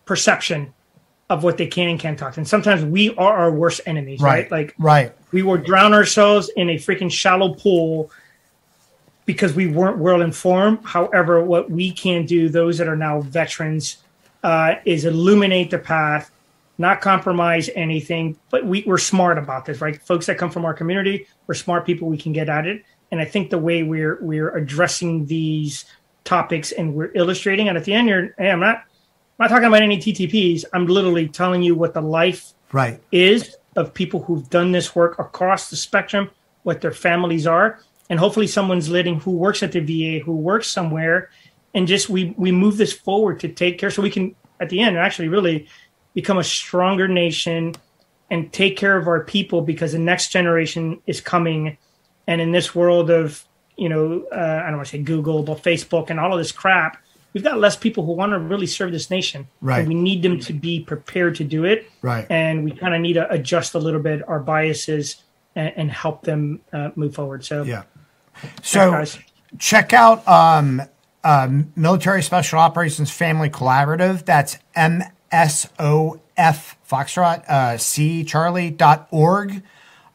perception 0.04 0.74
of 1.30 1.44
what 1.44 1.56
they 1.56 1.66
can 1.66 1.88
and 1.88 1.98
can't 1.98 2.18
talk. 2.18 2.36
And 2.36 2.46
sometimes 2.46 2.84
we 2.84 3.14
are 3.14 3.36
our 3.38 3.52
worst 3.52 3.80
enemies, 3.86 4.20
right? 4.20 4.50
Right, 4.50 4.50
Like 4.50 4.74
right. 4.78 5.12
we 5.30 5.42
will 5.42 5.56
drown 5.56 5.94
ourselves 5.94 6.50
in 6.56 6.68
a 6.70 6.74
freaking 6.74 7.10
shallow 7.10 7.54
pool 7.54 8.10
because 9.26 9.54
we 9.54 9.68
weren't 9.68 9.98
well 9.98 10.22
informed. 10.22 10.80
However, 10.84 11.42
what 11.42 11.70
we 11.70 11.92
can 11.92 12.26
do, 12.26 12.48
those 12.48 12.78
that 12.78 12.88
are 12.88 12.96
now 12.96 13.20
veterans, 13.20 13.98
uh, 14.42 14.74
is 14.84 15.04
illuminate 15.04 15.70
the 15.70 15.78
path, 15.78 16.32
not 16.78 17.00
compromise 17.00 17.70
anything. 17.76 18.36
But 18.50 18.66
we, 18.66 18.82
we're 18.84 18.98
smart 18.98 19.38
about 19.38 19.66
this, 19.66 19.80
right? 19.80 20.02
Folks 20.02 20.26
that 20.26 20.36
come 20.36 20.50
from 20.50 20.64
our 20.64 20.74
community, 20.74 21.28
we're 21.46 21.54
smart 21.54 21.86
people. 21.86 22.08
We 22.08 22.18
can 22.18 22.32
get 22.32 22.48
at 22.48 22.66
it. 22.66 22.84
And 23.12 23.20
I 23.20 23.24
think 23.24 23.50
the 23.50 23.58
way 23.58 23.84
we're 23.84 24.18
we're 24.20 24.56
addressing 24.56 25.26
these 25.26 25.84
topics 26.24 26.72
and 26.72 26.94
we're 26.94 27.12
illustrating, 27.14 27.68
and 27.68 27.76
at 27.76 27.84
the 27.84 27.92
end, 27.92 28.08
you're, 28.08 28.34
hey, 28.38 28.50
I'm 28.50 28.60
not 28.60 28.84
I'm 29.40 29.44
not 29.44 29.54
talking 29.54 29.68
about 29.68 29.80
any 29.80 29.96
TTPs. 29.96 30.66
I'm 30.74 30.86
literally 30.86 31.26
telling 31.26 31.62
you 31.62 31.74
what 31.74 31.94
the 31.94 32.02
life 32.02 32.52
Right. 32.72 33.00
is 33.10 33.56
of 33.74 33.94
people 33.94 34.22
who've 34.22 34.48
done 34.50 34.70
this 34.70 34.94
work 34.94 35.18
across 35.18 35.70
the 35.70 35.76
spectrum, 35.76 36.28
what 36.62 36.82
their 36.82 36.92
families 36.92 37.46
are, 37.46 37.80
and 38.10 38.18
hopefully 38.18 38.46
someone's 38.46 38.90
living 38.90 39.18
who 39.18 39.30
works 39.30 39.62
at 39.62 39.72
the 39.72 39.80
VA, 39.80 40.22
who 40.22 40.36
works 40.36 40.68
somewhere, 40.68 41.30
and 41.74 41.88
just 41.88 42.10
we 42.10 42.34
we 42.36 42.52
move 42.52 42.76
this 42.76 42.92
forward 42.92 43.40
to 43.40 43.48
take 43.48 43.78
care, 43.78 43.90
so 43.90 44.02
we 44.02 44.10
can 44.10 44.34
at 44.60 44.68
the 44.68 44.80
end 44.80 44.98
actually 44.98 45.28
really 45.28 45.66
become 46.12 46.36
a 46.36 46.44
stronger 46.44 47.08
nation 47.08 47.74
and 48.30 48.52
take 48.52 48.76
care 48.76 48.98
of 48.98 49.08
our 49.08 49.24
people 49.24 49.62
because 49.62 49.92
the 49.92 49.98
next 49.98 50.32
generation 50.32 51.00
is 51.06 51.22
coming, 51.22 51.78
and 52.26 52.42
in 52.42 52.52
this 52.52 52.74
world 52.74 53.08
of 53.08 53.42
you 53.78 53.88
know 53.88 54.22
uh, 54.32 54.60
I 54.62 54.66
don't 54.66 54.76
want 54.76 54.88
to 54.88 54.98
say 54.98 55.02
Google 55.02 55.42
but 55.42 55.62
Facebook 55.62 56.10
and 56.10 56.20
all 56.20 56.30
of 56.30 56.38
this 56.38 56.52
crap. 56.52 57.02
We've 57.32 57.44
got 57.44 57.58
less 57.58 57.76
people 57.76 58.04
who 58.04 58.12
want 58.12 58.32
to 58.32 58.38
really 58.38 58.66
serve 58.66 58.90
this 58.92 59.08
nation. 59.10 59.46
Right. 59.60 59.80
And 59.80 59.88
we 59.88 59.94
need 59.94 60.22
them 60.22 60.40
to 60.40 60.52
be 60.52 60.80
prepared 60.80 61.36
to 61.36 61.44
do 61.44 61.64
it 61.64 61.90
Right. 62.02 62.26
and 62.30 62.64
we 62.64 62.72
kind 62.72 62.94
of 62.94 63.00
need 63.00 63.12
to 63.14 63.30
adjust 63.30 63.74
a 63.74 63.78
little 63.78 64.00
bit 64.00 64.26
our 64.28 64.40
biases 64.40 65.22
and, 65.54 65.72
and 65.76 65.90
help 65.92 66.22
them 66.22 66.60
uh, 66.72 66.90
move 66.96 67.14
forward. 67.14 67.44
So 67.44 67.62
Yeah. 67.62 67.82
So 68.62 68.90
guys. 68.92 69.18
check 69.58 69.92
out 69.92 70.26
um, 70.26 70.82
um, 71.24 71.72
Military 71.76 72.22
Special 72.22 72.58
Operations 72.58 73.10
Family 73.10 73.50
Collaborative. 73.50 74.24
That's 74.24 74.58
MSOF 74.76 76.74
Foxtrot 76.90 77.48
uh, 77.48 77.78
C 77.78 78.24
Charlie 78.24 78.70
dot 78.70 79.06
org. 79.10 79.62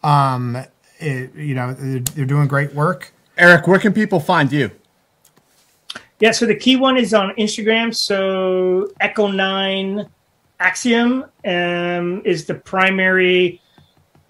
Um, 0.03 0.57
it- 0.99 1.33
you 1.35 1.55
know 1.55 1.73
they're, 1.73 1.99
they're 1.99 2.25
doing 2.25 2.47
great 2.47 2.73
work. 2.73 3.11
Eric, 3.37 3.67
where 3.67 3.79
can 3.79 3.93
people 3.93 4.19
find 4.19 4.51
you? 4.51 4.71
Yeah, 6.19 6.31
so 6.31 6.45
the 6.45 6.55
key 6.55 6.75
one 6.75 6.97
is 6.97 7.13
on 7.13 7.33
Instagram. 7.35 7.93
So 7.93 8.89
Echo 8.99 9.27
Nine 9.27 10.07
Axiom 10.59 11.25
um, 11.45 12.21
is 12.23 12.45
the 12.45 12.55
primary 12.55 13.61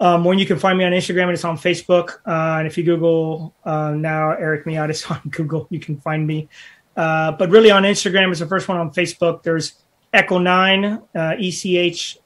um, 0.00 0.24
one. 0.24 0.38
You 0.38 0.46
can 0.46 0.58
find 0.58 0.76
me 0.76 0.84
on 0.84 0.92
Instagram 0.92 1.24
and 1.24 1.32
it's 1.32 1.44
on 1.44 1.56
Facebook. 1.56 2.18
Uh, 2.26 2.58
and 2.58 2.66
if 2.66 2.76
you 2.76 2.84
Google 2.84 3.54
uh, 3.64 3.92
now 3.92 4.32
Eric 4.32 4.64
Miatis 4.64 5.08
on 5.10 5.20
Google, 5.30 5.66
you 5.70 5.78
can 5.78 5.96
find 5.98 6.26
me. 6.26 6.48
Uh, 6.96 7.32
but 7.32 7.50
really 7.50 7.70
on 7.70 7.82
Instagram 7.82 8.32
is 8.32 8.40
the 8.40 8.46
first 8.46 8.68
one 8.68 8.78
on 8.78 8.90
Facebook. 8.90 9.42
There's 9.42 9.74
Echo 10.12 10.38
Nine 10.38 11.02
uh, 11.14 11.34
E 11.38 11.50
C 11.50 11.76
H 11.76 12.18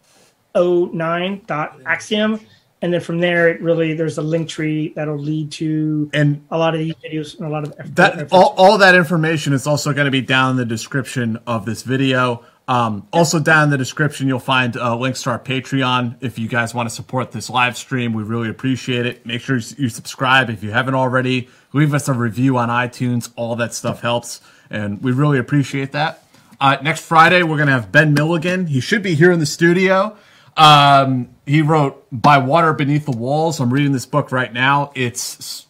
O 0.55 0.87
nine 0.87 1.43
dot 1.47 1.79
Axiom. 1.85 2.41
And 2.83 2.93
then 2.95 3.01
from 3.01 3.19
there, 3.19 3.49
it 3.49 3.61
really 3.61 3.93
there's 3.95 4.19
a 4.19 4.23
link 4.23 4.49
tree 4.49 4.93
that'll 4.97 5.19
lead 5.19 5.53
to 5.53 6.11
And 6.15 6.45
a 6.51 6.57
lot 6.57 6.75
of 6.75 6.81
these 6.81 6.95
videos 6.95 7.37
and 7.37 7.47
a 7.47 7.51
lot 7.51 7.65
of 7.65 7.95
that 7.97 8.33
all, 8.33 8.55
all 8.57 8.79
that 8.79 8.95
information 8.95 9.53
is 9.53 9.67
also 9.67 9.93
going 9.93 10.07
to 10.07 10.11
be 10.11 10.23
down 10.23 10.53
in 10.53 10.57
the 10.57 10.65
description 10.65 11.39
of 11.47 11.67
this 11.67 11.83
video. 11.83 12.45
Um, 12.69 13.09
also 13.13 13.41
down 13.41 13.65
in 13.65 13.71
the 13.71 13.79
description, 13.79 14.29
you'll 14.29 14.39
find 14.39 14.77
uh, 14.77 14.97
links 14.97 15.25
to 15.25 15.31
our 15.31 15.41
Patreon. 15.41 16.17
If 16.21 16.39
you 16.39 16.47
guys 16.47 16.73
want 16.73 16.89
to 16.89 16.95
support 16.95 17.33
this 17.33 17.51
live 17.51 17.77
stream, 17.77 18.13
we 18.13 18.23
really 18.23 18.49
appreciate 18.49 19.07
it. 19.07 19.27
Make 19.27 19.41
sure 19.41 19.57
you 19.57 19.89
subscribe 19.89 20.49
if 20.51 20.63
you 20.63 20.71
haven't 20.71 20.95
already. 20.95 21.49
Leave 21.73 21.93
us 21.95 22.09
a 22.09 22.13
review 22.13 22.57
on 22.59 22.69
iTunes. 22.69 23.31
All 23.35 23.57
that 23.57 23.75
stuff 23.75 24.03
helps, 24.03 24.41
and 24.71 25.03
we 25.03 25.11
really 25.11 25.39
appreciate 25.39 25.91
that. 25.93 26.23
Uh, 26.61 26.77
next 26.81 27.05
Friday, 27.05 27.43
we're 27.43 27.57
going 27.57 27.67
to 27.67 27.73
have 27.73 27.91
Ben 27.91 28.15
Milligan. 28.15 28.69
He 28.69 28.81
should 28.81 29.03
be 29.03 29.17
here 29.17 29.33
in 29.33 29.41
the 29.41 29.47
studio. 29.47 30.17
Um, 30.57 31.31
he 31.51 31.63
wrote 31.63 32.07
"By 32.13 32.39
Water 32.39 32.73
Beneath 32.73 33.05
the 33.07 33.17
Walls." 33.17 33.61
I'm 33.61 33.73
reading 33.73 33.93
this 33.93 34.07
book 34.07 34.33
right 34.33 34.53
now. 34.53 34.93
It's 34.95 35.67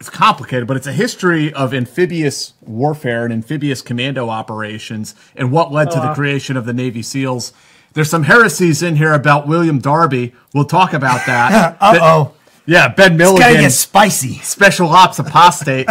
it's 0.00 0.10
complicated, 0.10 0.66
but 0.66 0.76
it's 0.76 0.86
a 0.86 0.92
history 0.92 1.52
of 1.52 1.72
amphibious 1.72 2.54
warfare 2.62 3.24
and 3.24 3.32
amphibious 3.32 3.80
commando 3.80 4.28
operations 4.28 5.14
and 5.36 5.50
what 5.52 5.72
led 5.72 5.90
to 5.92 6.00
the 6.00 6.12
creation 6.14 6.56
of 6.56 6.66
the 6.66 6.72
Navy 6.74 7.00
SEALs. 7.02 7.52
There's 7.94 8.10
some 8.10 8.24
heresies 8.24 8.82
in 8.82 8.96
here 8.96 9.12
about 9.12 9.46
William 9.46 9.78
Darby. 9.78 10.34
We'll 10.52 10.64
talk 10.64 10.92
about 10.92 11.24
that. 11.26 11.76
Uh 11.80 11.98
oh, 12.02 12.34
Yeah, 12.66 12.88
Ben 12.88 13.16
Milligan. 13.16 13.38
gotta 13.38 13.52
Milligan, 13.52 13.68
get 13.70 13.72
spicy. 13.72 14.34
special 14.38 14.88
ops 14.88 15.20
apostate. 15.20 15.86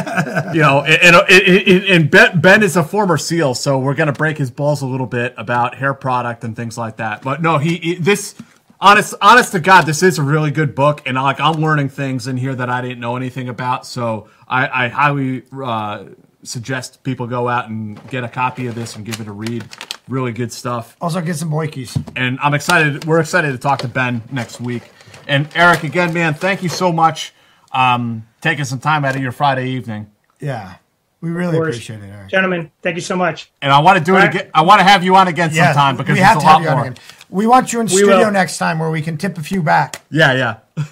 you 0.54 0.62
know, 0.62 0.82
and, 0.86 1.16
and, 1.16 1.30
and, 1.30 1.84
and 1.86 2.12
ben, 2.12 2.42
ben 2.42 2.62
is 2.62 2.76
a 2.76 2.84
former 2.84 3.18
SEAL, 3.18 3.54
so 3.56 3.80
we're 3.80 3.94
going 3.94 4.08
to 4.08 4.14
break 4.14 4.38
his 4.38 4.52
balls 4.52 4.82
a 4.82 4.86
little 4.86 5.08
bit 5.08 5.34
about 5.38 5.76
hair 5.76 5.94
product 5.94 6.44
and 6.44 6.56
things 6.58 6.78
like 6.78 6.98
that. 6.98 7.22
But 7.22 7.42
no, 7.42 7.58
he, 7.58 7.78
he 7.78 7.96
this 7.96 8.36
honest 8.84 9.16
honest 9.22 9.52
to 9.54 9.60
God, 9.60 9.84
this 9.86 10.04
is 10.04 10.20
a 10.20 10.24
really 10.24 10.52
good 10.52 10.76
book, 10.76 11.02
and 11.06 11.16
like 11.16 11.40
I'm 11.40 11.54
learning 11.62 11.90
things 11.90 12.28
in 12.28 12.38
here 12.38 12.54
that 12.56 12.70
I 12.70 12.82
didn't 12.82 13.00
know 13.00 13.16
anything 13.16 13.50
about. 13.50 13.86
So 13.86 14.30
I, 14.48 14.86
I 14.86 14.88
highly 14.90 15.44
uh, 15.64 16.06
suggest 16.44 17.04
people 17.04 17.26
go 17.28 17.48
out 17.48 17.70
and 17.70 18.00
get 18.10 18.24
a 18.24 18.30
copy 18.30 18.68
of 18.68 18.76
this 18.76 18.96
and 18.96 19.06
give 19.06 19.20
it 19.20 19.28
a 19.28 19.32
read. 19.32 19.66
Really 20.10 20.34
good 20.34 20.52
stuff 20.52 20.98
Also 21.00 21.22
get 21.22 21.38
some 21.38 21.50
boykies. 21.50 21.96
and 22.18 22.38
I'm 22.42 22.54
excited. 22.54 23.06
We're 23.06 23.22
excited 23.22 23.54
to 23.54 23.58
talk 23.58 23.80
to 23.80 23.88
Ben 23.88 24.22
next 24.32 24.60
week. 24.60 24.84
And 25.30 25.48
Eric, 25.56 25.84
again, 25.84 26.14
man, 26.14 26.34
thank 26.34 26.62
you 26.62 26.68
so 26.68 26.92
much 26.92 27.34
um, 27.72 28.28
taking 28.42 28.66
some 28.66 28.80
time 28.80 29.06
out 29.06 29.16
of 29.16 29.22
your 29.22 29.32
Friday 29.32 29.70
evening. 29.70 30.12
Yeah, 30.42 30.76
we 31.22 31.30
really 31.30 31.58
appreciate 31.58 32.02
it, 32.04 32.08
Eric. 32.10 32.30
Gentlemen, 32.30 32.70
thank 32.82 32.96
you 32.98 33.02
so 33.02 33.16
much. 33.16 33.50
And 33.62 33.72
I 33.72 33.80
want 33.80 33.98
to 33.98 34.04
do 34.04 34.16
it 34.16 34.18
Right. 34.18 34.36
again. 34.36 34.52
I 34.54 34.62
want 34.64 34.80
to 34.80 34.84
have 34.84 35.06
you 35.06 35.16
on 35.16 35.30
again 35.30 35.52
Yeah, 35.54 35.68
sometime 35.72 35.96
because 35.96 36.16
we 36.16 36.20
there's 36.20 36.28
have 36.28 36.38
a 36.38 36.40
to 36.42 36.46
have 36.48 36.56
lot 36.58 36.62
you 36.64 36.68
on 36.70 36.76
more. 36.76 36.86
again. 36.88 36.98
We 37.34 37.48
want 37.48 37.74
you 37.74 37.80
in 37.80 37.88
We 37.88 37.94
studio 37.94 38.20
will. 38.20 38.32
next 38.32 38.60
time 38.60 38.78
where 38.78 38.92
we 38.92 39.02
can 39.02 39.18
tip 39.18 39.40
a 39.40 39.42
few 39.42 39.64
back. 39.64 40.04
Yeah, 40.12 40.34
yeah. 40.34 40.86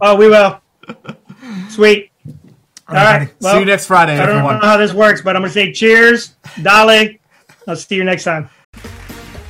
Oh, 0.00 0.16
we 0.16 0.28
will. 0.28 0.60
Sweet. 1.68 2.10
All 2.88 2.96
right, 2.96 3.18
right. 3.18 3.38
buddy. 3.38 3.54
See 3.54 3.60
you 3.60 3.64
next 3.64 3.86
Friday, 3.86 4.14
I 4.14 4.26
don't 4.26 4.38
everyone. 4.38 4.54
know 4.60 4.66
how 4.66 4.76
this 4.76 4.92
works, 4.92 5.22
but 5.22 5.36
I'm 5.36 5.42
going 5.42 5.50
to 5.50 5.54
say 5.54 5.72
cheers, 5.72 6.34
Dolly. 6.60 7.20
I'll 7.68 7.76
see 7.76 7.94
you 7.94 8.02
next 8.02 8.24
time. 8.24 8.50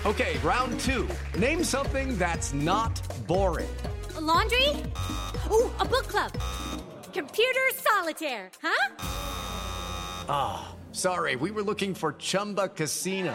Okay, 0.04 0.36
round 0.44 0.78
two. 0.80 1.08
Name 1.38 1.64
something 1.64 2.18
that's 2.18 2.52
not 2.52 3.00
boring. 3.26 3.74
A 4.16 4.20
laundry? 4.20 4.68
Ooh, 5.50 5.70
a 5.80 5.84
book 5.86 6.06
club. 6.08 6.30
Computer 7.14 7.60
solitaire, 7.72 8.50
huh? 8.62 8.94
Ah, 10.28 10.74
sorry, 10.92 11.36
we 11.36 11.50
were 11.50 11.62
looking 11.62 11.94
for 11.94 12.12
Chumba 12.12 12.68
Casino. 12.68 13.34